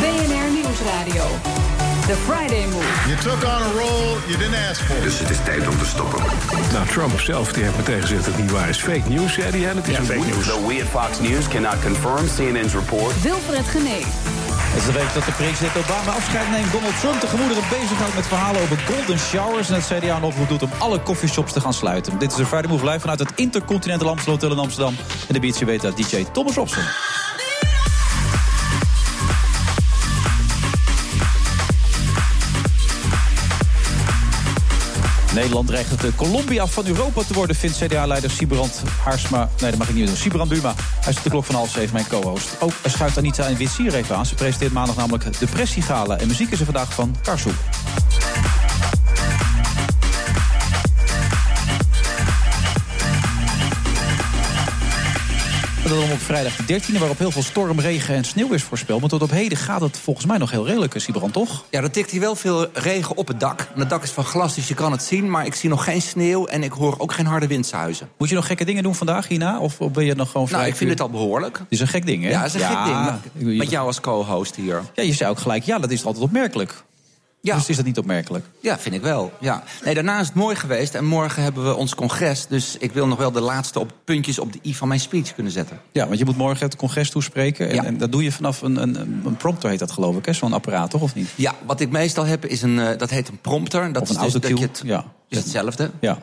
BNR 0.00 0.52
Nieuwsradio. 0.52 1.24
The 2.06 2.16
Friday 2.16 2.66
Move. 2.66 3.06
You 3.06 3.16
took 3.16 3.42
on 3.44 3.62
a 3.62 3.72
role 3.72 4.18
you 4.26 4.36
didn't 4.38 4.68
ask 4.70 4.80
for. 4.80 5.00
Dus 5.02 5.18
het 5.18 5.30
is 5.30 5.38
tijd 5.44 5.68
om 5.68 5.78
te 5.78 5.86
stoppen. 5.86 6.22
Nou, 6.72 6.86
Trump 6.86 7.20
zelf 7.20 7.52
die 7.52 7.62
heeft 7.62 7.76
meteen 7.76 8.00
gezegd 8.00 8.24
dat 8.24 8.34
het 8.34 8.42
niet 8.42 8.50
waar 8.50 8.68
is. 8.68 8.78
Fake 8.78 9.08
news, 9.08 9.32
zei 9.32 9.50
hij. 9.50 9.70
En 9.70 9.76
het 9.76 9.88
is 9.88 9.96
een 9.96 10.04
fake 10.04 10.26
news. 10.26 10.46
Though 10.46 10.66
we 10.66 10.82
at 10.82 11.02
Fox 11.02 11.20
News 11.28 11.48
cannot 11.48 11.76
confirm 11.82 12.26
CNN's 12.36 12.72
report. 12.74 13.22
Wilfred 13.22 13.66
Genee. 13.66 14.04
Het 14.72 14.80
is 14.80 14.86
de 14.86 14.92
week 14.92 15.14
dat 15.14 15.24
de 15.24 15.32
president 15.32 15.76
Obama 15.76 16.10
afscheid 16.16 16.50
neemt. 16.50 16.72
Donald 16.72 17.00
Trump 17.00 17.20
de 17.20 17.26
gemoederen 17.26 17.62
bezighoudt 17.70 18.14
met 18.14 18.26
verhalen 18.26 18.60
over 18.62 18.78
golden 18.78 19.18
showers. 19.18 19.68
En 19.68 19.74
het 19.74 19.86
CDA 19.86 20.16
een 20.16 20.22
oproep 20.22 20.48
doet 20.48 20.62
om 20.62 20.70
alle 20.78 21.02
coffeeshops 21.02 21.52
te 21.52 21.60
gaan 21.60 21.74
sluiten. 21.74 22.18
Dit 22.18 22.30
is 22.30 22.36
de 22.36 22.46
Friday 22.46 22.70
Move 22.70 22.84
live 22.84 23.00
vanuit 23.00 23.18
het 23.18 23.32
Intercontinental 23.34 24.08
Amstel 24.08 24.32
Hotel 24.32 24.50
in 24.50 24.58
Amsterdam. 24.58 24.94
En 25.28 25.34
de 25.34 25.40
biertje 25.40 25.64
weet 25.64 25.80
dat 25.80 25.96
DJ 25.96 26.24
Thomas 26.32 26.54
Robson. 26.54 26.82
Nederland 35.34 35.66
dreigt 35.66 36.00
de 36.00 36.14
Colombia 36.14 36.66
van 36.66 36.86
Europa 36.86 37.22
te 37.22 37.34
worden, 37.34 37.56
vindt 37.56 37.78
CDA-leider 37.78 38.30
Sibrand 38.30 38.82
Haarsma. 39.04 39.48
Nee, 39.60 39.70
dat 39.70 39.78
mag 39.78 39.88
ik 39.88 39.94
niet 39.94 40.06
doen. 40.06 40.16
Sibrand 40.16 40.48
Buma. 40.48 40.74
Hij 41.00 41.12
is 41.12 41.22
de 41.22 41.30
klok 41.30 41.44
van 41.44 41.54
half 41.54 41.70
zeven, 41.70 41.92
mijn 41.92 42.06
co-host. 42.08 42.48
Ook 42.60 42.72
schuift 42.86 43.18
Anita 43.18 43.46
in 43.46 43.56
Witsier 43.56 43.94
even 43.94 44.16
aan. 44.16 44.26
Ze 44.26 44.34
presenteert 44.34 44.72
maandag 44.72 44.96
namelijk 44.96 45.38
de 45.38 45.46
Pressiegala. 45.46 46.18
En 46.18 46.26
muziek 46.26 46.50
is 46.50 46.58
er 46.58 46.64
vandaag 46.64 46.94
van 46.94 47.16
Karsoe. 47.22 47.52
Dan 56.00 56.10
op 56.12 56.20
vrijdag 56.20 56.56
de 56.56 56.80
13e, 56.80 56.98
waarop 56.98 57.18
heel 57.18 57.30
veel 57.30 57.42
storm, 57.42 57.80
regen 57.80 58.14
en 58.14 58.24
sneeuw 58.24 58.52
is 58.52 58.62
voorspeld. 58.62 59.00
Maar 59.00 59.08
tot 59.08 59.22
op 59.22 59.30
heden 59.30 59.58
gaat 59.58 59.80
het 59.80 59.98
volgens 59.98 60.26
mij 60.26 60.38
nog 60.38 60.50
heel 60.50 60.66
redelijk, 60.66 60.94
Sibrand, 60.96 61.32
toch? 61.32 61.64
Ja, 61.70 61.82
er 61.82 61.90
tikt 61.90 62.10
hier 62.10 62.20
wel 62.20 62.34
veel 62.34 62.66
regen 62.72 63.16
op 63.16 63.28
het 63.28 63.40
dak. 63.40 63.60
En 63.74 63.80
het 63.80 63.90
dak 63.90 64.02
is 64.02 64.10
van 64.10 64.24
glas, 64.24 64.54
dus 64.54 64.68
je 64.68 64.74
kan 64.74 64.92
het 64.92 65.02
zien. 65.02 65.30
Maar 65.30 65.46
ik 65.46 65.54
zie 65.54 65.68
nog 65.68 65.84
geen 65.84 66.02
sneeuw 66.02 66.46
en 66.46 66.62
ik 66.62 66.72
hoor 66.72 66.94
ook 66.98 67.12
geen 67.12 67.26
harde 67.26 67.46
windsuizen. 67.46 68.08
Moet 68.18 68.28
je 68.28 68.34
nog 68.34 68.46
gekke 68.46 68.64
dingen 68.64 68.82
doen 68.82 68.94
vandaag 68.94 69.28
hierna? 69.28 69.58
Of 69.58 69.78
ben 69.78 70.04
je 70.04 70.14
nog 70.14 70.30
gewoon 70.30 70.46
vrij? 70.46 70.58
Nou, 70.58 70.70
ik 70.70 70.76
vind 70.76 70.90
het 70.90 71.00
al 71.00 71.10
behoorlijk. 71.10 71.58
Het 71.58 71.66
is 71.68 71.80
een 71.80 71.88
gek 71.88 72.06
ding, 72.06 72.22
hè? 72.22 72.30
Ja, 72.30 72.42
het 72.42 72.54
is 72.54 72.60
een 72.60 72.68
gek 72.68 73.32
ding. 73.34 73.58
Met 73.58 73.70
jou 73.70 73.86
als 73.86 74.00
co-host 74.00 74.56
hier. 74.56 74.82
Ja, 74.94 75.02
je 75.02 75.12
zei 75.12 75.30
ook 75.30 75.38
gelijk, 75.38 75.62
ja, 75.62 75.78
dat 75.78 75.90
is 75.90 76.04
altijd 76.04 76.24
opmerkelijk. 76.24 76.84
Ja. 77.44 77.54
Dus 77.56 77.68
is 77.68 77.76
dat 77.76 77.84
niet 77.84 77.98
opmerkelijk? 77.98 78.44
Ja, 78.60 78.78
vind 78.78 78.94
ik 78.94 79.00
wel. 79.02 79.32
Ja. 79.40 79.62
Nee, 79.84 79.94
daarna 79.94 80.20
is 80.20 80.26
het 80.26 80.34
mooi 80.34 80.56
geweest 80.56 80.94
en 80.94 81.04
morgen 81.04 81.42
hebben 81.42 81.64
we 81.64 81.74
ons 81.74 81.94
congres. 81.94 82.46
Dus 82.46 82.76
ik 82.78 82.92
wil 82.92 83.06
nog 83.06 83.18
wel 83.18 83.32
de 83.32 83.40
laatste 83.40 83.78
op 83.78 83.92
puntjes 84.04 84.38
op 84.38 84.52
de 84.52 84.58
i 84.64 84.74
van 84.74 84.88
mijn 84.88 85.00
speech 85.00 85.34
kunnen 85.34 85.52
zetten. 85.52 85.80
Ja, 85.92 86.06
want 86.06 86.18
je 86.18 86.24
moet 86.24 86.36
morgen 86.36 86.66
het 86.66 86.76
congres 86.76 87.10
toespreken. 87.10 87.68
En, 87.68 87.74
Ja. 87.74 87.84
en 87.84 87.98
dat 87.98 88.12
doe 88.12 88.22
je 88.22 88.32
vanaf 88.32 88.62
een, 88.62 88.76
een, 88.82 88.96
een 89.24 89.36
prompter, 89.36 89.70
heet 89.70 89.78
dat 89.78 89.90
geloof 89.92 90.16
ik? 90.16 90.34
Zo'n 90.34 90.52
apparaat, 90.52 90.90
toch? 90.90 91.00
Of 91.02 91.14
niet? 91.14 91.28
Ja, 91.34 91.54
wat 91.66 91.80
ik 91.80 91.90
meestal 91.90 92.24
heb 92.24 92.44
is 92.46 92.62
een, 92.62 92.78
eh, 92.78 92.98
dat 92.98 93.10
heet 93.10 93.28
een 93.28 93.40
prompter. 93.40 93.92
Dat 93.92 94.02
Of 94.02 94.08
een 94.08 94.14
is 94.16 94.20
dus 94.22 94.32
dat 94.32 94.42
autocue. 94.42 94.68
je 94.68 94.72
het, 94.72 94.82
Ja. 94.84 95.04
is 95.28 95.38
hetzelfde. 95.38 95.90
Ja. 96.00 96.18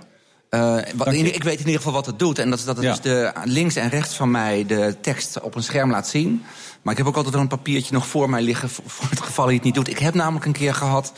Eh, 0.50 0.76
wat, 0.95 1.14
ik 1.14 1.44
weet 1.44 1.54
in 1.60 1.65
ieder 1.65 1.76
geval 1.76 1.94
wat 1.94 2.05
het 2.05 2.20
doet. 2.20 2.39
En 2.39 2.49
dat 2.49 2.60
is 2.60 2.65
dat 2.65 2.76
het 2.76 2.86
Ja. 2.86 2.92
dus 2.92 3.02
de, 3.02 3.32
links 3.44 3.76
en 3.76 3.89
rechts 3.89 4.15
van 4.15 4.32
mij 4.32 4.65
de 4.65 4.95
tekst 5.02 5.42
op 5.42 5.55
een 5.55 5.64
scherm 5.64 5.92
laat 5.92 6.08
zien. 6.08 6.44
Maar 6.82 6.92
ik 6.94 7.00
heb 7.00 7.08
ook 7.08 7.16
altijd 7.16 7.34
wel 7.34 7.44
een 7.44 7.50
papiertje 7.50 7.94
nog 7.94 8.08
voor 8.08 8.30
mij 8.30 8.42
liggen... 8.42 8.70
voor 8.70 8.84
voor 8.88 9.10
het 9.10 9.22
geval 9.22 9.45
hij 9.45 9.54
het 9.54 9.64
niet 9.64 9.73
doet. 9.73 9.88
Ik 9.88 10.00
heb 10.00 10.14
namelijk 10.14 10.45
een 10.45 10.52
keer 10.52 10.73
gehad 10.73 11.14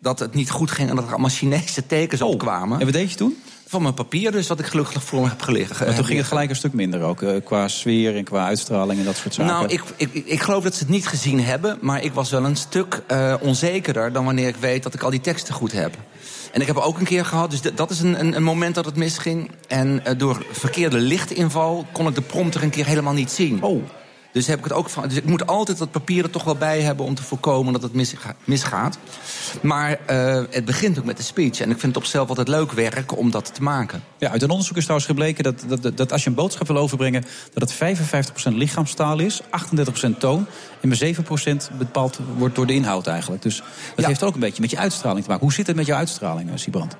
dat 0.00 0.18
het 0.18 0.34
niet 0.34 0.50
goed 0.50 0.70
ging... 0.70 0.88
en 0.90 0.96
dat 0.96 1.04
er 1.04 1.10
allemaal 1.10 1.30
Chinese 1.30 1.86
tekens 1.86 2.22
opkwamen. 2.22 2.74
Oh. 2.74 2.78
En 2.78 2.84
wat 2.84 2.94
deed 2.94 3.10
je 3.10 3.16
toen? 3.16 3.36
Van 3.66 3.82
mijn 3.82 3.94
papier 3.94 4.32
dus, 4.32 4.46
wat 4.46 4.58
ik 4.58 4.66
gelukkig 4.66 5.04
voor 5.04 5.20
me 5.20 5.28
heb 5.28 5.42
gelegen. 5.42 5.86
Maar 5.86 5.94
toen 5.94 6.04
ging 6.04 6.18
het 6.18 6.26
gelijk 6.26 6.50
een 6.50 6.56
stuk 6.56 6.72
minder 6.72 7.02
ook. 7.02 7.22
eh, 7.22 7.44
qua 7.44 7.68
sfeer 7.68 8.16
en 8.16 8.24
qua 8.24 8.46
uitstraling 8.46 8.98
en 8.98 9.04
dat 9.04 9.16
soort 9.16 9.34
zaken. 9.34 9.52
Nou, 9.52 9.66
ik, 9.68 9.82
ik, 9.96 10.14
ik 10.14 10.42
geloof 10.42 10.62
dat 10.62 10.74
ze 10.74 10.78
het 10.80 10.88
niet 10.88 11.06
gezien 11.06 11.40
hebben... 11.40 11.78
maar 11.80 12.02
ik 12.02 12.12
was 12.12 12.30
wel 12.30 12.44
een 12.44 12.56
stuk 12.56 13.02
eh, 13.06 13.34
onzekerder 13.40 14.12
dan 14.12 14.24
wanneer 14.24 14.48
ik 14.48 14.56
weet 14.56 14.82
dat 14.82 14.94
ik 14.94 15.02
al 15.02 15.10
die 15.10 15.20
teksten 15.20 15.54
goed 15.54 15.72
heb. 15.72 15.96
En 16.52 16.60
ik 16.60 16.66
heb 16.66 16.76
ook 16.76 16.98
een 16.98 17.04
keer 17.04 17.24
gehad, 17.24 17.50
dus 17.50 17.60
dat 17.74 17.90
is 17.90 18.00
een, 18.00 18.20
een, 18.20 18.36
een 18.36 18.42
moment 18.42 18.74
dat 18.74 18.84
het 18.84 18.96
misging. 18.96 19.50
En 19.68 20.04
eh, 20.04 20.18
door 20.18 20.46
verkeerde 20.50 20.98
lichtinval 20.98 21.86
kon 21.92 22.06
ik 22.06 22.14
de 22.14 22.22
prompter 22.22 22.62
een 22.62 22.70
keer 22.70 22.86
helemaal 22.86 23.12
niet 23.12 23.30
zien. 23.30 23.62
Oh. 23.62 23.82
Dus, 24.34 24.46
heb 24.46 24.58
ik 24.58 24.64
het 24.64 24.72
ook 24.72 24.88
van, 24.88 25.08
dus 25.08 25.16
ik 25.16 25.24
moet 25.24 25.46
altijd 25.46 25.78
dat 25.78 25.90
papier 25.90 26.24
er 26.24 26.30
toch 26.30 26.44
wel 26.44 26.56
bij 26.56 26.80
hebben... 26.80 27.06
om 27.06 27.14
te 27.14 27.22
voorkomen 27.22 27.72
dat 27.72 27.82
het 27.82 27.92
misga- 27.92 28.34
misgaat. 28.44 28.98
Maar 29.62 29.98
eh, 30.06 30.42
het 30.50 30.64
begint 30.64 30.98
ook 30.98 31.04
met 31.04 31.16
de 31.16 31.22
speech. 31.22 31.60
En 31.60 31.70
ik 31.70 31.78
vind 31.78 31.82
het 31.82 31.96
op 31.96 32.02
zichzelf 32.02 32.28
altijd 32.28 32.48
leuk 32.48 32.72
werk 32.72 33.18
om 33.18 33.30
dat 33.30 33.54
te 33.54 33.62
maken. 33.62 34.02
Ja, 34.18 34.30
uit 34.30 34.42
een 34.42 34.50
onderzoek 34.50 34.76
is 34.76 34.82
trouwens 34.82 35.08
gebleken 35.08 35.44
dat, 35.44 35.64
dat, 35.66 35.82
dat, 35.82 35.96
dat 35.96 36.12
als 36.12 36.22
je 36.24 36.28
een 36.28 36.34
boodschap 36.36 36.66
wil 36.66 36.76
overbrengen... 36.76 37.24
dat 37.52 37.72
het 37.78 37.98
55% 37.98 38.52
lichaamstaal 38.52 39.18
is, 39.18 39.42
38% 39.42 39.46
toon... 40.18 40.46
en 40.80 40.88
maar 40.88 40.98
7% 41.72 41.76
bepaald 41.78 42.18
wordt 42.36 42.54
door 42.54 42.66
de 42.66 42.74
inhoud 42.74 43.06
eigenlijk. 43.06 43.42
Dus 43.42 43.56
dat 43.56 43.66
Ja. 43.96 44.06
heeft 44.06 44.22
ook 44.22 44.34
een 44.34 44.40
beetje 44.40 44.60
met 44.60 44.70
je 44.70 44.78
uitstraling 44.78 45.22
te 45.24 45.28
maken. 45.28 45.44
Hoe 45.44 45.54
zit 45.54 45.66
het 45.66 45.76
met 45.76 45.86
jouw 45.86 45.96
uitstraling, 45.98 46.50
eh, 46.50 46.56
Sibrand? 46.56 46.96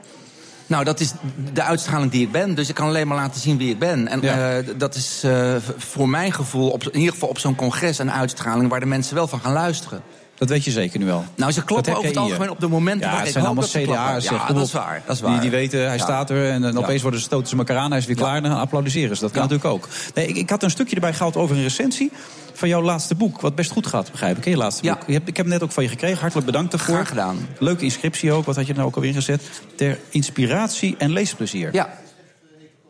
Nou, 0.74 0.86
dat 0.86 1.00
is 1.00 1.12
de 1.52 1.62
uitstraling 1.62 2.10
die 2.10 2.22
ik 2.22 2.32
ben. 2.32 2.54
Dus 2.54 2.68
ik 2.68 2.74
kan 2.74 2.86
alleen 2.86 3.08
maar 3.08 3.16
laten 3.16 3.40
zien 3.40 3.56
wie 3.58 3.70
ik 3.70 3.78
ben. 3.78 4.08
En 4.08 4.20
Ja. 4.20 4.58
eh, 4.58 4.64
dat 4.76 4.94
is 4.94 5.22
eh, 5.24 5.54
voor 5.76 6.08
mijn 6.08 6.32
gevoel, 6.32 6.70
op, 6.70 6.82
in 6.82 6.98
ieder 6.98 7.12
geval 7.12 7.28
op 7.28 7.38
zo'n 7.38 7.54
congres... 7.54 7.98
een 7.98 8.12
uitstraling 8.12 8.70
waar 8.70 8.80
de 8.80 8.86
mensen 8.86 9.14
wel 9.14 9.26
van 9.28 9.40
gaan 9.40 9.52
luisteren. 9.52 10.02
Dat 10.38 10.48
weet 10.48 10.64
je 10.64 10.70
zeker 10.70 10.98
nu 10.98 11.04
wel. 11.06 11.24
Nou, 11.36 11.52
ze 11.52 11.64
kloppen 11.64 11.92
over 11.96 12.08
het 12.08 12.16
algemeen 12.16 12.50
op 12.50 12.60
de 12.60 12.68
momenten 12.68 13.10
Ja, 13.10 13.18
het 13.20 13.32
zijn 13.32 13.44
allemaal. 13.44 13.64
CDA's. 13.64 14.24
Ja, 14.24 14.46
dat 14.52 14.66
is 14.66 14.72
waar. 14.72 15.02
Dat 15.06 15.14
is 15.16 15.22
waar. 15.22 15.30
Die, 15.32 15.40
die 15.40 15.50
weten, 15.50 15.86
hij 15.88 15.98
staat 15.98 16.30
er 16.30 16.50
en, 16.50 16.78
opeens 16.78 17.02
worden 17.02 17.20
ze 17.20 17.26
stoten 17.26 17.48
ze 17.48 17.56
elkaar 17.56 17.76
aan. 17.76 17.90
Hij 17.90 17.98
is 18.00 18.06
weer 18.06 18.16
klaar 18.16 18.36
en 18.36 18.42
dan 18.42 18.52
applaudisseren 18.58 19.16
ze. 19.16 19.22
Dat 19.22 19.30
kan 19.32 19.42
natuurlijk 19.42 19.68
ook. 19.68 19.88
Nee, 20.14 20.26
ik, 20.26 20.36
ik 20.36 20.50
had 20.50 20.62
een 20.62 20.70
stukje 20.70 20.94
erbij 20.94 21.12
gehaald 21.12 21.36
over 21.36 21.56
een 21.56 21.62
recensie 21.62 22.10
van 22.52 22.68
jouw 22.68 22.82
laatste 22.82 23.14
boek. 23.14 23.40
Wat 23.40 23.54
best 23.54 23.70
goed 23.70 23.86
gaat, 23.86 24.10
begrijp 24.10 24.36
ik. 24.36 24.44
hè, 24.44 24.50
Je 24.50 24.56
laatste 24.56 24.84
Ja. 24.84 24.92
boek. 24.94 25.02
Je 25.06 25.12
hebt, 25.12 25.28
ik 25.28 25.36
heb 25.36 25.44
hem 25.46 25.54
net 25.54 25.62
ook 25.64 25.72
van 25.72 25.82
je 25.82 25.88
gekregen. 25.88 26.18
Hartelijk 26.18 26.46
bedankt 26.46 26.70
daarvoor. 26.70 26.94
Graag 26.94 27.08
gedaan. 27.08 27.48
Leuke 27.58 27.84
inscriptie 27.84 28.32
ook. 28.32 28.44
Wat 28.46 28.56
had 28.56 28.64
je 28.64 28.70
er 28.70 28.76
nou 28.76 28.88
ook 28.88 28.94
alweer 28.94 29.10
ingezet? 29.10 29.42
Ter 29.76 29.98
inspiratie 30.10 30.94
en 30.98 31.10
leesplezier. 31.12 31.68
Ja, 31.72 31.98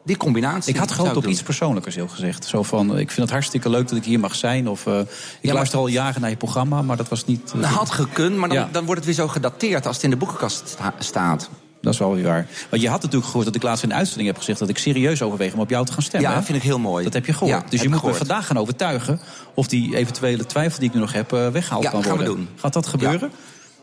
die 0.05 0.17
combinatie. 0.17 0.73
Ik 0.75 0.79
had 0.79 0.93
gehoopt 0.93 1.17
op 1.17 1.27
iets 1.27 1.43
persoonlijkers, 1.43 1.95
heel 1.95 2.09
gezegd. 2.09 2.45
Zo 2.47 2.63
van, 2.63 2.91
ik 2.99 3.11
vind 3.11 3.21
het 3.21 3.31
hartstikke 3.31 3.69
leuk 3.71 3.89
dat 3.89 3.99
ik 3.99 4.05
hier 4.05 4.21
mag 4.21 4.35
zijn. 4.35 4.69
Of 4.69 4.87
eh, 4.87 4.99
ik 5.41 5.53
luister 5.53 5.79
al 5.79 5.87
jaren 5.87 6.21
naar 6.21 6.31
je 6.31 6.37
programma, 6.37 6.83
maar 6.83 6.97
dat 6.97 7.09
was 7.09 7.25
niet... 7.25 7.53
eh, 7.55 7.61
Dat 7.61 7.71
had 7.71 7.91
gekund, 7.91 8.37
maar 8.37 8.49
dan, 8.49 8.59
Ja. 8.59 8.69
dan 8.73 8.85
wordt 8.85 9.05
het 9.05 9.17
weer 9.17 9.25
zo 9.25 9.29
gedateerd 9.33 9.87
als 9.87 9.95
het 9.97 10.05
in 10.05 10.11
de 10.11 10.17
boekenkast 10.17 10.69
sta- 10.69 10.95
staat. 10.99 11.49
Dat 11.81 11.93
is 11.93 11.99
wel 11.99 12.15
weer 12.15 12.25
waar. 12.25 12.47
Want 12.71 12.83
je 12.83 12.89
had 12.89 12.99
natuurlijk 13.03 13.27
gehoord 13.27 13.47
dat 13.47 13.55
ik 13.55 13.63
laatst 13.63 13.83
in 13.85 13.91
een 13.91 13.97
uitzending 13.97 14.29
heb 14.29 14.37
gezegd... 14.39 14.59
dat 14.59 14.69
ik 14.69 14.79
serieus 14.79 15.23
overweeg 15.23 15.53
om 15.53 15.61
op 15.61 15.71
jou 15.71 15.85
te 15.87 15.93
gaan 15.93 16.03
stemmen. 16.03 16.31
Ja, 16.31 16.37
hè? 16.37 16.43
vind 16.43 16.59
ik 16.59 16.65
heel 16.65 16.79
mooi. 16.79 17.05
Dat 17.05 17.13
heb 17.13 17.27
je 17.27 17.33
gehoord. 17.33 17.51
Ja, 17.63 17.65
dus 17.71 17.83
je 17.83 17.89
moet 17.89 18.03
me 18.03 18.15
vandaag 18.15 18.47
gaan 18.47 18.59
overtuigen... 18.59 19.21
of 19.55 19.67
die 19.67 19.97
eventuele 19.97 20.47
twijfel 20.47 20.79
die 20.79 20.89
ik 20.89 20.95
nu 20.95 21.01
nog 21.01 21.13
heb 21.13 21.33
eh, 21.33 21.49
weggehaald 21.49 21.83
Ja, 21.85 21.91
kan 21.91 22.03
gaan 22.03 22.11
we 22.19 22.25
worden. 22.25 22.37
doen. 22.37 22.49
Gaat 22.57 22.73
dat 22.73 22.87
gebeuren? 22.87 23.31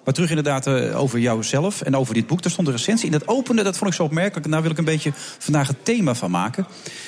Maar 0.03 0.13
terug 0.13 0.29
inderdaad 0.29 0.67
eh, 0.67 0.99
over 0.99 1.19
jouzelf 1.19 1.81
en 1.81 1.95
over 1.95 2.13
dit 2.13 2.27
boek. 2.27 2.41
Daar 2.41 2.51
stond 2.51 2.67
een 2.67 2.73
recensie 2.73 3.05
in. 3.05 3.11
Dat 3.11 3.27
opende, 3.27 3.63
dat 3.63 3.77
vond 3.77 3.89
ik 3.89 3.95
zo 3.95 4.03
opmerkelijk. 4.03 4.45
En 4.45 4.51
daar 4.51 4.61
wil 4.61 4.71
ik 4.71 4.77
een 4.77 4.85
beetje 4.85 5.11
vandaag 5.15 5.67
het 5.67 5.85
thema 5.85 6.15
van 6.15 6.31
maken. 6.31 6.67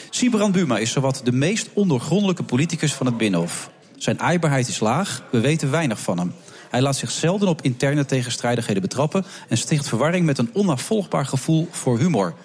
Sibrand 0.09 0.53
Buma 0.53 0.77
is 0.77 0.91
zowat 0.91 1.21
de 1.23 1.31
meest 1.31 1.69
ondergrondelijke 1.73 2.43
politicus 2.43 2.93
van 2.93 3.05
het 3.05 3.17
Binnenhof. 3.17 3.69
Zijn 3.97 4.19
aaibaarheid 4.19 4.67
is 4.67 4.79
laag, 4.79 5.23
we 5.31 5.39
weten 5.39 5.71
weinig 5.71 5.99
van 5.99 6.17
hem. 6.17 6.33
Hij 6.69 6.81
laat 6.81 6.95
zich 6.95 7.11
zelden 7.11 7.47
op 7.47 7.61
interne 7.61 8.05
tegenstrijdigheden 8.05 8.81
betrappen... 8.81 9.25
en 9.49 9.57
sticht 9.57 9.87
verwarring 9.87 10.25
met 10.25 10.37
een 10.37 10.49
onafvolgbaar 10.53 11.25
gevoel 11.25 11.67
voor 11.71 11.99
humor. 11.99 12.25
En 12.25 12.35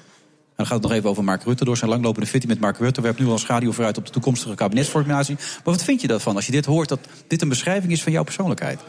dan 0.57 0.67
gaat 0.67 0.75
het 0.75 0.83
nog 0.83 0.93
even 0.93 1.11
over 1.11 1.25
Mark 1.25 1.45
Rutte. 1.45 1.65
Door 1.65 1.77
zijn 1.77 1.91
langlopende 1.91 2.29
fitty 2.29 2.47
met 2.47 2.61
Mark 2.61 2.79
Rutte 2.79 3.01
werpt 3.01 3.19
nu 3.19 3.27
al 3.27 3.39
schaduw 3.39 3.73
vooruit 3.73 3.99
op 3.99 4.07
de 4.07 4.13
toekomstige 4.13 4.55
kabinetsformatie. 4.55 5.35
Maar 5.35 5.75
wat 5.75 5.85
vind 5.85 6.01
je 6.01 6.07
daarvan 6.07 6.37
als 6.37 6.47
je 6.47 6.53
dit 6.53 6.65
hoort, 6.65 6.89
dat 6.89 7.01
dit 7.27 7.43
een 7.43 7.49
beschrijving 7.49 7.93
is 7.93 8.03
van 8.03 8.13
jouw 8.13 8.25
persoonlijkheid? 8.25 8.81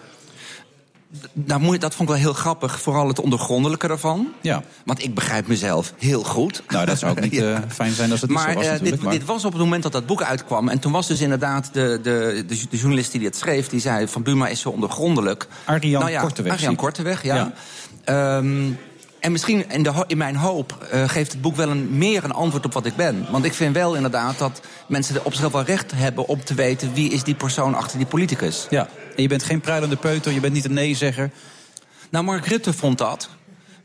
Nou, 1.34 1.62
moet 1.62 1.82
dat 1.82 1.96
vond 1.96 2.10
ik 2.10 2.16
wel 2.16 2.24
heel 2.24 2.34
grappig, 2.34 2.82
vooral 2.82 3.08
het 3.08 3.20
ondergrondelijke 3.20 3.88
ervan. 3.88 4.28
Ja. 4.42 4.64
Want 4.86 5.04
ik 5.04 5.14
begrijp 5.14 5.48
mezelf 5.48 5.94
heel 5.98 6.24
goed. 6.24 6.64
Nou, 6.68 6.86
dat 6.86 7.00
zou 7.00 7.12
ook 7.12 7.20
niet 7.20 7.34
Ja. 7.34 7.54
eh, 7.56 7.70
fijn 7.70 7.92
zijn 7.94 8.12
als 8.12 8.22
het 8.22 8.30
niet 8.30 8.40
maar, 8.40 8.52
zo 8.52 8.58
was 8.58 8.68
eh, 8.68 8.80
dit, 8.80 9.02
maar... 9.02 9.12
dit 9.12 9.26
was 9.26 9.46
op 9.46 9.52
het 9.52 9.62
moment 9.62 9.84
dat 9.84 9.92
dat 9.92 10.06
boek 10.06 10.24
uitkwam. 10.24 10.70
En 10.70 10.80
toen 10.80 10.92
was 10.92 11.08
dus 11.08 11.22
inderdaad 11.22 11.70
de, 11.74 12.00
de, 12.04 12.44
de, 12.48 12.68
de 12.70 12.78
journalist 12.78 13.12
die 13.12 13.22
dit 13.22 13.36
schreef... 13.36 13.68
die 13.68 13.80
zei 13.80 14.08
van 14.08 14.24
Buma 14.24 14.48
is 14.48 14.60
zo 14.60 14.70
ondergrondelijk. 14.70 15.48
Arjan 15.66 16.00
nou 16.02 16.12
ja, 16.12 16.22
Korteweg, 16.22 16.54
Arjan. 16.54 16.76
Korteweg, 16.76 17.24
ja. 17.24 17.36
Ja. 17.36 17.54
Ehm, 18.04 18.72
En 19.20 19.32
misschien 19.32 19.70
in, 19.70 19.84
de, 19.84 19.90
ho- 19.90 20.04
in 20.08 20.18
mijn 20.18 20.36
hoop 20.36 20.88
eh, 20.92 21.10
geeft 21.10 21.32
het 21.32 21.42
boek 21.42 21.56
wel 21.56 21.70
een, 21.70 21.98
meer 21.98 22.24
een 22.24 22.32
antwoord 22.32 22.66
op 22.66 22.74
wat 22.74 22.86
ik 22.86 22.96
ben. 22.96 23.26
Want 23.32 23.46
ik 23.46 23.54
vind 23.54 23.76
wel 23.76 23.96
inderdaad 23.96 24.38
dat 24.38 24.62
mensen 24.88 25.16
op 25.26 25.32
zichzelf 25.32 25.52
wel 25.52 25.64
recht 25.64 25.92
hebben 25.96 26.28
om 26.28 26.44
te 26.44 26.54
weten 26.54 26.94
wie 26.94 27.12
is 27.12 27.24
die 27.24 27.36
persoon 27.36 27.76
achter 27.76 27.98
die 27.98 28.08
politicus. 28.08 28.68
Ja. 28.70 28.88
En 29.16 29.22
je 29.22 29.28
bent 29.28 29.44
geen 29.44 29.62
pruilende 29.62 29.96
peuter, 29.96 30.32
je 30.32 30.40
bent 30.40 30.54
niet 30.54 30.66
een 30.66 30.74
nee-zegger. 30.74 31.32
Nou, 32.10 32.26
Mark 32.26 32.46
Rutte 32.46 32.74
vond 32.74 32.98
dat. 32.98 33.30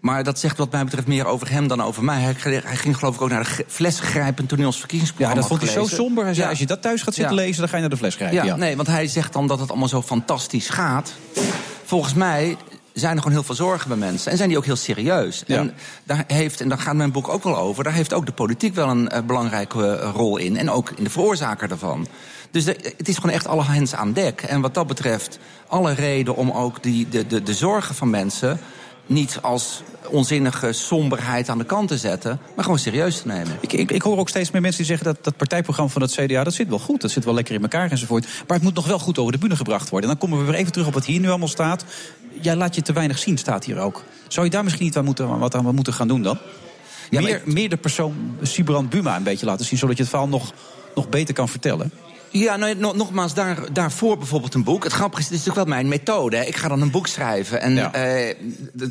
Maar 0.01 0.25
dat 0.25 0.39
zegt 0.39 0.59
wat 0.59 0.71
mij 0.73 0.85
betreft 0.85 1.07
meer 1.07 1.27
over 1.27 1.51
hem 1.51 1.69
dan 1.69 1.83
over 1.83 2.05
mij. 2.05 2.21
Hij, 2.21 2.35
hij 2.65 2.77
ging 2.77 2.97
geloof 2.97 3.15
ik 3.15 3.21
ook 3.21 3.31
naar 3.31 3.45
de 3.57 3.65
fles 3.69 4.01
grijpen 4.01 4.47
toen 4.47 4.57
hij 4.59 4.67
ons 4.67 4.75
Ja, 4.75 4.81
verkiezingsprogramma 4.81 5.41
dat 5.41 5.51
vond 5.51 5.63
hij 5.63 5.71
zo 5.71 5.87
somber. 5.87 6.25
Hij 6.25 6.33
zei, 6.35 6.45
Ja. 6.45 6.51
als 6.51 6.59
je 6.61 6.67
dat 6.67 6.83
thuis 6.83 7.03
gaat 7.03 7.15
zitten 7.15 7.35
Ja. 7.37 7.41
lezen, 7.43 7.59
dan 7.61 7.69
ga 7.69 7.75
je 7.75 7.81
naar 7.81 7.91
de 7.91 7.97
fles 7.97 8.15
grijpen. 8.15 8.37
Ja, 8.39 8.45
Ja, 8.45 8.57
nee, 8.57 8.77
want 8.77 8.89
hij 8.89 9.07
zegt 9.07 9.33
dan 9.33 9.47
dat 9.47 9.61
het 9.61 9.69
allemaal 9.71 9.89
zo 9.89 10.03
fantastisch 10.03 10.69
gaat. 10.69 11.13
Volgens 11.85 12.15
mij 12.15 12.57
zijn 12.95 13.13
er 13.13 13.19
gewoon 13.19 13.33
heel 13.37 13.43
veel 13.47 13.55
zorgen 13.55 13.89
bij 13.89 13.97
mensen. 13.97 14.31
En 14.31 14.37
zijn 14.37 14.49
die 14.49 14.59
ook 14.59 14.65
heel 14.65 14.77
serieus. 14.77 15.43
Ja. 15.47 15.59
En 15.59 15.75
daar 16.05 16.25
heeft, 16.27 16.61
en 16.61 16.69
daar 16.69 16.79
gaat 16.79 16.95
mijn 16.95 17.13
boek 17.13 17.29
ook 17.29 17.43
wel 17.43 17.57
over... 17.57 17.85
daar 17.85 17.93
heeft 17.93 18.13
ook 18.13 18.27
de 18.27 18.33
politiek 18.33 18.75
wel 18.75 18.89
een 18.89 19.09
eh, 19.09 19.23
belangrijke 19.23 19.97
eh, 19.97 20.11
rol 20.15 20.37
in. 20.37 20.57
En 20.57 20.71
ook 20.71 20.91
in 20.91 21.05
de 21.05 21.11
veroorzaker 21.11 21.69
daarvan. 21.69 22.07
Dus 22.51 22.65
de- 22.65 22.95
het 22.97 23.09
is 23.09 23.17
gewoon 23.17 23.35
echt 23.35 23.47
alle 23.47 23.65
hens 23.65 23.95
aan 23.95 24.13
dek. 24.13 24.43
En 24.43 24.61
wat 24.61 24.75
dat 24.75 24.87
betreft 24.87 25.39
alle 25.67 25.93
reden 25.93 26.37
om 26.37 26.51
ook 26.51 26.83
die, 26.83 27.09
de, 27.09 27.27
de, 27.27 27.43
de 27.43 27.55
zorgen 27.55 27.95
van 27.95 28.11
mensen... 28.11 28.61
niet 29.07 29.39
als 29.43 29.83
onzinnige 30.09 30.73
somberheid 30.73 31.49
aan 31.49 31.59
de 31.59 31.65
kant 31.65 31.89
te 31.89 31.99
zetten... 31.99 32.41
maar 32.55 32.65
gewoon 32.65 32.79
serieus 32.79 33.21
te 33.21 33.27
nemen. 33.27 33.59
Ik, 33.61 33.73
ik, 33.73 33.91
ik 33.91 34.03
hoor 34.03 34.19
ook 34.19 34.29
steeds 34.29 34.51
meer 34.51 34.61
mensen 34.61 34.79
die 34.85 34.97
zeggen 34.97 35.07
dat 35.15 35.25
dat 35.25 35.37
partijprogramma 35.37 35.93
van 35.93 36.03
het 36.03 36.13
CDA... 36.13 36.45
dat 36.45 36.55
zit 36.55 36.69
wel 36.69 36.79
goed, 36.79 37.01
dat 37.01 37.11
zit 37.11 37.25
wel 37.25 37.35
lekker 37.35 37.55
in 37.55 37.63
elkaar 37.63 37.91
enzovoort. 37.91 38.25
Maar 38.25 38.57
het 38.57 38.63
moet 38.63 38.75
nog 38.75 38.87
wel 38.87 38.99
goed 38.99 39.19
over 39.19 39.33
de 39.33 39.39
bühne 39.39 39.57
gebracht 39.57 39.89
worden. 39.91 40.11
En 40.11 40.17
dan 40.19 40.29
komen 40.29 40.45
we 40.45 40.51
weer 40.53 40.61
even 40.61 40.73
terug 40.73 40.87
op 40.87 40.95
wat 40.95 41.05
hier 41.05 41.21
nu 41.21 41.29
allemaal 41.29 41.49
staat. 41.49 41.85
Jij 42.41 42.57
laat 42.57 42.75
je 42.75 42.83
te 42.83 42.93
weinig 42.93 43.19
zien, 43.19 43.39
staat 43.39 43.65
hier 43.65 43.79
ook. 43.79 44.05
Zou 44.29 44.47
je 44.47 44.53
daar 44.53 44.65
misschien 44.65 44.85
niet 44.85 44.97
aan 44.97 45.05
moeten, 45.05 45.39
wat 45.39 45.55
aan 45.55 45.75
moeten 45.75 45.93
gaan 45.93 46.09
doen 46.09 46.23
dan? 46.23 46.39
Ja, 47.11 47.21
meer, 47.21 47.37
ik- 47.37 47.47
meer 47.53 47.69
de 47.69 47.77
persoon 47.77 48.37
Sibrand 48.43 48.91
Buma 48.91 49.17
een 49.17 49.23
beetje 49.23 49.47
laten 49.47 49.67
zien... 49.67 49.79
zodat 49.79 49.97
je 49.97 50.03
het 50.03 50.11
verhaal 50.11 50.29
nog, 50.29 50.53
nog 50.95 51.09
beter 51.09 51.35
kan 51.35 51.49
vertellen. 51.49 51.91
Ja, 52.37 52.57
nou, 52.57 52.75
no- 52.75 52.93
nogmaals, 52.93 53.35
daar, 53.35 53.73
daarvoor 53.73 54.19
bijvoorbeeld 54.19 54.55
een 54.55 54.65
boek. 54.65 54.85
Het 54.85 54.93
grappige 54.93 55.21
is, 55.23 55.29
het 55.29 55.39
is 55.39 55.45
natuurlijk 55.45 55.67
wel 55.69 55.77
mijn 55.77 55.89
methode. 55.89 56.37
hè. 56.37 56.43
Ik 56.43 56.57
ga 56.57 56.69
dan 56.69 56.81
een 56.81 56.91
boek 56.91 57.07
schrijven. 57.07 57.61
En 57.61 57.75
Ja. 57.75 57.93
eh, 57.93 58.29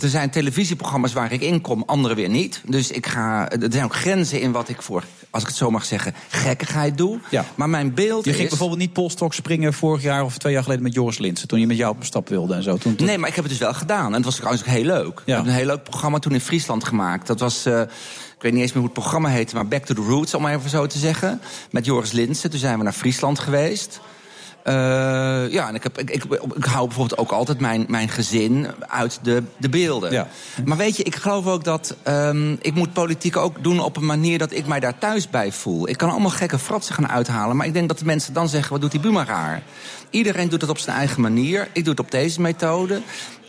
er 0.01 0.09
zijn 0.09 0.29
televisieprogramma's 0.29 1.13
waar 1.13 1.31
ik 1.31 1.41
in 1.41 1.61
kom, 1.61 1.83
andere 1.85 2.15
weer 2.15 2.29
niet. 2.29 2.61
Dus 2.65 2.91
ik 2.91 3.05
ga, 3.07 3.49
er 3.49 3.71
zijn 3.71 3.83
ook 3.83 3.95
grenzen 3.95 4.41
in 4.41 4.51
wat 4.51 4.69
ik 4.69 4.81
voor, 4.81 5.03
als 5.29 5.41
ik 5.41 5.47
het 5.47 5.57
zo 5.57 5.71
mag 5.71 5.85
zeggen, 5.85 6.13
gekkigheid 6.29 6.97
doe. 6.97 7.19
Ja. 7.29 7.45
Maar 7.55 7.69
mijn 7.69 7.93
beeld 7.93 8.23
Je 8.25 8.29
is... 8.31 8.35
ging 8.37 8.49
bijvoorbeeld 8.49 8.79
niet 8.79 8.93
polstok 8.93 9.33
springen 9.33 9.73
vorig 9.73 10.01
jaar 10.01 10.23
of 10.23 10.37
twee 10.37 10.53
jaar 10.53 10.63
geleden 10.63 10.83
met 10.83 10.93
Joris 10.93 11.17
Linsen... 11.17 11.47
toen 11.47 11.59
je 11.59 11.67
met 11.67 11.77
jou 11.77 11.95
op 11.95 12.03
stap 12.03 12.29
wilde 12.29 12.53
en 12.53 12.63
zo. 12.63 12.77
Toen, 12.77 12.95
toen- 12.95 13.07
Nee, 13.07 13.17
maar 13.17 13.29
ik 13.29 13.35
heb 13.35 13.43
het 13.43 13.53
dus 13.53 13.61
wel 13.61 13.73
gedaan. 13.73 14.05
En 14.07 14.13
het 14.13 14.25
was 14.25 14.35
trouwens 14.35 14.63
ook 14.63 14.69
heel 14.69 14.83
leuk. 14.85 15.21
Ik 15.25 15.33
heb 15.33 15.45
een 15.45 15.51
heel 15.51 15.65
leuk 15.65 15.83
programma 15.83 16.19
toen 16.19 16.33
in 16.33 16.41
Friesland 16.41 16.83
gemaakt. 16.83 17.27
Dat 17.27 17.39
was, 17.39 17.65
eh, 17.65 17.81
ik 18.43 18.49
weet 18.49 18.57
niet 18.57 18.67
eens 18.67 18.77
meer 18.77 18.83
hoe 18.83 18.91
het 18.93 19.01
programma 19.01 19.29
heette... 19.29 19.55
maar 19.55 19.67
Back 19.67 19.85
to 19.85 19.93
the 19.93 20.01
Roots, 20.01 20.33
om 20.33 20.41
maar 20.41 20.53
even 20.53 20.69
zo 20.69 20.87
te 20.87 20.97
zeggen. 20.97 21.41
Met 21.71 21.85
Joris 21.85 22.11
Linsen. 22.11 22.49
Toen 22.49 22.59
zijn 22.59 22.77
we 22.77 22.83
naar 22.83 22.93
Friesland 22.93 23.39
geweest. 23.39 23.99
Eh, 24.63 24.73
ja, 25.49 25.67
en 25.67 25.75
ik, 25.75 25.83
heb, 25.83 25.97
ik, 25.97 26.09
ik, 26.09 26.23
ik 26.55 26.65
hou 26.65 26.87
bijvoorbeeld 26.87 27.19
ook 27.19 27.31
altijd 27.31 27.59
mijn, 27.59 27.85
mijn 27.87 28.09
gezin 28.09 28.67
uit 28.87 29.19
de, 29.21 29.43
de 29.57 29.69
beelden. 29.69 30.11
Ja. 30.11 30.27
Maar 30.65 30.77
weet 30.77 30.97
je, 30.97 31.03
ik 31.03 31.15
geloof 31.15 31.47
ook 31.47 31.63
dat 31.63 31.95
ehm, 32.03 32.55
ik 32.61 32.73
moet 32.73 32.93
politiek 32.93 33.37
ook 33.37 33.63
doen 33.63 33.79
op 33.79 33.97
een 33.97 34.05
manier 34.05 34.37
dat 34.37 34.51
ik 34.51 34.67
mij 34.67 34.79
daar 34.79 34.97
thuis 34.97 35.29
bij 35.29 35.51
voel. 35.51 35.89
Ik 35.89 35.97
kan 35.97 36.09
allemaal 36.09 36.29
gekke 36.29 36.59
fratsen 36.59 36.95
gaan 36.95 37.09
uithalen, 37.09 37.55
maar 37.55 37.67
ik 37.67 37.73
denk 37.73 37.87
dat 37.87 37.99
de 37.99 38.05
mensen 38.05 38.33
dan 38.33 38.49
zeggen: 38.49 38.71
wat 38.71 38.81
doet 38.81 38.91
die 38.91 38.99
Buma 38.99 39.25
raar? 39.25 39.63
Iedereen 40.09 40.49
doet 40.49 40.61
het 40.61 40.69
op 40.69 40.77
zijn 40.77 40.97
eigen 40.97 41.21
manier. 41.21 41.67
Ik 41.73 41.83
doe 41.83 41.93
het 41.93 41.99
op 41.99 42.11
deze 42.11 42.41
methode. 42.41 43.01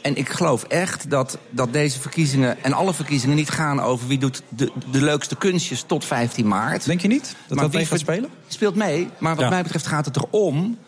En 0.04 0.16
ik 0.16 0.28
geloof 0.28 0.62
echt 0.62 1.10
dat, 1.10 1.38
dat 1.50 1.72
deze 1.72 2.00
verkiezingen 2.00 2.64
en 2.64 2.72
alle 2.72 2.94
verkiezingen 2.94 3.36
niet 3.36 3.50
gaan 3.50 3.80
over 3.80 4.06
wie 4.08 4.18
doet 4.18 4.42
de, 4.48 4.72
de 4.90 5.02
leukste 5.02 5.36
kunstjes 5.36 5.82
tot 5.86 6.04
15 6.04 6.48
maart. 6.48 6.84
Denk 6.84 7.00
je 7.00 7.08
niet 7.08 7.36
dat 7.46 7.58
dat 7.58 7.68
wie 7.68 7.76
mee 7.78 7.86
gaat 7.86 7.98
spelen? 7.98 8.30
Speelt 8.48 8.74
mee, 8.74 9.08
maar 9.18 9.34
wat 9.34 9.44
Ja. 9.44 9.50
mij 9.50 9.62
betreft 9.62 9.86
gaat 9.86 10.04
het 10.04 10.16
erom... 10.16 10.78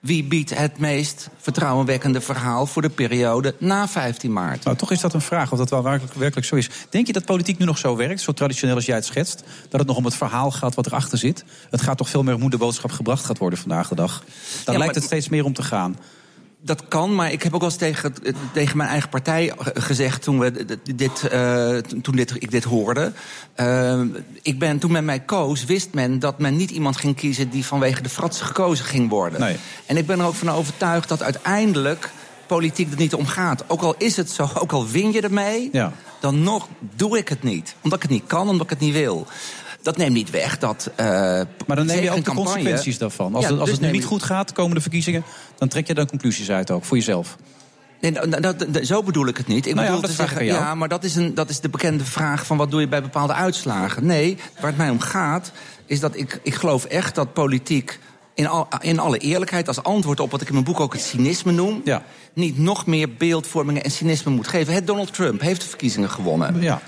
wie 0.00 0.24
biedt 0.24 0.58
het 0.58 0.78
meest 0.78 1.28
vertrouwenwekkende 1.40 2.20
verhaal 2.20 2.66
voor 2.66 2.82
de 2.82 2.88
periode 2.90 3.54
na 3.58 3.88
15 3.88 4.32
maart. 4.32 4.64
Nou, 4.64 4.76
toch 4.76 4.90
is 4.90 5.00
dat 5.00 5.14
een 5.14 5.20
vraag 5.20 5.52
of 5.52 5.58
dat 5.58 5.70
wel 5.70 5.82
werkelijk, 5.82 6.14
werkelijk 6.14 6.46
zo 6.46 6.56
is. 6.56 6.70
Denk 6.90 7.06
je 7.06 7.12
dat 7.12 7.24
politiek 7.24 7.58
nu 7.58 7.64
nog 7.64 7.78
zo 7.78 7.96
werkt, 7.96 8.20
zo 8.20 8.32
traditioneel 8.32 8.74
als 8.74 8.86
jij 8.86 8.96
het 8.96 9.04
schetst? 9.04 9.42
Dat 9.68 9.80
het 9.80 9.88
nog 9.88 9.96
om 9.96 10.04
het 10.04 10.14
verhaal 10.14 10.50
gaat 10.50 10.74
wat 10.74 10.86
erachter 10.86 11.18
zit? 11.18 11.44
Het 11.70 11.82
gaat 11.82 11.96
toch 11.98 12.08
veel 12.08 12.22
meer 12.22 12.34
om 12.34 12.40
hoe 12.40 12.50
de 12.50 12.56
boodschap 12.56 12.90
gebracht 12.90 13.24
gaat 13.24 13.38
worden 13.38 13.58
vandaag 13.58 13.88
de 13.88 13.94
dag? 13.94 14.18
Daar 14.18 14.64
maar- 14.66 14.78
lijkt 14.78 14.94
het 14.94 15.04
steeds 15.04 15.28
meer 15.28 15.44
om 15.44 15.52
te 15.52 15.62
gaan. 15.62 15.96
Dat 16.66 16.88
kan, 16.88 17.14
maar 17.14 17.32
ik 17.32 17.42
heb 17.42 17.54
ook 17.54 17.60
wel 17.60 17.68
eens 17.68 17.78
tegen, 17.78 18.14
tegen 18.52 18.76
mijn 18.76 18.88
eigen 18.88 19.08
partij 19.08 19.52
gezegd 19.74 20.22
toen, 20.22 20.38
we 20.38 20.64
dit, 20.96 21.28
eh, 21.28 21.76
toen 21.76 22.16
dit, 22.16 22.34
ik 22.34 22.50
dit 22.50 22.64
hoorde. 22.64 23.12
Eh, 23.54 24.00
ik 24.42 24.58
ben, 24.58 24.78
toen 24.78 24.92
men 24.92 25.04
mij 25.04 25.20
koos, 25.20 25.64
wist 25.64 25.88
men 25.94 26.18
dat 26.18 26.38
men 26.38 26.56
niet 26.56 26.70
iemand 26.70 26.96
ging 26.96 27.16
kiezen 27.16 27.50
die 27.50 27.66
vanwege 27.66 28.02
de 28.02 28.08
fratsen 28.08 28.46
gekozen 28.46 28.84
ging 28.84 29.08
worden. 29.10 29.40
Nee. 29.40 29.56
En 29.86 29.96
ik 29.96 30.06
ben 30.06 30.18
er 30.20 30.26
ook 30.26 30.34
van 30.34 30.50
overtuigd 30.50 31.08
dat 31.08 31.22
uiteindelijk 31.22 32.10
politiek 32.46 32.90
er 32.90 32.98
niet 32.98 33.14
om 33.14 33.26
gaat. 33.26 33.64
Ook 33.66 33.82
al 33.82 33.94
is 33.98 34.16
het 34.16 34.30
zo, 34.30 34.50
ook 34.54 34.72
al 34.72 34.86
win 34.88 35.12
je 35.12 35.20
ermee, 35.20 35.68
Ja. 35.72 35.92
dan 36.20 36.42
nog 36.42 36.68
doe 36.96 37.18
ik 37.18 37.28
het 37.28 37.42
niet. 37.42 37.74
Omdat 37.80 37.98
ik 37.98 38.02
het 38.02 38.12
niet 38.18 38.26
kan, 38.26 38.48
omdat 38.48 38.64
ik 38.64 38.70
het 38.70 38.80
niet 38.80 38.92
wil. 38.94 39.26
Dat 39.86 39.96
neemt 39.96 40.12
niet 40.14 40.30
weg 40.30 40.58
dat. 40.58 40.90
eh, 40.96 41.06
Maar 41.66 41.76
dan 41.76 41.86
neem 41.86 42.02
je 42.02 42.10
ook 42.10 42.16
de 42.16 42.22
campagne- 42.22 42.50
consequenties 42.50 42.98
daarvan. 42.98 43.34
Als, 43.34 43.44
Ja, 43.44 43.50
het, 43.50 43.58
als 43.60 43.68
dus 43.70 43.78
het 43.78 43.86
nu 43.86 43.92
niet 43.92 44.04
goed 44.04 44.22
gaat, 44.22 44.52
komende 44.52 44.80
verkiezingen... 44.80 45.24
dan 45.58 45.68
trek 45.68 45.86
je 45.86 45.94
daar 45.94 46.06
conclusies 46.06 46.50
uit 46.50 46.70
ook, 46.70 46.84
voor 46.84 46.96
jezelf. 46.96 47.36
Nee, 48.00 48.10
nou, 48.10 48.28
nou, 48.28 48.42
dat- 48.42 48.66
dat- 48.68 48.86
zo 48.86 49.02
bedoel 49.02 49.26
ik 49.26 49.36
het 49.36 49.46
niet. 49.46 49.66
Ik 49.66 49.74
Nou 49.74 49.86
ja, 49.86 49.92
bedoel 49.92 50.00
dat 50.08 50.10
te 50.10 50.16
zeggen, 50.26 50.44
ja, 50.44 50.74
maar 50.74 50.88
dat 50.88 51.04
is, 51.04 51.14
een, 51.16 51.34
dat 51.34 51.50
is 51.50 51.60
de 51.60 51.68
bekende 51.68 52.04
vraag 52.04 52.46
van 52.46 52.56
wat 52.56 52.70
doe 52.70 52.80
je 52.80 52.88
bij 52.88 53.02
bepaalde 53.02 53.32
uitslagen. 53.32 54.06
Nee, 54.06 54.36
waar 54.60 54.66
het 54.70 54.76
mij 54.76 54.90
om 54.90 55.00
gaat, 55.00 55.52
is 55.86 56.00
dat 56.00 56.16
ik, 56.16 56.40
ik 56.42 56.54
geloof 56.54 56.84
echt 56.84 57.14
dat 57.14 57.32
politiek 57.32 57.98
in, 58.34 58.46
al, 58.46 58.68
in 58.80 58.98
alle 58.98 59.18
eerlijkheid, 59.18 59.68
als 59.68 59.82
antwoord 59.82 60.20
op 60.20 60.30
wat 60.30 60.40
ik 60.40 60.46
in 60.46 60.52
mijn 60.52 60.64
boek 60.64 60.80
ook 60.80 60.92
het 60.92 61.02
cynisme 61.02 61.52
noem, 61.52 61.80
Ja. 61.84 62.02
niet 62.32 62.58
nog 62.58 62.86
meer 62.86 63.14
beeldvormingen 63.14 63.82
en 63.84 63.90
cynisme 63.90 64.30
moet 64.32 64.48
geven. 64.48 64.74
Het 64.74 64.86
Donald 64.86 65.14
Trump 65.14 65.40
heeft 65.40 65.60
de 65.60 65.68
verkiezingen 65.68 66.10
gewonnen. 66.10 66.60
Ja. 66.60 66.80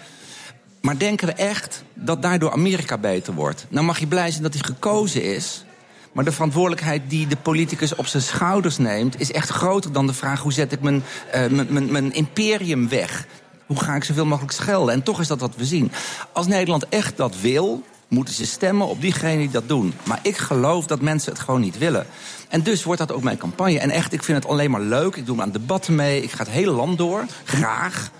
Maar 0.80 0.98
denken 0.98 1.26
we 1.26 1.32
echt 1.32 1.82
dat 1.94 2.22
daardoor 2.22 2.52
Amerika 2.52 2.98
beter 2.98 3.34
wordt? 3.34 3.66
Nou 3.68 3.86
mag 3.86 3.98
je 3.98 4.06
blij 4.06 4.30
zijn 4.30 4.42
dat 4.42 4.54
hij 4.54 4.62
gekozen 4.62 5.22
is. 5.22 5.64
Maar 6.12 6.24
de 6.24 6.32
verantwoordelijkheid 6.32 7.02
die 7.08 7.26
de 7.26 7.36
politicus 7.36 7.94
op 7.94 8.06
zijn 8.06 8.22
schouders 8.22 8.78
neemt... 8.78 9.20
is 9.20 9.32
echt 9.32 9.48
groter 9.48 9.92
dan 9.92 10.06
de 10.06 10.12
vraag 10.12 10.40
hoe 10.40 10.52
zet 10.52 10.72
ik 10.72 10.80
mijn, 10.80 11.02
eh, 11.32 11.46
mijn, 11.46 11.92
mijn, 11.92 12.12
imperium 12.12 12.88
weg? 12.88 13.26
Hoe 13.66 13.80
ga 13.80 13.94
ik 13.94 14.04
zoveel 14.04 14.26
mogelijk 14.26 14.52
schelden? 14.52 14.94
En 14.94 15.02
toch 15.02 15.20
is 15.20 15.26
dat 15.26 15.40
wat 15.40 15.56
we 15.56 15.64
zien. 15.64 15.92
Als 16.32 16.46
Nederland 16.46 16.88
echt 16.88 17.16
dat 17.16 17.40
wil, 17.40 17.82
moeten 18.08 18.34
ze 18.34 18.46
stemmen 18.46 18.86
op 18.86 19.00
diegenen 19.00 19.38
die 19.38 19.50
dat 19.50 19.68
doen. 19.68 19.94
Maar 20.02 20.18
ik 20.22 20.36
geloof 20.36 20.86
dat 20.86 21.00
mensen 21.00 21.32
het 21.32 21.40
gewoon 21.40 21.60
niet 21.60 21.78
willen. 21.78 22.06
En 22.48 22.62
dus 22.62 22.84
wordt 22.84 23.00
dat 23.00 23.12
ook 23.12 23.22
mijn 23.22 23.38
campagne. 23.38 23.78
En 23.78 23.90
echt, 23.90 24.12
ik 24.12 24.22
vind 24.22 24.42
het 24.42 24.52
alleen 24.52 24.70
maar 24.70 24.80
leuk. 24.80 25.16
Ik 25.16 25.26
doe 25.26 25.40
aan 25.40 25.50
debatten 25.50 25.94
mee. 25.94 26.22
Ik 26.22 26.30
ga 26.30 26.44
het 26.44 26.52
hele 26.52 26.70
land 26.70 26.98
door. 26.98 27.24
Graag. 27.44 28.10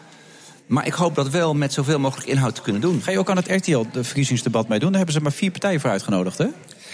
Maar 0.69 0.87
ik 0.87 0.93
hoop 0.93 1.15
dat 1.15 1.29
wel 1.29 1.55
met 1.55 1.73
zoveel 1.73 1.99
mogelijk 1.99 2.29
inhoud 2.29 2.55
te 2.55 2.63
kunnen 2.63 2.81
doen. 2.81 3.03
Ga 3.03 3.11
je 3.11 3.19
ook 3.19 3.31
aan 3.31 3.37
het 3.37 3.49
RTL 3.51 3.85
de 3.93 4.05
verkiezingsdebat 4.05 4.69
meedoen? 4.69 4.89
Daar 4.89 4.97
hebben 4.97 5.15
ze 5.15 5.21
maar 5.21 5.33
vier 5.33 5.51
partijen 5.51 5.81
voor 5.81 5.91
uitgenodigd, 5.91 6.39
hè? 6.39 6.47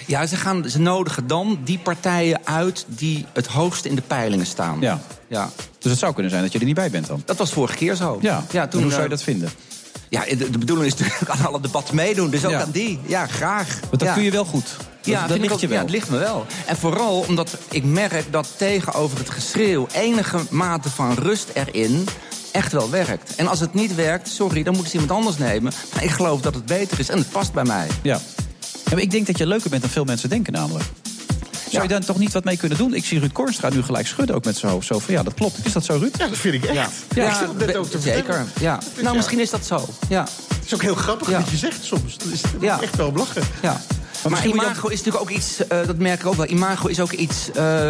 Ja, 0.06 0.26
ze, 0.26 0.36
gaan, 0.36 0.68
ze 0.68 0.80
nodigen 0.80 1.26
dan 1.26 1.58
die 1.64 1.78
partijen 1.78 2.40
uit 2.46 2.84
die 2.88 3.26
het 3.32 3.46
hoogst 3.46 3.84
in 3.84 3.94
de 3.94 4.02
peilingen 4.02 4.46
staan. 4.46 4.80
Ja. 4.80 5.00
ja. 5.28 5.50
Dus 5.78 5.90
het 5.90 6.00
zou 6.00 6.12
kunnen 6.12 6.30
zijn 6.30 6.42
dat 6.42 6.52
je 6.52 6.58
er 6.58 6.64
niet 6.64 6.74
bij 6.74 6.90
bent 6.90 7.06
dan. 7.06 7.22
Dat 7.24 7.36
was 7.36 7.52
vorige 7.52 7.76
keer 7.76 7.94
zo. 7.94 8.18
Ja, 8.20 8.44
ja 8.50 8.68
toen, 8.68 8.80
hoe 8.82 8.90
zou 8.90 9.02
je 9.02 9.08
eh, 9.08 9.14
dat 9.14 9.22
vinden? 9.22 9.50
Ja, 10.08 10.24
de, 10.24 10.50
de 10.50 10.58
bedoeling 10.58 10.92
is 10.92 10.98
natuurlijk 10.98 11.30
aan 11.30 11.46
alle 11.46 11.60
debatten 11.60 11.94
meedoen. 11.94 12.30
Dus 12.30 12.44
ook 12.44 12.50
Ja. 12.50 12.62
aan 12.62 12.70
die. 12.70 12.98
Ja, 13.06 13.26
graag. 13.26 13.78
Want 13.80 13.98
dat 13.98 14.08
ja. 14.08 14.14
kun 14.14 14.22
je 14.22 14.30
wel 14.30 14.44
goed. 14.44 14.66
Dat, 14.76 14.86
Ja, 15.02 15.26
dat 15.26 15.38
ligt 15.38 15.52
ook- 15.52 15.60
je 15.60 15.66
wel. 15.66 15.76
Ja, 15.76 15.82
het 15.82 15.92
ligt 15.92 16.10
me 16.10 16.18
wel. 16.18 16.46
En 16.66 16.76
vooral 16.76 17.24
omdat 17.28 17.56
ik 17.70 17.84
merk 17.84 18.24
dat 18.32 18.48
tegenover 18.56 19.18
het 19.18 19.30
geschreeuw... 19.30 19.86
enige 19.92 20.38
mate 20.50 20.90
van 20.90 21.14
rust 21.14 21.50
erin 21.54 22.06
echt 22.54 22.73
wel 22.73 22.90
werkt. 22.90 23.34
En 23.34 23.46
als 23.49 23.61
het 23.61 23.75
niet 23.75 23.94
werkt, 23.94 24.28
sorry, 24.28 24.62
dan 24.62 24.73
moeten 24.75 24.90
ze 24.92 24.99
iemand 24.99 25.18
anders 25.18 25.38
nemen. 25.38 25.73
Maar 25.94 26.04
ik 26.04 26.11
geloof 26.11 26.40
dat 26.40 26.54
het 26.54 26.66
beter 26.66 26.99
is 26.99 27.08
en 27.08 27.18
het 27.18 27.30
past 27.30 27.52
bij 27.52 27.64
mij. 27.64 27.87
Ja. 28.02 28.14
ja 28.84 28.90
maar 28.90 29.00
ik 29.00 29.11
denk 29.11 29.26
dat 29.26 29.38
je 29.38 29.46
leuker 29.46 29.70
bent 29.70 29.82
dan 29.82 29.90
veel 29.90 30.04
mensen 30.04 30.28
denken 30.28 30.52
namelijk. 30.52 30.84
Zou 31.70 31.82
je 31.82 31.88
daar 31.92 32.04
toch 32.04 32.18
niet 32.18 32.32
wat 32.32 32.44
mee 32.44 32.56
kunnen 32.56 32.78
doen? 32.78 32.94
Ik 32.94 33.04
zie 33.04 33.18
Ruud 33.18 33.32
Korstra 33.32 33.68
nu 33.68 33.82
gelijk 33.82 34.06
schudden 34.06 34.37
ook 34.37 34.44
met 34.44 34.56
zijn 34.56 34.73
hoofd. 34.73 34.87
Zo 34.87 34.99
van, 34.99 35.14
ja, 35.14 35.23
dat 35.23 35.34
klopt. 35.34 35.66
Is 35.66 35.73
dat 35.73 35.84
zo, 35.84 35.96
Ruud? 35.96 36.14
Ja, 36.18 36.26
dat 36.28 36.37
vind 36.37 36.54
ik 36.54 36.64
echt. 36.64 36.75
Ja, 36.75 36.88
Ja, 37.14 37.40
ik 37.42 37.56
net 37.56 37.66
be- 37.73 37.78
ook 37.78 37.90
te 37.90 37.99
zeker. 37.99 38.14
vertellen. 38.25 38.49
Ja. 38.61 38.76
Dus 38.76 38.87
Nou, 38.94 39.06
ja, 39.06 39.12
misschien 39.12 39.40
is 39.40 39.50
dat 39.50 39.66
zo. 39.66 39.88
Ja. 40.08 40.26
Het 40.54 40.64
is 40.64 40.75
ook 40.75 40.82
heel 40.82 40.94
grappig 40.94 41.30
Ja. 41.30 41.38
wat 41.40 41.50
je 41.50 41.56
zegt 41.56 41.84
soms. 41.84 42.18
Dat 42.18 42.28
is 42.32 42.40
Ja. 42.61 42.80
echt 42.80 42.96
wel 42.96 43.12
lachen. 43.12 43.42
Ja. 43.62 43.80
Maar, 44.28 44.46
imago 44.46 44.88
is 44.88 44.96
natuurlijk 45.02 45.24
ook 45.30 45.30
iets, 45.36 45.66
eh, 45.66 45.78
dat 45.86 45.96
merk 45.98 46.20
ik 46.20 46.26
ook 46.26 46.34
wel. 46.34 46.46
Imago 46.48 46.88
is 46.88 47.00
ook 47.00 47.12
iets 47.12 47.50
eh, 47.54 47.88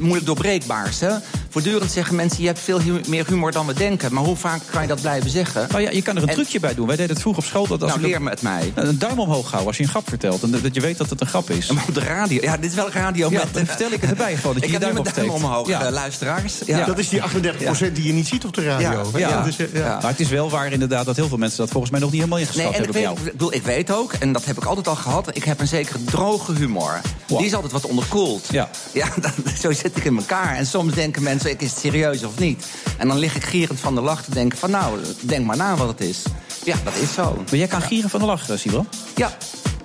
moeilijk 0.00 0.26
doorbreekbaars. 0.26 1.00
Hè? 1.00 1.10
Voortdurend 1.48 1.90
zeggen 1.90 2.14
mensen, 2.16 2.40
je 2.40 2.46
hebt 2.46 2.58
veel 2.58 2.80
hu- 2.80 3.00
meer 3.08 3.24
humor 3.26 3.52
dan 3.52 3.66
we 3.66 3.72
denken. 3.74 4.12
Maar 4.14 4.24
hoe 4.24 4.36
vaak 4.36 4.60
kan 4.70 4.82
je 4.82 4.88
dat 4.88 5.00
blijven 5.00 5.30
zeggen? 5.30 5.66
Nou 5.70 5.82
ja, 5.82 5.90
je 5.90 6.02
kan 6.02 6.16
er 6.16 6.22
een 6.22 6.28
En- 6.28 6.34
trucje 6.34 6.60
bij 6.60 6.74
doen. 6.74 6.86
Wij 6.86 6.96
deden 6.96 7.10
het 7.12 7.20
vroeger 7.20 7.42
op 7.42 7.48
school. 7.48 7.66
Dat 7.66 7.82
als 7.82 7.90
Nou, 7.90 8.02
je 8.02 8.06
leer 8.08 8.22
me 8.22 8.30
het 8.30 8.42
mij. 8.42 8.72
een 8.74 8.98
duim 8.98 9.18
omhoog 9.18 9.44
houden 9.46 9.66
als 9.66 9.76
je 9.76 9.82
een 9.82 9.88
grap 9.88 10.08
vertelt. 10.08 10.42
En 10.42 10.50
dat 10.62 10.74
je 10.74 10.80
weet 10.80 10.98
dat 10.98 11.10
het 11.10 11.20
een 11.20 11.26
grap 11.26 11.50
is. 11.50 11.70
Maar 11.70 11.84
op 11.88 11.94
de 11.94 12.00
radio, 12.00 12.38
ja, 12.42 12.56
dit 12.56 12.70
is 12.70 12.76
wel 12.76 12.90
radio. 12.90 13.30
Ja, 13.30 13.38
met, 13.44 13.54
dan 13.54 13.66
vertel 13.66 13.90
ik 13.92 14.00
het 14.00 14.10
erbij 14.10 14.36
gewoon. 14.36 14.52
Dat 14.54 14.62
je 14.62 14.68
ik 14.72 14.78
je 14.80 14.84
heb 14.86 14.94
nu 14.96 15.02
duim 15.02 15.14
duim 15.14 15.30
omhoog, 15.44 15.68
Ja. 15.68 15.84
eh, 15.84 15.92
luisteraars. 15.92 16.54
Ja. 16.66 16.84
Dat 16.86 16.98
is 16.98 17.08
die 17.08 17.22
38% 17.22 17.94
die 17.94 18.06
je 18.06 18.12
niet 18.12 18.26
ziet 18.26 18.44
op 18.44 18.54
de 18.54 18.62
radio. 18.62 19.10
Ja. 19.14 19.44
Ja. 19.72 19.98
Maar 20.02 20.10
het 20.10 20.20
is 20.20 20.28
wel 20.28 20.50
waar 20.50 20.72
inderdaad 20.72 21.04
dat 21.06 21.16
heel 21.16 21.28
veel 21.28 21.38
mensen 21.38 21.58
dat 21.58 21.70
volgens 21.70 21.90
mij 21.92 22.00
nog 22.00 22.10
niet 22.10 22.18
helemaal 22.20 22.40
ingeschat 22.40 22.64
Nee, 22.64 22.74
en 22.74 22.78
ik, 22.78 22.84
hebben 22.84 23.02
bij 23.02 23.10
weet, 23.10 23.16
jou. 23.18 23.26
ik, 23.26 23.32
bedoel, 23.38 23.54
ik 23.54 23.62
weet 23.62 23.90
ook, 23.90 24.12
en 24.12 24.32
dat 24.32 24.44
heb 24.44 24.56
ik 24.56 24.64
altijd 24.64 24.88
al 24.88 24.96
gehad... 24.96 25.28
ik 25.36 25.44
heb 25.44 25.60
een 25.60 25.68
zekere 25.76 26.04
droge 26.04 26.52
humor. 26.52 27.00
Wow. 27.28 27.38
Die 27.38 27.46
is 27.46 27.54
altijd 27.54 27.72
wat 27.72 27.86
onderkoeld. 27.86 28.46
Ja. 28.50 28.68
ja 28.92 29.06
dat- 29.20 29.32
zo 29.60 29.72
zit 29.72 29.96
ik 29.96 30.04
in 30.04 30.16
elkaar. 30.16 30.56
En 30.56 30.66
soms 30.66 30.94
denken 30.94 31.22
mensen, 31.22 31.50
ik 31.50 31.60
is 31.60 31.70
het 31.70 31.78
serieus 31.78 32.24
of 32.24 32.38
niet? 32.38 32.66
En 32.98 33.08
dan 33.08 33.18
lig 33.18 33.36
ik 33.36 33.44
gierend 33.44 33.80
van 33.80 33.94
de 33.94 34.00
lach 34.00 34.22
te 34.24 34.30
denken 34.30 34.58
van... 34.58 34.70
nou, 34.70 34.98
denk 35.20 35.46
maar 35.46 35.56
na 35.56 35.76
wat 35.76 35.88
het 35.88 36.00
is. 36.00 36.22
Ja, 36.64 36.76
dat 36.84 36.94
is 37.00 37.12
zo. 37.14 37.34
Maar 37.50 37.58
jij 37.58 37.66
kan 37.66 37.82
gieren 37.82 38.10
van 38.10 38.20
de 38.20 38.26
lach, 38.26 38.48
eh, 38.50 38.56
Sibran. 38.56 38.88
Ja, 39.16 39.36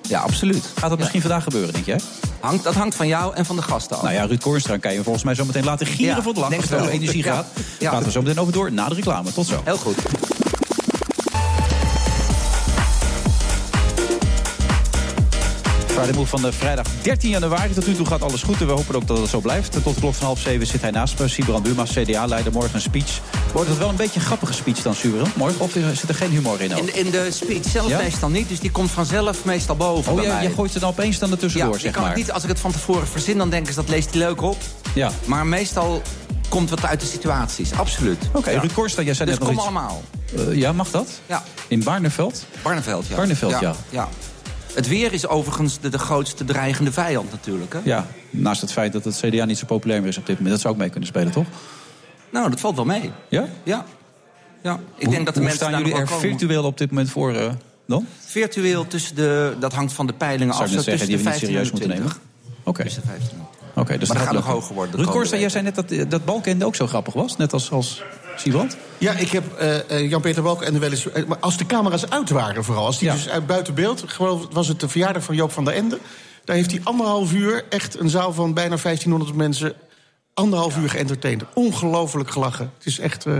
ja 0.07 0.19
absoluut. 0.19 0.65
Gaat 0.75 0.89
dat 0.89 0.99
misschien 0.99 1.21
vandaag 1.21 1.43
gebeuren, 1.43 1.73
denk 1.73 1.85
jij? 1.85 1.99
Hangt, 2.39 2.63
dat 2.63 2.73
hangt 2.73 2.95
van 2.95 3.07
jou 3.07 3.35
en 3.35 3.45
van 3.45 3.55
de 3.55 3.61
gasten 3.61 3.95
af. 3.97 4.03
Nou 4.03 4.13
ja, 4.15 4.23
Ruud 4.25 4.41
Koornstra 4.41 4.77
kan 4.77 4.93
je 4.93 5.03
volgens 5.03 5.23
mij 5.23 5.35
zo 5.35 5.45
meteen 5.45 5.63
laten 5.63 5.87
gieren 5.87 6.15
Ja, 6.15 6.21
van 6.21 6.33
de 6.33 6.39
lach. 6.39 6.55
Als 6.55 6.69
het 6.69 6.79
over 6.79 6.91
energie 6.91 7.23
gaat. 7.23 7.45
Ja. 7.79 7.89
Praten 7.89 8.05
we 8.07 8.11
zo 8.11 8.21
meteen 8.21 8.39
over 8.39 8.53
door 8.53 8.71
na 8.71 8.89
de 8.89 8.95
reclame. 8.95 9.33
Tot 9.33 9.47
zo. 9.47 9.61
Heel 9.63 9.77
goed. 9.77 9.95
Friday 16.01 16.19
Move 16.19 16.29
van 16.29 16.41
de 16.41 16.51
vrijdag 16.51 16.85
13 17.01 17.29
januari. 17.29 17.73
Tot 17.73 17.87
nu 17.87 17.95
toe 17.95 18.05
gaat 18.05 18.21
alles 18.21 18.43
goed 18.43 18.59
en 18.61 18.65
we 18.67 18.71
hopen 18.73 18.95
ook 18.95 19.07
dat 19.07 19.17
het 19.17 19.29
zo 19.29 19.39
blijft. 19.39 19.71
Tot 19.71 19.83
de 19.83 19.99
klok 19.99 20.13
van 20.13 20.25
half 20.25 20.39
zeven 20.39 20.67
zit 20.67 20.81
hij 20.81 20.91
naast 20.91 21.19
me. 21.19 21.27
Sibran 21.27 21.61
Buma, 21.63 21.83
CDA-leider. 21.83 22.51
Morgen 22.51 22.75
een 22.75 22.81
speech. 22.81 23.19
Wordt 23.53 23.69
het 23.69 23.77
wel 23.77 23.89
een 23.89 23.95
beetje 23.95 24.19
een 24.19 24.25
grappige 24.25 24.53
speech 24.53 24.81
dan, 24.81 24.95
Sibran? 24.95 25.31
Morgen? 25.35 25.59
Of 25.59 25.71
zit 25.93 26.09
er 26.09 26.15
geen 26.15 26.29
humor 26.29 26.61
in? 26.61 26.71
ook? 26.73 26.79
In, 26.79 26.85
de- 26.85 26.91
in 26.91 27.11
de 27.11 27.27
speech 27.31 27.65
zelf 27.69 27.87
Ja? 27.89 27.97
meestal 27.97 28.29
niet, 28.29 28.49
dus 28.49 28.59
die 28.59 28.71
komt 28.71 28.91
vanzelf 28.91 29.45
meestal 29.45 29.75
boven 29.75 30.13
Oh, 30.13 30.23
ja, 30.23 30.41
je 30.41 30.49
gooit 30.53 30.73
er 30.73 30.79
dan 30.79 30.89
opeens 30.89 31.19
dan 31.19 31.29
ja, 31.29 31.35
ertussendoor, 31.35 31.75
ik 31.75 31.81
zeg 31.81 31.91
kan 31.91 32.01
maar. 32.01 32.11
het 32.11 32.19
niet, 32.19 32.31
als 32.31 32.43
ik 32.43 32.49
het 32.49 32.59
van 32.59 32.71
tevoren 32.71 33.07
verzin, 33.07 33.37
dan 33.37 33.49
denken 33.49 33.73
ze 33.73 33.79
dat 33.79 33.89
leest 33.89 34.09
hij 34.09 34.19
leuk 34.19 34.41
op. 34.41 34.57
Ja. 34.93 35.11
Maar 35.25 35.45
meestal 35.45 36.01
komt 36.49 36.69
het 36.69 36.85
uit 36.85 36.99
de 36.99 37.05
situaties, 37.05 37.71
absoluut. 37.73 38.29
Oké, 38.33 38.49
Ja. 38.49 38.59
Ruud 38.59 38.73
Koornstra, 38.73 39.03
jij 39.03 39.13
zei 39.13 39.29
Dus 39.29 39.39
net 39.39 39.47
nog 39.47 39.57
kom 39.57 39.67
iets. 39.67 39.77
allemaal. 39.77 40.01
Eh, 40.49 40.55
ja, 40.57 40.71
mag 40.71 40.91
dat? 40.91 41.07
Ja. 41.25 41.43
In 41.67 41.83
Barneveld? 41.83 42.45
Barneveld, 42.61 43.07
ja. 43.07 43.15
Barneveld, 43.15 43.59
ja. 43.59 43.75
ja. 43.89 44.07
Het 44.75 44.87
weer 44.87 45.13
is 45.13 45.27
overigens 45.27 45.79
de, 45.79 45.89
de 45.89 45.99
grootste 45.99 46.45
dreigende 46.45 46.91
vijand 46.91 47.31
natuurlijk. 47.31 47.73
Hè? 47.73 47.79
Ja, 47.83 48.07
naast 48.29 48.61
het 48.61 48.71
feit 48.71 48.93
dat 48.93 49.03
het 49.03 49.17
CDA 49.25 49.45
niet 49.45 49.57
zo 49.57 49.65
populair 49.65 49.99
meer 49.99 50.09
is 50.09 50.17
op 50.17 50.25
dit 50.25 50.35
moment. 50.35 50.51
Dat 50.53 50.61
zou 50.61 50.73
ook 50.73 50.79
mee 50.79 50.89
kunnen 50.89 51.07
spelen, 51.09 51.31
toch? 51.31 51.45
Nou, 52.29 52.49
dat 52.49 52.59
valt 52.59 52.75
wel 52.75 52.85
mee. 52.85 53.11
Ja? 53.29 53.45
Ja. 53.63 53.85
ja. 54.63 54.79
Ik 54.95 55.05
Hoe- 55.05 55.13
denk 55.13 55.25
dat 55.25 55.33
de 55.35 55.39
mensen 55.41 55.59
staan 55.59 55.71
daar 55.71 55.81
jullie 55.81 55.95
er 55.95 56.05
komen. 56.05 56.19
virtueel 56.21 56.63
op 56.63 56.77
dit 56.77 56.89
moment 56.89 57.09
voor 57.09 57.33
eh, 57.35 57.51
dan? 57.87 58.07
Virtueel 58.25 58.87
tussen 58.87 59.15
de... 59.15 59.55
Dat 59.59 59.73
hangt 59.73 59.93
van 59.93 60.07
de 60.07 60.13
peilingen 60.13 60.53
Zou 60.53 60.65
af. 60.65 60.69
ik 60.69 60.75
net 60.75 60.83
zo 60.83 60.89
zeggen, 60.89 61.07
die 61.07 61.17
we 61.17 61.23
niet 61.29 61.39
serieus 61.39 61.71
moeten 61.71 61.89
15 61.89 62.03
nemen? 62.03 62.21
en 62.63 62.63
20. 62.63 62.63
Oké. 62.63 62.83
De 63.85 63.87
15 63.87 63.97
en 63.97 63.97
Oké, 63.97 63.97
dus 63.97 64.07
Maar 64.07 64.17
dat 64.17 64.25
gaat 64.25 64.35
nog 64.35 64.45
hoger 64.45 64.75
worden 64.75 64.91
de 64.91 65.01
Ruud 65.01 65.09
Koornstra, 65.09 65.37
jij 65.39 65.49
zei 65.49 65.63
net 65.63 65.75
dat 65.75 66.09
dat 66.09 66.25
Balkenende 66.25 66.65
ook 66.65 66.75
zo 66.75 66.87
grappig 66.87 67.13
was. 67.13 67.37
Net 67.37 67.53
als, 67.53 67.71
als 67.71 68.03
Siebrand. 68.35 68.77
Ja, 68.97 69.13
ik 69.13 69.29
heb 69.29 69.53
eh, 69.53 69.89
eh, 69.89 70.09
Jan-Peter 70.09 70.43
Balken 70.43 70.67
en 70.67 70.73
de 70.73 70.79
wel 70.79 70.89
eens... 70.89 71.11
eh, 71.11 71.25
maar 71.25 71.37
als 71.39 71.57
de 71.57 71.65
camera's 71.65 72.09
uit 72.09 72.29
waren 72.29 72.63
vooral. 72.63 72.85
Als 72.85 72.97
die 72.97 73.07
Ja. 73.07 73.13
dus 73.13 73.29
uit 73.29 73.47
buiten 73.47 73.73
beeld... 73.73 74.03
Gewoon 74.05 74.49
was 74.51 74.67
het 74.67 74.79
de 74.79 74.89
verjaardag 74.89 75.23
van 75.23 75.35
Joop 75.35 75.51
van 75.51 75.65
der 75.65 75.73
Ende. 75.73 75.99
Daar 76.45 76.55
heeft 76.55 76.71
hij 76.71 76.79
anderhalf 76.83 77.33
uur 77.33 77.63
echt 77.69 77.99
een 77.99 78.09
zaal 78.09 78.33
van 78.33 78.53
bijna 78.53 78.77
1500 78.83 79.35
mensen... 79.35 79.73
anderhalf 80.33 80.77
uur 80.77 80.89
geëntertained. 80.89 81.43
Ongelooflijk 81.53 82.31
gelachen. 82.31 82.71
Het 82.77 82.85
is 82.85 82.99
echt... 82.99 83.25
eh, 83.25 83.35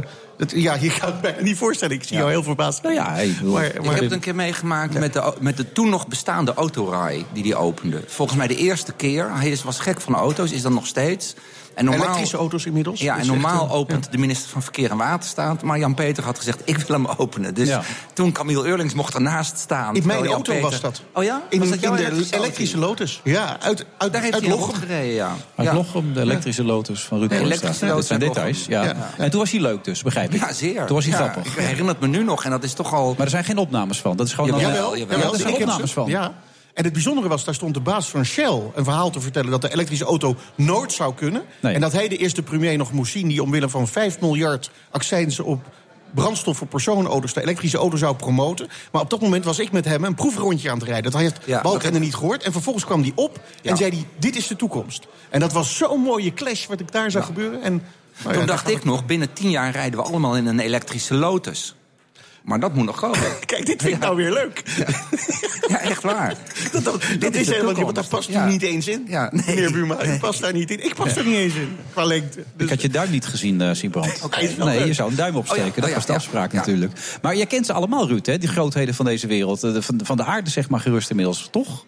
ja, 0.48 0.76
je 0.76 0.98
kan 1.00 1.12
het 1.12 1.22
bijna 1.22 1.42
niet 1.42 1.58
voorstellen. 1.58 1.96
Ik 1.96 2.04
zie 2.04 2.18
jou 2.18 2.30
heel 2.30 2.44
verbaasd. 2.44 2.82
Nou 2.82 2.96
ja, 2.96 3.04
maar, 3.44 3.66
Ik 3.66 3.84
heb 3.84 4.00
het 4.00 4.12
een 4.12 4.20
keer 4.20 4.36
meegemaakt 4.36 5.00
met, 5.00 5.14
de, 5.14 5.34
met 5.40 5.58
de 5.58 5.72
toen 5.72 5.90
nog 5.90 6.08
bestaande 6.08 6.54
autorij 6.54 7.26
die 7.34 7.44
die 7.44 7.56
opende. 7.56 8.04
Volgens 8.08 8.38
mij 8.38 8.48
de 8.48 8.56
eerste 8.56 8.94
keer. 8.94 9.32
Hij 9.36 9.50
is, 9.50 9.64
was 9.64 9.80
gek 9.80 10.02
van 10.02 10.16
auto's, 10.16 10.52
is 10.52 10.62
dat 10.62 10.72
nog 10.72 10.88
steeds. 10.88 11.36
En 11.76 11.86
normaal, 11.86 12.04
elektrische 12.04 12.38
auto's 12.38 12.66
inmiddels. 12.66 13.00
Ja, 13.00 13.14
en 13.14 13.20
echt, 13.20 13.28
normaal 13.28 13.66
eh, 13.68 13.74
opent 13.74 14.12
de 14.12 14.18
minister 14.18 14.50
van 14.50 14.64
Verkeer 14.64 14.92
en 14.92 14.98
Waterstaat. 14.98 15.62
Maar 15.62 15.80
Jan-Peter 15.80 16.24
had 16.24 16.38
gezegd, 16.38 16.62
ik 16.66 16.78
wil 16.78 16.96
hem 16.96 17.06
openen. 17.18 17.54
Dus 17.54 17.68
Ja. 17.68 17.82
toen 18.14 18.32
Camille 18.32 18.66
Eurlings 18.66 18.94
mocht 18.94 19.14
ernaast 19.14 19.58
staan. 19.58 19.96
In 19.96 20.06
mijn 20.08 20.26
auto 20.28 20.60
was 20.60 20.82
dat. 20.82 21.02
Oh 21.14 21.24
ja? 21.24 21.42
In, 21.50 21.60
Was 21.60 21.70
dat 21.70 21.80
in 21.84 21.96
de 21.96 22.28
elektrische 22.32 22.78
Lotus. 22.78 23.22
Ja, 23.24 23.58
uit, 23.62 23.86
uit, 23.98 24.14
Daar 24.14 24.22
heeft 24.22 24.34
uit 24.34 24.44
hij 24.44 24.52
Lochem. 24.52 24.70
opgereden, 24.70 25.14
ja. 25.14 25.36
Uit 25.56 25.68
ja. 25.68 25.74
Lochem, 25.74 26.14
de 26.14 26.20
elektrische 26.22 26.64
Lotus 26.64 27.04
van 27.04 27.20
Ruud 27.20 27.30
De 27.30 27.38
elektrische 27.38 27.86
Lotus 27.86 27.98
Dat 27.98 28.06
zijn 28.06 28.20
details, 28.20 28.66
ja. 28.66 28.96
En 29.18 29.30
toen 29.30 29.40
was 29.40 29.52
hij 29.52 29.60
leuk 29.62 29.84
dus, 29.84 30.02
begrijp 30.04 30.34
ik. 30.34 30.40
Ja, 30.40 30.54
zeer. 30.54 30.86
Toen 30.86 30.96
was 30.96 31.06
hij 31.06 31.14
Ja, 31.20 31.30
grappig. 31.30 31.54
Ik 31.56 31.60
herinner 31.60 31.88
het 31.88 32.00
me 32.00 32.08
nu 32.08 32.24
nog 32.24 32.44
en 32.44 32.50
dat 32.52 32.64
is 32.64 32.74
toch 32.74 32.94
al... 32.94 33.14
Maar 33.18 33.26
er 33.26 33.32
zijn 33.32 33.44
geen 33.44 33.58
opnames 33.58 34.00
van. 34.02 34.16
Dat 34.18 34.28
is 34.28 34.34
gewoon... 34.34 34.50
Jawel, 34.60 34.68
jawel, 34.70 34.96
Ja, 34.98 35.06
jawel. 35.06 35.34
er 35.34 35.40
zijn 35.40 35.54
opnames 35.54 35.94
van. 35.94 36.08
Ja. 36.10 36.32
En 36.82 36.88
het 36.88 36.96
bijzondere 36.96 37.28
was, 37.28 37.44
daar 37.44 37.54
stond 37.54 37.74
de 37.74 37.80
baas 37.80 38.08
van 38.10 38.26
Shell 38.26 38.62
een 38.76 38.84
verhaal 38.84 39.10
te 39.10 39.20
vertellen 39.22 39.52
dat 39.52 39.62
de 39.62 39.74
elektrische 39.74 40.06
auto 40.06 40.36
nooit 40.56 40.92
zou 40.92 41.14
kunnen. 41.14 41.42
Nee. 41.60 41.74
En 41.74 41.82
dat 41.82 41.92
hij 41.92 42.08
de 42.08 42.18
eerste 42.18 42.42
premier 42.44 42.78
nog 42.78 42.92
moest 42.92 43.12
zien 43.12 43.28
die 43.28 43.44
omwille 43.44 43.70
van 43.70 43.88
5 43.88 44.20
miljard 44.20 44.72
accijnzen 44.92 45.46
op 45.46 45.62
brandstof 46.14 46.58
voor 46.58 46.68
personenauto's 46.68 47.34
de 47.34 47.42
elektrische 47.42 47.78
auto 47.78 47.98
zou 47.98 48.16
promoten. 48.16 48.68
Maar 48.92 49.02
op 49.02 49.10
dat 49.10 49.22
moment 49.22 49.46
was 49.46 49.60
ik 49.60 49.72
met 49.72 49.86
hem 49.86 50.04
een 50.04 50.16
proefrondje 50.16 50.70
aan 50.72 50.78
het 50.78 50.88
rijden. 50.88 51.12
Dat 51.12 51.22
heeft 51.22 51.38
Ja, 51.46 51.62
Balkenende 51.62 51.92
dat- 51.92 52.02
niet 52.02 52.16
gehoord. 52.16 52.44
En 52.44 52.52
vervolgens 52.52 52.86
kwam 52.86 53.02
hij 53.02 53.12
op 53.16 53.36
en 53.36 53.42
Ja. 53.62 53.76
zei 53.76 53.92
hij, 53.92 54.06
dit 54.18 54.36
is 54.36 54.48
de 54.48 54.56
toekomst. 54.56 55.08
En 55.30 55.40
dat 55.40 55.54
was 55.54 55.78
zo'n 55.78 56.02
mooie 56.02 56.34
clash 56.34 56.68
wat 56.68 56.80
ik 56.80 56.92
daar 56.92 57.12
zag 57.12 57.26
gebeuren. 57.26 57.62
En, 57.62 57.84
nou 58.24 58.36
Toen 58.36 58.46
dacht 58.46 58.70
ik 58.70 58.84
nog, 58.84 59.06
binnen 59.06 59.34
tien 59.34 59.50
jaar 59.50 59.72
rijden 59.72 60.00
we 60.00 60.06
allemaal 60.06 60.38
in 60.38 60.46
een 60.46 60.60
elektrische 60.60 61.14
Lotus. 61.14 61.76
Maar 62.42 62.60
dat 62.60 62.74
moet 62.76 62.86
nog 62.86 63.00
komen. 63.00 63.20
Kijk, 63.46 63.66
dit 63.66 63.82
vind 63.82 63.94
ik 63.96 64.00
nou 64.02 64.16
weer 64.16 64.32
leuk. 64.32 64.64
Ja, 65.68 65.80
echt 65.80 66.04
waar. 66.04 66.36
Dat, 66.72 66.84
dat, 66.84 67.04
dat 67.20 67.36
is 67.36 67.48
helemaal 67.50 67.74
niet, 67.74 67.84
want 67.84 67.96
daar 67.96 68.08
past 68.08 68.30
Ja. 68.30 68.46
u 68.48 68.50
niet 68.50 68.62
eens 68.62 68.88
in. 68.88 69.06
Ja, 69.08 69.30
nee. 69.32 69.44
Meneer 69.46 69.72
Buma, 69.72 70.06
u 70.06 70.18
past 70.20 70.42
daar 70.42 70.54
niet 70.54 70.72
in. 70.72 70.86
Ik 70.86 70.96
pas 70.96 71.16
er 71.16 71.26
niet 71.26 71.36
eens 71.36 71.54
in, 71.54 71.78
qua 71.94 72.04
lengte. 72.04 72.36
Dus- 72.56 72.64
Ik 72.66 72.70
had 72.70 72.82
je 72.82 72.90
duim 72.90 73.12
niet 73.12 73.26
gezien, 73.26 73.62
eh 73.62 73.74
Siebrand. 73.74 74.08
Is 74.40 74.56
wel 74.56 74.66
nee, 74.68 74.78
leuk. 74.78 74.88
je 74.88 74.94
zou 74.94 75.10
een 75.10 75.16
duim 75.16 75.36
opsteken. 75.36 75.64
Oh 75.66 75.70
ja, 75.70 75.76
Dat 75.76 75.84
oh 75.84 75.90
ja, 75.90 75.96
was 75.96 76.06
de 76.06 76.14
afspraak 76.14 76.52
Ja. 76.52 76.58
natuurlijk. 76.58 76.92
Maar 77.22 77.36
jij 77.36 77.46
kent 77.46 77.66
ze 77.66 77.74
allemaal, 77.74 78.08
Ruud, 78.08 78.26
hè? 78.26 78.38
die 78.38 78.50
grootheden 78.50 78.94
van 78.96 79.06
deze 79.06 79.28
wereld. 79.28 79.62
De- 79.62 79.82
Van, 79.82 80.00
van 80.04 80.18
de 80.18 80.24
aarde, 80.24 80.50
zeg 80.50 80.70
maar, 80.70 80.80
gerust 80.80 81.10
inmiddels, 81.10 81.48
toch? 81.52 81.86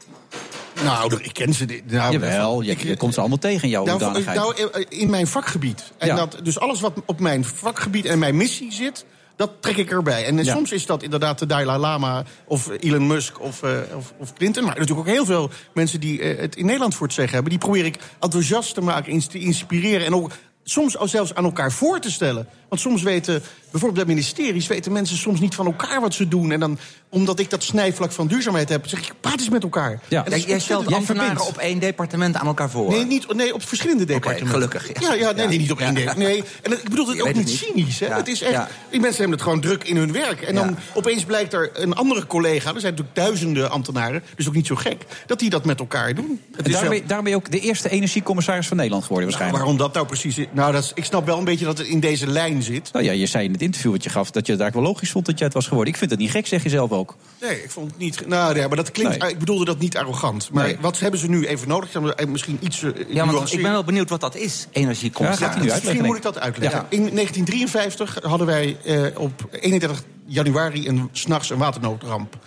Nou, 0.83 1.17
ik 1.22 1.33
ken 1.33 1.53
ze. 1.53 1.65
dit- 1.65 1.91
Nou, 1.91 2.12
Jawel, 2.13 2.62
je, 2.62 2.75
je 2.88 2.98
komt 2.98 3.13
ze 3.13 3.19
allemaal 3.19 3.38
tegen 3.38 3.63
in 3.63 3.69
jouw 3.69 3.86
nou, 3.86 4.00
nou, 4.25 4.86
in 4.89 5.10
mijn 5.10 5.27
vakgebied. 5.27 5.91
En 5.98 6.07
Ja. 6.07 6.15
dat, 6.15 6.38
dus 6.43 6.60
alles 6.60 6.81
wat 6.81 6.93
op 7.05 7.19
mijn 7.19 7.45
vakgebied 7.45 8.05
en 8.05 8.19
mijn 8.19 8.38
missie 8.38 8.72
zit... 8.72 9.05
dat 9.35 9.51
trek 9.59 9.77
ik 9.77 9.91
erbij. 9.91 10.25
En 10.25 10.43
Ja. 10.43 10.53
soms 10.53 10.71
is 10.71 10.85
dat 10.85 11.03
inderdaad 11.03 11.39
de 11.39 11.45
Dalai 11.45 11.79
Lama 11.79 12.23
of 12.45 12.69
Elon 12.79 13.07
Musk 13.07 13.41
of, 13.41 13.63
eh, 13.63 13.77
of, 13.95 14.13
of 14.17 14.33
Clinton. 14.33 14.63
Maar 14.63 14.77
natuurlijk 14.77 15.07
ook 15.07 15.13
heel 15.13 15.25
veel 15.25 15.49
mensen 15.73 15.99
die 15.99 16.21
eh, 16.21 16.39
het 16.39 16.55
in 16.55 16.65
Nederland 16.65 16.95
voor 16.95 17.05
het 17.05 17.15
zeggen 17.15 17.33
hebben. 17.33 17.51
Die 17.51 17.59
probeer 17.61 17.85
ik 17.85 17.97
enthousiast 18.19 18.73
te 18.73 18.81
maken, 18.81 19.27
te 19.27 19.39
inspireren... 19.39 20.05
en 20.05 20.15
ook 20.15 20.31
soms 20.63 20.97
zelfs 21.03 21.35
aan 21.35 21.43
elkaar 21.43 21.71
voor 21.71 21.99
te 21.99 22.11
stellen. 22.11 22.47
Want 22.69 22.81
soms 22.81 23.01
weten, 23.03 23.41
bijvoorbeeld 23.73 24.05
bij 24.05 24.15
ministeries... 24.15 24.67
weten 24.67 24.91
mensen 24.91 25.17
soms 25.17 25.39
niet 25.39 25.55
van 25.55 25.65
elkaar 25.65 26.01
wat 26.01 26.13
ze 26.13 26.27
doen. 26.27 26.51
En 26.51 26.59
dan, 26.59 26.77
omdat 27.09 27.39
ik 27.39 27.49
dat 27.49 27.63
snijvlak 27.63 28.11
van 28.11 28.27
duurzaamheid 28.27 28.69
heb... 28.69 28.87
zeg 28.87 28.99
ik, 28.99 29.11
praat 29.19 29.39
eens 29.39 29.49
met 29.49 29.63
elkaar. 29.63 29.99
Ja. 30.07 30.25
En 30.25 30.39
Jij, 30.39 30.55
is 30.55 30.63
stelt 30.63 30.93
ambtenaren 30.93 31.45
op 31.47 31.57
één 31.57 31.79
departement 31.79 32.35
aan 32.35 32.47
elkaar 32.47 32.69
voor. 32.69 32.89
Nee, 32.91 33.05
niet, 33.05 33.33
nee, 33.33 33.53
op 33.53 33.63
verschillende 33.67 34.05
departementen. 34.05 34.53
gelukkig, 34.53 34.87
ja. 34.87 34.93
Ja, 34.99 35.13
ja, 35.13 35.31
nee, 35.31 35.43
Ja. 35.43 35.49
nee, 35.49 35.57
niet 35.59 35.71
op 35.71 35.79
één 35.79 35.95
Ja. 35.95 36.13
deel. 36.13 36.27
Nee, 36.27 36.43
en 36.61 36.71
ik 36.71 36.89
bedoel 36.89 37.07
het 37.07 37.15
Je 37.17 37.23
ook 37.23 37.33
niet 37.33 37.49
cynisch. 37.49 37.99
Hè? 37.99 38.05
Ja. 38.07 38.15
Het 38.15 38.27
is 38.27 38.41
echt, 38.41 38.51
Ja. 38.51 38.67
Die 38.89 38.99
mensen 38.99 39.19
hebben 39.19 39.37
het 39.37 39.41
gewoon 39.47 39.61
druk 39.61 39.83
in 39.83 39.95
hun 39.97 40.11
werk. 40.11 40.41
En 40.41 40.55
dan 40.55 40.77
opeens 40.93 41.23
blijkt 41.23 41.53
er 41.53 41.69
een 41.73 41.93
andere 41.95 42.27
collega... 42.27 42.73
er 42.73 42.79
zijn 42.79 42.93
natuurlijk 42.95 43.15
duizenden 43.15 43.69
ambtenaren, 43.71 44.23
dus 44.35 44.47
ook 44.47 44.53
niet 44.53 44.67
zo 44.67 44.75
gek... 44.75 45.05
dat 45.25 45.39
die 45.39 45.49
dat 45.49 45.65
met 45.65 45.79
elkaar 45.79 46.15
doen. 46.15 46.41
Het 46.51 46.65
En 46.65 46.71
is 46.71 46.79
daarmee, 46.79 46.99
wel- 46.99 47.07
daarmee 47.07 47.35
ook 47.35 47.51
de 47.51 47.59
eerste 47.59 47.89
energiecommissaris 47.89 48.67
van 48.67 48.77
Nederland 48.77 49.03
geworden 49.05 49.29
waarschijnlijk. 49.29 49.63
waarom 49.63 49.81
dat 49.85 49.93
nou 49.93 50.05
precies 50.05 50.37
is... 50.37 50.45
Nou, 50.51 50.71
dat 50.71 50.83
is, 50.83 50.91
ik 50.95 51.05
snap 51.05 51.25
wel 51.25 51.37
een 51.37 51.43
beetje 51.43 51.65
dat 51.65 51.77
het 51.77 51.87
in 51.87 51.99
deze 51.99 52.27
lijn 52.27 52.63
zit. 52.63 52.89
Nou 52.93 53.05
ja, 53.05 53.11
je 53.11 53.25
zei 53.25 53.49
interview 53.63 53.91
wat 53.91 54.03
je 54.03 54.10
gaf 54.10 54.32
dat 54.32 54.46
je 54.46 54.51
het 54.51 54.62
eigenlijk 54.62 54.74
wel 54.74 54.93
logisch 54.96 55.12
vond 55.12 55.25
dat 55.25 55.38
jij 55.38 55.48
het 55.48 55.55
was 55.55 55.67
geworden. 55.67 55.93
Ik 55.93 56.00
vind 56.00 56.12
het 56.12 56.20
niet 56.20 56.32
gek, 56.32 56.48
zeg 56.48 56.63
je 56.63 56.70
zelf 56.70 56.91
ook. 56.91 57.15
Nee, 57.41 57.63
ik 57.63 57.72
vond 57.72 57.89
het 57.91 58.00
niet... 58.00 58.27
Nou 58.27 58.55
ja, 58.55 58.67
maar 58.67 58.77
dat 58.77 58.91
klinkt... 58.91 59.20
Nee. 59.20 59.29
Ik 59.32 59.39
bedoelde 59.39 59.65
dat 59.65 59.79
niet 59.79 59.98
arrogant. 59.98 60.50
Maar 60.51 60.63
Nee. 60.65 60.77
wat 60.82 61.00
hebben 61.00 61.20
ze 61.20 61.29
nu 61.29 61.46
even 61.48 61.67
nodig? 61.67 61.89
Misschien 62.27 62.58
iets 62.62 62.84
eh, 62.84 62.89
Ja, 63.08 63.25
want 63.25 63.53
ik 63.53 63.62
ben 63.62 63.72
wel 63.72 63.84
benieuwd 63.84 64.10
wat 64.10 64.22
dat 64.22 64.36
is, 64.36 64.67
Ja, 64.72 64.79
nu 65.63 65.72
uit? 65.72 65.84
Misschien 65.84 66.05
moet 66.05 66.17
ik 66.17 66.22
dat 66.22 66.39
uitleggen. 66.39 66.86
In 66.89 67.00
1953 67.00 68.20
hadden 68.22 68.48
wij 68.48 68.77
eh, 68.86 69.01
op 69.17 69.48
31 69.51 70.03
januari 70.25 70.88
een 70.88 71.10
s'nachts 71.12 71.50
een 71.50 71.58
waternoodramp. 71.58 72.38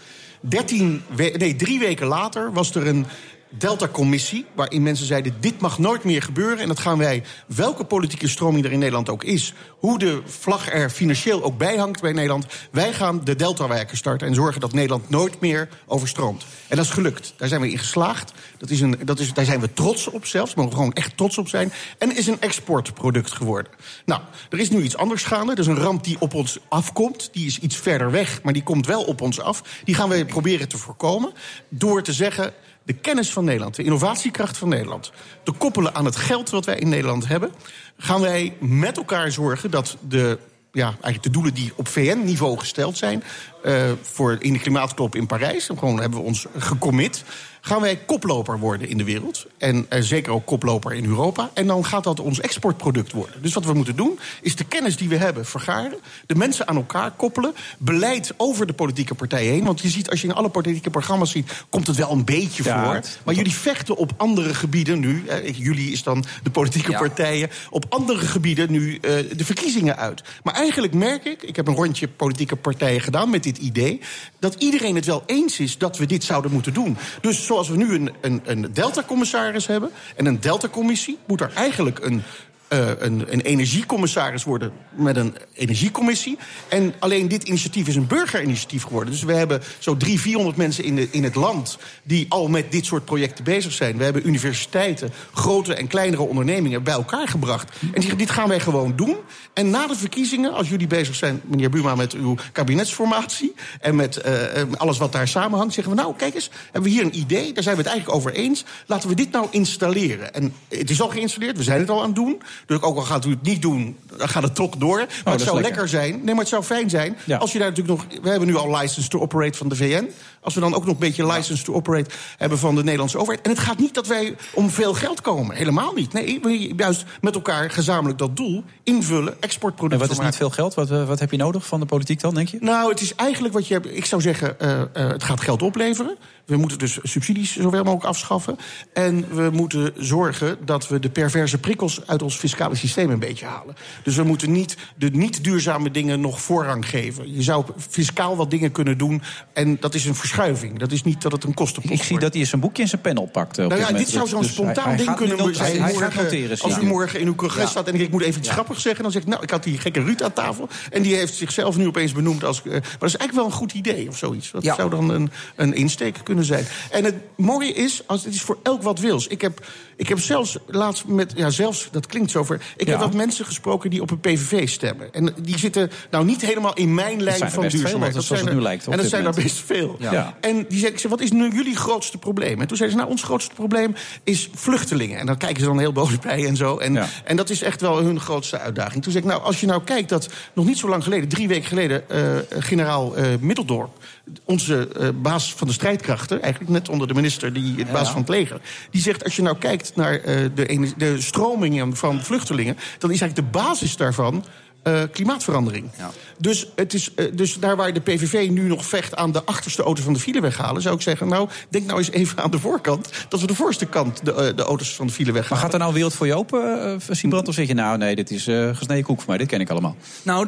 13 0.40 1.02
we- 1.14 1.34
nee, 1.38 1.56
drie 1.56 1.78
weken 1.78 2.06
later 2.06 2.52
was 2.52 2.74
er 2.74 2.86
een 2.86 3.06
Delta-commissie, 3.50 4.46
waarin 4.54 4.82
mensen 4.82 5.06
zeiden: 5.06 5.36
dit 5.40 5.60
mag 5.60 5.78
nooit 5.78 6.04
meer 6.04 6.22
gebeuren. 6.22 6.58
En 6.58 6.68
dat 6.68 6.78
gaan 6.78 6.98
wij, 6.98 7.22
welke 7.46 7.84
politieke 7.84 8.28
stroming 8.28 8.64
er 8.64 8.72
in 8.72 8.78
Nederland 8.78 9.08
ook 9.08 9.24
is, 9.24 9.52
hoe 9.78 9.98
de 9.98 10.20
vlag 10.24 10.72
er 10.72 10.90
financieel 10.90 11.42
ook 11.42 11.58
bij 11.58 11.76
hangt 11.76 12.00
bij 12.00 12.12
Nederland, 12.12 12.46
wij 12.70 12.92
gaan 12.92 13.24
de 13.24 13.36
Delta-wijken 13.36 13.96
starten 13.96 14.26
en 14.26 14.34
zorgen 14.34 14.60
dat 14.60 14.72
Nederland 14.72 15.10
nooit 15.10 15.40
meer 15.40 15.68
overstroomt. 15.86 16.44
En 16.68 16.76
dat 16.76 16.84
is 16.84 16.90
gelukt. 16.90 17.34
Daar 17.36 17.48
zijn 17.48 17.60
we 17.60 17.70
in 17.70 17.78
geslaagd. 17.78 18.32
Dat 18.58 18.70
is 18.70 18.80
een, 18.80 18.98
dat 19.04 19.18
is, 19.18 19.32
daar 19.32 19.44
zijn 19.44 19.60
we 19.60 19.72
trots 19.72 20.08
op 20.08 20.26
zelfs. 20.26 20.54
Mogen 20.54 20.72
gewoon 20.72 20.92
echt 20.92 21.16
trots 21.16 21.38
op 21.38 21.48
zijn. 21.48 21.72
En 21.98 22.16
is 22.16 22.26
een 22.26 22.40
exportproduct 22.40 23.32
geworden. 23.32 23.72
Nou, 24.04 24.20
er 24.50 24.58
is 24.58 24.70
nu 24.70 24.82
iets 24.82 24.96
anders 24.96 25.24
gaande. 25.24 25.52
Er 25.52 25.58
is 25.58 25.66
een 25.66 25.78
ramp 25.78 26.04
die 26.04 26.16
op 26.20 26.34
ons 26.34 26.58
afkomt. 26.68 27.28
Die 27.32 27.46
is 27.46 27.58
iets 27.58 27.76
verder 27.76 28.10
weg, 28.10 28.42
maar 28.42 28.52
die 28.52 28.62
komt 28.62 28.86
wel 28.86 29.04
op 29.04 29.20
ons 29.20 29.40
af. 29.40 29.62
Die 29.84 29.94
gaan 29.94 30.08
we 30.08 30.24
proberen 30.24 30.68
te 30.68 30.78
voorkomen. 30.78 31.32
Door 31.68 32.02
te 32.02 32.12
zeggen. 32.12 32.52
De 32.86 32.92
kennis 32.92 33.32
van 33.32 33.44
Nederland, 33.44 33.74
de 33.74 33.82
innovatiekracht 33.82 34.58
van 34.58 34.68
Nederland, 34.68 35.12
te 35.42 35.52
koppelen 35.52 35.94
aan 35.94 36.04
het 36.04 36.16
geld 36.16 36.50
wat 36.50 36.64
wij 36.64 36.76
in 36.76 36.88
Nederland 36.88 37.28
hebben, 37.28 37.52
gaan 37.98 38.20
wij 38.20 38.56
met 38.60 38.96
elkaar 38.96 39.32
zorgen 39.32 39.70
dat 39.70 39.96
de 40.08 40.38
ja, 40.72 40.86
eigenlijk 40.86 41.22
de 41.22 41.30
doelen 41.30 41.54
die 41.54 41.72
op 41.76 41.88
VN-niveau 41.88 42.58
gesteld 42.58 42.96
zijn. 42.96 43.22
Uh, 43.64 43.90
voor 44.02 44.36
in 44.38 44.52
de 44.52 44.58
klimaatklop 44.58 45.14
in 45.14 45.26
Parijs. 45.26 45.66
Gewoon 45.66 46.00
hebben 46.00 46.18
we 46.18 46.24
ons 46.24 46.46
gecommit. 46.56 47.24
Gaan 47.66 47.80
wij 47.80 47.96
koploper 47.96 48.58
worden 48.58 48.88
in 48.88 48.98
de 48.98 49.04
wereld. 49.04 49.46
En 49.58 49.86
uh, 49.90 50.00
zeker 50.00 50.32
ook 50.32 50.46
koploper 50.46 50.92
in 50.92 51.04
Europa. 51.04 51.50
En 51.54 51.66
dan 51.66 51.84
gaat 51.84 52.04
dat 52.04 52.20
ons 52.20 52.40
exportproduct 52.40 53.12
worden. 53.12 53.42
Dus 53.42 53.54
wat 53.54 53.64
we 53.64 53.72
moeten 53.72 53.96
doen, 53.96 54.18
is 54.42 54.56
de 54.56 54.64
kennis 54.64 54.96
die 54.96 55.08
we 55.08 55.16
hebben 55.16 55.46
vergaren. 55.46 55.98
De 56.26 56.34
mensen 56.34 56.68
aan 56.68 56.76
elkaar 56.76 57.10
koppelen. 57.10 57.54
Beleid 57.78 58.34
over 58.36 58.66
de 58.66 58.72
politieke 58.72 59.14
partijen 59.14 59.52
heen. 59.52 59.64
Want 59.64 59.80
je 59.80 59.88
ziet, 59.88 60.10
als 60.10 60.20
je 60.20 60.28
in 60.28 60.34
alle 60.34 60.48
politieke 60.48 60.90
programma's 60.90 61.30
ziet, 61.30 61.52
komt 61.70 61.86
het 61.86 61.96
wel 61.96 62.10
een 62.10 62.24
beetje 62.24 62.64
ja, 62.64 62.84
voor. 62.84 63.00
Maar 63.24 63.34
jullie 63.34 63.52
vechten 63.52 63.96
op 63.96 64.12
andere 64.16 64.54
gebieden 64.54 65.00
nu. 65.00 65.26
Eh, 65.26 65.58
jullie 65.58 65.92
is 65.92 66.02
dan 66.02 66.24
de 66.42 66.50
politieke 66.50 66.90
ja. 66.90 66.98
partijen. 66.98 67.50
Op 67.70 67.84
andere 67.88 68.26
gebieden 68.26 68.70
nu 68.70 68.92
uh, 68.92 69.00
de 69.36 69.44
verkiezingen 69.44 69.96
uit. 69.96 70.22
Maar 70.42 70.54
eigenlijk 70.54 70.94
merk 70.94 71.24
ik, 71.24 71.42
ik 71.42 71.56
heb 71.56 71.68
een 71.68 71.74
rondje 71.74 72.08
politieke 72.08 72.56
partijen 72.56 73.00
gedaan 73.00 73.30
met 73.30 73.42
dit 73.42 73.58
idee. 73.58 74.00
Dat 74.38 74.54
iedereen 74.54 74.94
het 74.94 75.04
wel 75.04 75.22
eens 75.26 75.60
is 75.60 75.78
dat 75.78 75.98
we 75.98 76.06
dit 76.06 76.24
zouden 76.24 76.52
moeten 76.52 76.74
doen. 76.74 76.96
Dus 77.20 77.46
zoals 77.64 77.78
we 77.78 77.84
nu 77.84 77.94
een, 77.94 78.12
een, 78.20 78.40
een 78.44 78.72
Delta-commissaris 78.72 79.66
hebben 79.66 79.90
en 80.16 80.26
een 80.26 80.40
Delta-commissie, 80.40 81.18
moet 81.26 81.40
er 81.40 81.50
eigenlijk 81.54 82.04
een 82.04 82.22
uh, 82.68 82.88
een, 82.98 83.32
een, 83.32 83.40
energiecommissaris 83.40 84.44
worden 84.44 84.72
met 84.90 85.16
een 85.16 85.36
energiecommissie. 85.54 86.38
En 86.68 86.94
alleen 86.98 87.28
dit 87.28 87.42
initiatief 87.42 87.88
is 87.88 87.96
een 87.96 88.06
burgerinitiatief 88.06 88.82
geworden. 88.82 89.12
Dus 89.12 89.22
we 89.22 89.32
hebben 89.32 89.62
zo 89.78 89.96
drie, 89.96 90.20
vierhonderd 90.20 90.56
mensen 90.56 90.84
in, 90.84 90.96
de, 90.96 91.08
in 91.10 91.24
het 91.24 91.34
land 91.34 91.78
die 92.02 92.26
al 92.28 92.48
met 92.48 92.72
dit 92.72 92.86
soort 92.86 93.04
projecten 93.04 93.44
bezig 93.44 93.72
zijn. 93.72 93.96
We 93.96 94.04
hebben 94.04 94.26
universiteiten, 94.26 95.12
grote 95.32 95.74
en 95.74 95.86
kleinere 95.86 96.22
ondernemingen 96.22 96.82
bij 96.82 96.94
elkaar 96.94 97.28
gebracht. 97.28 97.76
En 97.92 98.00
die, 98.00 98.16
dit 98.16 98.30
gaan 98.30 98.48
wij 98.48 98.60
gewoon 98.60 98.96
doen. 98.96 99.16
En 99.52 99.70
na 99.70 99.86
de 99.86 99.96
verkiezingen, 99.96 100.52
als 100.52 100.68
jullie 100.68 100.86
bezig 100.86 101.14
zijn, 101.14 101.40
meneer 101.44 101.70
Buma, 101.70 101.94
met 101.94 102.12
uw 102.12 102.36
kabinetsformatie 102.52 103.54
en 103.80 103.96
met 103.96 104.26
uh, 104.26 104.32
alles 104.76 104.98
wat 104.98 105.12
daar 105.12 105.28
samenhangt, 105.28 105.74
zeggen 105.74 105.94
we: 105.94 106.00
Nou, 106.00 106.14
kijk 106.16 106.34
eens, 106.34 106.50
hebben 106.64 106.82
we 106.82 106.96
hier 106.96 107.04
een 107.04 107.18
idee, 107.18 107.52
daar 107.52 107.62
zijn 107.62 107.76
we 107.76 107.82
het 107.82 107.90
eigenlijk 107.90 108.18
over 108.18 108.32
eens. 108.32 108.64
Laten 108.86 109.08
we 109.08 109.14
dit 109.14 109.30
nou 109.30 109.46
installeren. 109.50 110.34
En 110.34 110.54
het 110.68 110.90
is 110.90 111.00
al 111.00 111.08
geïnstalleerd, 111.08 111.56
we 111.56 111.62
zijn 111.62 111.80
het 111.80 111.90
al 111.90 112.00
aan 112.00 112.06
het 112.06 112.14
doen. 112.14 112.42
Dus 112.66 112.80
ook 112.80 112.96
al 112.96 113.02
gaat 113.02 113.24
u 113.24 113.30
het 113.30 113.42
niet 113.42 113.62
doen, 113.62 113.96
dan 114.16 114.28
gaat 114.28 114.42
het 114.42 114.54
toch 114.54 114.76
door. 114.76 114.96
Maar 114.98 115.08
Oh, 115.24 115.32
het 115.32 115.40
zou 115.40 115.60
lekker. 115.60 115.88
zijn. 115.88 116.14
Nee, 116.14 116.24
maar 116.24 116.38
het 116.38 116.48
zou 116.48 116.62
fijn 116.62 116.90
zijn. 116.90 117.16
Ja. 117.24 117.36
Als 117.36 117.52
je 117.52 117.58
daar 117.58 117.68
natuurlijk 117.68 117.98
nog. 117.98 118.20
We 118.22 118.28
hebben 118.28 118.48
nu 118.48 118.56
al 118.56 118.76
license 118.76 119.08
to 119.08 119.20
operate 119.20 119.58
van 119.58 119.68
de 119.68 119.76
VN. 119.76 120.10
Als 120.46 120.54
we 120.54 120.60
dan 120.60 120.74
ook 120.74 120.84
nog 120.84 120.94
een 120.94 121.00
beetje 121.00 121.26
license 121.26 121.64
to 121.64 121.72
operate 121.72 122.10
hebben 122.36 122.58
van 122.58 122.74
de 122.74 122.82
Nederlandse 122.82 123.18
overheid. 123.18 123.44
En 123.44 123.50
het 123.50 123.60
gaat 123.60 123.78
niet 123.78 123.94
dat 123.94 124.06
wij 124.06 124.36
om 124.52 124.70
veel 124.70 124.94
geld 124.94 125.20
komen. 125.20 125.56
Helemaal 125.56 125.92
niet. 125.92 126.12
Nee, 126.12 126.38
we 126.42 126.72
juist 126.76 127.04
met 127.20 127.34
elkaar 127.34 127.70
gezamenlijk 127.70 128.18
dat 128.18 128.36
doel 128.36 128.64
invullen, 128.82 129.32
En 129.32 129.40
exportproducten. 129.40 130.08
wat 130.08 130.18
is 130.18 130.24
niet 130.24 130.36
veel 130.36 130.50
geld? 130.50 130.74
Wat, 130.74 130.90
eh, 130.90 131.06
wat 131.06 131.20
heb 131.20 131.30
je 131.30 131.36
nodig 131.36 131.66
van 131.66 131.80
de 131.80 131.86
politiek 131.86 132.20
dan, 132.20 132.34
denk 132.34 132.48
je? 132.48 132.58
nou, 132.60 132.90
het 132.90 133.00
is 133.00 133.14
eigenlijk 133.14 133.54
wat 133.54 133.66
je 133.66 133.74
hebt. 133.74 133.96
Ik 133.96 134.04
zou 134.04 134.22
zeggen, 134.22 134.60
eh, 134.60 134.80
eh, 134.80 134.88
het 134.92 135.24
gaat 135.24 135.40
geld 135.40 135.62
opleveren. 135.62 136.16
We 136.46 136.56
moeten 136.56 136.78
dus 136.78 136.98
subsidies 137.02 137.56
zoveel 137.56 137.82
mogelijk 137.82 138.04
afschaffen. 138.04 138.56
En 138.92 139.34
we 139.34 139.50
moeten 139.52 139.92
zorgen 139.96 140.56
dat 140.64 140.88
we 140.88 140.98
de 140.98 141.10
perverse 141.10 141.58
prikkels 141.58 142.06
uit 142.06 142.22
ons 142.22 142.36
fiscale 142.36 142.74
systeem 142.74 143.10
een 143.10 143.18
beetje 143.18 143.46
halen. 143.46 143.74
Dus 144.02 144.16
we 144.16 144.22
moeten 144.22 144.52
niet 144.52 144.76
de 144.96 145.10
niet 145.10 145.44
duurzame 145.44 145.90
dingen 145.90 146.20
nog 146.20 146.40
voorrang 146.40 146.88
geven. 146.88 147.34
Je 147.34 147.42
zou 147.42 147.64
fiscaal 147.88 148.36
wat 148.36 148.50
dingen 148.50 148.72
kunnen 148.72 148.98
doen. 148.98 149.22
En 149.52 149.76
dat 149.80 149.94
is 149.94 150.04
een 150.04 150.14
verschuiving. 150.36 150.78
Dat 150.78 150.92
is 150.92 151.02
niet 151.02 151.22
dat 151.22 151.32
het 151.32 151.44
een 151.44 151.54
kostenpost 151.54 151.92
Ik 151.94 152.00
zie 152.00 152.08
wordt. 152.08 152.24
dat 152.24 152.34
hij 152.34 152.44
zijn 152.44 152.60
boekje 152.60 152.82
en 152.82 152.88
zijn 152.88 153.00
pen 153.00 153.16
oppakt. 153.16 153.58
eh, 153.58 153.66
Nou 153.66 153.80
ja, 153.80 153.92
dit 153.92 154.08
zou 154.08 154.28
zo'n 154.28 154.40
Dus 154.42 154.50
spontaan 154.52 154.88
hij 154.88 154.96
ding 154.96 155.14
kunnen 155.16 155.54
zijn. 155.54 155.82
Hij, 155.82 155.94
gaat 155.94 156.14
noteren. 156.14 156.58
als 156.60 156.78
u 156.78 156.84
morgen 156.84 157.20
in 157.20 157.26
uw 157.26 157.34
congres 157.34 157.70
staat 157.70 157.88
en 157.88 158.00
ik 158.00 158.10
moet 158.10 158.22
even 158.22 158.40
iets 158.40 158.50
grappigs 158.50 158.82
zeggen... 158.82 159.02
dan 159.02 159.12
zeg 159.12 159.22
ik, 159.22 159.28
nou, 159.28 159.42
ik 159.42 159.50
had 159.50 159.62
die 159.62 159.78
gekke 159.78 160.00
Ruud 160.02 160.22
aan 160.22 160.32
tafel... 160.32 160.68
en 160.90 161.02
die 161.02 161.14
heeft 161.14 161.34
zichzelf 161.34 161.76
nu 161.76 161.86
opeens 161.86 162.12
benoemd 162.12 162.44
als... 162.44 162.62
eh, 162.62 162.70
maar 162.70 162.80
dat 162.80 163.08
is 163.08 163.16
eigenlijk 163.16 163.32
wel 163.32 163.44
een 163.44 163.52
goed 163.52 163.72
idee 163.72 164.08
of 164.08 164.16
zoiets. 164.18 164.50
Dat 164.50 164.64
zou 164.64 164.90
dan 164.90 165.10
een, 165.10 165.30
een 165.56 165.74
insteek 165.74 166.16
kunnen 166.22 166.44
zijn. 166.44 166.64
En 166.90 167.04
het 167.04 167.14
mooie 167.36 167.72
is, 167.72 168.02
als, 168.06 168.24
het 168.24 168.34
is 168.34 168.42
voor 168.42 168.58
elk 168.62 168.82
wat 168.82 168.98
wils. 169.00 169.26
Ik 169.26 169.40
heb, 169.40 169.66
ik 169.96 170.08
heb 170.08 170.18
zelfs 170.20 170.56
laatst 170.66 171.06
met... 171.06 171.32
Ja, 171.36 171.50
zelfs, 171.50 171.88
dat 171.90 172.06
klinkt 172.06 172.30
zo 172.30 172.44
ver... 172.44 172.60
Ik 172.76 172.86
heb 172.86 172.98
wat 172.98 173.14
mensen 173.14 173.44
gesproken 173.44 173.90
die 173.90 174.00
op 174.02 174.10
een 174.10 174.20
PVV 174.20 174.68
stemmen. 174.68 175.12
En 175.12 175.34
die 175.42 175.58
zitten 175.58 175.90
nou 176.10 176.24
niet 176.24 176.40
helemaal 176.42 176.74
in 176.74 176.94
mijn 176.94 177.22
lijn 177.22 177.40
er 177.40 177.50
van 177.50 177.68
duurzaamheid. 177.68 178.14
Dat 178.14 178.24
zoals 178.24 178.26
zijn 178.26 178.40
het 178.40 178.50
nu 178.50 178.56
er- 178.56 178.62
lijkt 178.62 178.86
En 178.86 178.96
dat 178.96 179.06
zijn 179.06 179.24
er 179.26 179.34
best 179.34 179.62
veel. 179.66 179.96
Ja. 179.98 180.25
En 180.40 180.64
die 180.68 180.78
zei, 180.78 180.92
ik 180.92 180.98
zei, 180.98 181.12
wat 181.12 181.22
is 181.22 181.32
nu 181.32 181.50
jullie 181.50 181.76
grootste 181.76 182.18
probleem? 182.18 182.60
En 182.60 182.66
toen 182.66 182.76
zeiden 182.76 182.98
ze, 182.98 183.04
nou, 183.04 183.10
ons 183.10 183.22
grootste 183.22 183.54
probleem 183.54 183.94
is 184.24 184.48
vluchtelingen. 184.54 185.18
En 185.18 185.26
dan 185.26 185.36
kijken 185.36 185.60
ze 185.60 185.66
dan 185.66 185.78
heel 185.78 185.92
boos 185.92 186.18
bij 186.18 186.46
en 186.46 186.56
zo. 186.56 186.78
En, 186.78 186.92
Ja. 186.92 187.06
en 187.24 187.36
dat 187.36 187.50
is 187.50 187.62
echt 187.62 187.80
wel 187.80 187.98
hun 188.02 188.20
grootste 188.20 188.58
uitdaging. 188.58 189.02
Toen 189.02 189.12
zei 189.12 189.24
ik, 189.24 189.30
nou, 189.30 189.42
als 189.42 189.60
je 189.60 189.66
nou 189.66 189.82
kijkt 189.84 190.08
dat 190.08 190.28
nog 190.52 190.66
niet 190.66 190.78
zo 190.78 190.88
lang 190.88 191.02
geleden... 191.02 191.28
drie 191.28 191.48
weken 191.48 191.68
geleden, 191.68 192.10
eh, 192.10 192.22
generaal 192.58 193.16
eh, 193.16 193.24
Middeldorp... 193.40 193.98
onze 194.44 194.88
eh, 194.88 195.08
baas 195.14 195.54
van 195.54 195.66
de 195.66 195.72
strijdkrachten... 195.72 196.42
eigenlijk 196.42 196.72
net 196.72 196.88
onder 196.88 197.08
de 197.08 197.14
minister, 197.14 197.52
die 197.52 197.74
het 197.78 197.92
baas 197.92 198.10
van 198.10 198.20
het 198.20 198.28
leger... 198.28 198.60
die 198.90 199.02
zegt, 199.02 199.24
als 199.24 199.36
je 199.36 199.42
nou 199.42 199.56
kijkt 199.58 199.92
naar 199.94 200.20
de, 200.54 200.92
de 200.96 201.20
stromingen 201.20 201.96
van 201.96 202.22
vluchtelingen... 202.22 202.76
dan 202.98 203.10
is 203.10 203.20
eigenlijk 203.20 203.52
de 203.52 203.58
basis 203.58 203.96
daarvan... 203.96 204.44
eh, 204.86 205.02
klimaatverandering. 205.12 205.90
Ja. 205.98 206.10
Dus, 206.38 206.68
het 206.74 206.94
is, 206.94 207.14
eh, 207.14 207.26
dus 207.32 207.54
daar 207.54 207.76
waar 207.76 207.92
de 207.92 208.00
PVV 208.00 208.48
nu 208.50 208.62
nog 208.68 208.86
vecht 208.86 209.16
aan 209.16 209.32
de 209.32 209.44
achterste 209.44 209.82
auto 209.82 210.02
van 210.02 210.12
de 210.12 210.18
file 210.18 210.40
weghalen, 210.40 210.82
zou 210.82 210.94
ik 210.94 211.00
zeggen: 211.00 211.28
Nou, 211.28 211.48
denk 211.68 211.86
nou 211.86 211.98
eens 211.98 212.10
even 212.10 212.42
aan 212.42 212.50
de 212.50 212.58
voorkant. 212.58 213.08
Dat 213.28 213.40
we 213.40 213.46
de 213.46 213.54
voorste 213.54 213.86
kant 213.86 214.24
de, 214.24 214.34
eh, 214.34 214.56
de 214.56 214.62
auto's 214.62 214.94
van 214.94 215.06
de 215.06 215.12
file 215.12 215.32
Maar 215.32 215.40
weghalen. 215.40 215.62
gaat 215.62 215.72
er 215.72 215.78
nou 215.78 215.92
wereld 215.92 216.14
voor 216.14 216.26
je 216.26 216.34
open, 216.34 217.00
uh? 217.00 217.48
Of 217.48 217.54
zeg 217.54 217.66
je 217.66 217.74
nou, 217.74 217.98
nee, 217.98 218.16
dit 218.16 218.30
is 218.30 218.46
eh 218.46 218.76
gesneden 218.76 219.04
koek 219.04 219.18
voor 219.18 219.28
mij, 219.28 219.38
dit 219.38 219.48
ken 219.48 219.60
ik 219.60 219.70
allemaal. 219.70 219.96
Nou, 220.22 220.46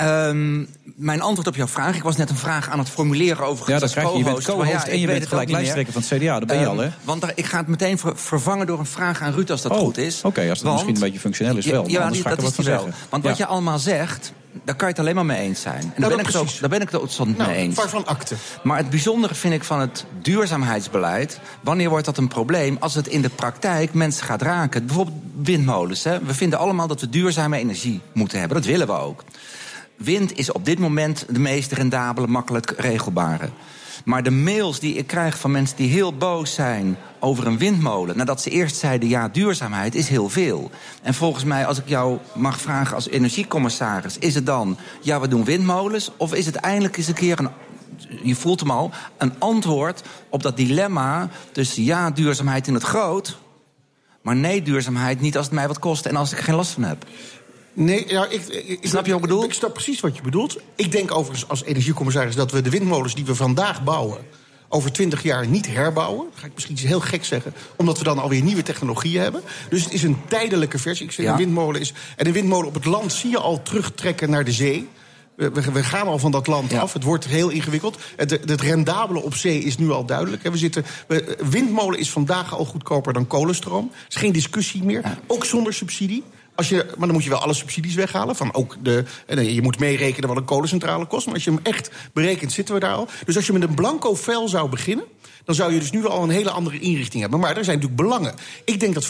ehm, 0.00 0.64
mijn 0.84 1.20
antwoord 1.20 1.46
op 1.48 1.56
jouw 1.56 1.66
vraag. 1.66 1.96
Ik 1.96 2.02
was 2.02 2.16
net 2.16 2.30
een 2.30 2.36
vraag 2.36 2.68
aan 2.70 2.78
het 2.78 2.88
formuleren 2.88 3.46
over 3.46 3.70
Ja, 3.70 3.78
dat 3.78 3.90
krijg 3.90 4.12
je. 4.12 4.18
Je 4.18 4.24
bent 4.24 4.42
co-host 4.44 4.70
ja, 4.70 4.86
en 4.86 5.00
je 5.00 5.06
weet 5.06 5.18
bent 5.18 5.28
gelijk 5.28 5.32
ook 5.32 5.38
niet 5.38 5.48
meer. 5.48 5.56
lijsttrekker 5.74 5.92
van 5.92 6.02
het 6.02 6.22
CDA. 6.22 6.38
Dat 6.38 6.48
ben 6.48 6.56
je 6.58 6.62
Ehm, 6.64 6.70
al, 6.76 6.78
hè? 6.82 6.88
Want 7.04 7.20
daar- 7.20 7.32
ik 7.34 7.46
ga 7.46 7.58
het 7.58 7.66
meteen 7.66 7.98
ver- 7.98 8.16
vervangen 8.16 8.66
door 8.66 8.78
een 8.78 8.86
vraag 8.86 9.20
aan 9.22 9.32
Ruud 9.32 9.50
als 9.50 9.62
dat 9.62 9.72
Oh, 9.72 9.78
goed 9.78 9.98
is. 9.98 10.22
oké, 10.22 10.40
als 10.40 10.48
dat 10.48 10.58
Want- 10.62 10.72
misschien 10.74 10.94
een 10.94 11.00
beetje 11.00 11.20
functioneel 11.20 11.56
is 11.56 11.66
wel, 11.66 11.82
maar 11.82 11.90
Ja, 11.90 11.96
anders 11.96 12.14
die- 12.14 12.22
ga 12.22 12.30
ik 12.30 12.36
dat 12.36 12.44
er 12.44 12.50
is 12.50 12.56
wat 12.56 12.66
van 12.66 12.74
zeggen. 12.74 12.94
Want 13.10 13.22
Ja. 13.22 13.28
wat 13.28 13.38
je 13.38 13.46
allemaal 13.46 13.78
zegt, 13.78 14.32
daar 14.64 14.74
kan 14.74 14.88
je 14.88 14.92
het 14.94 14.98
alleen 15.02 15.14
maar 15.14 15.26
mee 15.26 15.40
eens 15.40 15.60
zijn. 15.60 15.74
En 15.80 15.80
daar, 15.88 15.94
dat 16.00 16.08
ben, 16.08 16.18
ik 16.18 16.26
het 16.26 16.36
ook, 16.36 16.60
daar 16.60 16.68
ben 16.70 16.80
ik 16.80 16.90
het 16.90 17.00
soms 17.12 17.36
nou, 17.36 17.50
mee 17.50 17.58
eens. 17.58 17.74
waarvan 17.76 18.06
akte? 18.06 18.34
Maar 18.62 18.76
het 18.76 18.90
bijzondere 18.90 19.34
vind 19.34 19.54
ik 19.54 19.64
van 19.64 19.80
het 19.80 20.04
duurzaamheidsbeleid... 20.22 21.40
wanneer 21.60 21.88
wordt 21.88 22.04
dat 22.04 22.16
een 22.18 22.28
probleem 22.28 22.76
als 22.80 22.94
het 22.94 23.06
in 23.06 23.22
de 23.22 23.28
praktijk 23.28 23.94
mensen 23.94 24.24
gaat 24.24 24.42
raken? 24.42 24.86
Bijvoorbeeld 24.86 25.16
windmolens. 25.42 26.04
Hè? 26.04 26.18
We 26.24 26.34
vinden 26.34 26.58
allemaal 26.58 26.86
dat 26.86 27.00
we 27.00 27.08
duurzame 27.08 27.58
energie 27.58 28.00
moeten 28.12 28.38
hebben. 28.38 28.56
Dat 28.56 28.66
willen 28.66 28.86
we 28.86 28.92
ook. 28.92 29.24
Wind 30.04 30.38
is 30.38 30.52
op 30.52 30.64
dit 30.64 30.78
moment 30.78 31.24
de 31.28 31.38
meest 31.38 31.72
rendabele, 31.72 32.26
makkelijk 32.26 32.74
regelbare. 32.76 33.48
Maar 34.04 34.22
de 34.22 34.30
mails 34.30 34.80
die 34.80 34.94
ik 34.94 35.06
krijg 35.06 35.38
van 35.38 35.50
mensen 35.50 35.76
die 35.76 35.90
heel 35.90 36.16
boos 36.16 36.54
zijn 36.54 36.96
over 37.18 37.46
een 37.46 37.58
windmolen... 37.58 38.16
nadat 38.16 38.42
ze 38.42 38.50
eerst 38.50 38.76
zeiden 38.76 39.08
ja, 39.08 39.28
duurzaamheid 39.28 39.94
is 39.94 40.08
heel 40.08 40.28
veel. 40.28 40.70
En 41.02 41.14
volgens 41.14 41.44
mij, 41.44 41.66
als 41.66 41.78
ik 41.78 41.88
jou 41.88 42.18
mag 42.34 42.60
vragen 42.60 42.94
als 42.94 43.08
energiecommissaris... 43.08 44.18
is 44.18 44.34
het 44.34 44.46
dan, 44.46 44.78
ja, 45.00 45.20
we 45.20 45.28
doen 45.28 45.44
windmolens... 45.44 46.10
of 46.16 46.34
is 46.34 46.46
het 46.46 46.54
eindelijk 46.54 46.96
eens 46.96 47.08
een 47.08 47.14
keer 47.14 47.38
een 47.38 47.50
je 48.22 48.34
voelt 48.34 48.60
hem 48.60 48.70
al, 48.70 48.90
een 49.18 49.32
antwoord 49.38 50.02
op 50.28 50.42
dat 50.42 50.56
dilemma 50.56 51.28
tussen 51.52 51.82
ja, 51.82 52.10
duurzaamheid 52.10 52.66
in 52.66 52.74
het 52.74 52.82
groot, 52.82 53.38
maar 54.22 54.36
nee, 54.36 54.62
duurzaamheid 54.62 55.20
niet 55.20 55.36
als 55.36 55.46
het 55.46 55.54
mij 55.54 55.66
wat 55.66 55.78
kost 55.78 56.06
en 56.06 56.16
als 56.16 56.32
ik 56.32 56.38
geen 56.38 56.54
last 56.54 56.72
van 56.72 56.82
heb. 56.82 57.04
Nee, 57.72 58.04
ja, 58.08 58.26
ik, 58.28 58.46
ik, 58.46 58.78
Snap 58.82 59.06
je 59.06 59.12
wat 59.12 59.20
ik 59.20 59.26
bedoel? 59.28 59.44
Ik 59.44 59.52
snap 59.52 59.72
precies 59.72 60.00
wat 60.00 60.16
je 60.16 60.22
bedoelt. 60.22 60.58
Ik 60.76 60.92
denk 60.92 61.14
overigens 61.14 61.48
als 61.48 61.64
energiecommissaris 61.64 62.34
dat 62.34 62.52
we 62.52 62.62
de 62.62 62.70
windmolens 62.70 63.14
die 63.14 63.24
we 63.24 63.34
vandaag 63.34 63.84
bouwen. 63.84 64.18
over 64.72 64.92
twintig 64.92 65.22
jaar 65.22 65.46
niet 65.46 65.66
herbouwen. 65.66 66.24
Dan 66.30 66.38
ga 66.40 66.46
ik 66.46 66.52
misschien 66.54 66.74
iets 66.74 66.84
heel 66.84 67.00
gek 67.00 67.24
zeggen. 67.24 67.54
Omdat 67.76 67.98
we 67.98 68.04
dan 68.04 68.18
alweer 68.18 68.42
nieuwe 68.42 68.62
technologieën 68.62 69.22
hebben. 69.22 69.42
Dus 69.70 69.84
het 69.84 69.92
is 69.92 70.02
een 70.02 70.16
tijdelijke 70.28 70.78
versie. 70.78 71.06
Ik 71.06 71.12
zeg, 71.12 71.24
Ja. 71.26 71.32
een 71.32 71.38
windmolen 71.38 71.80
is. 71.80 71.92
En 72.16 72.26
een 72.26 72.32
windmolen 72.32 72.68
op 72.68 72.74
het 72.74 72.84
land 72.84 73.12
zie 73.12 73.30
je 73.30 73.38
al 73.38 73.62
terugtrekken 73.62 74.30
naar 74.30 74.44
de 74.44 74.52
zee. 74.52 74.88
We, 75.34 75.50
we, 75.50 75.72
we 75.72 75.82
gaan 75.84 76.06
al 76.06 76.18
van 76.18 76.30
dat 76.30 76.46
land 76.46 76.72
af. 76.72 76.92
Het 76.92 77.02
wordt 77.04 77.26
heel 77.26 77.48
ingewikkeld. 77.48 77.98
Het, 78.16 78.30
het 78.30 78.60
rendabele 78.60 79.22
op 79.22 79.34
zee 79.34 79.58
is 79.62 79.78
nu 79.78 79.90
al 79.90 80.04
duidelijk. 80.04 80.42
We 80.42 80.56
zitten, 80.56 80.84
we, 81.08 81.36
windmolen 81.50 81.98
is 81.98 82.10
vandaag 82.10 82.54
al 82.54 82.64
goedkoper 82.64 83.12
dan 83.12 83.26
kolenstroom. 83.26 83.90
Er 83.92 84.06
is 84.08 84.16
geen 84.16 84.32
discussie 84.32 84.82
meer. 84.84 85.18
Ook 85.26 85.44
zonder 85.44 85.74
subsidie. 85.74 86.22
Als 86.60 86.68
je, 86.68 86.86
maar 86.96 87.06
dan 87.06 87.12
moet 87.12 87.24
je 87.24 87.30
wel 87.30 87.38
alle 87.38 87.54
subsidies 87.54 87.94
weghalen. 87.94 88.36
Van 88.36 88.54
ook 88.54 88.76
de, 88.82 89.04
eh, 89.26 89.54
je 89.54 89.62
moet 89.62 89.78
meerekenen 89.78 90.28
wat 90.28 90.36
een 90.38 90.44
kolencentrale 90.44 91.06
kost. 91.06 91.26
Maar 91.26 91.34
als 91.34 91.44
je 91.44 91.50
hem 91.50 91.60
echt 91.62 91.90
berekent, 92.12 92.52
zitten 92.52 92.74
we 92.74 92.80
daar 92.80 92.94
al. 92.94 93.08
Dus 93.24 93.36
als 93.36 93.46
je 93.46 93.52
met 93.52 93.62
een 93.62 93.74
blanco 93.74 94.14
vel 94.14 94.48
zou 94.48 94.68
beginnen... 94.68 95.04
dan 95.44 95.54
zou 95.54 95.72
je 95.72 95.78
dus 95.78 95.90
nu 95.90 96.06
al 96.06 96.22
een 96.22 96.30
hele 96.30 96.50
andere 96.50 96.78
inrichting 96.78 97.22
hebben. 97.22 97.40
Maar 97.40 97.56
er 97.56 97.64
zijn 97.64 97.76
natuurlijk 97.76 98.02
belangen. 98.02 98.34
Ik 98.64 98.80
denk 98.80 98.94
dat 98.94 99.04
95% 99.04 99.08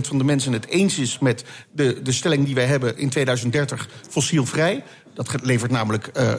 van 0.00 0.18
de 0.18 0.24
mensen 0.24 0.52
het 0.52 0.66
eens 0.66 0.98
is 0.98 1.18
met 1.18 1.44
de, 1.72 2.02
de 2.02 2.12
stelling 2.12 2.44
die 2.44 2.54
wij 2.54 2.66
hebben 2.66 2.98
in 2.98 3.08
2030 3.08 3.88
fossielvrij. 4.08 4.84
Dat 5.14 5.34
levert 5.42 5.70
namelijk 5.70 6.06
eh, 6.06 6.32
eh, 6.32 6.38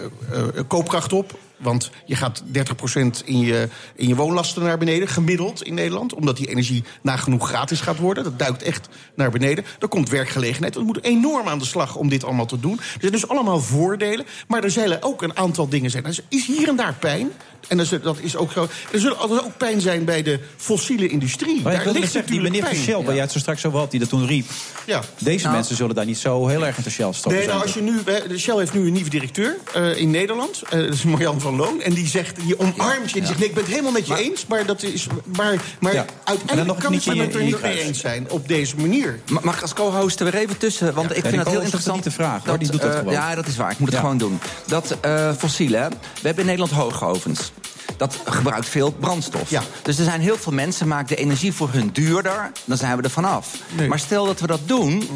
koopkracht 0.67 1.13
op. 1.13 1.39
Want 1.57 1.89
je 2.05 2.15
gaat 2.15 2.43
30% 2.51 3.23
in 3.25 3.39
je, 3.39 3.67
in 3.95 4.07
je 4.07 4.15
woonlasten 4.15 4.63
naar 4.63 4.77
beneden, 4.77 5.07
gemiddeld 5.07 5.63
in 5.63 5.73
Nederland. 5.73 6.13
Omdat 6.13 6.37
die 6.37 6.49
energie 6.49 6.83
nagenoeg 7.01 7.47
gratis 7.47 7.79
gaat 7.81 7.97
worden. 7.97 8.23
Dat 8.23 8.39
duikt 8.39 8.63
echt 8.63 8.87
naar 9.15 9.31
beneden. 9.31 9.65
Er 9.79 9.87
komt 9.87 10.09
werkgelegenheid. 10.09 10.75
We 10.75 10.81
moeten 10.83 11.03
enorm 11.03 11.47
aan 11.47 11.59
de 11.59 11.65
slag 11.65 11.95
om 11.95 12.09
dit 12.09 12.23
allemaal 12.23 12.45
te 12.45 12.59
doen. 12.59 12.77
Er 12.79 12.97
zijn 12.99 13.11
dus 13.11 13.27
allemaal 13.27 13.59
voordelen. 13.59 14.25
Maar 14.47 14.63
er 14.63 14.71
zullen 14.71 15.03
ook 15.03 15.21
een 15.21 15.37
aantal 15.37 15.67
dingen 15.69 15.89
zijn. 15.91 16.05
Er 16.05 16.19
is 16.29 16.45
hier 16.45 16.67
en 16.67 16.75
daar 16.75 16.93
pijn. 16.93 17.29
En 17.67 17.77
dat 17.77 17.91
is, 17.91 18.01
dat 18.01 18.17
is 18.21 18.35
ook 18.35 18.51
zo. 18.51 18.67
Er 18.91 18.99
zullen 18.99 19.17
altijd 19.17 19.43
ook 19.43 19.57
pijn 19.57 19.81
zijn 19.81 20.05
bij 20.05 20.23
de 20.23 20.39
fossiele 20.57 21.07
industrie. 21.07 21.61
Maar 21.61 21.83
daar 21.83 21.93
ligt 21.93 22.11
zeggen, 22.11 22.31
die 22.31 22.41
natuurlijk 22.41 22.65
meneer 22.65 22.85
van. 22.85 22.93
Shell, 22.95 23.03
waar 23.05 23.13
jij 23.13 23.23
het 23.23 23.31
zo 23.31 23.39
straks 23.39 23.65
over 23.65 23.79
had, 23.79 23.91
die 23.91 23.99
dat 23.99 24.09
toen 24.09 24.25
riep. 24.27 24.45
Ja. 24.85 25.01
Deze 25.19 25.43
Nou. 25.43 25.55
mensen 25.55 25.75
zullen 25.75 25.95
daar 25.95 26.05
niet 26.05 26.17
zo 26.17 26.47
heel 26.47 26.65
erg 26.65 26.75
enthousiast 26.75 27.19
over 27.19 27.31
Nee, 27.31 27.39
zijn. 27.47 27.49
nou, 27.57 27.65
als 27.67 27.73
je 27.75 27.81
nu, 27.81 28.37
Shell 28.37 28.57
heeft 28.57 28.73
nu 28.73 28.85
een 28.87 28.93
nieuwe 28.93 29.09
directeur 29.09 29.57
eh, 29.73 29.97
in 29.97 30.11
Nederland. 30.11 30.61
Eh, 30.61 30.79
dat 30.79 30.93
is 30.93 31.03
Marjan 31.03 31.41
van 31.41 31.46
Loon. 31.55 31.81
En 31.81 31.93
die 31.93 32.07
zegt, 32.07 32.35
die 32.45 32.59
omarmt 32.59 33.11
je. 33.11 33.17
Die 33.19 33.25
zegt, 33.25 33.39
nee, 33.39 33.47
ik 33.47 33.53
ben 33.53 33.63
het 33.63 33.71
helemaal 33.71 33.91
met 33.91 34.07
je 34.07 34.15
eens. 34.17 34.45
Maar, 34.45 34.65
dat 34.65 34.83
is, 34.83 35.07
maar, 35.37 35.55
maar 35.79 35.93
Ja. 35.93 35.99
En 35.99 36.05
dan 36.05 36.15
nog 36.25 36.37
uiteindelijk 36.39 36.79
kan 36.79 36.91
niet 36.91 37.05
het 37.05 37.35
er 37.35 37.41
niet 37.43 37.51
mee 37.51 37.59
kruis. 37.59 37.79
eens 37.79 37.99
zijn 37.99 38.29
op 38.29 38.47
deze 38.47 38.75
manier. 38.75 39.19
Ma- 39.29 39.39
Mag 39.43 39.55
ik 39.55 39.61
als 39.61 39.73
co-host 39.73 40.19
er 40.19 40.31
weer 40.31 40.41
even 40.41 40.57
tussen? 40.57 40.93
Want 40.93 41.09
ik 41.17 41.25
vind 41.25 41.25
het 41.25 41.33
heel 41.33 41.43
co-host 41.43 41.71
hoeft 41.71 41.85
dat 41.85 41.95
interessant. 41.95 41.95
niet 42.05 42.13
te 42.15 42.21
vragen, 42.21 42.49
hoor. 42.49 42.59
Die 42.59 42.71
doet 42.71 42.81
dat 42.81 42.91
eh, 42.91 42.97
gewoon. 42.97 43.13
Ja, 43.13 43.35
dat 43.35 43.47
is 43.47 43.55
waar. 43.55 43.71
Ik 43.71 43.77
moet 43.79 43.87
het 43.87 43.95
Ja. 43.97 44.01
gewoon 44.03 44.17
doen. 44.17 44.39
Dat 44.67 44.97
eh 45.01 45.31
fossiele, 45.37 45.77
hè. 45.77 45.87
we 45.89 45.95
hebben 46.21 46.39
in 46.39 46.45
Nederland 46.57 46.71
hoogovens. 46.71 47.51
Dat 47.97 48.17
gebruikt 48.25 48.69
veel 48.69 48.91
brandstof. 48.91 49.49
Ja. 49.49 49.61
Dus 49.81 49.97
er 49.97 50.03
zijn 50.03 50.21
heel 50.21 50.37
veel 50.37 50.51
mensen 50.53 50.87
maken 50.87 51.07
de 51.07 51.15
energie 51.15 51.53
voor 51.53 51.69
hun 51.71 51.89
duurder. 51.93 52.51
Dan 52.65 52.77
zijn 52.77 52.97
we 52.97 53.03
er 53.03 53.09
vanaf. 53.09 53.47
Nee. 53.77 53.87
Maar 53.87 53.99
stel 53.99 54.25
dat 54.25 54.39
we 54.39 54.47
dat 54.47 54.59
doen. 54.65 55.09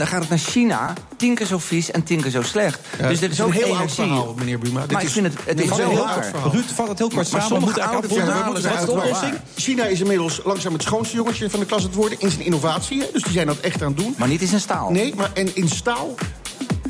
Dan 0.00 0.08
gaat 0.08 0.20
het 0.20 0.28
naar 0.28 0.38
China, 0.38 0.92
tien 1.16 1.34
keer 1.34 1.46
zo 1.46 1.58
vies 1.58 1.90
en 1.90 2.02
tien 2.02 2.20
keer 2.20 2.30
zo 2.30 2.42
slecht. 2.42 2.80
Ja, 2.98 3.08
dus 3.08 3.18
dit 3.18 3.30
is 3.32 3.38
een 3.38 3.44
ook 3.44 3.52
heel 3.52 3.76
oud 3.76 3.92
verhaal, 3.94 4.34
meneer 4.38 4.58
Buma. 4.58 4.80
Dit 4.80 4.90
Maar 4.90 5.00
ik 5.00 5.06
is- 5.06 5.12
vind 5.12 5.26
het, 5.26 5.34
het 5.44 5.60
is 5.60 5.68
wel 5.68 5.80
een 5.80 5.88
heel 5.88 6.08
oud 6.08 6.26
verhaal. 6.26 6.50
Ruud, 6.52 6.64
vat 6.74 6.88
het 6.88 6.98
heel 6.98 7.06
kort 7.08 7.16
Maar 7.16 7.24
samen. 7.24 7.46
sommige 7.46 7.72
Moet 7.72 7.78
eigenlijk 7.80 8.12
oude 8.12 8.24
verhalen 8.32 8.62
zijn 8.62 8.84
de 8.86 8.90
oplossing? 8.92 9.34
China 9.56 9.84
is 9.84 10.00
inmiddels 10.00 10.40
langzaam 10.44 10.72
het 10.72 10.82
schoonste 10.82 11.16
jongetje 11.16 11.50
van 11.50 11.60
de 11.60 11.66
klas 11.66 11.80
aan 11.80 11.86
het 11.86 11.94
worden. 11.94 12.20
In 12.20 12.30
zijn 12.30 12.44
innovatie, 12.44 13.02
dus 13.12 13.22
die 13.22 13.32
zijn 13.32 13.46
dat 13.46 13.58
echt 13.58 13.82
aan 13.82 13.88
het 13.88 13.96
doen. 13.96 14.14
Maar 14.18 14.28
niet 14.28 14.42
is 14.42 14.52
in 14.52 14.60
staal. 14.60 14.90
Nee, 14.90 15.14
maar 15.14 15.30
en 15.34 15.56
in 15.56 15.68
staal. 15.68 16.14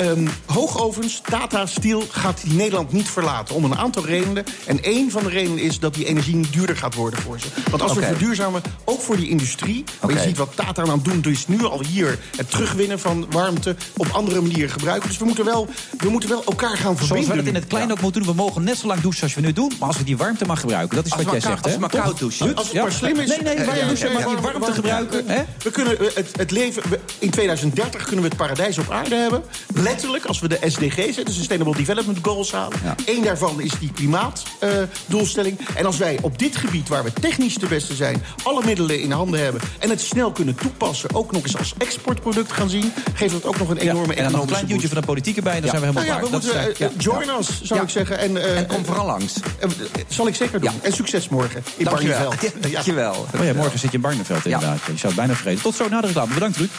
Ehm, 0.01 0.27
hoogovens, 0.47 1.21
Tata 1.31 1.67
Steel, 1.67 2.05
gaat 2.11 2.41
die 2.43 2.53
Nederland 2.53 2.93
niet 2.93 3.09
verlaten. 3.09 3.55
Om 3.55 3.65
een 3.65 3.77
aantal 3.77 4.05
redenen. 4.07 4.45
En 4.67 4.83
één 4.83 5.11
van 5.11 5.23
de 5.23 5.29
redenen 5.29 5.59
is 5.59 5.79
dat 5.79 5.95
die 5.95 6.05
energie 6.07 6.37
niet 6.37 6.53
duurder 6.53 6.77
gaat 6.77 6.95
worden 6.95 7.21
voor 7.21 7.41
ze. 7.41 7.47
Want 7.71 7.83
als 7.83 7.93
we 7.95 8.03
verduurzamen, 8.03 8.63
ook 8.85 9.01
voor 9.01 9.17
die 9.17 9.29
industrie. 9.29 9.85
Maar 10.01 10.13
je 10.15 10.21
ziet 10.21 10.37
wat 10.37 10.53
Tata 10.55 10.83
aan 10.83 10.91
het 10.91 11.05
doen 11.05 11.25
is 11.33 11.47
nu 11.47 11.65
al 11.65 11.83
hier. 11.85 12.19
Het 12.37 12.51
terugwinnen 12.51 13.01
van 13.01 13.27
warmte 13.31 13.77
op 13.97 14.07
andere 14.13 14.41
manieren 14.41 14.71
gebruiken. 14.71 15.09
Dus 15.09 15.19
we 15.19 15.25
moeten 15.25 15.45
wel, 15.45 15.69
we 15.99 16.09
moeten 16.11 16.29
wel 16.29 16.45
elkaar 16.45 16.77
gaan 16.77 16.97
verbinden. 16.97 17.07
Zoals 17.07 17.27
we 17.27 17.37
dat 17.37 17.45
in 17.47 17.55
het 17.55 17.67
klein 17.67 17.93
ook 17.93 18.01
moeten 18.01 18.23
doen. 18.23 18.31
We 18.31 18.43
mogen 18.43 18.65
net 18.65 18.79
zo 18.79 18.87
lang 18.87 19.01
douchen 19.01 19.23
als 19.23 19.35
we 19.35 19.41
nu 19.41 19.53
doen. 19.53 19.73
Maar 19.79 19.89
als 19.89 19.97
we 19.99 20.05
die 20.05 20.17
warmte 20.17 20.45
maar 20.47 20.57
gebruiken. 20.57 20.97
Dat 20.97 21.07
is 21.07 21.13
Als 21.13 21.23
wat 21.23 21.33
jij 21.33 21.41
zegt, 21.41 21.65
als 21.65 21.73
we 21.75 21.79
maar 21.81 21.91
koud 21.91 22.19
douchen. 22.19 22.55
Als 22.55 22.65
het 22.67 22.75
Ja. 22.75 22.83
maar 22.83 22.93
slim 22.93 23.19
is. 23.19 23.29
Nee, 23.29 23.39
nee, 23.43 23.57
ja, 23.57 23.65
douchen, 23.87 24.07
ja, 24.09 24.13
maar 24.13 24.23
die 24.23 24.25
warm- 24.25 24.43
warmte 24.43 24.59
warm- 24.61 24.73
gebruiken. 24.75 25.23
Hè? 25.27 25.43
We 25.63 25.71
kunnen 25.71 25.99
eh, 26.01 26.07
het, 26.15 26.29
het 26.37 26.51
leven. 26.51 26.83
we- 26.91 26.99
In 27.19 27.31
2030 27.31 28.03
kunnen 28.05 28.23
we 28.23 28.29
het 28.29 28.37
paradijs 28.39 28.79
op 28.79 28.91
aarde 28.91 29.15
hebben. 29.15 29.43
Letterlijk, 29.91 30.25
als 30.25 30.41
we 30.41 30.49
de 30.49 30.59
SDG's, 30.67 31.17
de 31.17 31.33
Sustainable 31.33 31.77
Development 31.77 32.19
Goals, 32.23 32.53
halen. 32.53 32.79
Ja. 32.85 32.95
Eén 33.07 33.23
daarvan 33.23 33.61
is 33.61 33.73
die 33.81 33.93
klimaatdoelstelling. 33.93 35.59
en 35.75 35.87
als 35.87 35.97
wij 35.99 36.19
op 36.23 36.39
dit 36.39 36.57
gebied, 36.57 36.89
waar 36.89 37.05
we 37.05 37.13
technisch 37.13 37.55
de 37.55 37.67
beste 37.67 37.95
zijn, 37.95 38.23
alle 38.43 38.65
middelen 38.65 39.01
in 39.01 39.11
handen 39.11 39.41
hebben. 39.43 39.61
en 39.79 39.91
het 39.91 40.01
snel 40.01 40.33
kunnen 40.33 40.55
toepassen, 40.55 41.15
ook 41.15 41.33
nog 41.33 41.43
eens 41.43 41.59
als 41.59 41.75
exportproduct 41.79 42.53
gaan 42.53 42.69
zien. 42.69 42.93
geeft 43.15 43.33
dat 43.33 43.45
ook 43.45 43.59
nog 43.59 43.69
een 43.69 43.77
Ja, 43.77 43.83
enorme 43.83 44.15
en 44.15 44.23
dan 44.23 44.33
nog 44.33 44.41
een 44.41 44.49
economische 44.49 44.55
klein 44.55 44.67
duwtje 44.67 44.89
van 44.89 45.01
de 45.01 45.07
politiek 45.07 45.37
erbij. 45.37 45.61
Dan 45.61 45.65
Ja. 45.65 45.71
zijn 45.71 45.81
we 45.83 45.87
Nou 45.87 46.07
helemaal 46.07 46.17
ja, 46.17 46.23
we 46.23 46.39
klaar. 46.39 46.41
Dat 46.41 46.53
moeten 46.53 46.71
is, 46.71 46.79
eh, 46.79 46.87
eh, 46.87 46.93
ja. 46.97 47.03
join 47.03 47.39
us, 47.39 47.61
zou 47.63 47.79
Ja. 47.81 47.85
ik 47.87 47.91
zeggen. 47.91 48.19
En, 48.19 48.37
eh, 48.37 48.57
En 48.59 48.67
kom 48.67 48.85
vooral 48.85 49.07
langs. 49.07 49.35
eh, 49.61 49.69
zal 50.09 50.27
ik 50.27 50.35
zeker 50.35 50.61
doen. 50.61 50.71
Ja. 50.73 50.79
En 50.83 50.93
succes 50.93 51.29
morgen 51.29 51.63
in 51.77 51.85
Dankjewel. 51.85 52.19
Barneveld. 52.29 52.53
Ja, 52.63 52.69
dankjewel. 52.71 53.27
Oh 53.39 53.45
ja, 53.45 53.53
morgen 53.55 53.79
zit 53.79 53.91
je 53.91 53.97
in 53.97 54.03
Barneveld 54.03 54.45
inderdaad. 54.45 54.79
Je 54.87 54.93
zou 54.97 55.07
het 55.07 55.15
bijna 55.15 55.35
vergeten. 55.35 55.63
Tot 55.63 55.75
zo 55.75 55.89
na 55.89 56.01
de 56.01 56.07
reclame. 56.07 56.35
Bedankt, 56.35 56.57
Ruud. 56.57 56.71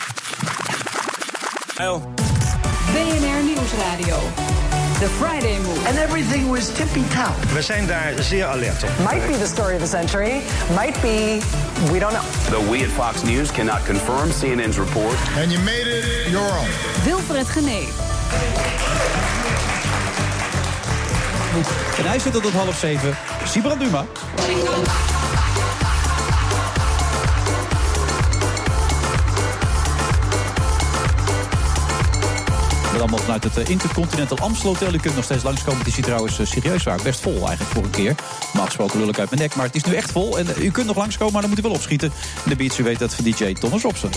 BNR 2.94 3.44
Nieuwsradio. 3.44 4.18
The 5.00 5.08
Friday 5.08 5.58
Move. 5.60 5.88
And 5.88 5.98
everything 5.98 6.50
was 6.50 6.70
tippy 6.74 7.04
top. 7.14 7.36
We 7.54 7.62
zijn 7.62 7.88
daar 7.88 8.14
zeer 8.20 8.46
alert 8.46 8.84
op. 8.84 8.90
Might 9.12 9.28
be 9.28 9.38
the 9.38 9.48
story 9.48 9.74
of 9.74 9.82
the 9.82 9.88
century, 9.88 10.42
might 10.76 11.02
be, 11.02 11.40
we 11.92 12.00
don't 12.00 12.14
know. 12.14 12.24
Though 12.50 12.72
we 12.72 12.84
at 12.84 12.90
Fox 12.90 13.24
News 13.24 13.52
cannot 13.52 13.86
confirm 13.86 14.30
CNN's 14.30 14.78
report. 14.78 15.16
And 15.38 15.52
you 15.52 15.64
made 15.64 15.88
it 15.98 16.30
your 16.30 16.52
own. 16.60 16.68
Wilfred 17.06 17.48
Genee. 17.48 17.88
En 21.98 22.06
hij 22.06 22.20
zit 22.20 22.34
tot 22.34 22.52
half 22.52 22.78
zeven. 22.78 23.18
Sibran 23.46 23.80
Duma. 23.80 24.06
Allemaal 33.02 33.20
vanuit 33.20 33.44
het 33.44 33.58
eh, 33.58 33.70
Intercontinental 33.70 34.38
Amstel 34.38 34.70
Hotel. 34.70 34.94
U 34.94 34.98
kunt 34.98 35.16
nog 35.16 35.24
steeds 35.24 35.44
langskomen. 35.44 35.80
Het 35.80 35.88
is 35.88 35.96
hier 35.96 36.04
trouwens 36.04 36.40
eh, 36.40 36.46
serieus 36.46 36.84
waar. 36.84 37.00
Best 37.04 37.20
vol 37.20 37.48
eigenlijk 37.48 37.70
voor 37.70 37.84
een 37.84 37.90
keer. 37.90 38.16
Normaal 38.46 38.66
gesproken 38.66 39.00
lul 39.00 39.14
uit 39.14 39.30
mijn 39.30 39.42
nek. 39.42 39.56
Maar 39.56 39.66
het 39.66 39.76
is 39.76 39.84
nu 39.84 39.94
echt 39.94 40.12
vol. 40.12 40.38
En 40.38 40.56
eh, 40.56 40.64
u 40.64 40.72
kunt 40.72 40.88
nog 40.88 40.96
langskomen, 40.96 41.34
maar 41.34 41.42
dan 41.42 41.50
moet 41.50 41.60
u 41.60 41.62
wel 41.62 41.72
opschieten. 41.72 42.12
En 42.44 42.50
de 42.50 42.56
beats, 42.56 42.80
u 42.80 42.84
weet 42.84 43.00
dat 43.00 43.14
van 43.14 43.24
DJ 43.24 43.54
Thomas 43.54 43.82
Robson. 43.82 44.12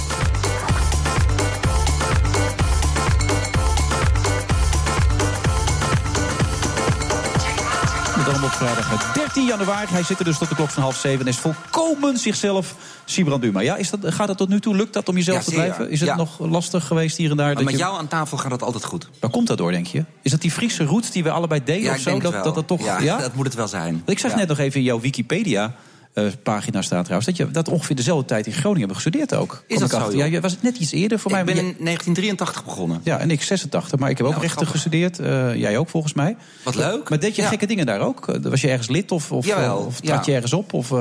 Vrijdag 8.57 9.13
13 9.13 9.45
januari. 9.47 9.87
Hij 9.91 10.03
zit 10.03 10.19
er 10.19 10.25
dus 10.25 10.39
tot 10.39 10.49
de 10.49 10.55
klok 10.55 10.71
van 10.71 10.83
half 10.83 10.97
zeven 10.97 11.21
en 11.21 11.27
is 11.27 11.37
volkomen 11.39 12.17
zichzelf. 12.19 12.75
Sibrand 13.05 13.43
Duma. 13.43 13.61
Ja, 13.61 13.77
is 13.77 13.91
dat, 13.91 14.01
gaat 14.15 14.27
dat 14.27 14.37
tot 14.37 14.49
nu 14.49 14.61
toe? 14.61 14.77
Lukt 14.77 14.93
dat 14.93 15.09
om 15.09 15.17
jezelf 15.17 15.39
Ja, 15.39 15.45
te 15.45 15.51
blijven? 15.51 15.91
Is 15.91 16.01
het 16.01 16.09
Ja. 16.09 16.17
nog 16.17 16.39
lastig 16.39 16.87
geweest 16.87 17.17
hier 17.17 17.31
en 17.31 17.37
daar? 17.37 17.47
Maar 17.47 17.55
dat 17.55 17.65
met 17.65 17.73
je... 17.73 17.79
jou 17.79 17.99
aan 17.99 18.09
tafel 18.09 18.37
gaat 18.39 18.51
het 18.51 18.63
altijd 18.63 18.85
goed. 18.85 19.09
Waar 19.21 19.31
komt 19.31 19.47
dat 19.47 19.59
door, 19.59 19.73
denk 19.73 19.87
je? 19.87 20.05
Is 20.23 20.31
dat 20.31 20.41
die 20.41 20.51
Friese 20.51 20.85
route 20.85 21.11
die 21.13 21.23
we 21.23 21.31
allebei 21.31 21.61
deden 21.65 21.83
Ja, 21.83 21.93
of 21.95 21.99
zo? 21.99 22.21
dat, 22.21 22.45
dat 22.45 22.55
dat 22.55 22.67
toch. 22.67 22.85
Ja, 22.85 22.99
Ja, 23.01 23.19
dat 23.27 23.35
moet 23.35 23.45
het 23.47 23.55
wel 23.55 23.69
zijn. 23.69 24.03
Ik 24.07 24.19
zag 24.19 24.35
net 24.35 24.49
nog 24.49 24.59
even 24.59 24.79
in 24.81 24.87
jouw 24.87 25.01
Wikipedia. 25.01 25.75
Eh, 26.15 26.25
pagina 26.43 26.83
staat 26.83 27.05
trouwens 27.05 27.27
dat 27.27 27.37
je 27.37 27.51
dat 27.53 27.69
ongeveer 27.69 27.97
dezelfde 27.97 28.25
tijd 28.27 28.47
in 28.47 28.53
Groningen 28.53 28.79
hebben 28.79 28.97
gestudeerd 28.97 29.35
ook. 29.35 29.65
Kom 29.69 29.79
dat 29.79 29.91
zo? 29.91 30.13
Ja, 30.17 30.25
je- 30.25 30.41
was 30.41 30.53
het 30.53 30.63
net 30.63 30.77
iets 30.77 30.93
eerder 30.93 31.19
voor 31.19 31.31
mij? 31.31 31.41
Ik 31.41 31.47
ben 31.47 31.57
in 31.57 31.65
jij- 31.65 31.75
1983 31.79 32.65
begonnen. 32.65 33.01
Ja, 33.05 33.19
en 33.19 33.31
ik 33.31 33.43
86, 33.43 33.99
maar 33.99 34.11
ik 34.11 34.17
heb 34.17 34.27
ook 34.27 34.33
Nou, 34.33 34.45
rechten 34.45 34.67
gestudeerd. 34.67 35.19
Eh, 35.19 35.55
jij 35.55 35.79
ook 35.79 35.89
volgens 35.89 36.13
mij. 36.13 36.37
Wat 36.63 36.75
leuk. 36.75 37.09
Maar 37.09 37.19
deed 37.19 37.37
je 37.37 37.43
Ja. 37.43 37.49
gekke 37.49 37.67
dingen 37.67 37.87
daar 37.87 38.01
ook? 38.01 38.29
Eh, 38.29 38.41
Was 38.43 38.61
je 38.61 38.69
ergens 38.69 38.89
lid 38.89 39.11
of, 39.13 39.33
of, 39.33 39.47
Jawel, 39.47 39.77
of 39.79 40.01
trad 40.01 40.25
ja. 40.25 40.31
je 40.31 40.35
ergens 40.37 40.53
op? 40.53 40.73
Of, 40.73 40.93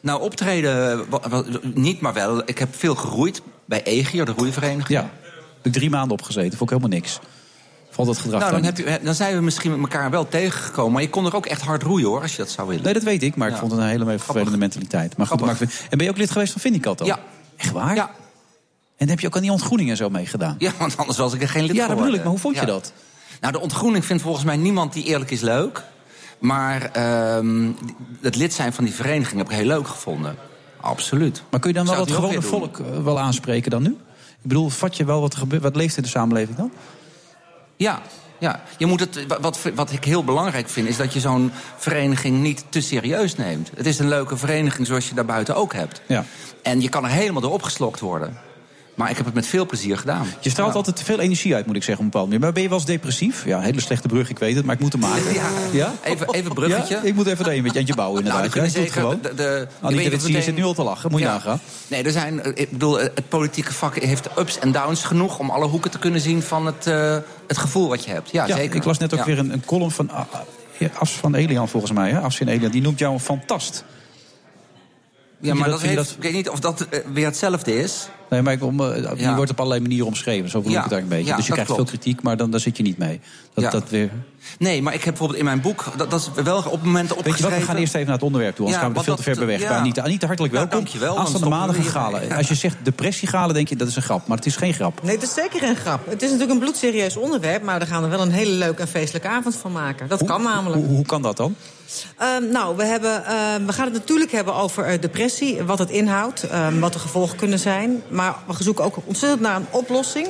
Nou, 0.00 0.22
optreden 0.22 1.04
niet, 1.74 2.00
maar 2.00 2.12
wel. 2.12 2.42
Ik 2.46 2.58
heb 2.58 2.74
veel 2.76 2.94
geroeid 2.94 3.42
bij 3.64 3.82
EGIO, 3.84 4.24
de 4.24 4.32
roeivereniging. 4.36 4.88
ja, 4.88 5.10
heb 5.56 5.66
ik 5.66 5.72
drie 5.72 5.90
maanden 5.90 6.12
opgezeten. 6.18 6.58
Vond 6.58 6.70
ik 6.70 6.76
helemaal 6.76 6.98
niks. 6.98 7.18
Dat 7.96 8.18
gedrag 8.18 8.40
Nou, 8.40 8.52
dan, 8.52 8.62
dan 8.62 8.74
heb 8.74 9.00
je, 9.00 9.04
dan 9.04 9.14
zijn 9.14 9.34
we 9.36 9.40
misschien 9.42 9.70
met 9.70 9.80
elkaar 9.80 10.10
wel 10.10 10.28
tegengekomen. 10.28 10.92
Maar 10.92 11.02
je 11.02 11.10
kon 11.10 11.26
er 11.26 11.34
ook 11.36 11.46
echt 11.46 11.60
hard 11.62 11.82
roeien, 11.82 12.06
hoor, 12.06 12.20
als 12.22 12.30
je 12.30 12.36
dat 12.36 12.50
zou 12.50 12.68
willen. 12.68 12.82
Nee, 12.84 12.92
dat 12.92 13.02
weet 13.02 13.22
ik, 13.22 13.36
maar 13.36 13.48
ik 13.50 13.56
vond 13.56 13.70
het 13.72 13.80
een 13.80 13.86
hele 13.86 14.18
vervelende 14.18 14.56
mentaliteit. 14.56 15.16
Maar 15.16 15.26
goed, 15.26 15.36
Grappig. 15.40 15.60
maar 15.60 15.68
ik- 15.68 15.86
en 15.90 15.96
ben 15.98 16.06
je 16.06 16.12
ook 16.12 16.18
lid 16.18 16.30
geweest 16.30 16.52
van 16.52 16.60
Vindicat 16.60 16.98
dan? 16.98 17.06
Ja. 17.06 17.18
Echt 17.56 17.72
waar? 17.72 17.94
Ja. 17.94 18.10
En 18.96 19.08
heb 19.08 19.20
je 19.20 19.26
ook 19.26 19.36
aan 19.36 19.42
die 19.42 19.50
ontgroening 19.50 19.90
en 19.90 19.96
zo 19.96 20.10
meegedaan? 20.10 20.54
ja, 20.58 20.72
want 20.78 20.96
anders 20.96 21.18
was 21.18 21.32
ik 21.32 21.42
er 21.42 21.48
geen 21.48 21.64
lid 21.64 21.76
Ja, 21.76 21.86
dat 21.86 21.96
bedoel 21.96 22.12
ik, 22.14 22.20
maar 22.20 22.28
hoe 22.30 22.38
vond 22.38 22.58
je 22.58 22.66
dat? 22.66 22.92
Nou, 23.40 23.52
de 23.52 23.60
ontgroening 23.60 24.04
vindt 24.04 24.22
volgens 24.22 24.44
mij 24.44 24.56
niemand 24.56 24.92
die 24.92 25.04
eerlijk 25.04 25.30
is 25.30 25.40
leuk. 25.40 25.82
Maar 26.38 26.82
ehm, 26.92 27.70
het 28.20 28.36
lid 28.36 28.52
zijn 28.52 28.72
van 28.72 28.84
die 28.84 28.94
vereniging 28.94 29.38
heb 29.38 29.50
ik 29.50 29.56
heel 29.56 29.66
leuk 29.66 29.88
gevonden. 29.88 30.36
Absoluut. 30.80 31.42
Maar 31.50 31.60
kun 31.60 31.70
je 31.70 31.76
dan 31.76 31.84
wel 31.86 31.94
Zou 31.94 32.06
het 32.06 32.16
gewone 32.16 32.42
volk 32.42 32.78
eh, 32.78 33.04
wel 33.04 33.20
aanspreken 33.20 33.70
dan 33.70 33.82
nu? 33.82 33.90
Ik 33.90 34.50
bedoel, 34.50 34.68
vat 34.68 34.96
je 34.96 35.04
wel 35.04 35.20
wat? 35.20 35.36
Wat 35.60 35.76
leeft 35.76 35.96
in 35.96 36.02
de 36.02 36.08
samenleving 36.08 36.56
dan? 36.56 36.70
Ja, 37.76 38.02
ja. 38.38 38.62
Je 38.78 38.86
moet 38.86 39.00
het, 39.00 39.26
wa- 39.26 39.40
wat, 39.40 39.58
wat 39.74 39.92
ik 39.92 40.04
heel 40.04 40.24
belangrijk 40.24 40.68
vind, 40.68 40.88
is 40.88 40.96
dat 40.96 41.12
je 41.12 41.20
zo'n 41.20 41.52
vereniging 41.76 42.40
niet 42.42 42.64
te 42.68 42.80
serieus 42.80 43.36
neemt. 43.36 43.70
Het 43.76 43.86
is 43.86 43.98
een 43.98 44.08
leuke 44.08 44.36
vereniging 44.36 44.86
zoals 44.86 45.08
je 45.08 45.14
daarbuiten 45.14 45.54
ook 45.56 45.72
hebt. 45.72 46.00
Ja. 46.06 46.24
En 46.62 46.80
je 46.80 46.88
kan 46.88 47.04
er 47.04 47.10
helemaal 47.10 47.40
door 47.42 47.52
opgeslokt 47.52 48.00
worden. 48.00 48.38
Maar 48.94 49.10
ik 49.10 49.16
heb 49.16 49.26
het 49.26 49.34
met 49.34 49.46
veel 49.46 49.66
plezier 49.66 49.98
gedaan. 49.98 50.26
Je 50.40 50.50
straalt 50.50 50.74
altijd 50.74 50.96
te 50.96 51.04
veel 51.04 51.18
energie 51.20 51.54
uit, 51.54 51.66
moet 51.66 51.76
ik 51.76 51.82
zeggen, 51.82 52.04
op 52.06 52.14
een 52.14 52.20
bepaalde 52.20 52.26
manier. 52.26 52.44
Maar 52.44 52.52
ben 52.54 52.62
je 52.62 52.68
wel 52.68 52.78
eens 52.78 52.86
depressief? 52.86 53.44
Ja, 53.44 53.56
een 53.56 53.62
hele 53.62 53.80
slechte 53.80 54.08
brug, 54.08 54.30
ik 54.30 54.38
weet 54.38 54.56
het, 54.56 54.64
maar 54.64 54.74
ik 54.74 54.80
moet 54.80 54.92
hem 54.92 55.00
maken. 55.00 55.22
Ja. 55.72 55.92
Even, 56.04 56.32
even 56.32 56.46
een 56.48 56.54
bruggetje. 56.54 56.94
Ja, 56.94 57.02
ik 57.02 57.14
moet 57.14 57.26
even 57.26 57.52
een 57.52 57.62
beetje 57.62 57.78
eentje 57.78 57.94
bouwen, 57.94 58.24
Nou, 58.24 58.36
inderdaad. 58.44 58.62
het 58.64 58.72
zeker 58.72 58.92
gewoon. 58.92 59.18
de- 59.22 59.34
de- 59.34 59.66
Anita 59.80 59.88
je 59.88 59.94
weet 59.96 60.10
Witsier 60.10 60.28
meteen- 60.28 60.42
zit 60.42 60.54
nu 60.56 60.62
al 60.64 60.74
te 60.74 60.82
lachen, 60.82 61.10
moet 61.10 61.20
je 61.20 61.26
nagaan. 61.26 61.60
Nee, 61.86 62.02
er 62.02 62.10
zijn, 62.10 62.42
eh, 62.42 62.52
ik 62.54 62.70
bedoel, 62.70 63.00
eh, 63.00 63.08
het 63.14 63.28
politieke 63.28 63.72
vak 63.72 63.98
heeft 63.98 64.28
ups 64.38 64.58
en 64.58 64.72
downs 64.72 65.04
genoeg... 65.04 65.38
om 65.38 65.50
alle 65.50 65.66
hoeken 65.66 65.90
te 65.90 65.98
kunnen 65.98 66.20
zien 66.20 66.42
van 66.42 66.66
het, 66.66 66.86
eh, 66.86 67.16
het 67.46 67.58
gevoel 67.58 67.88
wat 67.88 68.04
je 68.04 68.10
hebt. 68.10 68.30
Ja, 68.30 68.46
zeker. 68.46 68.76
ik 68.76 68.84
las 68.84 68.98
net 68.98 69.14
ook 69.14 69.24
weer 69.24 69.38
een, 69.38 69.52
een 69.52 69.64
column 69.64 69.90
van 69.90 70.10
ja, 70.78 70.90
As 70.98 71.10
van 71.12 71.34
Elian, 71.34 71.68
volgens 71.68 71.92
mij. 71.92 72.10
Hè? 72.10 72.18
As 72.20 72.36
van 72.36 72.46
Elian, 72.48 72.70
die 72.70 72.82
noemt 72.82 72.98
jou 72.98 73.12
een 73.12 73.20
fantast. 73.20 73.84
Ja, 75.40 75.54
maar 75.54 75.68
dat- 75.68 75.82
heeft, 75.82 75.94
dat- 75.96 76.14
ik 76.16 76.22
weet 76.22 76.32
niet 76.32 76.48
of 76.48 76.60
dat 76.60 76.86
weer 77.12 77.24
hetzelfde 77.24 77.78
is. 77.82 78.08
Nee, 78.34 78.42
maar 78.42 78.52
ik, 78.52 78.62
om, 78.62 78.80
eh, 78.80 78.94
die 79.14 79.22
Ja. 79.22 79.34
wordt 79.36 79.50
op 79.50 79.58
allerlei 79.58 79.80
manieren 79.82 80.06
omschreven. 80.06 80.50
Zo 80.50 80.58
bedoel 80.58 80.72
Ja, 80.72 80.78
ik 80.78 80.84
het 80.84 80.92
eigenlijk 80.92 81.02
een 81.02 81.08
beetje. 81.08 81.30
ja, 81.30 81.36
dus 81.36 81.46
je 81.46 81.50
dat 81.54 81.60
krijgt 81.64 81.74
klopt. 81.74 81.90
veel 81.90 82.00
kritiek, 82.00 82.22
maar 82.22 82.36
dan, 82.36 82.50
daar 82.50 82.60
zit 82.60 82.76
je 82.76 82.82
niet 82.82 82.98
mee. 82.98 83.20
Dat, 83.54 83.64
Ja. 83.64 83.70
dat 83.70 83.90
weer... 83.90 84.10
Nee, 84.58 84.82
maar 84.82 84.92
ik 84.94 84.98
heb 85.04 85.08
bijvoorbeeld 85.08 85.38
in 85.38 85.44
mijn 85.44 85.60
boek... 85.60 85.84
dat, 85.96 86.10
dat 86.10 86.20
is 86.36 86.42
wel 86.44 86.56
op 86.58 86.64
momenten 86.82 86.92
Weet 86.94 87.08
je 87.08 87.14
opgeschreven... 87.14 87.50
wat, 87.50 87.58
we 87.60 87.66
gaan 87.66 87.76
eerst 87.76 87.94
even 87.94 88.06
naar 88.06 88.14
het 88.14 88.24
onderwerp 88.24 88.54
toe. 88.56 88.64
Anders 88.64 88.82
Ja, 88.82 88.86
gaan 88.86 88.92
we 88.94 88.98
er 88.98 89.04
veel 89.04 89.16
te 89.16 89.22
ver 89.22 89.34
dat- 89.34 89.46
bij 89.46 89.58
weg. 89.58 89.68
ja. 89.68 89.76
Anita, 89.76 90.02
Anita, 90.02 90.26
hartelijk 90.26 90.54
Ja, 90.54 90.58
welkom. 90.60 90.78
dankjewel, 90.78 91.08
dan 91.14 91.18
Aanstaande 91.18 91.46
stoppen 91.46 91.66
we 91.66 91.72
maandag 91.92 92.22
een. 92.22 92.28
Ja. 92.28 92.36
Als 92.36 92.48
je 92.48 92.54
zegt 92.54 92.76
depressiegalen, 92.82 93.54
denk 93.54 93.68
je 93.68 93.76
dat 93.76 93.88
is 93.88 93.96
een 93.96 94.02
grap. 94.02 94.26
Maar 94.26 94.36
het 94.36 94.46
is 94.46 94.56
geen 94.56 94.74
grap. 94.74 95.02
Nee, 95.02 95.14
het 95.14 95.22
is 95.24 95.34
zeker 95.34 95.58
geen 95.60 95.76
grap. 95.76 96.06
Het 96.06 96.22
is 96.22 96.28
natuurlijk 96.30 96.50
een 96.50 96.58
bloedserieus 96.58 97.16
onderwerp... 97.16 97.62
maar 97.62 97.78
we 97.78 97.86
gaan 97.86 98.02
er 98.04 98.10
wel 98.10 98.20
een 98.20 98.30
hele 98.32 98.50
leuke 98.50 98.80
en 98.80 98.88
feestelijke 98.88 99.28
avond 99.28 99.56
van 99.56 99.72
maken. 99.72 100.08
Dat 100.08 100.24
kan 100.24 100.42
namelijk. 100.42 100.82
Hoe, 100.86 100.94
hoe 100.96 101.06
kan 101.06 101.22
dat 101.22 101.36
dan? 101.36 101.54
Ehm, 102.18 102.50
nou, 102.50 102.76
we, 102.76 102.84
hebben, 102.84 103.24
ehm, 103.24 103.66
we 103.66 103.72
gaan 103.72 103.84
het 103.84 103.94
natuurlijk 103.94 104.32
hebben 104.32 104.54
over 104.54 104.84
eh, 104.84 105.00
depressie, 105.00 105.62
wat 105.62 105.78
het 105.78 105.90
inhoudt, 105.90 106.42
ehm, 106.42 106.78
wat 106.78 106.92
de 106.92 106.98
gevolgen 106.98 107.36
kunnen 107.36 107.58
zijn. 107.58 108.02
Maar 108.08 108.23
we 108.46 108.62
zoeken 108.62 108.84
ook 108.84 108.96
ontzettend 109.04 109.40
naar 109.42 109.56
een 109.56 109.66
oplossing. 109.70 110.28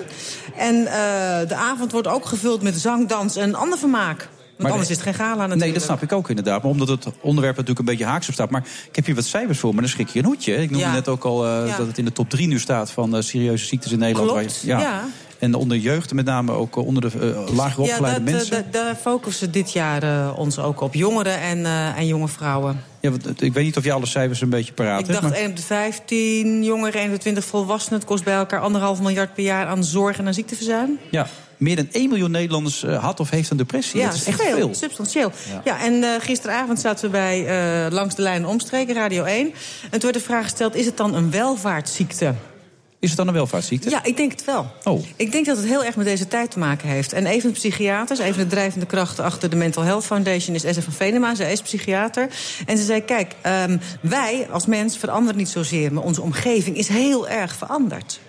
En 0.57 0.87
eh, 0.87 1.49
de 1.49 1.55
avond 1.55 1.93
wordt 1.93 2.07
ook 2.09 2.27
gevuld 2.27 2.63
met 2.63 2.77
zang, 2.77 3.09
dans 3.09 3.37
en 3.37 3.55
ander 3.55 3.79
vermaak. 3.79 4.19
Want 4.19 4.69
Maar 4.69 4.71
anders 4.71 4.89
de- 4.89 4.95
is 4.95 5.01
het 5.05 5.17
geen 5.17 5.27
gala 5.27 5.35
natuurlijk. 5.37 5.61
Nee, 5.65 5.73
dat 5.73 5.83
snap 5.83 6.03
ik 6.03 6.13
ook 6.13 6.29
inderdaad. 6.29 6.63
Maar 6.63 6.71
omdat 6.71 6.89
het 6.89 7.07
onderwerp 7.21 7.53
natuurlijk 7.57 7.79
een 7.79 7.85
beetje 7.97 8.05
haaks 8.11 8.29
op 8.29 8.35
staat. 8.35 8.51
Maar 8.51 8.65
ik 8.89 8.97
heb 8.97 9.07
hier 9.07 9.15
wat 9.15 9.25
cijfers 9.25 9.59
voor, 9.59 9.73
maar 9.73 9.83
dan 9.83 9.91
schrik 9.91 10.09
je 10.09 10.19
een 10.19 10.25
hoedje. 10.25 10.53
Ik 10.55 10.71
noemde 10.71 10.87
Ja. 10.87 10.93
net 10.93 11.09
ook 11.09 11.25
al 11.25 11.47
eh, 11.47 11.67
Ja. 11.69 11.77
dat 11.77 11.87
het 11.87 11.99
in 11.99 12.05
de 12.05 12.13
top 12.13 12.31
3 12.31 12.47
nu 12.47 12.59
staat 12.59 12.91
van 12.91 13.17
eh, 13.17 13.23
serieuze 13.23 13.65
ziektes 13.67 13.93
in 13.93 13.99
Nederland. 13.99 14.31
Klopt, 14.31 14.65
waar 14.67 14.79
je- 14.79 14.83
ja. 14.85 15.05
En 15.39 15.55
onder 15.55 15.77
jeugd, 15.77 16.13
met 16.13 16.25
name 16.25 16.53
ook 16.53 16.77
eh, 16.77 16.87
onder 16.87 17.03
de 17.11 17.19
eh, 17.19 17.55
lager 17.57 17.85
Ja, 17.85 17.91
opgeleide 17.91 18.19
dat, 18.25 18.29
eh, 18.29 18.35
mensen. 18.35 18.67
da- 18.71 18.79
daar 18.85 18.95
focussen 18.95 19.51
dit 19.51 19.73
jaar 19.73 20.35
ons 20.35 20.59
ook 20.59 20.81
op. 20.81 20.95
Jongeren 20.95 21.41
en, 21.41 21.67
en 21.97 22.07
jonge 22.07 22.29
vrouwen. 22.29 22.83
Ja, 23.01 23.11
want, 23.11 23.43
ik 23.43 23.53
weet 23.53 23.65
niet 23.65 23.77
of 23.77 23.85
je 23.85 23.93
alle 23.93 24.07
cijfers 24.07 24.41
een 24.41 24.49
beetje 24.49 24.73
paraat 24.73 25.01
Ik 25.01 25.07
hebt. 25.07 25.21
dacht 25.21 25.33
maar- 25.33 25.43
1 25.43 25.51
op 25.51 25.57
de 25.57 25.63
15 25.63 26.65
jongeren, 26.65 27.01
1 27.01 27.07
op 27.07 27.13
de 27.13 27.19
20 27.19 27.45
volwassenen. 27.45 27.99
Het 27.99 28.09
kost 28.09 28.25
bij 28.25 28.35
elkaar 28.35 28.61
anderhalf 28.61 29.01
miljard 29.01 29.35
per 29.35 29.45
jaar 29.45 29.67
aan 29.67 29.85
zorg 29.85 30.19
en 30.19 30.27
aan 30.27 30.35
ziekteverzuim. 30.35 30.99
Ja, 31.11 31.27
meer 31.57 31.77
dan 31.77 31.89
1 31.93 32.09
miljoen 32.09 32.31
Nederlanders 32.31 32.83
had 32.83 33.21
of 33.21 33.31
heeft 33.31 33.51
een 33.51 33.57
depressie. 33.57 34.01
Ja, 34.01 34.07
dat 34.07 34.15
is 34.15 34.25
echt 34.25 34.43
veel, 34.43 34.57
veel. 34.57 34.75
substantieel. 34.75 35.33
Ja. 35.51 35.61
Ja, 35.65 35.85
en 35.85 36.21
gisteravond 36.21 36.81
zaten 36.81 37.05
we 37.05 37.11
bij 37.11 37.47
Langs 37.91 38.15
de 38.15 38.23
Lijn 38.23 38.47
Omstreken, 38.47 38.95
Radio 38.95 39.25
1. 39.25 39.47
En 39.83 39.91
toen 39.91 40.01
werd 40.01 40.15
de 40.15 40.21
vraag 40.21 40.43
gesteld, 40.43 40.75
is 40.75 40.87
het 40.87 40.97
dan 40.97 41.15
een 41.15 41.31
welvaartsziekte? 41.31 42.35
Is 43.05 43.11
het 43.11 43.19
dan 43.19 43.29
een 43.29 43.35
welvaartsziekte? 43.35 43.91
Ja, 43.91 44.05
ik 44.05 44.17
denk 44.17 44.31
het 44.31 44.45
wel. 44.45 44.67
Oh. 44.85 45.05
Ik 45.17 45.33
denk 45.33 45.47
dat 45.47 45.57
het 45.57 45.67
heel 45.67 45.85
erg 45.85 45.97
met 45.97 46.07
deze 46.07 46.29
tijd 46.29 46.51
te 46.51 46.59
maken 46.59 46.89
heeft. 46.89 47.13
En 47.13 47.27
een 47.27 47.41
van 47.41 47.51
de 47.51 47.57
psychiaters, 47.57 48.19
een 48.19 48.35
van 48.35 48.43
de 48.43 48.49
drijvende 48.49 48.87
krachten 48.87 49.25
achter 49.25 49.51
de 49.51 49.57
Mental 49.57 49.83
Health 49.83 50.05
Foundation 50.05 50.55
is 50.55 50.65
Esther 50.65 50.83
van 50.83 50.93
Venema. 50.93 51.35
Zij 51.35 51.53
is 51.53 51.63
psychiater. 51.63 52.29
En 52.67 52.79
ze 52.79 52.85
zei: 52.85 53.05
Kijk, 53.05 53.35
ehm, 53.41 53.79
wij 54.01 54.47
als 54.51 54.67
mens 54.67 54.99
veranderen 54.99 55.37
niet 55.37 55.49
zozeer, 55.49 55.93
maar 55.93 56.03
onze 56.03 56.23
omgeving 56.23 56.77
is 56.77 56.89
heel 56.89 57.29
erg 57.29 57.55
veranderd. 57.57 58.21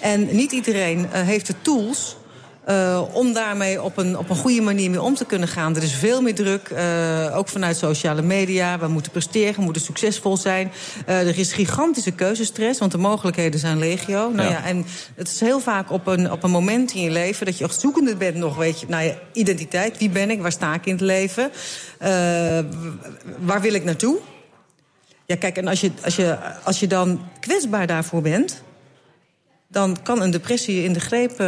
En 0.00 0.36
niet 0.36 0.52
iedereen 0.52 1.08
eh, 1.12 1.22
heeft 1.22 1.46
de 1.46 1.54
tools. 1.62 2.16
Eh, 2.64 3.02
om 3.12 3.32
daarmee 3.32 3.82
op 3.82 3.96
een, 3.96 4.18
op 4.18 4.30
een 4.30 4.36
goede 4.36 4.60
manier 4.60 4.90
mee 4.90 5.02
om 5.02 5.14
te 5.14 5.24
kunnen 5.24 5.48
gaan. 5.48 5.76
Er 5.76 5.82
is 5.82 5.94
veel 5.94 6.22
meer 6.22 6.34
druk, 6.34 6.68
eh, 6.68 7.36
ook 7.36 7.48
vanuit 7.48 7.76
sociale 7.76 8.22
media. 8.22 8.78
We 8.78 8.88
moeten 8.88 9.12
presteren, 9.12 9.54
we 9.54 9.62
moeten 9.62 9.82
succesvol 9.82 10.36
zijn. 10.36 10.72
Eh, 11.06 11.28
er 11.28 11.38
is 11.38 11.52
gigantische 11.52 12.10
keuzestress, 12.10 12.78
want 12.78 12.92
de 12.92 12.98
mogelijkheden 12.98 13.60
zijn 13.60 13.78
legio. 13.78 14.30
Nou 14.30 14.48
Ja. 14.48 14.54
ja. 14.54 14.64
en 14.64 14.84
het 15.14 15.28
is 15.28 15.40
heel 15.40 15.60
vaak 15.60 15.90
op 15.90 16.06
een, 16.06 16.30
op 16.30 16.42
een 16.42 16.50
moment 16.50 16.92
in 16.92 17.02
je 17.02 17.10
leven 17.10 17.46
dat 17.46 17.58
je 17.58 17.64
echt 17.64 17.80
zoekende 17.80 18.16
bent 18.16 18.36
nog, 18.36 18.56
weet 18.56 18.80
je, 18.80 18.86
naar 18.88 19.04
je 19.04 19.14
identiteit. 19.32 19.98
Wie 19.98 20.10
ben 20.10 20.30
ik? 20.30 20.40
Waar 20.40 20.52
sta 20.52 20.74
ik 20.74 20.86
in 20.86 20.92
het 20.92 21.00
leven? 21.00 21.50
Waar 23.38 23.60
wil 23.60 23.74
ik 23.74 23.84
naartoe? 23.84 24.18
Ja, 25.26 25.36
kijk, 25.36 25.56
en 25.56 25.68
als 25.68 25.80
je, 25.80 25.90
als, 26.04 26.16
je, 26.16 26.38
als 26.64 26.80
je 26.80 26.86
dan 26.86 27.28
kwetsbaar 27.40 27.86
daarvoor 27.86 28.22
bent, 28.22 28.62
dan 29.68 30.02
kan 30.02 30.22
een 30.22 30.30
depressie 30.30 30.76
je 30.76 30.84
in 30.84 30.92
de 30.92 31.00
greep 31.00 31.40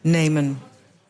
nemen. 0.00 0.58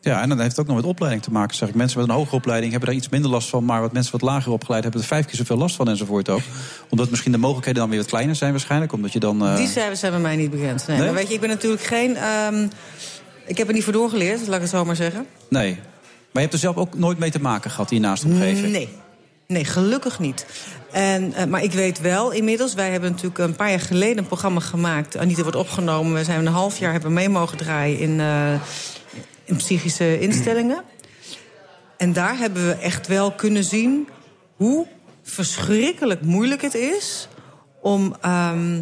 Ja, 0.01 0.21
en 0.21 0.29
dan 0.29 0.39
heeft 0.39 0.59
ook 0.59 0.67
nog 0.67 0.75
met 0.75 0.85
opleiding 0.85 1.23
te 1.23 1.31
maken. 1.31 1.55
Zeg 1.55 1.69
ik. 1.69 1.75
Mensen 1.75 1.99
met 1.99 2.09
een 2.09 2.15
hogere 2.15 2.35
opleiding 2.35 2.71
hebben 2.71 2.89
daar 2.89 2.97
iets 2.99 3.09
minder 3.09 3.31
last 3.31 3.49
van. 3.49 3.65
Maar 3.65 3.81
wat 3.81 3.91
mensen 3.93 4.11
wat 4.11 4.21
lager 4.21 4.51
opgeleid 4.51 4.83
hebben 4.83 5.01
er 5.01 5.07
vijf 5.07 5.25
keer 5.25 5.35
zoveel 5.35 5.57
last 5.57 5.75
van 5.75 5.89
enzovoort 5.89 6.29
ook. 6.29 6.41
Omdat 6.89 7.09
misschien 7.09 7.31
de 7.31 7.37
mogelijkheden 7.37 7.81
dan 7.81 7.89
weer 7.89 7.99
wat 7.99 8.07
kleiner 8.09 8.35
zijn 8.35 8.51
waarschijnlijk. 8.51 8.93
Omdat 8.93 9.11
je 9.13 9.19
dan... 9.19 9.45
eh, 9.45 9.55
Die 9.55 9.67
cijfers 9.67 9.99
zijn 9.99 10.11
bij 10.11 10.21
mij 10.21 10.35
niet 10.35 10.49
bekend. 10.51 10.87
Nee, 10.87 10.97
Nee? 10.97 11.05
Maar 11.05 11.15
weet 11.15 11.27
je, 11.27 11.33
ik 11.33 11.39
ben 11.39 11.49
natuurlijk 11.49 11.83
geen. 11.83 12.15
ehm, 12.15 12.67
ik 13.45 13.57
heb 13.57 13.67
er 13.67 13.73
niet 13.73 13.83
voor 13.83 13.93
doorgeleerd, 13.93 14.39
laat 14.47 14.55
ik 14.55 14.61
het 14.61 14.69
zo 14.69 14.85
maar 14.85 14.95
zeggen. 14.95 15.25
Nee. 15.49 15.69
Maar 15.71 15.79
je 16.31 16.39
hebt 16.39 16.53
er 16.53 16.59
zelf 16.59 16.75
ook 16.75 16.97
nooit 16.97 17.17
mee 17.19 17.31
te 17.31 17.41
maken 17.41 17.71
gehad 17.71 17.91
naaste 18.01 18.27
omgeving? 18.27 18.71
Nee. 18.71 18.89
Nee, 19.47 19.65
gelukkig 19.65 20.19
niet. 20.19 20.45
En, 20.91 21.33
eh, 21.33 21.45
maar 21.45 21.63
ik 21.63 21.71
weet 21.71 22.01
wel 22.01 22.31
inmiddels, 22.31 22.73
wij 22.73 22.91
hebben 22.91 23.09
natuurlijk 23.11 23.39
een 23.39 23.55
paar 23.55 23.69
jaar 23.69 23.79
geleden 23.79 24.17
een 24.17 24.27
programma 24.27 24.59
gemaakt. 24.59 25.17
Anita 25.17 25.41
wordt 25.41 25.57
opgenomen. 25.57 26.13
We 26.13 26.23
zijn 26.23 26.39
een 26.39 26.53
half 26.53 26.77
jaar 26.77 26.91
hebben 26.91 27.13
mee 27.13 27.29
mogen 27.29 27.57
draaien 27.57 27.99
in, 27.99 28.19
eh, 28.19 28.53
in 29.43 29.55
psychische 29.55 30.19
instellingen. 30.19 30.83
En 31.97 32.13
daar 32.13 32.37
hebben 32.37 32.67
we 32.67 32.73
echt 32.73 33.07
wel 33.07 33.31
kunnen 33.31 33.63
zien 33.63 34.07
hoe 34.55 34.87
verschrikkelijk 35.23 36.21
moeilijk 36.21 36.61
het 36.61 36.75
is 36.75 37.27
om, 37.81 38.15
ehm, 38.21 38.81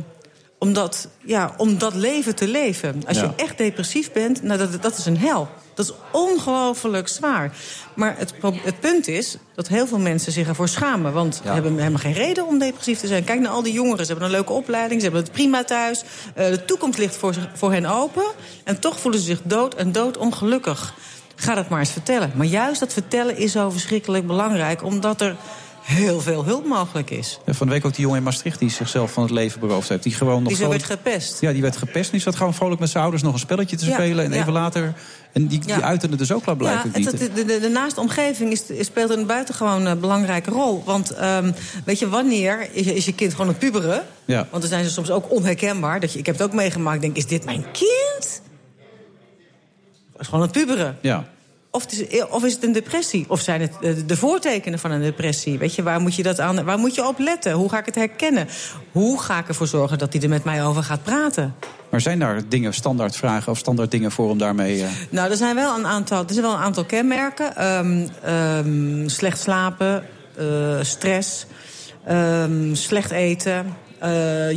om, 0.60 0.74
dat, 0.74 1.08
ja, 1.26 1.54
om 1.58 1.78
dat 1.78 1.93
leven 1.93 2.36
te 2.36 2.48
leven. 2.48 3.04
Als 3.08 3.17
Ja. 3.17 3.24
je 3.24 3.43
echt 3.43 3.58
depressief 3.58 4.12
bent, 4.12 4.43
nou, 4.43 4.60
dat, 4.60 4.82
dat 4.82 4.98
is 4.98 5.06
een 5.06 5.17
hel. 5.17 5.50
Dat 5.74 5.86
is 5.86 5.93
ongelooflijk 6.12 7.08
zwaar. 7.08 7.52
Maar 7.93 8.15
het, 8.17 8.34
het 8.63 8.80
punt 8.80 9.08
is 9.08 9.38
dat 9.56 9.67
heel 9.67 9.88
veel 9.88 10.00
mensen 10.00 10.32
zich 10.32 10.48
ervoor 10.48 10.67
schamen. 10.67 11.13
Want 11.13 11.41
ze 11.43 11.52
hebben 11.52 11.78
helemaal 11.78 12.00
geen 12.00 12.13
reden 12.13 12.48
om 12.48 12.60
depressief 12.60 13.00
te 13.00 13.08
zijn. 13.08 13.24
Kijk 13.24 13.39
naar 13.39 13.52
al 13.52 13.63
die 13.63 13.74
jongeren. 13.74 14.06
Ze 14.06 14.12
hebben 14.12 14.26
een 14.26 14.36
leuke 14.36 14.54
opleiding. 14.54 15.02
Ze 15.02 15.06
hebben 15.06 15.24
het 15.24 15.32
prima 15.34 15.63
thuis. 15.63 16.04
Eh, 16.36 16.50
de 16.50 16.65
toekomst 16.65 17.00
ligt 17.00 17.15
voor, 17.15 17.36
voor 17.54 17.72
hen 17.72 17.86
open. 17.86 18.26
En 18.63 18.80
toch 18.80 19.00
voelen 19.00 19.19
ze 19.19 19.26
zich 19.26 19.41
dood 19.43 19.76
en 19.76 19.91
dood 19.91 20.17
ongelukkig. 20.17 20.93
Ga 21.36 21.56
dat 21.56 21.69
maar 21.69 21.80
eens 21.80 21.91
vertellen. 21.91 22.32
Maar 22.36 22.45
juist 22.45 22.80
dat 22.80 22.93
vertellen 22.93 23.38
is 23.38 23.52
zo 23.52 23.69
verschrikkelijk 23.69 24.28
belangrijk. 24.28 24.84
Omdat 24.84 25.22
er 25.22 25.36
heel 25.89 26.21
veel 26.21 26.45
hulp 26.45 26.65
mogelijk 26.65 27.10
is. 27.10 27.39
Ja, 27.45 27.54
van 27.54 27.67
de 27.67 27.73
week 27.73 27.86
ook 27.86 27.91
die 27.93 28.02
jongen 28.02 28.17
in 28.17 28.23
Maastricht 28.23 28.60
die 28.60 28.69
zichzelf 28.69 29.12
van 29.12 29.23
het 29.23 29.32
leven 29.32 29.60
beroofd 29.60 29.89
heeft. 29.89 30.04
Die 30.04 30.13
gewoon 30.13 30.39
nog 30.43 30.47
Die 30.47 30.58
vrolijk- 30.58 30.86
werd 30.86 30.99
gepest. 31.02 31.41
Ja, 31.41 31.52
die 31.52 31.62
werd 31.62 31.78
gepest. 31.78 32.06
En 32.06 32.12
die 32.12 32.21
zat 32.21 32.36
gewoon 32.36 32.54
vrolijk 32.54 32.80
met 32.80 32.89
zijn 32.89 33.04
ouders 33.04 33.23
nog 33.23 33.34
een 33.34 33.39
spelletje 33.39 33.75
te 33.75 33.86
Ja, 33.86 33.93
spelen. 33.93 34.25
En 34.25 34.32
ja. 34.34 34.39
even 34.39 34.54
later... 34.54 34.93
En 35.34 35.47
die, 35.47 35.60
die 35.60 35.69
Ja. 35.69 35.82
uiten 35.82 36.10
het 36.10 36.19
dus 36.19 36.32
ook 36.32 36.43
blijkbaar 36.43 36.73
Ja, 36.73 36.97
niet. 36.97 37.12
het, 37.12 37.36
de, 37.36 37.45
de, 37.45 37.60
de 37.60 37.69
naaste 37.69 37.99
omgeving 37.99 38.52
is, 38.52 38.65
is- 38.65 38.86
speelt 38.86 39.10
een 39.10 39.25
buitengewoon 39.25 39.88
eh, 39.88 39.93
belangrijke 39.95 40.49
rol. 40.52 40.84
Want 40.86 41.12
ehm, 41.12 41.52
weet 41.86 41.99
je, 41.99 42.10
wanneer 42.10 42.67
is 42.71 42.86
je, 42.86 42.95
is 42.95 43.06
je 43.06 43.13
kind 43.13 43.32
gewoon 43.32 43.47
een 43.47 43.58
puberen? 43.58 44.06
Ja. 44.25 44.47
Want 44.49 44.62
dan 44.62 44.71
zijn 44.71 44.84
ze 44.84 44.89
soms 44.91 45.12
ook 45.12 45.32
onherkenbaar. 45.32 45.99
Dat 45.99 46.13
je, 46.13 46.19
ik 46.19 46.25
heb 46.25 46.36
het 46.38 46.43
ook 46.43 46.54
meegemaakt. 46.54 47.02
Denk, 47.02 47.15
is 47.17 47.25
dit 47.28 47.45
mijn 47.45 47.65
kind? 47.71 48.41
Het 50.12 50.21
is 50.21 50.28
gewoon 50.28 50.43
een 50.43 50.52
puberen. 50.52 50.97
Ja. 51.02 51.28
Of, 51.72 51.82
het 51.84 52.10
is, 52.10 52.26
of 52.28 52.44
is 52.44 52.54
het 52.54 52.64
een 52.64 52.72
depressie? 52.72 53.26
Of 53.28 53.42
zijn 53.42 53.62
het 53.62 53.72
eh, 53.82 53.94
de 54.06 54.18
voortekenen 54.18 54.80
van 54.80 54.92
een 54.92 55.02
depressie? 55.02 55.58
Weet 55.58 55.76
je, 55.76 55.84
waar 55.84 56.00
moet 56.02 56.16
je, 56.16 56.24
dat 56.24 56.40
aan, 56.40 56.64
waar 56.64 56.78
moet 56.78 56.96
je 56.96 57.08
op 57.08 57.20
letten? 57.20 57.52
Hoe 57.52 57.70
ga 57.70 57.80
ik 57.80 57.86
het 57.86 57.96
herkennen? 57.96 58.48
Hoe 58.92 59.20
ga 59.22 59.40
ik 59.40 59.48
ervoor 59.48 59.68
zorgen 59.68 59.98
dat 59.98 60.14
hij 60.14 60.22
er 60.22 60.30
met 60.30 60.44
mij 60.44 60.66
over 60.66 60.84
gaat 60.84 61.04
praten? 61.04 61.56
Maar 61.90 62.02
zijn 62.02 62.20
daar 62.20 62.42
dingen, 62.48 62.74
standaard 62.74 63.16
vragen 63.16 63.52
of 63.52 63.58
standaard 63.58 63.92
dingen 63.92 64.12
voor 64.12 64.30
om 64.30 64.38
daarmee... 64.38 64.84
eh, 64.84 64.90
Nou, 65.10 65.30
er 65.32 65.38
zijn 65.38 65.56
wel 65.56 65.78
een 65.78 65.88
aantal, 65.88 66.24
er 66.28 66.34
zijn 66.34 66.46
wel 66.46 66.54
een 66.54 66.62
aantal 66.64 66.86
kenmerken. 66.86 67.56
Ehm, 67.56 68.08
ehm, 68.24 69.08
slecht 69.08 69.40
slapen, 69.40 70.06
eh, 70.38 70.46
stress, 70.82 71.46
ehm, 72.06 72.74
slecht 72.76 73.12
eten, 73.12 73.76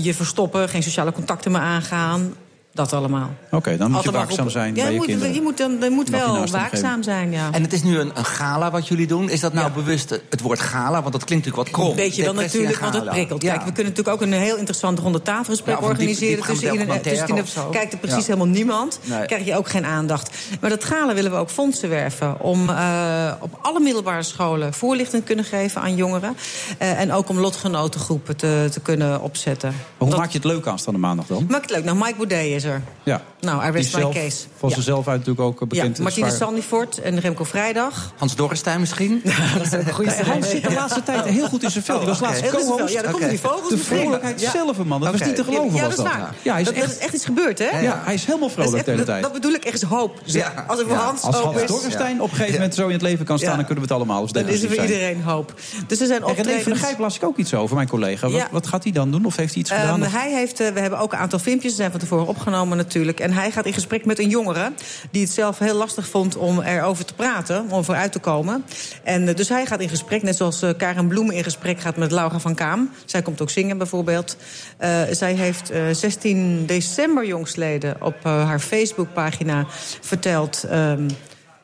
je 0.03 0.12
verstoppen, 0.14 0.68
geen 0.68 0.83
sociale 0.83 1.12
contacten 1.12 1.53
meer 1.53 1.61
aangaan. 1.61 2.35
Dat 2.74 2.92
allemaal. 2.92 3.30
Oké, 3.50 3.76
dan 3.76 3.90
moet 3.90 4.02
je 4.02 4.06
Altijd 4.08 4.24
waakzaam 4.24 4.44
op- 4.46 4.50
zijn 4.52 4.74
Ja, 4.74 4.82
bij 4.82 4.85
je 4.85 4.90
je 4.92 4.96
moet, 4.96 5.06
kinderen. 5.06 5.35
je 5.35 5.40
moet, 5.42 5.56
dan, 5.58 5.76
je 5.80 5.90
moet 5.90 6.06
je 6.08 6.12
wel 6.12 6.32
naaste 6.35 6.56
waakzaam 6.56 7.02
zijn, 7.02 7.30
ja. 7.32 7.48
En 7.52 7.62
het 7.62 7.72
is 7.72 7.82
nu 7.82 7.98
een, 7.98 8.11
een 8.14 8.24
gala 8.24 8.70
wat 8.70 8.88
jullie 8.88 9.06
doen. 9.06 9.30
Is 9.30 9.40
dat 9.40 9.52
nou 9.52 9.70
bewust 9.72 10.11
het 10.30 10.40
woord 10.40 10.61
gala? 10.61 11.00
Want 11.00 11.12
dat 11.12 11.24
klinkt 11.24 11.44
natuurlijk 11.46 11.74
wat 11.74 11.82
krom. 11.85 11.96
Weet 11.96 12.16
je 12.16 12.22
wel 12.22 12.35
natuurlijk, 12.35 12.78
want 12.80 12.94
het 12.94 13.08
prikkelt. 13.11 13.42
Ja. 13.42 13.52
Kijk, 13.52 13.64
we 13.64 13.72
kunnen 13.72 13.92
natuurlijk 13.92 14.22
ook 14.22 14.28
een 14.28 14.32
heel 14.38 14.56
interessant 14.56 14.98
ronde 14.98 15.22
tafelgesprek 15.22 15.82
organiseren. 15.82 16.37
diep- 16.37 16.44
tussen 16.44 16.54
iedereen, 16.72 16.78
documentaire 16.78 17.42
tussen 17.42 17.70
kijkt 17.70 17.92
er 17.92 17.98
precies 17.98 18.26
Ja. 18.26 18.32
helemaal 18.32 18.46
niemand. 18.54 18.98
Nee. 19.04 19.26
krijg 19.26 19.44
je 19.44 19.56
ook 19.56 19.68
geen 19.68 19.85
aandacht. 19.85 20.30
Maar 20.61 20.70
dat 20.70 20.85
gala 20.85 21.14
willen 21.14 21.30
we 21.30 21.37
ook 21.37 21.50
fondsen 21.50 21.88
werven. 21.88 22.40
Om 22.40 22.68
eh, 22.68 23.32
op 23.40 23.58
alle 23.62 23.80
middelbare 23.80 24.22
scholen 24.22 24.72
voorlichting 24.74 25.20
te 25.22 25.26
kunnen 25.26 25.44
geven 25.44 25.80
aan 25.80 25.94
jongeren. 25.96 26.37
Eh, 26.78 27.00
en 27.00 27.12
ook 27.12 27.28
om 27.28 27.38
lotgenotengroepen 27.38 28.37
te, 28.37 28.68
te 28.72 28.80
kunnen 28.80 29.20
opzetten. 29.20 29.68
Maar 29.98 30.08
hoe 30.08 30.16
maak 30.16 30.30
je 30.30 30.38
het 30.38 30.46
leuk 30.46 30.66
aanstaande 30.66 30.98
maandag 31.00 31.26
dan? 31.26 31.46
Maak 31.48 31.62
het 31.62 31.70
leuk. 31.70 31.85
Nou, 31.85 31.96
Mike 31.96 32.14
Baudet 32.16 32.46
is 32.46 32.62
Keizer. 32.62 32.83
Ja. 33.03 33.22
Nou, 33.40 33.66
I 33.66 33.70
rest 33.70 33.96
my 33.96 34.03
case. 34.03 34.44
Van 34.59 34.68
Ja. 34.68 34.75
zichzelf 34.75 35.09
uit 35.09 35.18
natuurlijk 35.18 35.46
ook 35.46 35.55
eh, 35.55 35.61
Ja, 35.61 35.83
bekend. 35.83 35.98
Martine 35.98 36.31
Sandifort 36.31 37.01
en 37.01 37.20
Remco 37.20 37.44
Vrijdag. 37.44 38.12
Hans 38.16 38.37
Dorrestein 38.37 38.81
misschien? 38.81 39.20
dat 39.59 39.66
is 39.66 39.72
een 39.72 39.92
goede 39.92 40.11
Hans 40.25 40.51
zit 40.51 40.62
de 40.62 40.72
laatste 40.72 41.03
tijd 41.03 41.25
heel 41.25 41.48
goed 41.48 41.62
in 41.62 41.70
zijn 41.70 41.85
vel. 41.85 41.98
Die 41.98 42.07
was 42.07 42.20
Oh, 42.20 42.29
laatst 42.29 42.51
co-host. 42.51 42.92
Ja, 42.92 43.03
komen 43.03 43.29
die 43.29 43.40
vogels 43.40 43.68
De 43.68 43.79
vrolijkheid 43.79 44.40
zelf, 44.53 44.85
man. 44.85 45.01
Dat 45.01 45.12
was 45.12 45.20
niet 45.20 45.37
te 45.37 45.44
geloven. 45.44 45.75
Ja, 45.75 45.87
was 45.87 45.96
dat 45.96 46.07
is 46.07 46.12
waar. 46.12 46.35
Ja, 46.42 46.53
hij 46.53 46.62
is 46.62 46.98
echt, 46.98 47.14
iets 47.14 47.25
gebeurd, 47.25 47.59
hè? 47.59 47.81
ja, 47.81 48.03
hij 48.05 48.14
is 48.14 48.25
helemaal 48.25 48.48
vrolijk 48.48 48.85
de 48.85 48.90
hele 48.90 49.05
tijd. 49.05 49.22
dat 49.22 49.33
bedoel 49.33 49.53
ik 49.53 49.64
echt 49.64 49.83
hoop. 49.83 50.20
Als 50.66 50.81
voor. 50.81 50.96
Hans 50.96 51.22
Als 51.22 51.37
hoop 51.37 51.44
Hans 51.44 51.62
is, 51.62 51.68
Dorrestein 51.68 52.20
op 52.20 52.31
een 52.31 52.37
gegeven 52.37 52.55
moment 52.55 52.75
zo 52.75 52.87
in 52.87 52.92
het 52.92 53.03
leven 53.03 53.25
kan 53.25 53.38
staan... 53.38 53.57
Dan 53.57 53.64
kunnen 53.64 53.85
we 53.85 53.94
het 53.94 53.98
allemaal 53.98 54.20
als 54.20 54.33
dan 54.33 54.48
is 54.48 54.62
er 54.62 54.68
voor 54.68 54.83
iedereen 54.83 55.22
hoop. 55.22 55.55
Dus 55.87 56.01
er 56.01 56.07
zijn 56.07 56.22
En 56.22 56.27
René 56.27 56.35
van 56.37 56.44
der 56.44 56.55
optredens... 56.55 56.81
Gijp 56.81 56.98
las 56.98 57.16
ik 57.16 57.25
ook 57.25 57.37
iets 57.37 57.55
over, 57.55 57.77
mijn 57.77 57.88
collega. 57.88 58.29
Wat, 58.51 58.66
gaat 58.66 58.83
hij 58.83 58.92
dan 58.92 59.11
doen? 59.11 59.25
Of 59.25 59.37
heeft 59.37 59.53
hij 59.53 59.62
iets 59.62 59.70
gedaan? 59.70 60.03
Ehm, 60.03 60.12
hij 60.12 60.33
heeft, 60.33 60.61
eh, 60.61 60.68
we 60.72 60.81
hebben 60.81 60.98
ook 60.98 61.12
een 61.12 61.18
aantal 61.18 61.38
filmpjes, 61.38 61.77
zijn 61.77 61.90
van 61.90 62.01
tevoren 62.01 62.27
opgenomen 62.27 62.51
natuurlijk. 62.60 63.20
En 63.20 63.32
hij 63.32 63.50
gaat 63.50 63.66
in 63.66 63.72
gesprek 63.72 64.04
met 64.04 64.18
een 64.18 64.28
jongere 64.28 64.72
die 65.10 65.22
het 65.22 65.30
zelf 65.32 65.58
heel 65.58 65.74
lastig 65.74 66.08
vond 66.08 66.36
om 66.36 66.60
erover 66.60 67.04
te 67.04 67.14
praten, 67.14 67.70
om 67.70 67.84
vooruit 67.84 68.12
te 68.12 68.18
komen. 68.18 68.64
En 69.02 69.28
eh, 69.28 69.34
dus 69.34 69.48
hij 69.48 69.66
gaat 69.66 69.80
in 69.80 69.88
gesprek, 69.88 70.22
net 70.22 70.36
zoals 70.36 70.62
eh, 70.62 70.70
Karen 70.76 71.08
Bloem 71.08 71.30
in 71.30 71.44
gesprek 71.44 71.80
gaat 71.80 71.96
met 71.96 72.10
Laura 72.10 72.38
van 72.38 72.54
Kaam. 72.54 72.90
Zij 73.04 73.22
komt 73.22 73.40
ook 73.42 73.50
zingen 73.50 73.78
bijvoorbeeld. 73.78 74.36
Eh, 74.76 75.00
zij 75.10 75.34
heeft 75.34 75.70
eh, 75.70 75.82
16 75.92 76.66
december 76.66 77.26
jongstleden 77.26 77.96
op 78.02 78.16
haar 78.22 78.60
Facebookpagina 78.60 79.66
verteld. 80.00 80.64
ehm, 80.64 81.08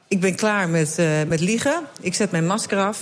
ik 0.09 0.21
ben 0.21 0.35
klaar 0.35 0.69
met, 0.69 0.99
met 1.29 1.41
liegen. 1.41 1.81
Ik 2.01 2.15
zet 2.15 2.31
mijn 2.31 2.47
masker 2.47 2.79
af. 2.79 2.99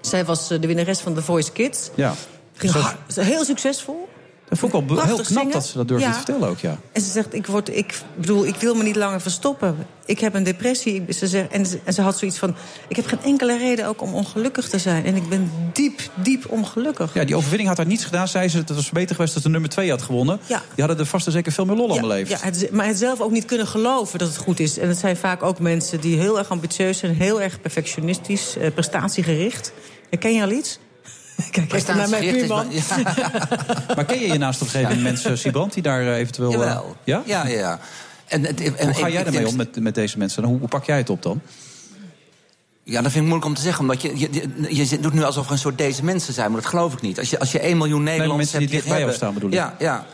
Zij 0.00 0.24
was 0.24 0.48
de 0.48 0.58
winnares 0.60 1.00
van 1.00 1.14
The 1.14 1.22
Voice 1.22 1.52
Kids. 1.52 1.90
ja. 1.94 2.14
Ging 2.56 2.72
hard- 2.72 3.16
heel 3.16 3.44
succesvol. 3.44 4.08
Dat 4.60 4.70
vond 4.70 4.90
ik 4.90 4.96
wel 4.96 5.04
heel 5.04 5.14
knap 5.14 5.26
zingen. 5.26 5.50
dat 5.52 5.66
ze 5.66 5.76
dat 5.76 5.88
durfde 5.88 6.06
Ja. 6.06 6.12
te 6.12 6.16
vertellen 6.16 6.48
ook, 6.48 6.58
ja. 6.58 6.78
En 6.92 7.00
ze 7.02 7.10
zegt, 7.10 7.34
ik, 7.34 7.46
word, 7.46 7.76
ik 7.76 8.00
bedoel, 8.16 8.46
ik 8.46 8.54
wil 8.56 8.74
me 8.74 8.82
niet 8.82 8.96
langer 8.96 9.20
verstoppen. 9.20 9.76
Ik 10.06 10.20
heb 10.20 10.34
een 10.34 10.42
depressie. 10.42 10.94
Ik- 11.06 11.12
Ze 11.14 11.26
zegt, 11.26 11.50
en, 11.50 11.66
ze, 11.66 11.78
en 11.84 11.92
ze 11.92 12.02
had 12.02 12.18
zoiets 12.18 12.38
van, 12.38 12.54
ik 12.88 12.96
heb 12.96 13.06
geen 13.06 13.22
enkele 13.22 13.58
reden 13.58 13.86
ook 13.86 14.02
om 14.02 14.14
ongelukkig 14.14 14.68
te 14.68 14.78
zijn. 14.78 15.04
En 15.04 15.16
ik 15.16 15.28
ben 15.28 15.50
diep, 15.72 16.00
diep 16.14 16.50
ongelukkig. 16.50 17.14
Ja, 17.14 17.24
die 17.24 17.36
overwinning 17.36 17.68
had 17.68 17.76
haar 17.78 17.86
niets 17.86 18.04
gedaan. 18.04 18.28
Zei 18.28 18.48
ze, 18.48 18.56
het 18.58 18.74
was 18.74 18.90
beter 18.90 19.14
geweest 19.16 19.34
als 19.34 19.42
de 19.42 19.48
nummer 19.48 19.70
2 19.70 19.90
had 19.90 20.02
gewonnen. 20.02 20.38
Ja. 20.46 20.62
Die 20.74 20.84
hadden 20.84 20.98
er 20.98 21.06
vast 21.06 21.26
en 21.26 21.32
zeker 21.32 21.52
veel 21.52 21.64
meer 21.64 21.76
lol 21.76 21.92
aan 21.94 22.00
beleefd. 22.00 22.30
ja, 22.30 22.38
het, 22.40 22.68
maar 22.72 22.86
het 22.86 22.98
zelf 22.98 23.20
ook 23.20 23.30
niet 23.30 23.44
kunnen 23.44 23.66
geloven 23.66 24.18
dat 24.18 24.28
het 24.28 24.36
goed 24.36 24.60
is. 24.60 24.78
En 24.78 24.88
het 24.88 24.98
zijn 24.98 25.16
vaak 25.16 25.42
ook 25.42 25.58
mensen 25.58 26.00
die 26.00 26.18
heel 26.18 26.38
erg 26.38 26.48
ambitieus 26.48 26.98
zijn... 26.98 27.14
heel 27.14 27.40
erg 27.40 27.60
perfectionistisch, 27.60 28.56
eh, 28.56 28.70
prestatiegericht. 28.74 29.72
Herken 30.10 30.34
je 30.34 30.42
al 30.42 30.50
iets? 30.50 30.78
Kijk 31.50 31.72
even 31.72 31.96
naar 31.96 32.08
mijn 32.08 32.32
buurman. 32.32 32.66
Maar 33.96 34.04
ken 34.04 34.20
je 34.20 34.26
je 34.26 34.38
naast 34.38 34.60
omgeving 34.62 35.02
mensen, 35.02 35.38
Sibrand, 35.38 35.72
die 35.74 35.82
daar 35.82 36.00
eh, 36.00 36.16
eventueel... 36.16 36.52
eh, 36.52 36.58
Jawel. 36.58 36.96
Ja? 37.04 37.22
Ja, 37.26 37.46
ja, 37.46 37.58
ja. 37.58 37.78
En, 38.26 38.44
het- 38.44 38.60
en, 38.60 38.84
Hoe 38.86 38.94
ga 38.94 39.08
jij 39.08 39.24
denk- 39.24 39.46
om 39.48 39.56
met, 39.56 39.80
met 39.80 39.94
deze 39.94 40.18
mensen? 40.18 40.42
En 40.42 40.48
Hoe, 40.48 40.58
hoe 40.58 40.68
pak 40.68 40.84
jij 40.84 40.96
het 40.96 41.10
op 41.10 41.22
dan? 41.22 41.40
Ja, 42.84 43.02
dat 43.02 43.12
vind 43.12 43.14
ik 43.14 43.20
moeilijk 43.30 43.44
om 43.44 43.54
te 43.54 43.60
zeggen. 43.62 43.80
Omdat 43.80 44.02
je, 44.02 44.18
je, 44.88 44.98
doet 45.00 45.12
nu 45.12 45.22
alsof 45.22 45.46
er 45.46 45.52
een 45.52 45.58
soort 45.58 45.78
deze 45.78 46.04
mensen 46.04 46.34
zijn. 46.34 46.52
Maar 46.52 46.60
dat 46.60 46.70
geloof 46.70 46.92
ik 46.92 47.00
niet. 47.00 47.18
Als 47.18 47.30
je, 47.30 47.38
als 47.38 47.52
je 47.52 47.58
1 47.58 47.76
miljoen 47.76 48.02
Nederlanders 48.02 48.38
mensen 48.38 48.58
die 48.58 48.68
hebt 48.68 48.80
dicht 48.80 48.94
bij 48.96 49.04
jou 49.04 49.12
staan, 49.16 49.34
bedoel 49.34 49.48
ik. 49.48 49.54
Ja, 49.54 49.74
ja. 49.78 50.06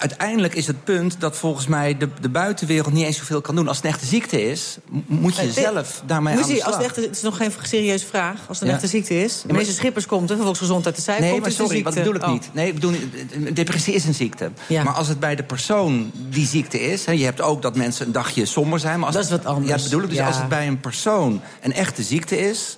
Uiteindelijk 0.00 0.54
is 0.54 0.66
het 0.66 0.84
punt 0.84 1.20
dat 1.20 1.36
volgens 1.36 1.66
mij 1.66 1.96
de, 1.96 2.08
de 2.20 2.28
buitenwereld 2.28 2.92
niet 2.92 3.04
eens 3.04 3.16
zoveel 3.16 3.40
kan 3.40 3.54
doen. 3.54 3.68
Als 3.68 3.76
het 3.76 3.86
een 3.86 3.92
echte 3.92 4.06
ziekte 4.06 4.50
is, 4.50 4.76
moet 5.06 5.36
je 5.36 5.52
zelf 5.52 6.02
daarmee 6.06 6.34
Moet 6.34 6.42
aan 6.42 6.48
de 6.48 6.54
zien, 6.54 6.64
als 6.64 6.74
slag. 6.74 6.86
het, 6.86 6.96
echt, 6.96 7.06
het 7.06 7.16
is 7.16 7.22
nog 7.22 7.36
geen 7.36 7.52
serieuze 7.62 8.06
vraag. 8.06 8.36
Als 8.48 8.58
het 8.58 8.60
een 8.60 8.66
Ja. 8.66 8.72
echte 8.74 8.86
ziekte 8.88 9.22
is. 9.22 9.42
maar- 9.44 9.52
Minister 9.52 9.76
Schippers 9.76 10.06
komt, 10.06 10.28
van 10.30 10.38
Volksgezondheid. 10.40 10.96
De 10.96 11.02
cijfer 11.02 11.22
Nee, 11.24 11.32
komt, 11.32 11.42
maar 11.42 11.52
sorry, 11.52 11.82
wat 11.82 11.94
bedoel 11.94 12.14
ik 12.14 12.22
Oh. 12.22 12.32
niet. 12.32 12.50
Nee, 12.52 12.66
ik 12.68 12.74
bedoel 12.74 12.90
niet. 12.90 13.56
Depressie 13.56 13.94
is 13.94 14.04
een 14.04 14.14
ziekte. 14.14 14.50
Ja. 14.66 14.82
Maar 14.82 14.94
als 14.94 15.08
het 15.08 15.20
bij 15.20 15.36
de 15.36 15.42
persoon 15.42 16.10
die 16.28 16.46
ziekte 16.46 16.80
is... 16.80 17.04
Hè, 17.04 17.12
je 17.12 17.24
hebt 17.24 17.40
ook 17.40 17.62
dat 17.62 17.76
mensen 17.76 18.06
een 18.06 18.12
dagje 18.12 18.46
somber 18.46 18.78
zijn. 18.78 18.96
Maar 18.98 19.06
als 19.06 19.14
Dat 19.16 19.24
is 19.24 19.30
wat 19.30 19.44
anders. 19.44 19.68
Ja, 19.68 19.74
dat 19.74 19.84
bedoel 19.84 20.02
ik. 20.02 20.08
Dus 20.08 20.18
Ja. 20.18 20.26
als 20.26 20.36
het 20.36 20.48
bij 20.48 20.66
een 20.66 20.80
persoon 20.80 21.40
een 21.60 21.72
echte 21.72 22.02
ziekte 22.02 22.38
is... 22.48 22.76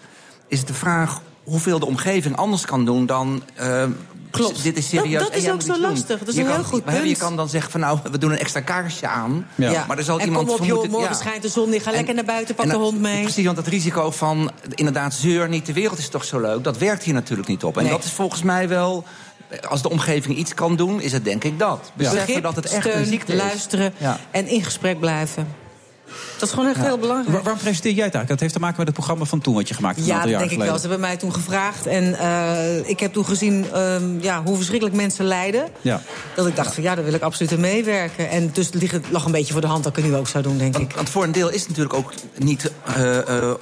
is 0.49 0.59
het 0.59 0.67
de 0.69 0.75
vraag 0.75 1.21
hoeveel 1.45 1.79
de 1.79 1.87
omgeving 1.87 2.37
anders 2.37 2.65
kan 2.65 2.85
doen 2.85 3.07
dan... 3.07 3.43
eh, 3.55 3.85
Klopt. 4.33 4.63
Dit 4.63 4.77
is 4.77 4.91
Dat- 4.91 5.01
serieus. 5.01 5.23
dat 5.23 5.31
en 5.31 5.39
is 5.39 5.51
ook 5.51 5.63
zo 5.63 5.81
lastig. 5.81 6.19
Dat 6.19 6.29
is 6.29 6.35
Je 6.35 6.41
een 6.41 6.47
kan- 6.47 6.55
heel 6.55 6.65
goed 6.65 6.85
maar 6.85 6.95
Je 6.95 7.01
punt. 7.01 7.19
kan 7.19 7.37
dan 7.37 7.49
zeggen 7.49 7.71
van 7.71 7.81
nou, 7.81 7.99
we 8.11 8.19
doen 8.19 8.31
een 8.31 8.39
extra 8.39 8.61
kaarsje 8.61 9.07
aan. 9.09 9.47
Ja. 9.55 9.85
Maar 9.89 9.99
er 9.99 10.05
zal 10.05 10.19
en 10.21 10.27
iemand 10.27 10.47
kom 10.49 10.57
op, 10.61 10.65
joh, 10.65 10.89
morgen 10.89 11.09
ja. 11.11 11.15
schijnt 11.17 11.43
de 11.43 11.49
zon. 11.49 11.81
Ga 11.81 11.91
lekker 11.91 12.15
naar 12.15 12.25
buiten, 12.25 12.55
pak 12.55 12.65
en 12.65 12.71
de 12.71 12.77
dat- 12.79 12.85
hond 12.87 13.01
mee. 13.01 13.23
Precies, 13.23 13.45
want 13.45 13.57
het 13.57 13.67
risico 13.67 14.11
van 14.11 14.51
inderdaad 14.75 15.15
zeur 15.15 15.49
niet 15.49 15.67
de 15.67 15.73
wereld 15.73 15.99
is 15.99 16.09
toch 16.09 16.25
zo 16.25 16.41
leuk... 16.41 16.65
dat 16.65 16.79
werkt 16.79 17.03
hier 17.03 17.15
natuurlijk 17.15 17.49
niet 17.49 17.65
op. 17.65 17.77
En 17.77 17.83
Nee. 17.83 17.93
dat 17.93 18.05
is 18.05 18.11
volgens 18.13 18.43
mij 18.43 18.69
wel... 18.69 19.05
Als 19.69 19.83
de 19.83 19.91
omgeving 19.91 20.37
iets 20.37 20.55
kan 20.55 20.77
doen, 20.77 21.01
is 21.01 21.13
het 21.13 21.25
denk 21.25 21.45
ik 21.45 21.59
dat. 21.59 21.91
Beseffen 21.95 22.21
Begrip, 22.27 22.43
dat 22.43 22.57
het 22.57 22.65
echt 22.67 22.83
steun, 22.87 22.99
een 22.99 23.07
ziekte 23.07 23.33
is. 23.33 23.39
luisteren 23.39 23.95
Ja. 23.97 24.19
en 24.31 24.47
in 24.47 24.65
gesprek 24.65 25.01
blijven. 25.01 25.49
Dat 26.43 26.51
is 26.51 26.57
gewoon 26.57 26.75
echt 26.75 26.85
heel 26.87 26.99
belangrijk. 26.99 27.33
Waar- 27.33 27.43
waarom 27.43 27.63
presenteer 27.63 27.93
jij 27.93 28.05
het 28.05 28.15
eigenlijk? 28.15 28.29
Dat 28.29 28.41
heeft 28.41 28.53
te 28.53 28.61
maken 28.61 28.77
met 28.77 28.87
het 28.87 28.97
programma 28.97 29.25
van 29.25 29.41
toen 29.41 29.55
wat 29.55 29.69
je 29.69 29.75
gemaakt 29.75 29.97
hebt, 29.97 30.09
een 30.09 30.15
Ja, 30.15 30.21
aantal 30.21 30.39
dat 30.39 30.49
denk 30.49 30.61
ik 30.61 30.67
wel. 30.67 30.75
Ze 30.75 30.81
hebben 30.81 31.01
mij 31.01 31.17
toen 31.17 31.35
gevraagd. 31.35 31.87
En 31.87 32.19
eh, 32.19 32.89
ik 32.89 33.01
heb 33.01 33.13
toen 33.13 33.25
gezien 33.25 33.67
ehm, 33.73 34.21
ja, 34.21 34.43
hoe 34.45 34.57
verschrikkelijk 34.57 34.97
mensen 34.97 35.25
lijden. 35.25 35.65
Ja. 35.81 36.01
Dat 36.35 36.47
ik 36.47 36.57
dacht 36.57 36.75
van 36.75 36.83
ja, 36.83 36.95
daar 36.95 37.05
wil 37.05 37.15
ik 37.15 37.23
absoluut 37.23 37.53
aan 37.53 37.61
meewerken. 37.61 38.31
En 38.31 38.51
dus 38.53 38.67
het 38.67 38.75
ligt- 38.75 38.93
het 38.93 39.05
lag 39.11 39.25
een 39.25 39.33
beetje 39.33 39.53
voor 39.53 39.61
de 39.61 39.67
hand 39.67 39.85
dat 39.85 39.97
ik 39.97 40.03
het 40.03 40.13
nu 40.13 40.19
ook 40.19 40.29
zou 40.29 40.43
doen, 40.43 40.59
denk 40.59 40.77
ik. 40.79 40.93
Want, 40.95 41.11
voor 41.11 41.25
een 41.25 41.33
deel 41.33 41.49
is 41.51 41.61
het 41.61 41.69
natuurlijk 41.69 41.95
ook 41.95 42.13
niet 42.39 42.71
eh, 42.87 43.19
eh, 43.19 43.51
eh, 43.51 43.55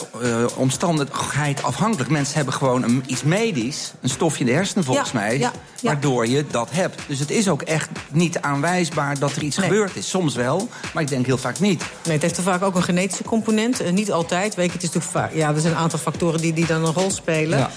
omstandigheid 0.57 1.63
afhankelijk. 1.63 2.11
Mensen 2.11 2.35
hebben 2.37 2.55
gewoon 2.55 2.83
een, 2.83 3.03
iets 3.07 3.23
medisch, 3.23 3.93
een 4.01 4.09
stofje 4.09 4.41
in 4.41 4.47
de 4.47 4.53
hersenen 4.53 4.85
volgens 4.85 5.11
Ja, 5.13 5.19
mij... 5.19 5.39
ja, 5.39 5.53
ja. 5.81 5.91
waardoor 5.93 6.27
je 6.29 6.45
dat 6.51 6.69
hebt. 6.71 7.01
Dus 7.07 7.19
het 7.19 7.31
is 7.31 7.49
ook 7.49 7.63
echt 7.63 7.89
niet 8.11 8.41
aanwijsbaar 8.41 9.19
dat 9.19 9.37
er 9.37 9.43
iets 9.43 9.57
Nee. 9.57 9.69
gebeurd 9.69 9.97
is. 9.97 10.09
Soms 10.09 10.35
wel, 10.35 10.69
maar 10.95 11.03
ik 11.03 11.09
denk 11.09 11.27
heel 11.27 11.39
vaak 11.39 11.59
niet. 11.61 11.83
Nee, 12.05 12.13
het 12.13 12.23
heeft 12.23 12.37
er 12.37 12.43
vaak 12.43 12.63
ook 12.63 12.70
een 12.75 12.83
genetische 12.83 13.25
component. 13.25 13.81
Eh, 13.81 13.93
niet 13.93 14.13
altijd. 14.13 14.55
Weet 14.55 14.67
je, 14.67 14.73
het 14.73 14.83
is 14.83 14.93
natuurlijk 14.93 15.13
vaak, 15.13 15.35
ja, 15.35 15.55
er 15.55 15.61
zijn 15.61 15.73
een 15.73 15.79
aantal 15.79 15.99
factoren 15.99 16.41
die, 16.41 16.53
die 16.53 16.67
dan 16.67 16.85
een 16.85 16.93
rol 16.93 17.11
spelen. 17.11 17.59
Ja. 17.59 17.71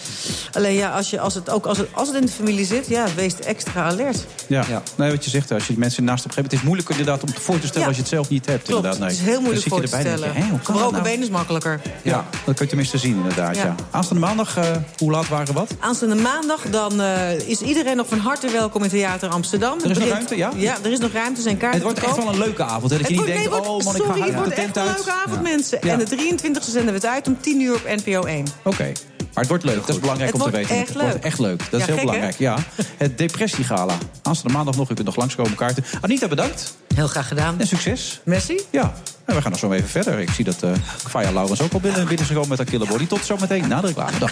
Alleen 0.51 0.73
ja, 0.73 0.89
als, 0.89 1.10
je, 1.10 1.19
als, 1.19 1.34
het 1.34 1.49
ook, 1.49 1.65
als, 1.65 1.77
het, 1.77 1.88
als 1.91 2.08
het 2.08 2.17
in 2.17 2.25
de 2.25 2.32
familie 2.32 2.65
zit, 2.65 2.88
ja, 2.88 3.06
wees 3.15 3.39
extra 3.39 3.84
alert. 3.84 4.25
Ja. 4.47 4.63
Ja. 4.69 4.82
Nee, 4.95 5.12
wat 5.12 5.23
je 5.23 5.29
zegt, 5.29 5.51
als 5.51 5.67
je 5.67 5.73
mensen 5.77 6.03
naast 6.03 6.25
op 6.25 6.32
gegeven 6.32 6.49
Het 6.49 6.60
is 6.60 6.65
moeilijk 6.65 6.89
inderdaad 6.89 7.23
om 7.23 7.34
te 7.34 7.41
voor 7.41 7.60
te 7.60 7.67
stellen 7.67 7.82
Ja. 7.82 7.88
als 7.88 7.95
je 7.95 8.01
het 8.01 8.12
zelf 8.12 8.29
niet 8.29 8.45
hebt. 8.45 8.63
Klopt, 8.63 8.84
inderdaad. 8.84 8.99
Nee. 8.99 9.10
het 9.10 9.17
is 9.17 9.25
heel 9.25 9.41
moeilijk 9.41 9.67
voor 9.67 9.79
zit 9.79 9.89
te 9.89 9.97
je 9.97 10.03
erbij 10.03 10.12
en 10.12 10.17
stellen. 10.17 10.49
denk 10.49 10.60
je, 10.60 10.65
Gebroken 10.65 10.91
nou? 10.91 11.03
been 11.03 11.21
is 11.21 11.29
makkelijker. 11.29 11.82
Ja, 12.01 12.25
dat 12.45 12.56
kun 12.56 12.56
je 12.58 12.67
tenminste 12.67 12.97
zien 12.97 13.15
inderdaad, 13.15 13.56
ja. 13.56 13.63
Ja. 13.63 13.75
Aanstaande 13.91 14.25
maandag, 14.25 14.58
eh, 14.58 14.63
hoe 14.97 15.12
laat 15.12 15.27
waren 15.27 15.53
wat? 15.53 15.71
Aanstaande 15.79 16.15
maandag 16.15 16.62
dan, 16.69 17.01
eh, 17.01 17.39
is 17.39 17.62
iedereen 17.62 17.95
nog 17.95 18.08
van 18.08 18.19
harte 18.19 18.51
welkom 18.51 18.84
in 18.84 18.89
Theater 18.89 19.29
Amsterdam. 19.29 19.79
Er 19.84 19.91
is 19.91 19.97
nog 19.97 20.08
ruimte, 20.08 20.38
ja? 20.38 20.51
Ja, 20.56 20.77
er 20.84 20.91
is 20.91 20.99
nog 20.99 21.12
ruimte, 21.12 21.41
zijn 21.41 21.58
kaarten 21.58 21.82
Het 21.82 21.89
wordt 21.89 22.08
echt 22.08 22.17
wel 22.17 22.34
een 22.34 22.39
leuke 22.39 22.63
avond. 22.63 22.91
Hè? 22.91 22.97
Dat 22.97 23.10
je 23.10 23.15
niet 23.15 23.25
denkt, 23.25 23.60
oh 23.60 23.84
man, 23.84 23.95
ik 23.95 24.01
ga 24.03 24.21
uit 24.21 24.45
de 24.45 24.53
tent 24.53 24.77
een 24.88 24.93
leuke 24.96 25.12
avond, 25.12 25.36
Ja. 25.36 25.41
mensen. 25.41 25.78
Ja. 25.82 25.91
En 25.91 26.00
de 26.00 26.06
23e 26.06 26.72
zenden 26.72 26.86
we 26.93 27.00
het 27.00 27.06
uit 27.06 27.28
om 27.28 27.38
10 27.41 27.62
uur 27.62 27.76
op 27.76 27.84
NPO 28.06 28.24
1. 28.26 28.46
Oké. 28.63 28.91
Maar 29.34 29.43
het 29.43 29.48
wordt 29.48 29.63
leuk, 29.63 29.80
dat 29.86 29.89
is 29.96 30.00
belangrijk 30.00 30.32
Het 30.34 30.41
om 30.41 30.52
te 30.52 30.56
weten. 30.58 30.76
echt 30.76 30.88
het 30.88 30.98
wordt 30.98 31.13
leuk. 31.13 31.24
echt 31.24 31.39
leuk, 31.39 31.60
dat 31.72 31.80
is 31.80 31.86
heel 31.86 31.96
gek, 31.96 32.06
belangrijk. 32.06 32.38
Ja. 32.38 32.58
Het 32.98 33.17
depressiegala. 33.17 33.93
Aanstaande 34.22 34.58
maandag 34.58 34.76
nog, 34.76 34.89
u 34.89 34.93
kunt 34.93 35.08
nog 35.08 35.15
langskomen 35.15 35.56
kaarten. 35.56 35.84
Anita, 36.02 36.28
bedankt 36.28 36.74
Heel 36.96 37.08
graag 37.08 37.28
gedaan. 37.28 37.60
en 37.60 37.67
succes. 37.67 38.22
Messi? 38.26 38.60
Ja, 38.69 38.93
en 39.26 39.36
we 39.36 39.41
gaan 39.41 39.52
nog 39.52 39.60
zo 39.60 39.72
even 39.72 39.89
verder. 39.89 40.19
Ik 40.19 40.30
zie 40.30 40.46
dat 40.46 40.63
eh 40.63 40.69
Faya 41.10 41.32
Laurens 41.32 41.62
ook 41.62 41.74
al 41.74 41.80
binnen, 41.80 42.00
binnen 42.00 42.19
is 42.22 42.28
gekomen 42.28 42.50
met 42.50 42.58
haar 42.58 42.67
killer 42.67 42.88
body. 42.88 43.08
Tot 43.08 43.26
zometeen 43.26 43.67
na 43.67 43.82
de 43.82 43.88
reclame. 43.88 44.17
Dag. 44.19 44.32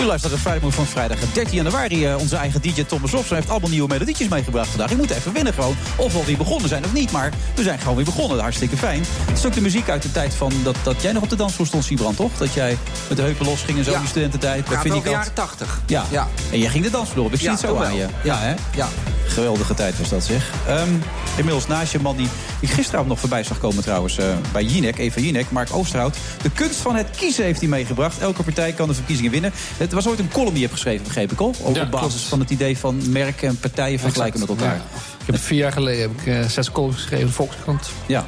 U 0.00 0.04
luistert 0.04 0.32
naar 0.32 0.42
de 0.42 0.48
Friday 0.48 0.60
Move 0.62 0.76
van 0.76 0.86
vrijdag 0.86 1.18
13 1.32 1.54
januari. 1.54 2.06
Eh, 2.06 2.16
onze 2.18 2.36
eigen 2.36 2.62
DJ 2.62 2.84
Thomas 2.84 3.10
Robson 3.10 3.36
heeft 3.36 3.50
allemaal 3.50 3.70
nieuwe 3.70 3.88
melodietjes 3.88 4.28
meegebracht 4.28 4.68
vandaag. 4.68 4.90
Ik 4.90 4.96
moet 4.96 5.10
even 5.10 5.32
winnen 5.32 5.52
gewoon. 5.54 5.76
Of 5.96 6.12
we 6.12 6.18
alweer 6.18 6.36
begonnen 6.36 6.68
zijn 6.68 6.84
of 6.84 6.92
niet. 6.92 7.10
Maar 7.10 7.32
we 7.54 7.62
zijn 7.62 7.78
gewoon 7.78 7.96
weer 7.96 8.04
begonnen. 8.04 8.38
Hartstikke 8.40 8.76
fijn. 8.76 9.02
Het 9.24 9.38
is 9.38 9.46
ook 9.46 9.52
de 9.54 9.60
muziek 9.60 9.88
uit 9.88 10.02
de 10.02 10.12
tijd 10.12 10.34
van 10.34 10.52
dat, 10.62 10.76
dat 10.82 11.02
jij 11.02 11.12
nog 11.12 11.22
op 11.22 11.28
de 11.30 11.36
dansvloer 11.36 11.66
stond, 11.66 11.84
Sibrand, 11.84 12.16
toch? 12.16 12.30
Dat 12.38 12.52
jij 12.52 12.78
met 13.08 13.16
de 13.16 13.22
heupen 13.22 13.46
los 13.46 13.62
ging 13.62 13.78
en 13.78 13.84
zo 13.84 13.90
Ja. 13.90 13.96
in 13.96 14.02
je 14.02 14.08
studententijd. 14.08 14.68
Gaat 14.68 14.86
over 14.90 15.02
de 15.02 15.10
jaren 15.10 15.32
80. 15.32 15.80
Ja. 15.86 16.04
Ja. 16.10 16.28
En 16.52 16.58
jij 16.58 16.68
ging 16.68 16.84
de 16.84 16.90
dansvloer 16.90 17.24
op. 17.24 17.32
Ik 17.32 17.38
zie 17.38 17.46
Ja, 17.46 17.52
het 17.52 17.60
zo 17.60 17.76
aan 17.76 17.94
je. 17.96 18.06
Ja, 18.22 18.38
hè? 18.38 18.54
Ja. 18.76 18.88
Geweldige 19.26 19.74
tijd 19.74 19.98
was 19.98 20.08
dat, 20.08 20.24
zeg. 20.24 20.50
Ehm, 20.66 20.88
inmiddels 21.36 21.66
naast 21.66 21.92
je 21.92 21.98
man 22.00 22.16
die 22.16 22.28
ik 22.60 22.70
gisteravond 22.70 23.08
nog 23.08 23.20
voorbij 23.20 23.42
zag 23.44 23.58
komen 23.58 23.82
trouwens... 23.82 24.18
eh, 24.18 24.24
bij 24.52 24.62
Jinek, 24.64 24.98
Eva 24.98 25.20
Jinek, 25.20 25.50
Mark 25.50 25.68
Oosterhout. 25.72 26.16
De 26.42 26.50
kunst 26.50 26.76
van 26.80 26.96
het 26.96 27.06
kiezen 27.16 27.44
heeft 27.44 27.60
hij 27.60 27.68
meegebracht. 27.68 28.18
Elke 28.18 28.42
partij 28.42 28.72
kan 28.72 28.88
de 28.88 28.94
verkiezingen 28.94 29.30
winnen. 29.30 29.52
Het 29.76 29.89
was 29.92 30.06
ooit 30.08 30.18
een 30.18 30.28
column 30.30 30.48
die 30.50 30.58
je 30.60 30.66
hebt 30.66 30.72
geschreven, 30.72 31.04
begreep 31.06 31.32
ik 31.32 31.40
al. 31.40 31.54
Ook 31.62 31.74
Ja, 31.76 31.82
op 31.82 31.90
basis 31.90 32.08
klopt. 32.12 32.28
van 32.28 32.40
het 32.40 32.50
idee 32.50 32.78
van 32.78 33.10
merken 33.12 33.48
en 33.48 33.58
partijen 33.58 33.98
vergelijken 33.98 34.40
Exact, 34.40 34.60
met 34.60 34.68
elkaar. 34.68 34.80
ja. 34.92 34.98
Ik 35.20 35.26
heb 35.26 35.38
vier 35.40 35.58
jaar 35.58 35.72
geleden 35.72 36.00
heb 36.00 36.10
ik 36.20 36.26
eh, 36.26 36.48
zes 36.48 36.70
columns 36.70 36.94
geschreven 36.96 37.20
in 37.20 37.26
de 37.26 37.32
Volkskrant. 37.32 37.90
Ja. 38.06 38.24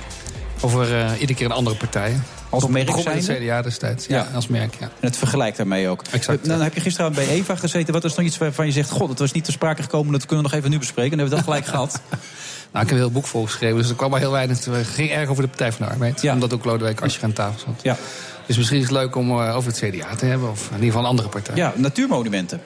Over 0.60 0.98
eh, 1.00 1.10
iedere 1.20 1.34
keer 1.34 1.46
een 1.46 1.52
andere 1.52 1.76
partij. 1.76 2.18
Als 2.50 2.66
merk 2.66 2.88
het 2.88 3.02
zijnde? 3.02 3.34
CDA 3.44 3.62
destijds. 3.62 4.06
Ja, 4.06 4.16
Ja. 4.16 4.26
als 4.34 4.46
merk, 4.48 4.74
ja. 4.80 4.84
En 4.86 4.90
het 5.06 5.16
vergelijkt 5.16 5.56
daarmee 5.56 5.88
ook. 5.88 6.02
Exact, 6.10 6.44
Dan 6.48 6.60
heb 6.60 6.74
je 6.74 6.80
gisteravond 6.80 7.16
bij 7.18 7.28
Eva 7.28 7.56
gezeten. 7.56 7.92
Wat 7.92 8.04
is 8.04 8.14
nog 8.14 8.26
iets 8.26 8.38
waarvan 8.38 8.66
je 8.66 8.72
zegt... 8.72 8.90
God, 8.90 9.08
het 9.08 9.18
was 9.18 9.32
niet 9.32 9.44
ter 9.44 9.52
sprake 9.52 9.82
gekomen. 9.82 10.12
Dat 10.12 10.26
kunnen 10.26 10.44
we 10.44 10.50
nog 10.50 10.58
even 10.58 10.70
nu 10.70 10.78
bespreken. 10.78 11.18
Dan 11.18 11.18
hebben 11.18 11.38
we 11.38 11.44
dat 11.44 11.54
gelijk 11.54 11.70
gehad. 11.74 12.00
Nou, 12.72 12.84
ik 12.84 12.90
heb 12.90 12.90
een 12.90 12.96
heel 13.04 13.10
boek 13.10 13.26
volgeschreven, 13.26 13.76
dus 13.76 13.88
er 13.88 13.94
kwam 13.94 14.10
maar 14.10 14.20
heel 14.20 14.30
weinig. 14.30 14.64
Het 14.64 14.86
ging 14.86 15.10
erg 15.10 15.28
over 15.28 15.42
de 15.42 15.48
Partij 15.48 15.72
van 15.72 15.86
de 15.86 15.92
Arbeid. 15.92 16.22
Ja. 16.22 16.32
Omdat 16.32 16.52
ook 16.54 16.64
Lodewijk 16.64 17.00
Asscher 17.00 17.24
aan 17.24 17.32
tafel 17.32 17.58
zat. 17.66 17.82
Ja. 17.82 17.96
Dus 18.46 18.56
misschien 18.56 18.78
is 18.78 18.84
het 18.84 18.92
leuk 18.92 19.16
om 19.16 19.30
eh, 19.30 19.56
over 19.56 19.70
het 19.72 19.80
CDA 19.80 20.14
te 20.14 20.26
hebben. 20.26 20.50
Of 20.50 20.66
in 20.66 20.74
ieder 20.74 20.86
geval 20.86 21.02
een 21.02 21.08
andere 21.08 21.28
partij. 21.28 21.56
Ja, 21.56 21.72
natuurmonumenten. 21.76 22.60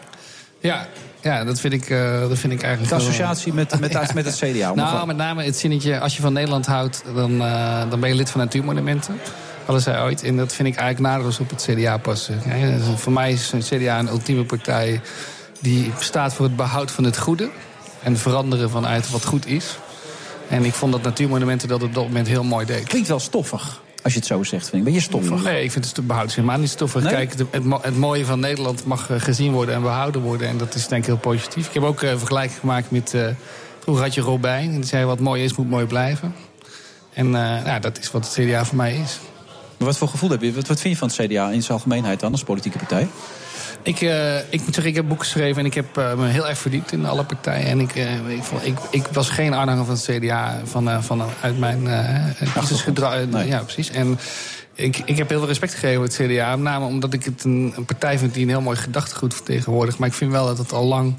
Ja, 0.61 0.87
ja 1.21 1.45
dat, 1.45 1.61
vind 1.61 1.73
ik, 1.73 1.91
eh, 1.91 2.21
dat 2.29 2.39
vind 2.39 2.53
ik 2.53 2.63
eigenlijk... 2.63 2.93
De 2.93 2.97
wel- 2.99 3.07
associatie 3.07 3.53
met, 3.53 3.81
met, 3.81 4.15
met 4.15 4.25
het 4.25 4.37
CDA. 4.37 4.75
Nou, 4.75 5.07
met 5.07 5.17
name 5.17 5.45
het 5.45 5.57
zinnetje, 5.57 6.01
als 6.01 6.17
je 6.17 6.23
van 6.23 6.33
Nederland 6.33 6.67
houdt, 6.67 7.03
dan, 7.15 7.43
eh, 7.43 7.91
dan 7.91 8.01
ben 8.01 8.09
je 8.09 8.15
lid 8.15 8.31
van 8.31 8.41
Natuurmonumenten. 8.41 9.21
Hadden 9.65 9.83
zij 9.83 10.03
ooit. 10.03 10.23
En 10.23 10.37
dat 10.37 10.53
vind 10.53 10.69
ik 10.69 10.77
eigenlijk 10.77 11.09
nadeloos 11.09 11.39
op 11.39 11.51
het 11.51 11.69
CDA 11.71 11.97
passen. 11.97 12.41
Ja, 12.47 12.77
dus 12.77 13.01
voor 13.01 13.13
mij 13.13 13.33
is 13.33 13.53
een 13.53 13.61
CDA 13.61 13.99
een 13.99 14.09
ultieme 14.09 14.45
partij 14.45 15.01
die 15.61 15.93
staat 15.99 16.35
voor 16.35 16.47
het 16.47 16.57
behoud 16.57 16.91
van 16.91 17.05
het 17.05 17.19
goede. 17.19 17.49
En 18.03 18.17
veranderen 18.17 18.71
vanuit 18.71 19.11
wat 19.11 19.25
goed 19.25 19.47
is. 19.47 19.77
En 20.49 20.65
ik 20.65 20.75
vond 20.75 20.93
dat 20.93 21.03
Natuurmonumenten 21.03 21.69
dat 21.69 21.83
op 21.83 21.95
dat 21.95 22.05
moment 22.05 22.29
heel 22.29 22.45
mooi 22.45 22.67
deed. 22.67 22.85
Klinkt 22.89 23.09
wel 23.09 23.21
stoffig, 23.21 23.81
als 24.07 24.15
je 24.15 24.21
het 24.21 24.29
zo 24.29 24.43
zegt. 24.43 24.69
Vind 24.69 24.77
ik. 24.77 24.85
Ben 24.85 24.93
je 24.93 25.01
stoffig? 25.01 25.43
Nee, 25.43 25.65
ik 25.65 25.73
vind 25.73 25.85
het 25.85 25.95
te 25.95 26.03
behouden 26.03 26.35
helemaal 26.35 26.59
niet 26.59 26.71
stoffig. 26.71 27.03
Nee? 27.03 27.13
Kijk, 27.13 27.33
het, 27.39 27.65
het 27.83 27.97
mooie 27.97 28.25
van 28.25 28.41
Nederland 28.41 28.85
mag 28.85 29.11
eh, 29.11 29.21
gezien 29.21 29.53
worden 29.53 29.75
en 29.75 29.83
behouden 29.83 30.21
worden. 30.21 30.49
En 30.49 30.59
dat 30.59 30.75
is 30.75 30.89
denk 30.89 31.01
ik 31.01 31.07
heel 31.07 31.17
positief. 31.17 31.67
Ik 31.67 31.75
heb 31.75 31.83
ook 31.83 32.03
eh, 32.03 32.11
een 32.11 32.19
vergelijking 32.19 32.59
gemaakt 32.59 32.91
met... 32.91 33.15
eh, 33.15 33.27
vroeger 33.81 34.05
had 34.05 34.15
je 34.15 34.21
Robijn. 34.21 34.71
En 34.71 34.75
die 34.75 34.85
zei, 34.85 35.05
wat 35.05 35.21
mooi 35.21 35.45
is, 35.45 35.55
moet 35.55 35.69
mooi 35.69 35.87
blijven. 35.87 36.35
En 37.13 37.31
nou, 37.31 37.81
dat 37.81 37.99
is 37.99 38.11
wat 38.11 38.25
het 38.25 38.47
CDA 38.47 38.65
voor 38.65 38.77
mij 38.77 38.97
is. 38.97 39.19
Maar 39.77 39.87
wat 39.87 39.97
voor 39.97 40.09
gevoel 40.09 40.31
heb 40.31 40.43
je? 40.43 40.53
Wat, 40.53 40.67
wat 40.67 40.81
vind 40.81 40.95
je 40.95 40.99
van 40.99 41.09
het 41.09 41.17
CDA 41.17 41.51
in 41.51 41.63
zijn 41.63 41.79
algemeenheid 41.79 42.21
dan, 42.21 42.33
als 42.33 42.43
politieke 42.43 42.79
partij? 42.79 43.09
Ik, 43.87 44.01
eh, 44.01 44.37
ik 44.39 44.61
moet 44.65 44.75
zeggen, 44.75 44.87
ik 44.87 44.95
heb 44.95 45.07
boeken 45.09 45.27
geschreven 45.27 45.61
en 45.61 45.67
ik 45.67 45.75
heb 45.75 45.97
eh, 45.97 46.15
me 46.15 46.27
heel 46.27 46.49
erg 46.49 46.59
verdiept 46.59 46.93
in 46.93 47.07
alle 47.07 47.25
partijen. 47.25 47.67
En 47.67 47.81
ik, 47.81 47.95
eh, 47.97 48.29
ik, 48.29 48.43
vond- 48.43 48.67
ik, 48.67 48.79
ik 48.91 49.07
was 49.13 49.29
geen 49.31 49.55
aanhanger 49.55 49.85
van 49.85 49.95
het 49.95 50.05
CDA 50.05 50.61
van, 50.65 51.03
van, 51.03 51.23
uit 51.41 51.59
mijn. 51.59 51.83
Nee. 53.31 53.47
Ja, 53.49 53.59
precies. 53.63 53.91
En 53.91 54.19
ik, 54.75 55.03
ik 55.05 55.17
heb 55.17 55.29
heel 55.29 55.39
veel 55.39 55.49
respect 55.49 55.75
gegeven 55.75 55.95
voor 55.95 56.05
het 56.05 56.33
CDA. 56.33 56.51
Met 56.51 56.65
name 56.65 56.85
omdat 56.85 57.13
ik 57.13 57.25
het 57.25 57.45
een, 57.45 57.73
een 57.77 57.85
partij 57.85 58.19
vind 58.19 58.35
die 58.35 58.43
een 58.43 58.49
heel 58.49 58.61
mooi 58.61 58.77
gedachtegoed 58.77 59.35
vertegenwoordigt. 59.35 59.99
Maar 59.99 60.09
ik 60.09 60.15
vind 60.15 60.31
wel 60.31 60.47
dat 60.47 60.59
het 60.59 60.73
al 60.73 60.85
lang 60.85 61.15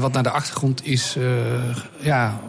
wat 0.00 0.12
naar 0.12 0.22
de 0.22 0.30
achtergrond 0.30 0.86
is 0.86 1.16
ja, 2.00 2.40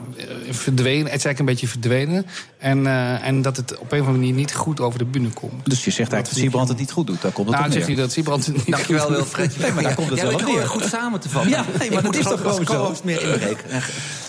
verdwenen. 0.49 1.05
Het 1.11 1.15
is 1.19 1.25
eigenlijk 1.25 1.39
een 1.39 1.45
beetje 1.45 1.67
verdwenen. 1.67 2.25
En, 2.57 2.87
eh, 2.87 3.27
en 3.27 3.41
dat 3.41 3.57
het 3.57 3.71
op 3.77 3.91
een 3.91 3.99
of 3.99 4.05
andere 4.05 4.11
manier 4.25 4.33
niet 4.33 4.53
goed 4.55 4.79
over 4.79 4.99
de 4.99 5.05
bühne 5.05 5.29
komt. 5.29 5.65
Dus 5.69 5.83
je 5.85 5.91
zegt 5.91 5.97
eigenlijk 5.97 6.25
dat 6.29 6.37
Siebrand 6.37 6.69
het 6.69 6.77
niet 6.77 6.91
goed 6.91 7.07
doet. 7.07 7.21
Daar 7.21 7.31
komt 7.31 7.47
het 7.47 7.55
Nou, 7.55 7.67
op 7.67 7.71
dan 7.71 7.81
zegt 7.81 7.87
neer. 7.87 7.95
hij 7.95 8.05
dat 8.05 8.13
Siebrand 8.13 8.45
het 8.45 8.55
niet 8.55 8.65
Dankjewel, 8.75 8.99
goed 9.05 9.09
doet. 9.15 9.17
Wilfred. 9.17 9.59
Nee, 9.59 9.71
maar 9.71 9.83
daar 9.83 9.95
komt 9.95 10.09
het 10.09 10.21
wel 10.21 10.33
op 10.33 10.41
neer. 10.45 10.67
goed 10.67 10.83
samen 10.83 11.19
te 11.19 11.29
vatten. 11.29 11.51
Ja, 11.51 11.65
nee, 11.79 11.89
maar 11.91 11.97
Ik 11.99 12.03
dat 12.05 12.15
is 12.15 12.23
toch 12.23 12.41
gewoon 12.65 12.95
zo? 12.95 13.01
meer 13.03 13.21
inbreken. 13.21 13.81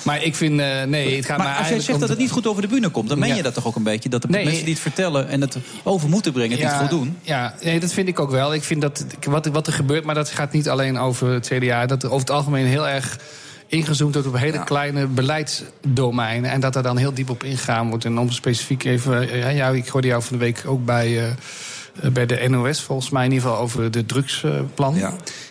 Maar 0.03 0.23
ik 0.23 0.35
vind, 0.37 0.61
eh, 0.61 0.83
nee, 0.83 1.17
het 1.17 1.27
gaat 1.27 1.39
Maar 1.39 1.47
mij 1.47 1.57
als 1.57 1.69
jij 1.69 1.81
zegt 1.81 2.01
dat 2.01 2.09
het 2.09 2.19
niet 2.19 2.31
goed 2.31 2.47
over 2.47 2.63
de 2.63 2.69
bühne 2.69 2.89
komt, 2.89 3.09
dan 3.09 3.19
meen 3.19 3.29
Ja. 3.29 3.35
je 3.35 3.43
dat 3.43 3.55
toch 3.55 3.67
ook 3.67 3.77
een 3.77 3.83
beetje? 3.83 4.09
Dat 4.09 4.23
de 4.23 4.29
Nee. 4.29 4.45
mensen 4.45 4.65
die 4.65 4.73
het 4.73 4.83
vertellen 4.83 5.29
en 5.29 5.41
het 5.41 5.57
over 5.83 6.09
moeten 6.09 6.33
brengen, 6.33 6.59
het 6.59 6.67
niet 6.71 6.81
goed 6.81 6.91
doen? 6.91 7.19
Ja, 7.23 7.55
nee, 7.63 7.81
dat 7.81 7.93
vind 7.93 8.09
ik 8.09 8.21
ook 8.21 8.31
wel. 8.31 8.55
Ik 8.55 8.63
vind 8.65 8.81
dat 8.81 9.05
wat, 9.27 9.47
wat 9.47 9.67
er 9.67 9.73
gebeurt, 9.73 10.05
maar 10.05 10.15
dat 10.15 10.29
gaat 10.31 10.53
niet 10.53 10.69
alleen 10.69 10.99
over 10.99 11.29
het 11.33 11.47
CDA. 11.55 11.87
Dat 11.87 12.03
er 12.03 12.09
over 12.09 12.21
het 12.21 12.31
algemeen 12.31 12.67
heel 12.67 12.89
erg 12.89 13.19
ingezoomd 13.69 14.15
wordt 14.15 14.29
op 14.29 14.37
hele 14.39 14.65
kleine 14.65 15.07
beleidsdomeinen. 15.07 16.51
En 16.51 16.61
dat 16.61 16.77
er 16.77 16.83
dan 16.83 16.97
heel 16.97 17.15
diep 17.15 17.31
op 17.31 17.43
ingegaan 17.45 17.89
wordt. 17.89 18.05
En 18.05 18.19
om 18.19 18.31
specifiek 18.31 18.85
even. 18.85 19.31
eh, 19.31 19.57
Ja, 19.57 19.69
ik 19.69 19.89
hoorde 19.89 20.07
jou 20.09 20.23
van 20.23 20.39
de 20.39 20.45
week 20.45 20.63
ook 20.67 20.85
bij. 20.85 21.07
eh, 21.19 21.27
eh, 22.03 22.11
bij 22.13 22.27
de 22.27 22.49
NOS, 22.49 22.81
volgens 22.83 23.11
mij 23.11 23.25
in 23.25 23.33
ieder 23.33 23.49
geval 23.49 23.63
over 23.63 23.91
de 23.91 24.07
drugsplan. 24.07 24.95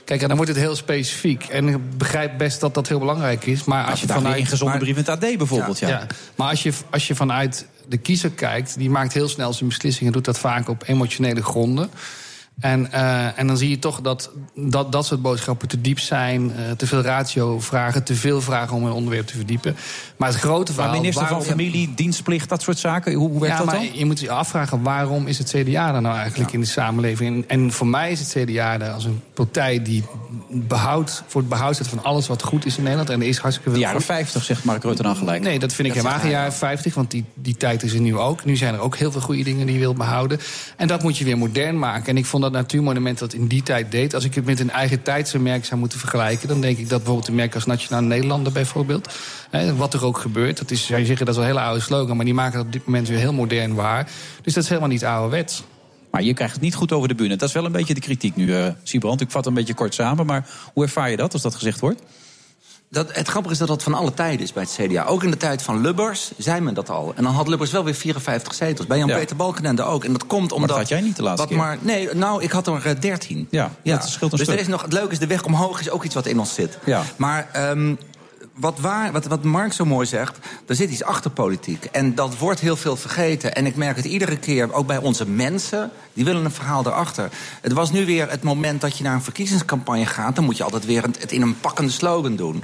Kijk, 0.05 0.21
en 0.21 0.27
dan 0.27 0.37
wordt 0.37 0.51
het 0.51 0.59
heel 0.61 0.75
specifiek. 0.75 1.43
En 1.43 1.67
ik 1.67 1.97
begrijp 1.97 2.37
best 2.37 2.59
dat 2.59 2.73
dat 2.73 2.87
heel 2.87 2.99
belangrijk 2.99 3.45
is. 3.45 3.63
Maar 3.63 3.81
als, 3.81 3.89
Als 3.91 3.99
je 3.99 4.05
je 4.05 4.11
daar 4.11 4.17
vanuit. 4.21 4.35
een 4.37 4.43
ingezonde 4.45 4.77
brief 4.77 4.89
in 4.97 4.97
het 4.97 5.09
AD 5.09 5.37
bijvoorbeeld, 5.37 5.79
ja. 5.79 6.07
Maar 6.35 6.49
als 6.49 6.63
je, 6.63 6.71
als 6.89 7.07
je 7.07 7.15
vanuit 7.15 7.65
de 7.87 7.97
kiezer 7.97 8.29
kijkt, 8.29 8.77
die 8.77 8.89
maakt 8.89 9.13
heel 9.13 9.27
snel 9.29 9.53
zijn 9.53 9.69
beslissingen, 9.69 10.13
doet 10.13 10.25
dat 10.25 10.39
vaak 10.39 10.69
op 10.69 10.83
emotionele 10.85 11.43
gronden. 11.43 11.89
En, 12.59 12.91
eh, 12.91 13.39
en 13.39 13.47
dan 13.47 13.57
zie 13.57 13.69
je 13.69 13.79
toch 13.79 14.01
dat, 14.01 14.31
dat 14.55 14.91
dat 14.91 15.05
soort 15.05 15.21
boodschappen 15.21 15.67
te 15.67 15.81
diep 15.81 15.99
zijn, 15.99 16.51
eh, 16.55 16.71
te 16.71 16.87
veel 16.87 17.01
ratio 17.01 17.59
vragen, 17.59 18.03
te 18.03 18.15
veel 18.15 18.41
vragen 18.41 18.75
om 18.75 18.85
een 18.85 18.91
onderwerp 18.91 19.27
te 19.27 19.35
verdiepen. 19.35 19.75
Maar 20.15 20.29
het 20.29 20.37
grote 20.37 20.71
Maar 20.71 20.73
verhaal. 20.73 21.01
minister 21.01 21.27
van 21.27 21.43
Familie, 21.43 21.93
dienstplicht, 21.95 22.49
dat 22.49 22.61
soort 22.61 22.77
zaken, 22.77 23.13
hoe, 23.13 23.29
hoe 23.29 23.39
werkt 23.39 23.57
ja, 23.57 23.63
dat 23.63 23.73
maar 23.73 23.83
dan? 23.85 23.97
je 23.97 24.05
moet 24.05 24.19
je 24.19 24.31
afvragen 24.31 24.81
waarom 24.81 25.27
is 25.27 25.37
het 25.37 25.47
CDA 25.49 25.95
er 25.95 26.01
nou 26.01 26.17
eigenlijk 26.17 26.53
in 26.53 26.59
de 26.59 26.65
samenleving? 26.65 27.47
En, 27.47 27.61
en 27.61 27.71
voor 27.71 27.87
mij 27.87 28.11
is 28.11 28.19
het 28.19 28.29
CDA 28.29 28.79
er 28.79 28.91
als 28.91 29.05
een 29.05 29.21
partij 29.33 29.81
die 29.81 30.03
behoud, 30.49 31.23
voor 31.27 31.41
het 31.41 31.49
behoud 31.49 31.75
staat 31.75 31.87
van 31.87 32.03
alles 32.03 32.27
wat 32.27 32.43
goed 32.43 32.65
is 32.65 32.77
in 32.77 32.83
Nederland. 32.83 33.09
En 33.09 33.21
er 33.21 33.27
is 33.27 33.37
hartstikke 33.37 33.69
veel 33.69 33.79
De 33.79 33.85
jaren 33.85 34.01
goed. 34.01 34.09
50, 34.09 34.43
zegt 34.43 34.63
Mark 34.63 34.83
Rutte 34.83 35.03
dan 35.03 35.15
gelijk. 35.15 35.41
Nee, 35.41 35.59
dat 35.59 35.73
vind 35.73 35.87
ik 35.87 35.93
helemaal 35.93 36.19
geen 36.19 36.29
jaren 36.29 36.53
50, 36.53 36.93
want 36.93 37.11
die, 37.11 37.25
die 37.33 37.57
tijd 37.57 37.83
is 37.83 37.93
er 37.93 37.99
nu 37.99 38.17
ook. 38.17 38.45
Nu 38.45 38.55
zijn 38.55 38.73
er 38.73 38.79
ook 38.79 38.97
heel 38.97 39.11
veel 39.11 39.21
goede 39.21 39.43
dingen 39.43 39.65
die 39.65 39.75
je 39.75 39.81
wilt 39.81 39.97
behouden. 39.97 40.39
En 40.75 40.87
dat 40.87 41.03
moet 41.03 41.17
je 41.17 41.23
weer 41.23 41.37
modern 41.37 41.79
maken. 41.79 42.07
En 42.07 42.17
ik 42.17 42.25
vond 42.25 42.43
dat 42.51 42.61
Natuurmonument 42.61 43.19
dat 43.19 43.33
in 43.33 43.47
die 43.47 43.63
tijd 43.63 43.91
deed. 43.91 44.13
Als 44.13 44.23
ik 44.23 44.35
het 44.35 44.45
met 44.45 44.59
een 44.59 44.69
eigen 44.69 45.03
tijdse 45.03 45.39
merk 45.39 45.65
zou 45.65 45.79
moeten 45.79 45.99
vergelijken... 45.99 46.47
dan 46.47 46.61
denk 46.61 46.77
ik 46.77 46.89
dat 46.89 46.97
bijvoorbeeld 46.97 47.27
een 47.27 47.35
merk 47.35 47.55
als 47.55 47.65
Nationaal 47.65 48.01
Nederlander 48.01 48.51
bijvoorbeeld... 48.51 49.15
Hè, 49.49 49.75
wat 49.75 49.93
er 49.93 50.05
ook 50.05 50.17
gebeurt, 50.17 50.57
dat 50.57 50.71
is, 50.71 50.85
zou 50.85 50.99
je 50.99 51.05
zeggen, 51.05 51.25
dat 51.25 51.35
is 51.35 51.41
een 51.41 51.47
hele 51.47 51.59
oude 51.59 51.81
slogan... 51.81 52.15
maar 52.15 52.25
die 52.25 52.33
maken 52.33 52.57
dat 52.57 52.65
op 52.65 52.71
dit 52.71 52.85
moment 52.85 53.07
weer 53.07 53.17
heel 53.17 53.33
modern 53.33 53.73
waar. 53.73 54.09
Dus 54.41 54.53
dat 54.53 54.63
is 54.63 54.69
helemaal 54.69 54.89
niet 54.89 55.05
ouderwets. 55.05 55.63
Maar 56.11 56.23
je 56.23 56.33
krijgt 56.33 56.53
het 56.53 56.63
niet 56.63 56.75
goed 56.75 56.91
over 56.91 57.07
de 57.07 57.15
bühne. 57.15 57.35
Dat 57.35 57.47
is 57.47 57.53
wel 57.53 57.65
een 57.65 57.71
beetje 57.71 57.93
de 57.93 57.99
kritiek 57.99 58.35
nu, 58.35 58.53
eh 58.53 58.67
Siebrand. 58.83 59.21
Ik 59.21 59.31
vat 59.31 59.45
een 59.45 59.53
beetje 59.53 59.73
kort 59.73 59.93
samen, 59.93 60.25
maar 60.25 60.49
hoe 60.73 60.83
ervaar 60.83 61.09
je 61.09 61.17
dat 61.17 61.33
als 61.33 61.41
dat 61.41 61.55
gezegd 61.55 61.79
wordt? 61.79 62.01
Dat, 62.89 63.15
het 63.15 63.27
grappige 63.27 63.53
is 63.53 63.59
dat 63.59 63.67
dat 63.67 63.83
van 63.83 63.93
alle 63.93 64.13
tijden 64.13 64.39
is 64.39 64.53
bij 64.53 64.63
het 64.63 64.79
CDA. 64.81 65.05
Ook 65.05 65.23
in 65.23 65.31
de 65.31 65.37
tijd 65.37 65.61
van 65.61 65.81
Lubbers 65.81 66.31
zei 66.37 66.61
men 66.61 66.73
dat 66.73 66.89
al. 66.89 67.13
En 67.15 67.23
dan 67.23 67.33
had 67.33 67.47
Lubbers 67.47 67.71
wel 67.71 67.83
weer 67.83 67.95
54 67.95 68.53
zetels. 68.53 68.87
Bij 68.87 68.97
Jan-Peter 68.97 69.35
Balkenende 69.35 69.83
ook. 69.83 70.03
En 70.03 70.11
dat 70.11 70.27
komt 70.27 70.51
omdat... 70.51 70.69
dat 70.69 70.77
had 70.77 70.87
jij 70.87 71.01
niet 71.01 71.15
de 71.15 71.23
laatste 71.23 71.41
wat 71.41 71.49
keer. 71.49 71.57
Maar, 71.57 71.77
nee, 71.81 72.09
nou, 72.13 72.43
ik 72.43 72.51
had 72.51 72.67
er 72.67 72.85
eh, 72.85 72.99
13. 72.99 73.47
Ja, 73.51 73.71
dat 73.83 74.09
scheelt 74.09 74.31
een 74.31 74.37
dus 74.37 74.47
stuk. 74.47 74.57
er 74.59 74.61
is 74.61 74.67
nog, 74.67 74.81
het 74.81 74.93
leuke 74.93 75.11
is, 75.11 75.19
de 75.19 75.27
weg 75.27 75.43
omhoog 75.43 75.79
is 75.79 75.89
ook 75.89 76.03
iets 76.03 76.15
wat 76.15 76.25
in 76.25 76.39
ons 76.39 76.53
zit. 76.53 76.77
Ja. 76.85 77.03
Maar 77.15 77.49
ehm, 77.51 77.95
wat, 78.57 78.79
waar, 78.79 79.11
wat, 79.11 79.25
wat 79.25 79.43
Mark 79.43 79.73
zo 79.73 79.85
mooi 79.85 80.05
zegt, 80.05 80.37
er 80.67 80.75
zit 80.75 80.89
iets 80.89 81.03
achter 81.03 81.31
politiek. 81.31 81.85
En 81.85 82.15
dat 82.15 82.37
wordt 82.37 82.59
heel 82.59 82.75
veel 82.75 82.95
vergeten. 82.95 83.55
En 83.55 83.65
ik 83.65 83.75
merk 83.75 83.95
het 83.95 84.05
iedere 84.05 84.37
keer, 84.37 84.73
ook 84.73 84.87
bij 84.87 84.97
onze 84.97 85.27
mensen... 85.27 85.91
die 86.13 86.25
willen 86.25 86.45
een 86.45 86.51
verhaal 86.51 86.85
erachter. 86.85 87.29
Het 87.61 87.73
was 87.73 87.91
nu 87.91 88.05
weer 88.05 88.29
het 88.29 88.43
moment 88.43 88.81
dat 88.81 88.97
je 88.97 89.03
naar 89.03 89.13
een 89.13 89.21
verkiezingscampagne 89.21 90.05
gaat... 90.05 90.35
dan 90.35 90.43
moet 90.43 90.57
je 90.57 90.63
altijd 90.63 90.85
weer 90.85 91.03
het 91.03 91.31
in 91.31 91.41
een 91.41 91.59
pakkende 91.59 91.91
slogan 91.91 92.35
doen. 92.35 92.63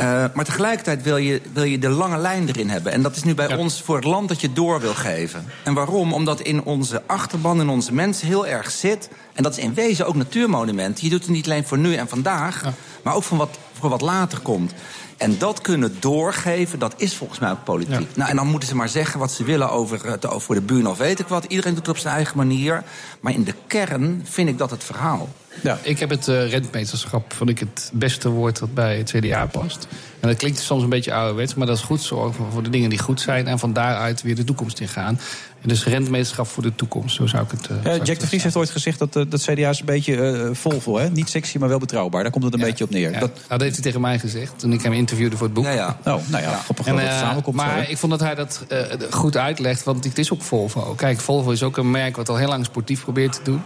Uh, 0.00 0.24
maar 0.34 0.44
tegelijkertijd 0.44 1.02
wil 1.02 1.16
je, 1.16 1.40
wil 1.52 1.62
je 1.62 1.78
de 1.78 1.88
lange 1.88 2.18
lijn 2.18 2.48
erin 2.48 2.70
hebben. 2.70 2.92
En 2.92 3.02
dat 3.02 3.16
is 3.16 3.22
nu 3.22 3.34
bij 3.34 3.48
ja. 3.48 3.56
ons 3.56 3.82
voor 3.82 3.96
het 3.96 4.04
land 4.04 4.28
dat 4.28 4.40
je 4.40 4.52
door 4.52 4.80
wil 4.80 4.94
geven. 4.94 5.44
En 5.64 5.74
waarom? 5.74 6.12
Omdat 6.12 6.40
in 6.40 6.62
onze 6.62 7.02
achterban, 7.06 7.60
in 7.60 7.68
onze 7.68 7.94
mensen 7.94 8.26
heel 8.26 8.46
erg 8.46 8.70
zit... 8.70 9.08
en 9.32 9.42
dat 9.42 9.56
is 9.56 9.64
in 9.64 9.74
wezen 9.74 10.06
ook 10.06 10.14
natuurmonument. 10.14 11.00
Je 11.00 11.08
doet 11.08 11.22
het 11.22 11.30
niet 11.30 11.46
alleen 11.46 11.66
voor 11.66 11.78
nu 11.78 11.94
en 11.94 12.08
vandaag... 12.08 12.64
Ja. 12.64 12.72
maar 13.02 13.14
ook 13.14 13.22
voor 13.22 13.38
wat, 13.38 13.58
voor 13.78 13.90
wat 13.90 14.00
later 14.00 14.40
komt. 14.40 14.72
En 15.16 15.38
dat 15.38 15.60
kunnen 15.60 15.96
doorgeven, 16.00 16.78
dat 16.78 16.94
is 16.96 17.16
volgens 17.16 17.38
mij 17.38 17.50
ook 17.50 17.64
politiek. 17.64 18.00
Ja. 18.00 18.06
Nou, 18.14 18.30
en 18.30 18.36
dan 18.36 18.46
moeten 18.46 18.68
ze 18.68 18.76
maar 18.76 18.88
zeggen 18.88 19.20
wat 19.20 19.32
ze 19.32 19.44
willen 19.44 19.70
over, 19.70 20.20
de, 20.20 20.28
over 20.28 20.54
de 20.54 20.60
buren 20.60 20.90
of 20.90 20.98
weet 20.98 21.18
ik 21.18 21.26
wat. 21.26 21.44
Iedereen 21.44 21.74
doet 21.74 21.86
het 21.86 21.96
op 21.96 22.02
zijn 22.02 22.14
eigen 22.14 22.36
manier. 22.36 22.84
Maar 23.20 23.32
in 23.32 23.44
de 23.44 23.54
kern 23.66 24.22
vind 24.24 24.48
ik 24.48 24.58
dat 24.58 24.70
het 24.70 24.84
verhaal. 24.84 25.28
Ja, 25.62 25.78
ik 25.82 25.98
heb 25.98 26.10
het 26.10 26.28
uh, 26.28 26.50
rentmeesterschap, 26.50 27.32
vond 27.32 27.50
ik 27.50 27.58
het 27.58 27.90
beste 27.92 28.28
woord 28.28 28.58
dat 28.58 28.74
bij 28.74 28.96
het 28.96 29.10
CDA 29.10 29.46
past. 29.46 29.86
En 30.20 30.28
dat 30.28 30.36
klinkt 30.36 30.58
soms 30.58 30.82
een 30.82 30.88
beetje 30.88 31.14
ouderwets, 31.14 31.54
maar 31.54 31.66
dat 31.66 31.76
is 31.76 31.82
goed 31.82 32.02
zorgen 32.02 32.44
voor 32.52 32.62
de 32.62 32.70
dingen 32.70 32.90
die 32.90 32.98
goed 32.98 33.20
zijn... 33.20 33.46
en 33.46 33.58
van 33.58 33.72
daaruit 33.72 34.22
weer 34.22 34.34
de 34.34 34.44
toekomst 34.44 34.80
ingaan. 34.80 35.18
En 35.62 35.68
dus 35.68 35.84
rentmeesterschap 35.84 36.46
voor 36.46 36.62
de 36.62 36.74
toekomst, 36.74 37.16
zo 37.16 37.26
zou 37.26 37.44
ik 37.44 37.50
het... 37.50 37.68
Uh, 37.70 37.96
ja, 37.96 38.04
Jack 38.04 38.18
de 38.18 38.26
Vries 38.26 38.42
heeft 38.42 38.56
ooit 38.56 38.70
gezegd 38.70 38.98
dat 38.98 39.16
uh, 39.16 39.24
dat 39.28 39.42
CDA 39.42 39.68
is 39.68 39.80
een 39.80 39.86
beetje 39.86 40.16
uh, 40.16 40.48
Volvo, 40.52 40.98
hè? 40.98 41.10
niet 41.10 41.28
sexy, 41.28 41.58
maar 41.58 41.68
wel 41.68 41.78
betrouwbaar. 41.78 42.22
Daar 42.22 42.32
komt 42.32 42.44
het 42.44 42.52
een 42.52 42.60
ja, 42.60 42.66
beetje 42.66 42.84
op 42.84 42.90
neer. 42.90 43.10
Ja, 43.10 43.18
dat... 43.18 43.30
dat 43.48 43.60
heeft 43.60 43.74
hij 43.74 43.82
tegen 43.82 44.00
mij 44.00 44.18
gezegd 44.18 44.58
toen 44.58 44.72
ik 44.72 44.82
hem 44.82 44.92
interviewde 44.92 45.36
voor 45.36 45.46
het 45.46 45.54
boek. 45.54 45.64
Ja, 45.64 45.72
ja. 45.72 45.98
Oh, 45.98 46.28
nou 46.28 46.42
ja, 46.42 46.56
grappig 46.56 46.86
en, 46.86 46.96
dat 46.96 47.04
het 47.04 47.12
samenkomt. 47.12 47.56
Maar 47.56 47.84
zo. 47.84 47.90
ik 47.90 47.98
vond 47.98 48.12
dat 48.12 48.20
hij 48.20 48.34
dat 48.34 48.66
goed 49.10 49.36
uitlegt, 49.36 49.84
want 49.84 50.04
het 50.04 50.18
is 50.18 50.32
ook 50.32 50.42
Volvo. 50.42 50.94
Kijk, 50.94 51.20
Volvo 51.20 51.50
is 51.50 51.62
ook 51.62 51.76
een 51.76 51.90
merk 51.90 52.16
wat 52.16 52.28
al 52.28 52.36
heel 52.36 52.48
lang 52.48 52.64
sportief 52.64 53.02
probeert 53.02 53.32
te 53.32 53.40
doen. 53.42 53.62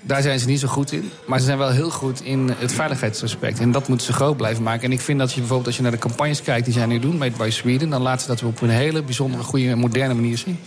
Daar 0.00 0.22
zijn 0.22 0.38
ze 0.38 0.46
niet 0.46 0.60
zo 0.60 0.68
goed 0.68 0.92
in. 0.92 1.10
Maar 1.26 1.38
ze 1.38 1.44
zijn 1.44 1.58
wel 1.58 1.70
heel 1.70 1.90
goed 1.90 2.20
in 2.22 2.50
het 2.58 2.72
veiligheidsaspect. 2.72 3.60
En 3.60 3.72
dat 3.72 3.88
moeten 3.88 4.06
ze 4.06 4.12
groot 4.12 4.36
blijven 4.36 4.62
maken. 4.62 4.84
En 4.84 4.92
ik 4.92 5.00
vind 5.00 5.18
dat 5.18 5.32
je 5.32 5.38
bijvoorbeeld 5.38 5.66
als 5.66 5.76
je 5.76 5.82
naar 5.82 5.90
de 5.90 5.98
campagnes 5.98 6.42
kijkt 6.42 6.64
die 6.64 6.74
zij 6.74 6.86
nu 6.86 6.98
doen, 6.98 7.18
Made 7.18 7.36
by 7.36 7.50
Sweden, 7.50 7.90
dan 7.90 8.02
laten 8.02 8.20
ze 8.20 8.26
dat 8.26 8.42
op 8.42 8.60
een 8.60 8.68
hele 8.68 9.02
bijzondere, 9.02 9.42
goede, 9.42 9.74
moderne 9.74 10.14
manier 10.14 10.38
zien. 10.38 10.58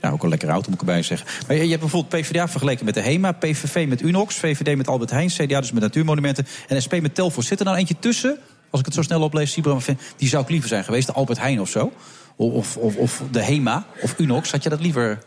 Ja, 0.00 0.10
ook 0.10 0.22
een 0.22 0.28
lekker 0.28 0.48
auto, 0.48 0.70
moet 0.70 0.80
ik 0.80 0.86
erbij 0.86 1.02
zeggen. 1.02 1.28
Maar 1.46 1.56
je 1.56 1.68
hebt 1.68 1.80
bijvoorbeeld 1.80 2.22
PvdA 2.22 2.48
vergeleken 2.48 2.84
met 2.84 2.94
de 2.94 3.00
HEMA, 3.00 3.32
PVV 3.32 3.88
met 3.88 4.02
Unox, 4.02 4.34
VVD 4.34 4.76
met 4.76 4.88
Albert 4.88 5.10
Heijn, 5.10 5.28
CDA 5.28 5.60
dus 5.60 5.72
met 5.72 5.82
Natuurmonumenten 5.82 6.46
en 6.68 6.82
SP 6.84 6.92
met 7.00 7.14
Telfort. 7.14 7.46
Zit 7.46 7.58
er 7.58 7.64
nou 7.64 7.76
eentje 7.76 7.96
tussen? 7.98 8.38
Als 8.70 8.80
ik 8.80 8.86
het 8.86 8.94
zo 8.94 9.02
snel 9.02 9.22
oplees, 9.22 9.52
Sibram, 9.52 9.78
die 10.16 10.28
zou 10.28 10.42
ik 10.42 10.48
liever 10.48 10.68
zijn 10.68 10.84
geweest, 10.84 11.06
de 11.06 11.12
Albert 11.12 11.38
Heijn 11.38 11.60
of 11.60 11.68
zo. 11.68 11.92
Of, 12.36 12.76
of, 12.76 12.96
of 12.96 13.22
de 13.30 13.42
HEMA 13.42 13.86
of 14.00 14.18
Unox. 14.18 14.50
Had 14.50 14.62
je 14.62 14.68
dat 14.68 14.80
liever 14.80 15.18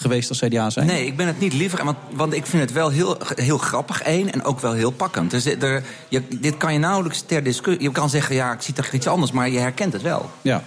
geweest 0.00 0.28
als 0.28 0.38
CDA 0.38 0.70
zijn? 0.70 0.86
Nee, 0.86 1.06
ik 1.06 1.16
ben 1.16 1.26
het 1.26 1.40
niet 1.40 1.52
liever. 1.52 1.84
Want, 1.84 1.96
want 2.10 2.34
ik 2.34 2.46
vind 2.46 2.62
het 2.62 2.72
wel 2.72 2.90
heel, 2.90 3.16
heel 3.34 3.58
grappig, 3.58 4.02
één. 4.02 4.32
En 4.32 4.44
ook 4.44 4.60
wel 4.60 4.72
heel 4.72 4.90
pakkend. 4.90 5.30
Dus 5.30 5.46
er, 5.46 5.82
je, 6.08 6.22
dit 6.40 6.56
kan 6.56 6.72
je 6.72 6.78
nauwelijks 6.78 7.20
ter 7.20 7.42
discussie... 7.42 7.82
Je 7.82 7.92
kan 7.92 8.10
zeggen, 8.10 8.34
ja, 8.34 8.52
ik 8.52 8.62
zie 8.62 8.74
toch 8.74 8.92
iets 8.92 9.06
anders. 9.06 9.32
Maar 9.32 9.48
je 9.48 9.58
herkent 9.58 9.92
het 9.92 10.02
wel. 10.02 10.30
Ja. 10.42 10.64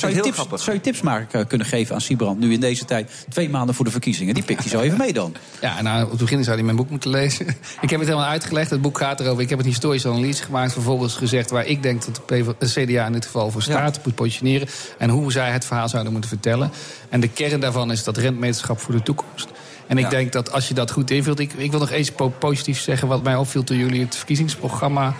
Maar 0.00 0.12
zou 0.12 0.24
je, 0.24 0.32
tips, 0.32 0.62
zou 0.64 0.76
je 0.76 0.82
tips 0.82 1.00
maar 1.00 1.26
eh, 1.30 1.40
kunnen 1.48 1.66
geven 1.66 1.94
aan 1.94 2.00
Siebrand 2.00 2.38
nu 2.38 2.52
in 2.52 2.60
deze 2.60 2.84
tijd, 2.84 3.10
twee 3.28 3.48
maanden 3.50 3.74
voor 3.74 3.84
de 3.84 3.90
verkiezingen? 3.90 4.34
Die 4.34 4.42
pikt 4.42 4.60
hij 4.60 4.68
zo 4.68 4.80
even 4.80 4.98
mee 4.98 5.12
dan. 5.12 5.34
Ja, 5.60 5.82
nou, 5.82 6.04
op 6.04 6.10
het 6.10 6.20
begin 6.20 6.44
zou 6.44 6.56
hij 6.56 6.64
mijn 6.64 6.76
boek 6.76 6.90
moeten 6.90 7.10
lezen. 7.10 7.46
ik 7.80 7.90
heb 7.90 7.98
het 7.98 8.08
helemaal 8.08 8.28
uitgelegd. 8.28 8.70
Het 8.70 8.82
boek 8.82 8.98
gaat 8.98 9.20
erover. 9.20 9.42
Ik 9.42 9.50
heb 9.50 9.58
een 9.58 9.64
historische 9.64 10.08
analyse 10.08 10.42
gemaakt. 10.42 10.72
Vervolgens 10.72 11.14
gezegd 11.14 11.50
waar 11.50 11.66
ik 11.66 11.82
denk 11.82 12.04
dat 12.04 12.20
de 12.26 12.54
de 12.58 12.66
CDA 12.66 13.06
in 13.06 13.12
dit 13.12 13.24
geval 13.24 13.50
voor 13.50 13.62
staat, 13.62 14.00
moet 14.04 14.14
positioneren. 14.14 14.68
En 14.98 15.10
hoe 15.10 15.32
zij 15.32 15.50
het 15.50 15.64
verhaal 15.64 15.88
zouden 15.88 16.12
moeten 16.12 16.30
vertellen. 16.30 16.70
En 17.08 17.20
de 17.20 17.28
kern 17.28 17.60
daarvan 17.60 17.92
is 17.92 18.04
dat 18.04 18.16
rentmeterschap 18.16 18.80
voor 18.80 18.94
de 18.94 19.02
toekomst. 19.02 19.48
En 19.86 19.98
ik 19.98 20.04
Ja. 20.04 20.10
denk 20.10 20.32
dat 20.32 20.52
als 20.52 20.68
je 20.68 20.74
dat 20.74 20.90
goed 20.90 21.10
invult. 21.10 21.38
Ik, 21.38 21.52
ik 21.52 21.70
wil 21.70 21.80
nog 21.80 21.90
eens 21.90 22.10
po- 22.10 22.28
positief 22.38 22.80
zeggen 22.80 23.08
wat 23.08 23.22
mij 23.22 23.36
opviel 23.36 23.64
toen 23.64 23.76
jullie 23.76 24.00
het 24.00 24.16
verkiezingsprogramma. 24.16 25.14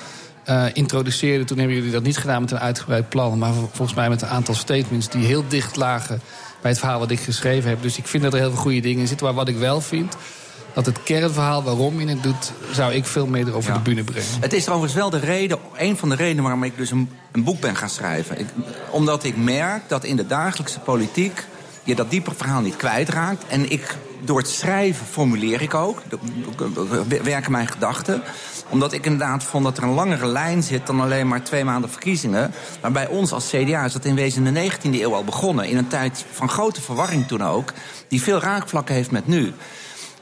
Eh 0.45 0.65
introduceerden. 0.73 1.47
Toen 1.47 1.59
hebben 1.59 1.77
jullie 1.77 1.91
dat 1.93 2.03
niet 2.03 2.17
gedaan 2.19 2.41
met 2.41 2.51
een 2.51 2.59
uitgebreid 2.59 3.09
plan. 3.09 3.39
Maar 3.39 3.53
vol- 3.53 3.69
volgens 3.73 3.97
mij 3.97 4.09
met 4.09 4.23
een 4.23 4.29
aantal 4.29 4.55
statements 4.55 5.09
die 5.09 5.25
heel 5.27 5.45
dicht 5.49 5.77
lagen 5.77 6.21
bij 6.61 6.71
het 6.71 6.81
verhaal 6.81 6.99
wat 6.99 7.11
ik 7.11 7.21
geschreven 7.21 7.71
heb. 7.71 7.83
Dus 7.83 7.99
ik 7.99 8.07
vind 8.07 8.23
dat 8.23 8.33
er 8.33 8.39
heel 8.39 8.51
veel 8.51 8.61
goede 8.61 8.81
dingen 8.81 9.01
in 9.01 9.07
zitten. 9.09 9.27
Maar 9.27 9.35
wat 9.35 9.49
ik 9.49 9.57
wel 9.57 9.81
vind, 9.81 10.17
dat 10.73 10.87
het 10.87 11.03
kernverhaal 11.03 11.63
waarom 11.63 12.01
je 12.01 12.07
het 12.07 12.23
doet, 12.23 12.53
zou 12.73 12.93
ik 12.93 13.05
veel 13.05 13.27
meer 13.27 13.55
over 13.55 13.71
Ja. 13.71 13.77
de 13.77 13.83
bühne 13.83 14.05
brengen. 14.05 14.29
Het 14.41 14.53
is 14.53 14.65
trouwens 14.65 14.95
wel 14.95 15.11
de 15.11 15.19
reden, 15.19 15.59
een 15.77 15.97
van 15.97 16.09
de 16.09 16.15
redenen 16.15 16.43
waarom 16.43 16.63
ik 16.65 16.77
dus 16.77 16.91
een, 16.91 17.11
een 17.33 17.45
boek 17.45 17.61
ben 17.61 17.77
gaan 17.77 17.91
schrijven. 17.91 18.39
Ik, 18.39 18.47
omdat 18.91 19.25
ik 19.25 19.37
merk 19.37 19.89
dat 19.89 20.05
in 20.05 20.17
de 20.17 20.27
dagelijkse 20.27 20.79
politiek 20.81 21.45
je 21.85 21.95
dat 21.95 22.11
diepe 22.11 22.31
verhaal 22.37 22.61
niet 22.61 22.77
kwijtraakt. 22.77 23.45
En 23.49 23.71
ik, 23.71 23.97
door 24.25 24.39
het 24.39 24.49
schrijven 24.49 25.07
formuleer 25.07 25.63
ik 25.63 25.75
ook, 25.75 26.03
werken 27.23 27.53
mijn 27.53 27.67
gedachten. 27.69 28.23
Omdat 28.75 28.93
ik 28.93 29.05
inderdaad 29.05 29.45
vond 29.45 29.65
dat 29.65 29.77
er 29.77 29.83
een 29.83 29.95
langere 29.95 30.27
lijn 30.27 30.63
zit 30.63 30.87
dan 30.87 31.01
alleen 31.01 31.29
maar 31.29 31.43
twee 31.43 31.65
maanden 31.65 31.91
verkiezingen. 31.91 32.53
Maar 32.81 32.93
bij 32.93 33.09
ons 33.09 33.33
als 33.33 33.49
CDA 33.49 33.85
is 33.85 33.93
dat 33.93 34.05
in 34.05 34.15
wezen 34.15 34.47
in 34.47 34.55
de 34.55 34.71
19e 34.71 35.01
eeuw 35.01 35.15
al 35.15 35.25
begonnen. 35.25 35.69
In 35.69 35.77
een 35.77 35.89
tijd 35.89 36.25
van 36.33 36.49
grote 36.49 36.81
verwarring 36.81 37.27
toen 37.27 37.43
ook, 37.43 37.73
die 38.09 38.23
veel 38.23 38.41
raakvlakken 38.41 38.95
heeft 38.95 39.11
met 39.11 39.27
nu. 39.27 39.53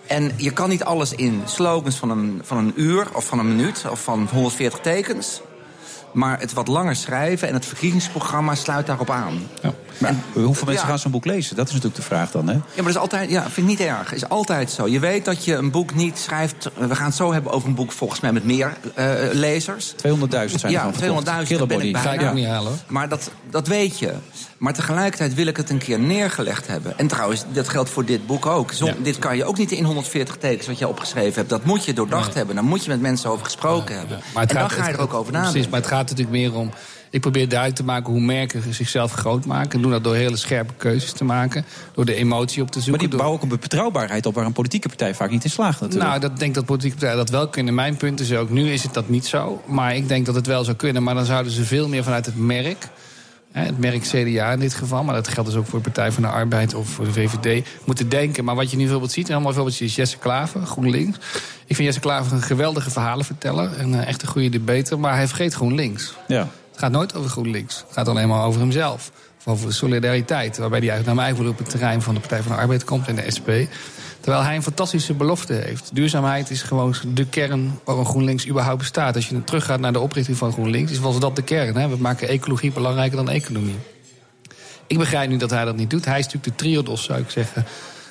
En 0.06 0.32
je 0.36 0.50
kan 0.50 0.68
niet 0.68 0.84
alles 0.84 1.12
in 1.12 1.42
slogans 1.44 1.96
van 1.96 2.10
een, 2.10 2.40
van 2.44 2.56
een 2.56 2.72
uur 2.76 3.06
of 3.12 3.24
van 3.24 3.38
een 3.38 3.56
minuut 3.56 3.84
of 3.90 4.02
van 4.02 4.28
140 4.32 4.80
tekens. 4.80 5.40
Maar 6.12 6.40
het 6.40 6.52
wat 6.52 6.68
langer 6.68 6.96
schrijven 6.96 7.48
en 7.48 7.54
het 7.54 7.66
verkiezingsprogramma 7.66 8.54
sluit 8.54 8.86
daarop 8.86 9.10
aan. 9.10 9.46
Maar 9.98 10.14
hoeveel 10.32 10.52
mensen 10.66 10.72
Ja. 10.84 10.90
gaan 10.90 10.98
zo'n 10.98 11.10
boek 11.10 11.24
lezen? 11.24 11.56
Dat 11.56 11.66
is 11.66 11.72
natuurlijk 11.72 12.00
de 12.00 12.06
vraag 12.06 12.30
dan, 12.30 12.46
hè? 12.48 12.52
Ja, 12.52 12.58
maar 12.58 12.76
dat 12.76 12.86
is 12.94 12.96
altijd, 12.96 13.30
ja, 13.30 13.42
vind 13.42 13.56
ik 13.56 13.78
niet 13.78 13.88
erg. 13.88 14.12
Is 14.14 14.28
altijd 14.28 14.70
zo. 14.70 14.88
Je 14.88 14.98
weet 15.00 15.24
dat 15.24 15.44
je 15.44 15.54
een 15.54 15.70
boek 15.70 15.94
niet 15.94 16.18
schrijft. 16.18 16.70
We 16.78 16.94
gaan 16.94 17.06
het 17.06 17.14
zo 17.14 17.32
hebben 17.32 17.52
over 17.52 17.68
een 17.68 17.74
boek 17.74 17.92
volgens 17.92 18.20
mij 18.20 18.32
met 18.32 18.44
meer 18.44 18.76
eh, 18.94 19.06
lezers. 19.32 19.92
200.000 19.92 20.60
zijn 20.60 20.62
er 20.62 20.70
Ja, 20.70 20.82
van 20.82 20.92
200.000 20.92 21.46
verkocht. 21.46 21.58
dat 21.58 21.68
ben 21.68 21.80
ik. 21.88 21.96
Ga 21.96 22.12
ik 22.12 22.22
ook 22.22 22.34
niet 22.34 22.46
halen 22.46 22.70
hoor. 22.70 22.78
Maar 22.86 23.08
dat, 23.08 23.30
dat 23.50 23.66
weet 23.66 23.98
je. 23.98 24.12
Maar 24.62 24.72
tegelijkertijd 24.72 25.34
wil 25.34 25.46
ik 25.46 25.56
het 25.56 25.70
een 25.70 25.78
keer 25.78 25.98
neergelegd 25.98 26.66
hebben. 26.66 26.98
En 26.98 27.06
trouwens, 27.06 27.44
dat 27.52 27.68
geldt 27.68 27.90
voor 27.90 28.04
dit 28.04 28.26
boek 28.26 28.46
ook. 28.46 28.72
Ja. 28.72 28.94
Dit 29.02 29.18
kan 29.18 29.36
je 29.36 29.44
ook 29.44 29.58
niet 29.58 29.70
in 29.70 29.84
140 29.84 30.36
tekens 30.36 30.66
wat 30.66 30.78
je 30.78 30.88
opgeschreven 30.88 31.34
hebt. 31.34 31.48
Dat 31.48 31.64
moet 31.64 31.84
je 31.84 31.92
doordacht 31.92 32.26
Nee. 32.26 32.36
hebben. 32.36 32.54
Daar 32.54 32.64
moet 32.64 32.84
je 32.84 32.90
met 32.90 33.00
mensen 33.00 33.30
over 33.30 33.44
gesproken 33.44 33.98
hebben. 33.98 34.20
Maar 34.34 34.42
en 34.46 34.54
dan 34.54 34.70
gaat- 34.70 34.78
ga 34.80 34.88
je 34.88 34.94
er 34.94 35.00
ook 35.00 35.14
over 35.14 35.32
Precies, 35.32 35.46
nadenken. 35.46 35.70
maar 35.70 35.80
het 35.80 35.88
gaat 35.88 36.08
natuurlijk 36.08 36.30
meer 36.30 36.54
om... 36.54 36.70
Ik 37.10 37.20
probeer 37.20 37.48
duidelijk 37.48 37.78
te 37.78 37.84
maken 37.86 38.12
hoe 38.12 38.20
merken 38.20 38.74
zichzelf 38.74 39.12
groot 39.12 39.44
maken. 39.46 39.70
En 39.70 39.82
doen 39.82 39.90
dat 39.90 40.04
door 40.04 40.14
hele 40.14 40.36
scherpe 40.36 40.72
keuzes 40.76 41.12
te 41.12 41.24
maken. 41.24 41.64
Door 41.94 42.04
de 42.04 42.14
emotie 42.14 42.62
op 42.62 42.68
te 42.70 42.74
Maar 42.78 42.82
zoeken. 42.86 43.00
die 43.02 43.08
door- 43.10 43.18
bouwen 43.18 43.40
ook 43.42 43.50
een 43.52 43.58
betrouwbaarheid 43.60 44.26
op 44.26 44.34
waar 44.34 44.44
een 44.46 44.52
politieke 44.52 44.88
partij 44.88 45.14
vaak 45.14 45.30
niet 45.30 45.44
in 45.44 45.50
slaagt 45.50 45.80
natuurlijk. 45.80 46.08
Nou, 46.08 46.20
dat 46.20 46.38
denk 46.38 46.54
dat 46.54 46.64
politieke 46.64 46.96
partijen 46.96 47.18
dat 47.18 47.30
wel 47.30 47.48
kunnen. 47.48 47.74
Mijn 47.74 47.96
punt 47.96 48.20
is 48.20 48.32
ook, 48.32 48.50
nu 48.50 48.72
is 48.72 48.82
het 48.82 48.94
dat 48.94 49.08
niet 49.08 49.26
zo. 49.26 49.62
Maar 49.66 49.96
ik 49.96 50.08
denk 50.08 50.26
dat 50.26 50.34
het 50.34 50.46
wel 50.46 50.64
zou 50.64 50.76
kunnen. 50.76 51.02
Maar 51.02 51.14
dan 51.14 51.24
zouden 51.24 51.52
ze 51.52 51.64
veel 51.64 51.88
meer 51.88 52.02
vanuit 52.04 52.26
het 52.26 52.36
merk... 52.36 52.88
het 53.52 53.78
merk 53.78 54.02
CDA 54.02 54.52
in 54.52 54.58
dit 54.58 54.74
geval, 54.74 55.04
maar 55.04 55.14
dat 55.14 55.28
geldt 55.28 55.48
dus 55.48 55.58
ook 55.58 55.66
voor 55.66 55.78
de 55.78 55.84
Partij 55.84 56.12
van 56.12 56.22
de 56.22 56.28
Arbeid 56.28 56.74
of 56.74 56.88
voor 56.88 57.04
de 57.04 57.12
VVD, 57.12 57.66
moeten 57.84 58.08
denken. 58.08 58.44
Maar 58.44 58.54
wat 58.54 58.70
je 58.70 58.76
nu 58.76 58.82
bijvoorbeeld 58.82 59.12
ziet, 59.12 59.28
en 59.28 59.34
allemaal 59.34 59.52
voorbeeldjes 59.52 59.88
is 59.88 59.96
Jesse 59.96 60.18
Klaver, 60.18 60.66
GroenLinks. 60.66 61.18
Ik 61.66 61.76
vind 61.76 61.88
Jesse 61.88 62.00
Klaver 62.00 62.32
een 62.32 62.42
geweldige 62.42 62.90
verhalenverteller, 62.90 63.80
een 63.80 63.94
eh, 63.94 64.08
echt 64.08 64.22
een 64.22 64.28
goede 64.28 64.48
debater, 64.48 64.98
maar 64.98 65.14
hij 65.14 65.26
vergeet 65.26 65.54
GroenLinks. 65.54 66.14
Ja. 66.28 66.48
Het 66.70 66.80
gaat 66.80 66.90
nooit 66.90 67.14
over 67.14 67.30
GroenLinks. 67.30 67.76
Het 67.76 67.92
gaat 67.92 68.08
alleen 68.08 68.28
maar 68.28 68.44
over 68.44 68.60
hemzelf. 68.60 69.12
Of 69.44 69.52
over 69.52 69.74
solidariteit. 69.74 70.58
Waarbij 70.58 70.78
hij 70.78 70.88
eigenlijk 70.88 71.06
naar 71.16 71.26
mij 71.26 71.36
gevoel 71.36 71.52
op 71.52 71.58
het 71.58 71.70
terrein 71.70 72.02
van 72.02 72.14
de 72.14 72.20
Partij 72.20 72.42
van 72.42 72.52
de 72.52 72.58
Arbeid 72.58 72.84
komt 72.84 73.08
en 73.08 73.14
de 73.14 73.30
SP. 73.36 73.48
Terwijl 74.20 74.44
hij 74.44 74.56
een 74.56 74.62
fantastische 74.62 75.14
belofte 75.14 75.52
heeft. 75.52 75.90
Duurzaamheid 75.94 76.50
is 76.50 76.62
gewoon 76.62 76.94
de 77.14 77.26
kern 77.26 77.78
waarom 77.84 78.04
GroenLinks 78.04 78.48
überhaupt 78.48 78.78
bestaat. 78.78 79.14
Als 79.14 79.28
je 79.28 79.44
teruggaat 79.44 79.80
naar 79.80 79.92
de 79.92 80.00
oprichting 80.00 80.36
van 80.36 80.52
GroenLinks, 80.52 80.98
was 80.98 81.18
dat 81.18 81.36
de 81.36 81.42
kern. 81.42 81.76
Hè? 81.76 81.88
We 81.88 81.96
maken 81.96 82.28
ecologie 82.28 82.72
belangrijker 82.72 83.16
dan 83.16 83.28
economie. 83.28 83.76
Ik 84.86 84.98
begrijp 84.98 85.28
nu 85.28 85.36
dat 85.36 85.50
hij 85.50 85.64
dat 85.64 85.76
niet 85.76 85.90
doet. 85.90 86.04
Hij 86.04 86.18
is 86.18 86.24
natuurlijk 86.24 86.56
de 86.56 86.64
triodos, 86.64 87.04
zou 87.04 87.20
ik 87.20 87.30
zeggen, 87.30 87.64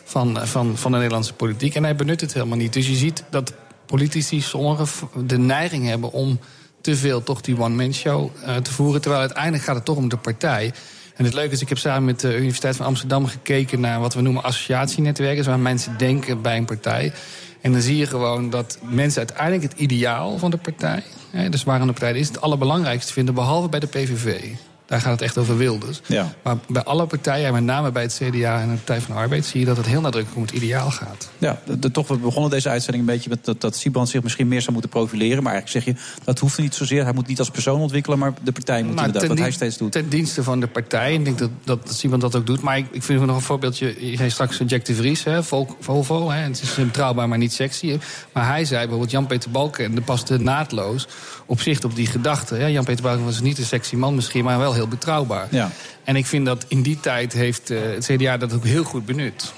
van, 0.03 0.47
van, 0.47 0.77
van 0.77 0.91
de 0.91 0.97
Nederlandse 0.97 1.33
politiek. 1.33 1.75
En 1.75 1.83
hij 1.83 1.95
benut 1.95 2.21
het 2.21 2.33
helemaal 2.33 2.57
niet. 2.57 2.73
Dus 2.73 2.87
je 2.87 2.95
ziet 2.95 3.23
dat 3.29 3.53
politici, 3.85 4.41
sommigen, 4.41 4.87
de 5.25 5.37
neiging 5.37 5.87
hebben 5.87 6.11
om 6.11 6.39
te 6.81 6.95
veel 6.95 7.23
toch 7.23 7.41
die 7.41 7.59
one-man-show 7.59 8.29
eh, 8.45 8.55
te 8.55 8.71
voeren. 8.71 9.01
Terwijl 9.01 9.21
uiteindelijk 9.21 9.63
gaat 9.63 9.75
het 9.75 9.85
toch 9.85 9.97
om 9.97 10.09
de 10.09 10.17
partij. 10.17 10.73
En 11.21 11.27
het 11.27 11.35
leuke 11.35 11.53
is, 11.53 11.61
ik 11.61 11.69
heb 11.69 11.77
samen 11.77 12.05
met 12.05 12.19
de 12.19 12.37
Universiteit 12.37 12.75
van 12.75 12.85
Amsterdam 12.85 13.25
gekeken 13.25 13.79
naar 13.79 13.99
wat 13.99 14.13
we 14.13 14.21
noemen 14.21 14.43
associatienetwerken. 14.43 15.37
Dus 15.37 15.45
waar 15.45 15.59
mensen 15.59 15.97
denken 15.97 16.41
bij 16.41 16.57
een 16.57 16.65
partij. 16.65 17.13
En 17.61 17.71
dan 17.71 17.81
zie 17.81 17.97
je 17.97 18.05
gewoon 18.05 18.49
dat 18.49 18.77
mensen 18.81 19.17
uiteindelijk 19.17 19.63
het 19.63 19.79
ideaal 19.79 20.37
van 20.37 20.51
de 20.51 20.57
partij, 20.57 21.03
hè, 21.29 21.49
dus 21.49 21.63
waar 21.63 21.81
een 21.81 21.87
partij 21.87 22.13
is, 22.13 22.27
het 22.27 22.41
allerbelangrijkste 22.41 23.13
vinden, 23.13 23.33
behalve 23.33 23.69
bij 23.69 23.79
de 23.79 23.87
PVV. 23.87 24.43
Daar 24.91 25.01
gaat 25.01 25.11
het 25.11 25.21
echt 25.21 25.37
over 25.37 25.57
Wilders. 25.57 26.01
Ja. 26.05 26.33
Maar 26.43 26.57
bij 26.67 26.83
alle 26.83 27.05
partijen, 27.05 27.47
en 27.47 27.53
met 27.53 27.63
name 27.63 27.91
bij 27.91 28.01
het 28.01 28.21
CDA 28.23 28.61
en 28.61 28.69
de 28.69 28.75
Partij 28.75 29.01
van 29.01 29.15
de 29.15 29.21
Arbeid, 29.21 29.45
zie 29.45 29.59
je 29.59 29.65
dat 29.65 29.77
het 29.77 29.85
heel 29.85 30.01
nadrukkelijk 30.01 30.35
om 30.37 30.45
het 30.45 30.51
ideaal 30.63 30.91
gaat. 30.91 31.29
Ja, 31.37 31.61
de, 31.65 31.79
de- 31.79 31.91
toch, 31.91 32.07
we 32.07 32.17
begonnen 32.17 32.51
deze 32.51 32.69
uitzending 32.69 33.07
een 33.07 33.13
beetje 33.13 33.29
met 33.29 33.45
dat, 33.45 33.61
dat 33.61 33.75
Siebrand 33.75 34.09
zich 34.09 34.23
misschien 34.23 34.47
meer 34.47 34.61
zou 34.61 34.71
moeten 34.73 34.89
profileren. 34.91 35.43
Maar 35.43 35.53
eigenlijk 35.53 35.85
zeg 35.85 35.95
je, 35.95 36.19
dat 36.23 36.39
hoeft 36.39 36.57
niet 36.57 36.75
zozeer. 36.75 37.03
Hij 37.03 37.13
moet 37.13 37.27
niet 37.27 37.39
als 37.39 37.49
persoon 37.49 37.79
ontwikkelen, 37.79 38.19
maar 38.19 38.33
de 38.43 38.51
partij 38.51 38.83
moet 38.83 38.89
inderdaad, 38.99 39.27
wat 39.27 39.37
hij 39.37 39.51
steeds 39.51 39.77
doet. 39.77 39.91
ten 39.91 40.09
dienste 40.09 40.43
van 40.43 40.59
de 40.59 40.67
partij. 40.67 41.13
En 41.13 41.19
ik 41.19 41.25
denk 41.25 41.37
dat, 41.39 41.49
dat, 41.63 41.85
dat 41.87 41.95
Simon 41.95 42.19
dat 42.19 42.35
ook 42.35 42.45
doet. 42.45 42.61
Maar 42.61 42.77
ik, 42.77 42.85
ik 42.91 43.03
vind 43.03 43.25
nog 43.25 43.35
een 43.35 43.41
voorbeeldje. 43.41 44.09
Je 44.11 44.17
zei 44.17 44.29
straks 44.29 44.61
Jack 44.67 44.85
de 44.85 44.95
Vries, 44.95 45.23
hè, 45.23 45.43
Vol- 45.43 45.75
Volvo. 45.79 46.29
Hè, 46.31 46.39
het 46.41 46.61
is 46.61 46.75
betrouwbaar, 46.75 47.27
maar 47.29 47.37
niet 47.37 47.53
sexy. 47.53 47.97
Maar 48.33 48.47
hij 48.47 48.65
zei 48.65 48.79
bijvoorbeeld, 48.79 49.11
Jan-Peter 49.11 49.51
Balken 49.51 50.03
paste 50.03 50.37
naadloos 50.37 51.07
op 51.45 51.61
zich 51.61 51.83
op 51.83 51.95
die 51.95 52.07
gedachte. 52.07 52.71
Jan-Peter 52.71 53.03
Balken 53.03 53.25
was 53.25 53.41
niet 53.41 53.57
een 53.57 53.65
sexy 53.65 53.95
man 53.95 54.15
misschien, 54.15 54.43
maar 54.43 54.57
wel 54.59 54.73
heel 54.73 54.80
betrouwbaar. 54.87 55.47
Ja. 55.49 55.69
En 56.03 56.15
ik 56.15 56.25
vind 56.25 56.45
dat 56.45 56.65
in 56.67 56.81
die 56.81 56.99
tijd 56.99 57.33
heeft 57.33 57.69
eh, 57.69 57.79
het 57.81 58.05
CDA 58.05 58.37
dat 58.37 58.53
ook 58.53 58.63
heel 58.65 58.83
goed 58.83 59.05
benut. 59.05 59.53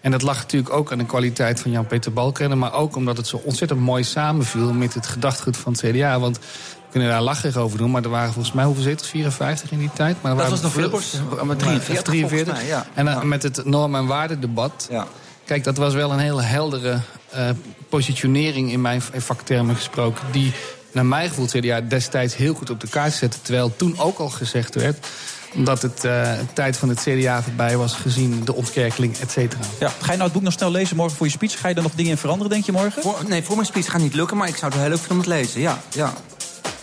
En 0.00 0.10
dat 0.10 0.22
lag 0.22 0.36
natuurlijk 0.36 0.72
ook 0.72 0.92
aan 0.92 0.98
de 0.98 1.06
kwaliteit 1.06 1.60
van 1.60 1.70
Jan-Peter 1.70 2.12
Balkenende... 2.12 2.56
maar 2.56 2.72
ook 2.72 2.96
omdat 2.96 3.16
het 3.16 3.26
zo 3.26 3.36
ontzettend 3.44 3.80
mooi 3.80 4.04
samenviel 4.04 4.72
met 4.72 4.94
het 4.94 5.06
gedachtegoed 5.06 5.56
van 5.56 5.72
het 5.72 5.80
CDA. 5.80 6.18
Want 6.20 6.38
we 6.38 6.44
kunnen 6.90 7.08
daar 7.08 7.22
lacherig 7.22 7.56
over 7.56 7.78
doen, 7.78 7.90
maar 7.90 8.02
er 8.02 8.08
waren 8.10 8.32
volgens 8.32 8.54
mij 8.54 8.64
hoeveel 8.64 8.82
zetels? 8.82 9.08
54 9.08 9.70
in 9.70 9.78
die 9.78 9.90
tijd? 9.94 10.16
Maar 10.22 10.30
Dat 10.34 10.40
waren 10.40 10.62
was 10.62 10.74
nog 10.74 10.90
maar- 11.36 11.46
met 11.46 11.58
43 11.58 12.02
43. 12.02 12.28
volgens 12.30 12.58
mij, 12.58 12.66
ja. 12.66 12.86
En 12.94 13.04
Ja. 13.04 13.24
met 13.24 13.42
het 13.42 13.64
norm- 13.64 13.94
en 13.94 14.06
waardedebat... 14.06 14.86
Ja. 14.90 15.06
Kijk, 15.44 15.64
dat 15.64 15.76
was 15.76 15.94
wel 15.94 16.12
een 16.12 16.18
hele 16.18 16.42
heldere 16.42 17.00
eh, 17.30 17.48
positionering 17.88 18.72
in 18.72 18.80
mijn 18.80 19.02
vaktermen 19.02 19.76
gesproken... 19.76 20.24
die 20.30 20.52
naar 20.98 21.06
mijn 21.06 21.28
gevoel 21.28 21.44
het 21.44 21.54
CDA 21.54 21.80
destijds 21.80 22.36
heel 22.36 22.54
goed 22.54 22.70
op 22.70 22.80
de 22.80 22.88
kaart 22.88 23.12
zette... 23.12 23.42
terwijl 23.42 23.76
toen 23.76 23.98
ook 23.98 24.18
al 24.18 24.28
gezegd 24.28 24.74
werd 24.74 25.06
dat 25.54 25.82
het 25.82 26.04
eh, 26.04 26.32
tijd 26.52 26.76
van 26.76 26.88
het 26.88 27.00
CDA 27.00 27.42
voorbij 27.42 27.76
was... 27.76 27.94
gezien 27.94 28.44
de 28.44 28.54
ontkerkeling, 28.54 29.16
et 29.16 29.30
cetera. 29.30 29.62
Ja. 29.80 29.88
Ga 29.88 30.10
je 30.10 30.16
nou 30.16 30.22
het 30.22 30.32
boek 30.32 30.42
nog 30.42 30.52
snel 30.52 30.70
lezen 30.70 30.96
morgen 30.96 31.16
voor 31.16 31.26
je 31.26 31.32
speech? 31.32 31.60
Ga 31.60 31.68
je 31.68 31.74
er 31.74 31.82
nog 31.82 31.94
dingen 31.94 32.10
in 32.10 32.18
veranderen, 32.18 32.52
denk 32.52 32.64
je 32.64 32.72
morgen? 32.72 33.02
Voor, 33.02 33.24
nee, 33.26 33.42
voor 33.42 33.54
mijn 33.54 33.66
speech 33.66 33.90
gaat 33.90 34.00
niet 34.00 34.14
lukken, 34.14 34.36
maar 34.36 34.48
ik 34.48 34.56
zou 34.56 34.72
het 34.72 34.80
heel 34.80 34.90
leuk 34.90 34.98
vinden 34.98 35.16
om 35.16 35.32
het 35.32 35.40
lezen. 35.40 35.60
Ja, 35.60 35.78
ja. 35.94 36.12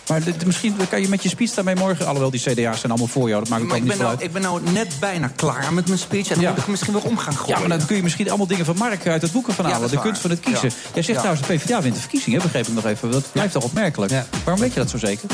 Maar 0.08 0.22
dit- 0.24 0.46
misschien 0.46 0.76
kan 0.90 1.00
je 1.00 1.08
met 1.08 1.22
je 1.22 1.28
speech 1.28 1.50
daarmee 1.50 1.74
morgen... 1.74 2.06
alhoewel 2.06 2.30
die 2.30 2.40
CDA's 2.40 2.80
zijn 2.80 2.92
allemaal 2.92 3.06
voor 3.08 3.28
jou, 3.28 3.40
dat 3.40 3.48
maakt 3.50 3.62
Maar 3.62 3.70
ook 3.70 3.76
ik 3.76 3.82
niet 3.82 3.92
ben, 3.92 3.98
nou, 4.02 4.10
uit. 4.10 4.22
ik 4.22 4.32
ben 4.32 4.42
nou 4.42 4.60
net 4.72 4.94
bijna 5.00 5.30
klaar 5.36 5.72
met 5.72 5.86
mijn 5.86 5.98
speech. 5.98 6.28
En 6.28 6.34
dan 6.34 6.42
Ja. 6.42 6.50
moet 6.50 6.58
ik 6.58 6.66
misschien 6.66 6.92
weer 6.92 7.02
om 7.02 7.18
gaan 7.18 7.36
gooien. 7.36 7.60
Ja, 7.60 7.66
maar 7.68 7.78
dan 7.78 7.86
kun 7.86 7.96
je 7.96 8.02
misschien 8.02 8.28
allemaal 8.28 8.46
dingen 8.46 8.64
van 8.64 8.76
Mark 8.76 9.06
uit 9.06 9.22
het 9.22 9.32
boek 9.32 9.48
ervan 9.48 9.66
Ja, 9.66 9.72
halen. 9.72 9.90
de 9.90 10.00
kunst 10.00 10.20
van 10.20 10.30
het 10.30 10.40
kiezen. 10.40 10.68
Ja. 10.68 10.74
Jij 10.94 11.02
zegt 11.02 11.06
Ja. 11.06 11.14
trouwens, 11.14 11.46
de 11.46 11.54
PvdA 11.54 11.82
wint 11.82 11.94
de 11.94 12.00
verkiezingen, 12.00 12.42
begreep 12.42 12.66
ik 12.66 12.74
nog 12.74 12.84
even. 12.86 13.10
Dat 13.10 13.24
blijft 13.32 13.52
toch 13.52 13.62
opmerkelijk? 13.64 14.12
Ja. 14.12 14.26
Waarom 14.44 14.62
weet 14.62 14.72
je 14.72 14.80
dat 14.80 14.90
zo 14.90 14.98
zeker? 14.98 15.28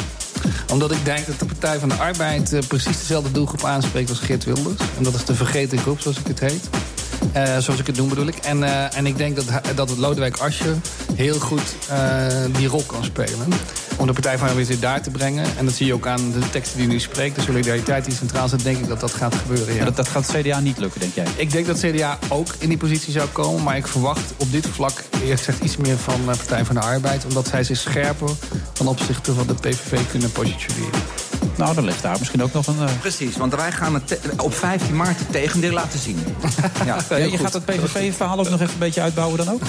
Omdat 0.73 0.91
ik 0.91 1.05
denk 1.05 1.27
dat 1.27 1.39
de 1.39 1.45
Partij 1.45 1.79
van 1.79 1.89
de 1.89 1.95
Arbeid 1.95 2.53
eh, 2.53 2.61
precies 2.69 2.99
dezelfde 2.99 3.31
doelgroep 3.33 3.65
aanspreekt 3.65 4.11
als 4.11 4.19
Geert 4.19 4.45
Wilders. 4.45 4.81
En 4.97 5.03
dat 5.03 5.15
is 5.15 5.25
de 5.25 5.35
vergeten 5.35 5.79
groep, 5.79 6.01
zoals 6.01 6.19
ik 6.19 6.27
het 6.27 6.41
heet. 6.41 6.69
Eh, 7.33 7.59
zoals 7.59 7.81
ik 7.81 7.87
het 7.87 7.97
noem 7.97 8.09
bedoel 8.09 8.27
ik. 8.27 8.37
En, 8.37 8.65
eh, 8.65 8.97
en 8.97 9.07
ik 9.07 9.17
denk 9.17 9.37
dat, 9.37 9.47
dat 9.75 9.89
het 9.89 9.99
Lodewijk 9.99 10.37
Asscher 10.37 10.77
heel 11.15 11.39
goed 11.39 11.75
eh, 11.89 12.27
die 12.57 12.69
rol 12.69 12.83
kan 12.83 13.05
spelen. 13.05 13.49
Om 13.97 14.07
de 14.07 14.13
Partij 14.13 14.39
van 14.39 14.47
de 14.47 14.51
Arbeid 14.51 14.69
weer 14.69 14.81
daar 14.81 15.03
te 15.03 15.11
brengen. 15.11 15.45
En 15.59 15.65
dat 15.65 15.75
zie 15.75 15.87
je 15.87 15.95
ook 15.95 16.07
aan 16.07 16.33
de 16.33 16.51
teksten 16.51 16.79
die 16.79 16.87
nu 16.87 16.99
spreekt. 16.99 17.35
De 17.35 17.43
solidariteit 17.43 18.05
die 18.05 18.15
centraal 18.15 18.49
staat, 18.49 18.63
denk 18.63 18.79
ik 18.79 18.89
dat 18.89 19.01
dat 19.01 19.13
gaat 19.13 19.35
gebeuren. 19.35 19.75
Ja. 19.75 19.85
Dat, 19.85 19.97
dat 19.97 20.09
gaat 20.09 20.27
CDA 20.27 20.61
niet 20.61 20.79
lukken, 20.79 21.01
denk 21.01 21.15
jij? 21.15 21.27
Ik 21.37 21.51
denk 21.51 21.67
dat 21.67 21.79
CDA 21.79 22.19
ook 22.29 22.47
in 22.59 22.69
die 22.69 22.79
positie 22.79 23.13
zou 23.13 23.29
komen. 23.29 23.63
Maar 23.63 23.77
ik 23.77 23.87
verwacht 23.87 24.33
op 24.37 24.53
dit 24.53 24.67
vlak 24.67 25.05
eerlijk 25.13 25.39
gezegd 25.39 25.63
iets 25.63 25.77
meer 25.77 25.97
van 25.97 26.21
de 26.21 26.37
Partij 26.37 26.65
van 26.65 26.75
de 26.75 26.81
Arbeid. 26.81 27.25
Omdat 27.25 27.49
zij 27.49 27.65
zich 27.65 27.77
scherper 27.77 28.31
ten 28.73 28.87
opzichte 28.87 29.33
van 29.33 29.47
de 29.47 29.55
PVV 29.55 30.01
kunnen 30.11 30.33
positioneren. 30.33 31.01
Nou, 31.57 31.75
dan 31.75 31.85
ligt 31.85 32.03
daar 32.03 32.17
misschien 32.19 32.43
ook 32.43 32.53
nog 32.53 32.67
een... 32.67 32.79
Uh... 32.79 32.89
Precies, 33.01 33.37
want 33.37 33.55
wij 33.55 33.73
gaan 33.73 33.95
het 33.95 34.19
op 34.37 34.55
15 34.55 34.97
maart 34.97 35.19
het 35.19 35.33
tegendeel 35.33 35.73
laten 35.73 35.99
zien. 35.99 36.19
ja, 36.85 36.99
ja, 37.09 37.17
je 37.17 37.39
gaat 37.39 37.53
het 37.53 37.65
PVV-verhaal 37.65 38.39
ook 38.39 38.51
nog 38.51 38.61
even 38.61 38.73
een 38.73 38.79
beetje 38.79 39.01
uitbouwen 39.01 39.37
dan 39.37 39.51
ook? 39.51 39.63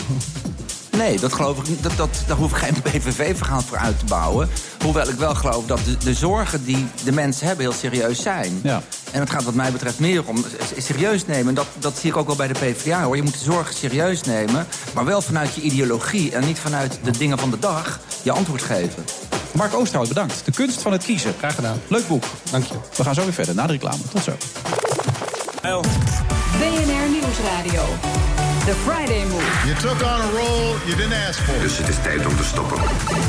Nee, 0.97 1.19
dat 1.19 1.33
geloof 1.33 1.67
ik, 1.67 1.83
dat, 1.83 1.97
dat, 1.97 2.23
daar 2.27 2.37
hoef 2.37 2.51
ik 2.51 2.57
geen 2.57 2.81
PVV-verhaal 2.91 3.61
voor 3.61 3.77
uit 3.77 3.99
te 3.99 4.05
bouwen. 4.05 4.49
Hoewel 4.83 5.07
ik 5.07 5.15
wel 5.15 5.35
geloof 5.35 5.65
dat 5.65 5.79
de, 5.85 5.97
de 5.97 6.13
zorgen 6.13 6.63
die 6.63 6.87
de 7.03 7.11
mensen 7.11 7.47
hebben 7.47 7.65
heel 7.65 7.73
serieus 7.73 8.21
zijn. 8.21 8.59
Ja. 8.63 8.81
En 9.11 9.19
het 9.19 9.29
gaat 9.29 9.43
wat 9.43 9.53
mij 9.53 9.71
betreft 9.71 9.99
meer 9.99 10.23
om 10.25 10.45
serieus 10.77 11.25
nemen. 11.25 11.53
Dat, 11.53 11.67
dat 11.79 11.97
zie 11.97 12.09
ik 12.09 12.17
ook 12.17 12.27
wel 12.27 12.35
bij 12.35 12.47
de 12.47 12.53
PvdA 12.53 13.03
hoor. 13.03 13.15
Je 13.15 13.23
moet 13.23 13.39
de 13.39 13.43
zorgen 13.43 13.75
serieus 13.75 14.21
nemen, 14.21 14.67
maar 14.93 15.05
wel 15.05 15.21
vanuit 15.21 15.55
je 15.55 15.61
ideologie... 15.61 16.31
en 16.31 16.45
niet 16.45 16.59
vanuit 16.59 16.99
de 17.03 17.11
dingen 17.11 17.39
van 17.39 17.49
de 17.51 17.59
dag 17.59 17.99
je 18.21 18.31
antwoord 18.31 18.61
geven. 18.61 19.03
Mark 19.53 19.73
Oosterhout, 19.73 20.07
bedankt. 20.07 20.45
De 20.45 20.51
kunst 20.51 20.81
van 20.81 20.91
het 20.91 21.03
kiezen. 21.03 21.33
Graag 21.37 21.55
gedaan. 21.55 21.81
Leuk 21.87 22.07
boek. 22.07 22.23
Dank 22.51 22.63
je. 22.63 22.73
We 22.95 23.03
gaan 23.03 23.13
zo 23.13 23.23
weer 23.23 23.33
verder 23.33 23.55
na 23.55 23.65
de 23.67 23.73
reclame. 23.73 24.03
Tot 24.11 24.23
zo. 24.23 24.31
BNR 26.59 27.09
Nieuwsradio. 27.09 28.32
The 28.66 28.74
Friday 28.74 29.26
Move. 29.26 29.43
You 29.66 29.76
took 29.76 30.01
on 30.01 30.22
a 30.22 30.32
role 30.32 30.78
you 30.86 30.95
didn't 30.95 31.28
ask 31.28 31.39
for. 31.39 31.59
Dus 31.61 31.78
het 31.78 31.88
is 31.88 31.95
tijd 32.01 32.26
om 32.26 32.36
te 32.36 32.43
stoppen. 32.43 32.78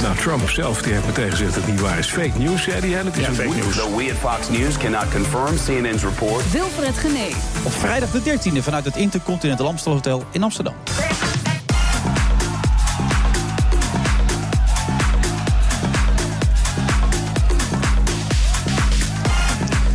Nou, 0.03 0.17
Trump 0.17 0.51
zelf 0.51 0.83
die 0.83 0.93
heeft 0.93 1.07
meteen 1.07 1.31
gezegd 1.31 1.55
dat 1.55 1.63
het 1.63 1.73
niet 1.73 1.81
waar 1.81 1.99
is. 1.99 2.09
Fake 2.09 2.39
news, 2.39 2.63
zei 2.63 2.81
hij. 2.81 2.99
En 2.99 3.07
het 3.07 3.17
is 3.17 3.23
ja, 3.23 3.29
een 3.29 3.35
fake 3.35 3.49
news. 3.49 3.77
Though 3.77 3.97
we 3.97 4.11
at 4.11 4.33
Fox 4.33 4.59
News 4.59 4.77
cannot 4.77 5.11
confirm 5.11 5.57
CNN's 5.67 6.03
report. 6.03 6.51
Wilfred 6.51 6.99
Genee. 6.99 7.35
Op 7.63 7.73
vrijdag 7.73 8.11
de 8.11 8.21
13e 8.21 8.63
vanuit 8.63 8.85
het 8.85 8.97
Intercontinental 8.97 9.67
Amstel 9.67 9.93
Hotel 9.93 10.25
in 10.31 10.43
Amsterdam. 10.43 10.75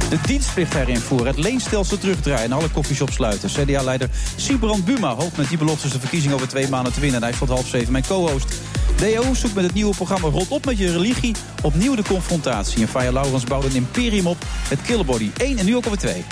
De 0.09 0.19
dienstplicht 0.21 0.73
herinvoeren, 0.73 1.27
het 1.27 1.37
leenstelsel 1.37 1.97
terugdraaien 1.97 2.43
en 2.43 2.51
alle 2.51 2.69
koffieshops 2.69 3.13
sluiten. 3.13 3.49
CDA-leider 3.49 4.09
Sibrand 4.35 4.85
Buma 4.85 5.15
hoopt 5.15 5.37
met 5.37 5.49
die 5.49 5.57
beloftes 5.57 5.91
de 5.91 5.99
verkiezing 5.99 6.33
over 6.33 6.47
twee 6.47 6.69
maanden 6.69 6.93
te 6.93 6.99
winnen. 6.99 7.17
En 7.17 7.23
hij 7.23 7.31
is 7.31 7.39
tot 7.39 7.49
half 7.49 7.67
zeven 7.67 7.91
mijn 7.91 8.05
co-host. 8.07 8.53
DO 8.95 9.33
zoekt 9.33 9.55
met 9.55 9.63
het 9.63 9.73
nieuwe 9.73 9.95
programma 9.95 10.27
Rot 10.27 10.47
op 10.47 10.65
met 10.65 10.77
je 10.77 10.91
religie 10.91 11.35
opnieuw 11.63 11.95
de 11.95 12.03
confrontatie. 12.03 12.81
En 12.81 12.87
Faya 12.87 13.11
Laurens 13.11 13.43
bouwt 13.43 13.63
een 13.63 13.75
imperium 13.75 14.27
op 14.27 14.37
met 14.69 14.81
Killerbody 14.81 15.29
1 15.37 15.57
en 15.57 15.65
nu 15.65 15.75
ook 15.75 15.83
alweer 15.83 15.99
2. 15.99 16.25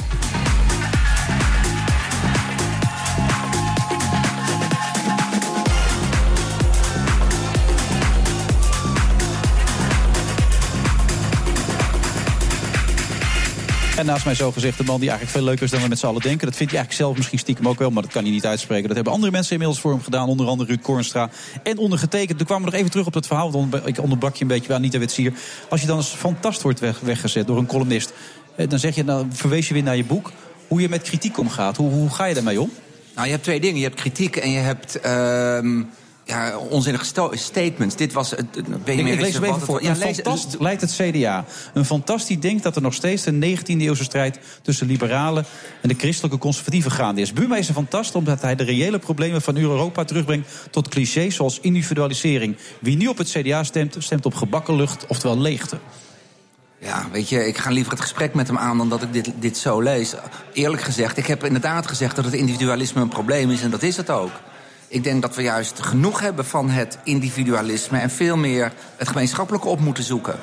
En 13.97 14.05
naast 14.05 14.25
mij 14.25 14.35
zo 14.35 14.51
gezegd 14.51 14.77
de 14.77 14.83
man 14.83 14.99
die 14.99 15.09
eigenlijk 15.09 15.37
veel 15.37 15.47
leuker 15.47 15.63
is 15.63 15.71
dan 15.71 15.81
we 15.81 15.87
met 15.87 15.99
z'n 15.99 16.05
allen 16.05 16.21
denken. 16.21 16.47
Dat 16.47 16.55
vindt 16.55 16.71
hij 16.71 16.81
eigenlijk 16.81 17.05
zelf 17.05 17.17
misschien 17.17 17.39
stiekem 17.39 17.67
ook 17.67 17.79
wel, 17.79 17.89
maar 17.89 18.03
dat 18.03 18.11
kan 18.11 18.23
hij 18.23 18.31
niet 18.31 18.45
uitspreken. 18.45 18.87
Dat 18.87 18.95
hebben 18.95 19.13
andere 19.13 19.31
mensen 19.31 19.51
inmiddels 19.51 19.79
voor 19.79 19.91
hem 19.91 20.01
gedaan, 20.01 20.27
onder 20.27 20.47
andere 20.47 20.69
Ruud 20.69 20.81
Kornstra. 20.81 21.29
En 21.63 21.77
ondergetekend. 21.77 22.37
Toen 22.37 22.47
kwamen 22.47 22.65
we 22.65 22.69
nog 22.71 22.79
even 22.79 22.91
terug 22.91 23.05
op 23.05 23.13
dat 23.13 23.27
verhaal, 23.27 23.51
want 23.51 23.75
ik 23.87 23.99
onderbrak 24.01 24.35
je 24.35 24.41
een 24.41 24.47
beetje 24.47 24.67
bij 24.67 24.75
Anita 24.75 24.99
Witsier. 24.99 25.33
Als 25.69 25.81
je 25.81 25.87
dan 25.87 25.97
als 25.97 26.07
fantast 26.07 26.61
wordt 26.61 26.79
weg, 26.79 26.99
weggezet 26.99 27.47
door 27.47 27.57
een 27.57 27.65
columnist, 27.65 28.13
eh, 28.55 28.69
dan 28.69 28.79
zeg 28.79 28.95
je, 28.95 29.03
nou, 29.03 29.25
verwees 29.29 29.67
je 29.67 29.73
weer 29.73 29.83
naar 29.83 29.97
je 29.97 30.05
boek. 30.05 30.31
Hoe 30.67 30.81
je 30.81 30.89
met 30.89 31.01
kritiek 31.01 31.37
omgaat. 31.37 31.77
Hoe, 31.77 31.91
hoe 31.91 32.09
ga 32.09 32.25
je 32.25 32.33
daarmee 32.33 32.61
om? 32.61 32.71
Nou, 33.15 33.25
je 33.25 33.31
hebt 33.31 33.43
twee 33.43 33.59
dingen. 33.59 33.77
Je 33.77 33.85
hebt 33.85 33.99
kritiek 33.99 34.35
en 34.35 34.51
je 34.51 34.59
hebt... 34.59 34.97
Uh 35.05 35.83
ja, 36.27 36.57
onzinnige 36.57 37.05
statements. 37.31 37.95
Dit 37.95 38.13
was 38.13 38.31
het. 38.31 38.45
Ik, 38.85 38.97
ik 38.97 39.19
lees 39.19 39.33
het 39.33 39.43
even 39.43 39.59
voor. 39.61 39.83
Ja, 39.83 39.95
fantast 39.95 40.55
leidt 40.59 40.81
het 40.81 40.95
CDA. 40.95 41.45
Een 41.73 41.85
fantast 41.85 42.27
die 42.27 42.39
denkt 42.39 42.63
dat 42.63 42.75
er 42.75 42.81
nog 42.81 42.93
steeds 42.93 43.25
een 43.25 43.57
19e-eeuwse 43.57 44.03
strijd 44.03 44.39
tussen 44.61 44.87
liberalen 44.87 45.45
en 45.81 45.89
de 45.89 45.95
christelijke 45.97 46.37
conservatieven 46.37 46.91
gaande 46.91 47.21
is. 47.21 47.33
Buma 47.33 47.57
is 47.57 47.67
een 47.67 47.73
fantast 47.73 48.15
omdat 48.15 48.41
hij 48.41 48.55
de 48.55 48.63
reële 48.63 48.99
problemen 48.99 49.41
van 49.41 49.57
Europa 49.57 50.03
terugbrengt 50.03 50.49
tot 50.71 50.87
clichés 50.87 51.35
zoals 51.35 51.59
individualisering. 51.59 52.57
Wie 52.79 52.97
nu 52.97 53.07
op 53.07 53.17
het 53.17 53.29
CDA 53.29 53.63
stemt, 53.63 53.95
stemt 53.99 54.25
op 54.25 54.35
gebakken 54.35 54.75
lucht, 54.75 55.05
oftewel 55.07 55.39
leegte. 55.39 55.77
Ja, 56.79 57.05
weet 57.11 57.29
je, 57.29 57.47
ik 57.47 57.57
ga 57.57 57.69
liever 57.69 57.91
het 57.91 58.01
gesprek 58.01 58.33
met 58.33 58.47
hem 58.47 58.57
aan 58.57 58.77
dan 58.77 58.89
dat 58.89 59.01
ik 59.01 59.13
dit, 59.13 59.31
dit 59.39 59.57
zo 59.57 59.81
lees. 59.81 60.13
Eerlijk 60.53 60.81
gezegd, 60.81 61.17
ik 61.17 61.27
heb 61.27 61.43
inderdaad 61.43 61.87
gezegd 61.87 62.15
dat 62.15 62.25
het 62.25 62.33
individualisme 62.33 63.01
een 63.01 63.09
probleem 63.09 63.51
is 63.51 63.61
en 63.61 63.69
dat 63.69 63.83
is 63.83 63.97
het 63.97 64.09
ook. 64.09 64.31
Ik 64.87 65.03
denk 65.03 65.21
dat 65.21 65.35
we 65.35 65.41
juist 65.41 65.79
genoeg 65.79 66.19
hebben 66.19 66.45
van 66.45 66.69
het 66.69 66.97
individualisme 67.03 67.97
en 67.97 68.09
veel 68.09 68.37
meer 68.37 68.71
het 68.95 69.07
gemeenschappelijke 69.07 69.67
op 69.67 69.79
moeten 69.79 70.03
zoeken. 70.03 70.35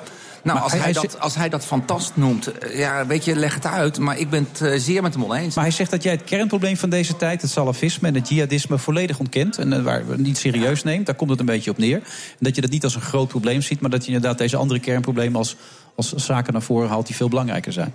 Nou, 0.44 0.60
als 0.60 0.72
hij, 0.72 0.80
hij, 0.80 0.92
dat, 0.92 1.20
als 1.20 1.34
hij 1.34 1.48
dat 1.48 1.64
fantast 1.64 2.12
noemt, 2.14 2.58
eh, 2.58 2.78
ja, 2.78 3.06
weet 3.06 3.24
je, 3.24 3.36
leg 3.36 3.54
het 3.54 3.66
uit. 3.66 3.98
Maar 3.98 4.18
ik 4.18 4.30
ben 4.30 4.48
het 4.52 4.60
uh, 4.60 4.78
zeer 4.78 5.02
met 5.02 5.14
hem 5.14 5.24
oneens. 5.24 5.54
Maar 5.54 5.64
hij 5.64 5.72
zegt 5.72 5.90
dat 5.90 6.02
jij 6.02 6.12
het 6.12 6.24
kernprobleem 6.24 6.76
van 6.76 6.90
deze 6.90 7.16
tijd, 7.16 7.42
het 7.42 7.50
salafisme 7.50 8.08
en 8.08 8.14
het 8.14 8.28
jihadisme, 8.28 8.78
volledig 8.78 9.18
ontkent. 9.18 9.58
En 9.58 9.72
uh, 9.72 9.82
waar 9.82 10.06
we 10.06 10.16
niet 10.16 10.38
serieus 10.38 10.82
neemt. 10.82 11.06
Daar 11.06 11.14
komt 11.14 11.30
het 11.30 11.40
een 11.40 11.46
beetje 11.46 11.70
op 11.70 11.78
neer. 11.78 11.96
En 11.96 12.38
dat 12.38 12.54
je 12.54 12.60
dat 12.60 12.70
niet 12.70 12.84
als 12.84 12.94
een 12.94 13.00
groot 13.00 13.28
probleem 13.28 13.62
ziet, 13.62 13.80
maar 13.80 13.90
dat 13.90 14.06
je 14.06 14.12
inderdaad 14.12 14.38
deze 14.38 14.56
andere 14.56 14.80
kernproblemen 14.80 15.36
als, 15.36 15.56
als 15.94 16.12
zaken 16.12 16.52
naar 16.52 16.62
voren 16.62 16.88
haalt 16.88 17.06
die 17.06 17.16
veel 17.16 17.28
belangrijker 17.28 17.72
zijn. 17.72 17.94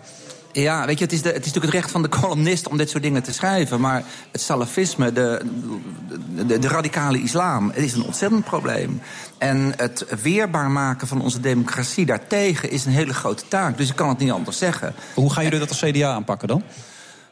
Ja, 0.51 0.85
weet 0.85 0.97
je, 0.97 1.03
het 1.03 1.13
is, 1.13 1.21
de, 1.21 1.27
het 1.29 1.45
is 1.45 1.45
natuurlijk 1.45 1.73
het 1.73 1.81
recht 1.81 1.91
van 1.91 2.01
de 2.01 2.09
columnist 2.09 2.67
om 2.67 2.77
dit 2.77 2.89
soort 2.89 3.03
dingen 3.03 3.23
te 3.23 3.33
schrijven. 3.33 3.79
Maar 3.79 4.03
het 4.31 4.41
salafisme, 4.41 5.13
de, 5.13 5.41
de, 6.47 6.59
de, 6.59 6.67
radicale 6.67 7.21
islam, 7.21 7.69
het 7.73 7.83
is 7.83 7.93
een 7.93 8.03
ontzettend 8.03 8.45
probleem. 8.45 9.01
En 9.37 9.73
het 9.75 10.05
weerbaar 10.21 10.71
maken 10.71 11.07
van 11.07 11.21
onze 11.21 11.39
democratie 11.39 12.05
daartegen 12.05 12.71
is 12.71 12.85
een 12.85 12.91
hele 12.91 13.13
grote 13.13 13.43
taak. 13.47 13.77
Dus 13.77 13.89
ik 13.89 13.95
kan 13.95 14.09
het 14.09 14.17
niet 14.17 14.31
anders 14.31 14.57
zeggen. 14.57 14.93
Hoe 15.13 15.33
gaan 15.33 15.43
jullie 15.43 15.59
dat 15.59 15.69
als 15.69 15.79
CDA 15.79 16.13
aanpakken 16.13 16.47
dan? 16.47 16.63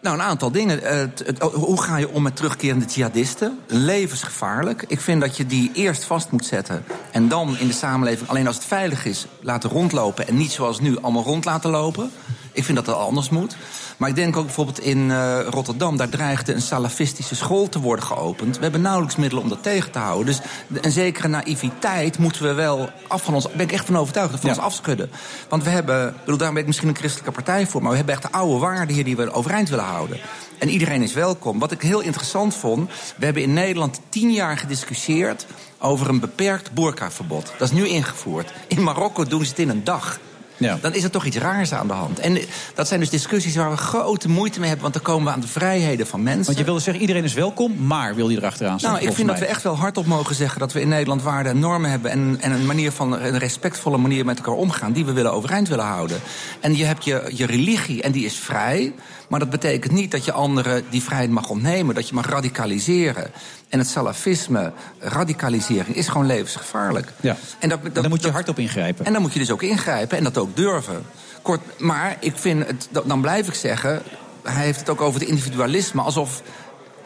Nou, 0.01 0.15
een 0.15 0.25
aantal 0.25 0.51
dingen. 0.51 0.79
Het, 0.79 1.23
het, 1.25 1.41
hoe 1.41 1.81
ga 1.81 1.97
je 1.97 2.09
om 2.09 2.23
met 2.23 2.35
terugkerende 2.35 2.85
jihadisten? 2.85 3.59
Levensgevaarlijk. 3.67 4.85
Ik 4.87 4.99
vind 4.99 5.21
dat 5.21 5.37
je 5.37 5.45
die 5.45 5.71
eerst 5.73 6.03
vast 6.03 6.31
moet 6.31 6.45
zetten. 6.45 6.83
En 7.11 7.27
dan 7.27 7.57
in 7.57 7.67
de 7.67 7.73
samenleving, 7.73 8.29
alleen 8.29 8.47
als 8.47 8.55
het 8.55 8.65
veilig 8.65 9.05
is, 9.05 9.27
laten 9.41 9.69
rondlopen. 9.69 10.27
En 10.27 10.37
niet 10.37 10.51
zoals 10.51 10.79
nu 10.79 10.97
allemaal 11.01 11.23
rond 11.23 11.45
laten 11.45 11.69
lopen. 11.69 12.11
Ik 12.57 12.63
vind 12.63 12.77
dat 12.77 12.85
dat 12.85 12.95
anders 12.95 13.29
moet. 13.29 13.55
Maar 13.97 14.09
ik 14.09 14.15
denk 14.15 14.37
ook 14.37 14.45
bijvoorbeeld 14.45 14.79
in 14.79 14.97
uh, 14.97 15.39
Rotterdam, 15.49 15.97
daar 15.97 16.09
dreigde 16.09 16.53
een 16.53 16.61
salafistische 16.61 17.35
school 17.35 17.69
te 17.69 17.79
worden 17.79 18.05
geopend. 18.05 18.55
We 18.55 18.61
hebben 18.61 18.81
nauwelijks 18.81 19.15
middelen 19.15 19.43
om 19.43 19.49
dat 19.49 19.63
tegen 19.63 19.91
te 19.91 19.99
houden. 19.99 20.25
Dus 20.25 20.39
een 20.81 20.91
zekere 20.91 21.27
naïviteit 21.27 22.17
moeten 22.17 22.43
we 22.43 22.53
wel 22.53 22.89
af 23.07 23.23
van 23.23 23.33
ons. 23.33 23.51
Ben 23.51 23.59
ik 23.59 23.71
echt 23.71 23.85
van 23.85 23.97
overtuigd 23.97 24.31
van 24.31 24.49
ja. 24.49 24.55
ons 24.55 24.63
afschudden. 24.63 25.09
Want 25.49 25.63
we 25.63 25.69
hebben, 25.69 26.15
bedoel, 26.19 26.37
daar 26.37 26.51
ben 26.51 26.61
ik 26.61 26.67
misschien 26.67 26.87
een 26.87 26.95
christelijke 26.95 27.31
partij 27.31 27.67
voor, 27.67 27.81
maar 27.81 27.91
we 27.91 27.97
hebben 27.97 28.15
echt 28.15 28.23
de 28.23 28.31
oude 28.31 28.59
waarden 28.59 28.95
hier 28.95 29.03
die 29.03 29.15
we 29.15 29.31
overeind 29.31 29.69
willen 29.69 29.85
houden. 29.85 30.19
En 30.57 30.69
iedereen 30.69 31.01
is 31.01 31.13
welkom. 31.13 31.59
Wat 31.59 31.71
ik 31.71 31.81
heel 31.81 32.01
interessant 32.01 32.55
vond, 32.55 32.89
we 33.17 33.25
hebben 33.25 33.43
in 33.43 33.53
Nederland 33.53 33.99
tien 34.09 34.31
jaar 34.31 34.57
gediscussieerd 34.57 35.45
over 35.79 36.09
een 36.09 36.19
beperkt 36.19 36.73
boerkaverbod. 36.73 37.53
Dat 37.57 37.71
is 37.71 37.77
nu 37.77 37.87
ingevoerd. 37.87 38.53
In 38.67 38.83
Marokko 38.83 39.23
doen 39.23 39.43
ze 39.43 39.49
het 39.49 39.59
in 39.59 39.69
een 39.69 39.83
dag. 39.83 40.19
Ja. 40.57 40.77
Dan 40.81 40.93
is 40.93 41.03
er 41.03 41.09
toch 41.09 41.25
iets 41.25 41.37
raars 41.37 41.73
aan 41.73 41.87
de 41.87 41.93
hand. 41.93 42.19
En 42.19 42.37
dat 42.75 42.87
zijn 42.87 42.99
dus 42.99 43.09
discussies 43.09 43.55
waar 43.55 43.69
we 43.69 43.77
grote 43.77 44.29
moeite 44.29 44.59
mee 44.59 44.67
hebben, 44.67 44.91
want 44.91 45.03
dan 45.03 45.13
komen 45.13 45.25
we 45.25 45.31
aan 45.31 45.39
de 45.39 45.47
vrijheden 45.47 46.07
van 46.07 46.23
mensen. 46.23 46.45
Want 46.45 46.57
je 46.57 46.63
wilde 46.63 46.79
zeggen, 46.79 47.01
iedereen 47.01 47.23
is 47.23 47.33
welkom, 47.33 47.85
maar 47.85 48.15
wil 48.15 48.29
je 48.29 48.37
erachteraan 48.37 48.79
staan? 48.79 48.91
Nou, 48.91 49.03
ik 49.03 49.13
vind 49.13 49.27
mij. 49.27 49.35
dat 49.35 49.45
we 49.45 49.49
echt 49.49 49.63
wel 49.63 49.77
hardop 49.77 50.05
mogen 50.05 50.35
zeggen 50.35 50.59
dat 50.59 50.73
we 50.73 50.81
in 50.81 50.87
Nederland 50.87 51.21
waarden 51.21 51.51
en 51.51 51.59
normen 51.59 51.89
hebben. 51.89 52.11
En, 52.11 52.37
en 52.39 52.51
een 52.51 52.65
manier 52.65 52.91
van 52.91 53.13
een 53.13 53.37
respectvolle 53.37 53.97
manier 53.97 54.25
met 54.25 54.37
elkaar 54.37 54.53
omgaan, 54.53 54.91
die 54.91 55.05
we 55.05 55.13
willen 55.13 55.31
overeind 55.31 55.67
willen 55.67 55.85
houden. 55.85 56.19
En 56.59 56.75
je 56.77 56.85
hebt 56.85 57.05
je, 57.05 57.31
je 57.33 57.45
religie 57.45 58.01
en 58.01 58.11
die 58.11 58.25
is 58.25 58.35
vrij. 58.35 58.93
Maar 59.27 59.39
dat 59.39 59.49
betekent 59.49 59.91
niet 59.91 60.11
dat 60.11 60.25
je 60.25 60.31
anderen 60.31 60.83
die 60.89 61.03
vrijheid 61.03 61.29
mag 61.29 61.49
ontnemen, 61.49 61.95
dat 61.95 62.07
je 62.07 62.15
mag 62.15 62.25
radicaliseren. 62.29 63.31
En 63.69 63.79
het 63.79 63.87
salafisme, 63.87 64.71
radicalisering, 64.99 65.95
is 65.95 66.07
gewoon 66.07 66.25
levensgevaarlijk. 66.25 67.13
Ja. 67.21 67.37
En 67.59 67.69
dat, 67.69 67.79
daar 67.93 68.09
moet 68.09 68.23
je 68.23 68.31
hard 68.31 68.49
op 68.49 68.59
ingrijpen. 68.59 69.05
En 69.05 69.13
dan 69.13 69.21
moet 69.21 69.33
je 69.33 69.39
dus 69.39 69.51
ook 69.51 69.61
ingrijpen 69.61 70.17
en 70.17 70.23
dat 70.23 70.37
ook 70.37 70.55
durven. 70.55 71.05
Kort, 71.41 71.61
maar 71.79 72.17
ik 72.19 72.37
vind 72.37 72.67
het, 72.67 72.89
dan 73.05 73.21
blijf 73.21 73.47
ik 73.47 73.53
zeggen, 73.53 74.01
hij 74.43 74.63
heeft 74.63 74.79
het 74.79 74.89
ook 74.89 75.01
over 75.01 75.19
het 75.19 75.29
individualisme, 75.29 76.01
alsof 76.01 76.41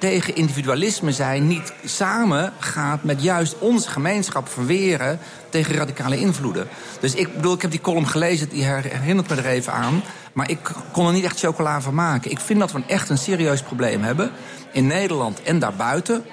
tegen 0.01 0.35
individualisme 0.35 1.11
zijn 1.11 1.47
niet 1.47 1.73
samen 1.85 2.53
gaat 2.59 3.03
met 3.03 3.23
juist 3.23 3.55
onze 3.59 3.89
gemeenschap 3.89 4.49
verweren 4.49 5.19
tegen 5.49 5.75
radicale 5.75 6.17
invloeden. 6.17 6.67
Dus 6.99 7.15
ik 7.15 7.35
bedoel, 7.35 7.53
ik 7.53 7.61
heb 7.61 7.71
die 7.71 7.81
column 7.81 8.07
gelezen, 8.07 8.49
die 8.49 8.63
herinnert 8.63 9.29
me 9.29 9.35
er 9.35 9.45
even 9.45 9.73
aan. 9.73 10.03
Maar 10.33 10.49
ik 10.49 10.71
kon 10.91 11.07
er 11.07 11.13
niet 11.13 11.23
echt 11.23 11.39
chocola 11.39 11.81
van 11.81 11.93
maken. 11.93 12.31
Ik 12.31 12.39
vind 12.39 12.59
dat 12.59 12.71
we 12.71 12.81
echt 12.87 13.09
een 13.09 13.17
serieus 13.17 13.61
probleem 13.61 14.03
hebben. 14.03 14.31
In 14.71 14.87
Nederland 14.87 15.41
en 15.41 15.59
daarbuiten. 15.59 16.25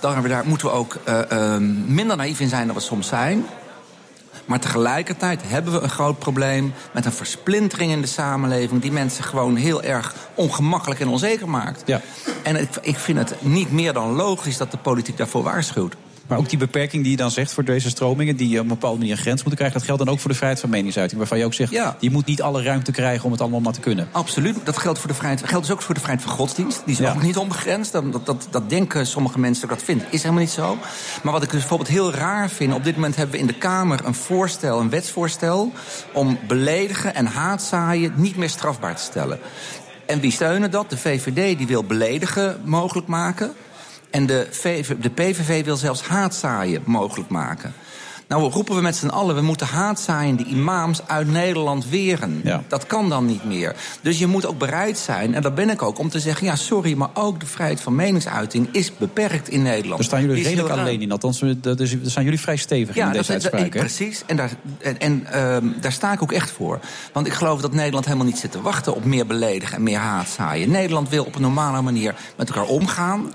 Daar, 0.00 0.28
daar 0.28 0.46
moeten 0.46 0.66
we 0.66 0.72
ook 0.72 0.96
uh, 1.08 1.18
uh, 1.32 1.56
minder 1.86 2.16
naïef 2.16 2.40
in 2.40 2.48
zijn 2.48 2.66
dan 2.66 2.76
we 2.76 2.82
soms 2.82 3.08
zijn. 3.08 3.46
Maar 4.48 4.60
tegelijkertijd 4.60 5.40
hebben 5.44 5.72
we 5.72 5.80
een 5.80 5.90
groot 5.90 6.18
probleem 6.18 6.72
met 6.92 7.04
een 7.04 7.12
versplintering 7.12 7.92
in 7.92 8.00
de 8.00 8.06
samenleving... 8.06 8.80
die 8.82 8.92
mensen 8.92 9.24
gewoon 9.24 9.56
heel 9.56 9.82
erg 9.82 10.14
ongemakkelijk 10.34 11.00
en 11.00 11.08
onzeker 11.08 11.48
maakt. 11.48 11.82
Ja. 11.86 12.00
En 12.42 12.56
ik, 12.56 12.68
ik 12.80 12.96
vind 12.98 13.18
het 13.18 13.34
niet 13.42 13.72
meer 13.72 13.92
dan 13.92 14.12
logisch 14.12 14.56
dat 14.56 14.70
de 14.70 14.78
politiek 14.78 15.16
daarvoor 15.16 15.42
waarschuwt. 15.42 15.96
Maar 16.28 16.38
ook 16.38 16.48
die 16.48 16.58
beperking 16.58 17.02
die 17.02 17.10
je 17.10 17.16
dan 17.16 17.30
zegt 17.30 17.52
voor 17.52 17.64
deze 17.64 17.88
stromingen... 17.90 18.36
die 18.36 18.54
op 18.56 18.62
een 18.62 18.68
bepaalde 18.68 18.98
manier 18.98 19.12
een 19.12 19.18
grens 19.18 19.36
moeten 19.38 19.56
krijgen... 19.56 19.78
dat 19.78 19.86
geldt 19.86 20.04
dan 20.04 20.12
ook 20.14 20.20
voor 20.20 20.30
de 20.30 20.36
vrijheid 20.36 20.60
van 20.60 20.70
meningsuiting. 20.70 21.18
Waarvan 21.18 21.38
je 21.38 21.44
ook 21.44 21.54
zegt, 21.54 21.70
Ja. 21.72 21.96
je 22.00 22.10
moet 22.10 22.26
niet 22.26 22.42
alle 22.42 22.62
ruimte 22.62 22.92
krijgen 22.92 23.24
om 23.24 23.30
het 23.32 23.40
allemaal 23.40 23.60
maar 23.60 23.72
te 23.72 23.80
kunnen. 23.80 24.08
Absoluut, 24.12 24.56
dat 24.64 24.76
geldt, 24.78 24.98
voor 24.98 25.08
de 25.08 25.14
vrijheid, 25.14 25.48
geldt 25.48 25.66
dus 25.66 25.74
ook 25.74 25.82
voor 25.82 25.94
de 25.94 26.00
vrijheid 26.00 26.26
van 26.26 26.36
godsdienst. 26.36 26.82
Die 26.84 26.94
is 26.94 27.00
Ja. 27.00 27.12
ook 27.12 27.22
niet 27.22 27.36
onbegrensd. 27.36 27.92
Dat, 27.92 28.12
dat, 28.12 28.26
dat, 28.26 28.48
dat 28.50 28.70
denken 28.70 29.06
sommige 29.06 29.38
mensen 29.38 29.68
dat 29.68 29.78
ik 29.80 29.86
dat 29.86 29.94
vind. 29.96 30.12
Is 30.12 30.22
helemaal 30.22 30.42
niet 30.42 30.52
zo. 30.52 30.78
Maar 31.22 31.32
wat 31.32 31.42
ik 31.42 31.50
dus 31.50 31.58
bijvoorbeeld 31.60 31.90
heel 31.90 32.12
raar 32.12 32.50
vind... 32.50 32.74
op 32.74 32.84
dit 32.84 32.94
moment 32.94 33.16
hebben 33.16 33.34
we 33.34 33.40
in 33.40 33.46
de 33.46 33.54
Kamer 33.58 34.00
een 34.04 34.14
voorstel, 34.14 34.80
een 34.80 34.90
wetsvoorstel... 34.90 35.72
om 36.12 36.38
beledigen 36.46 37.14
en 37.14 37.26
haatzaaien 37.26 38.12
niet 38.16 38.36
meer 38.36 38.50
strafbaar 38.50 38.96
te 38.96 39.02
stellen. 39.02 39.38
En 40.06 40.20
wie 40.20 40.32
steunen 40.32 40.70
dat? 40.70 40.90
De 40.90 40.96
VVD 40.96 41.58
die 41.58 41.66
wil 41.66 41.84
beledigen 41.84 42.60
mogelijk 42.64 43.06
maken. 43.06 43.52
En 44.10 44.26
de, 44.26 44.46
VV, 44.50 44.94
de 45.00 45.10
PVV 45.10 45.64
wil 45.64 45.76
zelfs 45.76 46.02
haatzaaien 46.02 46.82
mogelijk 46.84 47.28
maken. 47.30 47.72
Nou 48.28 48.50
roepen 48.50 48.74
we 48.74 48.80
met 48.80 48.96
z'n 48.96 49.06
allen, 49.08 49.34
we 49.34 49.40
moeten 49.40 49.66
haatzaaiende 49.66 50.44
imams 50.44 51.00
uit 51.06 51.30
Nederland 51.30 51.88
weren. 51.88 52.42
Dat 52.68 52.86
kan 52.86 53.08
dan 53.08 53.26
niet 53.26 53.44
meer. 53.44 53.76
Dus 54.00 54.18
je 54.18 54.26
moet 54.26 54.46
ook 54.46 54.58
bereid 54.58 54.98
zijn, 54.98 55.34
en 55.34 55.42
dat 55.42 55.54
ben 55.54 55.70
ik 55.70 55.82
ook, 55.82 55.98
om 55.98 56.08
te 56.08 56.20
zeggen... 56.20 56.46
ja, 56.46 56.56
sorry, 56.56 56.94
maar 56.94 57.08
ook 57.14 57.40
de 57.40 57.46
vrijheid 57.46 57.80
van 57.80 57.94
meningsuiting 57.94 58.68
is 58.72 58.96
beperkt 58.96 59.48
in 59.48 59.62
Nederland. 59.62 59.96
Daar 59.96 60.04
staan 60.04 60.20
jullie 60.20 60.42
redelijk 60.42 60.74
alleen 60.74 61.00
in. 61.02 61.12
Althans, 61.12 61.42
dat 61.56 61.80
is, 61.80 61.90
daar 61.90 62.10
zijn 62.10 62.24
jullie 62.24 62.40
vrij 62.40 62.56
stevig 62.56 62.96
in 62.96 63.02
Ja, 63.06 63.10
deze 63.12 63.32
dat, 63.32 63.42
dat- 63.42 63.52
uitspraak. 63.52 63.74
hè? 63.74 63.80
precies. 63.80 64.22
En, 64.26 64.36
daar, 64.36 64.50
en, 64.78 64.98
en 64.98 65.26
ehm, 65.26 65.66
daar 65.80 65.92
sta 65.92 66.12
ik 66.12 66.22
ook 66.22 66.32
echt 66.32 66.50
voor. 66.50 66.80
Want 67.12 67.26
ik 67.26 67.32
geloof 67.32 67.60
dat 67.60 67.72
Nederland 67.72 68.04
helemaal 68.04 68.26
niet 68.26 68.38
zit 68.38 68.52
te 68.52 68.60
wachten 68.62 68.94
op 68.94 69.04
meer 69.04 69.26
beledigen 69.26 69.76
en 69.76 69.82
meer 69.82 69.98
haatzaaien. 69.98 70.70
Nederland 70.70 71.08
wil 71.08 71.24
op 71.24 71.34
een 71.34 71.42
normale 71.42 71.82
manier 71.82 72.14
met 72.36 72.48
elkaar 72.48 72.66
omgaan. 72.66 73.32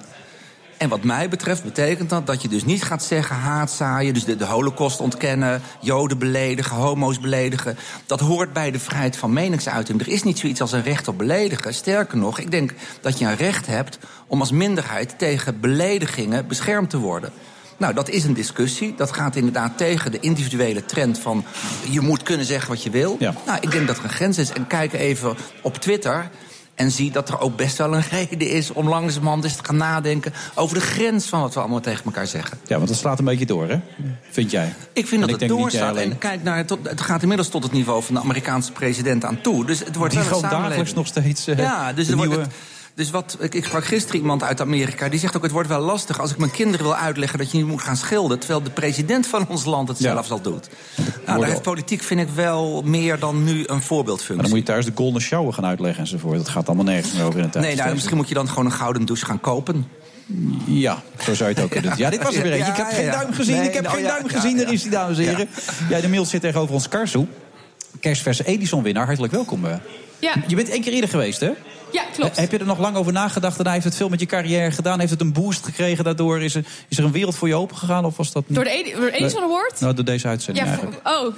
En 0.84 0.90
wat 0.90 1.04
mij 1.04 1.30
betreft 1.30 1.64
betekent 1.64 2.10
dat 2.10 2.28
dat 2.28 2.42
je 2.42 2.48
dus 2.48 2.66
niet 2.66 2.84
gaat 2.84 3.04
zeggen 3.04 3.36
haatzaaien... 3.36 4.14
dus 4.14 4.26
de, 4.26 4.36
de 4.36 4.46
holocaust 4.46 5.00
ontkennen, 5.00 5.62
joden 5.80 6.18
beledigen, 6.18 6.76
homo's 6.76 7.20
beledigen. 7.20 7.78
Dat 8.06 8.20
hoort 8.20 8.54
bij 8.54 8.72
de 8.72 8.80
vrijheid 8.80 9.18
van 9.18 9.34
meningsuiting. 9.34 10.02
Er 10.02 10.08
is 10.08 10.24
niet 10.24 10.40
zoiets 10.40 10.62
als 10.62 10.72
een 10.72 10.84
recht 10.84 11.08
op 11.08 11.18
beledigen. 11.18 11.74
Sterker 11.74 12.18
nog, 12.18 12.40
ik 12.40 12.52
denk 12.52 12.74
dat 13.02 13.20
je 13.20 13.26
een 13.26 13.36
recht 13.36 13.66
hebt 13.66 14.00
om 14.28 14.40
als 14.40 14.52
minderheid... 14.52 15.18
tegen 15.18 15.60
beledigingen 15.60 16.48
beschermd 16.48 16.90
te 16.90 16.98
worden. 16.98 17.32
Nou, 17.78 17.94
dat 17.94 18.10
is 18.10 18.24
een 18.24 18.34
discussie. 18.34 18.96
Dat 18.96 19.12
gaat 19.12 19.36
inderdaad 19.36 19.78
tegen 19.78 20.12
de 20.12 20.20
individuele 20.20 20.86
trend 20.86 21.20
van... 21.20 21.46
je 21.90 22.02
moet 22.02 22.24
kunnen 22.24 22.46
zeggen 22.46 22.70
wat 22.70 22.84
je 22.84 22.90
wil. 22.90 23.18
Nou, 23.20 23.58
ik 23.62 23.72
denk 23.72 23.88
dat 23.88 23.98
er 23.98 24.04
een 24.04 24.10
grens 24.10 24.38
is. 24.38 24.52
En 24.52 24.68
kijk 24.68 24.94
even 24.94 25.36
op 25.62 25.78
Twitter... 25.78 26.30
En 26.76 26.92
zie 26.92 27.12
dat 27.12 27.30
er 27.30 27.40
ook 27.40 27.56
best 27.56 27.78
wel 27.78 27.94
een 27.96 28.04
reden 28.12 28.50
is 28.50 28.72
om 28.72 28.90
langzamerhand 28.90 29.44
eens 29.44 29.56
te 29.56 29.64
gaan 29.64 29.78
nadenken... 29.78 30.34
over 30.56 30.76
de 30.76 30.82
grens 30.82 31.26
van 31.26 31.42
wat 31.42 31.54
we 31.54 31.60
allemaal 31.60 31.80
tegen 31.80 32.06
elkaar 32.06 32.28
zeggen. 32.28 32.58
Ja, 32.68 32.76
want 32.76 32.88
dat 32.88 32.98
slaat 32.98 33.20
een 33.20 33.26
beetje 33.26 33.46
door, 33.46 33.70
hè? 33.70 33.80
Vind 34.30 34.52
jij? 34.52 34.74
Ik 34.94 35.08
vind 35.08 35.22
En 35.22 35.28
dat 35.28 35.30
het 35.30 35.40
niet 35.40 35.50
jij 35.50 35.60
doorstaat. 35.60 35.90
alleen. 35.90 36.12
En 36.12 36.18
kijk 36.18 36.44
naar, 36.44 36.66
tot, 36.66 36.80
het 36.90 37.02
gaat 37.02 37.22
inmiddels 37.22 37.50
tot 37.50 37.64
het 37.64 37.72
niveau 37.72 38.04
van 38.04 38.16
de 38.16 38.22
Amerikaanse 38.22 38.72
president 38.72 39.26
aan 39.26 39.42
toe. 39.42 39.66
Dus 39.66 39.80
het 39.80 39.96
wordt 39.96 40.14
Die 40.14 40.24
wel 40.24 40.34
gewoon 40.40 40.50
dagelijks 40.62 40.94
nog 40.94 41.08
steeds... 41.08 41.48
eh, 41.48 41.58
Ja, 41.58 41.94
dus, 41.94 42.08
er 42.08 42.16
wordt 42.18 42.36
het- 42.36 42.48
dus 42.96 43.10
wat, 43.12 43.38
ik, 43.40 43.54
ik 43.54 43.66
sprak 43.66 43.86
gisteren 43.86 44.20
iemand 44.22 44.44
uit 44.44 44.62
Amerika. 44.62 45.10
Die 45.10 45.20
zegt 45.20 45.36
ook: 45.36 45.44
het 45.44 45.52
wordt 45.52 45.68
wel 45.70 45.80
lastig 45.82 46.20
als 46.20 46.32
ik 46.32 46.38
mijn 46.38 46.52
kinderen 46.52 46.86
wil 46.86 46.96
uitleggen 46.96 47.38
dat 47.40 47.52
je 47.52 47.58
niet 47.58 47.68
moet 47.68 47.82
gaan 47.82 47.98
schilderen. 47.98 48.40
Terwijl 48.40 48.64
de 48.64 48.70
president 48.70 49.28
van 49.28 49.48
ons 49.48 49.66
land 49.66 49.88
het 49.88 49.98
zelfs 49.98 50.32
al 50.32 50.42
doet. 50.42 50.70
Nou, 51.26 51.40
daar 51.40 51.50
heeft 51.50 51.62
politiek, 51.62 52.02
vind 52.04 52.20
ik 52.20 52.30
wel 52.30 52.82
meer 52.86 53.20
dan 53.20 53.44
nu 53.44 53.64
een 53.66 53.82
voorbeeldfunctie. 53.82 54.36
Maar 54.36 54.44
dan 54.44 54.54
moet 54.54 54.60
je 54.68 54.72
thuis 54.74 54.86
de 54.86 54.92
golden 54.96 55.22
shower 55.22 55.54
gaan 55.54 55.66
uitleggen 55.66 56.02
enzovoort. 56.02 56.38
Dat 56.38 56.50
gaat 56.50 56.68
allemaal 56.68 56.86
nergens 56.86 57.14
meer 57.14 57.24
over 57.26 57.40
in 57.40 57.46
de 57.46 57.52
tijd. 57.52 57.66
Nee, 57.66 57.76
nou, 57.76 57.94
misschien 57.94 58.18
moet 58.18 58.28
je 58.28 58.34
dan 58.34 58.50
gewoon 58.50 58.66
een 58.66 58.72
gouden 58.72 59.06
douche 59.06 59.26
gaan 59.26 59.40
kopen. 59.40 59.88
Ja, 60.66 61.02
zo 61.24 61.34
zou 61.36 61.50
je 61.50 61.56
het 61.56 61.64
ook 61.64 61.70
kunnen 61.72 61.90
doen. 61.90 62.00
Ja, 62.00 62.10
dit 62.10 62.24
was 62.24 62.36
er 62.36 62.44
weer 62.44 62.52
eentje. 62.52 62.72
Ik 62.72 62.78
heb 62.78 62.88
geen 62.92 63.06
duim 63.12 63.34
gezien, 63.34 63.56
Nee, 63.58 63.68
ik 63.68 63.74
heb 63.74 63.84
nou 63.84 63.96
geen 63.96 64.06
duim 64.06 64.24
ja, 64.28 64.36
gezien. 64.36 64.58
ja. 64.58 64.64
Daar 64.64 64.74
is 64.74 64.82
die, 64.82 64.92
dames 64.92 65.18
en 65.18 65.24
heren. 65.24 65.48
Ja, 65.90 66.00
de 66.02 66.10
mail 66.10 66.26
zit 66.26 66.42
tegenover 66.42 66.74
ons 66.74 66.88
Karsu. 66.88 67.28
Kerstverse 68.00 68.44
Edison-winnaar, 68.46 69.06
hartelijk 69.06 69.34
welkom. 69.34 69.66
eh. 69.66 69.76
Ja. 70.20 70.34
Je 70.48 70.56
bent 70.56 70.70
één 70.70 70.82
keer 70.82 70.94
eerder 70.94 71.10
geweest, 71.10 71.40
hè? 71.40 71.52
Ja, 71.94 72.04
klopt. 72.14 72.38
Heb 72.38 72.52
je 72.52 72.58
er 72.58 72.66
nog 72.66 72.80
lang 72.80 72.96
over 72.96 73.14
nagedacht? 73.14 73.60
En 73.60 73.72
heeft 73.72 73.84
het 73.84 73.96
veel 73.96 74.10
met 74.10 74.20
je 74.20 74.26
carrière 74.26 74.72
gedaan? 74.72 75.00
Heeft 75.00 75.12
het 75.12 75.22
een 75.22 75.34
boost 75.34 75.66
gekregen 75.66 76.04
daardoor? 76.04 76.42
Is 76.42 76.56
er, 76.56 76.66
is 76.88 76.98
er 76.98 77.04
een 77.04 77.12
wereld 77.12 77.36
voor 77.36 77.48
je 77.48 77.56
opengegaan? 77.56 78.06
Of 78.06 78.18
was 78.18 78.32
dat 78.32 78.44
niet? 78.48 78.56
Door 78.56 78.64
de 78.64 79.12
Edison. 79.12 79.44
Award? 79.44 79.80
Nou, 79.80 79.94
door 79.94 80.06
deze 80.06 80.28
uitzending 80.28 80.68
Ja, 80.68 80.80
oh. 81.04 81.36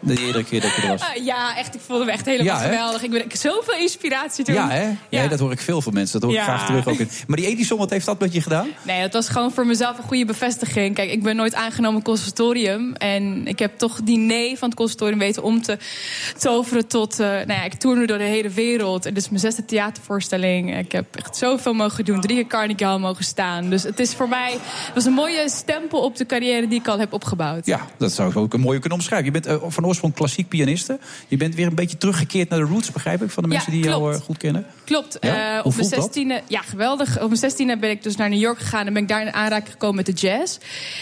De 0.00 0.20
eerdere 0.26 0.44
keer 0.44 0.60
dat 0.60 0.74
je 0.74 0.82
er 0.82 0.88
was. 0.88 1.00
Ah, 1.00 1.24
ja, 1.24 1.56
echt. 1.56 1.74
Ik 1.74 1.80
voelde 1.86 2.04
me 2.04 2.10
echt 2.10 2.24
helemaal 2.26 2.56
Ja, 2.56 2.62
geweldig. 2.62 3.02
Ik 3.02 3.10
ben 3.10 3.24
ik 3.24 3.34
zoveel 3.36 3.74
inspiratie 3.74 4.44
toen. 4.44 4.54
Ja, 4.54 4.68
hè? 4.70 4.90
Ja. 5.08 5.28
dat 5.28 5.38
hoor 5.38 5.52
ik 5.52 5.60
veel 5.60 5.82
van 5.82 5.92
mensen. 5.92 6.20
Dat 6.20 6.30
hoor 6.30 6.38
ik 6.38 6.44
graag 6.44 6.66
terug 6.66 6.86
ook. 6.86 6.98
In. 6.98 7.08
Maar 7.26 7.36
die 7.36 7.46
Edison, 7.46 7.78
wat 7.78 7.90
heeft 7.90 8.06
dat 8.06 8.20
met 8.20 8.32
je 8.32 8.40
gedaan? 8.40 8.68
Nee, 8.82 9.00
dat 9.02 9.12
was 9.12 9.28
gewoon 9.28 9.52
voor 9.52 9.66
mezelf 9.66 9.98
een 9.98 10.04
goede 10.04 10.24
bevestiging. 10.24 10.94
Kijk, 10.94 11.10
ik 11.10 11.22
ben 11.22 11.36
nooit 11.36 11.54
aangenomen 11.54 12.02
conservatorium. 12.02 12.94
En 12.94 13.46
ik 13.46 13.58
heb 13.58 13.78
toch 13.78 14.00
die 14.02 14.18
nee 14.18 14.58
van 14.58 14.68
het 14.68 14.76
conservatorium 14.78 15.18
weten 15.18 15.42
om 15.42 15.62
te 15.62 15.78
toveren 16.38 16.86
tot... 16.86 17.20
eh, 17.20 17.26
nou 17.26 17.52
ja, 17.52 17.62
ik 17.64 17.74
toer 17.74 17.96
nu 17.96 18.06
door 18.06 18.18
de 18.18 18.24
hele 18.24 18.48
wereld. 18.48 19.06
En 19.06 19.14
dit 19.14 19.22
is 19.22 19.28
mijn 19.28 19.40
zesde 19.40 19.64
theatervoorstelling. 19.88 20.78
Ik 20.78 20.92
heb 20.92 21.16
echt 21.16 21.36
zoveel 21.36 21.72
mogen 21.72 22.04
doen. 22.04 22.20
Drie 22.20 22.36
keer 22.36 22.46
Carnegie 22.46 22.86
Hall 22.86 22.98
mogen 22.98 23.24
staan. 23.24 23.70
Dus 23.70 23.82
het 23.82 24.00
is 24.00 24.14
voor 24.14 24.28
mij... 24.28 24.52
Het 24.52 24.94
was 24.94 25.04
een 25.04 25.12
mooie 25.12 25.48
stempel 25.48 26.00
op 26.00 26.16
de 26.16 26.26
carrière 26.26 26.68
die 26.68 26.80
ik 26.80 26.88
al 26.88 26.98
heb 26.98 27.12
opgebouwd. 27.12 27.66
Ja, 27.66 27.86
dat 27.98 28.12
zou 28.12 28.30
ik 28.30 28.36
ook 28.36 28.54
een 28.54 28.60
mooie 28.60 28.78
kunnen 28.78 28.98
omschrijven. 28.98 29.26
Je 29.26 29.40
bent 29.40 29.46
eh, 29.46 29.68
van 29.68 29.86
oorsprong 29.86 30.14
klassiek 30.14 30.48
pianiste. 30.48 30.98
Je 31.28 31.36
bent 31.36 31.54
weer 31.54 31.66
een 31.66 31.74
beetje 31.74 31.96
teruggekeerd 31.96 32.48
naar 32.48 32.58
de 32.58 32.64
roots, 32.64 32.92
begrijp 32.92 33.22
ik, 33.22 33.30
van 33.30 33.42
de 33.42 33.48
Ja, 33.48 33.54
mensen 33.54 33.72
die 33.72 33.84
jou 33.84 34.14
eh, 34.14 34.20
goed 34.20 34.36
kennen. 34.36 34.66
Klopt. 34.84 35.16
Ja? 35.20 35.28
Eh, 35.28 35.66
op 35.66 35.74
mijn 35.74 35.88
voelt 35.88 36.14
dat? 36.14 36.42
16e, 36.42 36.46
ja, 36.48 36.60
geweldig. 36.60 37.20
Op 37.20 37.28
mijn 37.28 37.52
16e 37.52 37.80
ben 37.80 37.90
ik 37.90 38.02
dus 38.02 38.16
naar 38.16 38.28
New 38.28 38.40
York 38.40 38.58
gegaan 38.58 38.86
en 38.86 38.92
ben 38.92 39.02
ik 39.02 39.08
daar 39.08 39.20
in 39.20 39.32
aanraking 39.32 39.72
gekomen 39.72 39.96
met 39.96 40.06
de 40.06 40.12
jazz. 40.12 40.58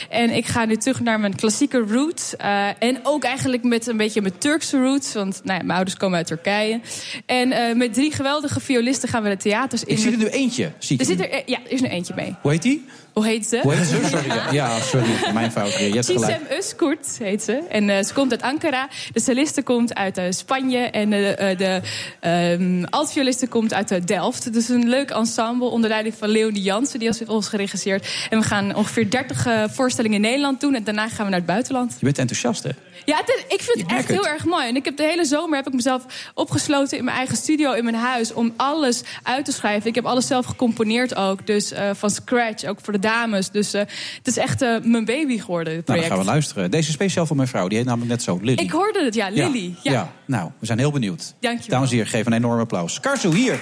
En 0.09 0.31
ik 0.31 0.47
ga 0.47 0.65
nu 0.65 0.77
terug 0.77 1.01
naar 1.01 1.21
mijn 1.21 1.35
klassieke 1.35 1.79
roots. 1.79 2.37
en 2.79 3.01
ook 3.03 3.25
eigenlijk 3.25 3.63
met 3.63 3.87
een 3.87 3.97
beetje 3.97 4.21
mijn 4.21 4.39
Turkse 4.39 4.79
roots. 4.79 5.13
Want 5.13 5.41
nou 5.45 5.59
ja, 5.59 5.65
mijn 5.65 5.77
ouders 5.77 5.97
komen 5.97 6.17
uit 6.17 6.27
Turkije. 6.27 6.81
En 7.27 7.77
met 7.79 7.95
drie 7.95 8.13
geweldige 8.13 8.61
violisten 8.77 9.09
gaan 9.09 9.23
we 9.23 9.29
de 9.29 9.37
theaters 9.37 9.85
in. 9.85 9.95
Ik 9.95 9.99
zie 9.99 10.13
er 10.13 10.19
nu 10.19 10.27
eentje. 10.27 10.73
Zie 10.79 10.95
ik 10.95 11.01
er 11.01 11.07
zit 11.07 11.21
er, 11.21 11.43
ja, 11.47 11.59
er 11.65 11.71
is 11.71 11.81
nu 11.81 11.89
eentje 11.89 12.15
mee. 12.17 12.35
Hoe 12.43 12.51
heet 12.51 12.63
die? 12.63 12.85
Hoe 13.17 13.27
heet 13.27 13.47
ze? 13.47 13.59
Hoe 13.63 13.73
heet 13.73 13.87
ze? 13.87 14.01
Sorry. 14.05 14.55
ja. 14.55 14.81
Sorry. 14.81 15.33
Mijn 15.33 15.53
fout 15.53 15.79
weer. 15.79 16.03
Chisem 16.03 16.43
Özkurt 16.49 17.19
heet 17.19 17.43
ze. 17.43 17.53
En 17.69 17.91
eh, 17.91 18.05
ze 18.05 18.13
komt 18.15 18.31
uit 18.31 18.43
Ankara. 18.43 18.89
De 19.13 19.21
soliste 19.21 19.63
komt 19.63 19.95
uit 19.95 20.19
eh, 20.19 20.25
Spanje. 20.31 20.79
En 20.79 21.11
de, 21.11 21.35
eh, 21.35 21.59
de 21.59 21.81
ehm, 22.21 22.85
altvioliste 22.85 23.47
komt 23.47 23.75
uit 23.75 24.07
Delft. 24.07 24.53
Dus 24.53 24.69
een 24.69 24.89
leuk 24.89 25.11
ensemble 25.11 25.69
onder 25.69 25.91
leiding 25.91 26.15
van 26.19 26.29
Leonie 26.29 26.63
Jansen. 26.63 26.99
Die 26.99 27.09
heeft 27.09 27.29
ons 27.29 27.49
geregisseerd. 27.49 28.09
En 28.31 28.39
we 28.39 28.45
gaan 28.45 28.75
ongeveer 28.75 29.11
30 29.11 29.47
eh, 29.47 29.65
voorstellingen 29.69 30.17
in 30.17 30.23
Nederland 30.23 30.61
doen. 30.61 30.75
En 30.75 30.85
daarna 30.85 31.09
gaan 31.09 31.25
we 31.25 31.31
naar 31.31 31.41
het 31.41 31.47
buitenland. 31.47 31.97
Je 31.99 32.05
bent 32.05 32.19
enthousiast, 32.19 32.63
hè? 32.63 32.71
Ja, 33.05 33.17
het 33.17 33.45
ik 33.49 33.61
vind 33.61 33.81
het 33.81 33.99
echt 33.99 34.09
heel 34.09 34.27
erg 34.27 34.45
mooi. 34.45 34.69
En 34.69 34.77
ik 34.77 34.85
heb 34.85 34.97
de 34.97 35.03
hele 35.03 35.25
zomer 35.25 35.57
heb 35.57 35.67
ik 35.67 35.73
mezelf 35.73 36.31
opgesloten 36.35 36.99
in 36.99 37.05
mijn 37.05 37.17
eigen 37.17 37.37
studio, 37.37 37.73
in 37.73 37.85
mijn 37.85 37.97
huis, 37.97 38.33
om 38.33 38.53
alles 38.57 39.03
uit 39.23 39.45
te 39.45 39.53
schrijven. 39.53 39.89
Ik 39.89 39.95
heb 39.95 40.05
alles 40.05 40.27
zelf 40.27 40.47
gecomponeerd 40.47 41.15
ook, 41.15 41.47
dus 41.47 41.73
van 41.93 42.11
scratch, 42.11 42.65
ook 42.65 42.79
voor 42.83 42.93
de 42.93 42.99
dames. 43.11 43.51
Dus 43.51 43.75
eh, 43.75 43.81
het 44.17 44.27
is 44.27 44.37
echt 44.37 44.63
eh, 44.63 44.77
mijn 44.83 45.05
baby 45.05 45.39
geworden, 45.39 45.77
het 45.77 45.87
Nou, 45.87 45.99
dan 45.99 46.07
project. 46.09 46.09
gaan 46.09 46.19
we 46.19 46.25
luisteren. 46.25 46.71
Deze 46.71 46.89
is 46.89 46.95
speciaal 46.95 47.27
voor 47.27 47.37
mijn 47.37 47.49
vrouw. 47.49 47.69
Die 47.69 47.79
heet 47.79 47.87
namelijk 47.87 48.11
net 48.11 48.23
zo, 48.23 48.39
Lily. 48.43 48.63
ik 48.63 48.71
hoorde 48.71 49.05
het, 49.05 49.15
ja, 49.15 49.29
Lily. 49.29 49.75
Ja. 49.83 50.13
nou, 50.27 50.51
we 50.59 50.67
zijn 50.67 50.79
heel 50.79 50.93
benieuwd. 50.93 51.35
Dankjewel. 51.41 51.69
Dames 51.71 51.91
en 51.91 51.97
heren, 51.97 52.11
geef 52.11 52.27
een 52.27 52.33
enorm 52.33 52.61
applaus. 52.61 53.01
Karsu, 53.01 53.35
hier. 53.35 53.59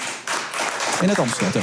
In 1.01 1.09
het 1.09 1.18
Amsterdam. 1.18 1.62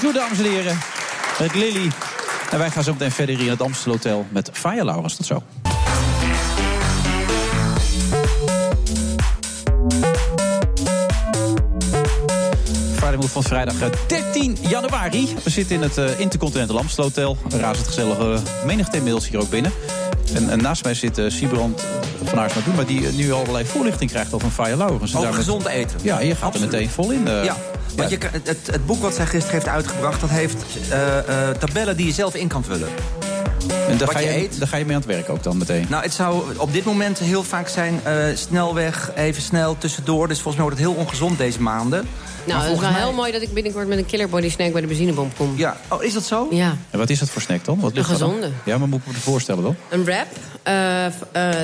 Dankjewel, 0.00 0.28
dames 0.28 0.38
en 0.38 0.44
heren. 0.52 0.78
Met 1.40 1.54
Lily. 1.54 1.90
En 2.50 2.58
wij 2.58 2.70
gaan 2.70 2.82
zo 2.82 2.92
meteen 2.92 3.10
verder 3.12 3.34
hier 3.34 3.44
in 3.44 3.50
het 3.50 3.62
Amstel 3.62 3.92
Hotel 3.92 4.26
met 4.30 4.50
Faya 4.52 4.84
Laurens. 4.84 5.16
Tot 5.16 5.26
zo. 5.26 5.42
Van 13.20 13.42
vrijdag 13.42 13.80
eh, 13.80 13.88
13 14.06 14.56
januari. 14.60 15.28
We 15.44 15.50
zitten 15.50 15.76
in 15.76 15.82
het 15.82 15.98
eh, 15.98 16.20
Intercontinental 16.20 16.78
Amstel 16.78 17.04
Hotel. 17.04 17.36
Een 17.50 17.60
razend 17.60 17.86
gezellige 17.86 18.38
menigte 18.66 18.96
inmiddels 18.96 19.28
hier 19.28 19.40
ook 19.40 19.50
binnen. 19.50 19.72
En, 20.34 20.50
en 20.50 20.62
naast 20.62 20.84
mij 20.84 20.94
zit 20.94 21.18
uh, 21.18 21.30
Siebrand 21.30 21.84
van 22.24 22.38
Aarsma 22.38 22.60
maar 22.76 22.86
die 22.86 23.06
eh, 23.06 23.12
nu 23.12 23.32
allerlei 23.32 23.64
voorlichting 23.64 24.10
krijgt 24.10 24.32
over 24.32 24.50
Faya 24.50 24.76
Laurens. 24.76 25.12
En 25.12 25.18
Over 25.18 25.20
daarmee- 25.20 25.44
gezond 25.44 25.66
eten. 25.66 25.98
Ja, 26.02 26.20
je 26.20 26.34
gaat 26.34 26.54
er 26.54 26.60
meteen 26.60 26.90
vol 26.90 27.10
in. 27.10 27.28
eh. 27.28 27.44
Ja, 27.44 27.56
want 27.98 28.10
je, 28.10 28.18
het, 28.44 28.66
het 28.70 28.86
boek 28.86 29.02
wat 29.02 29.14
zij 29.14 29.26
gisteren 29.26 29.54
heeft 29.54 29.68
uitgebracht... 29.68 30.20
dat 30.20 30.30
heeft 30.30 30.64
eh, 30.90 31.18
eh, 31.18 31.56
tabellen 31.56 31.96
die 31.96 32.06
je 32.06 32.12
zelf 32.12 32.34
in 32.34 32.48
kan 32.48 32.64
vullen. 32.64 32.88
En 33.88 33.96
daar 33.98 34.06
Wat 34.06 34.16
ga, 34.16 34.20
je 34.20 34.26
je, 34.30 34.36
eet. 34.36 34.58
daar 34.58 34.68
ga 34.68 34.76
je 34.76 34.84
mee 34.84 34.94
aan 34.94 35.00
het 35.00 35.10
werk 35.10 35.28
ook 35.28 35.42
dan 35.42 35.56
meteen. 35.58 35.86
Nou, 35.88 36.02
het 36.02 36.12
zou 36.12 36.42
op 36.56 36.72
dit 36.72 36.84
moment 36.84 37.18
heel 37.18 37.42
vaak 37.42 37.68
zijn... 37.68 38.00
eh, 38.04 38.14
snelweg, 38.34 39.10
even 39.16 39.42
snel, 39.42 39.78
tussendoor. 39.78 40.28
Dus 40.28 40.40
volgens 40.40 40.56
mij 40.56 40.64
wordt 40.64 40.78
het 40.80 40.88
heel 40.88 41.04
ongezond 41.04 41.38
deze 41.38 41.62
maanden. 41.62 42.08
Nou, 42.44 42.62
het 42.62 42.72
is 42.72 42.80
wel 42.80 42.90
heel 42.90 43.12
mooi 43.12 43.32
dat 43.32 43.42
ik 43.42 43.52
binnenkort 43.54 43.88
met 43.88 43.98
een 43.98 44.06
killer 44.06 44.28
body 44.28 44.50
snack 44.50 44.72
bij 44.72 44.80
de 44.80 44.86
benzinebom 44.86 45.30
kom. 45.36 45.54
Ja, 45.56 45.76
oh, 45.88 46.02
is 46.02 46.12
dat 46.12 46.24
zo? 46.24 46.48
Ja. 46.50 46.76
En 46.90 46.98
wat 46.98 47.10
is 47.10 47.18
dat 47.18 47.30
voor 47.30 47.42
snack 47.42 47.64
dan? 47.64 47.80
Wat 47.80 47.90
Een 47.90 47.96
dan? 47.96 48.04
gezonde. 48.04 48.50
Ja, 48.64 48.78
maar 48.78 48.88
moet 48.88 49.00
ik 49.00 49.06
me 49.06 49.12
het 49.12 49.22
voorstellen 49.22 49.62
dan? 49.62 49.76
Een 49.88 50.04
wrap. 50.04 50.26
eh, 50.62 51.06
eh, 51.06 51.12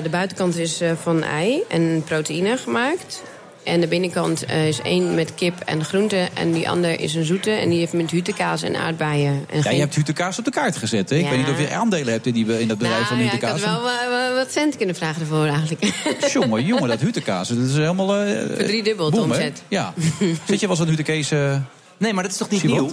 de 0.03 0.09
buitenkant 0.11 0.57
is 0.57 0.81
eh, 0.81 0.91
van 1.03 1.23
ei 1.23 1.63
en 1.69 2.03
proteïne 2.05 2.57
gemaakt. 2.57 3.23
En 3.65 3.81
de 3.81 3.87
binnenkant 3.87 4.45
eh, 4.45 4.69
is 4.69 4.81
één 4.81 5.15
met 5.15 5.35
kip 5.35 5.61
en 5.65 5.85
groente. 5.85 6.29
En 6.35 6.53
die 6.53 6.69
andere 6.69 6.97
is 6.97 7.15
een 7.15 7.25
zoete. 7.25 7.51
En 7.51 7.69
die 7.69 7.79
heeft 7.79 7.93
met 7.93 8.11
hutekaas 8.11 8.63
en 8.63 8.77
aardbeien. 8.77 9.33
En 9.51 9.57
Ja, 9.57 9.63
geen- 9.63 9.75
je 9.75 9.81
hebt 9.81 9.95
Hutekaas 9.95 10.39
op 10.39 10.45
de 10.45 10.51
kaart 10.51 10.77
gezet. 10.77 11.11
Hè? 11.11 11.17
Ik 11.17 11.29
weet 11.29 11.39
niet 11.39 11.49
of 11.49 11.61
je 11.61 11.71
aandelen 11.75 12.13
hebt 12.13 12.27
in, 12.27 12.33
die, 12.33 12.61
in 12.61 12.69
dat 12.69 12.79
bedrijf 12.79 13.07
van 13.07 13.17
nou, 13.17 13.29
ja, 13.29 13.35
ik 13.35 13.41
Hutekaas. 13.41 13.63
had 13.63 13.71
wel 13.75 13.83
wa- 13.83 14.09
wa- 14.11 14.35
wat 14.35 14.53
cent 14.53 14.77
kunnen 14.77 14.95
vragen 14.95 15.21
ervoor 15.21 15.47
eigenlijk. 15.47 15.83
Jongen, 16.33 16.65
jongen, 16.65 16.89
dat 16.89 17.01
Hutekaas. 17.01 17.49
Dat 17.49 17.59
is 17.59 17.73
helemaal... 17.75 18.15
eh 18.17 18.31
Verdriedubbeld 18.57 19.13
de 19.15 19.21
boem, 19.21 19.31
hè? 19.31 19.37
omzet. 19.37 19.63
Ja. 19.69 19.95
Zit 20.49 20.61
je 20.61 20.67
wel 20.67 20.71
eens 20.71 20.81
aan 20.81 20.89
Hutekees... 20.89 21.31
eh 21.31 21.57
Nee, 21.99 22.13
maar 22.13 22.23
dat 22.23 22.33
is 22.33 22.39
toch 22.39 22.51
niet 22.51 22.63
nieuw? 22.65 22.85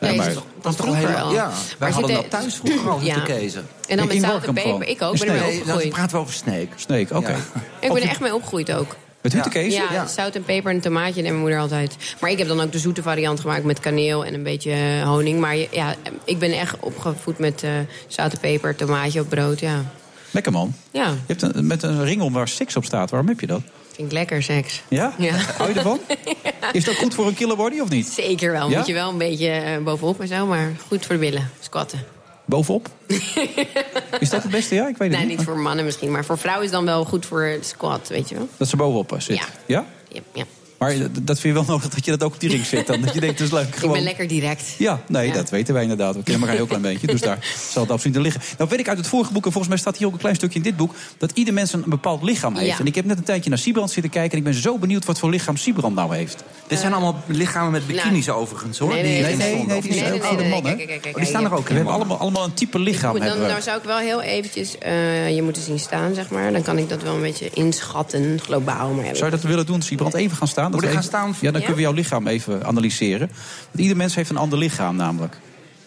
Nee, 0.00 0.10
Nee, 0.10 0.16
maar... 0.16 0.26
Dat 0.26 0.34
is 0.72 0.76
toch 0.78 0.86
al 0.86 0.92
vroeger 0.92 0.98
heel 1.08 1.08
lang. 1.16 1.20
al. 1.28 1.32
Ja, 1.34 1.50
wij 1.78 1.90
hadden 1.90 2.14
dat 2.14 2.30
thuis 2.30 2.54
vroeger 2.54 2.90
al, 2.90 3.00
Ja. 3.00 3.14
te 3.14 3.20
kezen. 3.22 3.66
En 3.88 3.96
dan 3.96 4.10
In 4.10 4.14
met 4.20 4.30
zout 4.30 4.44
en 4.44 4.54
Workum 4.54 4.54
peper. 4.54 4.88
Ik 4.88 5.02
ook, 5.02 5.18
ben 5.18 5.28
er 5.28 5.32
mee 5.34 5.38
Sneek. 5.40 5.48
Nee, 5.48 5.52
dan 5.52 5.60
opgegroeid. 5.60 5.88
praten 5.94 6.16
we 6.16 6.22
over 6.22 6.34
Sneek. 6.34 6.72
Sneek, 6.76 7.10
oké. 7.10 7.30
Ja. 7.30 7.36
Ik 7.80 7.92
ben 7.92 8.02
er 8.02 8.08
echt 8.08 8.20
mee 8.20 8.34
opgegroeid 8.34 8.72
ook. 8.72 8.96
Met? 9.34 9.72
Ja, 9.72 9.92
Ja. 9.92 10.06
zout 10.06 10.34
en 10.34 10.44
peper 10.44 10.70
en 10.72 10.80
tomaatje 10.80 11.14
neemt 11.14 11.26
mijn 11.26 11.38
moeder 11.40 11.58
altijd. 11.58 11.96
Maar 12.20 12.30
ik 12.30 12.38
heb 12.38 12.48
dan 12.48 12.60
ook 12.60 12.72
de 12.72 12.78
zoete 12.78 13.02
variant 13.02 13.40
gemaakt 13.40 13.64
met 13.64 13.80
kaneel 13.80 14.24
en 14.24 14.34
een 14.34 14.42
beetje 14.42 14.72
eh, 14.72 15.02
honing. 15.02 15.40
Maar 15.40 15.56
ja, 15.56 15.94
ik 16.24 16.38
ben 16.38 16.52
echt 16.52 16.76
opgevoed 16.80 17.38
met 17.38 17.62
eh 17.62 17.70
zout 18.06 18.32
en 18.32 18.40
peper, 18.40 18.76
tomaatje 18.76 19.20
op 19.20 19.28
brood, 19.28 19.60
ja. 19.60 19.84
Lekker 20.30 20.52
man. 20.52 20.74
Ja, 20.90 21.06
Je 21.08 21.16
hebt 21.26 21.42
een, 21.42 21.66
met 21.66 21.82
een 21.82 22.04
ringel 22.04 22.30
waar 22.32 22.48
seks 22.48 22.76
op 22.76 22.84
staat. 22.84 23.10
Waarom 23.10 23.28
heb 23.28 23.40
je 23.40 23.46
dat? 23.46 23.60
vind 23.92 24.08
ik 24.08 24.14
lekker, 24.14 24.42
seks. 24.42 24.82
Ja? 24.88 25.12
Ja. 25.18 25.34
Hou 25.56 25.68
je 25.68 25.74
ervan? 25.76 26.00
Is 26.72 26.84
dat 26.84 26.94
goed 26.94 27.14
voor 27.14 27.26
een 27.26 27.34
killer 27.34 27.56
body 27.56 27.78
of 27.80 27.88
niet? 27.88 28.06
Zeker 28.06 28.52
wel. 28.52 28.70
Ja? 28.70 28.76
Moet 28.78 28.86
je 28.86 28.92
wel 28.92 29.10
een 29.10 29.18
beetje 29.18 29.48
eh, 29.48 29.78
bovenop 29.78 30.20
en 30.20 30.28
zo, 30.28 30.46
maar 30.46 30.72
goed 30.88 31.06
voor 31.06 31.14
de 31.14 31.20
billen. 31.20 31.50
Squatten. 31.60 32.04
Bovenop? 32.46 32.88
Is 34.20 34.30
dat 34.30 34.42
het 34.42 34.50
beste? 34.50 34.74
Ja, 34.74 34.88
ik 34.88 34.96
weet 34.96 35.08
het 35.10 35.18
Nee, 35.18 35.28
niet. 35.28 35.36
niet 35.36 35.46
voor 35.46 35.58
mannen 35.58 35.84
misschien, 35.84 36.10
maar 36.10 36.24
voor 36.24 36.38
vrouwen 36.38 36.64
is 36.64 36.70
dan 36.70 36.84
wel 36.84 37.04
goed 37.04 37.26
voor 37.26 37.42
het 37.42 37.66
squat, 37.66 38.08
weet 38.08 38.28
je 38.28 38.34
wel. 38.34 38.48
Dat 38.56 38.68
ze 38.68 38.76
bovenop 38.76 39.12
eh, 39.12 39.20
zit. 39.20 39.36
Ja. 39.36 39.44
Ja? 39.66 39.84
Ja, 40.08 40.20
ja. 40.32 40.44
Maar 40.78 40.98
dat- 40.98 41.10
dat 41.26 41.40
vind 41.40 41.54
je 41.56 41.64
wel 41.64 41.74
nodig 41.74 41.88
dat 41.94 42.04
je 42.04 42.10
dat 42.10 42.22
ook 42.22 42.34
op 42.34 42.40
die 42.40 42.50
ring 42.50 42.64
zet. 42.66 42.86
Dan. 42.86 43.00
Dat 43.00 43.14
je 43.14 43.20
denkt, 43.20 43.38
dat 43.38 43.46
is 43.46 43.52
leuk. 43.52 43.66
Ik 43.68 43.74
Gewoon. 43.74 43.92
ben 43.94 44.02
lekker 44.02 44.28
direct. 44.28 44.62
Ja, 44.78 45.00
nee, 45.08 45.26
Ja. 45.28 45.34
dat 45.34 45.50
weten 45.50 45.74
wij 45.74 45.82
inderdaad. 45.82 46.14
We 46.16 46.22
kennen 46.22 46.34
elkaar 46.48 46.48
een 46.50 46.56
heel 46.56 46.66
klein 46.78 46.82
beetje, 46.94 47.06
dus 47.06 47.20
daar 47.20 47.38
zal 47.72 47.82
het 47.82 47.90
absoluut 47.90 48.16
in 48.16 48.22
liggen. 48.22 48.40
Nou 48.58 48.70
weet 48.70 48.78
ik 48.78 48.88
uit 48.88 48.98
het 48.98 49.06
vorige 49.06 49.32
boek, 49.32 49.44
en 49.44 49.50
volgens 49.52 49.68
mij 49.72 49.78
staat 49.82 49.96
hier 49.96 50.06
ook 50.06 50.12
een 50.12 50.18
klein 50.18 50.34
stukje 50.34 50.56
in 50.58 50.64
dit 50.64 50.76
boek... 50.76 50.94
dat 51.18 51.30
ieder 51.34 51.54
mens 51.54 51.72
een 51.72 51.82
bepaald 51.86 52.22
lichaam 52.22 52.54
heeft. 52.56 52.70
Ja. 52.70 52.78
En 52.78 52.86
ik 52.86 52.94
heb 52.94 53.04
net 53.04 53.18
een 53.18 53.24
tijdje 53.24 53.50
naar 53.50 53.58
Siebrand 53.58 53.90
zitten 53.90 54.10
kijken... 54.12 54.32
en 54.32 54.38
ik 54.38 54.44
ben 54.44 54.54
zo 54.54 54.78
benieuwd 54.78 55.04
wat 55.04 55.18
voor 55.18 55.30
lichaam 55.30 55.56
Siebrand 55.56 55.94
nou 55.94 56.16
heeft. 56.16 56.44
Dit 56.66 56.78
zijn 56.78 56.92
allemaal 56.92 57.22
lichamen 57.26 57.70
met 57.72 57.86
bikinis 57.86 58.28
overigens, 58.30 58.78
hoor. 58.78 58.88
Nee, 58.92 59.02
nee, 59.02 59.12
die 59.26 59.36
nee, 59.36 59.66
die 59.66 59.90
niet? 59.90 59.94
zijn 59.94 60.04
Nee, 60.04 60.12
ook 60.12 60.18
nee, 60.20 60.28
voor 60.28 60.36
de 60.36 60.42
nee, 60.42 60.50
man, 60.50 60.62
nee, 60.62 60.72
hè? 60.72 60.76
kijk, 60.84 61.02
kijk, 61.02 61.14
Oh, 61.16 61.20
die 61.22 61.30
staan 61.30 61.44
er 61.44 61.54
ook 61.54 61.68
We 61.68 61.74
hebben 61.74 61.92
allemaal, 61.92 62.18
allemaal 62.18 62.44
een 62.44 62.54
type 62.54 62.78
lichaam. 62.78 63.10
Goed, 63.10 63.20
dan, 63.24 63.38
dan 63.38 63.62
zou 63.62 63.78
ik 63.78 63.84
wel 63.84 63.98
heel 63.98 64.22
eventjes 64.22 64.78
eh, 64.78 65.34
je 65.34 65.42
moeten 65.42 65.62
zien 65.62 65.78
staan, 65.78 66.14
zeg 66.14 66.30
maar. 66.30 66.52
Dan 66.52 66.62
kan 66.62 66.78
ik 66.78 66.88
dat 66.88 67.02
wel 67.02 67.14
een 67.14 67.20
beetje 67.20 67.50
inschatten, 67.52 68.40
globaal. 68.42 68.90
Maar 68.92 69.04
Zou 69.16 69.24
je 69.24 69.30
dat 69.30 69.42
willen 69.42 69.66
doen, 69.66 69.82
Siebrand? 69.82 70.14
Even 70.14 70.36
gaan 70.36 70.48
staan? 70.48 70.65
Dat 70.70 70.80
Moet 70.80 70.80
we 70.80 70.86
ik 70.86 70.92
gaan 71.02 71.02
staan? 71.02 71.28
Ja, 71.40 71.50
dan 71.50 71.52
Ja? 71.52 71.58
kunnen 71.58 71.74
we 71.76 71.80
jouw 71.82 71.92
lichaam 71.92 72.26
even 72.26 72.64
analyseren. 72.64 73.28
Want 73.70 73.78
ieder 73.82 73.96
mens 73.96 74.14
heeft 74.14 74.30
een 74.30 74.36
ander 74.36 74.58
lichaam 74.58 74.96
namelijk. 74.96 75.36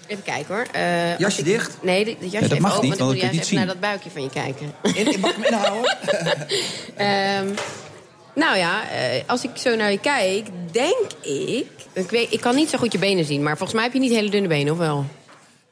Even 0.07 0.23
kijken 0.23 0.55
hoor. 0.55 0.65
Eh, 0.71 0.81
als 1.09 1.17
Jasje 1.17 1.39
ik- 1.39 1.45
dicht? 1.45 1.77
Nee, 1.81 2.05
de, 2.05 2.15
de 2.19 2.29
jasje 2.29 2.47
dat 2.47 2.59
mag 2.59 2.75
open, 2.75 2.89
niet, 2.89 2.97
want 2.97 3.13
ik 3.13 3.19
dan 3.21 3.29
kun 3.29 3.29
je 3.29 3.35
juist 3.35 3.51
even 3.51 3.55
naar 3.55 3.65
dat 3.65 3.79
buikje 3.79 4.09
van 4.09 4.21
je 4.21 4.29
kijken. 4.29 4.71
In, 5.13 5.19
mag 5.19 5.29
ik 5.29 5.35
hem 5.35 5.43
inhouden? 5.53 5.97
Ehm, 6.95 7.47
Nou 8.35 8.57
ja, 8.57 8.89
eh, 8.89 9.21
als 9.27 9.43
ik 9.43 9.49
zo 9.55 9.75
naar 9.75 9.91
je 9.91 9.99
kijk, 9.99 10.47
denk 10.71 11.07
ik... 11.21 11.65
Ik, 11.93 12.09
weet, 12.09 12.31
ik 12.33 12.41
kan 12.41 12.55
niet 12.55 12.69
zo 12.69 12.77
goed 12.77 12.91
je 12.91 12.97
benen 12.97 13.25
zien, 13.25 13.43
maar 13.43 13.57
volgens 13.57 13.73
mij 13.73 13.83
heb 13.83 13.93
je 13.93 13.99
niet 13.99 14.11
hele 14.11 14.29
dunne 14.29 14.47
benen, 14.47 14.73
of 14.73 14.79
wel? 14.79 15.05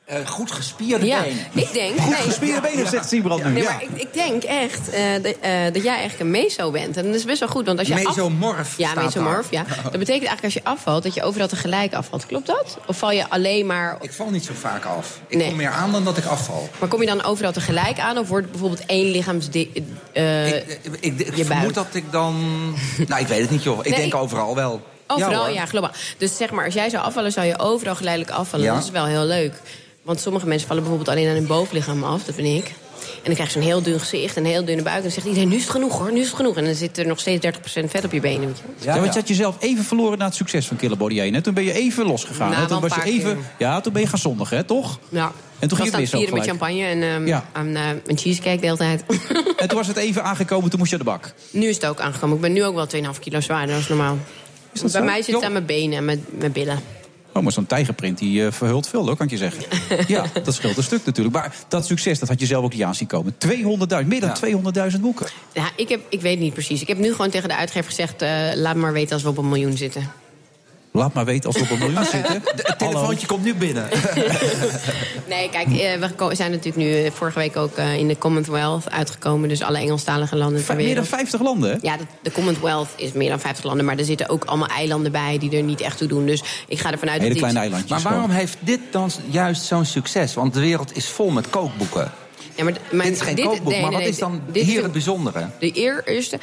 Eh, 0.08 0.28
goed 0.28 0.52
gespierde 0.52 1.06
ja, 1.06 1.22
benen. 1.22 1.46
ik 1.54 1.74
denk... 1.74 2.00
Goed 2.00 2.10
nee. 2.14 2.22
gespierde 2.22 2.62
benen, 2.62 2.88
zegt 2.88 3.08
Siebrand 3.10 3.44
nu. 3.44 3.50
Nee, 3.52 3.64
Ja. 3.64 3.72
maar 3.72 3.82
ik, 3.84 3.90
ik 4.02 4.14
denk 4.14 4.44
echt 4.44 4.90
eh, 4.90 5.04
dat, 5.22 5.36
eh, 5.42 5.52
dat 5.74 5.84
jij 5.84 5.92
eigenlijk 5.94 6.20
een 6.20 6.32
meso 6.32 6.72
bent. 6.72 6.98
En 6.98 7.06
dat 7.06 7.16
is 7.16 7.24
best 7.26 7.40
wel 7.40 7.50
goed, 7.50 7.66
want 7.66 7.80
als 7.80 7.88
je 7.88 7.94
af- 7.94 8.04
Mesomorf 8.04 8.78
Ja, 8.78 8.90
staat 8.92 9.04
mesomorf, 9.04 9.52
ja. 9.52 9.64
Dat 9.84 9.92
betekent 9.92 10.10
eigenlijk 10.10 10.44
als 10.44 10.54
je 10.54 10.64
afvalt, 10.64 11.04
dat 11.04 11.14
je 11.14 11.24
overal 11.24 11.48
tegelijk 11.48 11.94
afvalt. 11.94 12.26
Klopt 12.26 12.48
dat? 12.48 12.78
Of 12.86 12.98
val 12.98 13.12
je 13.12 13.30
alleen 13.30 13.66
maar... 13.66 13.98
Ik 14.02 14.12
val 14.14 14.30
niet 14.30 14.46
zo 14.46 14.54
vaak 14.60 14.86
af. 14.86 15.20
Ik 15.28 15.38
Nee. 15.38 15.48
kom 15.48 15.58
meer 15.58 15.70
aan 15.70 15.92
dan 15.92 16.04
dat 16.04 16.18
ik 16.18 16.26
afval. 16.26 16.70
Maar 16.80 16.90
kom 16.90 17.02
je 17.02 17.08
dan 17.08 17.24
overal 17.24 17.52
tegelijk 17.52 18.00
aan? 18.00 18.18
Of 18.18 18.28
wordt 18.28 18.52
bijvoorbeeld 18.52 18.86
één 18.86 19.12
lichaams... 19.12 19.48
Ik, 19.50 19.70
ik, 21.00 21.20
ik 21.20 21.46
vermoed 21.46 21.74
dat 21.74 21.88
ik 21.96 22.12
dan... 22.12 22.36
Nou, 23.08 23.22
ik 23.22 23.28
weet 23.28 23.42
het 23.42 23.50
niet, 23.50 23.64
joh. 23.64 23.80
Ik 23.86 23.96
denk 23.96 24.16
overal 24.16 24.56
wel. 24.56 24.82
Overal, 25.08 25.46
hoor. 25.46 25.54
ja, 25.54 25.66
globaal. 25.66 25.92
Dus 26.18 26.38
zeg 26.38 26.52
maar, 26.52 26.66
als 26.66 26.74
jij 26.74 26.90
zou 26.90 27.04
afvallen, 27.04 27.32
zou 27.32 27.46
je 27.48 27.60
overal 27.60 27.96
geleidelijk 27.96 28.32
afvallen. 28.38 28.66
Ja. 28.66 28.74
Dat 28.74 28.84
is 28.84 28.90
wel 28.90 29.06
heel 29.06 29.24
leuk. 29.26 29.54
Want 30.08 30.20
sommige 30.20 30.48
mensen 30.48 30.68
vallen 30.68 30.84
bijvoorbeeld 30.84 31.16
alleen 31.18 31.28
aan 31.30 31.36
hun 31.36 31.48
bovenlichaam 31.48 32.04
af. 32.04 32.24
Dat 32.24 32.36
ben 32.36 32.46
ik. 32.46 32.66
En 33.08 33.24
dan 33.24 33.34
krijg 33.34 33.54
je 33.54 33.60
zo'n 33.60 33.68
heel 33.70 33.82
dun 33.82 34.00
gezicht 34.00 34.36
en 34.36 34.46
een 34.46 34.52
heel 34.52 34.66
dunne 34.66 34.82
buik. 34.84 34.96
En 34.96 35.02
dan 35.02 35.12
zegt 35.12 35.26
iedereen, 35.28 35.50
nu 35.50 35.56
is 35.56 35.62
het 35.62 35.72
genoeg 35.72 35.98
hoor, 35.98 36.12
nu 36.12 36.20
is 36.20 36.26
het 36.28 36.36
genoeg. 36.36 36.58
En 36.58 36.66
dan 36.66 36.76
zit 36.76 36.98
er 36.98 37.08
nog 37.08 37.20
steeds 37.20 37.46
30% 37.48 37.50
vet 37.86 38.06
op 38.06 38.12
je 38.12 38.20
benen. 38.20 38.48
Weet 38.48 38.58
je. 38.58 38.86
wel. 38.86 38.94
Ja, 38.96 39.00
want 39.02 39.14
je 39.14 39.20
had 39.20 39.28
jezelf 39.28 39.56
even 39.60 39.84
verloren 39.84 40.18
na 40.18 40.26
het 40.26 40.36
succes 40.36 40.68
van 40.68 40.78
Killer 40.78 40.98
Body 40.98 41.20
1. 41.20 41.34
Hè? 41.34 41.42
Toen 41.42 41.54
ben 41.54 41.64
je 41.64 41.74
even 41.74 42.06
losgegaan. 42.06 42.50
Nou, 42.50 42.62
hè? 42.62 42.68
Toen 42.68 42.82
was 42.82 42.92
een 42.92 42.98
je 43.14 43.22
paar 43.22 43.32
even, 43.32 43.46
ja, 43.58 43.82
toen 43.82 43.94
ben 43.94 44.02
je 44.02 44.08
gaan 44.08 44.20
zondigen, 44.20 44.58
hè, 44.58 44.64
toch? 44.64 45.00
Ja. 45.10 45.32
En 45.60 45.68
toen 45.68 45.78
ging 45.78 45.90
Ik 45.90 45.96
het 45.96 46.12
was 46.12 46.12
mis 46.12 46.14
ook 46.14 46.20
het 46.22 46.30
vieren 46.30 46.34
met 46.34 46.70
gelijk. 46.70 46.80
champagne 47.00 47.08
en 47.18 47.26
Ja. 47.28 47.46
ehm, 47.54 47.68
aan 47.68 47.76
eh, 47.76 47.98
een 48.06 48.18
cheesecake 48.18 48.60
de 48.60 48.66
hele 48.66 48.78
tijd. 48.78 49.04
En 49.62 49.68
toen 49.68 49.78
was 49.78 49.88
het 49.88 49.98
even 49.98 50.24
aangekomen, 50.24 50.70
toen 50.70 50.80
moest 50.80 50.92
je 50.92 50.98
aan 50.98 51.06
de 51.06 51.10
bak. 51.12 51.34
nu 51.52 51.68
is 51.68 51.76
het 51.76 51.86
ook 51.86 52.00
aangekomen. 52.00 52.36
Ik 52.36 52.42
ben 52.42 52.54
nu 52.54 52.64
ook 52.64 52.76
wel 52.76 52.88
2,5 52.88 53.20
kilo 53.20 53.40
zwaarder 53.40 53.76
dan 53.76 53.84
normaal. 53.88 54.18
dat 54.74 54.82
Bij 54.82 54.90
zo? 54.92 55.04
mij 55.04 55.22
zit 55.22 55.36
het 55.36 55.44
aan 55.44 55.52
mijn 55.52 55.66
benen 55.66 55.98
en 55.98 56.06
mijn, 56.06 56.26
mijn 56.30 56.52
billen. 56.52 56.80
Oh, 57.38 57.44
maar 57.44 57.52
zo'n 57.52 57.66
tijgerprint 57.66 58.18
die 58.18 58.46
eh, 58.46 58.52
verhult 58.52 58.88
veel, 58.88 59.06
hoor, 59.06 59.16
kan 59.16 59.26
ik 59.26 59.32
je 59.32 59.38
zeggen. 59.38 59.64
ja, 60.16 60.26
dat 60.44 60.54
scheelt 60.54 60.78
een 60.78 60.84
stuk 60.84 61.06
natuurlijk. 61.06 61.36
Maar 61.36 61.56
dat 61.68 61.86
succes, 61.86 62.20
dat 62.20 62.30
had 62.30 62.40
je 62.40 62.46
zelf 62.46 62.64
ook 62.64 62.74
niet 62.74 62.84
aan 62.84 62.96
zien 62.96 63.08
komen. 63.08 63.36
200.000, 64.02 64.08
meer 64.08 64.22
dan 64.22 64.38
200.000 64.94 65.00
boeken. 65.02 65.28
Ja, 65.54 65.70
ik, 65.76 65.90
heb, 65.90 66.02
ik 66.10 66.22
weet 66.22 66.40
niet 66.40 66.54
precies. 66.54 66.82
Ik 66.82 66.88
heb 66.88 66.98
nu 66.98 67.12
gewoon 67.12 67.30
tegen 67.30 67.50
de 67.50 67.56
uitgever 67.56 67.90
gezegd... 67.90 68.22
eh, 68.22 68.30
laat 68.54 68.76
me 68.76 68.82
maar 68.82 68.94
weten 68.94 69.14
als 69.14 69.24
we 69.24 69.30
op 69.30 69.38
een 69.38 69.50
miljoen 69.50 69.78
zitten. 69.78 70.12
Laat 70.98 71.14
maar 71.14 71.26
weten 71.26 71.46
als 71.46 71.56
we 71.56 71.62
op 71.64 71.70
een 71.70 71.80
miljoen 71.80 72.06
zitten. 72.16 72.42
Het 72.56 72.80
telefoontje 72.80 73.28
komt 73.28 73.44
nu 73.44 73.56
binnen. 73.56 73.88
Nee, 75.28 75.50
kijk, 75.50 75.68
eh, 75.68 76.28
we 76.28 76.36
zijn 76.36 76.52
natuurlijk 76.52 76.76
nu 76.78 77.04
eh, 77.04 77.12
vorige 77.12 77.40
week 77.40 77.58
ook 77.58 77.76
eh, 77.78 77.96
in 77.98 78.08
de 78.08 78.18
Commonwealth 78.18 78.90
uitgekomen. 78.92 79.50
Dus 79.50 79.62
alle 79.62 79.78
Engelstalige 79.78 80.36
landen 80.36 80.66
ter 80.66 80.76
Meer 80.76 80.86
dan 80.86 80.94
wereld. 80.94 81.08
50 81.08 81.42
landen, 81.42 81.70
hè? 81.72 81.78
Ja, 81.82 81.98
de, 82.22 82.32
Commonwealth 82.32 82.88
is 82.96 83.12
meer 83.12 83.30
dan 83.30 83.40
50 83.40 83.64
landen. 83.66 83.86
Maar 83.86 83.98
er 83.98 84.06
zitten 84.06 84.30
ook 84.30 84.46
allemaal 84.46 84.68
eilanden 84.68 85.12
bij 85.12 85.38
die 85.38 85.52
er 85.58 85.64
niet 85.64 85.82
echt 85.82 85.98
toe 85.98 86.08
doen. 86.08 86.26
Dus 86.26 86.44
ik 86.68 86.80
ga 86.80 86.92
ervan 86.92 87.10
uit 87.10 87.18
Hele 87.22 87.30
dat 87.30 87.40
kleine 87.40 87.60
eilandjes. 87.60 88.04
Maar 88.04 88.12
waarom 88.14 88.30
heeft 88.32 88.58
dit 88.60 88.80
dan 88.92 89.12
juist 89.30 89.64
zo'n 89.66 89.86
succes? 89.86 90.34
Want 90.34 90.54
de 90.54 90.60
wereld 90.60 90.96
is 90.96 91.06
vol 91.06 91.30
met 91.30 91.50
kookboeken. 91.50 92.12
Ja, 92.56 92.64
maar, 92.64 92.74
dit 93.04 93.12
is 93.12 93.22
geen 93.22 93.36
dit- 93.36 93.46
kookboek, 93.46 93.72
nee, 93.72 93.82
maar 93.82 93.90
nee, 93.90 94.00
wat 94.00 94.00
nee, 94.00 94.10
is 94.10 94.18
dan 94.18 94.42
dit 94.52 94.62
is 94.62 94.68
hier 94.68 94.78
een- 94.78 94.84
het 94.84 94.92
bijzondere? 94.92 95.48
De 95.60 95.72
eer- 95.78 96.02
eerste. 96.06 96.40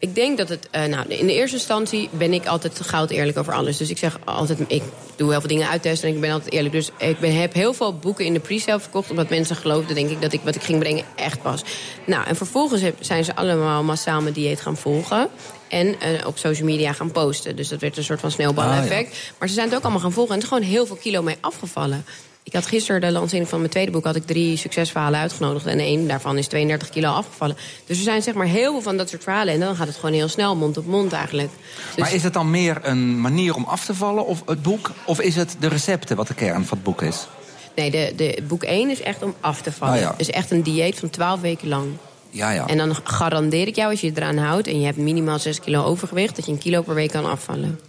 Ik 0.00 0.14
denk 0.14 0.38
dat 0.38 0.48
het. 0.48 0.68
eh, 0.70 0.84
nou, 0.84 1.08
in 1.08 1.26
de 1.26 1.34
eerste 1.34 1.56
instantie 1.56 2.08
ben 2.12 2.32
ik 2.32 2.46
altijd 2.46 2.80
goud 2.80 3.10
eerlijk 3.10 3.38
over 3.38 3.52
alles. 3.52 3.76
Dus 3.76 3.90
ik 3.90 3.98
zeg 3.98 4.18
altijd. 4.24 4.58
Ik 4.66 4.82
doe 5.16 5.30
heel 5.30 5.40
veel 5.40 5.48
dingen 5.48 5.68
uittesten 5.68 6.08
en 6.08 6.14
ik 6.14 6.20
ben 6.20 6.30
altijd 6.30 6.52
eerlijk. 6.52 6.74
Dus 6.74 6.90
ik 6.98 7.18
ben, 7.20 7.40
heb 7.40 7.52
heel 7.52 7.72
veel 7.74 7.94
boeken 7.96 8.24
in 8.24 8.32
de 8.32 8.40
pre-sale 8.40 8.80
verkocht. 8.80 9.10
Omdat 9.10 9.28
mensen 9.28 9.56
geloofden, 9.56 9.94
denk 9.94 10.10
ik, 10.10 10.22
dat 10.22 10.32
ik 10.32 10.40
wat 10.44 10.54
ik 10.54 10.62
ging 10.62 10.78
brengen 10.78 11.04
echt 11.16 11.42
was. 11.42 11.62
Nou, 12.06 12.26
en 12.26 12.36
vervolgens 12.36 12.80
heb- 12.82 12.96
zijn 13.00 13.24
ze 13.24 13.36
allemaal 13.36 13.82
massaal 13.82 14.20
mijn 14.20 14.34
dieet 14.34 14.60
gaan 14.60 14.76
volgen. 14.76 15.28
En 15.68 16.00
eh, 16.00 16.26
op 16.26 16.38
social 16.38 16.66
media 16.66 16.92
gaan 16.92 17.12
posten. 17.12 17.56
Dus 17.56 17.68
dat 17.68 17.80
werd 17.80 17.96
een 17.96 18.04
soort 18.04 18.20
van 18.20 18.30
sneeuwbaleffect. 18.30 19.16
Maar 19.38 19.48
ze 19.48 19.54
zijn 19.54 19.66
het 19.68 19.76
ook 19.76 19.82
allemaal 19.82 20.00
gaan 20.00 20.12
volgen. 20.12 20.32
En 20.34 20.38
er 20.40 20.46
is 20.46 20.52
gewoon 20.52 20.68
heel 20.68 20.86
veel 20.86 20.96
kilo 20.96 21.22
mee 21.22 21.36
afgevallen. 21.40 22.04
Ik 22.48 22.54
had 22.54 22.66
gisteren 22.66 23.00
de 23.00 23.10
lancering 23.10 23.48
van 23.48 23.58
mijn 23.58 23.70
tweede 23.70 23.90
boek... 23.90 24.04
had 24.04 24.16
ik 24.16 24.26
drie 24.26 24.56
succesverhalen 24.56 25.20
uitgenodigd. 25.20 25.66
En 25.66 25.78
één 25.78 26.08
daarvan 26.08 26.38
is 26.38 26.46
32 26.46 26.88
kilo 26.88 27.10
afgevallen. 27.10 27.56
Dus 27.86 27.96
er 27.96 28.02
zijn 28.02 28.22
zeg 28.22 28.34
maar 28.34 28.46
heel 28.46 28.72
veel 28.72 28.82
van 28.82 28.96
dat 28.96 29.08
soort 29.08 29.22
verhalen. 29.22 29.54
En 29.54 29.60
dan 29.60 29.76
gaat 29.76 29.86
het 29.86 29.96
gewoon 29.96 30.14
heel 30.14 30.28
snel, 30.28 30.56
mond 30.56 30.76
op 30.76 30.86
mond 30.86 31.12
eigenlijk. 31.12 31.50
Dus 31.94 31.96
Maar 31.96 32.14
is 32.14 32.22
het 32.22 32.32
dan 32.32 32.50
meer 32.50 32.78
een 32.82 33.20
manier 33.20 33.54
om 33.54 33.64
af 33.64 33.84
te 33.84 33.94
vallen, 33.94 34.26
of 34.26 34.42
het 34.46 34.62
boek? 34.62 34.90
Of 35.04 35.20
is 35.20 35.36
het 35.36 35.56
de 35.60 35.68
recepten 35.68 36.16
wat 36.16 36.26
de 36.26 36.34
kern 36.34 36.64
van 36.64 36.76
het 36.76 36.86
boek 36.86 37.02
is? 37.02 37.26
nee, 37.74 37.90
de, 37.90 38.12
de, 38.16 38.42
boek 38.48 38.62
1 38.62 38.90
is 38.90 39.00
echt 39.00 39.22
om 39.22 39.34
af 39.40 39.62
te 39.62 39.72
vallen. 39.72 39.94
Ah, 39.94 40.00
ja. 40.00 40.10
Het 40.10 40.20
is 40.20 40.30
echt 40.30 40.50
een 40.50 40.62
dieet 40.62 40.98
van 40.98 41.10
12 41.10 41.40
weken 41.40 41.68
lang. 41.68 41.86
Ja, 42.30 42.50
ja. 42.50 42.66
En 42.66 42.78
dan 42.78 42.96
garandeer 43.04 43.66
ik 43.66 43.76
jou, 43.76 43.90
als 43.90 44.00
je 44.00 44.06
je 44.06 44.12
eraan 44.16 44.36
houdt... 44.36 44.66
en 44.66 44.80
je 44.80 44.86
hebt 44.86 44.98
minimaal 44.98 45.38
6 45.38 45.60
kilo 45.60 45.84
overgewicht... 45.84 46.36
dat 46.36 46.46
je 46.46 46.52
een 46.52 46.58
kilo 46.58 46.82
per 46.82 46.94
week 46.94 47.10
kan 47.10 47.30
afvallen. 47.30 47.80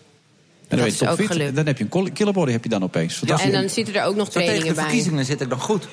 En 0.70 0.78
dan, 0.78 0.86
Dat 0.86 1.02
is 1.02 1.08
ook 1.08 1.26
gelukt. 1.26 1.56
dan 1.56 1.66
heb 1.66 1.78
je 1.78 1.84
een 1.84 1.90
kol- 1.90 2.10
killer 2.14 2.34
body 2.34 2.52
heb 2.52 2.64
je 2.64 2.70
dan 2.70 2.84
opeens. 2.84 3.14
en 3.14 3.28
Fantastisch. 3.28 3.52
dan 3.54 3.70
zitten 3.70 3.96
er 3.96 4.04
ook 4.04 4.16
nog 4.16 4.26
Zo 4.26 4.32
tegen 4.32 4.46
de 4.46 4.50
trainingen 4.50 4.76
bij. 4.76 4.84
verkiezingen 4.84 5.26
zit 5.26 5.42
ik 5.42 5.50
dan 5.50 5.60
goed. 5.60 5.88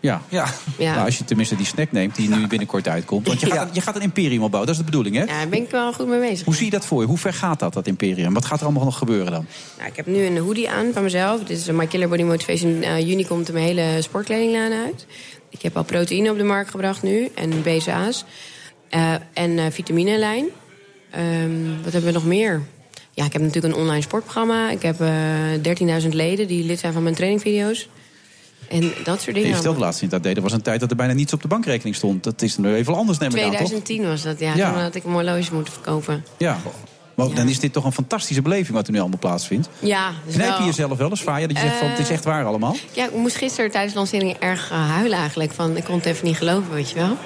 Ja. 0.00 0.22
Ja. 0.28 0.46
Ja. 0.78 0.92
Nou, 0.94 1.04
als 1.06 1.18
je 1.18 1.24
tenminste 1.24 1.56
die 1.56 1.66
snack 1.66 1.92
neemt 1.92 2.16
die 2.16 2.28
nu 2.28 2.46
binnenkort 2.46 2.88
uitkomt. 2.88 3.26
Want 3.26 3.40
je 3.40 3.46
gaat, 3.50 3.74
je 3.74 3.80
gaat 3.80 3.96
een 3.96 4.02
imperium 4.02 4.42
opbouwen, 4.42 4.66
dat 4.72 4.80
is 4.80 4.84
de 4.84 4.90
bedoeling, 4.90 5.16
hè? 5.16 5.20
Ja, 5.22 5.26
daar 5.38 5.48
ben 5.48 5.62
ik 5.62 5.70
wel 5.70 5.92
goed 5.92 6.06
mee 6.06 6.20
bezig. 6.20 6.44
Hoe 6.44 6.54
zie 6.54 6.64
je 6.64 6.70
dat 6.70 6.86
voor 6.86 7.00
je? 7.00 7.06
Hoe 7.06 7.18
ver 7.18 7.32
gaat 7.32 7.58
dat, 7.60 7.72
dat 7.72 7.86
imperium? 7.86 8.34
Wat 8.34 8.44
gaat 8.44 8.58
er 8.58 8.64
allemaal 8.64 8.84
nog 8.84 8.98
gebeuren 8.98 9.32
dan? 9.32 9.46
Nou, 9.76 9.88
ik 9.90 9.96
heb 9.96 10.06
nu 10.06 10.24
een 10.24 10.38
hoodie 10.38 10.70
aan 10.70 10.92
van 10.92 11.02
mezelf. 11.02 11.40
Dit 11.44 11.58
is 11.58 11.66
een 11.66 11.76
My 11.76 11.86
Killer 11.86 12.08
Body 12.08 12.22
Motivation. 12.22 12.82
Eh, 12.82 13.08
juni 13.08 13.26
komt 13.26 13.48
er 13.48 13.54
mijn 13.54 13.66
hele 13.66 14.02
sportkledinglijn 14.02 14.72
uit. 14.72 15.06
Ik 15.50 15.62
heb 15.62 15.76
al 15.76 15.84
proteïne 15.84 16.30
op 16.30 16.36
de 16.36 16.44
markt 16.44 16.70
gebracht 16.70 17.02
nu. 17.02 17.28
En 17.34 17.62
BCA's. 17.62 18.24
Eh, 18.88 19.14
en 19.32 19.58
eh 19.58 19.64
vitaminelijn. 19.70 20.46
Ehm, 21.10 21.82
wat 21.82 21.92
hebben 21.92 22.04
we 22.04 22.18
nog 22.18 22.26
meer? 22.26 22.62
Ja, 23.16 23.24
ik 23.24 23.32
heb 23.32 23.42
natuurlijk 23.42 23.74
een 23.74 23.80
online 23.80 24.02
sportprogramma. 24.02 24.70
Ik 24.70 24.82
heb 24.82 25.00
eh 25.00 26.00
13.000 26.02 26.08
leden 26.08 26.46
die 26.46 26.64
lid 26.64 26.78
zijn 26.78 26.92
van 26.92 27.02
mijn 27.02 27.14
trainingvideo's. 27.14 27.88
En 28.68 28.80
dat 29.04 29.20
soort 29.20 29.24
Je 29.26 29.32
dingen. 29.42 29.54
vertelde 29.54 29.78
laatst 29.80 30.02
niet 30.02 30.10
dat 30.10 30.22
deed. 30.22 30.36
Er 30.36 30.42
was 30.42 30.52
een 30.52 30.62
tijd 30.62 30.80
dat 30.80 30.90
er 30.90 30.96
bijna 30.96 31.12
niets 31.12 31.32
op 31.32 31.42
de 31.42 31.48
bankrekening 31.48 31.96
stond. 31.96 32.24
Dat 32.24 32.42
is 32.42 32.56
nu 32.56 32.74
even 32.74 32.94
anders, 32.94 33.18
neem 33.18 33.28
ik 33.30 33.36
aan, 33.36 33.42
toch? 33.42 33.56
2010 33.56 34.06
was 34.08 34.22
dat, 34.22 34.38
ja. 34.40 34.54
Ja. 34.54 34.72
Toen 34.72 34.82
had 34.82 34.94
ik 34.94 35.04
een 35.04 35.12
horloge 35.12 35.54
moeten 35.54 35.72
verkopen. 35.72 36.24
Ja. 36.38 36.58
Maar 37.14 37.34
dan 37.34 37.48
is 37.48 37.58
dit 37.60 37.72
toch 37.72 37.84
een 37.84 37.92
fantastische 37.92 38.42
beleving 38.42 38.76
wat 38.76 38.86
er 38.86 38.92
nu 38.92 38.98
allemaal 39.00 39.18
plaatsvindt. 39.18 39.68
Ja, 39.78 40.10
dus 40.26 40.34
Knijp 40.34 40.50
je 40.52 40.56
wel- 40.58 40.66
jezelf 40.66 40.98
wel 40.98 41.10
eens, 41.10 41.22
Vaja? 41.22 41.46
Dat 41.46 41.56
je 41.56 41.62
zegt 41.62 41.76
van, 41.76 41.88
het 41.88 41.98
is 41.98 42.10
echt 42.10 42.24
waar 42.24 42.44
allemaal? 42.44 42.76
Ja, 42.92 43.04
ik 43.04 43.14
moest 43.14 43.36
gisteren 43.36 43.70
tijdens 43.70 43.92
de 43.92 43.98
lancering 43.98 44.36
erg 44.38 44.70
eh, 44.70 44.90
huilen 44.90 45.18
eigenlijk. 45.18 45.52
Van, 45.52 45.76
ik 45.76 45.84
kon 45.84 45.94
het 45.96 46.04
even 46.06 46.26
niet 46.26 46.36
geloven, 46.36 46.72
weet 46.72 46.90
je 46.90 46.94
wel. 46.96 47.16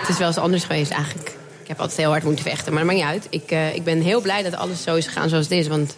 Het 0.00 0.08
is 0.08 0.18
wel 0.18 0.26
eens 0.26 0.36
anders 0.38 0.64
geweest 0.64 0.90
eigenlijk. 0.90 1.36
Ik 1.70 1.76
heb 1.76 1.84
altijd 1.84 2.00
heel 2.00 2.10
hard 2.10 2.24
moeten 2.24 2.44
vechten, 2.44 2.72
maar 2.72 2.84
dat 2.84 2.94
maakt 2.94 3.04
niet 3.04 3.14
uit. 3.14 3.26
Ik, 3.42 3.50
eh, 3.50 3.74
ik 3.74 3.84
ben 3.84 4.00
heel 4.00 4.20
blij 4.20 4.42
dat 4.42 4.56
alles 4.56 4.82
zo 4.82 4.94
is 4.94 5.06
gegaan 5.06 5.28
zoals 5.28 5.44
het 5.44 5.58
is. 5.58 5.68
Want 5.68 5.96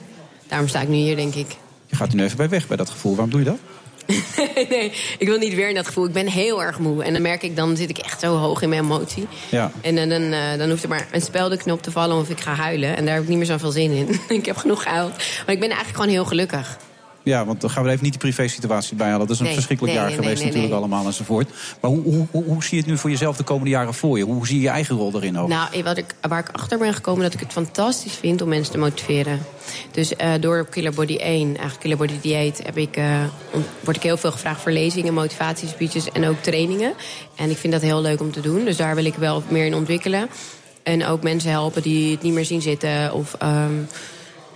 daarom 0.49 0.69
sta 0.69 0.81
ik 0.81 0.89
nu 0.89 0.95
hier, 0.95 1.17
denk 1.17 1.35
ik. 1.35 1.47
Je 1.87 1.97
gaat 1.97 2.09
er 2.09 2.15
nu 2.15 2.25
even 2.25 2.37
bij 2.37 2.49
weg 2.49 2.67
bij 2.67 2.77
dat 2.77 2.91
gevoel. 2.91 3.15
Waarom 3.15 3.31
doe 3.31 3.41
je 3.41 3.47
dat? 3.47 3.59
nee, 4.71 4.93
ik 5.19 5.27
wil 5.27 5.39
niet 5.39 5.55
weer 5.55 5.69
in 5.69 5.75
dat 5.75 5.87
gevoel. 5.87 6.07
Ik 6.07 6.13
ben 6.13 6.27
heel 6.27 6.63
erg 6.63 6.79
moe. 6.79 7.05
En 7.05 7.13
dan 7.13 7.23
merk 7.23 7.43
ik, 7.43 7.57
dan 7.57 7.77
zit 7.77 7.91
ik 7.91 7.99
echt 7.99 8.21
zo 8.21 8.37
hoog 8.37 8.63
in 8.63 8.69
mijn 8.69 8.83
emotie. 8.83 9.27
Ja. 9.49 9.73
En 9.81 9.95
dan, 9.95 10.09
dan, 10.09 10.33
eh, 10.33 10.59
dan 10.59 10.69
hoeft 10.69 10.83
er 10.83 10.89
maar 10.89 11.07
een 11.11 11.23
speldeknop 11.23 11.83
te 11.83 11.91
vallen 11.91 12.17
of 12.17 12.31
ik 12.31 12.41
ga 12.41 12.55
huilen. 12.55 12.97
En 12.97 13.05
daar 13.05 13.15
heb 13.15 13.23
ik 13.23 13.29
niet 13.29 13.39
meer 13.39 13.47
zoveel 13.47 13.71
zin 13.71 13.91
in. 13.91 14.21
ik 14.39 14.47
heb 14.47 14.57
genoeg 14.57 14.83
gehuild. 14.83 15.13
Maar 15.17 15.55
ik 15.55 15.61
ben 15.61 15.71
eigenlijk 15.71 15.97
gewoon 15.97 16.11
heel 16.11 16.25
gelukkig. 16.25 16.77
Ja, 17.25 17.45
want 17.45 17.61
dan 17.61 17.71
gaan 17.71 17.85
we 17.85 17.91
even 17.91 18.05
niet 18.05 18.13
de 18.13 18.19
privé-situatie 18.19 18.97
bij 18.97 19.07
halen. 19.07 19.21
Dat 19.21 19.31
is 19.31 19.39
een 19.39 19.45
Nee, 19.45 19.55
verschrikkelijk 19.55 19.95
nee, 19.97 20.03
jaar 20.05 20.13
nee, 20.13 20.23
geweest 20.23 20.45
natuurlijk 20.45 20.73
allemaal 20.75 21.07
enzovoort. 21.07 21.51
Maar 21.81 21.91
hoe, 21.91 22.03
hoe, 22.03 22.27
hoe, 22.31 22.45
hoe 22.45 22.63
zie 22.65 22.77
je 22.77 22.83
het 22.83 22.87
nu 22.93 22.99
voor 22.99 23.11
jezelf 23.11 23.37
de 23.37 23.43
komende 23.43 23.71
jaren 23.71 23.95
voor 23.95 24.19
je? 24.19 24.25
Hoe 24.25 24.47
zie 24.47 24.57
je 24.57 24.63
je 24.63 24.69
eigen 24.69 24.97
rol 24.97 25.13
erin 25.15 25.39
ook? 25.39 25.49
Nou, 25.49 25.73
eh, 25.73 25.83
wat 25.83 25.97
ik, 25.97 26.15
waar 26.21 26.39
ik 26.39 26.49
achter 26.53 26.79
ben 26.79 26.95
gekomen 26.95 27.23
dat 27.23 27.35
ik 27.35 27.41
het 27.41 27.53
fantastisch 27.53 28.13
vind 28.13 28.43
om 28.43 28.49
mensen 28.49 28.73
te 28.73 28.79
motiveren. 28.79 29.39
Dus 29.91 30.17
eh, 30.17 30.31
door 30.41 30.67
Killer 30.67 30.93
Body 30.95 31.17
1, 31.17 31.47
eigenlijk 31.47 31.81
Killer 31.81 31.97
Body 31.97 32.15
Dieet, 32.21 32.63
heb 32.65 32.77
ik, 32.77 32.99
ont- 33.53 33.67
word 33.81 33.97
ik 33.97 34.03
heel 34.03 34.17
veel 34.17 34.33
gevraagd 34.33 34.61
voor 34.61 34.73
lezingen, 34.73 35.15
motivatiespeeches 35.15 36.11
en 36.13 36.29
ook 36.29 36.43
trainingen. 36.43 36.93
En 37.37 37.51
ik 37.51 37.57
vind 37.57 37.73
dat 37.73 37.83
heel 37.83 38.01
leuk 38.01 38.21
om 38.21 38.33
te 38.33 38.41
doen. 38.41 38.65
Dus 38.65 38.77
daar 38.77 38.95
wil 38.95 39.05
ik 39.05 39.15
wel 39.15 39.43
meer 39.49 39.67
in 39.67 39.75
ontwikkelen. 39.75 40.29
En 40.83 41.07
ook 41.07 41.23
mensen 41.23 41.51
helpen 41.51 41.83
die 41.83 42.11
het 42.13 42.23
niet 42.23 42.33
meer 42.33 42.45
zien 42.45 42.63
zitten. 42.63 43.13
Of 43.15 43.35
ehm, 43.39 43.73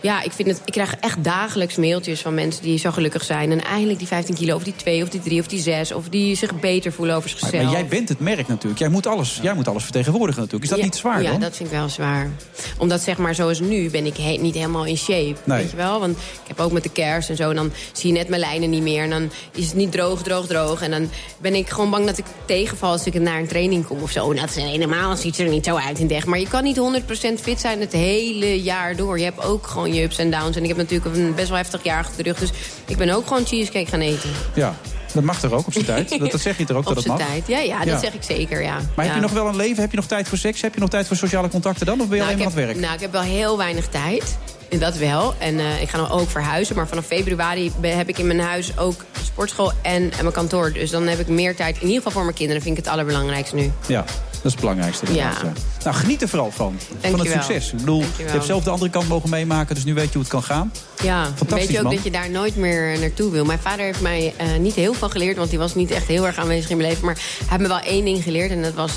ja, 0.07 0.23
ik, 0.23 0.33
vind 0.33 0.49
het, 0.49 0.61
ik 0.65 0.73
krijg 0.73 0.95
echt 1.01 1.25
dagelijks 1.25 1.77
mailtjes 1.77 2.21
van 2.21 2.35
mensen 2.35 2.63
die 2.63 2.79
zo 2.79 2.91
gelukkig 2.91 3.25
zijn. 3.25 3.51
En 3.51 3.65
eindelijk 3.65 3.99
die 3.99 4.07
15 4.09 4.35
kilo, 4.35 4.55
of 4.57 4.63
die 4.63 4.77
2, 4.77 5.03
of 5.03 5.09
die 5.09 5.21
3, 5.21 5.41
of 5.41 5.47
die 5.47 5.61
6. 5.61 5.93
Of 5.93 6.09
die 6.09 6.35
zich 6.37 6.61
beter 6.61 6.93
voelen 6.93 7.17
over 7.17 7.29
zichzelf. 7.31 7.53
maar 7.63 7.73
jij 7.73 7.87
bent 7.87 8.09
het 8.09 8.21
merk 8.21 8.49
natuurlijk. 8.49 8.79
Jij 8.79 8.89
moet 8.89 9.07
alles, 9.07 9.39
jij 9.43 9.55
moet 9.55 9.69
alles 9.69 9.83
vertegenwoordigen 9.83 10.43
natuurlijk. 10.43 10.65
Is 10.65 10.71
dat 10.71 10.79
Ja, 10.79 10.85
niet 10.85 10.97
zwaar 10.97 11.23
Ja, 11.23 11.31
dan? 11.31 11.41
dat 11.41 11.57
vind 11.57 11.71
ik 11.71 11.77
wel 11.77 11.89
zwaar. 11.89 12.31
Omdat 12.79 13.01
zeg 13.01 13.17
maar 13.19 13.35
zoals 13.35 13.61
nu 13.61 13.91
ben 13.91 14.07
ik 14.07 14.17
he- 14.17 14.37
niet 14.41 14.55
helemaal 14.55 14.85
in 14.85 14.97
shape. 14.97 15.35
Nee. 15.45 15.59
Weet 15.63 15.71
je 15.71 15.77
wel? 15.77 16.01
Want 16.01 16.17
ik 16.17 16.47
heb 16.47 16.61
ook 16.61 16.73
met 16.73 16.83
de 16.83 16.91
kerst 16.93 17.29
en 17.29 17.37
zo. 17.37 17.53
Dan 17.53 17.73
zie 17.93 18.13
je 18.13 18.19
net 18.19 18.29
mijn 18.29 18.41
lijnen 18.41 18.71
niet 18.71 18.83
meer. 18.83 19.03
En 19.03 19.11
dan 19.11 19.31
is 19.55 19.67
het 19.67 19.75
niet 19.75 19.93
droog, 19.93 20.23
droog, 20.23 20.47
droog. 20.47 20.83
En 20.83 20.91
dan 20.91 21.11
ben 21.39 21.55
ik 21.55 21.69
gewoon 21.71 21.91
bang 21.91 22.07
dat 22.07 22.19
ik 22.19 22.25
tegenval 22.45 22.91
als 22.91 23.05
ik 23.07 23.21
naar 23.21 23.39
een 23.39 23.47
training 23.47 23.87
kom 23.87 24.03
of 24.03 24.11
zo. 24.11 24.31
En 24.31 24.37
dat 24.37 24.49
is 24.57 24.63
helemaal 24.63 25.17
ziet 25.17 25.39
er 25.39 25.49
niet 25.49 25.65
zo 25.65 25.77
uit 25.77 25.99
in 25.99 26.07
deg. 26.07 26.25
Maar 26.27 26.39
je 26.39 26.49
kan 26.49 26.65
niet 26.65 26.77
100% 26.77 27.41
fit 27.41 27.61
zijn 27.61 27.81
het 27.81 27.93
hele 27.93 28.63
jaar 28.63 28.97
door. 28.97 29.19
Je 29.19 29.25
hebt 29.25 29.45
ook 29.45 29.67
gewoon 29.67 29.95
je 29.97 30.03
ups 30.03 30.19
en 30.19 30.31
downs. 30.31 30.57
En 30.57 30.63
ik 30.63 30.69
heb 30.69 30.77
natuurlijk 30.77 31.17
een 31.17 31.35
best 31.35 31.49
wel 31.49 31.57
heftig 31.57 31.83
jaar 31.85 31.99
achter 31.99 32.17
de 32.25 32.31
rug. 32.31 32.39
Dus 32.39 32.51
ik 32.87 32.97
ben 32.97 33.11
ook 33.11 33.27
gewoon 33.27 33.47
cheesecake 33.47 33.87
gaan 33.91 34.01
eten. 34.01 34.31
Ja. 34.55 34.75
Dat 35.15 35.25
mag 35.25 35.41
toch 35.41 35.53
ook 35.53 35.67
op 35.67 35.73
zijn 35.73 35.85
tijd? 35.95 36.19
Dat, 36.19 36.31
dat 36.31 36.41
zeg 36.41 36.59
je 36.59 36.65
toch 36.65 36.77
ook 36.77 36.89
Op 36.89 36.95
dat 36.95 37.05
het 37.05 37.07
zijn 37.07 37.19
mag? 37.19 37.29
tijd. 37.29 37.49
Ja, 37.49 37.59
ja, 37.59 37.79
dat 37.79 37.89
Ja. 37.89 37.99
zeg 37.99 38.15
ik 38.15 38.23
zeker, 38.23 38.63
ja. 38.63 38.75
Maar 38.75 39.05
ja. 39.05 39.11
heb 39.13 39.15
je 39.15 39.21
nog 39.21 39.31
wel 39.33 39.47
een 39.47 39.57
leven? 39.57 39.81
Heb 39.83 39.91
je 39.91 39.97
nog 39.97 40.07
tijd 40.07 40.29
voor 40.29 40.39
seks? 40.39 40.61
Heb 40.61 40.75
je 40.75 40.81
nog 40.81 40.89
tijd 40.89 41.07
voor 41.07 41.17
sociale 41.17 41.49
contacten 41.49 41.87
dan? 41.87 42.01
Of 42.01 42.07
ben 42.09 42.17
je 42.17 42.23
Nou, 42.23 42.27
alleen 42.35 42.45
maar 42.45 42.53
aan 42.55 42.59
het 42.59 42.67
werk? 42.69 42.81
Nou, 42.81 42.95
ik 42.95 43.01
heb 43.01 43.13
wel 43.13 43.23
heel 43.23 43.57
weinig 43.57 43.87
tijd. 43.89 44.37
En 44.71 44.79
Dat 44.79 44.97
wel. 44.97 45.35
En 45.39 45.59
eh, 45.59 45.83
ik 45.83 45.89
ga 45.89 45.97
dan 45.99 46.11
ook 46.11 46.31
verhuizen. 46.31 46.77
Maar 46.77 46.89
vanaf 46.89 47.07
februari 47.07 47.73
heb 47.81 48.09
ik 48.09 48.19
in 48.19 48.27
mijn 48.27 48.41
huis 48.41 48.79
ook 48.79 49.05
sportschool 49.25 49.73
en, 49.83 50.03
en 50.03 50.21
mijn 50.21 50.33
kantoor. 50.33 50.73
Dus 50.73 50.91
dan 50.91 51.07
heb 51.07 51.19
ik 51.21 51.29
meer 51.29 51.57
tijd. 51.57 51.75
In 51.77 51.81
ieder 51.83 51.97
geval 51.97 52.13
voor 52.13 52.23
mijn 52.25 52.35
kinderen 52.35 52.63
vind 52.63 52.79
ik 52.79 52.85
het 52.85 52.93
allerbelangrijkste 52.93 53.55
nu. 53.55 53.73
Ja, 53.87 54.01
dat 54.31 54.45
is 54.45 54.51
het 54.51 54.61
belangrijkste. 54.61 55.15
Ja. 55.15 55.33
Nou, 55.85 55.97
geniet 55.97 56.23
er 56.23 56.29
vooral 56.29 56.51
van. 56.51 56.79
Van 57.01 57.19
het 57.21 57.31
succes. 57.31 57.73
Ik 57.73 57.79
bedoel, 57.79 57.97
je 57.99 58.03
Dankjewel. 58.05 58.33
hebt 58.33 58.45
zelf 58.45 58.65
de 58.65 58.71
andere 58.71 58.91
kant 58.91 59.09
mogen 59.09 59.31
meemaken, 59.31 59.75
dus 59.75 59.85
nu 59.85 59.95
weet 59.95 60.07
je 60.07 60.13
hoe 60.13 60.21
het 60.23 60.31
kan 60.31 60.43
gaan. 60.43 60.73
Ja, 61.03 61.25
Fantastisch, 61.25 61.51
weet 61.59 61.71
je 61.71 61.77
ook 61.77 61.83
man. 61.85 61.95
dat 61.95 62.05
je 62.05 62.11
daar 62.11 62.31
nooit 62.31 62.57
meer 62.57 62.99
naartoe 62.99 63.31
wil. 63.31 63.45
Mijn 63.45 63.59
vader 63.59 63.85
heeft 63.85 64.01
mij 64.01 64.35
eh, 64.37 64.47
niet 64.59 64.75
heel 64.75 64.95
veel 64.95 65.09
geleerd, 65.09 65.37
want 65.37 65.51
hij 65.51 65.59
was 65.59 65.75
niet 65.75 65.91
echt 65.91 66.07
heel 66.07 66.27
erg 66.27 66.37
aanwezig 66.39 66.71
in 66.71 66.77
mijn 66.77 66.89
leven. 66.89 67.05
Maar 67.05 67.15
hij 67.15 67.47
heeft 67.49 67.61
me 67.63 67.69
wel 67.69 67.79
één 67.81 68.05
ding 68.05 68.23
geleerd 68.23 68.51
en 68.51 68.63
dat 68.63 68.75
was... 68.75 68.93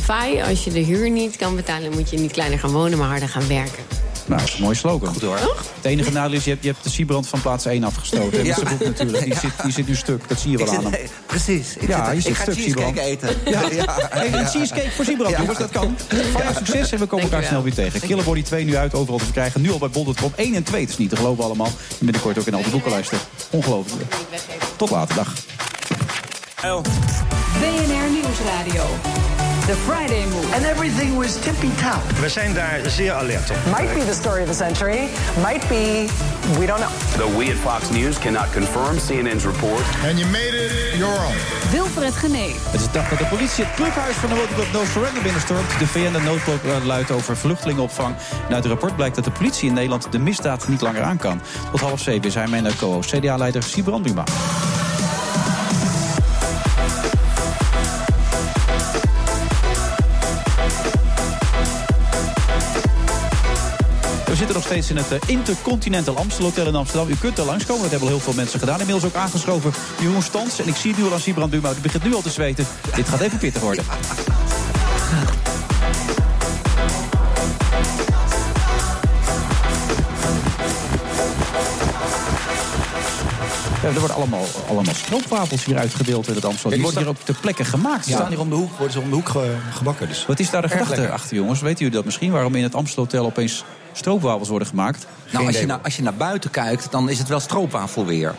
Fai, 0.00 0.42
als 0.42 0.64
je 0.64 0.70
de 0.72 0.80
huur 0.80 1.10
niet 1.10 1.36
kan 1.36 1.56
betalen, 1.56 1.92
moet 1.92 2.10
je 2.10 2.18
niet 2.18 2.32
kleiner 2.32 2.58
gaan 2.58 2.70
wonen, 2.70 2.98
maar 2.98 3.08
harder 3.08 3.28
gaan 3.28 3.48
werken. 3.48 3.82
Nou, 4.26 4.40
dat 4.40 4.48
is 4.48 4.54
een 4.56 4.62
mooie 4.62 4.74
slogan. 4.76 5.08
Goed 5.12 5.22
hoor. 5.22 5.36
Het 5.76 5.84
enige 5.84 6.10
nadeel 6.10 6.36
is, 6.36 6.44
je 6.44 6.50
hebt, 6.50 6.62
je 6.62 6.70
hebt 6.70 6.84
de 6.84 6.90
Siebrand 6.90 7.26
van 7.28 7.40
plaats 7.40 7.64
1 7.66 7.84
afgestoten. 7.84 8.38
En 8.38 8.44
Ja. 8.44 8.54
dat 8.54 8.64
natuurlijk. 8.80 9.24
Die, 9.24 9.34
zit, 9.38 9.50
die 9.62 9.72
zit 9.72 9.86
nu 9.88 9.94
stuk. 9.94 10.28
Dat 10.28 10.38
zie 10.40 10.50
je 10.50 10.56
wel 10.56 10.66
Ik 10.66 10.72
aan 10.72 10.82
zit- 10.82 10.90
hem. 10.92 11.00
nee, 11.00 11.10
precies. 11.26 11.76
Ik 11.76 11.88
ja, 11.88 12.04
zit- 12.06 12.14
je 12.14 12.20
zit 12.20 12.30
ik 12.30 12.36
ga 12.36 12.42
stuk, 12.42 12.54
cheesecake 12.54 12.86
Siebrand. 12.86 12.96
eten. 12.96 13.36
Ja, 13.44 13.60
Ja. 13.60 14.22
Even 14.22 14.38
een 14.38 14.44
Ja. 14.44 14.48
cheesecake 14.50 14.90
voor 14.90 15.04
Siebrand, 15.04 15.30
Ja. 15.30 15.38
jongens. 15.40 15.58
Dat 15.58 15.70
kan. 15.70 15.96
Van 16.32 16.42
jou 16.42 16.54
succes 16.54 16.92
en 16.92 16.98
we 16.98 17.06
komen 17.06 17.24
elkaar 17.24 17.44
snel 17.44 17.62
weer 17.62 17.74
tegen. 17.74 18.00
Killerbody 18.00 18.42
2 18.42 18.64
nu 18.64 18.76
uit, 18.76 18.94
overal 18.94 19.18
te 19.18 19.24
verkrijgen. 19.24 19.60
Nu 19.60 19.72
al 19.72 19.78
bij 19.78 19.88
bol.com 19.90 20.32
1 20.36 20.54
en 20.54 20.62
2. 20.62 20.80
Het 20.80 20.90
is 20.90 20.96
niet 20.98 21.10
te 21.10 21.16
geloven 21.16 21.44
allemaal. 21.44 21.66
En 21.66 21.98
binnenkort 21.98 22.38
ook 22.38 22.46
in 22.46 22.54
al 22.54 22.62
die 22.62 22.70
boekenlijsten. 22.70 23.18
Ongelooflijk. 23.50 24.02
Tot 24.76 24.90
later, 24.90 25.14
dag. 25.16 25.32
BNR 27.60 28.10
Nieuwsradio. 28.10 28.84
The 29.66 29.76
Friday 29.76 30.26
Move. 30.26 30.52
And 30.54 30.64
everything 30.64 31.16
was 31.16 31.36
tippy-top. 31.40 32.02
We 32.20 32.28
zijn 32.28 32.54
daar 32.54 32.80
zeer 32.86 33.12
alert 33.12 33.50
op. 33.50 33.56
Might 33.78 33.94
be 33.94 34.04
the 34.04 34.14
story 34.14 34.42
of 34.42 34.48
the 34.48 34.54
century. 34.64 35.08
Might 35.42 35.68
be, 35.68 36.08
we 36.58 36.66
don't 36.66 36.80
know. 36.80 36.92
Though 37.16 37.38
we 37.38 37.44
at 37.50 37.56
Fox 37.56 37.90
News 37.90 38.18
cannot 38.18 38.52
confirm 38.52 38.96
CNN's 38.98 39.44
report. 39.44 39.82
And 40.08 40.18
you 40.18 40.30
made 40.30 40.54
it 40.64 40.96
your 40.96 41.16
own. 41.26 41.36
Wilfred 41.70 42.14
Genee. 42.14 42.54
Het 42.70 42.80
is 42.80 42.86
de 42.86 42.92
dag 42.92 43.08
dat 43.08 43.18
de 43.18 43.24
politie 43.24 43.64
het 43.64 43.74
clubhuis 43.74 44.16
van 44.16 44.28
de 44.28 44.34
motorclub 44.34 44.72
No 44.72 44.84
Surrender 44.84 45.22
binnenstormt. 45.22 45.78
De 45.78 45.86
VN 45.86 46.12
de 46.12 46.20
noodklok 46.20 46.62
eh, 46.64 46.84
luidt 46.84 47.10
over 47.10 47.36
vluchtelingenopvang. 47.36 48.14
En 48.48 48.54
uit 48.54 48.64
het 48.64 48.72
rapport 48.72 48.96
blijkt 48.96 49.14
dat 49.14 49.24
de 49.24 49.30
politie 49.30 49.68
in 49.68 49.74
Nederland 49.74 50.12
de 50.12 50.18
misdaad 50.18 50.68
niet 50.68 50.80
langer 50.80 51.02
aan 51.02 51.16
kan. 51.16 51.40
Tot 51.70 51.80
half 51.80 52.00
zeven 52.00 52.24
is 52.24 52.34
hij 52.34 52.46
mijn 52.46 52.66
eh, 52.66 52.76
co-host, 52.76 53.10
CDA-leider 53.10 53.62
Sibrand 53.62 54.02
Buma. 54.02 54.24
We 64.34 64.40
zitten 64.40 64.58
nog 64.58 64.64
steeds 64.68 64.90
in 64.90 64.96
het 64.96 65.12
eh, 65.12 65.18
Intercontinental 65.26 66.16
Amstel 66.16 66.44
Hotel 66.44 66.66
in 66.66 66.74
Amsterdam. 66.74 67.08
U 67.08 67.14
kunt 67.16 67.38
er 67.38 67.44
langskomen, 67.44 67.82
dat 67.82 67.90
hebben 67.90 68.08
al 68.08 68.14
heel 68.14 68.24
veel 68.24 68.32
mensen 68.34 68.58
gedaan. 68.58 68.80
Inmiddels 68.80 69.04
ook 69.04 69.14
aangeschoven 69.14 69.72
Jeroen 70.00 70.22
Stans. 70.22 70.58
En 70.60 70.68
ik 70.68 70.76
zie 70.76 70.90
het 70.90 71.00
nu 71.00 71.06
al 71.06 71.12
aan 71.12 71.20
Sibrand 71.20 71.50
Buma. 71.50 71.72
Die 71.72 71.80
begint 71.80 72.04
nu 72.04 72.14
al 72.14 72.22
te 72.22 72.30
zweten. 72.30 72.66
Dit 72.94 73.08
gaat 73.08 73.20
even 73.20 73.38
pittig 73.38 73.62
worden. 73.62 73.84
Ja, 83.82 83.90
er 83.90 83.98
worden 83.98 84.16
allemaal, 84.16 84.44
allemaal 84.68 84.94
stroopwafels 84.94 85.64
hier 85.64 85.78
uitgedeeld 85.78 86.28
in 86.28 86.34
het 86.34 86.44
Amstel. 86.44 86.70
Die 86.70 86.82
worden 86.82 87.00
hier 87.00 87.08
ook 87.08 87.16
ter 87.24 87.34
plekke 87.40 87.64
gemaakt. 87.64 88.04
Die 88.04 88.14
staan 88.14 88.28
hier 88.28 88.40
om 88.40 88.48
de 88.48 88.54
hoek, 88.54 88.70
worden 88.70 88.92
ze 88.92 89.00
om 89.00 89.08
de 89.08 89.14
hoek 89.14 89.28
ge- 89.28 89.56
gebakken. 89.72 90.08
Dus. 90.08 90.26
Wat 90.26 90.38
is 90.38 90.50
daar 90.50 90.62
de 90.62 90.68
Erg 90.68 90.76
gedachte 90.76 91.00
lekker. 91.00 91.14
achter, 91.18 91.36
jongens? 91.36 91.60
Weten 91.60 91.78
jullie 91.78 91.94
dat 91.94 92.04
misschien? 92.04 92.30
Waarom 92.32 92.54
in 92.54 92.62
het 92.62 92.74
Amstelhotel 92.74 93.24
opeens 93.24 93.64
stroopwafels 93.96 94.48
worden 94.48 94.68
gemaakt? 94.68 95.06
Nou, 95.30 95.46
als 95.46 95.58
je, 95.58 95.66
naar, 95.66 95.78
als 95.82 95.96
je 95.96 96.02
naar 96.02 96.14
buiten 96.14 96.50
kijkt, 96.50 96.90
dan 96.90 97.08
is 97.08 97.18
het 97.18 97.28
wel 97.28 97.40
stroopwafelweer. 97.40 98.34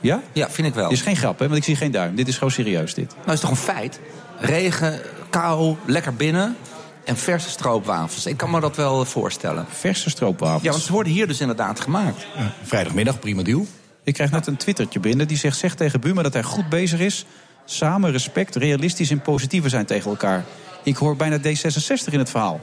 Ja? 0.00 0.22
Ja, 0.32 0.50
vind 0.50 0.68
ik 0.68 0.74
wel. 0.74 0.88
Dit 0.88 0.98
is 0.98 1.04
geen 1.04 1.16
grap, 1.16 1.38
hè? 1.38 1.44
Want 1.44 1.58
ik 1.58 1.64
zie 1.64 1.76
geen 1.76 1.90
duim. 1.90 2.14
Dit 2.14 2.28
is 2.28 2.34
gewoon 2.34 2.50
serieus, 2.50 2.94
dit. 2.94 3.14
Nou, 3.20 3.32
is 3.32 3.40
toch 3.40 3.50
een 3.50 3.56
feit? 3.56 4.00
Regen, 4.38 5.00
kou, 5.30 5.76
lekker 5.86 6.14
binnen 6.14 6.56
en 7.04 7.16
verse 7.16 7.50
stroopwafels. 7.50 8.26
Ik 8.26 8.36
kan 8.36 8.50
me 8.50 8.60
dat 8.60 8.76
wel 8.76 9.04
voorstellen. 9.04 9.66
Verse 9.68 10.10
stroopwafels? 10.10 10.62
Ja, 10.62 10.70
want 10.70 10.82
ze 10.82 10.92
worden 10.92 11.12
hier 11.12 11.26
dus 11.26 11.40
inderdaad 11.40 11.80
gemaakt. 11.80 12.26
Vrijdagmiddag, 12.62 13.18
prima 13.18 13.42
deal. 13.42 13.66
Ik 14.04 14.14
krijg 14.14 14.30
net 14.30 14.46
een 14.46 14.56
twittertje 14.56 15.00
binnen 15.00 15.28
die 15.28 15.36
zegt... 15.36 15.58
zeg 15.58 15.74
tegen 15.74 16.00
Buma 16.00 16.22
dat 16.22 16.32
hij 16.32 16.42
goed 16.42 16.68
bezig 16.68 17.00
is. 17.00 17.24
Samen 17.64 18.10
respect, 18.10 18.56
realistisch 18.56 19.10
en 19.10 19.20
positiever 19.20 19.70
zijn 19.70 19.86
tegen 19.86 20.10
elkaar. 20.10 20.44
Ik 20.82 20.96
hoor 20.96 21.16
bijna 21.16 21.38
D66 21.38 22.12
in 22.12 22.18
het 22.18 22.30
verhaal. 22.30 22.60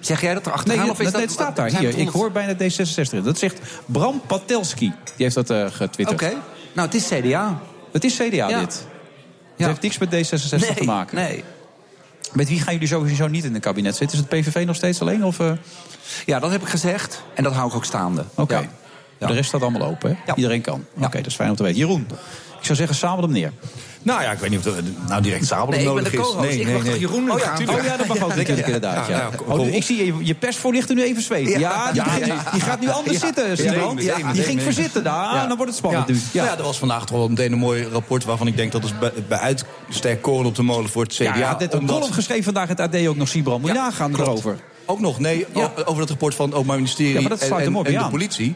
Zeg 0.00 0.20
jij 0.20 0.34
dat 0.34 0.46
er 0.46 0.52
achteraan? 0.52 0.78
Nee, 0.78 0.90
of 0.90 1.00
is 1.00 1.12
dat, 1.12 1.30
staat 1.30 1.56
daar. 1.56 1.78
Hier, 1.78 1.98
ik 1.98 2.08
hoor 2.08 2.32
bijna 2.32 2.54
D66 2.54 3.10
in. 3.12 3.22
Dat 3.22 3.38
zegt 3.38 3.58
Bram 3.86 4.20
Patelski. 4.26 4.92
Die 5.04 5.12
heeft 5.16 5.34
dat 5.34 5.50
eh 5.50 5.66
getwitterd. 5.70 6.22
Oké. 6.22 6.34
Nou, 6.72 6.88
het 6.88 6.94
is 6.94 7.08
CDA. 7.08 7.58
Het 7.92 8.04
is 8.04 8.16
CDA, 8.16 8.48
Ja. 8.48 8.58
dit. 8.58 8.86
Het 9.56 9.66
heeft 9.66 9.82
niks 9.82 9.98
met 9.98 10.08
D66 10.08 10.60
Nee, 10.60 10.74
te 10.74 10.84
maken. 10.84 11.16
nee. 11.16 11.44
Met 12.32 12.48
wie 12.48 12.60
gaan 12.60 12.72
jullie 12.72 12.88
sowieso 12.88 13.26
niet 13.26 13.44
in 13.44 13.52
het 13.54 13.62
kabinet 13.62 13.96
zitten? 13.96 14.18
Is 14.18 14.24
het 14.28 14.40
PVV 14.40 14.66
nog 14.66 14.76
steeds 14.76 15.00
alleen? 15.00 15.24
Of, 15.24 15.40
eh? 15.40 15.52
Ja, 16.26 16.38
dat 16.38 16.50
heb 16.50 16.62
ik 16.62 16.68
gezegd. 16.68 17.22
En 17.34 17.42
dat 17.42 17.52
hou 17.52 17.68
ik 17.68 17.74
ook 17.74 17.84
staande. 17.84 18.24
Oké. 18.34 18.68
De 19.18 19.26
rest 19.26 19.48
staat 19.48 19.62
allemaal 19.62 19.88
open, 19.88 20.18
hè? 20.24 20.34
Iedereen 20.34 20.60
kan. 20.60 20.84
Oké, 20.96 21.16
dat 21.16 21.26
is 21.26 21.34
fijn 21.34 21.50
om 21.50 21.56
te 21.56 21.62
weten. 21.62 21.78
Jeroen, 21.78 22.06
ik 22.58 22.64
zou 22.64 22.78
zeggen, 22.78 22.96
sabel 22.96 23.22
hem 23.22 23.32
neer. 23.32 23.52
Nou 24.02 24.22
ja, 24.22 24.30
ik 24.32 24.38
weet 24.38 24.50
niet 24.50 24.58
of 24.58 24.76
er 24.76 24.82
nou 25.08 25.22
direct 25.22 25.46
sabel 25.46 25.66
Nee, 25.68 25.78
ik 25.78 25.84
ben 25.84 25.94
nodig 25.94 26.10
de 26.10 26.18
is. 26.18 26.22
co-host. 26.24 26.50
Ik 26.50 26.68
wacht 26.68 26.84
toch 26.84 26.96
Jeroen 26.98 27.24
nu 27.24 27.30
oh, 27.30 27.38
ja. 27.38 27.52
Oh 27.78 27.84
ja, 27.84 27.96
dat 27.96 28.06
mag 28.06 28.22
ook 28.22 28.28
natuurlijk 28.34 28.66
inderdaad. 28.66 29.08
Ja. 29.08 29.16
Ja, 29.18 29.30
nou, 29.46 29.60
Oh, 29.60 29.66
ik 29.74 29.82
zie 29.82 30.04
je, 30.06 30.14
je 30.20 30.34
persvoorlichter 30.34 30.94
nu 30.94 31.02
even 31.02 31.22
zweten. 31.22 31.60
Ja, 31.60 31.86
die, 31.92 31.94
Ja, 32.02 32.04
begint- 32.04 32.26
nee. 32.26 32.36
die 32.52 32.60
gaat 32.60 32.80
nu 32.80 32.88
anders 32.88 33.20
Ja. 33.20 33.26
zitten, 33.26 33.48
meteen, 33.94 34.32
die 34.32 34.42
ging 34.42 34.62
verzitten. 34.62 35.02
Nou, 35.02 35.34
Ja. 35.36 35.46
dan 35.46 35.56
wordt 35.56 35.70
het 35.72 35.76
spannend 35.80 36.08
ja. 36.08 36.14
nu. 36.14 36.20
Ja. 36.32 36.56
er 36.56 36.62
was 36.62 36.78
vandaag 36.78 37.06
toch 37.06 37.16
wel 37.18 37.28
meteen 37.28 37.52
een 37.52 37.58
mooi 37.58 37.84
rapport 37.92 38.24
waarvan 38.24 38.46
ik 38.46 38.56
denk 38.56 38.72
dat 38.72 38.84
is 38.84 38.98
bij, 38.98 39.12
bij 39.28 39.38
uitstek 39.38 40.22
koren 40.22 40.46
op 40.46 40.54
de 40.54 40.62
molen 40.62 40.90
voor 40.90 41.02
het 41.02 41.12
CDA. 41.14 41.36
Ja, 41.36 41.54
dit 41.54 41.72
een 41.72 41.78
omdat- 41.78 41.96
column 41.96 42.14
geschreven 42.14 42.44
vandaag 42.44 42.68
het 42.68 42.80
AD 42.80 43.06
ook 43.06 43.16
nog, 43.16 43.28
Siebrand. 43.28 43.60
Moet 43.60 43.70
je 43.70 43.76
nagaan 43.76 44.14
erover. 44.20 44.56
Ook 44.86 45.00
nog, 45.00 45.18
nee, 45.18 45.46
over 45.84 46.00
het 46.00 46.08
rapport 46.08 46.34
van 46.34 46.44
het 46.46 46.54
Openbaar 46.54 46.76
Ministerie 46.76 47.12
Ja, 47.14 47.20
maar 47.20 47.30
dat 47.30 47.38
sluit 47.38 47.52
en, 47.54 47.62
hem 47.64 47.74
en, 47.74 47.80
op, 47.80 47.86
en 47.86 47.92
ja. 47.92 48.02
de 48.04 48.10
politie. 48.10 48.54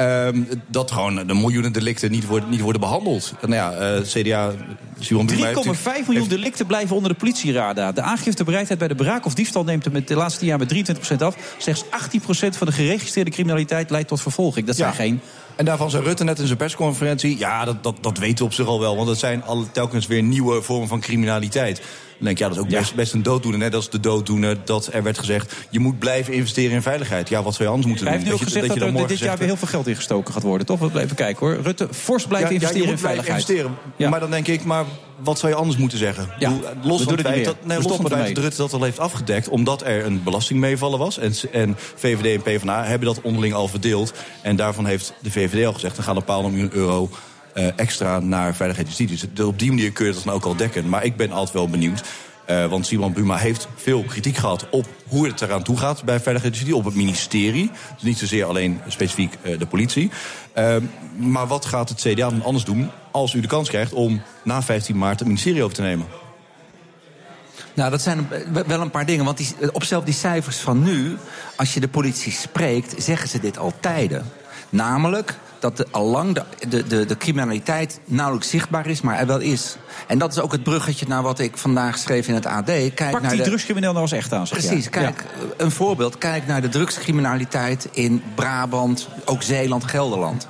Ehm, 0.00 0.42
dat 0.66 0.90
gewoon 0.90 1.26
de 1.26 1.34
miljoenen 1.34 1.72
delicten 1.72 2.10
niet 2.10 2.26
worden, 2.26 2.48
niet 2.48 2.60
worden 2.60 2.80
behandeld. 2.80 3.34
Nou 3.40 3.54
ja, 3.54 3.72
eh, 3.72 4.00
CDA... 4.02 4.52
Simon 4.98 5.26
Buma 5.26 5.46
heeft 5.46 5.62
3,5 5.62 6.06
miljoen 6.06 6.28
delicten 6.28 6.66
blijven 6.66 6.96
onder 6.96 7.12
de 7.12 7.18
politieradar. 7.18 7.94
De 7.94 8.02
aangiftebereidheid 8.02 8.78
bij 8.78 8.88
de 8.88 8.94
braak 8.94 9.24
of 9.24 9.34
diefstal 9.34 9.64
neemt 9.64 9.84
er 9.84 9.92
met 9.92 10.08
de 10.08 10.14
laatste 10.14 10.38
tien 10.38 10.48
jaar 10.48 10.58
met 10.58 10.68
23% 10.68 11.22
af. 11.22 11.36
Slechts 11.58 11.84
18% 11.84 12.56
van 12.56 12.66
de 12.66 12.72
geregistreerde 12.72 13.30
criminaliteit 13.30 13.90
leidt 13.90 14.08
tot 14.08 14.20
vervolging. 14.20 14.66
Dat 14.66 14.76
zijn 14.76 14.88
Ja. 14.88 14.94
geen... 14.94 15.20
En 15.56 15.64
daarvan 15.64 15.90
zei 15.90 16.04
Rutte 16.04 16.24
net 16.24 16.38
in 16.38 16.46
zijn 16.46 16.58
persconferentie... 16.58 17.38
ja, 17.38 17.64
dat, 17.64 17.82
dat, 17.82 17.96
dat 18.00 18.18
weten 18.18 18.38
we 18.38 18.44
op 18.44 18.52
zich 18.52 18.66
al 18.66 18.80
wel. 18.80 18.96
Want 18.96 19.08
het 19.08 19.18
zijn 19.18 19.42
alle, 19.42 19.70
telkens 19.70 20.06
weer 20.06 20.22
nieuwe 20.22 20.62
vormen 20.62 20.88
van 20.88 21.00
criminaliteit. 21.00 21.82
Denk 22.20 22.32
ik, 22.32 22.38
ja, 22.38 22.48
dat 22.48 22.56
is 22.56 22.62
ook 22.62 22.68
best, 22.68 22.94
best 22.94 23.12
een 23.12 23.22
dooddoener. 23.22 23.60
Net 23.60 23.74
als 23.74 23.90
de 23.90 24.00
dooddoener 24.00 24.56
dat 24.64 24.88
er 24.92 25.02
werd 25.02 25.18
gezegd... 25.18 25.54
je 25.70 25.78
moet 25.78 25.98
blijven 25.98 26.32
investeren 26.32 26.72
in 26.72 26.82
veiligheid. 26.82 27.28
Ja, 27.28 27.42
wat 27.42 27.54
zou 27.54 27.64
je 27.64 27.70
anders 27.70 27.86
moeten 27.86 28.06
Hij 28.06 28.16
doen? 28.16 28.24
heeft 28.26 28.36
nu 28.36 28.44
ook 28.46 28.52
gezegd 28.52 28.80
dat, 28.80 29.00
er 29.02 29.06
dit 29.08 29.18
jaar 29.18 29.38
weer 29.38 29.46
heel 29.46 29.56
veel 29.56 29.68
geld 29.68 29.86
ingestoken 29.86 30.34
gaat 30.34 30.42
worden. 30.42 30.66
Toch? 30.66 30.78
We 30.78 31.00
even 31.00 31.16
kijken 31.16 31.46
hoor. 31.46 31.58
Rutte, 31.62 31.88
fors 31.90 32.26
Ja, 32.30 32.38
ja, 32.38 32.48
investeren 32.48 32.88
in 32.88 32.98
veiligheid. 32.98 33.48
investeren. 33.48 34.10
Maar 34.10 34.20
dan 34.20 34.30
denk 34.30 34.46
ik, 34.46 34.64
maar 34.64 34.84
wat 35.22 35.38
zou 35.38 35.52
je 35.52 35.58
anders 35.58 35.76
moeten 35.78 35.98
zeggen? 35.98 36.28
Ja, 36.38 36.50
we 36.50 36.88
los 36.88 37.02
van 37.02 37.12
het 37.12 37.26
feit 37.26 37.44
dat, 37.44 37.56
nee, 37.64 37.76
los 37.76 37.86
van 37.86 37.92
stoppen 37.92 38.04
het 38.04 38.22
feit 38.22 38.34
dat. 38.34 38.44
Rutte 38.44 38.60
dat 38.60 38.72
al 38.72 38.82
heeft 38.82 38.98
afgedekt... 38.98 39.48
omdat 39.48 39.82
er 39.82 40.04
een 40.04 40.22
belastingmeevaller 40.22 40.98
was. 40.98 41.18
En, 41.18 41.32
en 41.52 41.76
VVD 41.94 42.34
en 42.34 42.42
PvdA 42.42 42.84
hebben 42.84 43.08
dat 43.08 43.20
onderling 43.22 43.54
al 43.54 43.68
verdeeld. 43.68 44.12
En 44.42 44.56
daarvan 44.56 44.86
heeft 44.86 45.12
de 45.20 45.30
VVD 45.30 45.66
al 45.66 45.72
gezegd... 45.72 45.96
er 45.96 46.02
gaan 46.02 46.16
een 46.16 46.24
paar 46.24 46.42
miljoen 46.42 46.70
euro 46.72 47.10
eh, 47.12 47.16
extra 47.76 48.18
naar 48.18 48.54
veiligheid 48.54 48.88
en 48.88 48.94
justitie. 48.96 49.28
Dus 49.34 49.46
op 49.46 49.58
die 49.58 49.68
manier 49.68 49.92
kun 49.92 50.06
je 50.06 50.12
dat 50.12 50.22
dan 50.24 50.34
ook 50.34 50.44
al 50.44 50.56
dekken. 50.56 50.88
Maar 50.88 51.04
ik 51.04 51.16
ben 51.16 51.32
altijd 51.32 51.52
wel 51.52 51.68
benieuwd... 51.68 52.02
eh, 52.46 52.66
want 52.66 52.86
Simon 52.86 53.12
Buma 53.12 53.36
heeft 53.36 53.68
veel 53.76 54.02
kritiek 54.02 54.36
gehad 54.36 54.66
op 54.70 54.86
hoe 55.08 55.26
het 55.26 55.40
eraan 55.40 55.62
toe 55.62 55.76
gaat 55.76 56.04
bij 56.04 56.20
Veiligheid 56.20 56.52
en 56.52 56.58
Justitie, 56.58 56.76
op 56.76 56.84
het 56.84 56.94
ministerie. 56.94 57.70
Dus 57.94 58.02
niet 58.02 58.18
zozeer 58.18 58.44
alleen 58.44 58.80
specifiek 58.86 59.34
eh, 59.42 59.58
de 59.58 59.66
politie. 59.66 60.10
Eh, 60.52 60.76
maar 61.16 61.46
wat 61.46 61.64
gaat 61.64 61.88
het 61.88 62.00
CDA 62.00 62.30
dan 62.30 62.42
anders 62.42 62.64
doen 62.64 62.90
als 63.10 63.34
u 63.34 63.40
de 63.40 63.48
kans 63.48 63.68
krijgt 63.68 63.92
om 63.92 64.22
na 64.44 64.62
15 64.62 64.98
maart 64.98 65.18
het 65.18 65.28
ministerie 65.28 65.62
over 65.62 65.74
te 65.74 65.82
nemen? 65.82 66.06
Nou, 67.74 67.90
dat 67.90 68.02
zijn 68.02 68.28
wel 68.66 68.80
een 68.80 68.90
paar 68.90 69.06
dingen. 69.06 69.24
Want 69.24 69.36
die, 69.36 69.72
op 69.72 69.84
zelf 69.84 70.04
die 70.04 70.14
cijfers 70.14 70.56
van 70.56 70.82
nu, 70.82 71.16
als 71.56 71.74
je 71.74 71.80
de 71.80 71.88
politie 71.88 72.32
spreekt, 72.32 73.02
zeggen 73.02 73.28
ze 73.28 73.40
dit 73.40 73.58
al 73.58 73.72
tijden. 73.80 74.26
Namelijk 74.70 75.34
dat 75.58 75.76
de, 75.76 75.86
allang 75.90 76.34
de, 76.34 76.68
de, 76.68 76.86
de, 76.86 77.04
de 77.04 77.16
criminaliteit 77.16 78.00
nauwelijks 78.04 78.50
zichtbaar 78.50 78.86
is, 78.86 79.00
maar 79.00 79.18
er 79.18 79.26
wel 79.26 79.38
is. 79.38 79.76
En 80.06 80.18
dat 80.18 80.32
is 80.32 80.40
ook 80.40 80.52
het 80.52 80.62
bruggetje 80.62 81.06
naar 81.08 81.22
wat 81.22 81.38
ik 81.38 81.56
vandaag 81.56 81.98
schreef 81.98 82.28
in 82.28 82.34
het 82.34 82.46
AD. 82.46 82.64
Kijk 82.64 83.10
Pak 83.10 83.20
naar 83.20 83.30
die 83.30 83.38
de, 83.38 83.44
drugscrimineel 83.44 83.90
nou 83.90 84.02
eens 84.02 84.12
echt 84.12 84.32
aan. 84.32 84.46
zeg 84.46 84.58
Precies, 84.58 84.88
kijk, 84.88 85.24
een 85.56 85.70
voorbeeld. 85.70 86.18
Kijk 86.18 86.46
naar 86.46 86.60
de 86.60 86.68
drugscriminaliteit 86.68 87.88
in 87.92 88.22
Brabant, 88.34 89.08
ook 89.24 89.42
Zeeland, 89.42 89.84
Gelderland. 89.84 90.46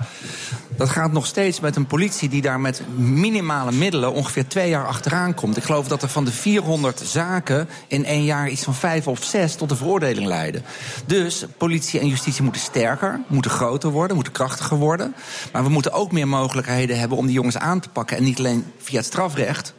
Dat 0.81 0.89
gaat 0.89 1.13
nog 1.13 1.27
steeds 1.27 1.61
met 1.61 1.77
een 1.77 1.87
politie 1.87 2.29
die 2.29 2.43
daar 2.43 2.61
met 2.61 2.83
minimale 2.97 3.73
middelen 3.73 4.13
ongeveer 4.13 4.47
twee 4.47 4.69
jaar 4.69 4.87
achteraan 4.87 5.35
komt. 5.35 5.57
Ik 5.57 5.63
geloof 5.63 5.89
dat 5.89 6.03
er 6.03 6.09
van 6.09 6.25
de 6.25 6.33
400 6.33 7.01
zaken 7.05 7.69
in 7.87 8.05
één 8.05 8.25
jaar 8.25 8.49
iets 8.49 8.63
van 8.63 8.75
vijf 8.75 9.07
of 9.07 9.25
zes 9.25 9.55
tot 9.55 9.71
een 9.71 9.77
veroordeling 9.77 10.27
leiden. 10.27 10.65
Dus 11.07 11.45
politie 11.57 12.01
en 12.01 12.09
justitie 12.09 12.43
moeten 12.43 12.61
sterker, 12.61 13.21
moeten 13.27 13.51
groter 13.51 13.91
worden, 13.91 14.15
moeten 14.15 14.33
krachtiger 14.33 14.77
worden. 14.77 15.15
Maar 15.53 15.63
we 15.63 15.69
moeten 15.69 15.93
ook 15.93 16.13
meer 16.13 16.29
mogelijkheden 16.29 16.99
hebben 16.99 17.19
om 17.19 17.27
die 17.27 17.35
jongens 17.35 17.59
aan 17.59 17.81
te 17.81 17.89
pakken. 17.89 18.17
En 18.17 18.25
niet 18.25 18.39
alleen 18.39 18.73
via 18.79 18.97
het 18.97 19.07
strafrecht, 19.07 19.75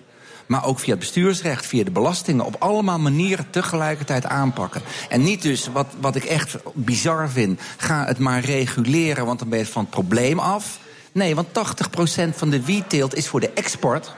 maar 0.46 0.66
ook 0.66 0.80
via 0.80 0.92
het 0.92 1.00
bestuursrecht, 1.00 1.66
via 1.66 1.84
de 1.84 1.92
belastingen. 1.92 2.46
Op 2.46 2.56
allemaal 2.60 3.00
manieren 3.00 3.50
tegelijkertijd 3.50 4.26
aanpakken. 4.26 4.82
En 5.10 5.24
niet 5.24 5.42
dus, 5.42 5.68
wat, 5.74 5.88
wat 6.00 6.16
ik 6.16 6.24
echt 6.24 6.58
bizar 6.74 7.30
vind, 7.30 7.60
ga 7.78 8.06
het 8.06 8.18
maar 8.18 8.40
reguleren, 8.40 9.26
want 9.26 9.40
dan 9.40 9.50
ben 9.50 9.60
je 9.60 9.66
van 9.66 9.82
het 9.82 9.92
probleem 9.92 10.40
af. 10.40 10.80
Nee, 11.12 11.36
want 11.36 11.48
80% 11.48 11.52
van 12.36 12.50
de 12.50 12.66
wietteelt 12.66 13.16
is 13.16 13.28
voor 13.28 13.40
de 13.40 13.50
export. 13.54 14.16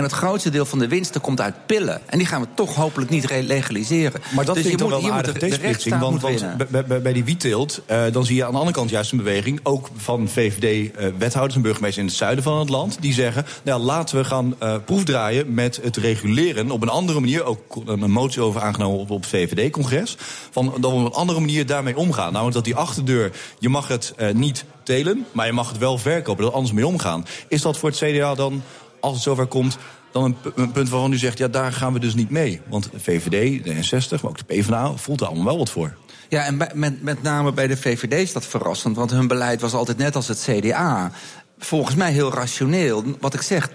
En 0.00 0.06
het 0.06 0.14
grootste 0.14 0.50
deel 0.50 0.64
van 0.64 0.78
de 0.78 0.88
winsten 0.88 1.20
komt 1.20 1.40
uit 1.40 1.54
pillen. 1.66 2.00
En 2.06 2.18
die 2.18 2.26
gaan 2.26 2.40
we 2.40 2.46
toch 2.54 2.74
hopelijk 2.74 3.10
niet 3.10 3.24
re- 3.24 3.40
legaliseren. 3.40 4.20
Maar 4.34 4.44
dat 4.44 4.54
dus 4.54 4.64
vind 4.64 4.74
ik 4.74 4.80
dan 4.80 4.90
wel 4.90 5.04
een 5.04 5.12
aardige 5.12 5.56
rechtsstaat 5.56 6.00
Want, 6.00 6.20
want 6.20 6.70
bij, 6.70 6.84
bij, 6.84 7.02
bij 7.02 7.12
die 7.12 7.24
wietteelt, 7.24 7.80
eh, 7.86 8.02
dan 8.12 8.24
zie 8.24 8.36
je 8.36 8.44
aan 8.44 8.50
de 8.50 8.58
andere 8.58 8.76
kant 8.76 8.90
juist 8.90 9.12
een 9.12 9.18
beweging... 9.18 9.60
ook 9.62 9.88
van 9.96 10.28
VVD-wethouders 10.28 11.56
en 11.56 11.62
burgemeesters 11.62 11.96
in 11.96 12.06
het 12.06 12.16
zuiden 12.16 12.44
van 12.44 12.58
het 12.58 12.68
land... 12.68 12.96
die 13.00 13.12
zeggen, 13.12 13.46
nou, 13.62 13.80
laten 13.80 14.16
we 14.16 14.24
gaan 14.24 14.54
eh, 14.58 14.74
proefdraaien 14.84 15.54
met 15.54 15.80
het 15.82 15.96
reguleren... 15.96 16.70
op 16.70 16.82
een 16.82 16.88
andere 16.88 17.20
manier, 17.20 17.44
ook 17.44 17.82
een 17.86 18.10
motie 18.10 18.42
over 18.42 18.60
aangenomen 18.60 18.98
op, 18.98 19.10
op 19.10 19.20
het 19.20 19.30
VVD-congres... 19.30 20.16
van 20.50 20.74
dat 20.80 20.90
we 20.90 20.96
op 20.96 21.04
een 21.04 21.12
andere 21.12 21.40
manier 21.40 21.66
daarmee 21.66 21.96
omgaan. 21.96 22.32
Namelijk 22.32 22.56
dat 22.56 22.64
die 22.64 22.76
achterdeur, 22.76 23.32
je 23.58 23.68
mag 23.68 23.88
het 23.88 24.12
eh, 24.16 24.32
niet 24.32 24.64
telen... 24.82 25.26
maar 25.32 25.46
je 25.46 25.52
mag 25.52 25.68
het 25.68 25.78
wel 25.78 25.98
verkopen, 25.98 26.44
er 26.44 26.52
anders 26.52 26.72
mee 26.72 26.86
omgaan. 26.86 27.26
Is 27.48 27.62
dat 27.62 27.78
voor 27.78 27.88
het 27.88 27.98
CDA 27.98 28.34
dan, 28.34 28.62
als 29.00 29.14
het 29.14 29.22
zover 29.22 29.46
komt 29.46 29.78
dan 30.12 30.24
een, 30.24 30.40
pu- 30.40 30.52
een 30.54 30.72
punt 30.72 30.88
waarvan 30.88 31.12
u 31.12 31.16
zegt, 31.16 31.38
ja, 31.38 31.48
daar 31.48 31.72
gaan 31.72 31.92
we 31.92 31.98
dus 31.98 32.14
niet 32.14 32.30
mee. 32.30 32.60
Want 32.68 32.90
de 32.92 33.00
VVD, 33.00 33.64
de 33.64 33.74
N60, 33.74 34.10
maar 34.10 34.30
ook 34.30 34.38
de 34.38 34.54
PvdA 34.54 34.96
voelt 34.96 35.20
er 35.20 35.26
allemaal 35.26 35.44
wel 35.44 35.58
wat 35.58 35.70
voor. 35.70 35.96
Ja, 36.28 36.44
en 36.44 36.56
met, 36.74 37.02
met 37.02 37.22
name 37.22 37.52
bij 37.52 37.66
de 37.66 37.76
VVD 37.76 38.12
is 38.12 38.32
dat 38.32 38.46
verrassend. 38.46 38.96
Want 38.96 39.10
hun 39.10 39.28
beleid 39.28 39.60
was 39.60 39.72
altijd 39.72 39.98
net 39.98 40.16
als 40.16 40.28
het 40.28 40.48
CDA. 40.50 41.12
Volgens 41.62 41.96
mij 41.96 42.12
heel 42.12 42.32
rationeel. 42.32 43.04
Wat 43.20 43.34
ik 43.34 43.40
zeg, 43.42 43.68
80% 43.70 43.74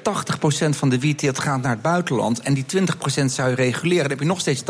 van 0.69 0.89
de 0.89 0.99
wietteelt 0.99 1.39
gaat 1.39 1.61
naar 1.61 1.71
het 1.71 1.81
buitenland. 1.81 2.39
En 2.39 2.53
die 2.53 2.65
20% 2.77 3.25
zou 3.25 3.49
je 3.49 3.55
reguleren. 3.55 4.01
Dan 4.01 4.09
heb 4.09 4.19
je 4.19 4.25
nog 4.25 4.39
steeds 4.39 4.61
80%. 4.61 4.65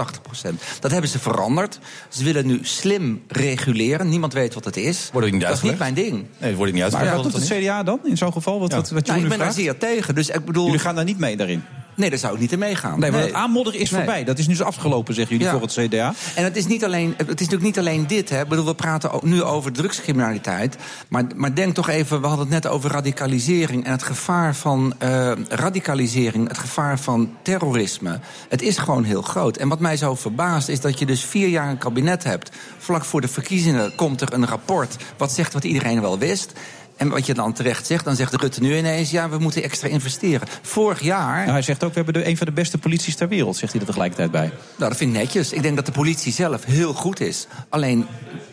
Dat 0.80 0.92
hebben 0.92 1.10
ze 1.10 1.20
veranderd. 1.20 1.80
Ze 2.10 2.24
willen 2.24 2.46
nu 2.46 2.60
slim 2.62 3.24
reguleren. 3.28 4.10
Niemand 4.10 4.34
weet 4.34 4.54
wat 4.54 4.66
het 4.66 4.78
is. 4.78 5.10
Wordt 5.12 5.28
ook 5.28 5.34
niet 5.34 5.42
dat 5.42 5.52
is 5.56 5.62
niet 5.62 5.78
mijn 5.78 5.94
ding. 5.94 6.14
Nee, 6.14 6.26
dat 6.50 6.54
wordt 6.58 6.74
niet 6.74 6.82
Maar 6.82 6.92
uitgelegd. 6.92 7.24
wat 7.24 7.32
doet 7.32 7.50
het 7.50 7.60
CDA 7.60 7.84
dan 7.84 8.00
in 8.04 8.18
zo'n 8.18 8.32
geval? 8.34 8.60
Wat, 8.60 8.72
wat, 8.72 8.90
wat 8.90 9.06
Nou, 9.06 9.20
jullie 9.20 9.24
ik 9.24 9.38
ben 9.38 9.48
daar 9.48 9.56
zeer 9.56 9.78
tegen. 9.78 10.16
Dus 10.16 10.30
ik 10.30 10.46
bedoel... 10.46 10.66
Jullie 10.66 10.80
gaan 10.80 10.96
daar 10.96 11.04
niet 11.04 11.20
mee 11.20 11.38
daarin? 11.38 11.64
Nee, 11.96 12.10
daar 12.10 12.20
zou 12.20 12.34
ik 12.34 12.40
niet 12.40 12.52
in 12.52 12.60
meegaan. 12.60 13.00
Nee, 13.00 13.12
maar 13.12 13.22
het 13.22 13.34
aanmodderen 13.34 13.80
is 13.80 13.90
voorbij. 13.90 14.24
Dat 14.24 14.38
is 14.38 14.48
nu 14.48 14.56
zo 14.56 14.64
afgelopen, 14.64 15.14
zeggen 15.14 15.38
jullie, 15.38 15.52
voor 15.52 15.62
het 15.62 15.74
CDA. 15.74 16.14
En 16.36 16.44
het 16.44 16.56
is, 16.56 16.66
niet 16.66 16.84
alleen, 16.84 17.14
het 17.18 17.28
is 17.28 17.34
natuurlijk 17.36 17.64
niet 17.64 17.80
alleen 17.80 18.08
dit. 18.08 18.30
Hè. 18.30 18.42
Ik 18.42 18.48
bedoel, 18.48 18.66
we 18.66 18.76
praten 18.76 19.12
ook 19.12 19.24
nu 19.24 19.44
over 19.44 19.72
drugscriminaliteit. 19.72 20.78
Maar, 21.08 21.24
maar 21.36 21.56
denk 21.56 21.76
toch 21.76 21.90
even, 21.90 22.22
we 22.22 22.28
hadden 22.28 22.46
het 22.46 22.64
net 22.64 22.72
over 22.72 22.92
radicalisering... 22.92 23.86
en 23.86 23.92
het 23.92 24.04
gevaar 24.04 24.56
van 24.56 24.94
eh, 24.98 25.32
radicalisering, 25.50 26.48
het 26.48 26.58
gevaar 26.58 27.00
van 27.00 27.36
terrorisme. 27.42 28.20
Het 28.50 28.62
is 28.62 28.78
gewoon 28.78 29.04
heel 29.04 29.22
groot. 29.22 29.58
En 29.58 29.68
wat 29.68 29.80
mij 29.80 29.98
zo 29.98 30.16
verbaast 30.16 30.70
is 30.70 30.82
dat 30.82 31.00
je 31.00 31.06
dus 31.06 31.24
vier 31.24 31.48
jaar 31.48 31.70
een 31.70 31.78
kabinet 31.78 32.24
hebt. 32.24 32.52
Vlak 32.78 33.06
voor 33.06 33.22
de 33.22 33.28
verkiezingen 33.28 33.96
komt 33.96 34.22
er 34.22 34.34
een 34.34 34.48
rapport... 34.48 34.96
wat 35.18 35.32
zegt 35.32 35.54
wat 35.54 35.64
iedereen 35.64 36.02
wel 36.02 36.18
wist... 36.18 36.54
En 36.98 37.10
wat 37.10 37.26
je 37.26 37.34
dan 37.34 37.54
terecht 37.54 37.86
zegt, 37.86 38.06
dan 38.06 38.16
zegt 38.16 38.34
Rutte 38.34 38.62
nu 38.62 38.78
ineens... 38.78 39.12
ja, 39.12 39.30
we 39.30 39.38
moeten 39.38 39.64
extra 39.64 39.88
investeren. 39.88 40.48
Vorig 40.62 41.02
jaar... 41.02 41.38
Nou, 41.38 41.52
hij 41.52 41.62
zegt 41.62 41.84
ook, 41.84 41.90
we 41.90 41.96
hebben 41.96 42.14
de, 42.14 42.28
een 42.30 42.38
van 42.38 42.46
de 42.46 42.54
beste 42.54 42.78
polities 42.78 43.16
ter 43.16 43.28
wereld, 43.28 43.58
zegt 43.58 43.72
hij 43.72 43.82
er 43.82 43.88
tegelijkertijd 43.88 44.32
bij. 44.32 44.52
Nou, 44.76 44.90
dat 44.90 44.98
vind 44.98 45.14
ik 45.14 45.22
netjes. 45.22 45.54
Ik 45.54 45.62
denk 45.62 45.76
dat 45.76 45.86
de 45.86 45.92
politie 45.92 46.32
zelf 46.32 46.66
heel 46.66 46.94
goed 46.94 47.20
is. 47.20 47.48
Alleen 47.70 48.06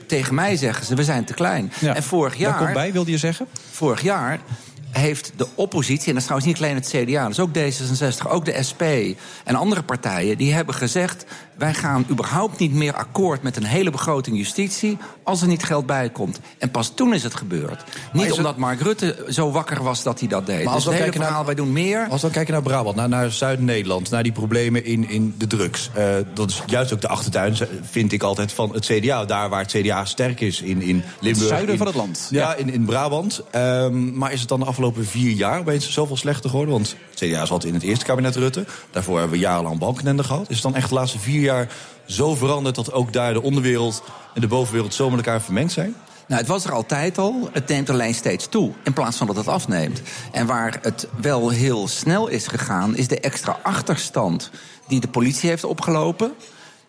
tegen 0.06 0.34
mij 0.34 0.56
zeggen 0.56 0.86
ze, 0.86 0.94
we 0.94 1.04
zijn 1.04 1.24
te 1.24 1.34
klein. 1.34 1.72
En 1.80 2.02
vorig 2.02 2.36
jaar... 2.36 2.50
Daar 2.50 2.60
komt 2.60 2.72
bij, 2.72 2.92
wilde 2.92 3.10
je 3.10 3.18
zeggen? 3.18 3.46
Vorig 3.70 4.02
jaar 4.02 4.40
heeft 4.90 5.32
de 5.36 5.46
oppositie, 5.54 6.06
en 6.06 6.12
dat 6.12 6.16
is 6.16 6.24
trouwens 6.24 6.52
niet 6.52 6.62
alleen 6.62 6.74
het 6.74 6.88
CDA... 6.88 7.28
dus 7.28 7.40
ook 7.40 7.50
D66, 7.58 8.28
ook 8.28 8.44
de 8.44 8.62
SP 8.68 8.82
en 9.44 9.54
andere 9.54 9.82
partijen... 9.82 10.36
die 10.36 10.52
hebben 10.52 10.74
gezegd, 10.74 11.24
wij 11.62 11.74
gaan 11.74 12.06
überhaupt 12.10 12.58
niet 12.58 12.72
meer 12.72 12.94
akkoord... 12.94 13.42
met 13.42 13.56
een 13.56 13.64
hele 13.64 13.90
begroting 13.90 14.36
justitie 14.36 14.98
als 15.22 15.42
er 15.42 15.48
niet 15.48 15.62
geld 15.64 15.86
bij 15.86 16.10
komt. 16.10 16.40
En 16.58 16.70
pas 16.70 16.92
toen 16.94 17.14
is 17.14 17.22
het 17.22 17.34
gebeurd. 17.34 17.84
Niet 18.12 18.26
het- 18.26 18.36
omdat 18.36 18.56
Mark 18.56 18.80
Rutte 18.80 19.24
zo 19.28 19.50
wakker 19.50 19.82
was 19.82 20.02
dat 20.02 20.18
hij 20.18 20.28
dat 20.28 20.46
deed. 20.46 20.64
Maar 20.64 20.74
als 20.74 20.84
dus 20.84 20.84
we 20.84 20.90
het 20.90 20.98
hele 20.98 21.10
kijken 21.16 21.34
naar- 21.34 21.44
wij 21.46 21.54
doen 21.54 21.72
meer... 21.72 22.06
Als 22.10 22.22
we 22.22 22.30
kijken 22.30 22.52
naar 22.52 22.62
Brabant, 22.62 22.96
naar, 22.96 23.08
naar 23.08 23.30
Zuid-Nederland, 23.30 24.10
naar 24.10 24.22
die 24.22 24.32
problemen 24.32 24.84
in, 24.84 25.08
in 25.08 25.34
de 25.38 25.46
drugs. 25.46 25.90
eh, 25.94 26.04
dat 26.34 26.50
is 26.50 26.62
juist 26.66 26.92
ook 26.92 27.00
de 27.00 27.08
achtertuin, 27.08 27.56
vind 27.82 28.12
ik 28.12 28.22
altijd, 28.22 28.52
van 28.52 28.72
het 28.74 28.84
CDA. 28.86 29.24
Daar 29.24 29.48
waar 29.48 29.60
het 29.62 29.70
CDA 29.72 30.04
sterk 30.04 30.40
is, 30.40 30.60
in, 30.62 30.82
in 30.82 31.02
Limburg. 31.20 31.48
zuiden 31.48 31.70
in- 31.70 31.78
van 31.78 31.86
het 31.86 31.96
land. 31.96 32.28
Ja, 32.30 32.40
Ja. 32.40 32.54
In, 32.54 32.72
in 32.72 32.84
Brabant. 32.84 33.40
Ehm, 33.50 34.18
maar 34.18 34.32
is 34.32 34.40
het 34.40 34.48
dan 34.48 34.60
de 34.60 34.66
afgelopen 34.66 35.06
vier 35.06 35.30
jaar 35.30 35.58
opeens 35.58 35.92
zoveel 35.92 36.16
slechter 36.16 36.50
geworden? 36.50 36.74
Want 36.74 36.96
het 37.10 37.18
CDA 37.30 37.46
zat 37.46 37.64
in 37.64 37.74
het 37.74 37.82
eerste 37.82 38.04
kabinet 38.04 38.36
Rutte. 38.36 38.64
Daarvoor 38.90 39.18
hebben 39.18 39.36
we 39.38 39.42
jarenlang 39.44 39.78
Balkenende 39.78 40.24
gehad. 40.24 40.42
Is 40.48 40.54
het 40.54 40.62
dan 40.62 40.74
echt 40.74 40.88
de 40.88 40.94
laatste 40.94 41.18
vier 41.18 41.40
jaar 41.40 41.51
zo 42.04 42.34
veranderd... 42.34 42.74
dat 42.74 42.92
ook 42.92 43.12
daar 43.12 43.32
de 43.32 43.42
onderwereld 43.42 44.02
en 44.34 44.40
de 44.40 44.46
bovenwereld 44.46 44.94
zo 44.94 45.10
met 45.10 45.18
elkaar 45.18 45.40
vermengd 45.40 45.72
zijn? 45.72 45.94
Nou, 46.26 46.40
het 46.40 46.52
was 46.52 46.64
er 46.64 46.72
altijd 46.72 47.18
al. 47.18 47.48
Het 47.52 47.68
neemt 47.68 47.90
alleen 47.90 48.14
steeds 48.14 48.48
toe. 48.48 48.72
In 48.84 48.92
plaats 48.92 49.16
van 49.16 49.26
dat 49.26 49.36
het 49.36 49.48
afneemt. 49.48 50.02
En 50.32 50.46
waar 50.46 50.78
het 50.82 51.08
wel 51.20 51.48
heel 51.48 51.88
snel 51.88 52.28
is 52.28 52.46
gegaan, 52.46 52.96
is 52.96 53.08
de 53.08 53.20
extra 53.20 53.58
achterstand 53.62 54.50
die 54.86 55.00
de 55.00 55.08
politie 55.08 55.48
heeft 55.48 55.64
opgelopen. 55.64 56.32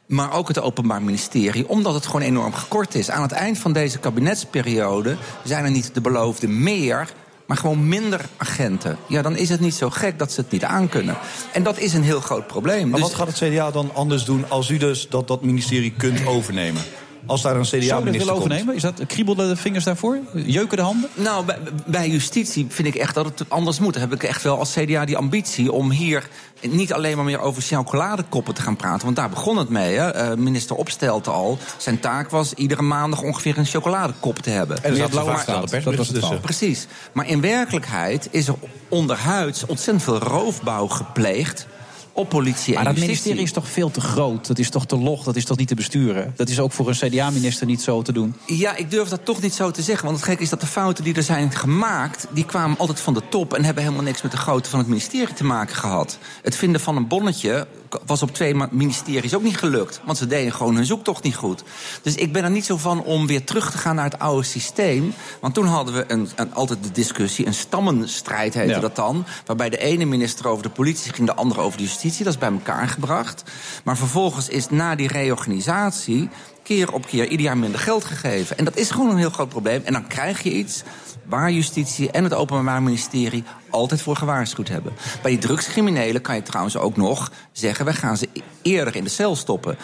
Maar 0.06 0.34
ook 0.34 0.48
het 0.48 0.60
Openbaar 0.60 1.02
Ministerie, 1.02 1.69
omdat 1.69 1.94
het 1.94 2.06
gewoon 2.06 2.22
enorm 2.22 2.53
gekort 2.53 2.95
is. 2.95 3.10
Aan 3.10 3.22
het 3.22 3.31
eind 3.31 3.57
van 3.57 3.73
deze 3.73 3.99
kabinetsperiode 3.99 5.18
zijn 5.44 5.65
er 5.65 5.72
niet 5.72 5.94
de 5.94 6.02
beloofde 6.02 6.48
meer. 6.48 7.10
Maar 7.45 7.57
gewoon 7.57 7.88
minder 7.88 8.22
agenten. 8.38 8.98
Ja, 9.07 9.22
dan 9.22 9.36
is 9.36 9.49
het 9.49 9.60
niet 9.60 9.76
zo 9.76 9.90
gek 9.90 10.20
dat 10.20 10.32
ze 10.32 10.41
het 10.41 10.52
niet 10.52 10.64
aankunnen. 10.64 11.18
En 11.53 11.64
dat 11.64 11.78
is 11.80 11.94
een 11.94 12.03
heel 12.03 12.20
groot 12.22 12.48
probleem. 12.48 12.90
Maar 12.90 12.99
Dus- 12.99 13.10
wat 13.10 13.18
gaat 13.18 13.28
het 13.40 13.52
CDA 13.53 13.72
dan 13.72 13.90
anders 13.94 14.26
doen 14.26 14.45
als 14.49 14.70
u 14.70 14.78
dus 14.78 15.07
dat, 15.10 15.28
dat 15.28 15.41
ministerie 15.41 15.94
kunt 15.98 16.26
overnemen? 16.26 16.82
Als 17.25 17.41
daar 17.41 17.55
een 17.55 17.65
Zou 17.65 17.81
je 17.81 17.87
dat 17.87 17.97
CDA-minister 17.97 18.27
willen 18.27 18.41
komt. 18.41 18.53
overnemen? 18.53 18.75
Is 18.75 18.81
dat, 18.81 19.05
kriebelen 19.07 19.47
de 19.47 19.55
vingers 19.55 19.83
daarvoor? 19.83 20.17
Jeuken 20.33 20.77
de 20.77 20.83
handen? 20.83 21.09
Nou, 21.15 21.45
bij, 21.45 21.57
bij 21.85 22.09
justitie 22.09 22.65
vind 22.69 22.87
ik 22.87 22.95
echt 22.95 23.15
dat 23.15 23.25
het 23.25 23.49
anders 23.49 23.79
moet. 23.79 23.95
Heb 23.95 24.13
ik 24.13 24.23
echt 24.23 24.43
wel 24.43 24.59
als 24.59 24.73
CDA 24.73 25.05
die 25.05 25.17
ambitie 25.17 25.71
om 25.71 25.91
hier 25.91 26.27
niet 26.61 26.93
alleen 26.93 27.15
maar 27.15 27.25
meer 27.25 27.39
over 27.39 27.61
chocoladekoppen 27.61 28.53
te 28.53 28.61
gaan 28.61 28.75
praten. 28.75 29.03
Want 29.05 29.15
daar 29.15 29.29
begon 29.29 29.57
het 29.57 29.69
mee. 29.69 29.95
Hè. 29.95 30.09
Eh, 30.09 30.37
minister 30.37 30.75
Opstelte 30.75 31.29
al. 31.29 31.57
Zijn 31.77 31.99
taak 31.99 32.29
was 32.29 32.53
iedere 32.53 32.81
maandag 32.81 33.21
ongeveer 33.21 33.57
een 33.57 33.65
chocoladekop 33.65 34.39
te 34.39 34.49
hebben. 34.49 34.83
En 34.83 34.91
er 34.91 34.97
zaten 34.97 35.15
Maar- 35.15 35.25
vaak 35.25 35.47
aan 35.47 35.61
de 35.61 35.67
persberichten 35.69 36.13
dat 36.13 36.21
was 36.23 36.31
het. 36.31 36.41
Precies. 36.41 36.87
Maar 37.11 37.27
in 37.27 37.41
werkelijkheid 37.41 38.27
is 38.31 38.47
er 38.47 38.55
onderhuids 38.89 39.65
ontzettend 39.65 40.03
veel 40.03 40.17
roofbouw 40.19 40.87
gepleegd 40.87 41.67
op 42.14 42.30
politie 42.30 42.73
Maar 42.73 42.84
dat 42.84 42.98
ministerie 42.98 43.41
is 43.41 43.52
toch 43.52 43.68
veel 43.68 43.91
te 43.91 44.02
groot? 44.02 44.48
Dat 44.48 44.60
is 44.60 44.69
toch 44.69 44.85
te 44.85 44.98
log? 44.98 45.23
Dat 45.23 45.35
is 45.35 45.45
toch 45.45 45.57
niet 45.57 45.68
te 45.68 45.76
besturen? 45.76 46.34
Dat 46.35 46.49
is 46.49 46.60
ook 46.60 46.72
voor 46.72 46.88
een 46.88 46.95
CDA-minister 46.95 47.65
niet 47.65 47.81
zo 47.81 48.02
te 48.02 48.11
doen? 48.11 48.35
Ja, 48.45 48.76
ik 48.76 48.91
durf 48.91 49.10
dat 49.10 49.26
toch 49.26 49.41
niet 49.41 49.53
zo 49.53 49.72
te 49.72 49.81
zeggen. 49.81 50.06
Want 50.06 50.18
het 50.18 50.26
gekke 50.26 50.44
is 50.44 50.49
dat 50.49 50.61
de 50.61 50.68
fouten 50.68 51.03
die 51.03 51.15
er 51.15 51.23
zijn 51.23 51.52
gemaakt... 51.52 52.27
die 52.31 52.45
kwamen 52.45 52.77
altijd 52.77 52.99
van 52.99 53.14
de 53.14 53.22
top... 53.30 53.53
en 53.53 53.64
hebben 53.64 53.84
helemaal 53.84 54.06
niks 54.06 54.22
met 54.22 54.31
de 54.31 54.38
grootte 54.38 54.69
van 54.69 54.80
het 54.80 54.88
ministerie 54.88 55.34
te 55.34 55.44
maken 55.44 55.76
gehad. 55.76 56.18
Het 56.41 56.56
vinden 56.56 56.81
van 56.81 56.95
een 56.95 57.07
bonnetje 57.07 57.68
was 58.06 58.22
op 58.22 58.34
twee 58.34 58.56
ministeries 58.72 59.36
ook 59.36 59.44
niet 59.44 59.57
gelukt. 59.57 60.02
Want 60.06 60.18
ze 60.18 60.28
deden 60.28 60.53
gewoon 60.53 60.76
hun 60.76 60.86
zoektocht 60.86 61.24
niet 61.24 61.36
goed. 61.36 61.64
Dus 62.02 62.15
ik 62.15 62.34
ben 62.34 62.44
er 62.44 62.49
niet 62.49 62.65
zo 62.65 62.78
van 62.78 63.03
om 63.03 63.28
weer 63.28 63.44
terug 63.44 63.72
te 63.72 63.78
gaan 63.78 63.95
naar 63.95 64.10
het 64.10 64.20
oude 64.20 64.44
systeem. 64.44 65.14
Want 65.41 65.53
toen 65.53 65.65
hadden 65.65 65.94
we 65.94 66.06
een, 66.07 66.30
een, 66.36 66.53
altijd 66.53 66.84
de 66.84 66.91
discussie... 66.91 67.45
een 67.45 67.53
stammenstrijd 67.53 68.53
heette 68.53 68.74
Ja. 68.74 68.80
dat 68.80 68.95
dan... 68.95 69.26
waarbij 69.45 69.70
de 69.70 69.78
ene 69.78 70.06
minister 70.06 70.48
over 70.48 70.64
de 70.64 70.70
politie 70.70 71.14
ging... 71.14 71.28
de 71.28 71.36
andere 71.36 71.61
over 71.61 71.78
de 71.78 71.84
justitie. 71.84 72.24
Dat 72.24 72.34
is 72.34 72.40
bij 72.40 72.52
elkaar 72.52 72.88
gebracht. 72.88 73.44
Maar 73.84 73.98
vervolgens 73.98 74.49
is 74.49 74.70
na 74.70 74.95
die 74.95 75.07
reorganisatie 75.07 76.30
keer 76.64 76.94
op 76.94 77.06
keer 77.06 77.27
ieder 77.27 77.45
jaar 77.45 77.57
minder 77.57 77.80
geld 77.80 78.06
gegeven. 78.06 78.57
En 78.57 78.65
dat 78.65 78.76
is 78.76 78.91
gewoon 78.91 79.10
een 79.10 79.18
heel 79.18 79.30
groot 79.30 79.49
probleem. 79.49 79.81
En 79.84 79.94
dan 79.94 80.07
krijg 80.07 80.44
je 80.44 80.52
iets 80.52 80.84
waar 81.26 81.52
justitie 81.52 82.11
en 82.11 82.23
het 82.23 82.34
Openbaar 82.34 82.84
Ministerie 82.84 83.44
altijd 83.69 84.02
voor 84.02 84.15
gewaarschuwd 84.15 84.68
hebben. 84.68 84.94
Bij 85.22 85.31
die 85.31 85.40
drugscriminelen 85.40 86.22
kan 86.22 86.35
je 86.35 86.41
trouwens 86.41 86.77
ook 86.77 86.98
nog 86.98 87.31
zeggen... 87.52 87.85
wij 87.85 87.94
gaan 87.94 88.18
ze 88.18 88.30
eerder 88.61 88.95
in 88.95 89.03
de 89.03 89.10
cel 89.10 89.35
stoppen. 89.35 89.77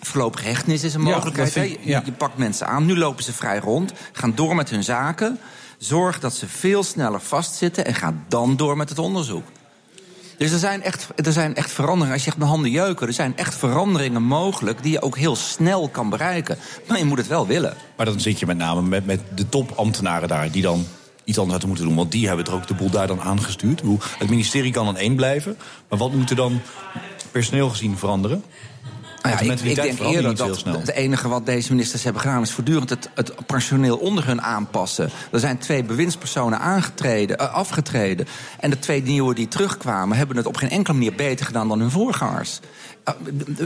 Voorlopige 0.00 0.48
hechtenis 0.48 0.84
is 0.84 0.94
een 0.94 1.00
mogelijkheid. 1.00 1.52
vind 1.52 1.76
ja. 1.82 1.98
je, 1.98 2.04
je 2.04 2.12
pakt 2.12 2.36
mensen 2.36 2.66
aan, 2.66 2.86
nu 2.86 2.96
lopen 2.96 3.24
ze 3.24 3.32
vrij 3.32 3.58
rond... 3.58 3.92
gaan 4.12 4.32
door 4.34 4.54
met 4.54 4.70
hun 4.70 4.84
zaken... 4.84 5.38
zorg 5.78 6.20
dat 6.20 6.34
ze 6.34 6.46
veel 6.48 6.82
sneller 6.82 7.20
vastzitten... 7.20 7.84
en 7.84 7.94
ga 7.94 8.14
dan 8.28 8.56
door 8.56 8.76
met 8.76 8.88
het 8.88 8.98
onderzoek. 8.98 9.44
Dus 10.40 10.52
er 10.52 10.58
zijn, 10.58 10.82
echt, 10.82 11.08
er 11.16 11.32
zijn 11.32 11.54
echt 11.54 11.72
veranderingen. 11.72 12.12
Als 12.12 12.22
je 12.24 12.28
echt 12.28 12.38
mijn 12.38 12.50
handen 12.50 12.70
jeuken, 12.70 13.06
er 13.06 13.12
zijn 13.12 13.36
echt 13.36 13.54
veranderingen 13.54 14.22
mogelijk... 14.22 14.82
die 14.82 14.92
je 14.92 15.02
ook 15.02 15.16
heel 15.16 15.36
snel 15.36 15.88
kan 15.88 16.10
bereiken. 16.10 16.58
Maar 16.88 16.98
je 16.98 17.04
moet 17.04 17.18
het 17.18 17.26
wel 17.26 17.46
willen. 17.46 17.74
Maar 17.96 18.06
dan 18.06 18.20
zit 18.20 18.38
je 18.38 18.46
met 18.46 18.56
name 18.56 18.82
met, 18.82 19.06
met 19.06 19.20
de 19.34 19.48
topambtenaren 19.48 20.28
daar... 20.28 20.50
die 20.50 20.62
dan 20.62 20.86
iets 21.24 21.38
anders 21.38 21.50
hadden 21.50 21.68
moeten 21.68 21.86
doen. 21.86 21.96
Want 21.96 22.12
die 22.12 22.26
hebben 22.26 22.46
er 22.46 22.52
ook 22.52 22.66
de 22.66 22.74
boel 22.74 22.90
daar 22.90 23.06
dan 23.06 23.20
aangestuurd. 23.20 23.82
Het 24.18 24.28
ministerie 24.28 24.72
kan 24.72 24.84
dan 24.84 24.96
één 24.96 25.16
blijven. 25.16 25.56
Maar 25.88 25.98
wat 25.98 26.12
moet 26.12 26.30
er 26.30 26.36
dan 26.36 26.60
personeel 27.30 27.68
gezien 27.68 27.98
veranderen? 27.98 28.44
Nou 29.22 29.34
ja, 29.34 29.40
de 29.40 29.52
ik, 29.52 29.60
ik 29.60 29.74
denk 29.74 29.98
eerder 29.98 30.36
dat 30.36 30.64
het 30.64 30.90
enige 30.90 31.28
wat 31.28 31.46
deze 31.46 31.70
ministers 31.70 32.04
hebben 32.04 32.22
gedaan... 32.22 32.42
is 32.42 32.52
voortdurend 32.52 32.90
het, 32.90 33.08
het 33.14 33.46
personeel 33.46 33.96
onder 33.96 34.26
hun 34.26 34.42
aanpassen. 34.42 35.10
Er 35.32 35.40
zijn 35.40 35.58
twee 35.58 35.84
bewindspersonen 35.84 36.60
aangetreden, 36.60 37.38
eh, 37.38 37.54
afgetreden. 37.54 38.26
En 38.60 38.70
de 38.70 38.78
twee 38.78 39.02
nieuwe 39.02 39.34
die 39.34 39.48
terugkwamen... 39.48 40.16
hebben 40.16 40.36
het 40.36 40.46
op 40.46 40.56
geen 40.56 40.70
enkele 40.70 40.96
manier 40.96 41.14
beter 41.14 41.46
gedaan 41.46 41.68
dan 41.68 41.80
hun 41.80 41.90
voorgangers. 41.90 42.60
Eh, 43.04 43.14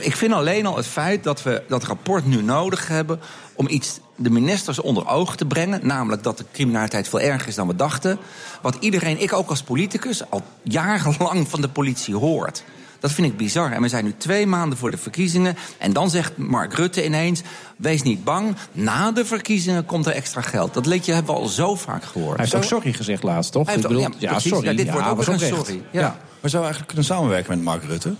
Ik 0.01 0.17
vind 0.17 0.33
alleen 0.33 0.67
al 0.67 0.77
het 0.77 0.87
feit 0.87 1.25
dat 1.25 1.43
we 1.43 1.63
dat 1.69 1.85
rapport 1.85 2.27
nu 2.27 2.43
nodig 2.43 2.89
hebben... 2.89 3.21
om 3.55 3.69
iets 3.69 4.01
de 4.17 4.31
ministers 4.31 4.81
onder 4.81 5.09
ogen 5.09 5.37
te 5.37 5.47
brengen. 5.47 5.87
Namelijk 5.87 6.23
dat 6.23 6.39
de 6.39 6.45
criminaliteit 6.53 7.09
veel 7.09 7.21
erger 7.21 7.49
is 7.49 7.55
dan 7.55 7.67
we 7.67 7.77
dachten. 7.77 8.19
Wat 8.63 8.77
iedereen, 8.81 9.21
ik 9.21 9.33
ook 9.33 9.49
als 9.49 9.63
politicus, 9.63 10.31
al 10.31 10.43
jarenlang 10.63 11.49
van 11.49 11.61
de 11.61 11.69
politie 11.69 12.17
hoort. 12.17 12.65
Dat 13.01 13.13
vind 13.13 13.27
ik 13.27 13.37
bizar. 13.37 13.73
En 13.73 13.83
we 13.83 13.89
zijn 13.89 14.05
nu 14.05 14.15
twee 14.19 14.47
maanden 14.47 14.79
voor 14.79 14.91
de 14.91 14.97
verkiezingen. 14.97 15.57
En 15.79 15.93
dan 15.93 16.11
zegt 16.11 16.37
Mark 16.37 16.75
Rutte 16.75 17.05
ineens: 17.05 17.43
wees 17.77 18.03
niet 18.03 18.25
bang. 18.25 18.57
Na 18.73 19.13
de 19.13 19.25
verkiezingen 19.25 19.85
komt 19.85 20.07
er 20.07 20.13
extra 20.13 20.41
geld. 20.41 20.75
Dat 20.75 20.87
liedje 20.87 21.13
hebben 21.13 21.35
we 21.35 21.41
al 21.41 21.47
zo 21.47 21.75
vaak 21.75 22.05
gehoord. 22.05 22.37
Hij 22.37 22.45
heeft 22.45 22.57
ook 22.57 22.65
sorry 22.65 22.93
gezegd 22.93 23.23
laatst, 23.23 23.53
toch? 23.53 23.67
Hij 23.67 23.75
heeft 23.75 23.87
Ik 23.87 23.95
bedoel, 23.97 24.15
ja, 24.19 24.39
sorry. 24.39 24.69
Ja, 24.69 24.73
dit 24.73 24.91
wordt 24.91 25.09
ook 25.09 25.27
een 25.27 25.39
sorry. 25.39 25.83
Ja. 25.91 26.19
Maar 26.41 26.51
zou 26.51 26.63
eigenlijk 26.63 26.87
kunnen 26.87 27.05
samenwerken 27.05 27.51
met 27.51 27.65
Mark 27.65 27.85
Rutte? 27.85 28.15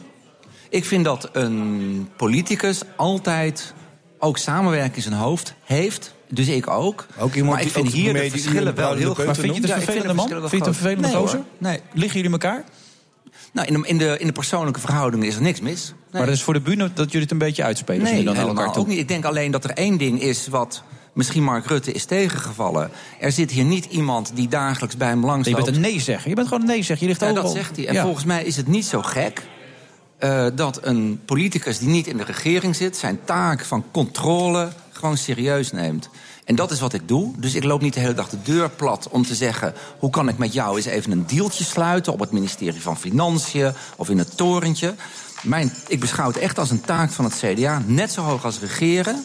Ik 0.69 0.85
vind 0.85 1.05
dat 1.05 1.29
een 1.33 2.09
politicus 2.17 2.83
altijd 2.97 3.75
ook 4.19 4.39
samenwerking 4.39 4.97
in 4.97 5.03
zijn 5.03 5.15
hoofd 5.15 5.55
heeft. 5.65 6.15
Dus 6.29 6.49
ik 6.49 6.69
ook. 6.71 7.07
Ook 7.19 7.35
iemand 7.35 7.55
maar 7.55 7.65
ik 7.65 7.73
vind 7.73 7.93
hier 7.93 8.13
de 8.13 8.31
verschillen 8.31 8.75
wel 8.75 8.95
heel 8.95 9.15
groot. 9.15 9.27
Maar 9.27 9.35
vind 9.35 9.55
je 9.55 9.61
het 9.61 9.71
een 9.71 9.77
vervelende 9.77 10.09
de 10.09 10.15
man? 10.15 10.29
Vind 10.29 10.51
je 10.51 10.57
het 10.57 10.67
een 10.67 10.75
vervelende 10.75 11.09
gozer? 11.09 11.41
Nee. 11.59 11.81
Liggen 11.93 12.17
jullie 12.17 12.33
elkaar? 12.33 12.65
Nou, 13.55 13.67
in 13.69 13.75
de, 13.81 13.89
in, 13.89 13.99
de, 13.99 14.17
in 14.19 14.27
de 14.27 14.33
persoonlijke 14.33 14.81
verhoudingen 14.81 15.27
is 15.27 15.35
er 15.37 15.43
niks 15.43 15.61
mis. 15.61 15.87
Nee. 15.87 15.95
Maar 16.13 16.27
dat 16.27 16.35
is 16.35 16.43
voor 16.43 16.55
de 16.55 16.61
bühne 16.61 16.91
dat 16.95 17.05
jullie 17.07 17.21
het 17.21 17.31
een 17.31 17.39
beetje 17.39 17.65
uitspelen. 17.65 18.03
Nee, 18.03 18.25
dan 18.25 18.35
helemaal 18.35 18.57
elkaar 18.57 18.73
toe. 18.73 18.83
ook 18.83 18.89
niet. 18.89 18.99
Ik 18.99 19.09
denk 19.09 19.25
alleen 19.25 19.51
dat 19.51 19.65
er 19.65 19.71
één 19.71 19.97
ding 19.99 20.21
is 20.21 20.47
wat 20.49 20.83
misschien 21.13 21.43
Mark 21.43 21.67
Rutte 21.67 21.93
is 21.93 22.05
tegengevallen. 22.05 22.91
Er 23.21 23.33
zit 23.33 23.51
hier 23.51 23.65
niet 23.65 23.85
iemand 23.85 24.31
die 24.35 24.49
dagelijks 24.49 24.97
bij 24.97 25.09
hem 25.09 25.25
langs 25.25 25.49
Je 25.49 25.55
bent 25.55 25.67
een 25.67 25.81
nee 25.81 26.01
zeggen. 26.01 26.29
Je 26.29 26.35
bent 26.37 26.49
gewoon 26.49 26.63
een 26.63 26.69
nee 26.69 26.83
zeggen. 26.83 27.07
Je 27.07 27.13
ligt 27.13 27.25
Ja, 27.25 27.31
overal. 27.31 27.53
dat 27.53 27.63
zegt 27.63 27.77
hij. 27.77 27.87
En 27.87 27.95
Ja. 27.95 28.03
volgens 28.03 28.25
mij 28.25 28.45
is 28.45 28.57
het 28.57 28.67
niet 28.67 28.85
zo 28.87 29.03
gek 29.03 29.43
eh, 30.19 30.47
dat 30.55 30.79
een 30.83 31.21
politicus 31.25 31.79
die 31.79 31.89
niet 31.89 32.07
in 32.07 32.17
de 32.17 32.25
regering 32.25 32.77
zit... 32.77 32.97
zijn 32.97 33.19
taak 33.25 33.65
van 33.65 33.85
controle 33.91 34.69
gewoon 34.91 35.17
serieus 35.17 35.73
neemt. 35.73 36.09
En 36.45 36.55
dat 36.55 36.71
is 36.71 36.81
wat 36.81 36.93
ik 36.93 37.09
doe. 37.09 37.33
Dus 37.37 37.55
ik 37.55 37.65
loop 37.65 37.81
niet 37.81 37.95
de 37.95 38.01
hele 38.01 38.15
dag 38.15 38.29
de 38.29 38.43
deur 38.43 38.71
plat 38.71 39.09
om 39.09 39.27
te 39.27 39.35
zeggen... 39.35 39.75
hoe 39.99 40.11
kan 40.11 40.29
ik 40.29 40.39
met 40.39 40.53
jou 40.53 40.77
eens 40.77 40.87
even 40.87 41.13
een 41.13 41.27
deeltje 41.27 41.65
sluiten... 41.65 42.13
op 42.13 42.21
het 42.21 42.31
ministerie 42.31 42.83
van 42.83 42.97
Financiën 42.97 43.73
of 43.97 44.11
in 44.11 44.19
het 44.19 44.37
torentje. 44.37 44.95
Mijn, 45.43 45.73
ik 45.89 46.01
beschouw 46.01 46.27
het 46.27 46.37
echt 46.37 46.59
als 46.59 46.71
een 46.71 46.81
taak 46.81 47.11
van 47.11 47.25
het 47.25 47.35
CDA. 47.35 47.83
Net 47.87 48.13
zo 48.13 48.23
hoog 48.23 48.45
als 48.45 48.61
regeren 48.61 49.25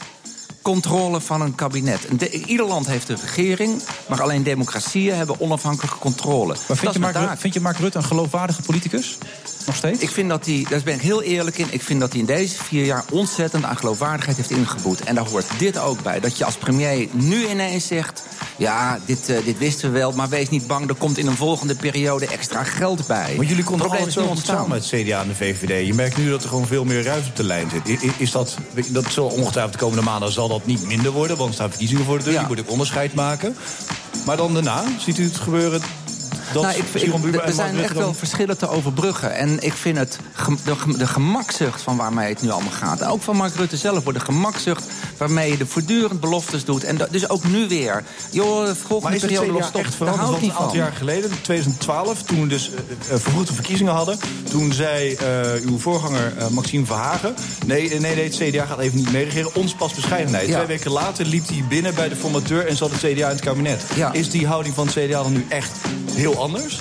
controle 0.62 1.22
van 1.22 1.42
een 1.42 1.56
kabinet. 1.56 2.08
De- 2.20 2.30
ieder 2.30 2.66
land 2.66 2.88
heeft 2.88 3.10
een 3.10 3.18
regering, 3.22 3.82
maar 4.08 4.22
alleen 4.22 4.44
democratieën 4.44 5.16
hebben 5.16 5.40
onafhankelijke 5.40 5.98
controle. 5.98 6.56
Maar 6.68 6.78
vind 6.78 6.94
je, 6.94 7.00
Mark, 7.00 7.40
vind 7.40 7.54
je 7.54 7.60
Mark 7.60 7.78
Rutte 7.78 7.98
een 7.98 8.04
geloofwaardige 8.04 8.62
politicus? 8.62 9.18
Nog 9.66 9.76
steeds? 9.76 10.00
Ik 10.00 10.10
vind 10.10 10.30
dat 10.30 10.46
hij, 10.46 10.66
daar 10.70 10.82
ben 10.84 10.94
ik 10.94 11.02
heel 11.02 11.22
eerlijk 11.22 11.58
in, 11.58 11.68
ik 11.70 11.82
vind 11.82 12.00
dat 12.00 12.12
hij 12.12 12.20
in 12.20 12.26
deze 12.26 12.64
vier 12.64 12.86
jaar 12.86 13.04
ontzettend 13.12 13.64
aan 13.64 13.78
geloofwaardigheid 13.78 14.38
heeft 14.38 14.50
ingeboet. 14.50 15.02
En 15.02 15.16
daar 15.16 15.28
hoort 15.28 15.46
dit 15.58 15.78
ook 15.78 16.04
bij. 16.04 16.20
Dat 16.20 16.38
je 16.38 16.46
als 16.46 16.56
premier 16.56 17.08
nu 17.12 17.48
ineens 17.48 17.88
zegt, 17.88 18.24
ja, 18.58 19.00
dit, 19.06 19.30
eh, 19.30 19.46
dit 19.46 19.58
wisten 19.58 19.92
we 19.92 19.98
wel, 19.98 20.12
maar 20.12 20.30
wees 20.30 20.50
niet 20.50 20.68
bang, 20.68 20.90
er 20.90 20.96
komt 20.96 21.18
in 21.18 21.28
een 21.28 21.36
volgende 21.36 21.76
periode 21.76 22.28
extra 22.28 22.64
geld 22.64 23.08
bij. 23.08 23.34
Maar 23.36 23.46
jullie 23.46 23.64
konden 23.64 23.88
Probleem 23.88 24.28
goed 24.28 24.46
samen 24.46 24.70
met 24.70 24.86
CDA 24.86 25.22
en 25.22 25.28
de 25.28 25.36
VVD. 25.36 25.88
Je 25.88 25.94
merkt 25.94 26.18
nu 26.18 26.30
dat 26.30 26.44
er 26.44 26.50
gewoon 26.50 26.68
veel 26.68 26.84
meer 26.84 27.04
ruis 27.04 27.28
op 27.28 27.36
de 27.36 27.44
lijn 27.44 27.70
zit. 27.86 28.14
Is 28.18 28.32
dat, 28.32 28.58
dat 28.88 29.06
zal 29.12 29.28
ongetwijfeld 29.28 29.74
de 29.74 29.80
komende 29.80 30.04
maanden 30.04 30.32
zal 30.32 30.49
dat 30.50 30.66
niet 30.66 30.88
minder 30.88 31.12
worden... 31.12 31.38
want 31.38 31.50
er 31.50 31.56
staan 31.56 31.70
verkiezingen 31.70 32.06
voor 32.06 32.18
de 32.18 32.24
deur, 32.24 32.34
Ja. 32.34 32.40
die 32.40 32.48
moet 32.48 32.60
ook 32.60 32.72
onderscheid 32.72 33.14
maken. 33.14 33.56
Maar 34.26 34.38
dan 34.38 34.54
daarna, 34.54 34.84
ziet 35.00 35.18
u 35.18 35.24
het 35.24 35.36
gebeuren... 35.36 35.82
Dat 36.54 36.64
nou, 36.64 36.76
ik, 36.78 36.84
er 37.46 37.54
zijn 37.54 37.80
echt 37.80 37.94
dan- 37.94 38.04
wel 38.04 38.14
verschillen 38.14 38.58
te 38.58 38.70
overbruggen. 38.70 39.36
En 39.36 39.60
ik 39.60 39.74
vind 39.74 39.98
het 39.98 40.20
de, 40.66 40.76
gem- 40.76 40.98
de 40.98 41.08
gemakzucht 41.08 41.82
van 41.82 41.98
waarmee 41.98 42.30
het 42.30 42.42
nu 42.42 42.50
allemaal 42.50 42.72
gaat. 42.72 43.02
En 43.02 43.08
ook 43.08 43.22
van 43.22 43.36
Mark 43.36 43.56
Rutte 43.56 43.78
zelf 43.78 44.04
wordt 44.04 44.20
de 44.20 44.26
gemakzucht 44.26 44.84
waarmee 45.18 45.52
je 45.52 45.58
de 45.58 45.66
voortdurend 45.66 46.20
beloftes 46.20 46.66
doet. 46.66 46.84
En 46.84 46.98
dus 47.12 47.30
ook 47.30 47.44
nu 47.44 47.68
weer. 47.68 48.04
Joh, 48.32 48.60
de 48.60 48.66
Maar 48.66 48.76
volgende 48.76 49.16
is 49.16 49.22
het 49.22 49.32
periode 49.32 49.52
CDA 49.52 49.60
lost 49.60 49.76
op. 49.76 49.82
echt 49.82 49.96
veranderd? 49.96 50.30
Want 50.30 50.44
een 50.44 50.52
aantal 50.52 50.76
jaar 50.76 50.92
geleden, 50.92 51.30
in 51.30 51.42
2012, 51.42 52.24
toen 52.24 52.42
we 52.42 52.48
dus 52.48 52.72
vervroegde 53.00 53.54
verkiezingen 53.54 53.94
hadden... 53.94 54.20
toen 54.50 54.74
zei 54.74 55.18
uw 55.66 55.80
voorganger 55.80 56.34
Maxime 56.52 56.86
Verhagen... 56.86 57.36
Nee, 57.66 57.90
nee, 57.90 58.16
nee, 58.16 58.24
het 58.24 58.36
CDA 58.36 58.66
gaat 58.66 58.80
even 58.80 58.98
niet 58.98 59.12
meeregeren, 59.12 59.56
ons 59.56 59.74
pas 59.74 59.94
bescheidenheid. 59.94 60.48
Ja. 60.48 60.54
Twee 60.56 60.66
weken 60.78 60.92
later 60.92 61.26
liep 61.26 61.48
hij 61.48 61.64
binnen 61.70 61.96
bij 61.96 62.10
de 62.10 62.16
formateur 62.16 62.68
en 62.68 62.76
zat 62.78 62.92
het 62.92 63.00
CDA 63.00 63.08
in 63.08 63.36
het 63.36 63.40
kabinet. 63.40 63.84
Ja. 63.96 64.14
Is 64.14 64.30
die 64.30 64.48
houding 64.48 64.76
van 64.76 64.88
het 64.88 64.96
CDA 64.96 65.24
dan 65.24 65.32
nu 65.34 65.46
echt 65.50 65.72
heel 66.12 66.39
anders? 66.40 66.80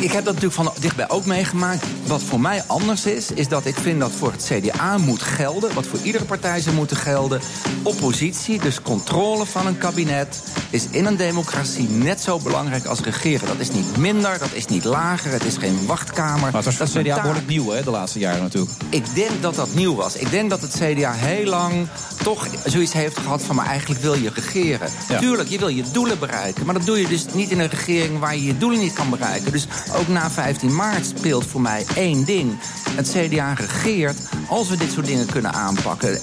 Ik 0.00 0.12
heb 0.12 0.24
dat 0.24 0.34
natuurlijk 0.34 0.62
van 0.62 0.72
dichtbij 0.80 1.08
ook 1.08 1.26
meegemaakt. 1.26 1.84
Wat 2.06 2.22
voor 2.22 2.40
mij 2.40 2.62
anders 2.66 3.06
is, 3.06 3.30
is 3.30 3.48
dat 3.48 3.66
ik 3.66 3.76
vind 3.76 4.00
dat 4.00 4.10
voor 4.10 4.32
het 4.32 4.50
CDA 4.52 4.98
moet 4.98 5.22
gelden... 5.22 5.74
wat 5.74 5.86
voor 5.86 5.98
iedere 6.02 6.24
partij 6.24 6.60
zou 6.60 6.74
moeten 6.74 6.96
gelden... 6.96 7.40
oppositie, 7.82 8.58
dus 8.58 8.82
controle 8.82 9.46
van 9.46 9.66
een 9.66 9.78
kabinet... 9.78 10.42
is 10.70 10.86
in 10.90 11.06
een 11.06 11.16
democratie 11.16 11.88
net 11.88 12.20
zo 12.20 12.38
belangrijk 12.38 12.84
als 12.84 13.00
regeren. 13.00 13.48
Dat 13.48 13.58
is 13.58 13.70
niet 13.70 13.96
minder, 13.96 14.38
dat 14.38 14.52
is 14.52 14.66
niet 14.66 14.84
lager, 14.84 15.32
het 15.32 15.44
is 15.44 15.56
geen 15.56 15.86
wachtkamer. 15.86 16.40
Maar 16.40 16.52
het 16.52 16.64
was 16.64 16.76
voor 16.76 16.86
Dat 16.86 16.94
het 16.94 17.04
CDA 17.04 17.14
behoorlijk 17.14 17.46
nieuw, 17.46 17.70
hè, 17.70 17.82
de 17.82 17.90
laatste 17.90 18.18
jaren 18.18 18.42
natuurlijk. 18.42 18.72
Ik 18.88 19.14
denk 19.14 19.42
dat 19.42 19.54
dat 19.54 19.74
nieuw 19.74 19.94
was. 19.94 20.16
Ik 20.16 20.30
denk 20.30 20.50
dat 20.50 20.60
het 20.60 20.72
CDA 20.72 21.12
heel 21.12 21.46
lang 21.46 21.88
toch 22.22 22.48
zoiets 22.64 22.92
heeft 22.92 23.18
gehad 23.18 23.42
van... 23.42 23.56
maar 23.56 23.66
eigenlijk 23.66 24.00
wil 24.00 24.14
je 24.14 24.30
regeren. 24.34 24.88
Ja. 25.08 25.18
Tuurlijk, 25.18 25.48
je 25.48 25.58
wil 25.58 25.68
je 25.68 25.84
doelen 25.92 26.18
bereiken. 26.18 26.66
Maar 26.66 26.74
dat 26.74 26.86
doe 26.86 27.00
je 27.00 27.08
dus 27.08 27.26
niet 27.32 27.50
in 27.50 27.58
een 27.58 27.68
regering 27.68 28.18
waar 28.18 28.36
je 28.36 28.44
je 28.44 28.58
doelen 28.58 28.78
niet 28.78 28.92
kan 28.92 29.10
bereiken. 29.10 29.52
Dus 29.52 29.66
ook 29.96 30.08
na 30.08 30.30
15 30.30 30.74
maart 30.74 31.06
speelt 31.06 31.46
voor 31.46 31.60
mij 31.60 31.84
één 31.94 32.24
ding. 32.24 32.58
Het 32.90 33.10
CDA 33.16 33.52
regeert 33.52 34.18
als 34.48 34.68
we 34.68 34.76
dit 34.76 34.92
soort 34.92 35.06
dingen 35.06 35.26
kunnen 35.26 35.52
aanpakken. 35.52 36.20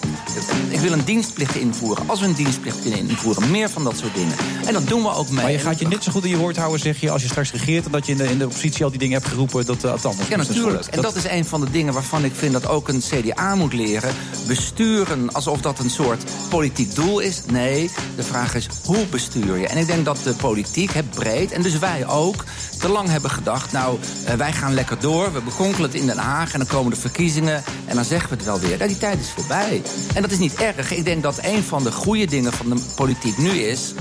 Ik 0.69 0.80
wil 0.80 0.91
een 0.91 1.03
dienstplicht 1.06 1.56
invoeren. 1.56 2.10
Als 2.10 2.19
we 2.19 2.26
een 2.26 2.34
dienstplicht 2.34 2.82
kunnen 2.82 2.99
invoeren. 2.99 3.52
Meer 3.52 3.69
van 3.69 3.84
dat 3.84 3.98
soort 3.98 4.14
dingen. 4.15 4.36
En 4.65 4.74
dat 4.74 4.88
doen 4.88 5.02
we 5.02 5.10
ook 5.10 5.30
mee. 5.30 5.41
Maar 5.41 5.52
je 5.52 5.60
gaat 5.60 5.80
je 5.80 5.88
net 5.88 6.03
zo 6.03 6.11
goed 6.11 6.24
in 6.24 6.30
je 6.30 6.38
woord 6.38 6.57
houden, 6.57 6.80
zeg 6.80 6.99
je, 6.99 7.11
als 7.11 7.22
je 7.22 7.28
straks 7.28 7.52
regeert... 7.52 7.86
en 7.86 7.91
dat 7.91 8.06
je 8.06 8.11
in 8.11 8.18
de, 8.18 8.30
in 8.30 8.38
de 8.38 8.45
oppositie 8.45 8.84
al 8.84 8.90
die 8.90 8.99
dingen 8.99 9.18
hebt 9.18 9.30
geroepen, 9.30 9.65
dat 9.65 9.84
uh, 9.84 9.91
het 9.91 10.06
anders 10.06 10.28
Ja, 10.28 10.38
natuurlijk. 10.38 10.86
En 10.86 11.02
dat 11.02 11.15
is 11.15 11.24
een 11.24 11.45
van 11.45 11.61
de 11.61 11.72
dingen 11.72 11.94
waarvan 11.94 12.24
ik 12.24 12.36
vind 12.36 12.53
dat 12.53 12.68
ook 12.68 12.88
een 12.88 13.02
CDA 13.10 13.56
moet 13.56 13.74
leren. 13.74 14.14
Besturen 14.48 15.34
alsof 15.34 15.61
dat 15.61 15.80
een 15.80 15.87
soort 15.90 16.24
politiek 16.50 16.96
doel 16.96 17.20
is. 17.20 17.42
Nee, 17.52 17.90
de 18.16 18.24
vraag 18.24 18.56
is 18.56 18.68
hoe 18.86 19.06
bestuur 19.06 19.58
je? 19.58 19.68
En 19.68 19.78
ik 19.78 19.88
denk 19.88 20.06
dat 20.06 20.20
de 20.24 20.34
politiek, 20.34 20.94
het 20.94 21.10
breed, 21.10 21.52
en 21.52 21.62
dus 21.62 21.80
wij 21.80 22.08
ook... 22.08 22.44
te 22.80 22.90
lang 22.90 23.10
hebben 23.10 23.32
gedacht, 23.32 23.72
nou, 23.72 24.00
eh, 24.26 24.34
wij 24.34 24.54
gaan 24.54 24.74
lekker 24.74 25.00
door. 25.00 25.34
We 25.34 25.42
bekonkelen 25.42 25.90
het 25.90 26.00
in 26.00 26.06
Den 26.06 26.18
Haag 26.18 26.54
en 26.54 26.60
dan 26.60 26.68
komen 26.68 26.92
de 26.92 27.00
verkiezingen... 27.00 27.64
en 27.86 27.96
dan 27.96 28.06
zeggen 28.06 28.30
we 28.30 28.36
het 28.36 28.46
wel 28.46 28.60
weer. 28.60 28.80
Ja, 28.80 28.88
die 28.88 28.98
tijd 28.98 29.20
is 29.20 29.30
voorbij. 29.30 29.82
En 30.14 30.22
dat 30.22 30.32
is 30.32 30.40
niet 30.40 30.56
erg. 30.56 30.92
Ik 30.92 31.06
denk 31.06 31.24
dat 31.24 31.40
een 31.42 31.64
van 31.64 31.84
de 31.84 31.92
goede 31.92 32.26
dingen 32.26 32.54
van 32.54 32.70
de 32.70 32.82
politiek 32.96 33.38
nu 33.38 33.50
is... 33.50 33.94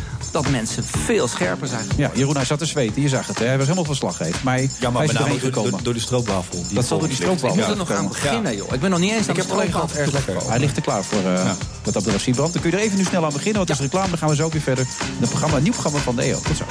dat 0.43 0.51
mensen 0.51 0.85
veel 0.85 1.29
scherper 1.29 1.69
zijn. 1.69 1.87
Ja, 1.97 2.11
Jeroen, 2.15 2.37
hij 2.37 2.45
zat 2.45 2.59
te 2.59 2.67
zweten, 2.67 3.03
je 3.03 3.09
zag 3.09 3.27
het. 3.27 3.39
Hè? 3.39 3.45
Hij 3.47 3.57
was 3.57 3.65
helemaal 3.65 3.85
verslaggever. 3.85 4.41
Maar, 4.45 4.55
hij- 4.55 4.71
Ja, 4.81 4.91
maar 4.91 5.03
hij 5.03 5.07
is 5.07 5.13
met 5.13 5.21
name 5.23 5.25
erheen 5.35 5.41
door, 5.41 5.49
gekomen. 5.53 5.71
door, 5.71 5.83
door 5.83 5.95
de 5.95 6.01
stroopwafel. 6.01 6.63
die 6.67 6.75
Dat 6.75 6.87
zal 6.87 6.99
door 6.99 7.09
die 7.09 7.17
stroopwafel 7.17 7.49
Ik 7.49 7.55
moet 7.57 7.71
er 7.71 7.77
nog 7.77 7.91
aan 7.91 8.09
beginnen, 8.09 8.57
joh. 8.57 8.73
Ik 8.73 8.81
ben 8.81 8.91
nog 8.91 8.99
niet 8.99 9.11
eens 9.13 9.29
aan 9.29 9.31
Ik 9.31 9.37
heb 9.37 9.51
alleen 9.51 9.73
gehad, 9.73 9.93
erg 9.93 10.13
lekker. 10.13 10.49
Hij 10.49 10.59
ligt 10.59 10.77
er 10.77 10.83
klaar 10.83 11.05
voor, 11.05 11.21
uh, 11.21 11.51
wat 11.85 11.95
dat 11.95 12.05
betreft. 12.05 12.37
Dan 12.37 12.51
kun 12.51 12.71
je 12.71 12.77
er 12.77 12.83
even 12.83 12.99
nu 12.99 13.05
snel 13.05 13.25
aan 13.25 13.33
beginnen, 13.33 13.57
want 13.57 13.69
het 13.69 13.79
is 13.79 13.85
reclame. 13.85 14.09
Dan 14.09 14.19
gaan 14.19 14.29
we 14.29 14.35
zo 14.35 14.45
ook 14.45 14.53
weer 14.53 14.63
verder. 14.63 14.87
Een, 15.21 15.29
programma, 15.29 15.59
nieuw 15.59 15.73
programma 15.73 15.99
van 15.99 16.17
de 16.17 16.23
EO. 16.23 16.39
Tot 16.41 16.57
zo. 16.57 16.65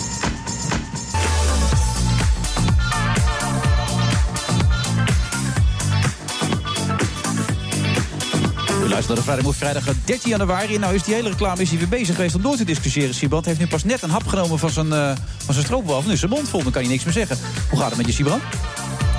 Luistert 8.95 9.25
naar 9.25 9.37
de 9.37 9.53
Vrijdag 9.53 9.83
vrijdag 9.83 10.05
13 10.05 10.29
januari. 10.29 10.77
Nou 10.77 10.93
is 10.93 11.03
die 11.03 11.13
hele 11.13 11.29
reclame 11.29 11.61
is 11.61 11.71
weer 11.71 11.87
bezig 11.87 12.15
geweest 12.15 12.35
om 12.35 12.41
door 12.41 12.55
te 12.55 12.65
discussiëren. 12.65 13.13
Siebrand 13.13 13.45
heeft 13.45 13.59
nu 13.59 13.67
pas 13.67 13.83
net 13.83 14.01
een 14.01 14.09
hap 14.09 14.27
genomen 14.27 14.59
van 14.59 14.69
zijn, 14.69 14.93
eh, 14.93 15.11
van 15.37 15.53
zijn 15.53 15.65
stroopwafel. 15.65 16.07
Nu 16.07 16.13
is 16.13 16.19
zijn 16.19 16.31
mond 16.31 16.49
vol, 16.49 16.63
dan 16.63 16.71
kan 16.71 16.83
je 16.83 16.89
niks 16.89 17.03
meer 17.03 17.13
zeggen. 17.13 17.37
Hoe 17.69 17.79
gaat 17.79 17.87
het 17.87 17.97
met 17.97 18.05
je, 18.05 18.13
Siebrand? 18.13 18.43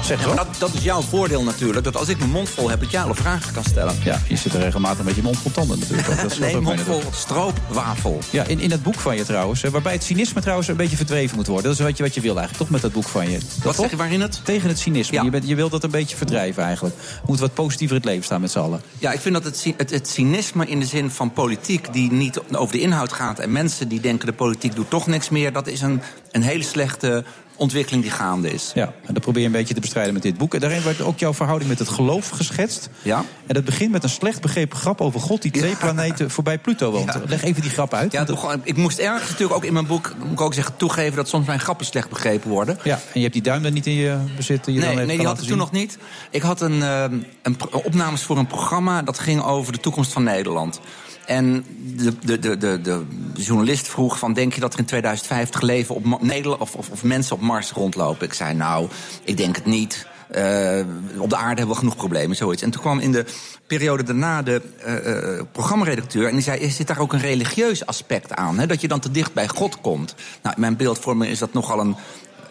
Zeg 0.03 0.21
Ja, 0.21 0.27
maar 0.27 0.37
dat, 0.37 0.47
dat 0.59 0.75
is 0.75 0.83
jouw 0.83 1.01
voordeel 1.01 1.43
natuurlijk. 1.43 1.85
Dat 1.85 1.97
als 1.97 2.09
ik 2.09 2.19
mijn 2.19 2.31
mond 2.31 2.49
vol 2.49 2.71
heb, 2.71 2.81
dat 2.81 2.91
jij 2.91 3.03
alle 3.03 3.15
vragen 3.15 3.53
kan 3.53 3.65
stellen. 3.65 3.95
Ja, 4.05 4.21
je 4.29 4.37
zit 4.37 4.55
er 4.55 4.61
regelmatig 4.61 5.05
met 5.05 5.15
je 5.15 5.23
mond 5.23 5.39
vol 5.39 5.51
tanden 5.51 5.79
natuurlijk. 5.79 6.23
Dat 6.23 6.31
is 6.31 6.39
nee, 6.47 6.61
mond 6.61 6.81
vol 6.81 7.03
stroopwafel. 7.13 8.19
Ja, 8.31 8.45
in, 8.45 8.61
in 8.61 8.71
het 8.71 8.83
boek 8.83 8.95
van 8.95 9.17
je 9.17 9.25
trouwens, 9.25 9.63
hè, 9.63 9.71
waarbij 9.71 9.93
het 9.93 10.05
cynisme 10.05 10.41
trouwens 10.41 10.69
een 10.69 10.77
beetje 10.77 10.97
verdreven 10.97 11.37
moet 11.37 11.47
worden. 11.47 11.65
Dat 11.65 11.79
is 11.79 11.85
wat 11.85 11.97
je, 11.97 12.03
wat 12.03 12.15
je 12.15 12.21
wil 12.21 12.39
eigenlijk, 12.39 12.59
toch 12.59 12.71
met 12.71 12.81
dat 12.81 12.93
boek 12.93 13.09
van 13.09 13.31
je. 13.31 13.39
Dat 13.39 13.43
Wat 13.63 13.63
toch? 13.63 13.75
zeg 13.75 13.91
je, 13.91 13.97
waarin 13.97 14.21
het? 14.21 14.41
Tegen 14.45 14.69
het 14.69 14.79
cynisme. 14.79 15.23
Je, 15.23 15.31
bent, 15.31 15.49
je 15.49 15.55
wilt 15.55 15.71
dat 15.71 15.85
een 15.85 15.91
beetje 15.91 16.17
verdrijven 16.17 16.63
eigenlijk. 16.63 16.95
Moet 17.27 17.39
wat 17.39 17.55
positiever 17.55 17.97
in 17.97 18.03
het 18.03 18.11
leven 18.11 18.25
staan 18.25 18.41
met 18.41 18.51
z'n 18.51 18.59
allen. 18.59 18.81
Ja, 18.99 19.13
ik 19.13 19.21
vind 19.21 19.35
dat 19.35 19.45
het, 19.45 19.73
het, 19.77 19.91
het 19.91 20.09
cynisme 20.09 20.67
in 20.67 20.81
de 20.81 20.87
zin 20.87 21.11
van 21.11 21.33
politiek... 21.33 21.93
die 21.93 22.13
niet 22.13 22.41
over 22.53 22.73
de 22.73 22.81
inhoud 22.81 23.13
gaat... 23.13 23.39
en 23.39 23.53
mensen 23.53 23.89
die 23.89 24.01
denken 24.01 24.27
de 24.27 24.33
politiek 24.33 24.75
doet 24.75 24.91
toch 24.91 25.07
niks 25.07 25.29
meer... 25.29 25.53
dat 25.53 25.67
is 25.67 25.81
een, 25.81 26.03
een 26.31 26.43
hele 26.43 26.65
slechte 26.65 27.25
ontwikkeling 27.57 28.03
die 28.03 28.13
gaande 28.13 28.53
is. 28.53 28.71
Ja, 28.75 28.93
en 29.05 29.15
dat 29.15 29.23
probeer 29.23 29.41
je 29.41 29.47
een 29.47 29.53
beetje 29.53 29.75
te 29.75 29.81
bestrijden 29.81 30.13
met 30.13 30.23
dit 30.23 30.39
boek. 30.39 30.55
En 30.55 30.61
daarin 30.61 30.83
wordt 30.83 31.01
ook 31.01 31.19
jouw 31.19 31.35
verhouding 31.35 31.71
met 31.71 31.79
het 31.79 31.89
geloof 31.89 32.29
geschetst. 32.29 32.89
Ja. 33.03 33.25
En 33.47 33.55
dat 33.55 33.65
begint 33.65 33.93
met 33.93 34.03
een 34.03 34.09
slecht 34.09 34.41
begrepen 34.41 34.79
grap 34.79 35.01
over 35.01 35.21
God... 35.21 35.43
die 35.43 35.51
twee 35.51 35.77
planeten 35.77 36.31
voorbij 36.31 36.59
Pluto 36.59 36.91
woont. 36.91 37.19
Leg 37.27 37.43
even 37.43 37.63
die 37.63 37.71
grap 37.71 37.95
uit. 37.95 38.13
Ja, 38.13 38.25
toch, 38.25 38.57
ik 38.63 38.77
moest 38.77 38.99
ergens 38.99 39.31
natuurlijk 39.31 39.57
ook 39.57 39.65
in 39.65 39.73
mijn 39.73 39.87
boek... 39.87 40.15
moet 40.19 40.33
ik 40.33 40.41
ook 40.41 40.55
zeggen, 40.55 40.77
toegeven 40.77 41.17
dat 41.17 41.29
soms 41.29 41.47
mijn 41.47 41.61
grappen 41.61 41.87
slecht 41.87 42.09
begrepen 42.09 42.51
worden. 42.51 42.79
Ja, 42.83 42.95
en 42.95 43.01
je 43.13 43.21
hebt 43.21 43.33
die 43.33 43.43
duim 43.43 43.63
dan 43.63 43.73
niet 43.73 43.87
in 43.87 43.95
je 43.95 44.19
bezit. 44.37 44.67
Je 44.67 44.73
Nee, 44.73 44.95
nee, 44.95 45.17
die 45.17 45.27
had 45.27 45.41
ik 45.41 45.49
toen 45.49 45.59
nog 45.59 45.73
niet. 45.73 45.99
Ik 46.31 46.43
had 46.43 46.61
een, 46.61 46.83
ehm, 46.83 47.19
een 47.43 47.57
opnames 47.73 48.23
voor 48.23 48.39
een 48.39 48.47
programma 48.47 49.03
dat 49.03 49.19
ging 49.19 49.43
over 49.43 49.73
de 49.73 49.81
toekomst 49.81 50.13
van 50.13 50.23
Nederland. 50.23 50.81
En 51.27 51.65
de, 51.97 52.19
de, 52.19 52.39
de, 52.39 52.57
de, 52.57 52.81
de 52.83 53.05
journalist 53.35 53.89
vroeg 53.89 54.19
van... 54.19 54.33
denk 54.33 54.55
je 54.55 54.61
dat 54.61 54.73
er 54.73 54.79
in 54.79 54.85
2050 54.85 55.61
leven 55.61 55.95
op 55.95 56.23
Nederland, 56.23 56.61
of, 56.61 56.75
of, 56.75 56.91
of 56.91 57.03
mensen 57.03 57.37
op 57.37 57.43
Mars 57.43 57.71
rondlopen? 57.73 58.27
Ik 58.27 58.35
zei, 58.35 58.55
nou, 58.55 58.89
ik 59.25 59.37
denk 59.37 59.57
het 59.57 59.65
niet. 59.65 60.07
Eh, 60.29 60.81
op 61.19 61.31
de 61.31 61.37
aarde 61.37 61.57
hebben 61.57 61.69
we 61.69 61.75
genoeg 61.75 61.97
problemen, 61.97 62.37
zoiets. 62.37 62.63
En 62.63 62.71
toen 62.71 62.81
kwam 62.81 62.99
in 62.99 63.13
de 63.13 63.25
periode 63.67 64.03
daarna 64.03 64.43
de 64.43 64.63
eh, 64.85 65.45
programmaredacteur... 65.53 66.27
en 66.27 66.33
die 66.33 66.43
zei, 66.43 66.71
zit 66.71 66.87
daar 66.87 66.99
ook 66.99 67.13
een 67.13 67.21
religieus 67.21 67.87
aspect 67.87 68.35
aan? 68.35 68.59
Hè, 68.59 68.67
dat 68.67 68.81
je 68.81 68.89
dan 68.89 69.01
te 69.01 69.11
dicht 69.11 69.33
bij 69.33 69.49
God 69.49 69.81
komt. 69.81 70.15
Nou, 70.43 70.55
in 70.55 70.61
mijn 70.61 70.77
beeldvorming 70.77 71.31
is 71.31 71.39
dat 71.39 71.53
nogal 71.53 71.81
een 71.81 71.97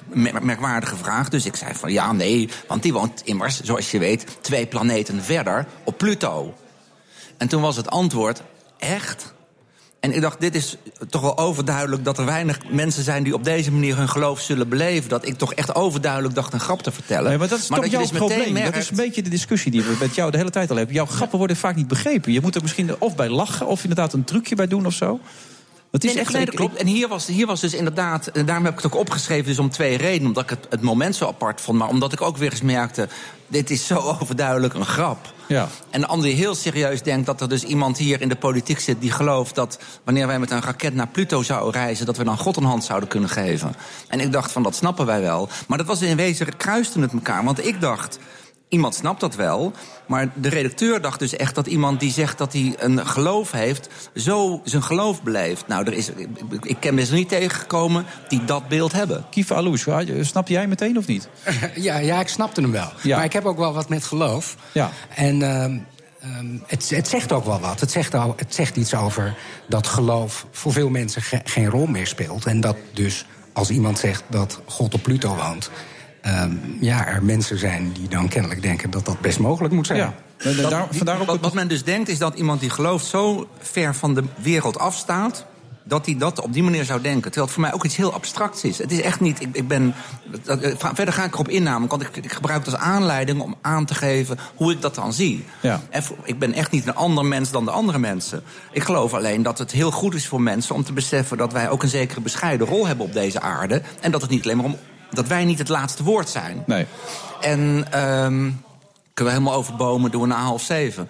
mer- 0.07 0.45
merkwaardige 0.45 0.95
vraag. 0.95 1.29
Dus 1.29 1.45
ik 1.45 1.55
zei 1.55 1.73
van 1.73 1.91
ja, 1.91 2.11
nee, 2.11 2.49
want 2.67 2.83
die 2.83 2.93
woont 2.93 3.21
immers, 3.23 3.61
zoals 3.61 3.91
je 3.91 3.99
weet, 3.99 4.25
twee 4.41 4.65
planeten 4.65 5.23
verder 5.23 5.65
op 5.83 5.97
Pluto. 5.97 6.53
En 7.37 7.47
toen 7.47 7.61
was 7.61 7.75
het 7.75 7.89
antwoord 7.89 8.41
echt. 8.85 9.33
En 9.99 10.13
ik 10.13 10.21
dacht, 10.21 10.41
dit 10.41 10.55
is 10.55 10.77
toch 11.09 11.21
wel 11.21 11.37
overduidelijk 11.37 12.03
dat 12.03 12.17
er 12.17 12.25
weinig 12.25 12.59
mensen 12.69 13.03
zijn 13.03 13.23
die 13.23 13.33
op 13.33 13.43
deze 13.43 13.71
manier 13.71 13.97
hun 13.97 14.09
geloof 14.09 14.39
zullen 14.39 14.69
beleven. 14.69 15.09
Dat 15.09 15.27
ik 15.27 15.37
toch 15.37 15.53
echt 15.53 15.75
overduidelijk 15.75 16.35
dacht 16.35 16.53
een 16.53 16.59
grap 16.59 16.81
te 16.81 16.91
vertellen. 16.91 17.29
Nee, 17.29 17.37
maar 17.37 17.47
dat 17.47 17.59
is 17.59 17.67
toch 17.67 17.85
jouw 17.85 18.01
dus 18.01 18.11
probleem. 18.11 18.53
Dat 18.53 18.75
is 18.75 18.89
een 18.89 18.95
beetje 18.95 19.21
de 19.21 19.29
discussie 19.29 19.71
die 19.71 19.81
we 19.81 19.95
met 19.99 20.15
jou 20.15 20.31
de 20.31 20.37
hele 20.37 20.49
tijd 20.49 20.69
al 20.69 20.75
hebben. 20.75 20.95
Jouw 20.95 21.05
grappen 21.05 21.37
worden 21.37 21.57
vaak 21.57 21.75
niet 21.75 21.87
begrepen. 21.87 22.31
Je 22.31 22.41
moet 22.41 22.55
er 22.55 22.61
misschien 22.61 23.01
of 23.01 23.15
bij 23.15 23.29
lachen 23.29 23.67
of 23.67 23.81
inderdaad 23.81 24.13
een 24.13 24.23
trucje 24.23 24.55
bij 24.55 24.67
doen 24.67 24.85
of 24.85 24.93
zo. 24.93 25.19
Het 25.95 26.03
is 26.03 26.13
nee, 26.13 26.21
echt 26.21 26.33
nee, 26.33 26.45
dat 26.45 26.55
klopt. 26.55 26.75
En 26.75 26.87
hier 26.87 27.07
was, 27.07 27.27
hier 27.27 27.45
was 27.45 27.61
dus 27.61 27.73
inderdaad, 27.73 28.27
en 28.27 28.45
daarom 28.45 28.65
heb 28.65 28.77
ik 28.77 28.83
het 28.83 28.93
ook 28.93 28.99
opgeschreven, 28.99 29.45
dus 29.45 29.59
om 29.59 29.69
twee 29.69 29.97
redenen. 29.97 30.27
Omdat 30.27 30.43
ik 30.43 30.49
het, 30.49 30.67
het 30.69 30.81
moment 30.81 31.15
zo 31.15 31.27
apart 31.27 31.61
vond, 31.61 31.77
maar 31.77 31.87
omdat 31.87 32.13
ik 32.13 32.21
ook 32.21 32.37
weer 32.37 32.51
eens 32.51 32.61
merkte: 32.61 33.07
dit 33.47 33.69
is 33.69 33.87
zo 33.87 33.95
overduidelijk 34.21 34.73
een 34.73 34.85
grap. 34.85 35.33
Ja. 35.47 35.67
En 35.89 36.01
de 36.01 36.07
ander 36.07 36.27
die 36.27 36.35
heel 36.35 36.55
serieus 36.55 37.01
denkt 37.01 37.25
dat 37.25 37.41
er 37.41 37.49
dus 37.49 37.63
iemand 37.63 37.97
hier 37.97 38.21
in 38.21 38.29
de 38.29 38.35
politiek 38.35 38.79
zit 38.79 39.01
die 39.01 39.11
gelooft 39.11 39.55
dat 39.55 39.79
wanneer 40.03 40.27
wij 40.27 40.39
met 40.39 40.51
een 40.51 40.61
raket 40.61 40.93
naar 40.93 41.07
Pluto 41.07 41.43
zouden 41.43 41.73
reizen, 41.73 42.05
dat 42.05 42.17
we 42.17 42.23
dan 42.23 42.37
God 42.37 42.57
een 42.57 42.63
hand 42.63 42.83
zouden 42.83 43.09
kunnen 43.09 43.29
geven. 43.29 43.75
En 44.07 44.19
ik 44.19 44.31
dacht 44.31 44.51
van 44.51 44.63
dat 44.63 44.75
snappen 44.75 45.05
wij 45.05 45.21
wel. 45.21 45.49
Maar 45.67 45.77
dat 45.77 45.87
was 45.87 46.01
in 46.01 46.17
wezen 46.17 46.57
kruiste 46.57 46.99
het 46.99 47.13
elkaar. 47.13 47.43
Want 47.43 47.65
ik 47.65 47.81
dacht. 47.81 48.19
Iemand 48.75 48.95
snapt 48.95 49.19
dat 49.19 49.35
wel, 49.35 49.71
maar 50.07 50.29
de 50.33 50.49
redacteur 50.49 51.01
dacht 51.01 51.19
dus 51.19 51.35
echt 51.35 51.55
dat 51.55 51.67
iemand 51.67 51.99
die 51.99 52.11
zegt 52.11 52.37
dat 52.37 52.53
hij 52.53 52.75
een 52.77 53.07
geloof 53.07 53.51
heeft, 53.51 53.89
zo 54.15 54.61
zijn 54.63 54.83
geloof 54.83 55.23
beleeft. 55.23 55.67
Nou, 55.67 55.85
er 55.85 55.93
is, 55.93 56.09
ik, 56.61 56.77
ken 56.79 56.93
mensen 56.93 57.15
niet 57.15 57.29
tegengekomen 57.29 58.05
die 58.27 58.45
dat 58.45 58.67
beeld 58.67 58.91
hebben. 58.91 59.25
Kiva 59.29 59.55
Alouche, 59.55 60.17
snap 60.21 60.47
jij 60.47 60.67
meteen 60.67 60.97
of 60.97 61.07
niet? 61.07 61.27
Ja, 61.75 61.97
ja, 61.97 62.19
ik 62.19 62.27
snapte 62.27 62.61
hem 62.61 62.71
wel. 62.71 62.91
Maar 63.15 63.23
ik 63.23 63.33
heb 63.33 63.45
ook 63.45 63.57
wel 63.57 63.73
wat 63.73 63.89
met 63.89 64.03
geloof. 64.03 64.55
Ja. 64.71 64.91
En 65.15 65.41
ehm, 65.41 65.77
ehm, 66.21 66.57
het, 66.67 66.89
het 66.89 67.07
zegt 67.07 67.31
ook 67.31 67.45
wel 67.45 67.59
wat. 67.59 67.79
Het 67.79 67.91
zegt, 67.91 68.13
al, 68.13 68.33
het 68.37 68.55
zegt 68.55 68.75
iets 68.75 68.93
over 68.95 69.35
dat 69.67 69.87
geloof 69.87 70.45
voor 70.51 70.71
veel 70.73 70.89
mensen 70.89 71.21
ge- 71.21 71.41
geen 71.43 71.69
rol 71.69 71.85
meer 71.85 72.07
speelt. 72.07 72.45
En 72.45 72.61
dat 72.61 72.75
dus 72.93 73.25
als 73.53 73.69
iemand 73.69 73.99
zegt 73.99 74.23
dat 74.29 74.59
God 74.65 74.93
op 74.93 75.03
Pluto 75.03 75.35
woont... 75.35 75.69
ehm, 76.25 76.51
ja, 76.79 77.07
er 77.07 77.23
mensen 77.23 77.57
zijn 77.57 77.91
die 77.93 78.07
dan 78.07 78.27
kennelijk 78.27 78.61
denken 78.61 78.89
dat 78.89 79.05
dat 79.05 79.21
best 79.21 79.39
mogelijk 79.39 79.73
moet 79.73 79.87
zijn. 79.87 79.99
Dat- 80.61 80.69
wat, 81.25 81.39
wat 81.39 81.53
men 81.53 81.67
dus 81.67 81.83
denkt 81.83 82.09
is 82.09 82.17
dat 82.17 82.35
iemand 82.35 82.59
die 82.59 82.69
gelooft 82.69 83.05
zo 83.05 83.47
ver 83.59 83.95
van 83.95 84.13
de 84.13 84.23
wereld 84.41 84.79
afstaat 84.79 85.45
dat 85.87 86.05
hij 86.05 86.17
dat 86.17 86.41
op 86.41 86.53
die 86.53 86.63
manier 86.63 86.85
zou 86.85 87.01
denken. 87.01 87.21
Terwijl 87.21 87.45
het 87.45 87.53
voor 87.53 87.61
mij 87.61 87.73
ook 87.73 87.85
iets 87.85 87.95
heel 87.95 88.13
abstracts 88.13 88.63
is. 88.63 88.77
Het 88.77 88.91
is 88.91 89.01
echt 89.01 89.19
niet. 89.19 89.41
Ik, 89.41 89.47
ik 89.51 89.67
ben, 89.67 89.93
dat- 90.43 90.59
eh, 90.59 90.75
verder 90.93 91.13
ga 91.13 91.23
ik 91.23 91.33
erop 91.33 91.49
innamen. 91.49 91.89
Want 91.89 92.01
ik, 92.01 92.15
ik 92.17 92.31
gebruik 92.33 92.65
het 92.65 92.73
als 92.73 92.83
aanleiding 92.83 93.41
om 93.41 93.55
aan 93.61 93.85
te 93.85 93.95
geven 93.95 94.37
hoe 94.55 94.71
ik 94.71 94.81
dat 94.81 94.95
dan 94.95 95.13
zie. 95.13 95.45
Ja. 95.61 95.81
En 95.89 96.03
voor- 96.03 96.17
ik 96.23 96.39
ben 96.39 96.53
echt 96.53 96.71
niet 96.71 96.87
een 96.87 96.95
ander 96.95 97.25
mens 97.25 97.51
dan 97.51 97.65
de 97.65 97.71
andere 97.71 97.99
mensen. 97.99 98.43
Ik 98.71 98.83
geloof 98.83 99.13
alleen 99.13 99.43
dat 99.43 99.57
het 99.57 99.71
heel 99.71 99.91
goed 99.91 100.13
is 100.15 100.27
voor 100.27 100.41
mensen 100.41 100.75
om 100.75 100.83
te 100.83 100.93
beseffen 100.93 101.37
dat 101.37 101.53
wij 101.53 101.69
ook 101.69 101.83
een 101.83 101.89
zekere 101.89 102.21
bescheiden 102.21 102.67
rol 102.67 102.87
hebben 102.87 103.05
op 103.05 103.13
deze 103.13 103.41
aarde. 103.41 103.81
En 104.01 104.11
dat 104.11 104.21
het 104.21 104.29
niet 104.29 104.43
alleen 104.43 104.57
maar 104.57 104.65
om. 104.65 104.77
Dat 105.11 105.27
wij 105.27 105.45
niet 105.45 105.59
het 105.59 105.69
laatste 105.69 106.03
woord 106.03 106.29
zijn. 106.29 106.63
Nee. 106.65 106.85
En 107.41 107.85
ehm, 107.91 108.49
kunnen 109.13 109.33
we 109.33 109.39
helemaal 109.39 109.53
overbomen 109.53 110.11
doen 110.11 110.21
we 110.21 110.27
na 110.27 110.41
half 110.43 110.61
zeven. 110.61 111.09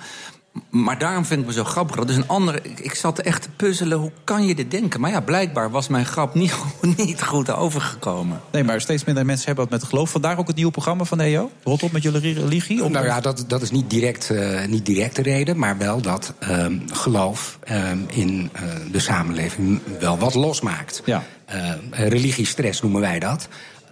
Maar 0.69 0.97
daarom 0.99 1.26
vind 1.26 1.39
ik 1.41 1.45
me 1.47 1.53
zo 1.53 1.63
grappig. 1.63 1.95
Dat 1.95 2.09
is 2.09 2.15
een 2.15 2.27
andere. 2.27 2.61
Ik, 2.76 2.95
zat 2.95 3.19
echt 3.19 3.41
te 3.41 3.49
puzzelen. 3.55 3.97
Hoe 3.97 4.11
kan 4.23 4.45
je 4.45 4.55
dit 4.55 4.72
denken? 4.72 4.99
Maar 4.99 5.11
ja, 5.11 5.22
blijkbaar 5.22 5.72
was 5.72 5.88
mijn 5.88 6.05
grap 6.05 6.34
niet, 6.34 6.51
goed- 6.81 6.97
niet 6.97 7.23
goed 7.23 7.49
overgekomen. 7.51 8.41
Nee, 8.51 8.63
maar 8.63 8.81
steeds 8.81 9.03
minder 9.03 9.26
mensen 9.26 9.45
hebben 9.45 9.63
dat 9.69 9.80
met 9.80 9.89
geloof. 9.89 10.09
Vandaar 10.09 10.38
ook 10.38 10.47
het 10.47 10.55
nieuwe 10.55 10.72
programma 10.72 11.03
van 11.03 11.17
de 11.17 11.23
EO. 11.23 11.51
Rot 11.63 11.84
op 11.84 11.91
met 11.91 12.03
jullie 12.03 12.34
religie. 12.34 12.84
Op- 12.84 12.91
Nou 12.91 13.05
ja, 13.05 13.19
dat, 13.22 13.43
dat 13.47 13.61
is 13.61 13.72
niet 13.72 13.89
direct, 13.89 14.30
eh, 14.30 14.65
niet 14.67 14.85
direct 14.85 15.15
de 15.15 15.22
reden, 15.22 15.57
maar 15.57 15.77
wel 15.77 16.01
dat 16.01 16.34
ehm, 16.39 16.77
geloof 16.88 17.59
ehm, 17.63 17.97
in 18.07 18.49
eh, 18.53 18.61
de 18.91 18.99
samenleving 18.99 19.81
wel 19.99 20.17
wat 20.17 20.34
losmaakt. 20.34 21.01
Ja. 21.05 21.23
Eh, 21.45 21.72
religiestress 21.91 22.81
noemen 22.81 23.01
wij 23.01 23.19
dat. 23.19 23.47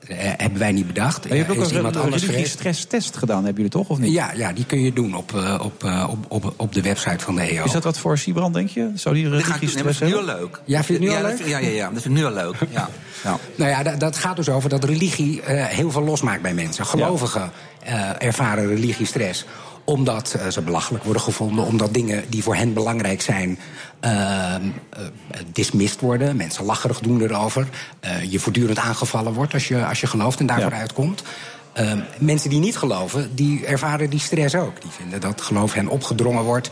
Eh, 0.07 0.17
hebben 0.19 0.59
wij 0.59 0.71
niet 0.71 0.87
bedacht. 0.87 1.27
Maar 1.27 1.37
je 1.37 1.43
hebt 1.43 1.55
Eh, 1.57 1.63
ook 1.63 1.69
een 1.69 1.75
iemand 1.75 1.95
anders 1.95 2.11
religie 2.15 2.33
geweest? 2.35 2.53
stresstest 2.53 3.17
gedaan, 3.17 3.35
hebben 3.45 3.55
jullie 3.55 3.69
toch? 3.69 3.89
Of 3.89 3.97
niet? 3.97 4.13
Ja, 4.13 4.31
ja, 4.35 4.53
die 4.53 4.65
kun 4.65 4.81
je 4.81 4.93
doen 4.93 5.15
op, 5.15 5.35
eh, 5.35 5.59
op, 5.63 5.83
eh, 5.83 6.07
op, 6.09 6.25
op, 6.27 6.53
op 6.57 6.73
de 6.73 6.81
website 6.81 7.23
van 7.23 7.35
de 7.35 7.41
EO. 7.53 7.63
Is 7.63 7.71
dat 7.71 7.83
wat 7.83 7.97
voor 7.97 8.17
Sibrand, 8.17 8.53
denk 8.53 8.69
je? 8.69 8.91
Zou 8.95 9.15
die 9.15 9.29
religiestress 9.29 9.73
dat 9.83 9.95
vind 9.95 9.99
ik 10.01 10.07
nu 10.07 10.13
hebben? 10.15 10.33
al 10.35 10.39
leuk. 10.41 10.61
Ja, 10.65 10.83
vind 10.83 10.87
je 10.87 10.93
het 10.93 11.01
nu 11.03 11.09
ja, 11.09 11.15
al 11.15 11.21
dat 11.21 11.29
leuk? 11.31 11.37
vind- 11.39 11.49
ja, 11.49 11.57
ja, 11.69 11.69
ja, 11.75 11.89
dat 11.91 12.01
vind 12.01 12.15
ik 12.17 12.21
nu 12.21 12.25
al 12.27 12.33
leuk. 12.33 12.55
Ja. 12.69 12.89
Ja. 13.23 13.37
Nou 13.55 13.69
ja, 13.69 13.83
dat, 13.83 13.99
dat 13.99 14.17
gaat 14.17 14.35
dus 14.35 14.49
over 14.49 14.69
dat 14.69 14.83
religie 14.83 15.41
eh, 15.41 15.65
heel 15.65 15.91
veel 15.91 16.03
losmaakt 16.03 16.41
bij 16.41 16.53
mensen. 16.53 16.85
Gelovigen 16.85 17.51
eh, 17.83 18.09
ervaren 18.17 18.67
religiestress 18.67 19.45
omdat 19.83 20.33
eh, 20.33 20.47
ze 20.47 20.61
belachelijk 20.61 21.03
worden 21.03 21.21
gevonden, 21.21 21.65
omdat 21.65 21.93
dingen 21.93 22.23
die 22.29 22.43
voor 22.43 22.55
hen 22.55 22.73
belangrijk 22.73 23.21
zijn 23.21 23.59
eh, 23.99 24.55
dismissed 25.53 25.99
worden. 25.99 26.35
Mensen 26.35 26.65
lacherig 26.65 26.99
doen 26.99 27.21
erover. 27.21 27.67
Eh, 27.99 28.31
je 28.31 28.39
voortdurend 28.39 28.77
aangevallen 28.77 29.33
wordt 29.33 29.53
als 29.53 29.67
je, 29.67 29.85
als 29.85 30.01
je 30.01 30.07
gelooft 30.07 30.39
en 30.39 30.45
daarvoor 30.45 30.73
uitkomt. 30.73 31.23
Mensen 32.17 32.49
die 32.49 32.59
niet 32.59 32.77
geloven, 32.77 33.35
die 33.35 33.65
ervaren 33.65 34.09
die 34.09 34.19
stress 34.19 34.55
ook. 34.55 34.81
Die 34.81 34.91
vinden 34.91 35.21
dat 35.21 35.41
geloof 35.41 35.73
hen 35.73 35.87
opgedrongen 35.87 36.43
wordt. 36.43 36.69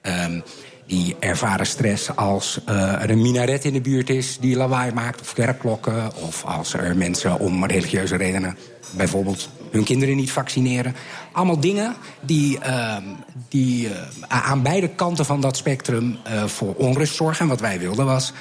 Ehm, 0.00 0.40
die 0.86 1.16
ervaren 1.20 1.66
stress 1.66 2.16
als 2.16 2.60
er 2.66 3.10
een 3.10 3.22
minaret 3.22 3.64
in 3.64 3.72
de 3.72 3.80
buurt 3.80 4.10
is 4.10 4.38
die 4.38 4.56
lawaai 4.56 4.92
maakt, 4.92 5.20
of 5.20 5.32
kerkklokken, 5.32 6.12
of 6.16 6.44
als 6.44 6.74
er 6.74 6.96
mensen 6.96 7.38
om 7.38 7.64
religieuze 7.64 8.16
redenen 8.16 8.56
bijvoorbeeld 8.96 9.48
hun 9.74 9.84
kinderen 9.84 10.16
niet 10.16 10.32
vaccineren. 10.32 10.94
Allemaal 11.32 11.60
dingen 11.60 11.94
die, 12.20 12.58
ehm, 12.58 13.02
die 13.48 13.88
eh, 13.88 13.94
aan 14.28 14.62
beide 14.62 14.88
kanten 14.88 15.24
van 15.24 15.40
dat 15.40 15.56
spectrum 15.56 16.16
eh, 16.22 16.44
voor 16.44 16.74
onrust 16.74 17.14
zorgen. 17.14 17.40
En 17.40 17.48
wat 17.48 17.60
wij 17.60 17.78
wilden 17.78 18.06
was. 18.06 18.32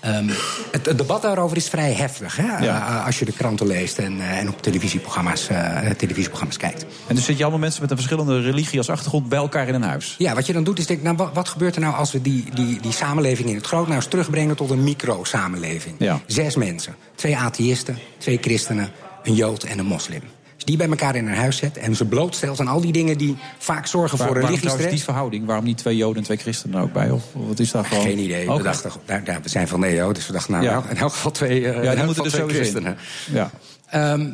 ehm, 0.00 0.28
het, 0.70 0.86
het 0.86 0.98
debat 0.98 1.22
daarover 1.22 1.56
is 1.56 1.68
vrij 1.68 1.92
heftig. 1.92 2.36
Hè? 2.36 2.64
Ja. 2.64 2.88
Eh, 2.88 3.06
als 3.06 3.18
je 3.18 3.24
de 3.24 3.32
kranten 3.32 3.66
leest 3.66 3.98
en, 3.98 4.20
en 4.20 4.48
op 4.48 4.62
televisieprogramma's, 4.62 5.48
televisieprogramma's 5.96 6.56
kijkt. 6.56 6.86
En 7.06 7.14
dus 7.14 7.24
zit 7.24 7.36
je 7.36 7.42
allemaal 7.42 7.60
mensen 7.60 7.80
met 7.80 7.90
een 7.90 7.96
verschillende 7.96 8.40
religie 8.40 8.78
als 8.78 8.90
achtergrond 8.90 9.28
bij 9.28 9.38
elkaar 9.38 9.68
in 9.68 9.74
een 9.74 9.82
huis. 9.82 10.14
Ja, 10.18 10.34
wat 10.34 10.46
je 10.46 10.52
dan 10.52 10.64
doet 10.64 10.78
is 10.78 10.86
denk, 10.86 11.02
nou, 11.02 11.16
wat, 11.16 11.30
wat 11.32 11.48
gebeurt 11.48 11.74
er 11.74 11.80
nou 11.80 11.94
als 11.94 12.12
we 12.12 12.22
die, 12.22 12.44
die, 12.54 12.80
die 12.80 12.92
samenleving 12.92 13.48
in 13.48 13.54
het 13.54 13.66
groot 13.66 13.84
nou 13.84 13.96
eens 13.96 14.06
terugbrengen 14.06 14.56
tot 14.56 14.70
een 14.70 14.84
micro-samenleving? 14.84 15.94
Ja. 15.98 16.20
Zes 16.26 16.56
mensen, 16.56 16.94
twee 17.14 17.36
atheïsten, 17.36 17.98
twee 18.18 18.38
christenen, 18.40 18.90
een 19.22 19.34
jood 19.34 19.62
en 19.62 19.78
een 19.78 19.86
moslim. 19.86 20.22
Die 20.66 20.76
bij 20.76 20.88
elkaar 20.88 21.16
in 21.16 21.26
een 21.26 21.34
huis 21.34 21.56
zet 21.56 21.76
en 21.76 21.96
ze 21.96 22.04
blootstelt 22.04 22.60
aan 22.60 22.66
al 22.68 22.80
die 22.80 22.92
dingen 22.92 23.18
die 23.18 23.36
vaak 23.58 23.86
zorgen 23.86 24.18
Waar, 24.18 24.26
voor 24.26 24.40
religiestress. 24.40 24.90
die 24.90 25.02
verhouding? 25.02 25.46
Waarom 25.46 25.64
niet 25.64 25.78
twee 25.78 25.96
joden 25.96 26.16
en 26.16 26.22
twee 26.22 26.36
christenen 26.36 26.76
er 26.78 26.82
ook 26.82 26.92
bij? 26.92 27.10
Of 27.10 27.22
wat 27.32 27.58
is 27.58 27.70
daar 27.70 27.84
gewoon? 27.84 28.02
Geen 28.04 28.18
idee. 28.18 28.50
We, 28.50 28.62
dachten, 28.62 28.90
daar, 29.04 29.22
we 29.42 29.48
zijn 29.48 29.68
van 29.68 29.80
neo, 29.80 30.12
dus 30.12 30.26
we 30.26 30.32
dachten, 30.32 30.52
nou, 30.52 30.64
Ja. 30.64 30.72
nou, 30.72 30.84
in 30.90 30.96
elk 30.96 31.12
geval 31.12 31.30
twee, 31.30 31.68
eh, 31.72 31.82
Ja, 31.84 31.94
die 31.94 32.04
moeten 32.04 32.24
er 32.24 32.30
twee 32.30 32.46
in. 32.48 32.54
christenen. 32.54 32.96
Ja. 33.32 33.50
Ehm, 33.88 34.30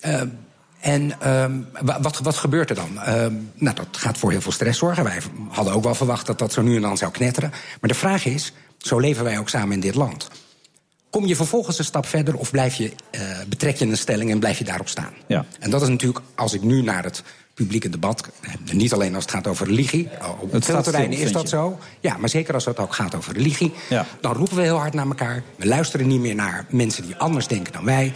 ehm, 0.00 0.28
En 0.80 1.12
wa- 1.80 2.00
wat, 2.00 2.18
wat 2.18 2.36
gebeurt 2.36 2.70
er 2.70 2.76
dan? 2.76 2.94
Nou, 3.54 3.76
dat 3.76 3.86
gaat 3.90 4.18
voor 4.18 4.30
heel 4.30 4.40
veel 4.40 4.52
stress 4.52 4.78
zorgen. 4.78 5.04
Wij 5.04 5.18
hadden 5.48 5.74
ook 5.74 5.82
wel 5.84 5.94
verwacht 5.94 6.26
dat 6.26 6.38
dat 6.38 6.52
zo 6.52 6.62
nu 6.62 6.76
en 6.76 6.82
dan 6.82 6.96
zou 6.96 7.10
knetteren. 7.12 7.50
Maar 7.50 7.90
de 7.90 7.94
vraag 7.96 8.24
is, 8.24 8.52
zo 8.78 8.98
leven 8.98 9.24
wij 9.24 9.38
ook 9.38 9.48
samen 9.48 9.72
in 9.72 9.80
dit 9.80 9.94
land. 9.94 10.28
Kom 11.14 11.26
je 11.26 11.36
vervolgens 11.36 11.78
een 11.78 11.84
stap 11.84 12.06
verder 12.06 12.36
of 12.36 12.50
blijf 12.50 12.74
je, 12.74 12.92
eh, 13.10 13.20
betrek 13.48 13.76
je 13.76 13.86
een 13.86 13.96
stelling 13.96 14.30
en 14.30 14.38
blijf 14.38 14.58
je 14.58 14.64
daarop 14.64 14.88
staan? 14.88 15.12
Ja. 15.26 15.44
En 15.58 15.70
dat 15.70 15.82
is 15.82 15.88
natuurlijk, 15.88 16.24
als 16.34 16.52
ik 16.52 16.62
nu 16.62 16.82
naar 16.82 17.04
het 17.04 17.22
publieke 17.54 17.88
debat... 17.88 18.30
en 18.40 18.76
niet 18.76 18.92
alleen 18.92 19.14
als 19.14 19.24
het 19.24 19.32
gaat 19.32 19.46
over 19.46 19.66
religie, 19.66 20.08
op 20.40 20.52
Het 20.52 20.64
veel 20.64 20.82
terreinen 20.82 21.18
is 21.18 21.32
dat 21.32 21.42
je? 21.42 21.48
zo. 21.48 21.78
Ja, 22.00 22.16
maar 22.16 22.28
zeker 22.28 22.54
als 22.54 22.64
het 22.64 22.78
ook 22.78 22.94
gaat 22.94 23.14
over 23.14 23.32
religie... 23.32 23.72
Ja. 23.88 24.06
dan 24.20 24.32
roepen 24.32 24.56
we 24.56 24.62
heel 24.62 24.78
hard 24.78 24.94
naar 24.94 25.06
elkaar. 25.06 25.42
We 25.56 25.66
luisteren 25.66 26.06
niet 26.06 26.20
meer 26.20 26.34
naar 26.34 26.66
mensen 26.68 27.02
die 27.02 27.16
anders 27.16 27.46
denken 27.46 27.72
dan 27.72 27.84
wij. 27.84 28.12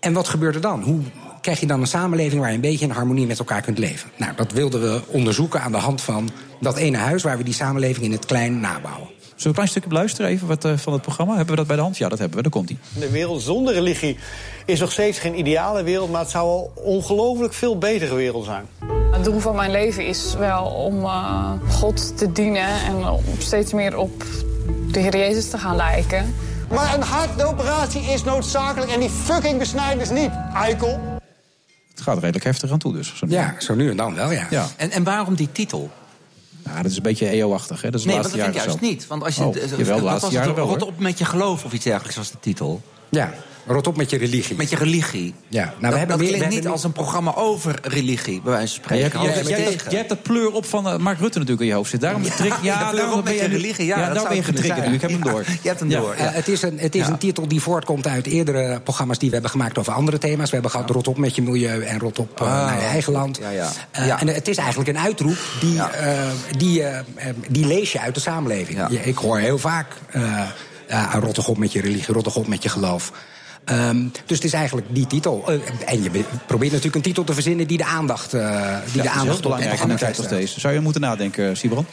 En 0.00 0.12
wat 0.12 0.28
gebeurt 0.28 0.54
er 0.54 0.60
dan? 0.60 0.82
Hoe 0.82 1.00
krijg 1.40 1.60
je 1.60 1.66
dan 1.66 1.80
een 1.80 1.86
samenleving 1.86 2.40
waar 2.40 2.50
je 2.50 2.54
een 2.54 2.60
beetje 2.60 2.84
in 2.84 2.90
harmonie 2.90 3.26
met 3.26 3.38
elkaar 3.38 3.62
kunt 3.62 3.78
leven? 3.78 4.10
Nou, 4.16 4.36
dat 4.36 4.52
wilden 4.52 4.80
we 4.80 5.02
onderzoeken 5.06 5.60
aan 5.60 5.72
de 5.72 5.78
hand 5.78 6.00
van 6.00 6.30
dat 6.60 6.76
ene 6.76 6.96
huis... 6.96 7.22
waar 7.22 7.36
we 7.36 7.44
die 7.44 7.54
samenleving 7.54 8.04
in 8.04 8.12
het 8.12 8.26
klein 8.26 8.60
nabouwen. 8.60 9.08
Zullen 9.40 9.56
we 9.56 9.62
een 9.62 9.68
klein 9.68 9.80
stukje 9.80 9.88
beluisteren 9.88 10.30
even 10.30 10.46
wat, 10.46 10.64
eh, 10.64 10.76
van 10.76 10.92
het 10.92 11.02
programma? 11.02 11.32
Hebben 11.36 11.50
we 11.50 11.56
dat 11.56 11.66
bij 11.66 11.76
de 11.76 11.82
hand? 11.82 11.96
Ja, 11.96 12.08
dat 12.08 12.18
hebben 12.18 12.36
we. 12.36 12.42
Daar 12.42 12.52
komt 12.52 12.68
hij. 12.68 12.78
De 13.00 13.10
wereld 13.10 13.42
zonder 13.42 13.74
religie 13.74 14.18
is 14.66 14.80
nog 14.80 14.92
steeds 14.92 15.18
geen 15.18 15.38
ideale 15.38 15.82
wereld, 15.82 16.10
maar 16.10 16.20
het 16.20 16.30
zou 16.30 16.44
al 16.44 16.72
ongelooflijk 16.74 17.52
veel 17.52 17.78
betere 17.78 18.14
wereld 18.14 18.44
zijn. 18.44 18.66
Het 19.12 19.24
doel 19.24 19.38
van 19.38 19.56
mijn 19.56 19.70
leven 19.70 20.06
is 20.06 20.34
wel 20.38 20.64
om 20.64 21.04
eh, 21.04 21.52
God 21.68 22.18
te 22.18 22.32
dienen 22.32 22.82
en 22.86 23.08
om 23.08 23.22
steeds 23.38 23.72
meer 23.72 23.96
op 23.98 24.24
de 24.90 25.00
Heer 25.00 25.16
Jezus 25.16 25.50
te 25.50 25.58
gaan 25.58 25.76
lijken. 25.76 26.34
Maar 26.70 26.94
een 26.94 27.02
hartoperatie 27.02 28.02
is 28.02 28.24
noodzakelijk 28.24 28.90
en 28.90 29.00
die 29.00 29.10
fucking 29.10 29.58
besnijders 29.58 30.10
niet, 30.10 30.30
eikel. 30.54 31.00
Het 31.90 32.00
gaat 32.00 32.18
redelijk 32.18 32.44
heftig 32.44 32.70
aan 32.70 32.78
toe 32.78 32.92
dus. 32.92 33.16
Zo. 33.16 33.26
Ja, 33.28 33.54
zo 33.58 33.74
nu 33.74 33.90
en 33.90 33.96
dan 33.96 34.14
wel, 34.14 34.30
ja. 34.30 34.46
ja. 34.50 34.66
En, 34.76 34.90
en 34.90 35.04
waarom 35.04 35.34
die 35.34 35.52
titel? 35.52 35.90
Nou, 36.64 36.82
dat 36.82 36.90
is 36.90 36.96
een 36.96 37.02
beetje 37.02 37.26
EO-achtig. 37.26 37.82
Hè? 37.82 37.90
Dat 37.90 38.00
is 38.00 38.06
Nee, 38.06 38.16
dat 38.16 38.30
vind 38.30 38.46
ik 38.46 38.54
juist 38.54 38.70
zo. 38.70 38.76
niet. 38.80 39.06
Want 39.06 39.24
als 39.24 39.36
je, 39.36 39.44
Oh, 39.44 39.50
d- 39.52 39.54
jawel, 39.70 39.76
de 39.76 39.84
wat 39.84 40.00
laatste 40.00 40.24
was 40.26 40.34
jaren 40.34 40.54
wel, 40.54 40.66
Rot 40.68 40.82
op 40.82 40.98
met 40.98 41.18
je 41.18 41.24
geloof 41.24 41.64
of 41.64 41.72
iets 41.72 41.84
dergelijks 41.84 42.16
was 42.16 42.30
de 42.30 42.36
titel. 42.40 42.82
Ja, 43.08 43.34
rot 43.66 43.86
op 43.86 43.96
met 43.96 44.10
je 44.10 44.16
religie. 44.18 44.56
Met 44.56 44.70
je 44.70 44.76
religie. 44.76 45.34
Ja, 45.48 45.64
nou, 45.64 45.92
we 45.92 45.98
hebben 45.98 46.08
dat 46.08 46.18
meer- 46.18 46.28
klinkt 46.36 46.48
we 46.48 46.54
niet 46.60 46.68
als 46.68 46.84
een 46.84 46.92
programma 46.92 47.34
over 47.34 47.78
religie, 47.82 48.40
bij 48.42 48.52
wijze 48.52 48.78
van 48.82 48.96
Ja, 48.96 49.02
je, 49.02 49.08
spreken. 49.08 49.28
je, 49.28 49.34
hebt, 49.34 49.48
hebt, 49.48 49.70
tegen. 49.70 49.90
je 49.90 49.96
hebt 49.96 50.08
dat 50.08 50.22
pleur 50.22 50.50
op 50.52 50.66
van 50.66 50.88
eh, 50.88 50.96
Mark 50.96 51.18
Rutte 51.18 51.38
natuurlijk 51.38 51.60
in 51.64 51.68
je 51.68 51.74
hoofd 51.74 51.90
zitten. 51.90 52.08
Daarom 52.08 52.28
Ja, 52.42 52.58
ja, 52.62 52.88
pleur 52.90 53.00
daarom 53.02 53.24
ben 53.24 53.34
je 53.34 53.44
religie, 53.46 53.86
ja, 53.86 53.94
dat 53.96 54.04
daarom 54.04 54.16
zou 54.16 54.28
ben 54.28 54.36
je 54.36 54.42
getriggerd 54.42 54.86
nu. 54.88 54.94
Ik 54.94 55.00
heb 55.00 55.10
hem 55.10 55.22
door. 55.22 55.44
Je 55.62 55.68
hebt 55.68 55.80
hem 55.80 55.90
Ja. 55.90 56.00
door. 56.00 56.12
Eh, 56.12 56.26
het 56.30 56.48
is, 56.48 56.62
een, 56.62 56.78
het 56.78 56.94
is 56.94 57.06
Ja. 57.06 57.12
een 57.12 57.18
titel 57.18 57.48
die 57.48 57.60
voortkomt 57.60 58.06
uit 58.06 58.26
eerdere 58.26 58.80
programma's 58.80 59.18
die 59.18 59.26
we 59.28 59.34
hebben 59.34 59.50
gemaakt 59.52 59.78
over 59.78 59.92
andere 59.92 60.18
thema's. 60.18 60.46
We 60.46 60.52
hebben 60.52 60.70
gehad 60.70 60.90
Rot 60.90 61.08
op 61.08 61.18
met 61.18 61.34
je 61.34 61.42
milieu 61.42 61.82
en 61.82 61.98
Rot 61.98 62.18
op 62.18 62.40
Ah. 62.40 62.48
naar 62.66 62.80
je 62.80 62.86
eigen 62.86 63.12
land. 63.12 63.38
Ja, 63.42 63.50
ja. 63.50 63.70
Ja. 64.06 64.20
En 64.20 64.26
het 64.28 64.48
is 64.48 64.56
eigenlijk 64.56 64.88
een 64.88 64.98
uitroep 64.98 65.38
die, 65.60 65.80
die, 66.56 66.82
die 67.48 67.66
lees 67.66 67.92
je 67.92 68.00
uit 68.00 68.14
de 68.14 68.20
samenleving. 68.20 68.78
Ja. 68.78 68.88
Ik 69.02 69.16
hoor 69.16 69.38
heel 69.38 69.58
vaak 69.58 69.86
uh, 70.16 71.14
rot 71.20 71.46
op 71.48 71.58
met 71.58 71.72
je 71.72 71.80
religie, 71.80 72.12
rot 72.14 72.24
toch 72.24 72.36
op 72.36 72.46
met 72.46 72.62
je 72.62 72.68
geloof. 72.68 73.12
Ehm, 73.70 74.02
dus 74.26 74.36
het 74.36 74.44
is 74.44 74.52
eigenlijk 74.52 74.86
die 74.90 75.06
titel. 75.06 75.44
Eh, 75.46 75.54
en 75.86 76.02
je 76.02 76.10
be- 76.10 76.24
probeert 76.46 76.70
natuurlijk 76.70 76.96
een 76.96 77.02
titel 77.02 77.24
te 77.24 77.34
verzinnen 77.34 77.66
die 77.66 77.76
de 77.78 77.84
aandacht, 77.84 78.34
eh 78.34 78.40
die 78.40 78.48
Ja, 78.50 78.56
de 78.56 78.78
dat 78.92 78.94
is 78.96 79.02
heel 79.02 79.10
aandacht 79.20 79.42
belangrijk 79.42 79.80
in 79.80 79.90
een 79.90 79.96
tijd 79.96 80.18
als 80.18 80.28
deze. 80.28 80.60
Zou 80.60 80.74
je 80.74 80.80
moeten 80.80 81.00
nadenken, 81.00 81.56
Sibran? 81.56 81.86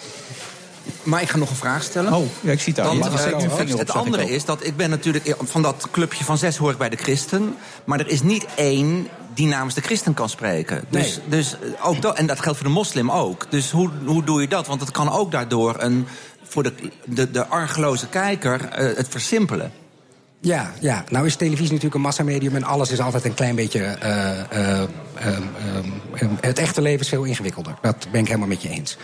Maar 1.03 1.21
ik 1.21 1.29
ga 1.29 1.37
nog 1.37 1.49
een 1.49 1.55
vraag 1.55 1.83
stellen. 1.83 2.13
Oh, 2.13 2.25
ja, 2.41 2.51
ik 2.51 2.61
zie 2.61 2.73
het. 2.73 2.83
Want, 2.85 3.05
eh, 3.05 3.17
zeker 3.17 3.73
op, 3.73 3.79
het 3.79 3.91
andere 3.91 4.29
is 4.29 4.45
dat 4.45 4.65
ik 4.65 4.77
ben 4.77 4.89
natuurlijk 4.89 5.35
van 5.43 5.61
dat 5.61 5.87
clubje 5.91 6.23
van 6.23 6.37
zes 6.37 6.57
hoor 6.57 6.71
ik 6.71 6.77
bij 6.77 6.89
de 6.89 6.95
christen. 6.95 7.55
Maar 7.85 7.99
er 7.99 8.07
is 8.07 8.21
niet 8.21 8.45
één 8.55 9.07
die 9.33 9.47
namens 9.47 9.75
de 9.75 9.81
christen 9.81 10.13
kan 10.13 10.29
spreken. 10.29 10.83
Dus, 10.89 11.19
dus 11.25 11.53
eh, 11.53 11.87
ook 11.87 12.01
dat, 12.01 12.17
en 12.17 12.27
dat 12.27 12.39
geldt 12.39 12.57
voor 12.57 12.67
de 12.67 12.73
moslim 12.73 13.11
ook. 13.11 13.45
Dus 13.51 13.71
hoe, 13.71 13.89
hoe 14.05 14.23
doe 14.23 14.41
je 14.41 14.47
dat? 14.47 14.67
Want 14.67 14.81
het 14.81 14.91
kan 14.91 15.11
ook 15.11 15.31
daardoor 15.31 15.75
een, 15.77 16.07
voor 16.47 16.63
de, 16.63 16.73
de, 17.05 17.31
de 17.31 17.45
argeloze 17.47 18.07
kijker 18.07 18.65
eh, 18.69 18.95
het 18.97 19.07
versimpelen. 19.09 19.71
Ja, 20.41 20.73
ja, 20.81 21.03
nou 21.09 21.25
is 21.25 21.35
televisie 21.35 21.67
natuurlijk 21.67 21.95
een 21.95 22.01
massamedium 22.01 22.55
en 22.55 22.63
alles 22.63 22.91
is 22.91 22.99
altijd 22.99 23.25
een 23.25 23.33
klein 23.33 23.55
beetje. 23.55 23.79
eh, 23.79 24.39
eh, 24.39 24.81
ehm, 24.81 24.87
ehm, 25.15 25.41
ehm, 26.15 26.29
het 26.41 26.59
echte 26.59 26.81
leven 26.81 26.99
is 26.99 27.09
veel 27.09 27.23
ingewikkelder. 27.23 27.75
Dat 27.81 28.07
ben 28.11 28.21
ik 28.21 28.27
helemaal 28.27 28.47
met 28.47 28.61
je 28.61 28.69
eens. 28.69 28.97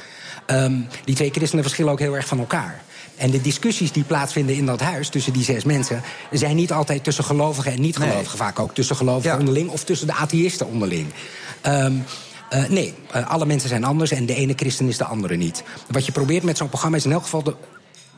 Die 1.06 1.16
twee 1.16 1.32
christenen 1.32 1.64
verschillen 1.64 1.92
ook 1.92 2.00
heel 2.00 2.16
erg 2.16 2.28
van 2.28 2.40
elkaar. 2.40 2.82
En 3.16 3.32
de 3.32 3.42
discussies 3.42 3.92
die 3.92 4.04
plaatsvinden 4.04 4.56
in 4.56 4.66
dat 4.66 4.80
huis 4.80 5.10
tussen 5.10 5.34
die 5.34 5.44
zes 5.44 5.64
mensen... 5.64 6.02
zijn 6.32 6.56
niet 6.56 6.72
altijd 6.72 7.04
tussen 7.04 7.24
gelovigen 7.24 7.72
en 7.72 7.82
niet-gelovigen. 7.82 8.38
Vaak 8.38 8.60
ook 8.60 8.74
tussen 8.74 8.96
gelovigen 8.96 9.40
onderling 9.40 9.70
of 9.70 9.84
tussen 9.84 10.08
de 10.08 10.14
atheïsten 10.14 10.68
onderling. 10.68 11.08
Eh, 11.62 12.66
nee, 12.70 12.94
alle 13.28 13.46
mensen 13.46 13.70
zijn 13.70 13.84
anders 13.84 14.12
en 14.12 14.26
de 14.26 14.36
ene 14.36 14.54
christen 14.56 14.88
is 14.88 14.98
de 14.98 15.06
andere 15.06 15.36
niet. 15.36 15.64
Wat 15.90 16.06
je 16.06 16.12
probeert 16.12 16.44
met 16.44 16.58
zo'n 16.58 16.70
programma 16.70 16.98
is 16.98 17.06
in 17.06 17.12
elk 17.12 17.24
geval... 17.24 17.44
De, 17.44 17.56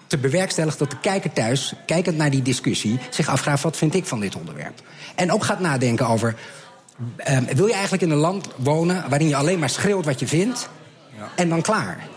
te 0.07 0.18
bewerkstelligen 0.18 0.80
dat 0.80 0.90
de 0.90 0.99
kijker 0.99 1.34
thuis, 1.34 1.73
kijkend 1.86 2.18
naar 2.18 2.30
die 2.30 2.41
discussie... 2.41 2.99
zich 3.10 3.27
afvraagt, 3.27 3.64
wat 3.64 3.77
vind 3.77 3.95
ik 3.95 4.06
van 4.06 4.19
dit 4.19 4.36
onderwerp? 4.36 4.82
En 5.15 5.32
ook 5.32 5.44
gaat 5.44 5.60
nadenken 5.60 6.07
over... 6.07 6.36
ehm, 7.18 7.56
wil 7.56 7.65
je 7.65 7.73
eigenlijk 7.73 8.03
in 8.03 8.10
een 8.10 8.18
land 8.18 8.48
wonen 8.56 9.10
waarin 9.10 9.27
je 9.27 9.36
alleen 9.36 9.60
maar 9.60 9.69
schreeuwt 9.69 10.06
wat 10.06 10.19
je 10.19 10.27
vindt... 10.27 10.69
en 11.36 11.49
dan 11.49 11.61
klaar? 11.61 12.07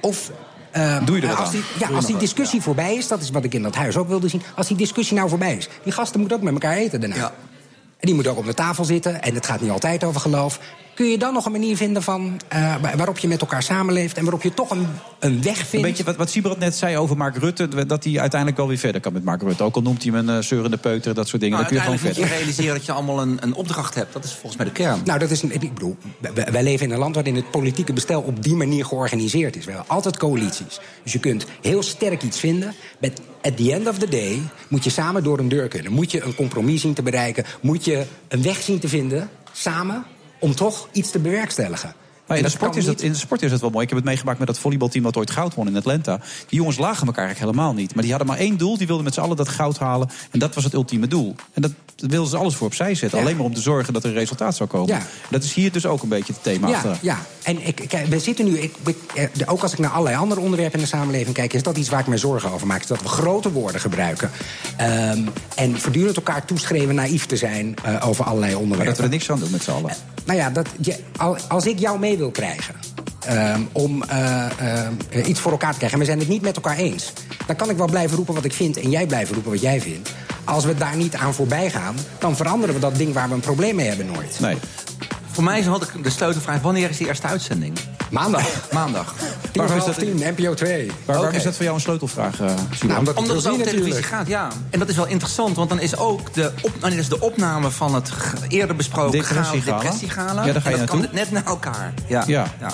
Of... 0.00 0.30
ehm, 0.70 1.04
Doe 1.04 1.16
je 1.16 1.22
er 1.22 1.28
wat 1.28 1.38
als 1.38 1.50
die, 1.50 1.62
ja, 1.78 1.88
als 1.88 2.06
die 2.06 2.16
discussie 2.16 2.62
voorbij 2.62 2.94
is, 2.94 3.08
dat 3.08 3.20
is 3.22 3.30
wat 3.30 3.44
ik 3.44 3.54
in 3.54 3.62
dat 3.62 3.74
huis 3.74 3.96
ook 3.96 4.08
wilde 4.08 4.28
zien... 4.28 4.42
als 4.56 4.66
die 4.66 4.76
discussie 4.76 5.16
nou 5.16 5.28
voorbij 5.28 5.56
is, 5.56 5.68
die 5.82 5.92
gasten 5.92 6.20
moeten 6.20 6.38
ook 6.38 6.44
met 6.44 6.52
elkaar 6.52 6.76
eten 6.76 7.00
daarna. 7.00 7.32
En 7.98 8.06
die 8.06 8.14
moeten 8.14 8.32
ook 8.32 8.38
op 8.38 8.46
de 8.46 8.54
tafel 8.54 8.84
zitten, 8.84 9.22
en 9.22 9.34
het 9.34 9.46
gaat 9.46 9.60
niet 9.60 9.70
altijd 9.70 10.04
over 10.04 10.20
geloof. 10.20 10.60
Kun 10.98 11.10
je 11.10 11.18
dan 11.18 11.32
nog 11.32 11.46
een 11.46 11.52
manier 11.52 11.76
vinden 11.76 12.02
van, 12.02 12.40
eh, 12.48 12.76
wa- 12.80 12.96
waarop 12.96 13.18
je 13.18 13.28
met 13.28 13.40
elkaar 13.40 13.62
samenleeft... 13.62 14.16
en 14.16 14.22
waarop 14.22 14.42
je 14.42 14.54
toch 14.54 14.70
een, 14.70 14.86
een 15.18 15.42
weg 15.42 15.56
vindt... 15.56 15.72
Een 15.72 15.82
beetje 15.82 16.04
wat, 16.04 16.16
wat 16.16 16.30
Sibrat 16.30 16.58
net 16.58 16.76
zei 16.76 16.96
over 16.96 17.16
Mark 17.16 17.36
Rutte... 17.36 17.86
dat 17.86 18.04
hij 18.04 18.20
uiteindelijk 18.20 18.56
wel 18.56 18.68
weer 18.68 18.78
verder 18.78 19.00
kan 19.00 19.12
met 19.12 19.24
Mark 19.24 19.42
Rutte. 19.42 19.62
Ook 19.62 19.74
al 19.74 19.82
noemt 19.82 20.02
hij 20.02 20.12
hem 20.12 20.28
een 20.28 20.36
uh, 20.36 20.42
zeurende 20.42 20.76
peuter, 20.76 21.14
dat 21.14 21.28
soort 21.28 21.42
dingen. 21.42 21.58
Nou, 21.58 21.74
dan 21.74 21.82
kun 21.82 21.92
je 21.92 21.98
gewoon 21.98 22.14
uiteindelijk 22.14 22.46
moet 22.46 22.54
je 22.54 22.54
verder. 22.54 22.64
realiseren 22.64 22.74
dat 22.74 22.86
je 22.86 22.92
allemaal 22.92 23.20
een, 23.20 23.38
een 23.40 23.54
opdracht 23.54 23.94
hebt. 23.94 24.12
Dat 24.12 24.24
is 24.24 24.30
volgens 24.30 24.56
mij 24.56 24.66
de 24.66 24.72
kern. 24.72 25.00
Nou, 25.04 25.18
dat 25.18 25.30
is 25.30 25.42
een, 25.42 25.52
ik 25.52 25.74
bedoel, 25.74 25.96
wij, 26.52 26.62
leven 26.62 26.86
in 26.86 26.92
een 26.92 26.98
land 26.98 27.14
waarin 27.14 27.36
het 27.36 27.50
politieke 27.50 27.92
bestel 27.92 28.20
op 28.20 28.42
die 28.42 28.54
manier 28.54 28.84
georganiseerd 28.84 29.56
is. 29.56 29.64
We 29.64 29.70
hebben 29.70 29.90
altijd 29.90 30.16
coalities. 30.16 30.80
Dus 31.02 31.12
je 31.12 31.20
kunt 31.20 31.46
heel 31.62 31.82
sterk 31.82 32.22
iets 32.22 32.38
vinden. 32.38 32.74
But 33.00 33.20
at 33.42 33.56
the 33.56 33.72
end 33.72 33.88
of 33.88 33.98
the 33.98 34.08
day 34.08 34.42
moet 34.68 34.84
je 34.84 34.90
samen 34.90 35.22
door 35.22 35.38
een 35.38 35.48
deur 35.48 35.68
kunnen. 35.68 35.92
Moet 35.92 36.10
je 36.10 36.22
een 36.22 36.34
compromis 36.34 36.80
zien 36.80 36.94
te 36.94 37.02
bereiken. 37.02 37.44
Moet 37.60 37.84
je 37.84 38.04
een 38.28 38.42
weg 38.42 38.62
zien 38.62 38.78
te 38.78 38.88
vinden, 38.88 39.30
samen, 39.52 40.04
om 40.38 40.54
toch 40.54 40.88
iets 40.92 41.10
te 41.10 41.18
bewerkstelligen. 41.18 41.94
In, 42.36 42.42
de 42.42 42.48
sport 42.48 42.76
is 42.76 42.84
dat, 42.84 43.00
in 43.00 43.12
de 43.12 43.18
sport 43.18 43.42
is 43.42 43.50
dat 43.50 43.60
wel 43.60 43.70
mooi. 43.70 43.82
Ik 43.82 43.88
heb 43.88 43.98
het 43.98 44.08
meegemaakt 44.08 44.38
met 44.38 44.46
dat 44.46 44.58
volleybalteam 44.58 45.04
dat 45.04 45.16
ooit 45.16 45.30
goud 45.30 45.54
won 45.54 45.66
in 45.66 45.76
Atlanta. 45.76 46.20
Die 46.48 46.58
jongens 46.58 46.78
lagen 46.78 47.06
elkaar 47.06 47.24
eigenlijk 47.24 47.54
helemaal 47.56 47.74
niet. 47.74 47.92
Maar 47.94 48.02
die 48.02 48.12
hadden 48.12 48.30
maar 48.30 48.38
één 48.38 48.56
doel. 48.56 48.76
Die 48.78 48.86
wilden 48.86 49.04
met 49.04 49.14
z'n 49.14 49.20
allen 49.20 49.36
dat 49.36 49.48
goud 49.48 49.78
halen. 49.78 50.08
En 50.30 50.38
dat 50.38 50.54
was 50.54 50.64
het 50.64 50.72
ultieme 50.74 51.06
doel. 51.06 51.34
En 51.52 51.62
dat 51.62 51.72
wilden 51.96 52.30
ze 52.30 52.36
alles 52.36 52.54
voor 52.54 52.66
opzij 52.66 52.94
zetten. 52.94 53.18
Ja. 53.18 53.24
Alleen 53.24 53.36
maar 53.36 53.46
om 53.46 53.54
te 53.54 53.60
zorgen 53.60 53.92
dat 53.92 54.02
er 54.04 54.08
een 54.10 54.16
resultaat 54.16 54.56
zou 54.56 54.68
komen. 54.68 54.94
Ja. 54.94 55.02
Dat 55.30 55.42
is 55.44 55.54
hier 55.54 55.72
dus 55.72 55.86
ook 55.86 56.02
een 56.02 56.08
beetje 56.08 56.32
het 56.32 56.42
thema 56.42 56.68
Ja, 56.68 56.74
achter. 56.74 56.98
ja. 57.02 57.18
en 57.42 57.66
ik, 57.66 57.84
kijk, 57.88 58.06
we 58.06 58.18
zitten 58.18 58.44
nu, 58.44 58.58
ik, 58.58 58.74
eh, 59.14 59.24
ook 59.46 59.62
als 59.62 59.72
ik 59.72 59.78
naar 59.78 59.90
allerlei 59.90 60.16
andere 60.16 60.40
onderwerpen 60.40 60.78
in 60.78 60.84
de 60.84 60.90
samenleving 60.90 61.34
kijk, 61.34 61.52
is 61.52 61.62
dat 61.62 61.76
iets 61.76 61.88
waar 61.88 62.00
ik 62.00 62.06
me 62.06 62.16
zorgen 62.16 62.50
over 62.50 62.66
maak. 62.66 62.80
Is 62.80 62.86
dat 62.86 63.02
we 63.02 63.08
grote 63.08 63.52
woorden 63.52 63.80
gebruiken. 63.80 64.30
Ehm, 64.76 65.22
en 65.54 65.80
voortdurend 65.80 66.16
elkaar 66.16 66.44
toeschreven 66.44 66.94
naïef 66.94 67.26
te 67.26 67.36
zijn 67.36 67.74
eh, 67.84 68.08
over 68.08 68.24
allerlei 68.24 68.52
Maar 68.52 68.60
onderwerpen. 68.62 68.94
dat 68.94 69.04
we 69.04 69.10
er 69.10 69.18
niks 69.18 69.30
aan 69.30 69.38
doen 69.40 69.50
met 69.50 69.62
z'n 69.62 69.70
allen. 69.70 69.92
Nou 70.24 70.40
ja, 70.40 70.50
dat, 70.50 70.68
je, 70.80 70.96
als 71.48 71.66
ik 71.66 71.78
jou 71.78 71.98
mee 71.98 72.17
wil 72.18 72.30
krijgen 72.30 72.74
ehm, 73.20 73.60
om 73.72 74.02
eh, 74.02 74.46
eh, 74.46 75.28
iets 75.28 75.40
voor 75.40 75.52
elkaar 75.52 75.72
te 75.72 75.76
krijgen... 75.76 75.98
en 75.98 76.04
we 76.04 76.10
zijn 76.10 76.18
het 76.18 76.28
niet 76.28 76.42
met 76.42 76.56
elkaar 76.56 76.76
eens... 76.76 77.12
dan 77.46 77.56
kan 77.56 77.70
ik 77.70 77.76
wel 77.76 77.86
blijven 77.86 78.16
roepen 78.16 78.34
wat 78.34 78.44
ik 78.44 78.52
vind 78.52 78.76
en 78.76 78.90
jij 78.90 79.06
blijven 79.06 79.34
roepen 79.34 79.52
wat 79.52 79.60
jij 79.60 79.80
vindt. 79.80 80.10
Als 80.44 80.64
we 80.64 80.74
daar 80.74 80.96
niet 80.96 81.14
aan 81.14 81.34
voorbij 81.34 81.70
gaan, 81.70 81.96
dan 82.18 82.36
veranderen 82.36 82.74
we 82.74 82.80
dat 82.80 82.96
ding 82.96 83.12
waar 83.12 83.28
we 83.28 83.34
een 83.34 83.40
probleem 83.40 83.74
mee 83.74 83.88
hebben 83.88 84.06
nooit. 84.06 84.40
Nee. 84.40 84.56
Voor 85.30 85.44
mij 85.44 85.62
had 85.62 85.82
ik 85.82 86.04
de 86.04 86.10
sleutelvraag: 86.10 86.60
wanneer 86.60 86.90
is 86.90 86.96
die 86.96 87.06
eerste 87.06 87.26
uitzending? 87.26 87.78
Maandag. 88.10 88.42
Maandag. 88.72 89.14
Tien 89.18 89.26
Waarom 89.52 89.66
voor 89.66 89.76
is 89.76 89.96
half 89.96 90.08
dat- 90.08 90.18
tien, 90.34 90.34
NPO 90.44 90.54
2. 90.54 90.90
Waar, 91.04 91.34
is 91.34 91.42
dat 91.42 91.54
voor 91.54 91.62
jou 91.64 91.76
een 91.76 91.82
sleutelvraag, 91.82 92.40
eh? 92.40 92.46
Nou, 92.86 92.98
omdat 92.98 93.14
Omdat 93.16 93.36
het 93.36 93.46
over 93.46 93.64
televisie 93.64 93.74
natuurlijk. 93.78 94.06
gaat, 94.06 94.26
ja. 94.26 94.48
En 94.70 94.78
dat 94.78 94.88
is 94.88 94.96
wel 94.96 95.06
interessant, 95.06 95.56
want 95.56 95.68
dan 95.68 95.80
is 95.80 95.96
ook 95.96 96.34
de, 96.34 96.52
op, 96.62 96.72
dan 96.80 96.92
is 96.92 97.08
de 97.08 97.20
opname 97.20 97.70
van 97.70 97.94
het 97.94 98.10
eerder 98.48 98.76
besproken 98.76 99.10
Depressiegala. 99.12 99.60
gala, 99.62 99.80
depressiegala. 99.82 100.44
Ja, 100.44 100.52
daar 100.52 100.62
ga 100.62 100.68
je 100.68 100.74
en 100.74 100.80
dat 100.80 100.90
kan 100.90 100.98
naartoe. 100.98 101.18
net 101.18 101.30
na 101.30 101.44
elkaar. 101.44 101.92
Ja. 102.06 102.24
Ja. 102.26 102.46
ja. 102.60 102.70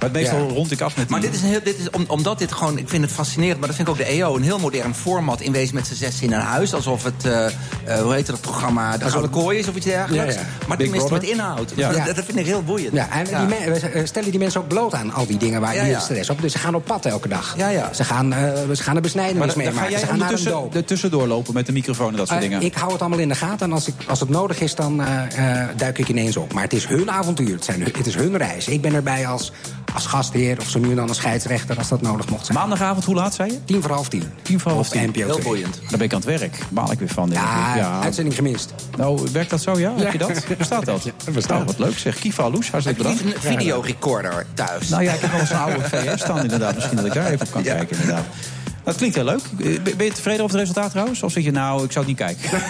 Maar 0.00 0.10
meestal 0.10 0.48
rond 0.48 0.70
ik 0.70 0.80
af 0.80 0.96
met 0.96 1.08
Maar 1.08 1.20
die- 1.20 1.30
dit 1.30 1.38
is, 1.38 1.44
een 1.44 1.50
heel, 1.50 1.60
dit 1.64 1.78
is 1.78 1.90
om, 1.90 2.04
omdat 2.08 2.38
dit 2.38 2.52
gewoon, 2.52 2.78
ik 2.78 2.88
vind 2.88 3.02
het 3.04 3.12
fascinerend, 3.12 3.58
maar 3.58 3.66
dat 3.68 3.76
vind 3.76 3.88
ik 3.88 3.94
ook 3.94 4.00
de 4.00 4.08
EO, 4.12 4.36
een 4.36 4.42
heel 4.42 4.58
modern 4.58 4.94
format 4.94 5.40
in 5.40 5.52
wezen 5.52 5.74
met 5.74 5.86
z'n 5.86 5.94
zes 5.94 6.20
in 6.20 6.32
een 6.32 6.40
huis. 6.40 6.74
Alsof 6.74 7.04
het, 7.04 7.24
eh, 7.24 7.46
eh, 7.46 7.52
hoe 8.02 8.14
heet 8.14 8.26
het 8.26 8.40
programma, 8.40 8.96
De 8.96 9.04
Gouden 9.10 9.30
Kooi 9.30 9.58
is 9.58 9.68
of 9.68 9.74
iets 9.76 9.86
dergelijks. 9.86 10.34
Ja, 10.34 10.40
ja. 10.40 10.46
Maar 10.68 10.76
Big 10.76 10.86
tenminste 10.86 11.12
met 11.12 11.22
inhoud. 11.22 11.72
Ja. 11.76 11.92
Dat, 11.92 12.16
dat 12.16 12.24
vind 12.24 12.38
ik 12.38 12.46
heel 12.46 12.62
boeiend. 12.62 12.92
Ja, 12.92 13.10
en 13.10 13.26
Ja. 13.30 13.46
Die 13.46 13.58
men- 13.58 13.92
we 13.92 14.06
stellen 14.06 14.30
die 14.30 14.38
mensen 14.40 14.60
ook 14.60 14.68
bloot 14.68 14.94
aan 14.94 15.12
al 15.12 15.26
die 15.26 15.36
dingen 15.36 15.60
waar 15.60 15.86
ja. 15.86 16.00
stress 16.00 16.30
op. 16.30 16.40
Dus 16.40 16.52
ze 16.52 16.58
gaan 16.58 16.74
op 16.74 16.84
pad 16.84 17.06
elke 17.06 17.28
dag. 17.28 17.54
Ja, 17.56 17.68
ja. 17.68 17.92
Ze, 17.92 18.04
gaan, 18.04 18.34
ze 18.74 18.82
gaan 18.82 19.00
besnijdenis 19.00 19.40
dan 19.40 19.50
ga 19.50 19.56
meemaken. 19.70 19.90
jij 19.90 19.98
Ze 20.00 20.06
gaan 20.06 20.18
naar 20.18 20.28
een 20.28 20.34
ondertussen 20.34 20.50
doop. 20.62 20.74
er 20.74 20.84
tussendoor 20.84 21.26
lopen 21.26 21.54
met 21.54 21.66
de 21.66 21.72
microfoon 21.72 22.10
en 22.10 22.16
dat 22.16 22.28
soort 22.28 22.40
dingen. 22.40 22.62
ik 22.62 22.74
hou 22.74 22.92
het 22.92 23.00
allemaal 23.00 23.18
in 23.18 23.28
de 23.28 23.34
gaten 23.34 23.66
en 23.66 23.72
als, 23.72 23.86
ik, 23.88 23.94
als 24.08 24.20
het 24.20 24.28
nodig 24.28 24.60
is, 24.60 24.74
dan 24.74 25.02
eh, 25.02 25.60
eh, 25.62 25.68
duik 25.76 25.98
ik 25.98 26.08
ineens 26.08 26.36
op. 26.36 26.52
Maar 26.52 26.62
het 26.62 26.72
is 26.72 26.86
hun 26.86 27.10
avontuur, 27.10 27.52
het, 27.54 27.64
zijn, 27.64 27.82
het 27.82 28.06
is 28.06 28.14
hun 28.14 28.36
reis. 28.36 28.66
Ik 28.68 28.80
ben 28.80 28.94
erbij 28.94 29.26
als, 29.26 29.52
als 29.94 30.06
gastheer 30.06 30.58
of 30.60 30.68
zo 30.68 30.78
nu 30.78 30.90
en 30.90 30.96
dan 30.96 31.08
een 31.08 31.14
scheidsrechter 31.14 31.78
als 31.78 31.88
dat 31.88 32.00
nodig 32.02 32.28
mocht 32.28 32.46
zijn. 32.46 32.58
Maandagavond, 32.58 33.04
hoe 33.04 33.14
laat 33.14 33.34
zei 33.34 33.50
je? 33.52 33.58
Tien 33.64 33.82
voor 33.82 33.90
half 33.90 34.08
tien. 34.08 34.22
Tien 34.42 34.60
voor 34.60 34.72
half 34.72 34.88
tien. 34.88 35.10
Heel 35.14 35.30
2. 35.30 35.42
boeiend. 35.42 35.74
Dan 35.74 35.98
ben 35.98 36.00
ik 36.00 36.12
aan 36.12 36.20
het 36.26 36.40
werk. 36.40 36.58
Baal 36.68 36.92
ik 36.92 36.98
weer 36.98 37.08
van. 37.08 37.30
Ja, 37.32 37.74
ik. 37.74 38.02
uitzending 38.04 38.36
gemist. 38.36 38.72
Nou, 38.96 39.28
werkt 39.32 39.50
dat 39.50 39.62
zo, 39.62 39.78
ja? 39.78 39.92
Heb 39.96 40.12
je 40.12 40.18
Ja. 40.18 40.26
dat? 40.26 40.58
Bestaat 40.58 40.84
dat? 40.84 41.02
Ja, 41.08 41.12
dat 41.24 41.34
bestaat. 41.34 41.64
Wat 41.64 41.78
leuk 41.78 41.98
zeg. 41.98 42.18
Kiva 42.18 42.50
Loes, 42.50 42.70
hartstikke 42.70 43.02
bedankt. 43.02 43.22
een 43.24 43.34
videorecorder 43.40 44.46
thuis? 44.54 44.88
Nou 44.88 45.02
ja, 45.02 45.12
ik 45.12 45.20
heb 45.20 45.30
wel 45.30 45.40
eens 45.40 45.50
een 45.50 45.56
oude 45.56 45.80
VS 45.88 46.20
staan 46.20 46.42
inderdaad. 46.42 46.74
Misschien 46.74 46.96
dat 46.96 47.06
ik 47.06 47.12
daar 47.14 47.26
even 47.26 47.46
op 47.46 47.52
kan 47.52 47.62
kijken 47.62 47.96
inderdaad. 48.00 48.24
Dat 48.88 48.96
klinkt 48.96 49.16
heel 49.16 49.24
leuk. 49.24 49.40
Eh, 49.58 49.94
Ben 49.96 50.06
je 50.06 50.12
tevreden 50.12 50.44
over 50.44 50.58
het 50.58 50.66
resultaat 50.68 50.90
trouwens? 50.90 51.22
Of 51.22 51.32
zeg 51.32 51.44
je 51.44 51.50
nou, 51.50 51.84
ik 51.84 51.92
zou 51.92 52.06
het 52.06 52.18
niet 52.18 52.26
kijken? 52.26 52.60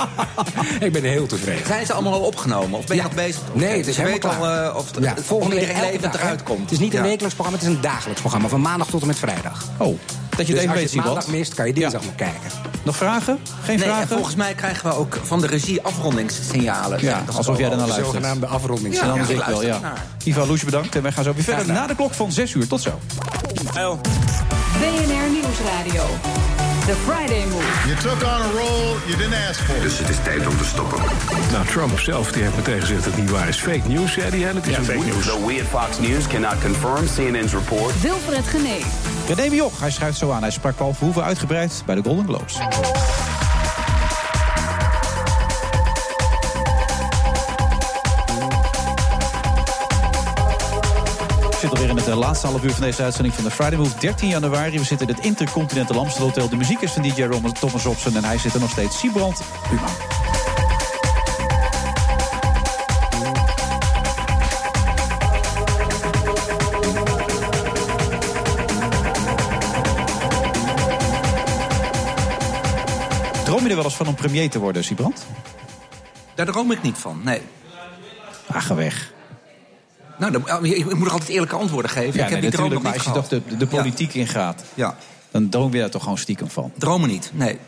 Ik 0.86 0.92
ben 0.92 1.02
heel 1.02 1.26
tevreden. 1.26 1.66
Zijn 1.66 1.86
ze 1.86 1.92
allemaal 1.92 2.12
al 2.12 2.20
opgenomen? 2.20 2.78
Of 2.78 2.86
ben 2.86 2.96
je 2.96 3.02
nog 3.02 3.14
bezig? 3.14 3.40
Nee, 3.52 3.76
het 3.76 3.86
is 3.86 3.96
je 3.96 4.02
helemaal 4.02 4.36
klaar. 4.36 4.64
al 4.64 4.70
eh, 4.70 4.76
of, 4.76 4.90
Ja, 5.00 5.14
volgende 5.22 5.56
levend 5.56 6.14
hè. 6.14 6.20
eruit 6.20 6.42
komt. 6.42 6.60
Het 6.60 6.70
is 6.70 6.78
niet 6.78 6.94
een 6.94 7.02
wekelijks 7.02 7.34
programma, 7.34 7.58
het 7.60 7.68
is 7.68 7.74
een 7.74 7.80
dagelijks 7.82 8.20
programma. 8.20 8.48
Van 8.48 8.60
maandag 8.60 8.88
tot 8.88 9.00
en 9.00 9.06
met 9.06 9.18
vrijdag. 9.18 9.64
Oh, 9.78 9.98
dat 10.36 10.46
je 10.46 10.52
het 10.52 10.62
dus 10.62 10.62
even 10.62 10.70
als 10.70 10.74
weet, 10.74 10.74
je 10.74 10.80
het 10.80 10.90
Siebald. 10.90 11.14
maandag 11.14 11.26
mist, 11.34 11.54
kan 11.54 11.66
je 11.66 11.72
dinsdag 11.72 12.04
nog 12.04 12.14
kijken. 12.14 12.40
Nog 12.84 12.96
vragen? 12.96 13.38
Geen 13.64 13.76
nee, 13.76 13.84
vragen? 13.86 14.02
En 14.02 14.08
volgens 14.08 14.34
mij 14.34 14.54
krijgen 14.54 14.88
we 14.88 14.94
ook 14.96 15.18
van 15.22 15.40
de 15.40 15.46
regie 15.46 15.82
afrondingssignalen. 15.82 17.00
Ja, 17.02 17.24
alsof 17.36 17.58
jij 17.58 17.70
er 17.70 17.76
naar 17.76 17.86
De 17.86 17.92
luistert. 17.92 18.06
zogenaamde 18.14 18.46
afronding. 18.46 18.94
Ja, 18.94 19.06
dan 19.06 19.14
Ja, 19.16 19.20
ik 19.22 19.26
wel, 19.28 19.36
luister 19.38 19.66
ja. 19.66 19.78
naar. 19.78 20.02
Iva 20.24 20.46
Loes, 20.46 20.64
bedankt. 20.64 20.94
En 20.96 21.02
wij 21.02 21.12
gaan 21.12 21.24
zo 21.24 21.32
weer 21.34 21.44
verder 21.44 21.66
na 21.66 21.86
de 21.86 21.94
klok 21.94 22.14
van 22.14 22.32
6 22.32 22.54
uur. 22.54 22.66
Tot 22.66 22.80
zo. 22.80 23.00
BNR 24.78 25.30
Nieuwsradio. 25.30 26.04
The 26.86 26.94
Friday 26.94 27.44
Move. 27.46 27.86
You 27.86 27.96
took 27.96 28.22
on 28.22 28.42
a 28.42 28.50
role 28.52 28.98
you 29.06 29.16
didn't 29.16 29.48
ask 29.48 29.60
for. 29.60 29.80
Dus 29.80 29.98
het 29.98 30.08
is 30.08 30.16
tijd 30.24 30.46
om 30.46 30.56
te 30.56 30.64
stoppen. 30.64 30.98
Nou, 31.52 31.66
Trump 31.66 31.98
zelf 31.98 32.32
die 32.32 32.42
heeft 32.42 32.56
meteen 32.56 32.80
gezegd 32.80 33.04
dat 33.04 33.12
het 33.12 33.20
niet 33.22 33.30
waar 33.30 33.48
is. 33.48 33.60
Fake 33.60 33.88
news, 33.88 34.12
zei 34.12 34.30
hij. 34.30 34.48
En 34.48 34.56
het 34.56 34.66
is 34.66 34.76
een 34.76 34.84
fake 34.84 34.98
news. 34.98 35.26
Though 35.26 35.46
we 35.46 35.60
at 35.60 35.82
Fox 35.82 35.98
News 35.98 36.26
cannot 36.26 36.60
confirm 36.60 37.04
CNN's 37.16 37.52
report. 37.52 38.00
Wilfred 38.00 38.46
Genee. 38.46 38.84
René 39.28 39.48
Mioch, 39.48 39.80
hij 39.80 39.90
schuift 39.90 40.18
zo 40.18 40.30
aan. 40.30 40.42
Hij 40.42 40.50
sprak 40.50 40.76
Paul 40.76 40.94
Verhoeven 40.94 41.24
uitgebreid 41.24 41.82
bij 41.86 41.94
de 41.94 42.02
Golden 42.02 42.24
Globes. 42.24 42.58
Zitten 51.62 51.80
alweer 51.80 51.96
in 51.96 52.04
het 52.04 52.14
eh, 52.14 52.26
laatste 52.26 52.46
half 52.46 52.64
uur 52.64 52.70
van 52.70 52.82
deze 52.82 53.02
uitzending 53.02 53.34
van 53.34 53.44
de 53.44 53.50
Friday 53.50 53.78
Move. 53.78 53.98
13 53.98 54.28
januari. 54.28 54.78
We 54.78 54.84
zitten 54.84 55.08
in 55.08 55.14
het 55.14 55.24
Intercontinental 55.24 55.98
Amstel 55.98 56.24
Hotel. 56.24 56.48
De 56.48 56.56
muziek 56.56 56.80
is 56.80 56.92
van 56.92 57.02
DJ 57.02 57.22
Rom- 57.22 57.52
Thomas 57.52 57.82
Robson 57.82 58.16
en 58.16 58.24
hij 58.24 58.38
zit 58.38 58.54
er 58.54 58.60
nog 58.60 58.70
steeds. 58.70 58.98
Siebrand 58.98 59.42
Buma. 59.70 59.86
Droom 73.44 73.62
je 73.62 73.68
er 73.68 73.76
wel 73.76 73.84
eens 73.84 73.96
van 73.96 74.06
om 74.06 74.14
premier 74.14 74.50
te 74.50 74.58
worden, 74.58 74.84
Siebrand? 74.84 75.26
Daar 76.34 76.46
droom 76.46 76.70
ik 76.70 76.82
niet 76.82 76.98
van, 76.98 77.20
nee. 77.24 77.42
Ga 78.50 78.74
weg. 78.74 79.12
Nou, 80.30 80.32
dan, 80.44 80.64
ik 80.64 80.76
ik 80.76 80.94
moet 80.94 81.06
er 81.06 81.12
altijd 81.12 81.30
eerlijke 81.30 81.56
antwoorden 81.56 81.90
geven. 81.90 82.06
Ja, 82.18 82.24
ik 82.24 82.30
heb 82.30 82.30
nee, 82.30 82.40
die 82.40 82.50
droom 82.50 82.72
nog 82.72 82.82
niet 82.82 82.92
als 82.94 83.04
je 83.04 83.10
toch 83.10 83.28
de, 83.28 83.42
de 83.58 83.66
politiek 83.66 84.14
ingaat, 84.14 84.62
Ja. 84.74 84.96
dan 85.30 85.48
droom 85.48 85.72
je 85.72 85.78
daar 85.80 85.90
toch 85.90 86.02
gewoon 86.02 86.18
stiekem 86.18 86.50
van. 86.50 86.72
Dromen 86.78 87.08
niet, 87.08 87.30
nee. 87.34 87.58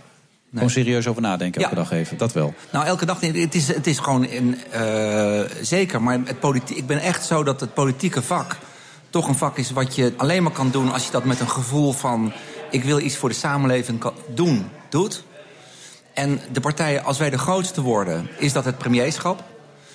Gewoon 0.55 0.70
serieus 0.70 1.06
over 1.06 1.22
nadenken 1.22 1.62
elke 1.62 1.74
Ja. 1.74 1.81
dag 1.82 1.90
even. 1.93 2.16
Dat 2.16 2.32
wel. 2.32 2.55
Nou, 2.72 2.86
elke 2.86 3.06
dag. 3.06 3.20
niet. 3.20 3.36
Het 3.36 3.55
is, 3.55 3.68
het 3.68 3.86
is 3.86 3.98
gewoon 3.98 4.26
een, 4.31 4.59
eh, 4.70 5.40
zeker. 5.62 6.02
Maar 6.02 6.18
het 6.24 6.40
politi- 6.40 6.74
ik 6.76 6.86
ben 6.86 6.98
echt 7.01 7.26
zo 7.26 7.43
dat 7.43 7.60
het 7.60 7.74
politieke 7.74 8.22
vak 8.22 8.56
toch 9.10 9.28
een 9.28 9.35
vak 9.35 9.59
is 9.59 9.70
wat 9.70 9.94
je 9.94 10.12
alleen 10.16 10.43
maar 10.43 10.52
kan 10.52 10.70
doen 10.70 10.93
als 10.93 11.05
je 11.05 11.10
dat 11.10 11.24
met 11.24 11.40
een 11.40 11.51
gevoel 11.51 11.93
van 11.93 12.32
ik 12.70 12.85
wil 12.85 12.98
iets 12.98 13.16
voor 13.16 13.28
de 13.28 13.35
samenleving 13.35 14.02
doen, 14.35 14.68
doet. 14.89 15.24
En 16.14 16.40
de 16.52 16.60
partijen, 16.60 17.05
als 17.05 17.18
wij 17.18 17.31
de 17.31 17.39
grootste 17.39 17.81
worden, 17.81 18.28
is 18.39 18.52
dat 18.52 18.64
het 18.64 18.78
premierschap. 18.78 19.43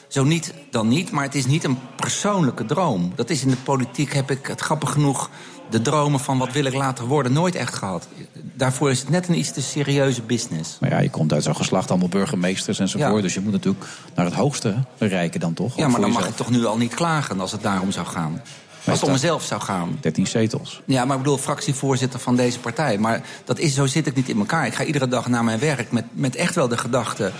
Zo 0.10 0.24
niet, 0.24 0.54
dan 0.72 0.88
niet. 0.88 1.12
Maar 1.12 1.24
het 1.24 1.36
is 1.36 1.46
niet 1.46 1.64
een 1.64 1.78
persoonlijke 1.96 2.66
droom. 2.66 3.12
Dat 3.16 3.30
is 3.30 3.44
in 3.44 3.50
de 3.50 3.56
politiek, 3.56 4.14
heb 4.14 4.32
ik 4.32 4.48
het 4.48 4.62
grappig 4.62 4.92
genoeg... 4.92 5.30
de 5.70 5.82
dromen 5.82 6.20
van 6.20 6.38
wat 6.38 6.52
wil 6.52 6.66
ik 6.66 6.74
later 6.74 7.06
worden, 7.06 7.34
nooit 7.34 7.56
echt 7.56 7.74
gehad. 7.74 8.08
Daarvoor 8.34 8.90
is 8.90 9.00
het 9.00 9.10
net 9.10 9.28
een 9.28 9.38
iets 9.38 9.52
te 9.52 9.62
serieuze 9.62 10.22
business. 10.22 10.78
Maar 10.80 10.90
ja, 10.90 11.00
je 11.00 11.10
komt 11.10 11.34
uit 11.34 11.44
zo'n 11.44 11.56
geslacht, 11.56 11.90
allemaal 11.90 12.10
burgemeesters 12.10 12.80
enzovoort. 12.80 13.16
Ja. 13.16 13.22
Dus 13.22 13.34
je 13.34 13.42
moet 13.42 13.52
natuurlijk 13.52 13.86
naar 14.16 14.26
het 14.26 14.34
hoogste 14.34 14.76
bereiken 14.98 15.40
dan 15.40 15.54
toch? 15.54 15.78
Ja, 15.78 15.88
maar 15.88 16.02
dan 16.02 16.12
mag 16.12 16.28
ik 16.28 16.36
toch 16.36 16.50
nu 16.50 16.66
al 16.66 16.78
niet 16.78 16.94
klagen 16.94 17.40
als 17.40 17.52
het 17.52 17.62
daarom 17.62 17.92
zou 17.92 18.06
gaan. 18.08 18.42
Als 18.86 19.00
het 19.00 19.08
om 19.08 19.12
mezelf 19.12 19.44
zou 19.44 19.62
gaan. 19.62 19.98
13 20.02 20.28
zetels. 20.28 20.82
Ja, 20.86 21.06
maar 21.06 21.18
ik 21.18 21.24
bedoel, 21.24 21.38
fractievoorzitter 21.38 22.20
van 22.20 22.36
deze 22.36 22.60
partij. 22.60 22.98
Maar 22.98 23.22
dat 23.46 23.60
is, 23.60 23.74
zo 23.74 23.86
zit 23.86 24.08
ik 24.08 24.16
niet 24.16 24.30
in 24.30 24.40
elkaar. 24.40 24.66
Ik 24.66 24.74
ga 24.74 24.84
iedere 24.84 25.08
dag 25.08 25.28
naar 25.28 25.44
mijn 25.44 25.60
werk 25.60 25.92
met, 25.92 26.06
met 26.12 26.36
echt 26.36 26.56
wel 26.56 26.68
de 26.68 26.78
gedachte 26.78 27.32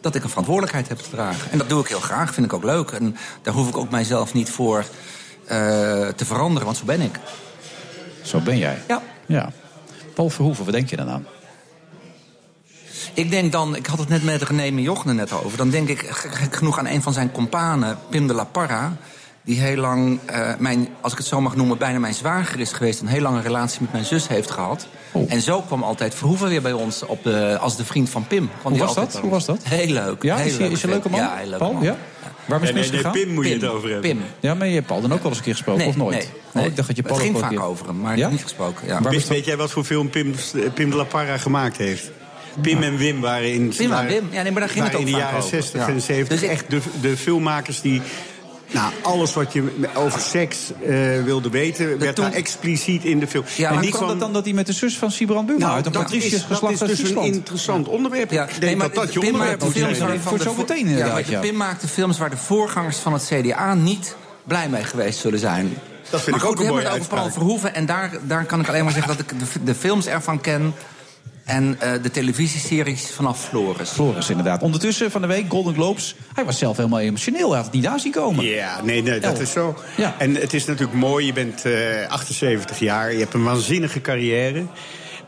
dat 0.00 0.14
ik 0.14 0.22
een 0.22 0.28
verantwoordelijkheid 0.28 0.88
heb 0.88 0.98
te 0.98 1.10
dragen. 1.10 1.50
En 1.50 1.58
dat 1.58 1.68
doe 1.68 1.80
ik 1.80 1.88
heel 1.88 2.00
graag, 2.00 2.34
vind 2.34 2.46
ik 2.46 2.52
ook 2.52 2.64
leuk. 2.64 2.90
En 2.90 3.16
daar 3.42 3.54
hoef 3.54 3.68
ik 3.68 3.76
ook 3.76 3.90
mijzelf 3.90 4.34
niet 4.34 4.50
voor 4.50 4.84
eh, 5.44 5.56
te 6.08 6.24
veranderen, 6.24 6.64
want 6.64 6.76
zo 6.76 6.84
ben 6.84 7.00
ik. 7.00 7.18
Zo 8.22 8.40
ben 8.40 8.58
jij. 8.58 8.82
Ja. 8.88 9.02
ja. 9.26 9.52
Paul 10.14 10.30
Verhoeven, 10.30 10.64
wat 10.64 10.74
denk 10.74 10.90
je 10.90 10.96
dan 10.96 11.08
aan? 11.08 11.26
Ik 13.14 13.30
denk 13.30 13.52
dan, 13.52 13.76
ik 13.76 13.86
had 13.86 13.98
het 13.98 14.08
net 14.08 14.24
met 14.24 14.42
René 14.42 14.70
Miochne 14.70 15.12
net 15.12 15.32
over... 15.32 15.56
dan 15.56 15.70
denk 15.70 15.88
ik 15.88 16.06
genoeg 16.50 16.78
aan 16.78 16.86
een 16.86 17.02
van 17.02 17.12
zijn 17.12 17.32
companen, 17.32 17.98
Pim 18.10 18.26
de 18.26 18.34
la 18.34 18.44
Parra... 18.44 18.96
die 19.44 19.60
heel 19.60 19.76
lang, 19.76 20.18
eh, 20.26 20.50
mijn, 20.58 20.88
als 21.00 21.12
ik 21.12 21.18
het 21.18 21.26
zo 21.26 21.40
mag 21.40 21.56
noemen, 21.56 21.78
bijna 21.78 21.98
mijn 21.98 22.14
zwager 22.14 22.60
is 22.60 22.72
geweest... 22.72 23.00
een 23.00 23.06
heel 23.06 23.20
lange 23.20 23.40
relatie 23.40 23.80
met 23.80 23.92
mijn 23.92 24.04
zus 24.04 24.28
heeft 24.28 24.50
gehad. 24.50 24.86
Oh. 25.12 25.32
En 25.32 25.40
zo 25.40 25.60
kwam 25.62 25.82
altijd 25.82 26.14
Verhoeven 26.14 26.48
weer 26.48 26.62
bij 26.62 26.72
ons 26.72 27.02
op 27.06 27.22
de, 27.22 27.56
als 27.60 27.76
de 27.76 27.84
vriend 27.84 28.10
van 28.10 28.26
Pim. 28.26 28.50
Kwam 28.60 28.72
Hoe 28.72 28.80
was 28.82 28.94
dat? 28.94 29.18
Hoe 29.20 29.30
was 29.30 29.44
dat? 29.44 29.60
Heel 29.62 29.86
leuk. 29.92 30.22
Ja, 30.22 30.36
heel 30.36 30.46
is 30.46 30.56
hij- 30.58 30.68
is 30.68 30.82
hij 30.82 30.82
een 30.82 30.90
leuke 30.96 31.08
man? 31.08 31.20
Ja, 31.20 31.34
heel 31.36 31.44
leuke 31.48 31.58
Paul, 31.58 31.72
man. 31.72 31.82
ja? 31.82 31.96
Waarom 32.44 32.68
is 32.68 32.74
Nee, 32.74 32.82
het 32.82 32.92
nee, 32.92 33.02
misgegaan? 33.02 33.12
Pim 33.26 33.34
moet 33.34 33.46
je 33.46 33.52
het 33.52 33.64
over 33.64 33.90
hebben. 33.90 34.10
Pim. 34.10 34.22
Ja, 34.40 34.54
maar 34.54 34.66
je 34.66 34.74
hebt 34.74 34.86
Paul 34.86 35.00
dan 35.00 35.12
ook 35.12 35.18
wel 35.18 35.28
eens 35.28 35.36
een 35.38 35.44
keer 35.44 35.52
gesproken, 35.54 35.80
Nee, 35.80 35.90
of 35.90 35.96
nooit? 35.96 36.16
nee, 36.16 36.26
Oh, 36.26 36.54
nee. 36.54 36.66
ik 36.66 36.76
dacht 36.76 36.88
dat 36.88 36.96
je 36.96 37.02
Het 37.02 37.10
Paul 37.12 37.22
ging 37.24 37.34
ook 37.34 37.40
wel 37.40 37.50
vaak 37.50 37.60
over 37.68 37.86
hem, 37.86 38.00
maar 38.00 38.12
ik 38.12 38.16
Ja? 38.18 38.22
heb 38.22 38.32
niet 38.32 38.42
gesproken. 38.42 38.86
Ja. 38.86 39.00
Weet, 39.02 39.28
weet 39.28 39.44
jij 39.44 39.56
wat 39.56 39.70
voor 39.70 39.84
film 39.84 40.10
Pim, 40.10 40.34
Pim 40.74 40.90
de 40.90 40.96
la 40.96 41.04
Parra 41.04 41.36
gemaakt 41.38 41.76
heeft? 41.76 42.10
Pim 42.60 42.82
en 42.82 42.96
Wim 42.96 43.20
waren 43.20 43.52
in, 43.52 43.68
Pim 43.76 43.92
en 43.92 44.06
Wim. 44.06 44.28
Ja, 44.30 44.42
nee, 44.42 44.52
maar 44.52 44.60
daar 44.60 44.70
ging 44.70 44.84
het 44.84 44.94
ook 44.94 45.00
in 45.00 45.06
de 45.06 45.12
jaren 45.12 45.36
over. 45.38 45.48
60 45.48 45.80
Ja. 45.80 45.88
en 45.88 46.00
70 46.00 46.28
Dus 46.40 46.48
ik- 46.48 46.54
echt 46.54 46.70
de, 46.70 46.80
de 47.00 47.16
filmmakers 47.16 47.80
die... 47.80 48.02
Nou, 48.72 48.92
alles 49.02 49.34
wat 49.34 49.52
je 49.52 49.72
over 49.94 50.20
seks 50.20 50.58
eh, 50.86 51.22
wilde 51.24 51.50
weten, 51.50 51.98
werd 51.98 52.16
toen- 52.16 52.24
daar 52.24 52.34
expliciet 52.34 53.04
in 53.04 53.20
de 53.20 53.26
film. 53.26 53.44
Ja, 53.56 53.68
En 53.68 53.74
maar 53.74 53.84
kwam- 53.86 54.08
het 54.08 54.20
dan 54.20 54.32
dat 54.32 54.44
hij 54.44 54.52
met 54.54 54.66
de 54.66 54.72
zus 54.72 54.98
van 54.98 55.10
Sibrand 55.10 55.46
Buma 55.46 55.58
Nou, 55.58 55.74
uit 55.74 55.86
een 55.86 55.92
dat 55.92 56.02
patriciërs 56.02 56.32
is- 56.34 56.40
dat 56.40 56.58
geslacht 56.58 56.90
is 56.90 56.98
dus 56.98 57.10
een 57.10 57.22
interessant 57.22 57.88
onderwerp. 57.88 58.30
Ja, 58.30 58.48
ik 58.48 58.60
denk 58.60 58.80
dat 58.80 58.94
dat 58.94 59.12
je 59.12 59.20
onderwerp 59.20 59.60
maakte 59.60 59.78
films 59.78 59.98
Voor 60.22 60.38
zo 60.38 60.54
meteen 60.54 60.86
inderdaad, 60.86 61.26
Ja. 61.26 61.40
Pim 61.40 61.56
maakte 61.56 61.88
films 61.88 62.18
waar 62.18 62.30
de 62.30 62.36
voorgangers 62.36 62.96
van 62.96 63.12
het 63.12 63.24
CDA 63.32 63.74
niet 63.74 64.16
blij 64.44 64.68
mee 64.68 64.84
geweest 64.84 65.18
zullen 65.18 65.38
zijn. 65.38 65.74
Dat 66.10 66.20
vind 66.22 66.36
maar 66.36 66.40
ik 66.40 66.50
goed, 66.50 66.54
ook 66.54 66.60
een 66.60 66.66
we 66.66 66.72
mooie 66.72 66.82
hebben 66.82 66.92
het 66.92 67.00
over 67.00 67.08
Paul 67.08 67.22
uitspraak. 67.22 67.32
Verhoeven. 67.44 67.74
En 67.74 67.86
daar, 67.86 68.10
daar 68.22 68.44
kan 68.44 68.60
ik 68.60 68.68
alleen 68.68 68.84
maar 68.84 68.92
zeggen 68.92 69.16
dat 69.16 69.20
ik 69.32 69.38
de, 69.38 69.64
de 69.64 69.74
films 69.74 70.06
ervan 70.06 70.40
ken. 70.40 70.74
En 71.50 71.76
eh, 71.80 71.92
de 72.02 72.10
televisieseries 72.10 73.10
vanaf 73.10 73.48
Floris. 73.48 73.90
Floris, 73.90 74.30
inderdaad. 74.30 74.62
Ondertussen 74.62 75.10
van 75.10 75.20
de 75.20 75.26
week, 75.26 75.44
Golden 75.48 75.74
Globes. 75.74 76.14
Hij 76.34 76.44
was 76.44 76.58
zelf 76.58 76.76
helemaal 76.76 77.00
emotioneel. 77.00 77.48
Hij 77.48 77.56
had 77.56 77.64
het 77.64 77.74
niet 77.74 77.86
aan 77.86 78.00
zien 78.00 78.12
komen. 78.12 78.44
Ja, 78.44 78.80
nee, 78.82 79.02
nee 79.02 79.20
dat 79.20 79.40
is 79.40 79.52
zo. 79.52 79.78
Ja. 79.96 80.14
En 80.18 80.34
het 80.34 80.54
is 80.54 80.64
natuurlijk 80.64 80.98
mooi, 80.98 81.26
je 81.26 81.32
bent 81.32 81.64
eh, 81.64 82.08
78 82.08 82.78
jaar, 82.78 83.12
je 83.12 83.18
hebt 83.18 83.34
een 83.34 83.42
waanzinnige 83.42 84.00
carrière. 84.00 84.64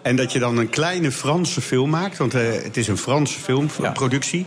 En 0.02 0.16
dat 0.16 0.32
je 0.32 0.38
dan 0.38 0.58
een 0.58 0.70
kleine 0.70 1.10
Franse 1.10 1.60
film 1.60 1.90
maakt, 1.90 2.16
want 2.16 2.34
eh, 2.34 2.42
het 2.62 2.76
is 2.76 2.88
een 2.88 2.98
Franse 2.98 3.38
filmproductie. 3.38 4.46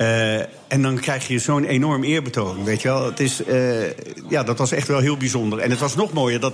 Eh, 0.00 0.38
en 0.68 0.82
dan 0.82 0.98
krijg 0.98 1.28
je 1.28 1.38
zo'n 1.38 1.64
enorm 1.64 2.04
eerbetoon, 2.04 2.64
weet 2.64 2.82
je 2.82 2.88
wel. 2.88 3.04
Het 3.04 3.20
is, 3.20 3.44
eh, 3.44 3.90
ja, 4.28 4.42
dat 4.42 4.58
was 4.58 4.72
echt 4.72 4.88
wel 4.88 4.98
heel 4.98 5.16
bijzonder. 5.16 5.58
En 5.58 5.70
het 5.70 5.80
was 5.80 5.94
nog 5.94 6.12
mooier 6.12 6.40
dat 6.40 6.52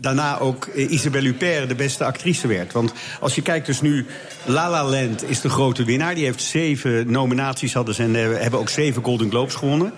daarna 0.00 0.38
ook 0.38 0.64
eh, 0.64 0.90
Isabelle 0.90 1.28
Huppert 1.28 1.68
de 1.68 1.74
beste 1.74 2.04
actrice 2.04 2.46
werd. 2.46 2.72
Want 2.72 2.92
als 3.20 3.34
je 3.34 3.42
kijkt 3.42 3.66
dus 3.66 3.80
nu, 3.80 4.06
La 4.44 4.70
La 4.70 4.84
Land 4.84 5.30
is 5.30 5.40
de 5.40 5.48
grote 5.48 5.84
winnaar. 5.84 6.14
Die 6.14 6.24
heeft 6.24 6.42
zeven 6.42 7.10
nominaties 7.10 7.74
hadden 7.74 7.94
ze 7.94 8.02
en 8.02 8.14
hebben 8.14 8.60
ook 8.60 8.68
zeven 8.68 9.04
Golden 9.04 9.30
Globes 9.30 9.54
gewonnen. 9.54 9.92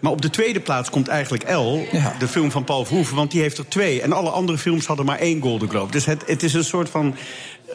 Maar 0.00 0.12
op 0.12 0.22
de 0.22 0.30
tweede 0.30 0.60
plaats 0.60 0.90
komt 0.90 1.08
eigenlijk 1.08 1.42
El, 1.42 1.86
de 2.18 2.28
film 2.28 2.50
van 2.50 2.64
Paul 2.64 2.84
Verhoeven... 2.84 3.16
want 3.16 3.30
die 3.30 3.40
heeft 3.40 3.58
er 3.58 3.68
twee. 3.68 4.02
En 4.02 4.12
alle 4.12 4.30
andere 4.30 4.58
films 4.58 4.86
hadden 4.86 5.06
maar 5.06 5.18
één 5.18 5.40
Golden 5.40 5.68
Globe. 5.68 5.92
Dus 5.92 6.04
het, 6.04 6.22
het 6.26 6.42
is 6.42 6.54
een 6.54 6.64
soort 6.64 6.88
van... 6.88 7.14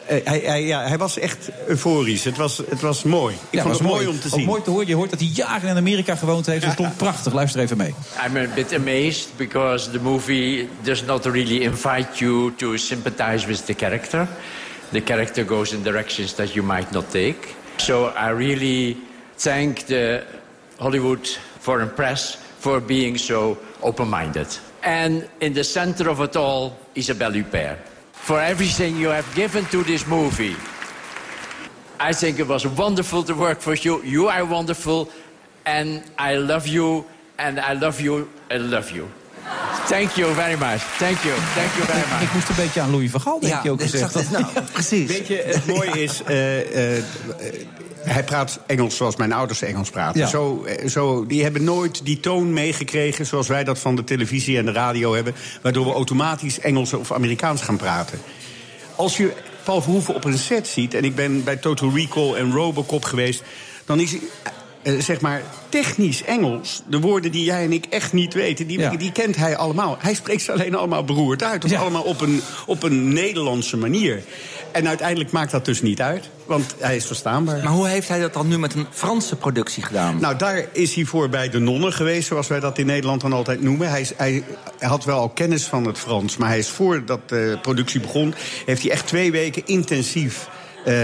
eh, 0.06 0.16
hij, 0.24 0.40
hij, 0.44 0.64
ja, 0.64 0.86
hij 0.86 0.98
was 0.98 1.18
echt 1.18 1.48
euforisch. 1.66 2.24
Het 2.24 2.36
was, 2.36 2.56
het 2.68 2.80
was 2.80 3.02
mooi. 3.02 3.34
Ik 3.34 3.40
Ja, 3.50 3.62
vond 3.62 3.72
was 3.72 3.78
het 3.78 3.88
mooi 3.88 4.06
om 4.06 4.20
te 4.20 4.26
Ook 4.26 4.34
zien. 4.34 4.44
mooi 4.44 4.62
te 4.62 4.70
horen. 4.70 4.86
Je 4.86 4.94
hoort 4.94 5.10
dat 5.10 5.18
hij 5.20 5.28
jaren 5.34 5.68
in 5.68 5.76
Amerika 5.76 6.14
gewoond 6.16 6.46
heeft. 6.46 6.64
Dat 6.64 6.74
klonk 6.74 6.96
prachtig. 6.96 7.32
Luister 7.32 7.60
even 7.60 7.76
mee. 7.76 7.94
I'm 8.26 8.36
a 8.36 8.46
bit 8.54 8.74
amazed 8.74 9.28
because 9.36 9.90
the 9.90 10.00
movie 10.00 10.68
does 10.82 11.04
not 11.04 11.24
really 11.24 11.62
invite 11.62 12.08
you 12.24 12.52
to 12.56 12.76
sympathize 12.76 13.46
with 13.46 13.66
the 13.66 13.74
character. 13.74 14.28
The 14.92 15.02
character 15.04 15.44
goes 15.44 15.72
in 15.72 15.82
directions 15.82 16.34
that 16.34 16.52
you 16.52 16.66
might 16.66 16.90
not 16.90 17.10
take. 17.10 17.36
So 17.76 18.06
I 18.06 18.30
really 18.30 18.96
thank 19.36 19.78
the 19.86 20.22
Hollywood 20.78 21.26
foreign 21.60 21.90
press 21.94 22.36
for 22.58 22.80
being 22.80 23.18
so 23.18 23.56
open-minded. 23.80 24.46
And 24.82 25.28
in 25.38 25.52
the 25.52 25.64
center 25.64 26.08
of 26.10 26.20
it 26.20 26.36
all, 26.36 26.72
Isabelle 26.94 27.32
Huppert. 27.32 27.76
For 28.26 28.40
everything 28.40 28.96
you 28.96 29.10
have 29.10 29.32
given 29.36 29.64
to 29.66 29.84
this 29.84 30.04
movie. 30.04 30.56
I 32.00 32.12
think 32.12 32.40
it 32.40 32.48
was 32.48 32.66
wonderful 32.66 33.22
to 33.22 33.34
work 33.34 33.60
for 33.60 33.74
you. 33.74 34.02
You 34.02 34.26
are 34.26 34.44
wonderful, 34.44 35.10
and 35.64 36.02
I 36.18 36.34
love 36.34 36.66
you, 36.66 37.04
and 37.38 37.60
I 37.60 37.74
love 37.74 38.00
you, 38.00 38.28
and 38.50 38.64
I 38.64 38.66
love 38.66 38.90
you. 38.90 39.08
Thank 39.88 40.10
you 40.10 40.34
very 40.34 40.58
much. 40.58 40.80
Thank 40.98 41.18
you. 41.18 41.34
Thank 41.54 41.72
you 41.76 41.86
very 41.86 42.08
much. 42.10 42.22
Ik 42.22 42.32
moest 42.32 42.48
een 42.48 42.54
beetje 42.54 42.80
aan 42.80 42.90
Louis 42.90 43.10
van 43.10 43.20
Gaal, 43.20 43.40
denk 43.40 43.62
je 43.62 43.70
ook 43.70 43.80
gezegd. 43.82 44.30
nou, 44.30 44.44
precies. 44.72 45.08
Weet 45.08 45.26
je, 45.26 45.42
het 45.46 45.66
mooie 45.66 46.02
is... 46.02 46.22
eh, 46.22 46.96
eh, 46.96 47.04
hij 48.00 48.24
praat 48.24 48.58
Engels 48.66 48.96
zoals 48.96 49.16
mijn 49.16 49.32
ouders 49.32 49.62
Engels 49.62 49.90
praten. 49.90 50.20
Ja. 50.20 50.26
Zo, 50.26 50.64
eh, 50.64 50.88
zo, 50.88 51.26
die 51.26 51.42
hebben 51.42 51.64
nooit 51.64 52.04
die 52.04 52.20
toon 52.20 52.52
meegekregen 52.52 53.26
zoals 53.26 53.48
wij 53.48 53.64
dat 53.64 53.78
van 53.78 53.96
de 53.96 54.04
televisie 54.04 54.58
en 54.58 54.64
de 54.64 54.72
radio 54.72 55.14
hebben... 55.14 55.34
waardoor 55.62 55.84
we 55.86 55.92
automatisch 55.92 56.60
Engels 56.60 56.92
of 56.92 57.12
Amerikaans 57.12 57.62
gaan 57.62 57.76
praten. 57.76 58.18
Als 58.94 59.16
je 59.16 59.32
Paul 59.64 59.82
Verhoeven 59.82 60.14
op 60.14 60.24
een 60.24 60.38
set 60.38 60.68
ziet... 60.68 60.94
en 60.94 61.04
ik 61.04 61.14
ben 61.14 61.44
bij 61.44 61.56
Total 61.56 61.90
Recall 61.94 62.32
en 62.34 62.52
Robocop 62.52 63.04
geweest... 63.04 63.42
dan 63.84 64.00
is 64.00 64.10
hij, 64.10 64.20
eh, 64.86 65.00
zeg 65.00 65.20
maar, 65.20 65.42
technisch 65.68 66.24
Engels... 66.24 66.82
de 66.88 67.00
woorden 67.00 67.32
die 67.32 67.44
jij 67.44 67.64
en 67.64 67.72
ik 67.72 67.86
echt 67.90 68.12
niet 68.12 68.34
weten, 68.34 68.66
die, 68.66 68.96
die 68.96 69.12
kent 69.12 69.36
hij 69.36 69.56
allemaal. 69.56 69.96
Hij 69.98 70.14
spreekt 70.14 70.42
ze 70.42 70.52
alleen 70.52 70.74
allemaal 70.74 71.04
beroerd 71.04 71.42
uit. 71.42 71.64
Of 71.64 71.72
allemaal 71.72 72.02
op 72.02 72.20
een, 72.20 72.40
op 72.66 72.82
een 72.82 73.12
Nederlandse 73.12 73.76
manier. 73.76 74.22
En 74.72 74.88
uiteindelijk 74.88 75.30
maakt 75.30 75.50
dat 75.50 75.64
dus 75.64 75.82
niet 75.82 76.00
uit, 76.00 76.28
want 76.44 76.74
hij 76.78 76.96
is 76.96 77.06
verstaanbaar. 77.06 77.62
Maar 77.62 77.72
hoe 77.72 77.88
heeft 77.88 78.08
hij 78.08 78.20
dat 78.20 78.32
dan 78.32 78.48
nu 78.48 78.58
met 78.58 78.74
een 78.74 78.86
Franse 78.90 79.36
productie 79.36 79.82
gedaan? 79.82 80.20
Nou, 80.20 80.36
daar 80.36 80.64
is 80.72 80.94
hij 80.94 81.04
voor 81.04 81.28
bij 81.28 81.48
de 81.48 81.58
nonnen 81.58 81.92
geweest, 81.92 82.28
zoals 82.28 82.48
wij 82.48 82.60
dat 82.60 82.78
in 82.78 82.86
Nederland 82.86 83.20
dan 83.20 83.32
altijd 83.32 83.62
noemen. 83.62 83.90
Hij, 83.90 84.00
is, 84.00 84.12
hij 84.16 84.44
had 84.78 85.04
wel 85.04 85.18
al 85.18 85.28
kennis 85.28 85.64
van 85.64 85.84
het 85.84 85.98
Frans, 85.98 86.36
maar 86.36 86.48
hij 86.48 86.58
is 86.58 86.68
voordat 86.68 87.28
de 87.28 87.58
productie 87.62 88.00
begon... 88.00 88.34
heeft 88.66 88.82
hij 88.82 88.90
echt 88.90 89.06
twee 89.06 89.30
weken 89.32 89.62
intensief 89.66 90.48
eh, 90.86 90.94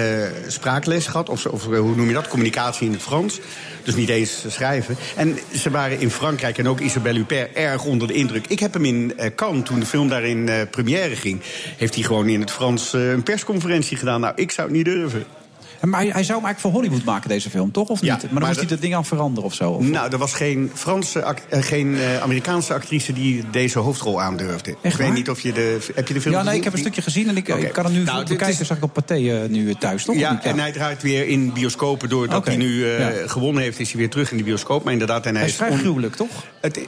spraakles 0.46 1.06
gehad. 1.06 1.28
Of, 1.28 1.46
of 1.46 1.72
eh, 1.72 1.78
hoe 1.78 1.96
noem 1.96 2.06
je 2.08 2.14
dat? 2.14 2.28
Communicatie 2.28 2.86
in 2.86 2.92
het 2.92 3.02
Frans. 3.02 3.40
Dus 3.82 3.94
niet 3.94 4.08
eens 4.08 4.44
schrijven. 4.48 4.96
En 5.16 5.38
ze 5.54 5.70
waren 5.70 6.00
in 6.00 6.10
Frankrijk 6.10 6.58
en 6.58 6.68
ook 6.68 6.80
Isabelle 6.80 7.18
Huppert 7.18 7.52
erg 7.52 7.84
onder 7.84 8.08
de 8.08 8.14
indruk. 8.14 8.46
Ik 8.46 8.60
heb 8.60 8.72
hem 8.72 8.84
in 8.84 9.12
eh, 9.16 9.30
Cannes, 9.34 9.64
toen 9.64 9.80
de 9.80 9.86
film 9.86 10.08
daar 10.08 10.24
in 10.24 10.50
première 10.70 11.16
ging... 11.16 11.40
heeft 11.76 11.94
hij 11.94 12.02
gewoon 12.02 12.28
in 12.28 12.40
het 12.40 12.50
Frans 12.50 12.92
een 12.92 13.22
persconferentie 13.22 13.96
gedaan. 13.96 14.20
Nou, 14.20 14.32
ik 14.36 14.50
zou 14.50 14.66
het 14.66 14.76
niet 14.76 14.84
durven. 14.84 15.41
Maar 15.82 16.00
hij, 16.00 16.10
hij 16.10 16.22
zou 16.24 16.38
hem 16.38 16.46
eigenlijk 16.46 16.58
voor 16.58 16.70
Hollywood 16.70 17.04
maken, 17.04 17.28
deze 17.28 17.50
film, 17.50 17.70
toch? 17.72 17.88
Of 17.88 18.00
niet? 18.02 18.10
maar 18.10 18.20
dan 18.20 18.28
maar 18.32 18.42
moest 18.46 18.58
hij 18.58 18.66
dat- 18.68 18.80
ding 18.80 18.94
aan 18.94 19.04
veranderen 19.04 19.44
of 19.44 19.54
zo. 19.54 19.70
Of- 19.70 19.84
Nou, 19.88 20.12
er 20.12 20.18
was 20.18 20.32
geen, 20.34 20.70
Franse, 20.74 21.24
act- 21.24 21.46
eh, 21.48 21.62
geen 21.62 21.96
eh, 21.98 22.20
Amerikaanse 22.22 22.74
actrice 22.74 23.12
die 23.12 23.44
deze 23.50 23.78
hoofdrol 23.78 24.20
aandurfde. 24.22 24.74
ik 24.80 24.92
weet 24.94 25.12
niet 25.14 25.30
of 25.30 25.40
je 25.40 25.52
de. 25.52 25.78
Heb 25.94 26.08
je 26.08 26.14
de 26.14 26.20
film 26.20 26.34
ja, 26.34 26.40
nee, 26.42 26.46
gezien? 26.48 26.58
ik 26.58 26.64
heb 26.64 26.72
een 26.72 26.78
stukje 26.78 27.02
gezien 27.02 27.28
en 27.28 27.36
ik, 27.36 27.48
Oké. 27.48 27.58
ik 27.66 27.72
kan 27.72 27.84
hem 27.84 27.92
nu 27.92 28.02
Nou, 28.02 28.18
bekijken. 28.26 28.60
is- 28.60 28.66
zag 28.66 28.76
ik 28.76 28.82
op 28.82 28.92
Pathé 28.92 29.14
eh, 29.14 29.48
nu 29.48 29.74
thuis, 29.74 30.04
toch? 30.04 30.16
Ja, 30.16 30.42
en 30.42 30.58
hij 30.58 30.72
draait 30.72 31.02
weer 31.02 31.26
in 31.28 31.52
bioscopen. 31.52 32.08
Doordat 32.08 32.38
Oké, 32.38 32.48
hij 32.48 32.58
nu 32.58 32.84
eh, 32.90 32.98
ja. 33.20 33.28
gewonnen 33.28 33.62
heeft, 33.62 33.78
is 33.80 33.90
hij 33.90 33.98
weer 34.00 34.10
terug 34.10 34.30
in 34.30 34.36
de 34.36 34.42
bioscoop. 34.42 34.84
Maar 34.84 34.92
inderdaad, 34.92 35.26
en 35.26 35.30
hij, 35.32 35.40
Hij 35.40 35.50
is 35.50 35.56
vrij 35.56 35.70
on- 35.70 35.78
gruwelijk, 35.78 36.14
toch? 36.16 36.44
Het, 36.60 36.80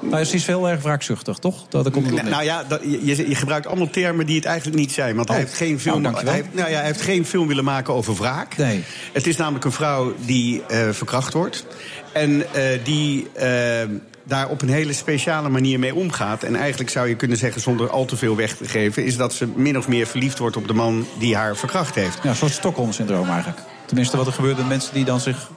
Nou, 0.00 0.24
ze 0.24 0.34
is 0.34 0.46
heel 0.46 0.68
erg 0.68 0.82
wraakzuchtig, 0.82 1.38
toch? 1.38 1.66
Dat, 1.68 1.90
komt 1.90 2.06
het 2.06 2.14
Nou, 2.14 2.28
nou 2.30 2.44
ja, 2.44 2.64
dat, 2.68 2.80
je, 2.82 3.28
je 3.28 3.34
gebruikt 3.34 3.66
allemaal 3.66 3.90
termen 3.90 4.26
die 4.26 4.36
het 4.36 4.44
eigenlijk 4.44 4.78
niet 4.78 4.92
zijn. 4.92 5.16
Want 5.16 5.28
hij, 5.28 5.36
Oh. 5.36 5.42
heeft 5.44 5.56
geen 5.56 5.68
Nou, 5.68 5.80
film, 5.80 6.02
dankjewel. 6.02 6.32
hij, 6.32 6.42
heeft, 6.42 6.54
nou 6.54 6.70
ja, 6.70 6.76
hij 6.76 6.86
heeft 6.86 7.00
geen 7.00 7.26
film 7.26 7.46
willen 7.48 7.64
maken 7.64 7.94
over 7.94 8.14
wraak. 8.20 8.56
Nee. 8.56 8.84
Het 9.12 9.26
is 9.26 9.36
namelijk 9.36 9.64
een 9.64 9.72
vrouw 9.72 10.14
die 10.24 10.62
eh, 10.66 10.88
verkracht 10.90 11.32
wordt. 11.32 11.66
En 12.12 12.54
eh, 12.54 12.84
die 12.84 13.28
eh, 13.32 13.88
daar 14.24 14.48
op 14.48 14.62
een 14.62 14.68
hele 14.68 14.92
speciale 14.92 15.48
manier 15.48 15.78
mee 15.78 15.94
omgaat. 15.94 16.42
En 16.42 16.56
eigenlijk 16.56 16.90
zou 16.90 17.08
je 17.08 17.16
kunnen 17.16 17.36
zeggen, 17.36 17.60
zonder 17.60 17.90
al 17.90 18.04
te 18.04 18.16
veel 18.16 18.36
weg 18.36 18.56
te 18.56 18.68
geven... 18.68 19.04
is 19.04 19.16
dat 19.16 19.32
ze 19.32 19.46
min 19.54 19.78
of 19.78 19.88
meer 19.88 20.06
verliefd 20.06 20.38
wordt 20.38 20.56
op 20.56 20.66
de 20.66 20.74
man 20.74 21.06
die 21.18 21.36
haar 21.36 21.56
verkracht 21.56 21.94
heeft. 21.94 22.18
Ja, 22.22 22.30
een 22.30 22.36
soort 22.36 22.52
Stockholm-syndroom 22.52 23.28
eigenlijk. 23.28 23.58
Tenminste, 23.86 24.16
wat 24.16 24.26
er 24.26 24.32
gebeurt 24.32 24.56
met 24.56 24.68
mensen 24.68 24.94
die 24.94 25.04
dan 25.04 25.20
zich 25.20 25.50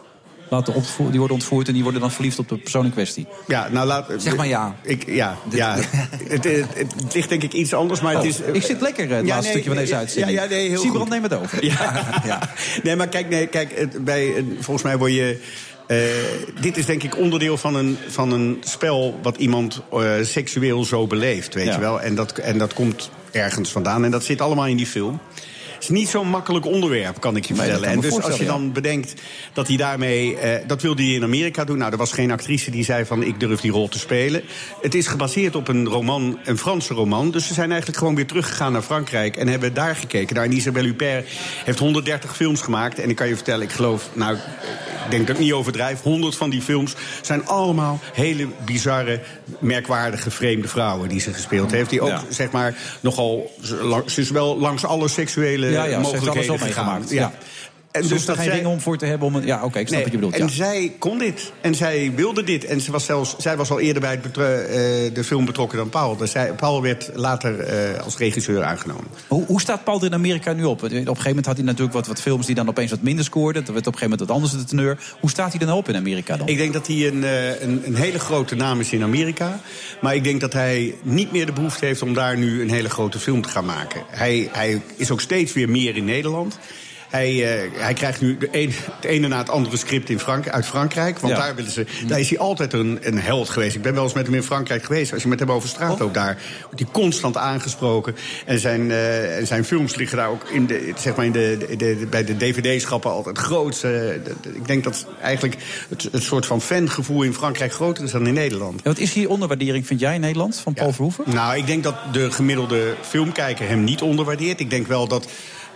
laten 0.54 0.74
opvoeren, 0.74 1.10
die 1.12 1.20
worden 1.20 1.38
ontvoerd 1.38 1.68
en 1.68 1.74
die 1.74 1.84
worden 1.84 2.02
dan 2.02 2.12
verliefd 2.12 2.40
op 2.40 2.50
de 2.50 2.58
persoon 2.58 2.86
in 2.86 2.92
kwestie. 2.92 3.28
Ja, 3.48 3.68
nou 3.72 3.88
laat. 3.88 4.12
Zeg 4.18 4.36
maar 4.36 4.48
ja. 4.48 4.76
Ik, 4.82 5.06
ja, 5.06 5.38
ja. 5.50 5.76
het, 6.28 6.44
het, 6.44 6.66
het 6.76 7.14
ligt 7.14 7.30
denk 7.30 7.44
ik 7.44 7.54
iets 7.54 7.74
anders, 7.74 8.02
maar 8.02 8.14
het 8.14 8.22
Oh, 8.22 8.28
is. 8.28 8.40
ik 8.40 8.64
zit 8.64 8.82
lekker, 8.82 9.10
eh, 9.12 9.18
het 9.18 9.28
laatste 9.28 9.50
stukje 9.52 9.70
van 9.70 9.78
deze 9.78 9.96
uitzending. 9.96 10.38
Ja, 10.38 10.44
ja, 10.44 10.50
nee, 10.50 10.70
heel 10.70 10.80
Siebrand, 10.82 11.10
neem 11.10 11.24
het 11.24 11.34
over. 11.34 11.64
Ja, 11.74 12.04
ja. 12.26 12.40
Nee, 12.84 12.96
maar 12.96 13.08
kijk, 13.08 13.30
nee, 13.30 13.48
kijk 13.48 14.04
bij, 14.04 14.46
volgens 14.60 14.84
mij 14.86 14.98
word 14.98 15.12
je. 15.14 15.40
eh, 15.88 15.98
dit 16.62 16.78
is 16.78 16.86
denk 16.86 17.04
ik 17.04 17.18
onderdeel 17.18 17.58
van 17.58 17.76
een, 17.76 17.98
van 18.08 18.32
een 18.32 18.58
spel 18.64 19.20
wat 19.22 19.38
iemand 19.38 19.82
eh, 19.92 20.12
seksueel 20.22 20.84
zo 20.84 21.08
beleeft, 21.08 21.54
weet 21.54 21.66
Ja. 21.66 21.74
je 21.74 21.80
wel. 21.80 22.02
En 22.02 22.16
dat, 22.16 22.38
en 22.38 22.58
dat 22.58 22.74
komt 22.74 23.10
ergens 23.32 23.70
vandaan 23.72 24.04
en 24.06 24.12
dat 24.12 24.24
zit 24.24 24.42
allemaal 24.42 24.68
in 24.68 24.78
die 24.78 24.88
film. 24.88 25.20
Het 25.84 25.92
is 25.92 25.98
niet 25.98 26.10
zo'n 26.10 26.28
makkelijk 26.30 26.66
onderwerp, 26.66 27.20
kan 27.20 27.36
ik 27.36 27.46
je 27.46 27.56
vertellen. 27.56 27.90
En 27.90 28.00
dus 28.00 28.22
als 28.22 28.38
je 28.38 28.46
dan 28.46 28.72
bedenkt 28.72 29.14
dat 29.54 29.68
hij 29.68 29.78
daarmee... 29.78 30.38
eh, 30.38 30.68
dat 30.68 30.82
wilde 30.82 31.04
hij 31.04 31.12
in 31.12 31.24
Amerika 31.24 31.64
doen. 31.64 31.78
Nou, 31.78 31.92
er 31.92 31.98
was 31.98 32.12
geen 32.12 32.32
actrice 32.32 32.72
die 32.72 32.84
zei 32.84 33.06
van 33.06 33.24
ik 33.24 33.40
durf 33.40 33.60
die 33.62 33.72
rol 33.72 33.88
te 33.88 34.00
spelen. 34.00 34.44
Het 34.82 34.96
is 34.96 35.08
gebaseerd 35.08 35.56
op 35.56 35.68
een 35.68 35.88
roman, 35.88 36.40
een 36.44 36.58
Franse 36.58 36.94
roman. 36.94 37.32
Dus 37.32 37.48
ze 37.48 37.54
zijn 37.54 37.70
eigenlijk 37.70 38.00
gewoon 38.00 38.16
weer 38.16 38.26
teruggegaan 38.28 38.72
naar 38.72 38.82
Frankrijk... 38.82 39.38
en 39.38 39.48
hebben 39.48 39.74
daar 39.74 39.96
gekeken. 39.96 40.36
Daar 40.36 40.44
en 40.44 40.52
Isabelle 40.56 40.88
Huppert 40.88 41.28
heeft 41.66 41.80
130 41.80 42.36
films 42.36 42.62
gemaakt. 42.62 43.00
En 43.00 43.10
ik 43.10 43.16
kan 43.16 43.28
je 43.28 43.36
vertellen, 43.36 43.64
ik 43.64 43.72
geloof... 43.72 44.10
nou, 44.14 44.36
ik 45.06 45.12
denk 45.12 45.28
dat 45.28 45.36
ik 45.36 45.42
niet 45.42 45.54
overdrijf. 45.54 46.02
100 46.02 46.36
van 46.36 46.50
die 46.50 46.62
films 46.62 46.96
zijn 47.22 47.46
allemaal 47.48 48.00
hele 48.14 48.48
bizarre, 48.66 49.20
merkwaardige, 49.60 50.32
vreemde 50.32 50.68
vrouwen... 50.68 51.10
die 51.10 51.20
ze 51.20 51.34
gespeeld 51.34 51.72
heeft. 51.72 51.90
Die 51.90 52.02
ook, 52.02 52.10
Ja. 52.10 52.24
zeg 52.30 52.52
maar, 52.52 52.76
nogal... 53.00 53.52
Ze 54.06 54.22
is 54.22 54.30
wel 54.30 54.60
langs 54.60 54.86
alle 54.86 55.08
seksuele 55.08 55.72
Ja, 55.74 55.86
ja, 55.86 56.00
mogelijkheden 56.00 56.60
meegemaakt. 56.60 57.10
Ja. 57.10 57.32
En 57.94 58.08
dus 58.08 58.26
dat 58.26 58.36
geen 58.36 58.46
zij- 58.46 58.56
ring 58.56 58.68
om 58.68 58.80
voor 58.82 58.98
te 58.98 59.06
hebben 59.06 59.28
om 59.28 59.36
een... 59.36 59.46
Ja, 59.46 59.64
oké, 59.64 59.80
ik 59.80 59.88
snap 59.88 59.90
Nee, 59.90 60.04
wat 60.04 60.12
je 60.12 60.18
bedoelt. 60.18 60.36
En 60.36 60.48
ja. 60.48 60.52
zij 60.54 60.92
kon 61.00 61.18
dit. 61.18 61.52
En 61.62 61.76
zij 61.76 62.12
wilde 62.16 62.44
dit. 62.44 62.66
En 62.66 62.82
ze 62.82 62.92
was 62.92 63.06
zelfs, 63.06 63.36
zij 63.38 63.58
was 63.58 63.70
al 63.70 63.80
eerder 63.80 64.02
bij 64.02 64.20
het 64.22 64.26
eh, 64.26 64.34
de 65.14 65.24
film 65.24 65.46
betrokken 65.46 65.78
dan 65.78 65.90
Paul. 65.90 66.18
Dus 66.18 66.32
zij, 66.32 66.54
Paul 66.54 66.82
werd 66.82 67.10
later 67.14 67.60
eh, 67.60 68.04
als 68.04 68.18
regisseur 68.18 68.64
aangenomen. 68.64 69.06
Hoe, 69.28 69.46
hoe 69.46 69.62
staat 69.62 69.84
Paul 69.84 70.00
er 70.00 70.06
in 70.06 70.14
Amerika 70.14 70.54
nu 70.54 70.64
op? 70.64 70.84
Op 70.84 70.92
een 70.92 71.06
gegeven 71.06 71.26
moment 71.26 71.46
had 71.46 71.56
hij 71.56 71.66
natuurlijk 71.66 71.94
wat, 71.94 72.08
wat 72.08 72.22
films 72.22 72.46
die 72.46 72.56
dan 72.56 72.68
opeens 72.70 72.92
wat 72.92 73.02
minder 73.02 73.26
scoorden. 73.26 73.66
Dat 73.66 73.74
werd 73.74 73.88
op 73.88 73.94
een 73.94 74.00
gegeven 74.00 74.18
moment 74.18 74.42
wat 74.42 74.52
anders 74.54 74.64
de 74.64 74.76
teneur. 74.76 75.16
Hoe 75.20 75.30
staat 75.30 75.52
hij 75.52 75.60
er 75.60 75.68
nou 75.68 75.78
op 75.78 75.90
in 75.90 75.96
Amerika 75.96 76.38
dan? 76.38 76.48
Ik 76.48 76.58
denk 76.58 76.74
dat 76.74 76.88
hij 76.88 77.08
een, 77.08 77.24
eh, 77.24 77.62
een, 77.62 77.82
een 77.86 77.96
hele 77.96 78.20
grote 78.20 78.56
naam 78.56 78.80
is 78.80 78.92
in 78.92 79.04
Amerika. 79.04 79.60
Maar 80.02 80.16
ik 80.16 80.24
denk 80.24 80.42
dat 80.42 80.54
hij 80.54 80.96
niet 81.02 81.32
meer 81.32 81.46
de 81.46 81.54
behoefte 81.54 81.86
heeft 81.86 82.02
om 82.02 82.14
daar 82.14 82.38
nu 82.38 82.62
een 82.62 82.70
hele 82.70 82.90
grote 82.90 83.20
film 83.20 83.42
te 83.42 83.50
gaan 83.50 83.66
maken. 83.66 84.02
Hij, 84.08 84.50
hij 84.52 84.82
is 84.96 85.12
ook 85.12 85.22
steeds 85.22 85.54
weer 85.54 85.70
meer 85.70 85.96
in 85.96 86.06
Nederland. 86.06 86.58
Hij, 87.14 87.58
eh, 87.64 87.70
hij 87.82 87.94
krijgt 87.94 88.22
nu 88.22 88.38
de 88.38 88.48
een, 88.52 88.74
het 88.96 89.06
ene 89.06 89.28
na 89.28 89.38
het 89.38 89.50
andere 89.50 89.78
script 89.78 90.10
in 90.10 90.20
Frank, 90.20 90.48
uit 90.50 90.66
Frankrijk. 90.66 91.20
Want 91.20 91.34
Ja. 91.34 91.40
daar, 91.40 91.56
willen 91.56 91.72
ze, 91.72 91.86
daar 92.08 92.20
is 92.20 92.30
hij 92.30 92.40
altijd 92.40 92.74
een, 92.74 92.98
een 93.02 93.20
held 93.20 93.50
geweest. 93.50 93.76
Ik 93.76 93.82
ben 93.82 93.94
wel 93.94 94.04
eens 94.04 94.14
met 94.14 94.26
hem 94.26 94.36
in 94.36 94.44
Frankrijk 94.44 94.84
geweest. 94.84 95.14
Als 95.14 95.22
je 95.22 95.28
met 95.28 95.40
hem 95.40 95.52
over 95.52 95.70
straat 95.70 96.00
loopt 96.00 96.14
daar, 96.14 96.38
wordt 96.64 96.80
hij 96.80 96.90
constant 96.92 97.38
aangesproken. 97.38 98.16
En 98.46 98.60
zijn, 98.60 98.92
eh, 98.92 99.38
en 99.38 99.48
zijn 99.48 99.66
films 99.66 99.96
liggen 99.96 100.18
daar 100.18 100.30
ook 100.30 100.50
in 100.50 100.66
de, 100.66 100.94
zeg 100.98 101.16
maar 101.16 101.26
in 101.26 101.32
de, 101.32 101.58
de, 101.70 101.76
de- 101.76 102.08
bij 102.10 102.24
de 102.26 102.38
dvd-schappen 102.38 103.12
altijd 103.12 103.38
groot. 103.38 103.82
de- 103.82 104.22
ik 104.54 104.68
denk 104.68 104.84
dat 104.84 105.06
eigenlijk 105.22 105.56
het, 105.90 106.08
het 106.12 106.24
soort 106.24 106.46
van 106.46 106.62
fangevoel 106.62 107.22
in 107.24 107.34
Frankrijk 107.34 107.74
groter 107.74 108.04
is 108.04 108.12
dan 108.12 108.28
in 108.28 108.34
Nederland. 108.34 108.74
Ja, 108.84 108.90
wat 108.90 109.00
is 109.00 109.14
die 109.14 109.30
onderwaardering, 109.30 109.88
vind 109.88 110.00
jij, 110.00 110.16
in 110.16 110.22
Nederland, 110.22 110.58
van 110.64 110.74
Paul 110.74 110.92
Verhoeven? 110.94 111.24
Nou, 111.28 111.58
ik 111.58 111.66
denk 111.68 111.84
dat 111.84 111.96
de 112.12 112.32
gemiddelde 112.32 112.94
filmkijker 113.02 113.68
hem 113.68 113.84
niet 113.84 114.02
onderwaardeert. 114.02 114.60
Ik 114.60 114.70
denk 114.70 114.88
wel 114.88 115.08
dat, 115.08 115.28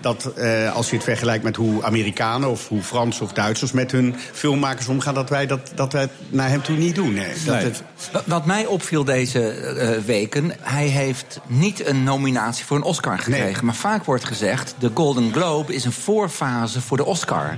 dat 0.02 0.26
eh, 0.36 0.76
als 0.76 0.90
je 0.90 0.96
het 0.96 1.04
vergelijkt 1.06 1.44
met 1.44 1.56
hoe 1.56 1.84
Amerikanen 1.84 2.50
of 2.50 2.68
hoe 2.68 2.82
Fransen 2.82 3.26
of 3.26 3.34
Duitsers 3.34 3.72
met 3.72 3.92
hun 3.92 4.16
filmmakers 4.34 4.88
omgaan, 4.88 5.14
dat 5.14 5.30
wij 5.30 5.46
dat, 5.48 5.72
dat 5.76 5.94
wij 5.94 6.02
het 6.02 6.12
naar 6.30 6.50
hem 6.50 6.62
toe 6.62 6.78
niet 6.78 6.96
doen. 6.96 7.14
Nee. 7.14 7.34
Dat 7.46 7.56
Nee. 7.56 7.64
het- 7.64 7.84
Wat- 8.26 8.46
mij 8.46 8.66
opviel 8.66 9.04
deze 9.04 9.50
eh, 9.50 10.00
weken, 10.06 10.52
hij 10.62 10.86
heeft 10.88 11.40
niet 11.48 11.86
een 11.88 12.04
nominatie 12.04 12.66
voor 12.66 12.78
een 12.78 12.84
Oscar 12.84 13.20
gekregen. 13.20 13.66
Maar 13.66 13.76
vaak 13.76 14.06
wordt 14.06 14.26
gezegd, 14.26 14.76
de 14.80 14.92
Golden 14.94 15.34
Globe 15.34 15.74
is 15.74 15.86
een 15.86 15.92
voorfase 15.92 16.82
voor 16.82 16.98
de 16.98 17.06
Oscar. 17.06 17.58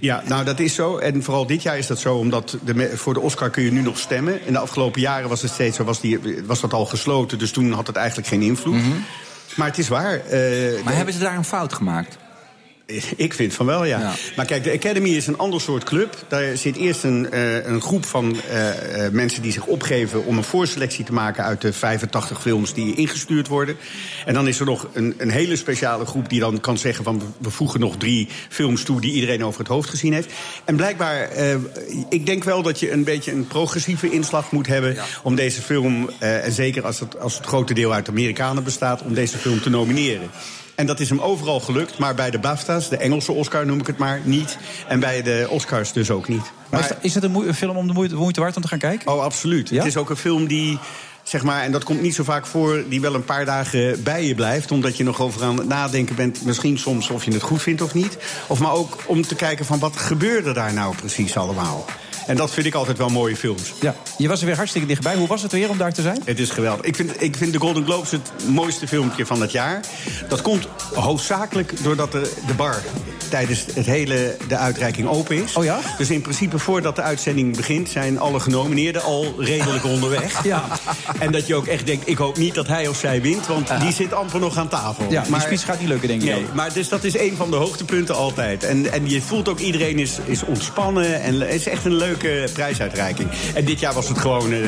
Ja, 0.00 0.22
nou 0.26 0.44
dat 0.44 0.60
is 0.60 0.74
zo. 0.74 0.96
En 0.98 1.22
vooral 1.22 1.46
dit 1.46 1.62
jaar 1.62 1.78
is 1.78 1.86
dat 1.86 1.98
zo, 1.98 2.14
omdat 2.16 2.56
de, 2.64 2.92
voor 2.96 3.14
de 3.14 3.20
Oscar 3.20 3.50
kun 3.50 3.62
je 3.62 3.72
nu 3.72 3.80
nog 3.82 3.98
stemmen. 3.98 4.46
In 4.46 4.52
de 4.52 4.58
afgelopen 4.58 5.00
jaren 5.00 5.28
was 5.28 5.42
het 5.42 5.50
steeds 5.50 5.76
zo, 5.76 5.84
was, 5.84 6.00
die, 6.00 6.18
was 6.46 6.60
dat 6.60 6.72
al 6.72 6.86
gesloten. 6.86 7.38
Dus 7.38 7.50
toen 7.50 7.72
had 7.72 7.86
het 7.86 7.96
eigenlijk 7.96 8.28
geen 8.28 8.42
invloed. 8.42 8.80
Maar 9.54 9.66
het 9.68 9.78
is 9.78 9.88
waar. 9.88 10.14
eh, 10.20 10.82
Maar 10.84 10.94
hebben 10.94 11.14
ze 11.14 11.20
daar 11.20 11.36
een 11.36 11.44
fout 11.44 11.72
gemaakt? 11.72 12.16
Ik 13.16 13.34
vind 13.34 13.54
van 13.54 13.66
wel, 13.66 13.84
ja. 13.84 14.14
Maar 14.36 14.46
kijk, 14.46 14.64
de 14.64 14.72
Academy 14.72 15.08
is 15.08 15.26
een 15.26 15.38
ander 15.38 15.60
soort 15.60 15.84
club. 15.84 16.24
Daar 16.28 16.56
zit 16.56 16.76
eerst 16.76 17.04
een, 17.04 17.30
eh, 17.30 17.66
een 17.66 17.80
groep 17.80 18.04
van 18.06 18.36
eh, 18.48 19.06
eh, 19.06 19.12
mensen 19.12 19.42
die 19.42 19.52
zich 19.52 19.66
opgeven... 19.66 20.24
om 20.24 20.36
een 20.36 20.44
voorselectie 20.44 21.04
te 21.04 21.12
maken 21.12 21.44
uit 21.44 21.60
de 21.60 21.72
85 21.72 22.40
films 22.40 22.74
die 22.74 22.94
ingestuurd 22.94 23.48
worden. 23.48 23.76
En 24.26 24.34
dan 24.34 24.48
is 24.48 24.60
er 24.60 24.66
nog 24.66 24.88
een, 24.92 25.14
een 25.18 25.30
hele 25.30 25.56
speciale 25.56 26.04
groep 26.04 26.28
die 26.28 26.40
dan 26.40 26.60
kan 26.60 26.78
zeggen... 26.78 27.04
van 27.04 27.22
we- 27.38 27.50
voegen 27.50 27.80
nog 27.80 27.96
drie 27.96 28.28
films 28.48 28.82
toe 28.82 29.00
die 29.00 29.12
iedereen 29.12 29.44
over 29.44 29.58
het 29.58 29.68
hoofd 29.68 29.88
gezien 29.88 30.12
heeft. 30.12 30.32
En 30.64 30.76
blijkbaar, 30.76 31.28
ik 32.08 32.26
denk 32.26 32.44
wel 32.44 32.62
dat 32.62 32.80
je 32.80 32.92
een 32.92 33.04
beetje 33.04 33.32
een 33.32 33.46
progressieve 33.46 34.10
inslag 34.10 34.50
moet 34.50 34.66
hebben... 34.66 34.96
om 35.22 35.34
deze 35.34 35.62
film, 35.62 36.10
en 36.18 36.52
zeker 36.52 36.84
als 36.84 37.00
het, 37.00 37.20
als 37.20 37.36
het 37.36 37.46
grote 37.46 37.74
deel 37.74 37.92
uit 37.92 38.08
Amerikanen 38.08 38.64
bestaat... 38.64 39.02
om 39.02 39.14
deze 39.14 39.38
film 39.38 39.60
te 39.60 39.70
nomineren. 39.70 40.30
En 40.74 40.86
dat 40.86 41.00
is 41.00 41.08
hem 41.08 41.20
overal 41.20 41.60
gelukt, 41.60 41.98
maar 41.98 42.14
bij 42.14 42.30
de 42.30 42.38
BAFTA's, 42.38 42.88
de 42.88 42.96
Engelse 42.96 43.32
Oscar 43.32 43.66
noem 43.66 43.80
ik 43.80 43.86
het 43.86 43.98
maar, 43.98 44.20
niet. 44.24 44.58
En 44.88 45.00
bij 45.00 45.22
de 45.22 45.46
Oscars 45.50 45.92
dus 45.92 46.10
ook 46.10 46.28
niet. 46.28 46.52
Maar 46.70 46.96
is, 47.00 47.14
het 47.14 47.24
een, 47.24 47.54
film 47.54 47.76
om 47.76 47.86
de 47.86 47.92
moeite, 47.92 48.14
moeite 48.14 48.40
waard 48.40 48.56
om 48.56 48.62
te 48.62 48.68
gaan 48.68 48.78
kijken? 48.78 49.12
Oh, 49.12 49.22
absoluut. 49.22 49.70
Het 49.70 49.84
is 49.84 49.96
ook 49.96 50.10
een 50.10 50.16
film 50.16 50.46
die, 50.46 50.78
zeg 51.22 51.42
maar, 51.42 51.62
en 51.62 51.72
dat 51.72 51.84
komt 51.84 52.00
niet 52.00 52.14
zo 52.14 52.24
vaak 52.24 52.46
voor... 52.46 52.84
die 52.88 53.00
wel 53.00 53.14
een 53.14 53.24
paar 53.24 53.44
dagen 53.44 54.02
bij 54.02 54.24
je 54.24 54.34
blijft. 54.34 54.70
Omdat 54.70 54.96
je 54.96 55.04
nog 55.04 55.20
over 55.20 55.44
aan 55.44 55.58
het 55.58 55.68
nadenken 55.68 56.14
bent... 56.14 56.44
misschien 56.44 56.78
soms 56.78 57.10
of 57.10 57.24
je 57.24 57.32
het 57.32 57.42
goed 57.42 57.62
vindt 57.62 57.82
of 57.82 57.94
niet. 57.94 58.18
Of 58.46 58.58
maar 58.58 58.72
ook 58.72 58.96
om 59.06 59.22
te 59.22 59.34
kijken 59.34 59.64
van 59.64 59.78
wat 59.78 59.96
gebeurde 59.96 60.52
daar 60.52 60.72
nou 60.72 60.96
precies 60.96 61.36
allemaal. 61.36 61.84
En 62.26 62.36
dat 62.36 62.50
vind 62.50 62.66
ik 62.66 62.74
altijd 62.74 62.98
wel 62.98 63.08
mooie 63.08 63.36
films. 63.36 63.72
Ja, 63.80 63.94
je 64.18 64.28
was 64.28 64.40
er 64.40 64.46
weer 64.46 64.56
hartstikke 64.56 64.86
dichtbij. 64.86 65.14
Hoe 65.14 65.28
was 65.28 65.42
het 65.42 65.52
weer 65.52 65.68
om 65.70 65.78
daar 65.78 65.92
te 65.92 66.02
zijn? 66.02 66.20
Het 66.24 66.38
is 66.38 66.50
geweldig. 66.50 66.84
Ik 66.86 66.96
vind, 66.96 67.22
ik 67.22 67.36
vind 67.36 67.52
de 67.52 67.58
Golden 67.58 67.84
Globes 67.84 68.10
het 68.10 68.32
mooiste 68.46 68.88
filmpje 68.88 69.26
van 69.26 69.40
het 69.40 69.52
jaar. 69.52 69.80
Dat 70.28 70.42
komt 70.42 70.68
hoofdzakelijk 70.94 71.82
doordat 71.82 72.12
de, 72.12 72.32
de 72.46 72.54
bar 72.54 72.82
tijdens 73.28 73.64
het 73.74 73.86
hele, 73.86 74.36
de 74.48 74.56
uitreiking 74.56 75.08
open 75.08 75.42
is. 75.42 75.56
Oh 75.56 75.64
ja? 75.64 75.80
Dus 75.98 76.10
in 76.10 76.20
principe 76.20 76.58
voordat 76.58 76.96
de 76.96 77.02
uitzending 77.02 77.56
begint... 77.56 77.88
zijn 77.88 78.18
alle 78.18 78.40
genomineerden 78.40 79.02
al 79.02 79.34
redelijk 79.38 79.84
onderweg. 79.84 80.32
Ja. 80.44 80.64
En 81.18 81.32
dat 81.32 81.46
je 81.46 81.54
ook 81.54 81.66
echt 81.66 81.86
denkt, 81.86 82.08
ik 82.08 82.16
hoop 82.16 82.36
niet 82.36 82.54
dat 82.54 82.66
hij 82.66 82.88
of 82.88 82.96
zij 82.96 83.22
wint... 83.22 83.46
want 83.46 83.80
die 83.80 83.92
zit 83.92 84.12
amper 84.12 84.40
nog 84.40 84.56
aan 84.56 84.68
tafel. 84.68 85.06
Ja, 85.10 85.22
die 85.22 85.40
speech 85.40 85.64
gaat 85.64 85.80
niet 85.80 85.88
lukken, 85.88 86.08
denk 86.08 86.22
ik 86.22 86.28
Nee, 86.28 86.42
ook. 86.42 86.54
maar 86.54 86.72
dus 86.72 86.88
dat 86.88 87.04
is 87.04 87.18
een 87.18 87.36
van 87.36 87.50
de 87.50 87.56
hoogtepunten 87.56 88.14
altijd. 88.14 88.64
En, 88.64 88.92
en 88.92 89.08
je 89.08 89.20
voelt 89.22 89.48
ook 89.48 89.58
iedereen 89.58 89.98
is, 89.98 90.18
is 90.24 90.44
ontspannen. 90.44 91.22
En 91.22 91.40
het 91.40 91.50
is 91.50 91.66
echt 91.68 91.84
een 91.84 91.94
leuke 92.22 92.52
prijsuitreiking. 92.52 93.28
En 93.54 93.64
dit 93.64 93.80
jaar 93.80 93.92
was 93.94 94.08
het 94.08 94.18
gewoon 94.18 94.52
eh, 94.52 94.58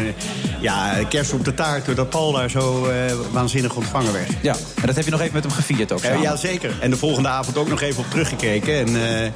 ja, 0.61 0.93
kerst 1.09 1.33
op 1.33 1.45
de 1.45 1.55
taart... 1.55 1.85
doordat 1.87 2.11
Paul 2.11 2.33
daar 2.33 2.51
zo 2.51 2.85
eh, 2.87 3.13
waanzinnig 3.33 3.75
ontvangen 3.75 4.13
werd. 4.13 4.31
Ja, 4.43 4.55
en 4.81 4.87
dat 4.87 4.97
heb 4.97 5.05
je 5.05 5.11
nog 5.11 5.21
even 5.21 5.33
met 5.35 5.43
hem 5.45 5.53
gevierd 5.53 5.93
ook. 5.93 5.99
Eh, 6.01 6.05
samen. 6.05 6.23
ja, 6.23 6.37
zeker. 6.37 6.75
En 6.81 6.91
de 6.91 6.97
volgende 6.97 7.29
avond 7.29 7.57
ook 7.59 7.69
nog 7.69 7.81
even 7.81 8.05
op 8.05 8.11
teruggekeken. 8.11 8.75
En, 8.75 8.87
eh, 8.87 9.31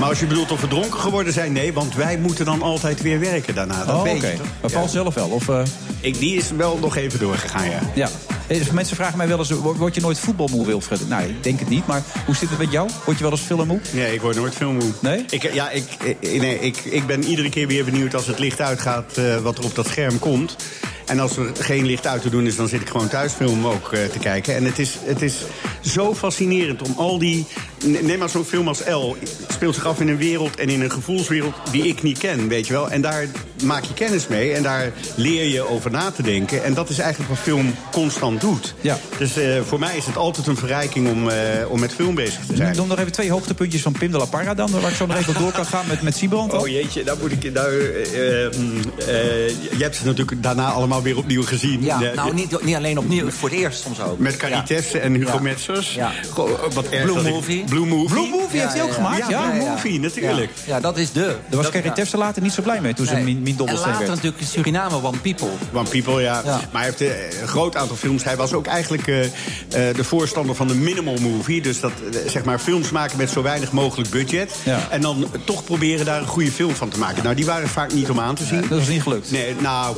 maar 0.00 0.08
als 0.08 0.20
je 0.20 0.26
bedoelt 0.26 0.50
of 0.52 0.60
we 0.60 0.68
dronken 0.68 1.00
geworden 1.00 1.32
zijn, 1.32 1.52
nee. 1.52 1.72
Want 1.72 1.94
wij 1.94 2.18
moeten 2.18 2.44
dan 2.44 2.62
altijd 2.62 3.02
weer 3.02 3.20
werken 3.20 3.54
daarna. 3.54 3.84
Dat 3.84 3.94
Oh, 3.96 4.02
weet 4.02 4.16
oké. 4.16 4.26
je 4.26 4.36
toch? 4.36 4.46
Maar 4.60 4.70
Paul 4.70 4.88
zelf 4.88 5.14
wel? 5.14 5.28
Of, 5.28 5.48
eh? 5.48 5.62
Ik, 6.00 6.18
die 6.18 6.36
is 6.36 6.50
wel 6.56 6.78
nog 6.80 6.96
even 6.96 7.18
doorgegaan, 7.18 7.70
ja. 7.70 7.78
Ja. 7.94 8.08
Eh, 8.46 8.60
Mensen 8.72 8.96
vragen 8.96 9.16
mij 9.18 9.28
wel 9.28 9.38
eens, 9.38 9.50
wo- 9.50 9.74
word 9.74 9.94
je 9.94 10.00
nooit 10.00 10.18
voetbalmoe, 10.18 10.66
Wilfred? 10.66 11.08
Nou, 11.08 11.22
ik 11.22 11.42
denk 11.42 11.58
het 11.58 11.68
niet, 11.68 11.86
maar 11.86 12.02
hoe 12.26 12.36
zit 12.36 12.48
het 12.48 12.58
met 12.58 12.70
jou? 12.70 12.88
Word 13.04 13.16
je 13.18 13.22
wel 13.22 13.32
eens 13.32 13.40
filmmoe? 13.40 13.80
Nee, 13.90 14.14
ik 14.14 14.20
word 14.20 14.36
nooit 14.36 14.54
filmmoe. 14.54 14.90
Nee? 15.00 15.24
Ik, 15.30 15.52
ja, 15.52 15.70
ik, 15.70 15.84
ik- 16.20 16.40
nee, 16.40 16.58
ik, 16.60 16.76
ik 16.76 17.06
ben 17.06 17.22
iedere 17.44 17.60
keer 17.60 17.76
weer 17.76 17.84
benieuwd 17.84 18.14
als 18.14 18.26
het 18.26 18.38
licht 18.38 18.60
uitgaat... 18.60 19.16
eh, 19.16 19.36
wat 19.36 19.58
er 19.58 19.64
op 19.64 19.74
dat 19.74 19.86
scherm 19.86 20.18
komt. 20.18 20.56
En 21.10 21.20
als 21.20 21.36
er 21.36 21.50
geen 21.58 21.86
licht 21.86 22.06
uit 22.06 22.22
te 22.22 22.30
doen 22.30 22.46
is, 22.46 22.56
dan 22.56 22.68
zit 22.68 22.80
ik 22.80 22.88
gewoon 22.88 23.08
thuis 23.08 23.32
film 23.32 23.66
ook 23.66 23.92
eh, 23.92 24.04
te 24.04 24.18
kijken. 24.18 24.56
En 24.56 24.64
het 24.64 24.78
is, 24.78 24.96
het 25.04 25.22
is 25.22 25.34
zo 25.80 26.14
fascinerend 26.14 26.82
om 26.82 26.94
al 26.96 27.18
die... 27.18 27.46
Neem 27.84 28.18
maar 28.18 28.28
zo'n 28.28 28.44
film 28.44 28.68
als 28.68 28.82
L. 28.86 29.16
Speelt 29.48 29.74
zich 29.74 29.86
af 29.86 30.00
in 30.00 30.08
een 30.08 30.16
wereld 30.16 30.56
en 30.56 30.68
in 30.68 30.80
een 30.80 30.90
gevoelswereld 30.90 31.54
die 31.70 31.86
ik 31.86 32.02
niet 32.02 32.18
ken, 32.18 32.48
weet 32.48 32.66
je 32.66 32.72
wel. 32.72 32.90
En 32.90 33.00
daar 33.00 33.26
maak 33.64 33.84
je 33.84 33.94
kennis 33.94 34.26
mee 34.26 34.52
en 34.52 34.62
daar 34.62 34.92
leer 35.14 35.44
je 35.44 35.68
over 35.68 35.90
na 35.90 36.10
te 36.10 36.22
denken. 36.22 36.64
En 36.64 36.74
dat 36.74 36.88
is 36.88 36.98
eigenlijk 36.98 37.30
wat 37.30 37.38
film 37.38 37.74
constant 37.90 38.40
doet. 38.40 38.74
Ja. 38.80 38.98
Dus 39.18 39.36
eh, 39.36 39.60
voor 39.60 39.78
mij 39.78 39.96
is 39.96 40.06
het 40.06 40.16
altijd 40.16 40.46
een 40.46 40.56
verrijking 40.56 41.10
om, 41.10 41.28
eh, 41.28 41.36
om 41.68 41.80
met 41.80 41.94
film 41.94 42.14
bezig 42.14 42.46
te 42.46 42.56
zijn. 42.56 42.76
Noem 42.76 42.88
nog 42.88 42.98
even 42.98 43.12
twee 43.12 43.30
hoogtepuntjes 43.30 43.82
van 43.82 43.92
Pim 43.92 44.10
de 44.10 44.18
la 44.18 44.24
Parra 44.24 44.54
dan, 44.54 44.70
waar 44.70 44.90
ik 44.90 44.96
zo 44.96 45.06
nog 45.06 45.16
even 45.16 45.34
door 45.34 45.52
kan 45.52 45.66
gaan 45.66 45.86
met, 45.86 46.02
met 46.02 46.16
Siebrand. 46.16 46.52
Oh 46.52 46.68
jeetje, 46.68 47.04
daar 47.04 47.16
moet 47.20 47.32
ik. 47.32 47.44
Eh, 47.44 47.64
mm, 48.58 48.80
je 49.70 49.78
hebt 49.78 49.96
ze 49.96 50.04
natuurlijk 50.04 50.42
daarna 50.42 50.70
allemaal 50.70 50.99
weer 51.02 51.16
opnieuw 51.16 51.42
gezien. 51.42 51.82
Ja, 51.82 51.98
nou 52.14 52.34
niet, 52.34 52.62
niet 52.64 52.76
alleen 52.76 52.98
opnieuw, 52.98 53.30
voor 53.30 53.48
het 53.48 53.58
eerst 53.58 53.80
soms 53.80 54.00
ook. 54.00 54.18
Met. 54.18 54.38
Tefse 54.66 54.98
en 54.98 55.14
Hugo 55.14 55.32
Ja. 55.32 55.40
Metzers. 55.40 55.94
Ja. 55.94 56.12
Goh, 56.30 56.50
wat 56.74 56.88
erg 56.88 57.12
Blue 57.12 57.30
Movie. 57.30 57.64
Blue 57.64 57.86
Movie. 57.86 58.08
Blue 58.08 58.28
Movie 58.28 58.60
heeft 58.60 58.72
hij 58.72 58.82
ook 58.82 58.92
gemaakt, 58.92 59.28
ja? 59.28 59.50
Blue 59.50 59.68
Movie, 59.68 60.00
natuurlijk. 60.00 60.50
Ja, 60.66 60.74
ja, 60.74 60.80
dat 60.80 60.98
is 60.98 61.12
de. 61.12 61.36
Daar 61.48 61.62
was 61.62 61.72
ja. 61.72 61.92
Tefse 61.92 62.16
later 62.16 62.42
niet 62.42 62.52
zo 62.52 62.62
blij 62.62 62.80
mee 62.80 62.94
toen 62.94 63.06
ze 63.06 63.14
min, 63.14 63.24
min 63.24 63.46
En 63.46 63.56
dobbelsteen 63.56 63.90
later 63.90 64.06
werd. 64.06 64.22
natuurlijk 64.22 64.52
Suriname, 64.52 64.96
One 65.02 65.18
People. 65.18 65.48
One 65.72 65.88
People, 65.88 66.22
ja. 66.22 66.42
Ja. 66.44 66.60
Maar 66.72 66.82
hij 66.82 66.84
heeft 66.84 67.00
eh, 67.00 67.40
een 67.40 67.48
groot 67.48 67.76
aantal 67.76 67.96
films. 67.96 68.24
Hij 68.24 68.36
was 68.36 68.52
ook 68.52 68.66
eigenlijk 68.66 69.06
eh, 69.06 69.24
eh, 69.24 69.30
de 69.96 70.04
voorstander 70.04 70.54
van 70.54 70.68
de 70.68 70.74
minimal 70.74 71.16
movie. 71.20 71.62
Dus 71.62 71.80
dat, 71.80 71.92
zeg 72.26 72.44
maar, 72.44 72.58
films 72.58 72.90
maken 72.90 73.16
met 73.16 73.30
zo 73.30 73.42
weinig 73.42 73.72
mogelijk 73.72 74.10
budget. 74.10 74.54
Ja. 74.64 74.86
En 74.90 75.00
dan 75.00 75.26
toch 75.44 75.64
proberen 75.64 76.04
daar 76.04 76.20
een 76.20 76.26
goede 76.26 76.52
film 76.52 76.74
van 76.74 76.88
te 76.88 76.98
maken. 76.98 77.22
Nou, 77.22 77.34
die 77.34 77.46
waren 77.46 77.68
vaak 77.68 77.92
niet 77.92 78.10
om 78.10 78.20
aan 78.20 78.34
te 78.34 78.44
zien. 78.44 78.64
Dat 78.68 78.80
is 78.80 78.88
niet 78.88 79.02
gelukt. 79.02 79.30
Nee, 79.30 79.54
nou, 79.58 79.96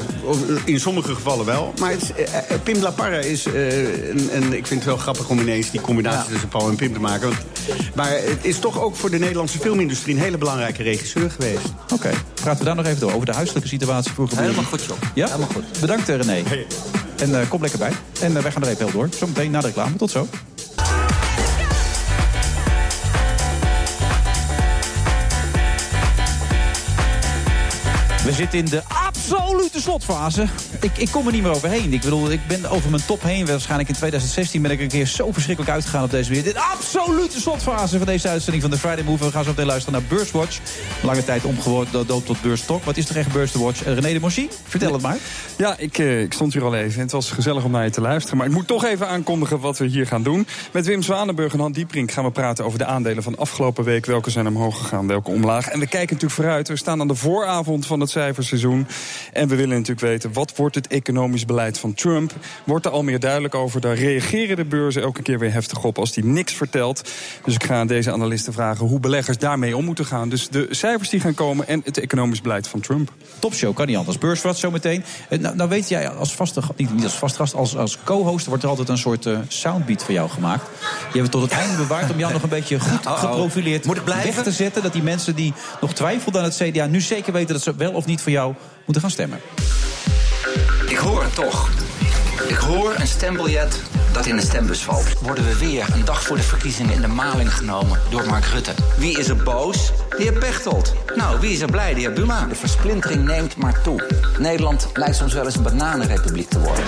in 0.65 0.81
sommige 0.81 0.91
gevallen 1.01 1.47
wel. 1.47 1.73
Maar 1.81 1.90
het 1.90 2.02
is, 2.02 2.12
eh, 2.12 2.39
eh, 2.39 2.60
Pim 2.62 2.82
La 2.82 2.90
Parra 2.90 3.16
is 3.19 3.47
eh, 3.47 4.09
een, 4.10 4.28
een- 4.36 4.52
Ik 4.52 4.66
vind 4.66 4.81
het 4.81 4.85
wel 4.85 4.97
grappig 4.97 5.28
om 5.28 5.39
ineens 5.40 5.70
die 5.70 5.81
combinatie 5.81 6.31
tussen 6.31 6.48
Paul 6.48 6.69
en 6.69 6.77
Pim 6.77 6.93
te 6.93 7.01
maken. 7.01 7.28
Want, 7.28 7.40
maar 7.94 8.10
het 8.10 8.39
is 8.44 8.59
toch 8.59 8.81
ook 8.81 8.97
voor 8.97 9.10
de 9.10 9.19
Nederlandse 9.19 9.59
filmindustrie... 9.59 10.14
een 10.14 10.20
hele 10.20 10.39
belangrijke 10.39 10.82
regisseur 10.82 11.31
geweest. 11.31 11.66
Oké, 11.93 12.10
praten 12.35 12.59
we 12.59 12.64
daar 12.64 12.74
nog 12.77 12.86
even 12.86 13.01
door, 13.01 13.12
over 13.12 13.27
de 13.27 13.32
huiselijke 13.32 13.69
situatie 13.69 14.12
voor. 14.12 14.28
Helemaal 14.36 14.64
goed, 14.64 14.85
joh. 14.85 14.97
Ja? 15.14 15.27
Helemaal 15.27 15.48
goed. 15.55 15.81
Bedankt 15.81 16.09
René. 16.09 16.43
En 17.16 17.40
eh, 17.40 17.48
kom 17.48 17.60
lekker 17.60 17.78
bij. 17.78 17.93
En 18.20 18.43
wij 18.43 18.52
gaan 18.52 18.62
er 18.62 18.69
even 18.69 18.85
heel 18.85 18.93
door. 18.93 19.09
Zometeen 19.19 19.51
na 19.51 19.60
de 19.60 19.66
reclame. 19.66 19.97
Tot 19.97 20.10
zo. 20.10 20.28
We 28.24 28.32
zitten 28.32 28.59
in 28.59 28.64
de 28.64 28.82
absolute 29.23 29.81
slotfase. 29.81 30.47
Ik, 30.81 30.99
ik 30.99 31.09
kom 31.11 31.27
er 31.27 31.32
niet 31.32 31.43
meer 31.43 31.51
overheen. 31.51 31.93
Ik 31.93 32.01
bedoel, 32.01 32.31
ik 32.31 32.40
ben 32.47 32.70
over 32.70 32.90
mijn 32.90 33.05
top 33.07 33.23
heen. 33.23 33.47
Waarschijnlijk 33.47 33.89
in 33.89 33.94
2016 33.94 34.62
ben 34.62 34.70
ik 34.70 34.81
een 34.81 34.89
keer 34.89 35.07
zo 35.07 35.32
verschrikkelijk 35.32 35.74
uitgegaan 35.74 36.05
op 36.05 36.11
deze 36.11 36.31
weer. 36.31 36.43
Dit 36.43 36.57
absolute 36.57 37.40
slotfase 37.40 37.97
van 37.97 38.07
deze 38.07 38.28
uitzending 38.28 38.62
van 38.62 38.70
de 38.73 38.78
Friday 38.78 39.05
Move. 39.05 39.24
We 39.24 39.31
gaan 39.31 39.44
zo 39.44 39.51
meteen 39.51 39.66
luisteren 39.66 40.01
naar 40.01 40.09
Beurswatch. 40.09 40.61
Lange 41.03 41.24
tijd 41.24 41.44
omgeworden 41.44 42.07
dood 42.07 42.27
tot 42.27 42.40
Beurstok. 42.43 42.85
Wat 42.85 42.97
is 42.97 43.09
er 43.09 43.16
echt 43.16 43.32
Beurs 43.32 43.53
Watch? 43.53 43.85
Eh, 43.85 43.94
René 43.94 44.12
de 44.12 44.20
Monchy, 44.20 44.49
vertel 44.66 44.93
het 44.93 45.03
maar. 45.03 45.16
Ja, 45.57 45.74
ik, 45.78 45.99
eh, 45.99 46.20
ik 46.23 46.32
stond 46.32 46.53
hier 46.53 46.65
al 46.65 46.74
even. 46.74 47.01
Het 47.01 47.12
was 47.12 47.31
gezellig 47.31 47.65
om 47.65 47.70
naar 47.70 47.85
je 47.85 47.90
te 47.90 48.01
luisteren. 48.01 48.39
Maar 48.39 48.47
ik 48.47 48.53
moet 48.53 48.66
toch 48.66 48.85
even 48.85 49.09
aankondigen 49.09 49.61
wat 49.61 49.78
we 49.78 49.86
hier 49.86 50.07
gaan 50.07 50.23
doen. 50.23 50.47
Met 50.73 50.86
Wim 50.86 51.03
Zwanenburg 51.03 51.53
en 51.53 51.61
Han 51.61 51.73
Dieprink 51.73 52.11
gaan 52.11 52.24
we 52.24 52.31
praten 52.31 52.65
over 52.65 52.78
de 52.78 52.85
aandelen 52.85 53.23
van 53.23 53.39
afgelopen 53.39 53.85
week. 53.85 54.07
Welke 54.07 54.31
zijn 54.31 54.47
omhoog 54.47 54.78
gegaan, 54.78 55.07
welke 55.07 55.31
omlaag. 55.31 55.69
En 55.69 55.78
we 55.78 55.86
kijken 55.86 56.15
natuurlijk 56.15 56.40
vooruit. 56.40 56.69
We 56.69 56.77
staan 56.77 57.01
aan 57.01 57.09
de 57.09 57.15
vooravond 57.15 57.86
van 57.86 58.01
het 58.01 58.11
cijferseizoen. 58.11 58.86
En 59.32 59.48
we 59.48 59.56
willen 59.56 59.74
natuurlijk 59.76 60.01
weten, 60.01 60.32
wat 60.32 60.56
wordt 60.56 60.74
het 60.74 60.86
economisch 60.86 61.44
beleid 61.44 61.78
van 61.78 61.94
Trump? 61.94 62.32
Wordt 62.64 62.86
er 62.86 62.93
al 62.93 63.02
meer 63.02 63.20
duidelijk 63.20 63.55
over? 63.55 63.80
Daar 63.80 63.94
reageren 63.94 64.56
de 64.56 64.64
beurzen 64.64 65.02
elke 65.02 65.22
keer 65.22 65.39
weer 65.39 65.52
heftig 65.52 65.84
op 65.84 65.98
als 65.98 66.14
hij 66.14 66.24
niks 66.24 66.52
vertelt. 66.52 67.10
Dus 67.44 67.55
ik 67.55 67.64
ga 67.64 67.74
aan 67.74 67.86
deze 67.86 68.12
analisten 68.12 68.52
vragen 68.52 68.86
hoe 68.86 69.01
beleggers 69.01 69.39
daarmee 69.39 69.76
om 69.76 69.84
moeten 69.84 70.06
gaan. 70.06 70.28
Dus 70.28 70.48
de 70.48 70.66
cijfers 70.70 71.09
die 71.09 71.20
gaan 71.20 71.34
komen 71.34 71.68
en 71.68 71.80
het 71.84 71.98
economisch 71.98 72.40
beleid 72.40 72.68
van 72.68 72.80
Trump. 72.80 73.12
Topshow, 73.39 73.74
kan 73.74 73.86
niet 73.86 73.97
anders. 73.97 74.18
Beurswatch 74.18 74.59
zometeen. 74.59 75.05
Eh, 75.28 75.39
Nou, 75.39 75.56
nou 75.56 75.68
weet 75.68 75.89
jij, 75.89 76.09
als 76.09 76.34
vaste, 76.34 76.60
niet, 76.76 76.94
niet 76.94 77.05
als 77.05 77.14
vaste 77.14 77.39
gast, 77.39 77.55
als, 77.55 77.76
als 77.76 77.98
co-host 78.05 78.47
wordt 78.47 78.62
er 78.62 78.68
altijd 78.68 78.89
een 78.89 78.98
soort 78.98 79.26
eh, 79.26 79.39
soundbeat 79.48 80.05
voor 80.05 80.14
jou 80.14 80.28
gemaakt. 80.30 80.64
Die 80.80 81.02
hebben 81.05 81.22
we 81.22 81.28
tot 81.28 81.43
het 81.43 81.51
einde 81.51 81.76
bewaard 81.76 82.10
om 82.10 82.18
jou 82.18 82.32
nog 82.32 82.43
een 82.43 82.48
beetje 82.48 82.80
goed 82.80 83.01
Uh-oh. 83.01 83.18
geprofileerd 83.24 83.84
Moet 83.86 83.97
ik 83.97 84.05
blijven? 84.05 84.34
weg 84.34 84.43
te 84.44 84.52
zetten. 84.52 84.82
Dat 84.82 84.93
die 84.93 85.02
mensen 85.02 85.34
die 85.34 85.52
nog 85.80 85.94
twijfelden 85.94 86.43
aan 86.43 86.48
het 86.48 86.56
CDA 86.56 86.86
nu 86.86 87.01
zeker 87.01 87.32
weten 87.32 87.55
dat 87.55 87.62
ze 87.62 87.74
wel 87.76 87.93
of 87.93 88.06
niet 88.06 88.20
voor 88.20 88.32
jou 88.32 88.55
moeten 88.84 89.02
gaan 89.02 89.10
stemmen. 89.10 89.40
Ik 90.86 90.96
hoor 90.96 91.22
het 91.22 91.34
toch. 91.34 91.70
Ik 92.48 92.56
hoor 92.56 92.94
een 92.98 93.06
stembiljet 93.06 93.80
dat 94.12 94.26
in 94.26 94.36
de 94.36 94.42
stembus 94.42 94.82
valt. 94.82 95.18
Worden 95.20 95.44
we 95.44 95.59
weer 95.59 95.86
een 95.92 96.04
dag 96.04 96.22
voor 96.22 96.36
de 96.36 96.42
verkiezingen 96.42 96.94
in 96.94 97.00
de 97.00 97.09
maling 97.09 97.54
genomen 97.54 98.00
door 98.10 98.26
Mark 98.26 98.44
Rutte? 98.44 98.72
Wie 98.96 99.18
is 99.18 99.28
er 99.28 99.36
boos? 99.36 99.92
De 100.09 100.22
heer 100.22 100.32
Pechtold. 100.32 100.94
Nou, 101.16 101.40
wie 101.40 101.52
is 101.52 101.60
er 101.60 101.70
blij? 101.70 101.94
De 101.94 102.00
heer 102.00 102.12
Buma. 102.12 102.46
De 102.46 102.54
versplintering 102.54 103.24
neemt 103.24 103.56
maar 103.56 103.82
toe. 103.82 104.09
Nederland 104.38 104.88
lijkt 104.94 105.16
soms 105.16 105.32
wel 105.32 105.44
eens 105.44 105.56
een 105.56 105.62
bananenrepubliek 105.62 106.48
te 106.48 106.60
worden. 106.60 106.84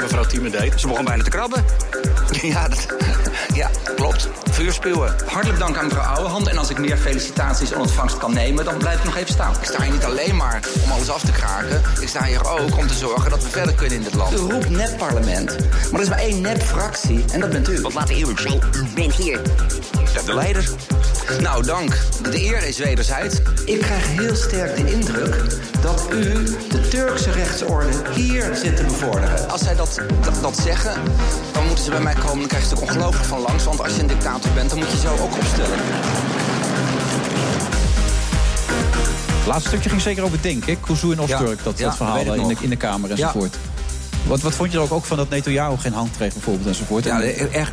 Mevrouw 0.00 0.24
Tiemendijk, 0.24 0.78
ze 0.78 0.88
begon 0.88 1.04
bijna 1.04 1.22
te 1.22 1.30
krabben. 1.30 1.64
Ja, 2.42 2.68
dat, 2.68 2.86
Ja, 3.54 3.70
klopt. 3.96 4.28
Vuurspuwen. 4.50 5.14
Hartelijk 5.26 5.58
dank 5.58 5.76
aan 5.76 5.84
mevrouw 5.84 6.14
Ouwehand. 6.14 6.48
En 6.48 6.58
als 6.58 6.70
ik 6.70 6.78
meer 6.78 6.96
felicitaties 6.96 7.70
in 7.70 7.78
ontvangst 7.78 8.18
kan 8.18 8.32
nemen, 8.32 8.64
dan 8.64 8.78
blijf 8.78 8.98
ik 8.98 9.04
nog 9.04 9.16
even 9.16 9.32
staan. 9.32 9.54
Ik 9.60 9.68
sta 9.68 9.82
hier 9.82 9.92
niet 9.92 10.04
alleen 10.04 10.36
maar 10.36 10.60
om 10.84 10.90
alles 10.90 11.10
af 11.10 11.20
te 11.24 11.32
kraken. 11.32 11.82
Ik 12.00 12.08
sta 12.08 12.24
hier 12.24 12.50
ook 12.50 12.76
om 12.78 12.86
te 12.86 12.94
zorgen 12.94 13.30
dat 13.30 13.42
we 13.42 13.48
verder 13.48 13.74
kunnen 13.74 13.96
in 13.96 14.02
dit 14.02 14.14
land. 14.14 14.32
U 14.32 14.36
roept 14.36 14.70
nep-parlement. 14.70 15.56
Maar 15.58 15.94
er 15.94 16.00
is 16.00 16.08
maar 16.08 16.18
één 16.18 16.40
nep-fractie. 16.40 17.24
En 17.32 17.40
dat 17.40 17.50
bent 17.50 17.68
u. 17.68 17.80
Wat 17.80 17.94
laat 17.94 18.08
eerlijk 18.08 18.38
zijn. 18.38 18.60
U 18.76 18.84
bent 18.94 19.14
hier. 19.14 19.40
De 20.24 20.34
leider. 20.34 20.68
Nou, 21.40 21.64
dank. 21.64 21.98
De 22.22 22.44
eer 22.44 22.66
is 22.66 22.78
wederzijds. 22.78 23.38
Ik 23.64 23.80
krijg 23.80 24.06
heel 24.06 24.36
sterk 24.36 24.76
de 24.76 24.92
indruk 24.92 25.34
dat 25.80 26.06
u 26.12 26.44
de 26.68 26.88
Turkse 26.88 27.30
rechtsorde 27.30 27.92
hier 28.14 28.54
zit 28.54 28.76
te 28.76 28.84
bevorderen. 28.84 29.50
Als 29.50 29.62
zij 29.62 29.74
dat, 29.74 30.00
dat, 30.24 30.34
dat 30.42 30.58
zeggen, 30.58 30.94
dan 31.52 31.66
moeten 31.66 31.84
ze 31.84 31.90
bij 31.90 32.00
mij 32.00 32.14
komen. 32.14 32.38
Dan 32.38 32.48
krijg 32.48 32.64
je 32.64 32.70
het 32.70 32.80
ongelooflijk 32.80 33.24
van 33.24 33.41
langs. 33.42 33.64
Want 33.64 33.82
als 33.82 33.94
je 33.94 34.00
een 34.00 34.06
dictator 34.06 34.52
bent, 34.52 34.70
dan 34.70 34.78
moet 34.78 34.90
je 34.90 34.98
zo 34.98 35.12
ook 35.12 35.36
opstellen. 35.36 35.78
Het 39.42 39.46
laatste 39.46 39.68
stukje 39.68 39.88
ging 39.88 40.02
zeker 40.02 40.24
over 40.24 40.38
denken. 40.42 40.80
Kuzu 40.80 41.12
en 41.12 41.20
Osturk, 41.20 41.64
dat, 41.64 41.78
ja, 41.78 41.84
dat 41.84 41.96
verhaal 41.96 42.14
weet 42.14 42.26
ik 42.26 42.40
in 42.40 42.48
de, 42.48 42.56
in 42.60 42.70
de 42.70 42.76
Kamer 42.76 43.16
Ja. 43.16 43.32
Wat, 44.26 44.40
wat 44.40 44.54
vond 44.54 44.72
je 44.72 44.76
er 44.78 44.82
ook, 44.84 44.92
ook 44.92 45.04
van 45.04 45.16
dat 45.16 45.28
Netanyahu 45.28 45.76
geen 45.78 45.92
hand 45.92 46.10
kreeg 46.16 46.32
bijvoorbeeld 46.32 46.66
enzovoort? 46.66 47.04
Ja, 47.04 47.20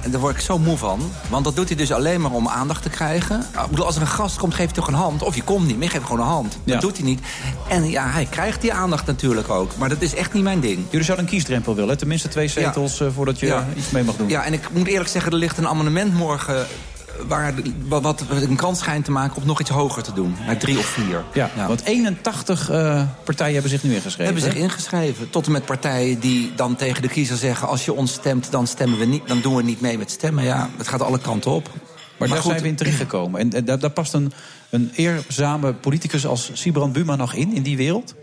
daar 0.09 0.19
word 0.19 0.35
ik 0.35 0.41
zo 0.41 0.59
moe 0.59 0.77
van. 0.77 1.11
Want 1.29 1.43
dat 1.45 1.55
doet 1.55 1.67
hij 1.67 1.77
dus 1.77 1.91
alleen 1.91 2.21
maar 2.21 2.31
om 2.31 2.47
aandacht 2.47 2.83
te 2.83 2.89
krijgen. 2.89 3.39
Ik 3.63 3.69
bedoel, 3.69 3.85
als 3.85 3.95
er 3.95 4.01
een 4.01 4.07
gast 4.07 4.37
komt, 4.37 4.53
geef 4.53 4.67
je 4.67 4.73
toch 4.75 4.87
een 4.87 4.93
hand. 4.93 5.23
Of 5.23 5.35
je 5.35 5.43
komt 5.43 5.65
niet, 5.67 5.75
maar 5.75 5.83
je 5.85 5.89
geeft 5.89 6.03
gewoon 6.05 6.19
een 6.19 6.25
hand. 6.31 6.51
Dat 6.51 6.73
Ja. 6.73 6.79
doet 6.79 6.97
hij 6.97 7.05
niet. 7.05 7.19
En 7.67 7.89
ja, 7.89 8.09
hij 8.09 8.25
krijgt 8.25 8.61
die 8.61 8.73
aandacht 8.73 9.05
natuurlijk 9.05 9.49
ook. 9.49 9.71
Maar 9.77 9.89
dat 9.89 10.01
is 10.01 10.13
echt 10.15 10.33
niet 10.33 10.43
mijn 10.43 10.59
ding. 10.59 10.79
Jullie 10.89 11.05
zouden 11.05 11.25
een 11.25 11.31
kiesdrempel 11.31 11.75
willen, 11.75 11.97
tenminste 11.97 12.27
twee 12.27 12.47
zetels 12.47 12.99
eh, 13.01 13.07
voordat 13.15 13.39
je 13.39 13.45
Ja. 13.45 13.65
iets 13.75 13.89
mee 13.89 14.03
mag 14.03 14.15
doen. 14.15 14.29
Ja, 14.29 14.43
en 14.43 14.53
ik 14.53 14.69
moet 14.73 14.87
eerlijk 14.87 15.09
zeggen, 15.09 15.31
er 15.31 15.37
ligt 15.37 15.57
een 15.57 15.67
amendement 15.67 16.13
morgen... 16.13 16.67
Waar 17.27 17.53
wat, 17.87 18.01
wat 18.01 18.27
een 18.29 18.55
kans 18.55 18.79
schijnt 18.79 19.05
te 19.05 19.11
maken 19.11 19.41
om 19.41 19.47
nog 19.47 19.59
iets 19.59 19.69
hoger 19.69 20.03
te 20.03 20.13
doen. 20.13 20.35
Naar 20.45 20.57
drie 20.57 20.77
of 20.77 20.85
vier. 20.85 21.23
Ja, 21.33 21.51
want 21.67 21.83
81 21.83 22.69
eh, 22.69 23.03
partijen 23.23 23.53
hebben 23.53 23.71
zich 23.71 23.83
nu 23.83 23.93
ingeschreven. 23.93 24.33
Hebben 24.33 24.51
zich 24.51 24.61
ingeschreven. 24.61 25.29
Tot 25.29 25.45
en 25.45 25.51
met 25.51 25.65
partijen 25.65 26.19
die 26.19 26.51
dan 26.55 26.75
tegen 26.75 27.01
de 27.01 27.07
kiezer 27.07 27.37
zeggen... 27.37 27.67
als 27.67 27.85
je 27.85 27.93
ons 27.93 28.11
stemt, 28.11 28.51
dan, 28.51 28.67
stemmen 28.67 28.99
we 28.99 29.05
niet, 29.05 29.27
dan 29.27 29.41
doen 29.41 29.55
we 29.55 29.63
niet 29.63 29.81
mee 29.81 29.97
met 29.97 30.11
stemmen. 30.11 30.43
Ja, 30.43 30.69
het 30.77 30.87
gaat 30.87 31.01
alle 31.01 31.19
kanten 31.19 31.51
op. 31.51 31.69
Maar, 32.17 32.27
daar 32.27 32.37
goed, 32.37 32.51
zijn 32.51 32.61
we 32.61 32.67
in 32.67 32.75
terechtgekomen. 32.75 33.39
En, 33.39 33.53
en 33.53 33.65
daar, 33.65 33.79
daar 33.79 33.89
past 33.89 34.13
een, 34.13 34.31
een 34.69 34.91
eerzame 34.95 35.73
politicus 35.73 36.25
als 36.25 36.49
Sibrand 36.53 36.93
Buma 36.93 37.15
nog 37.15 37.33
in, 37.33 37.53
in 37.53 37.63
die 37.63 37.77
wereld? 37.77 38.15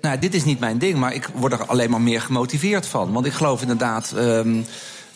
Nou, 0.00 0.18
dit 0.18 0.34
is 0.34 0.44
niet 0.44 0.60
mijn 0.60 0.78
ding, 0.78 0.98
maar 0.98 1.14
ik 1.14 1.28
word 1.34 1.52
er 1.52 1.66
alleen 1.66 1.90
maar 1.90 2.00
meer 2.00 2.20
gemotiveerd 2.20 2.86
van. 2.86 3.12
Want 3.12 3.26
ik 3.26 3.32
geloof 3.32 3.60
inderdaad 3.60 4.12
ehm, 4.16 4.62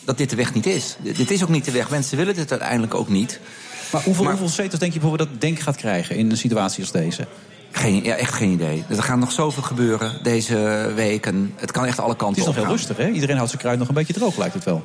dat 0.05 0.17
dit 0.17 0.29
de 0.29 0.35
weg 0.35 0.53
niet 0.53 0.65
is. 0.65 0.95
Dit 1.01 1.31
is 1.31 1.43
ook 1.43 1.49
niet 1.49 1.65
de 1.65 1.71
weg. 1.71 1.89
Mensen 1.89 2.17
willen 2.17 2.35
dit 2.35 2.51
uiteindelijk 2.51 2.93
ook 2.93 3.09
niet. 3.09 3.39
Maar 3.91 4.03
hoeveel, 4.03 4.25
hoeveel 4.25 4.49
zetels 4.49 4.79
denk 4.79 4.93
je 4.93 4.99
bijvoorbeeld 4.99 5.29
dat 5.29 5.41
Denk 5.41 5.59
gaat 5.59 5.75
krijgen 5.75 6.15
in 6.15 6.29
een 6.29 6.37
situatie 6.37 6.81
als 6.81 6.91
deze? 6.91 7.27
Geen, 7.71 8.03
ja, 8.03 8.15
echt 8.15 8.33
geen 8.33 8.51
idee. 8.51 8.83
Er 8.89 9.03
gaat 9.03 9.17
nog 9.17 9.31
zoveel 9.31 9.63
gebeuren 9.63 10.19
deze 10.23 10.91
weken. 10.95 11.53
Het 11.55 11.71
kan 11.71 11.85
echt 11.85 11.99
alle 11.99 12.09
Het 12.09 12.17
kanten 12.17 12.41
is 12.41 12.47
nog 12.47 12.57
op 12.57 12.63
heel 12.63 12.71
rustig, 12.71 12.97
hè? 12.97 13.09
Iedereen 13.09 13.35
houdt 13.35 13.49
zijn 13.49 13.61
kruid 13.61 13.79
nog 13.79 13.87
een 13.87 13.93
beetje 13.93 14.13
droog, 14.13 14.37
lijkt 14.37 14.53
het 14.53 14.63
wel. 14.63 14.83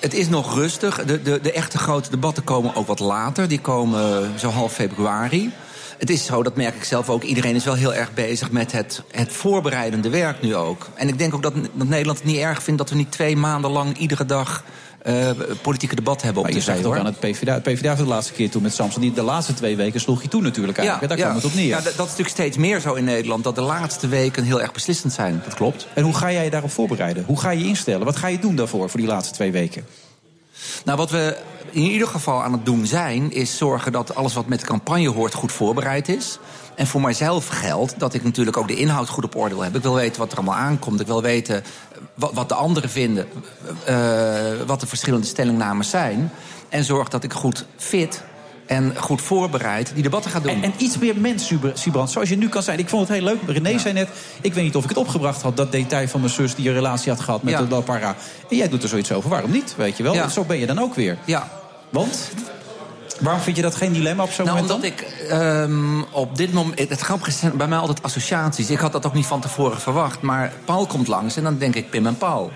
Het 0.00 0.14
is 0.14 0.28
nog 0.28 0.54
rustig. 0.54 1.04
De, 1.04 1.22
de, 1.22 1.40
de 1.42 1.52
echte 1.52 1.78
grote 1.78 2.10
debatten 2.10 2.44
komen 2.44 2.74
ook 2.74 2.86
wat 2.86 2.98
later. 2.98 3.48
Die 3.48 3.60
komen 3.60 4.30
zo 4.38 4.48
half 4.48 4.72
februari. 4.72 5.52
Het 6.02 6.10
is 6.10 6.24
zo, 6.24 6.42
dat 6.42 6.56
merk 6.56 6.74
ik 6.74 6.84
zelf 6.84 7.10
ook. 7.10 7.22
Iedereen 7.22 7.54
is 7.54 7.64
wel 7.64 7.74
heel 7.74 7.94
erg 7.94 8.14
bezig 8.14 8.50
met 8.50 8.72
het, 8.72 9.02
het 9.10 9.32
voorbereidende 9.32 10.10
werk 10.10 10.42
nu 10.42 10.54
ook. 10.54 10.88
En 10.94 11.08
ik 11.08 11.18
denk 11.18 11.34
ook 11.34 11.42
dat, 11.42 11.54
dat 11.74 11.88
Nederland 11.88 12.18
het 12.18 12.26
niet 12.26 12.38
erg 12.38 12.62
vindt 12.62 12.78
dat 12.78 12.90
we 12.90 12.96
niet 12.96 13.10
twee 13.10 13.36
maanden 13.36 13.70
lang 13.70 13.98
iedere 13.98 14.24
dag 14.24 14.64
eh, 15.02 15.30
politieke 15.62 15.94
debat 15.94 16.22
hebben 16.22 16.42
op 16.42 16.48
Maar 16.48 16.56
je 16.56 16.62
tv. 16.62 16.76
zag 16.76 16.84
ook 16.84 16.96
aan 16.96 17.06
het 17.06 17.20
PvdA. 17.20 17.54
Het 17.54 17.62
PvdA 17.62 17.96
voor 17.96 18.04
de 18.04 18.10
laatste 18.10 18.32
keer 18.32 18.50
toen 18.50 18.62
met 18.62 18.74
Samson. 18.74 19.00
Die 19.00 19.12
de 19.12 19.22
laatste 19.22 19.54
twee 19.54 19.76
weken 19.76 20.00
sloeg 20.00 20.20
hij 20.20 20.28
toe 20.28 20.42
natuurlijk 20.42 20.78
eigenlijk. 20.78 21.08
Daar 21.08 21.18
kwam 21.18 21.34
het 21.34 21.44
op 21.44 21.54
neer. 21.54 21.66
Ja, 21.66 21.80
dat, 21.80 21.84
dat 21.84 21.92
is 21.92 21.98
natuurlijk 21.98 22.28
steeds 22.28 22.56
meer 22.56 22.80
zo 22.80 22.94
in 22.94 23.04
Nederland. 23.04 23.44
Dat 23.44 23.54
de 23.54 23.60
laatste 23.60 24.08
weken 24.08 24.44
heel 24.44 24.60
erg 24.60 24.72
beslissend 24.72 25.12
zijn. 25.12 25.42
Dat 25.44 25.54
klopt. 25.54 25.86
En 25.94 26.02
hoe 26.02 26.14
ga 26.14 26.32
jij 26.32 26.44
je 26.44 26.50
daarop 26.50 26.70
voorbereiden? 26.70 27.24
Hoe 27.26 27.40
ga 27.40 27.50
je 27.50 27.64
instellen? 27.64 28.04
Wat 28.04 28.16
ga 28.16 28.26
je 28.26 28.38
doen 28.38 28.56
daarvoor, 28.56 28.90
voor 28.90 29.00
die 29.00 29.08
laatste 29.08 29.34
twee 29.34 29.52
weken? 29.52 29.84
Nou, 30.84 30.98
wat 30.98 31.10
we 31.10 31.36
in 31.70 31.82
ieder 31.82 32.08
geval 32.08 32.42
aan 32.42 32.52
het 32.52 32.64
doen 32.66 32.86
zijn, 32.86 33.32
is 33.32 33.56
zorgen 33.56 33.92
dat 33.92 34.14
alles 34.14 34.34
wat 34.34 34.46
met 34.46 34.60
de 34.60 34.66
campagne 34.66 35.08
hoort 35.08 35.34
goed 35.34 35.52
voorbereid 35.52 36.08
is. 36.08 36.38
En 36.74 36.86
voor 36.86 37.00
mijzelf 37.00 37.48
geldt 37.48 37.98
dat 37.98 38.14
ik 38.14 38.24
natuurlijk 38.24 38.56
ook 38.56 38.68
de 38.68 38.76
inhoud 38.76 39.08
goed 39.08 39.24
op 39.24 39.36
orde 39.36 39.54
wil 39.54 39.62
hebben. 39.62 39.80
Ik 39.80 39.86
wil 39.86 39.96
weten 39.96 40.20
wat 40.20 40.30
er 40.32 40.36
allemaal 40.36 40.56
aankomt. 40.56 41.00
Ik 41.00 41.06
wil 41.06 41.22
weten 41.22 41.64
eh, 41.64 42.28
wat, 42.34 42.48
de 42.48 42.54
anderen 42.54 42.90
vinden. 42.90 43.26
eh, 43.84 43.96
wat 44.66 44.80
de 44.80 44.86
verschillende 44.86 45.26
stellingnames 45.26 45.90
zijn. 45.90 46.32
En 46.68 46.84
zorg 46.84 47.08
dat 47.08 47.24
ik 47.24 47.32
goed 47.32 47.64
fit 47.76 48.22
en 48.66 48.96
goed 48.96 49.20
voorbereid 49.22 49.90
die 49.94 50.02
debatten 50.02 50.30
ga 50.30 50.40
doen. 50.40 50.52
En, 50.54 50.62
en 50.62 50.72
iets 50.76 50.98
meer 50.98 51.16
mens, 51.16 51.52
Sibrand, 51.74 52.10
zoals 52.10 52.28
je 52.28 52.36
nu 52.36 52.48
kan 52.48 52.62
zijn. 52.62 52.78
Ik 52.78 52.88
vond 52.88 53.08
het 53.08 53.16
heel 53.16 53.26
leuk. 53.26 53.38
René 53.46 53.78
zei 53.78 53.94
net, 53.94 54.08
ik 54.40 54.54
weet 54.54 54.64
niet 54.64 54.76
of 54.76 54.82
ik 54.82 54.88
het 54.88 54.98
opgebracht 54.98 55.42
had... 55.42 55.56
dat 55.56 55.72
detail 55.72 56.08
van 56.08 56.20
mijn 56.20 56.32
zus 56.32 56.54
die 56.54 56.68
een 56.68 56.74
relatie 56.74 57.12
had 57.12 57.20
gehad 57.20 57.42
met 57.42 57.52
Ja. 57.52 57.62
de 57.62 57.68
La 57.74 57.80
Parra. 57.80 58.16
En 58.50 58.56
jij 58.56 58.68
doet 58.68 58.82
er 58.82 58.88
zoiets 58.88 59.12
over. 59.12 59.30
Waarom 59.30 59.50
niet, 59.50 59.74
weet 59.76 59.96
je 59.96 60.02
wel? 60.02 60.14
Ja. 60.14 60.28
Zo 60.28 60.44
ben 60.44 60.58
je 60.58 60.66
dan 60.66 60.78
ook 60.78 60.94
weer. 60.94 61.18
Ja. 61.24 61.48
Want? 61.90 62.30
Waarom 63.20 63.40
vind 63.42 63.56
je 63.56 63.62
dat 63.62 63.74
geen 63.74 63.92
dilemma 63.92 64.22
op 64.22 64.30
zo'n 64.30 64.44
Nou, 64.46 64.60
moment 64.60 64.74
omdat 64.74 64.98
dan? 64.98 65.06
ik 65.08 65.28
ehm, 65.28 66.02
op 66.10 66.36
dit 66.36 66.52
moment... 66.52 66.78
Het 66.88 67.00
grappige 67.00 67.30
zijn 67.30 67.56
bij 67.56 67.68
mij 67.68 67.78
altijd 67.78 68.02
associaties. 68.02 68.70
Ik 68.70 68.78
had 68.78 68.92
dat 68.92 69.06
ook 69.06 69.14
niet 69.14 69.26
van 69.26 69.40
tevoren 69.40 69.80
verwacht. 69.80 70.20
Maar 70.20 70.52
Paul 70.64 70.86
komt 70.86 71.08
langs 71.08 71.36
en 71.36 71.42
dan 71.42 71.58
denk 71.58 71.74
ik 71.74 71.90
Pim 71.90 72.06
en 72.06 72.16
Paul. 72.16 72.50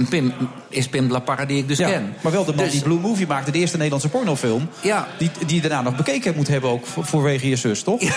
En 0.00 0.08
Pim 0.08 0.32
is 0.68 0.88
Pim 0.88 1.06
de 1.06 1.12
La 1.12 1.18
Parra 1.18 1.44
die 1.44 1.58
ik 1.58 1.68
dus 1.68 1.78
Ja, 1.78 1.88
ken. 1.88 2.14
maar 2.22 2.32
wel 2.32 2.44
de 2.44 2.52
man 2.54 2.64
Dus- 2.64 2.72
die 2.72 2.82
Blue 2.82 2.98
Movie 2.98 3.26
maakte, 3.26 3.50
de 3.50 3.58
eerste 3.58 3.76
Nederlandse 3.76 4.08
pornofilm. 4.08 4.68
Ja. 4.80 5.06
Die, 5.18 5.30
die 5.46 5.54
je 5.54 5.60
daarna 5.68 5.82
nog 5.82 5.96
bekeken 5.96 6.34
moet 6.36 6.48
hebben 6.48 6.70
ook 6.70 6.86
voor- 6.86 7.04
vanwege 7.04 7.48
je 7.48 7.56
zus, 7.56 7.82
toch? 7.82 8.00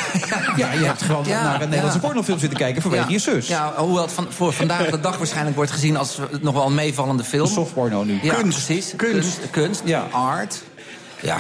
Ja, 0.56 0.72
je 0.72 0.86
hebt 0.86 1.02
gewoon 1.02 1.24
Ja, 1.28 1.44
naar 1.44 1.54
een 1.54 1.60
Nederlandse 1.70 2.00
ja. 2.02 2.06
pornofilm 2.08 2.40
zitten 2.40 2.58
kijken 2.58 2.82
vanwege 2.82 3.04
Ja. 3.04 3.10
je 3.14 3.20
zus. 3.20 3.48
Ja, 3.48 3.74
hoewel 3.78 4.02
het 4.04 4.12
van, 4.12 4.28
voor 4.30 4.54
vandaag 4.54 4.90
de 4.90 5.00
dag 5.00 5.18
waarschijnlijk 5.18 5.56
wordt 5.56 5.72
gezien 5.72 5.98
als 5.98 6.18
nog 6.42 6.54
wel 6.54 6.66
een 6.66 6.76
meevallende 6.76 7.24
film. 7.24 7.48
Softporno 7.48 8.04
nu. 8.04 8.20
Ja, 8.22 8.34
Kunst. 8.34 8.66
precies. 8.66 8.94
Kunst. 8.96 9.40
Kunst. 9.52 9.82
Ja. 9.86 10.08
Art. 10.12 10.62
Ja. 11.22 11.38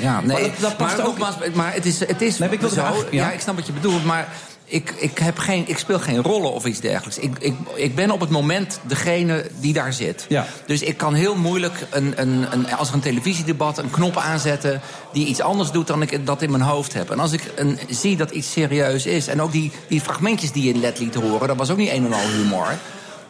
Ja, 0.00 0.20
nee. 0.20 0.26
Maar 0.26 0.40
dat- 0.42 0.50
dat 0.60 0.76
past 0.76 0.96
maar, 0.96 1.06
ook- 1.06 1.18
nogmaals, 1.18 1.34
maar 1.54 1.74
het 1.74 1.86
is, 1.86 1.98
het 2.00 2.22
is 2.22 2.38
Nee, 2.38 2.48
maar 2.48 2.52
ik 2.52 2.60
wil 2.60 2.68
zo. 2.68 2.74
graag- 2.82 2.94
ja. 3.10 3.26
ja. 3.26 3.30
ik 3.32 3.40
snap 3.40 3.54
wat 3.56 3.66
je 3.66 3.72
bedoelt, 3.72 4.04
maar 4.04 4.28
ik, 4.72 4.94
ik, 4.98 5.18
heb 5.18 5.38
geen, 5.38 5.64
ik 5.68 5.78
speel 5.78 5.98
geen 5.98 6.22
rollen 6.22 6.52
of 6.52 6.64
iets 6.64 6.80
dergelijks. 6.80 7.18
Ik, 7.18 7.38
ik, 7.38 7.54
ik 7.74 7.94
ben 7.94 8.10
op 8.10 8.20
het 8.20 8.30
moment 8.30 8.80
degene 8.86 9.46
die 9.60 9.72
daar 9.72 9.92
zit. 9.92 10.26
Ja. 10.28 10.46
Dus 10.66 10.82
ik 10.82 10.96
kan 10.96 11.14
heel 11.14 11.36
moeilijk, 11.36 11.86
een, 11.90 12.12
een, 12.16 12.46
een, 12.52 12.72
als 12.72 12.88
er 12.88 12.94
een 12.94 13.00
televisiedebat, 13.00 13.78
een 13.78 13.90
knop 13.90 14.16
aanzetten... 14.16 14.80
die 15.12 15.26
iets 15.26 15.40
anders 15.40 15.70
doet 15.70 15.86
dan 15.86 16.02
ik 16.02 16.26
dat 16.26 16.42
in 16.42 16.50
mijn 16.50 16.62
hoofd 16.62 16.92
heb. 16.92 17.10
En 17.10 17.18
als 17.18 17.32
ik 17.32 17.52
een, 17.56 17.78
zie 17.88 18.16
dat 18.16 18.30
iets 18.30 18.50
serieus 18.50 19.06
is... 19.06 19.26
en 19.26 19.42
ook 19.42 19.52
die, 19.52 19.72
die 19.88 20.00
fragmentjes 20.00 20.52
die 20.52 20.64
je 20.64 20.74
net 20.74 20.98
liet 20.98 21.14
horen... 21.14 21.48
dat 21.48 21.56
was 21.56 21.70
ook 21.70 21.76
niet 21.76 21.90
een 21.90 22.04
en 22.04 22.12
al 22.12 22.28
humor... 22.28 22.78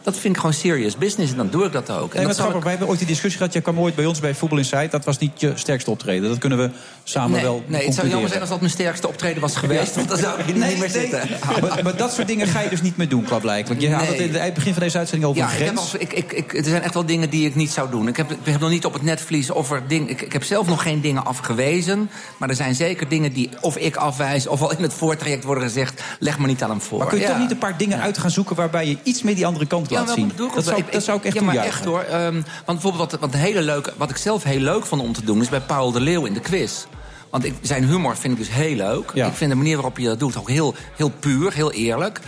Dat 0.03 0.15
vind 0.19 0.35
ik 0.35 0.41
gewoon 0.41 0.55
serious 0.57 0.97
business 0.97 1.31
en 1.33 1.37
dan 1.37 1.51
doe 1.51 1.65
ik 1.65 1.73
dat 1.73 1.91
ook. 1.91 2.15
En 2.15 2.27
Nee, 2.27 2.35
dat 2.35 2.53
wij 2.63 2.71
hebben 2.71 2.89
ooit 2.89 2.99
die 2.99 3.07
discussie 3.07 3.37
gehad. 3.39 3.53
Jij 3.53 3.63
kwam 3.63 3.79
ooit 3.81 3.95
bij 3.95 4.07
ons 4.07 4.21
bij 4.21 4.35
Voetbal 4.35 4.59
Insight. 4.59 4.91
Dat 4.91 5.05
was 5.05 5.19
niet 5.19 5.41
je 5.41 5.53
sterkste 5.55 5.91
optreden. 5.91 6.29
Dat 6.29 6.39
kunnen 6.39 6.59
we 6.59 6.71
samen 7.05 7.31
nee, 7.31 7.43
wel 7.43 7.63
nee, 7.67 7.85
het 7.85 7.95
zou 7.95 8.09
jammer 8.09 8.29
zijn 8.29 8.41
als 8.41 8.51
dat 8.51 8.61
mijn 8.61 8.73
sterkste 8.73 9.09
optreden 9.09 9.41
was 9.41 9.57
geweest. 9.57 9.95
Want 9.95 10.09
dan 10.09 10.19
zou 10.19 10.39
ik 10.41 10.45
hier 10.45 10.57
Nee, 10.57 10.71
niet 10.71 10.79
meer 10.79 10.91
zitten. 10.91 11.21
Maar, 11.61 11.81
maar 11.83 11.97
dat 11.97 12.13
soort 12.13 12.27
dingen 12.27 12.47
ga 12.47 12.61
je 12.61 12.69
dus 12.69 12.83
niet 12.83 12.97
meer 12.97 13.09
doen, 13.09 13.25
klaarblijkelijk. 13.25 13.81
Je 13.81 13.91
had 13.95 14.07
het 14.07 14.17
in 14.19 14.35
het 14.35 14.55
begin 14.55 14.73
van 14.73 14.83
deze 14.83 14.99
uitzending 14.99 15.31
over 15.31 15.43
Ja, 15.43 15.49
een 15.49 15.55
ik 15.59 15.65
heb 15.65 15.77
grens. 15.77 15.93
al- 15.95 16.01
ik, 16.01 16.33
ik, 16.33 16.55
er 16.59 16.65
zijn 16.65 16.83
echt 16.83 16.95
wel 16.95 17.07
dingen 17.07 17.31
die 17.31 17.47
ik 17.47 17.55
niet 17.55 17.71
zou 17.71 17.91
doen. 17.91 18.09
Ik 18.09 18.17
heb, 18.17 18.31
ik 18.31 18.37
heb 18.45 18.61
nog 18.61 18.71
niet 18.71 18.85
op 18.85 18.93
het 18.93 19.03
netvlies 19.03 19.51
of 19.51 19.71
er 19.71 19.83
dingen. 19.89 20.09
Ik, 20.09 20.21
ik 20.23 20.33
heb 20.33 20.45
zelf 20.45 20.67
nog 20.67 20.83
geen 20.83 21.01
dingen 21.01 21.25
afgewezen. 21.25 22.11
Maar 22.37 22.49
er 22.49 22.55
zijn 22.55 22.75
zeker 22.75 23.09
dingen 23.09 23.33
die 23.33 23.51
of 23.61 23.77
ik 23.77 23.97
afwijs. 23.97 24.47
of 24.47 24.63
al 24.63 24.73
in 24.77 24.83
het 24.83 24.93
voortraject 24.95 25.45
worden 25.45 25.65
gezegd. 25.65 26.03
leg 26.19 26.39
me 26.39 26.47
niet 26.47 26.63
aan 26.63 26.71
hem 26.71 26.81
voor. 26.81 26.99
Maar 26.99 27.07
kun 27.07 27.17
je 27.19 27.25
Ja. 27.25 27.31
toch 27.31 27.39
niet 27.41 27.51
een 27.51 27.59
paar 27.59 27.77
dingen 27.77 28.01
uit 28.01 28.19
gaan 28.19 28.31
zoeken... 28.31 28.57
waarbij 28.57 28.87
je 28.87 28.97
iets 29.03 29.23
meer 29.23 29.35
die 29.35 29.47
andere 29.47 29.67
kant 29.67 29.89
laat 29.93 30.07
wel, 30.07 30.15
zien? 30.15 30.29
dat 30.29 30.37
doe 30.37 30.49
ik 30.49 30.55
Dat 30.55 30.65
zou, 30.65 30.83
dat 30.91 31.03
zou 31.03 31.19
ik 31.19 31.25
echt 31.25 31.35
Ja, 31.35 31.43
maar 31.43 31.57
echt 31.57 31.85
hoor. 31.85 32.01
Ehm, 32.01 32.33
want 32.33 32.45
bijvoorbeeld 32.65 33.11
wat, 33.11 33.21
wat, 33.21 33.35
hele 33.35 33.63
leuke, 33.63 33.93
wat 33.97 34.11
ik 34.11 34.17
zelf 34.17 34.43
heel 34.43 34.61
leuk 34.61 34.87
vond 34.87 35.03
om 35.03 35.13
te 35.13 35.25
doen... 35.25 35.41
is 35.41 35.49
bij 35.49 35.61
Paul 35.61 35.93
de 35.93 36.01
Leeuw 36.01 36.25
in 36.25 36.35
de 36.35 36.41
quiz. 36.41 36.85
Want 37.31 37.45
ik, 37.45 37.55
zijn 37.61 37.85
humor 37.85 38.17
vind 38.17 38.33
ik 38.33 38.39
dus 38.39 38.51
heel 38.51 38.77
leuk. 38.77 39.11
Ja. 39.15 39.27
Ik 39.27 39.35
vind 39.35 39.51
de 39.51 39.57
manier 39.57 39.75
waarop 39.75 39.99
je 39.99 40.07
dat 40.07 40.19
doet 40.19 40.37
ook 40.37 40.49
heel, 40.49 40.75
heel 40.97 41.11
puur, 41.11 41.53
heel 41.53 41.73
eerlijk. 41.73 42.21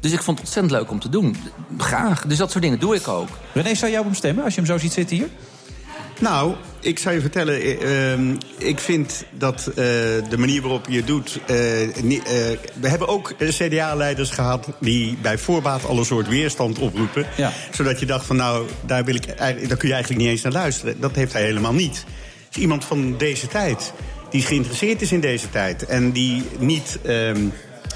Dus 0.00 0.12
ik 0.12 0.22
vond 0.22 0.38
het 0.38 0.46
ontzettend 0.46 0.80
leuk 0.80 0.90
om 0.90 1.00
te 1.00 1.08
doen. 1.08 1.36
Graag. 1.78 2.26
Dus 2.26 2.38
dat 2.38 2.50
soort 2.50 2.62
dingen 2.62 2.78
doe 2.78 2.94
ik 2.94 3.08
ook. 3.08 3.28
René, 3.52 3.74
zou 3.74 3.90
jij 3.90 4.00
op 4.00 4.06
hem 4.06 4.14
stemmen 4.14 4.44
als 4.44 4.54
je 4.54 4.60
hem 4.60 4.68
zo 4.68 4.78
ziet 4.78 4.92
zitten 4.92 5.16
hier? 5.16 5.28
Nou, 6.20 6.54
ik 6.80 6.98
zou 6.98 7.14
je 7.14 7.20
vertellen, 7.20 7.60
eh, 7.60 8.12
ehm, 8.12 8.34
ik 8.58 8.78
vind 8.78 9.24
dat 9.30 9.66
eh, 9.66 9.74
de 10.28 10.36
manier 10.38 10.62
waarop 10.62 10.86
je 10.88 10.96
het 10.96 11.06
doet... 11.06 11.38
eh, 11.46 11.56
we 12.80 12.88
hebben 12.88 13.08
ook 13.08 13.34
CDA-leiders 13.38 14.30
gehad 14.30 14.68
die 14.80 15.16
bij 15.22 15.38
voorbaat 15.38 15.84
al 15.84 15.98
een 15.98 16.04
soort 16.04 16.28
weerstand 16.28 16.78
oproepen. 16.78 17.26
Ja. 17.36 17.52
Zodat 17.70 18.00
je 18.00 18.06
dacht 18.06 18.26
van 18.26 18.36
nou, 18.36 18.66
daar, 18.86 19.04
wil 19.04 19.14
ik, 19.14 19.38
daar 19.38 19.54
kun 19.54 19.88
je 19.88 19.94
eigenlijk 19.94 20.22
niet 20.22 20.30
eens 20.30 20.42
naar 20.42 20.52
luisteren. 20.52 21.00
Dat 21.00 21.14
heeft 21.14 21.32
hij 21.32 21.42
helemaal 21.42 21.74
niet. 21.74 22.04
Het 22.46 22.56
is 22.56 22.62
iemand 22.62 22.84
van 22.84 23.14
deze 23.18 23.46
tijd, 23.46 23.92
die 24.30 24.42
geïnteresseerd 24.42 25.02
is 25.02 25.12
in 25.12 25.20
deze 25.20 25.50
tijd. 25.50 25.86
En 25.86 26.12
die 26.12 26.42
niet... 26.58 26.98
ehm, 27.02 27.46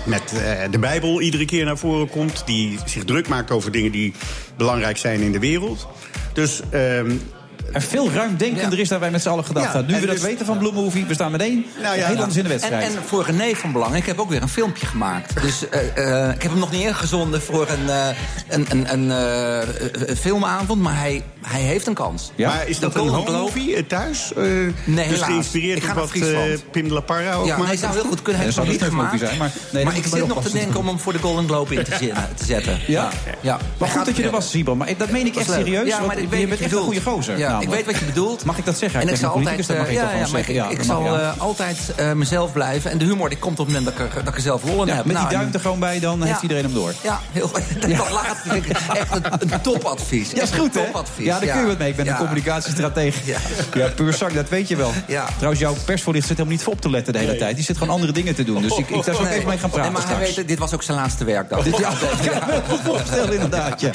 met 0.05 0.33
de 0.71 0.79
Bijbel 0.79 1.21
iedere 1.21 1.45
keer 1.45 1.65
naar 1.65 1.79
voren 1.79 2.09
komt. 2.09 2.43
Die 2.47 2.79
zich 2.85 3.05
druk 3.05 3.29
maakt 3.29 3.51
over 3.51 3.73
dingen 3.73 3.93
die 3.93 4.15
belangrijk 4.57 4.97
zijn 4.97 5.21
in 5.21 5.33
de 5.33 5.39
wereld. 5.39 5.89
Dus 6.33 6.61
ehm, 6.71 7.11
En 7.73 7.83
veel 7.83 8.11
ruimdenkender 8.11 8.79
is 8.79 8.89
dan 8.89 9.01
wij 9.01 9.11
met 9.11 9.23
z'n 9.23 9.29
allen 9.29 9.45
gedacht 9.45 9.67
Ja, 9.67 9.73
hadden. 9.73 9.91
Nu 9.91 9.95
en 9.95 10.01
we 10.01 10.07
dat 10.07 10.17
dus- 10.17 10.25
weten 10.25 10.47
van 10.47 10.59
Blue 10.59 10.73
Movie, 10.73 11.05
we 11.07 11.15
staan 11.15 11.31
meteen 11.31 11.67
Nou 11.83 11.97
ja, 11.99 12.07
heel 12.07 12.17
anders 12.17 12.37
in 12.37 12.43
de 12.45 12.49
en, 12.53 12.57
wedstrijd. 12.59 12.95
en 12.95 13.03
voor 13.07 13.25
René 13.25 13.55
van 13.55 13.73
Belang, 13.73 13.95
ik 13.97 14.07
heb 14.07 14.19
ook 14.19 14.29
weer 14.31 14.43
een 14.43 14.49
filmpje 14.49 14.87
gemaakt. 14.87 15.43
Dus 15.43 15.69
eh, 15.69 15.81
eh, 16.25 16.35
ik 16.35 16.43
heb 16.43 16.51
hem 16.51 16.61
nog 16.61 16.71
niet 16.71 16.81
ingezonden 16.83 17.43
voor 17.43 17.69
een, 17.69 17.89
eh, 17.89 18.07
een, 18.49 18.67
een, 18.71 19.11
een 20.11 20.17
filmavond, 20.17 20.83
maar 20.83 20.99
hij, 20.99 21.23
hij 21.43 21.61
heeft 21.61 21.87
een 21.87 21.95
kans. 21.95 22.33
Maar 22.37 22.69
is 22.69 22.79
dat 22.79 22.95
een 22.95 23.01
Golden 23.01 23.15
home 23.17 23.27
Globe- 23.29 23.43
movie 23.43 23.77
eh, 23.77 23.83
thuis? 23.87 24.33
Eh, 24.37 24.43
Nee, 24.43 24.73
dus 24.85 25.05
helaas. 25.05 25.21
geïnspireerd 25.29 25.83
Ik 25.83 25.89
op 25.89 25.95
wat 25.95 26.11
eh. 26.13 26.39
Pim 26.71 26.89
de 26.89 26.95
La 26.95 27.01
Parra 27.01 27.33
ook 27.35 27.47
Ja, 27.47 27.57
maakt? 27.57 27.69
hij 27.69 27.77
zou 27.77 27.93
heel 27.93 28.05
goed 28.05 28.23
kunnen. 28.23 28.43
Hij 28.43 28.53
heeft 28.57 28.69
niet 28.71 28.83
gemaakt. 28.83 29.19
zijn, 29.19 29.39
maar- 29.39 29.53
nee, 29.71 29.85
maar 29.85 29.97
ik 29.97 30.07
zit 30.07 30.27
nog 30.27 30.43
te 30.43 30.53
denken 30.53 30.79
om 30.81 30.87
hem 30.87 30.99
voor 30.99 31.13
de 31.13 31.19
Golden 31.19 31.45
Globe 31.49 31.75
in 31.75 31.85
te, 31.85 32.13
zetten. 32.45 32.79
Ja? 32.87 33.11
ja. 33.41 33.59
Maar 33.79 33.89
goed 33.89 34.05
dat 34.07 34.17
je 34.17 34.23
er 34.23 34.31
was, 34.31 34.51
Sibel. 34.51 34.75
Maar 34.77 34.89
dat 34.99 35.11
meen 35.11 35.27
ik 35.27 35.37
echt 35.37 35.51
serieus. 35.51 35.87
Ja, 35.89 35.95
want 35.95 36.07
maar 36.07 36.17
ik 36.17 36.23
je 36.23 36.29
bent 36.29 36.59
je 36.59 36.65
echt 36.65 36.73
een 36.75 36.79
goede 36.79 37.01
gozer. 37.01 37.39
Namelijk. 37.59 37.81
ik 37.81 37.87
weet 37.87 37.95
wat 37.95 38.09
je 38.09 38.13
bedoelt. 38.15 38.45
Mag 38.45 38.59
ik 38.59 38.65
dat 38.65 38.79
zeggen? 38.79 39.01
En 39.01 39.09
ik 39.09 39.17
zal 39.17 39.31
altijd, 39.31 39.67
dat 39.67 39.77
mag 39.77 39.87
eh, 39.87 39.93
ja, 39.93 40.11
ja, 40.13 40.27
zeggen. 40.27 40.39
ik, 40.39 40.61
Ja, 40.61 40.69
ik 40.69 40.77
dat 40.77 40.87
zal 40.87 41.05
ja. 41.05 41.21
eh, 41.21 41.41
altijd 41.41 41.95
mezelf 42.15 42.53
blijven. 42.53 42.91
En 42.91 42.99
de 42.99 43.05
humor 43.05 43.29
die 43.29 43.39
komt 43.39 43.59
op 43.61 43.67
het 43.67 43.75
moment 43.75 43.97
dat 43.97 44.07
ik 44.07 44.15
er, 44.15 44.19
dat 44.25 44.29
ik 44.33 44.35
er 44.35 44.43
zelf 44.43 44.63
lol 44.65 44.81
in 44.83 44.87
Ja, 44.89 44.95
heb. 44.95 45.05
met 45.05 45.17
die 45.17 45.25
Nou, 45.25 45.37
duim 45.37 45.51
er 45.53 45.61
gewoon 45.61 45.79
bij, 45.79 46.01
dan 46.01 46.23
heeft 46.23 46.43
iedereen 46.43 46.65
hem 46.65 46.75
door. 46.75 46.93
Ja, 47.03 47.21
heel 47.33 47.51
Dat 47.81 48.11
laat 48.11 48.37
vind 48.47 48.67
ik 48.67 48.77
echt 48.93 49.15
een, 49.15 49.53
een 49.53 49.61
topadvies. 49.61 50.31
Ja, 50.31 50.43
is 50.43 50.51
goed, 50.51 50.75
hè? 50.75 50.81
Ja, 51.17 51.39
daar 51.39 51.49
kun 51.49 51.61
je 51.61 51.67
wat 51.67 51.79
mee. 51.79 51.89
Ik 51.89 51.97
ben 51.97 52.09
een 52.09 52.17
communicatiestratege. 52.17 53.21
Ja, 53.75 53.89
puur 53.89 54.13
zak, 54.15 54.35
dat 54.35 54.49
weet 54.49 54.69
je 54.69 54.77
wel. 54.77 54.93
Trouwens, 55.37 55.61
jouw 55.61 55.75
persvoorlichter 55.85 56.29
zit 56.29 56.37
helemaal 56.37 56.53
niet 56.57 56.63
voor 56.63 56.73
op 56.73 56.81
te 56.81 56.91
letten 56.91 57.13
de 57.13 57.19
hele 57.19 57.37
tijd. 57.37 57.57
Die 57.57 57.65
zit 57.65 57.77
gewoon 57.79 57.95
andere 57.95 58.13
dingen 58.13 58.35
te 58.35 58.45
doen. 58.45 58.63
Dus 58.63 58.77
ik, 58.79 58.91
ik 58.91 59.03
zou 59.05 59.17
zo 59.17 59.23
ook 59.23 59.29
even 59.29 59.49
mee 59.49 59.59
gaan 59.59 59.71
praten 59.71 59.93
maar 59.93 60.03
hij 60.07 60.15
straks. 60.15 60.35
weet, 60.37 60.49
dit 60.49 60.59
was 60.59 60.75
ook 60.75 60.83
zijn 60.83 60.97
laatste 60.99 61.25
werkdag. 61.25 61.63
Dit, 61.63 61.77
ja, 61.79 61.91
dat 61.91 62.39
kan 62.39 62.55
ik 62.55 62.69
me 62.69 62.79
voorstellen, 62.85 63.33
inderdaad. 63.33 63.81
Ja. 63.81 63.91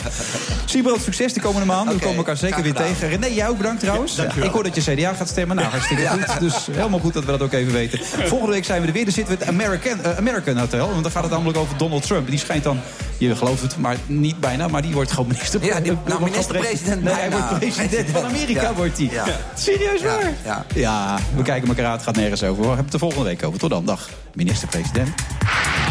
Sibrand, 0.66 1.02
succes 1.02 1.34
de 1.34 1.40
komende 1.42 1.66
maanden. 1.66 1.96
We 1.96 2.02
komen 2.02 2.18
elkaar 2.18 2.38
zeker 2.38 2.62
weer 2.64 2.74
tegen. 2.74 3.10
René, 3.10 3.26
jij 3.26 3.48
ook 3.52 3.58
bedankt 3.58 3.80
trouwens. 3.80 4.18
ik 4.18 4.52
hoor 4.52 4.64
dat 4.64 4.76
je 4.76 4.96
CDA 4.96 5.14
gaat 5.14 5.28
stemmen. 5.28 5.56
Nou, 5.56 5.68
hartstikke 5.70 6.02
Ja. 6.04 6.10
goed. 6.12 6.40
Dus 6.40 6.66
helemaal 6.72 7.00
goed 7.00 7.14
dat 7.14 7.26
we 7.26 7.32
dat 7.32 7.42
ook 7.42 7.54
even 7.54 7.74
weten. 7.74 8.00
Volgende 8.28 8.54
week 8.54 8.66
zijn 8.66 8.82
we 8.82 8.88
er 8.88 8.94
weer. 8.94 9.04
Dan 9.04 9.14
zitten 9.14 9.38
we 9.38 9.40
het 9.46 9.54
American, 9.54 10.04
eh, 10.04 10.18
American 10.18 10.58
Hotel. 10.58 10.90
Want 10.90 11.04
dan 11.04 11.12
gaat 11.12 11.24
het 11.24 11.32
namelijk 11.32 11.58
over 11.58 11.78
Donald 11.78 12.04
Trump. 12.08 12.30
Die 12.30 12.40
schijnt 12.40 12.64
dan, 12.64 12.80
je 13.18 13.36
gelooft 13.36 13.62
het, 13.62 13.78
maar 13.78 13.96
niet 14.06 14.40
bijna. 14.40 14.68
Maar 14.68 14.82
die 14.82 14.94
wordt 14.94 15.12
gewoon 15.12 15.28
minister. 15.28 15.64
Ja, 15.66 15.80
die- 15.80 15.98
nou, 16.06 16.24
minister-president 16.24 17.04
Nee, 17.04 17.14
hij 17.14 17.32
wordt 17.32 17.60
president 17.60 18.10
van 18.10 18.24
Amerika, 18.26 18.62
Ja. 18.62 18.74
wordt 18.74 18.98
hij. 18.98 19.10
Ja. 19.12 19.26
Serieus 19.56 20.02
waar? 20.02 20.32
Ja. 20.46 20.66
Ja, 20.76 21.18
we 21.36 21.42
kijken 21.44 21.68
elkaar 21.68 21.86
aan. 21.86 21.92
Het 21.92 22.04
gaat 22.04 22.16
nergens 22.16 22.44
over. 22.44 22.62
We 22.62 22.68
hebben 22.68 22.86
het 22.86 22.94
er 22.94 23.00
volgende 23.00 23.26
week 23.26 23.44
over. 23.44 23.60
Tot 23.60 23.70
dan. 23.70 23.86
Dag, 23.86 24.10
minister-president. 24.34 25.08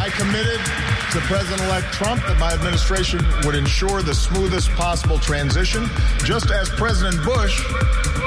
I 0.06 0.10
committed 0.18 0.60
to 1.12 1.18
President-elect 1.28 1.92
Trump 1.92 2.20
that 2.26 2.38
my 2.38 2.50
administration 2.58 3.20
would 3.40 3.56
ensure 3.56 4.02
the 4.02 4.14
smoothest 4.14 4.74
possible 4.74 5.18
transition, 5.18 5.82
just 6.24 6.50
as 6.60 6.68
President 6.74 7.22
Bush 7.24 7.49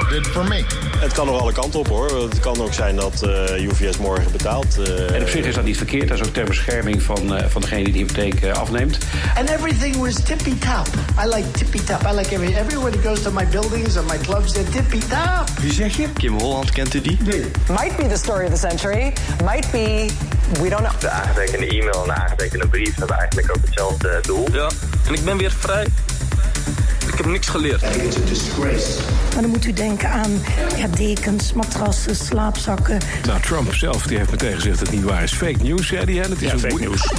did 0.08 0.26
for 0.26 0.44
me. 0.44 0.64
Het 0.98 1.12
kan 1.12 1.26
nog 1.26 1.40
alle 1.40 1.52
kanten 1.52 1.78
op 1.80 1.88
hoor. 1.88 2.22
Het 2.22 2.40
kan 2.40 2.60
ook 2.60 2.72
zijn 2.72 2.96
dat 2.96 3.22
eh, 3.22 3.64
UVS 3.64 3.96
morgen 3.96 4.32
betaalt. 4.32 4.78
eh. 4.78 5.14
En 5.14 5.22
op 5.22 5.28
zich 5.28 5.44
is 5.46 5.54
dat 5.54 5.64
niet 5.64 5.76
verkeerd. 5.76 6.08
Dat 6.08 6.20
is 6.20 6.26
ook 6.26 6.32
ter 6.32 6.44
bescherming 6.44 7.02
van, 7.02 7.36
eh, 7.36 7.44
van 7.48 7.60
degene 7.60 7.84
die 7.84 7.92
de 7.92 7.98
hypotheek 7.98 8.44
afneemt. 8.56 8.98
And 9.38 9.50
everything 9.50 9.96
was 9.96 10.14
tippy 10.14 10.58
top. 10.58 10.86
I 11.24 11.28
like 11.34 11.50
tippy 11.50 11.80
top. 11.84 12.02
I 12.12 12.14
like 12.14 12.34
every 12.34 12.54
everyone 12.54 12.92
who 12.92 13.08
goes 13.08 13.22
to 13.22 13.30
my 13.30 13.46
buildings 13.46 13.96
and 13.96 14.06
my 14.06 14.18
clubs. 14.18 14.52
They're 14.52 14.70
tippy 14.70 14.98
top. 14.98 15.48
Wie 15.60 15.72
zeg 15.72 15.96
je? 15.96 16.08
Kim 16.12 16.38
Holland, 16.38 16.70
kent 16.70 16.94
u 16.94 17.00
die? 17.00 17.18
Might 17.68 17.96
be 17.96 18.06
the 18.08 18.16
story 18.16 18.44
of 18.44 18.50
the 18.60 18.68
century. 18.68 19.12
Might 19.44 19.70
be, 19.70 20.08
we 20.62 20.68
don't 20.68 20.82
know. 20.82 21.00
De 21.00 21.08
aangetekende 21.10 21.66
e-mail 21.66 22.00
en 22.02 22.08
de 22.08 22.14
aangetekende 22.14 22.66
brief 22.68 22.94
hebben 22.96 23.16
eigenlijk 23.16 23.50
ook 23.56 23.62
hetzelfde 23.64 24.18
doel. 24.22 24.48
Ja, 24.52 24.68
en 25.06 25.14
ik 25.14 25.24
ben 25.24 25.36
weer 25.36 25.52
vrij. 25.58 25.86
Ik 27.14 27.20
heb 27.20 27.28
niks 27.28 27.48
geleerd. 27.48 27.80
Maar 29.32 29.42
dan 29.42 29.50
moet 29.50 29.64
u 29.66 29.72
denken 29.72 30.10
aan 30.10 30.42
ja, 30.76 30.86
dekens, 30.86 31.52
matrassen, 31.52 32.16
slaapzakken. 32.16 32.98
Nou, 33.26 33.40
Trump 33.40 33.74
zelf 33.74 34.06
die 34.06 34.18
heeft 34.18 34.30
meteen 34.30 34.54
gezegd 34.54 34.78
dat 34.78 34.86
het 34.88 34.96
niet 34.96 35.04
waar 35.04 35.22
is. 35.22 35.32
Fake 35.32 35.62
news, 35.62 35.86
zei 35.86 36.04
hij. 36.18 36.28
Het 36.28 36.42
is 36.42 36.46
Ja, 36.48 36.52
een 36.52 36.58
fake 36.58 36.80
news. 36.80 37.12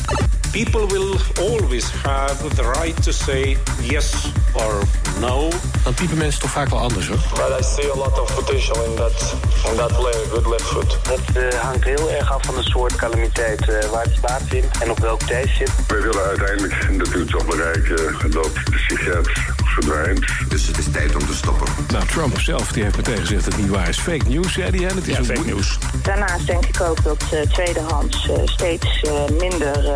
People 0.56 0.88
will 0.88 1.18
always 1.42 1.90
have 2.04 2.40
the 2.56 2.64
right 2.80 2.96
to 3.04 3.12
say 3.12 3.58
yes 3.82 4.32
or 4.54 4.84
no. 5.20 5.50
Dan 5.84 5.94
piepen 5.94 6.18
mensen 6.18 6.42
toch 6.42 6.52
vaak 6.52 6.70
wel 6.70 6.80
anders, 6.80 7.08
hoor. 7.08 7.18
But 7.18 7.60
I 7.60 7.64
see 7.64 7.92
a 7.92 7.96
lot 7.96 8.20
of 8.20 8.36
potential 8.36 8.84
in 8.84 8.96
that, 8.96 9.36
in 9.72 9.76
that 9.76 9.94
player, 9.98 10.26
good 10.30 10.48
left 10.48 10.64
foot. 10.64 10.98
Het 11.08 11.38
eh, 11.38 11.60
hangt 11.60 11.84
heel 11.84 12.12
erg 12.12 12.32
af 12.32 12.46
van 12.46 12.56
de 12.56 12.64
soort 12.64 12.96
calamiteit 12.96 13.70
eh, 13.70 13.90
waar 13.90 14.04
het 14.04 14.20
plaatsvindt 14.20 14.78
en 14.78 14.92
op 14.92 15.00
welk 15.00 15.22
tijdstip. 15.22 15.70
Wij 15.88 16.02
willen 16.02 16.24
uiteindelijk 16.24 16.90
natuurlijk 16.92 17.30
toch 17.30 17.46
bereiken 17.46 18.32
dat 18.32 18.54
de 18.54 18.78
sigaret 18.88 19.30
verdwijnt. 19.76 20.26
Dus 20.50 20.68
het 20.68 20.78
is 20.78 20.86
tijd 20.92 21.16
om 21.16 21.26
te 21.26 21.34
stoppen. 21.34 21.68
Nou, 21.92 22.06
Trump 22.06 22.40
zelf 22.40 22.72
die 22.72 22.84
heeft 22.84 22.96
meteen 22.96 23.18
gezegd 23.18 23.44
dat 23.44 23.54
het 23.54 23.62
niet 23.62 23.72
waar 23.72 23.90
is. 23.90 23.98
Fake 24.00 24.28
news, 24.28 24.54
zei 24.54 24.70
hij. 24.70 24.88
En 24.90 24.96
het 24.96 25.08
is 25.08 25.18
Ja, 25.18 25.24
fake 25.24 25.46
news. 25.46 25.78
Daarnaast 26.02 26.48
denk 26.48 26.66
ik 26.66 26.82
ook 26.82 27.04
dat 27.04 27.24
eh, 27.32 27.42
tweedehands 27.42 28.30
eh, 28.30 28.36
steeds 28.46 29.02
eh, 29.02 29.12
minder, 29.40 29.94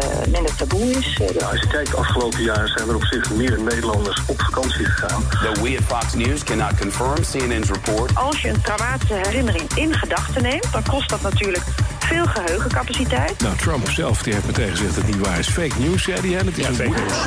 taboe 0.57 0.89
is. 0.91 1.19
Als 1.49 1.59
je 1.59 1.67
kijkt, 1.67 1.95
afgelopen 1.95 2.43
jaar 2.43 2.67
zijn 2.67 2.89
er 2.89 2.95
op 2.95 3.03
zich 3.03 3.31
meer 3.31 3.59
Nederlanders 3.61 4.21
op 4.25 4.41
vakantie 4.41 4.85
gegaan. 4.85 5.23
Though 5.29 5.61
we 5.61 5.77
at 5.77 5.83
Fox 5.99 6.13
News 6.13 6.43
cannot 6.43 6.79
confirm 6.79 7.15
CNN's 7.31 7.69
report. 7.69 8.15
Als 8.15 8.41
je 8.41 8.49
een 8.49 8.61
traumatische 8.61 9.13
herinnering 9.13 9.73
in 9.75 9.93
gedachten 9.93 10.41
neemt, 10.41 10.67
dan 10.71 10.83
kost 10.83 11.09
dat 11.09 11.21
natuurlijk 11.21 11.63
veel 11.99 12.25
geheugencapaciteit. 12.25 13.41
Nou, 13.41 13.55
Trump 13.57 13.89
zelf 13.89 14.21
die 14.23 14.33
heeft 14.33 14.45
meteen 14.45 14.69
gezegd 14.69 14.95
dat 14.95 15.03
het 15.05 15.15
niet 15.15 15.25
waar 15.25 15.39
is. 15.39 15.47
Fake 15.47 15.79
news, 15.79 16.03
zei 16.03 16.29
hij. 16.29 16.39
En 16.39 16.45
het 16.45 16.57
is 16.57 16.63
Ja, 16.63 16.69
een 16.69 16.75
fake 16.75 16.89
news. 16.89 17.17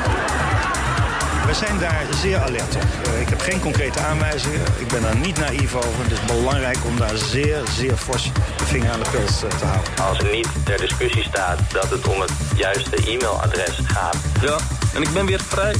We 1.46 1.54
zijn 1.54 1.78
daar 1.78 2.06
zeer 2.20 2.38
alert 2.38 2.76
op. 2.76 2.82
Eh, 3.04 3.20
ik 3.20 3.28
heb 3.28 3.40
geen 3.40 3.60
concrete 3.60 3.98
aanwijzingen. 3.98 4.60
Ik 4.78 4.88
ben 4.88 5.02
daar 5.02 5.16
niet 5.16 5.38
naïef 5.38 5.74
over. 5.74 6.02
Het 6.02 6.12
is 6.12 6.24
belangrijk 6.24 6.78
om 6.86 6.96
daar 6.98 7.16
zeer, 7.16 7.62
zeer 7.76 7.96
fors 7.96 8.32
de 8.56 8.64
vinger 8.64 8.90
aan 8.90 9.00
de 9.00 9.10
puls 9.10 9.42
eh, 9.42 9.48
te 9.48 9.64
houden. 9.64 9.92
Als 10.08 10.18
er 10.18 10.30
niet 10.30 10.48
ter 10.64 10.78
discussie 10.78 11.22
staat 11.22 11.58
dat 11.72 11.90
het 11.90 12.08
om 12.08 12.20
het 12.20 12.30
juiste 12.56 12.96
e-mailadres 12.96 13.78
gaat. 13.84 14.16
Ja, 14.40 14.56
en 14.94 15.02
ik 15.02 15.12
ben 15.12 15.26
weer 15.26 15.40
vrij. 15.40 15.74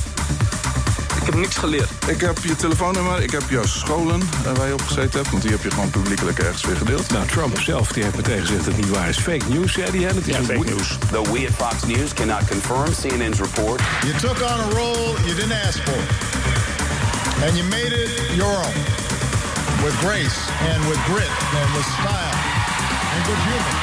Ik 1.23 1.29
heb 1.29 1.37
niks 1.37 1.57
geleerd. 1.57 1.91
Ik 2.07 2.21
heb 2.21 2.39
je 2.43 2.57
telefoonnummer, 2.57 3.23
ik 3.23 3.31
heb 3.31 3.43
jouw 3.49 3.67
scholen 3.67 4.21
waar 4.55 4.67
je 4.67 4.73
op 4.73 4.83
gezeten 4.83 5.13
hebt. 5.13 5.31
Want 5.31 5.43
die 5.43 5.51
heb 5.51 5.63
je 5.63 5.71
gewoon 5.71 5.91
publiekelijk 5.91 6.39
ergens 6.39 6.65
weer 6.65 6.77
gedeeld. 6.77 7.11
Nou, 7.11 7.27
Trump 7.27 7.61
zelf 7.61 7.93
die 7.93 8.03
heeft 8.03 8.17
meteen 8.17 8.41
gezegd 8.41 8.65
dat 8.65 8.75
het 8.75 8.77
niet 8.77 8.91
waar 8.91 9.09
is. 9.09 9.19
Fake 9.19 9.45
news, 9.49 9.73
zei 9.73 9.91
hij. 9.91 10.09
En 10.09 10.17
het 10.17 10.29
is 10.29 10.37
Ja, 10.37 10.43
fake 10.43 10.65
news. 10.65 10.99
Though 11.11 11.33
we 11.33 11.47
at 11.49 11.55
Fox 11.69 11.85
News 11.87 12.15
cannot 12.15 12.49
confirm 12.49 12.91
CNN's 13.01 13.39
report. 13.39 13.81
You 14.05 14.15
took 14.19 14.39
on 14.51 14.61
a 14.67 14.69
role 14.79 15.15
you 15.27 15.35
didn't 15.35 15.59
ask 15.67 15.79
for. 15.79 16.01
And 17.45 17.57
you 17.57 17.69
made 17.69 17.93
it 18.03 18.11
your 18.35 18.57
own. 18.67 18.77
With 19.85 19.95
grace 20.07 20.39
and 20.73 20.89
with 20.89 21.01
grit 21.11 21.33
and 21.61 21.69
with 21.77 21.87
style 21.99 22.39
and 23.15 23.21
good 23.29 23.41
humor. 23.49 23.77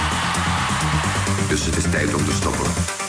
Dus 1.49 1.65
het 1.65 1.77
is 1.77 1.83
tijd 1.91 2.13
om 2.13 2.25
te 2.25 2.33
stoppen. 2.33 3.08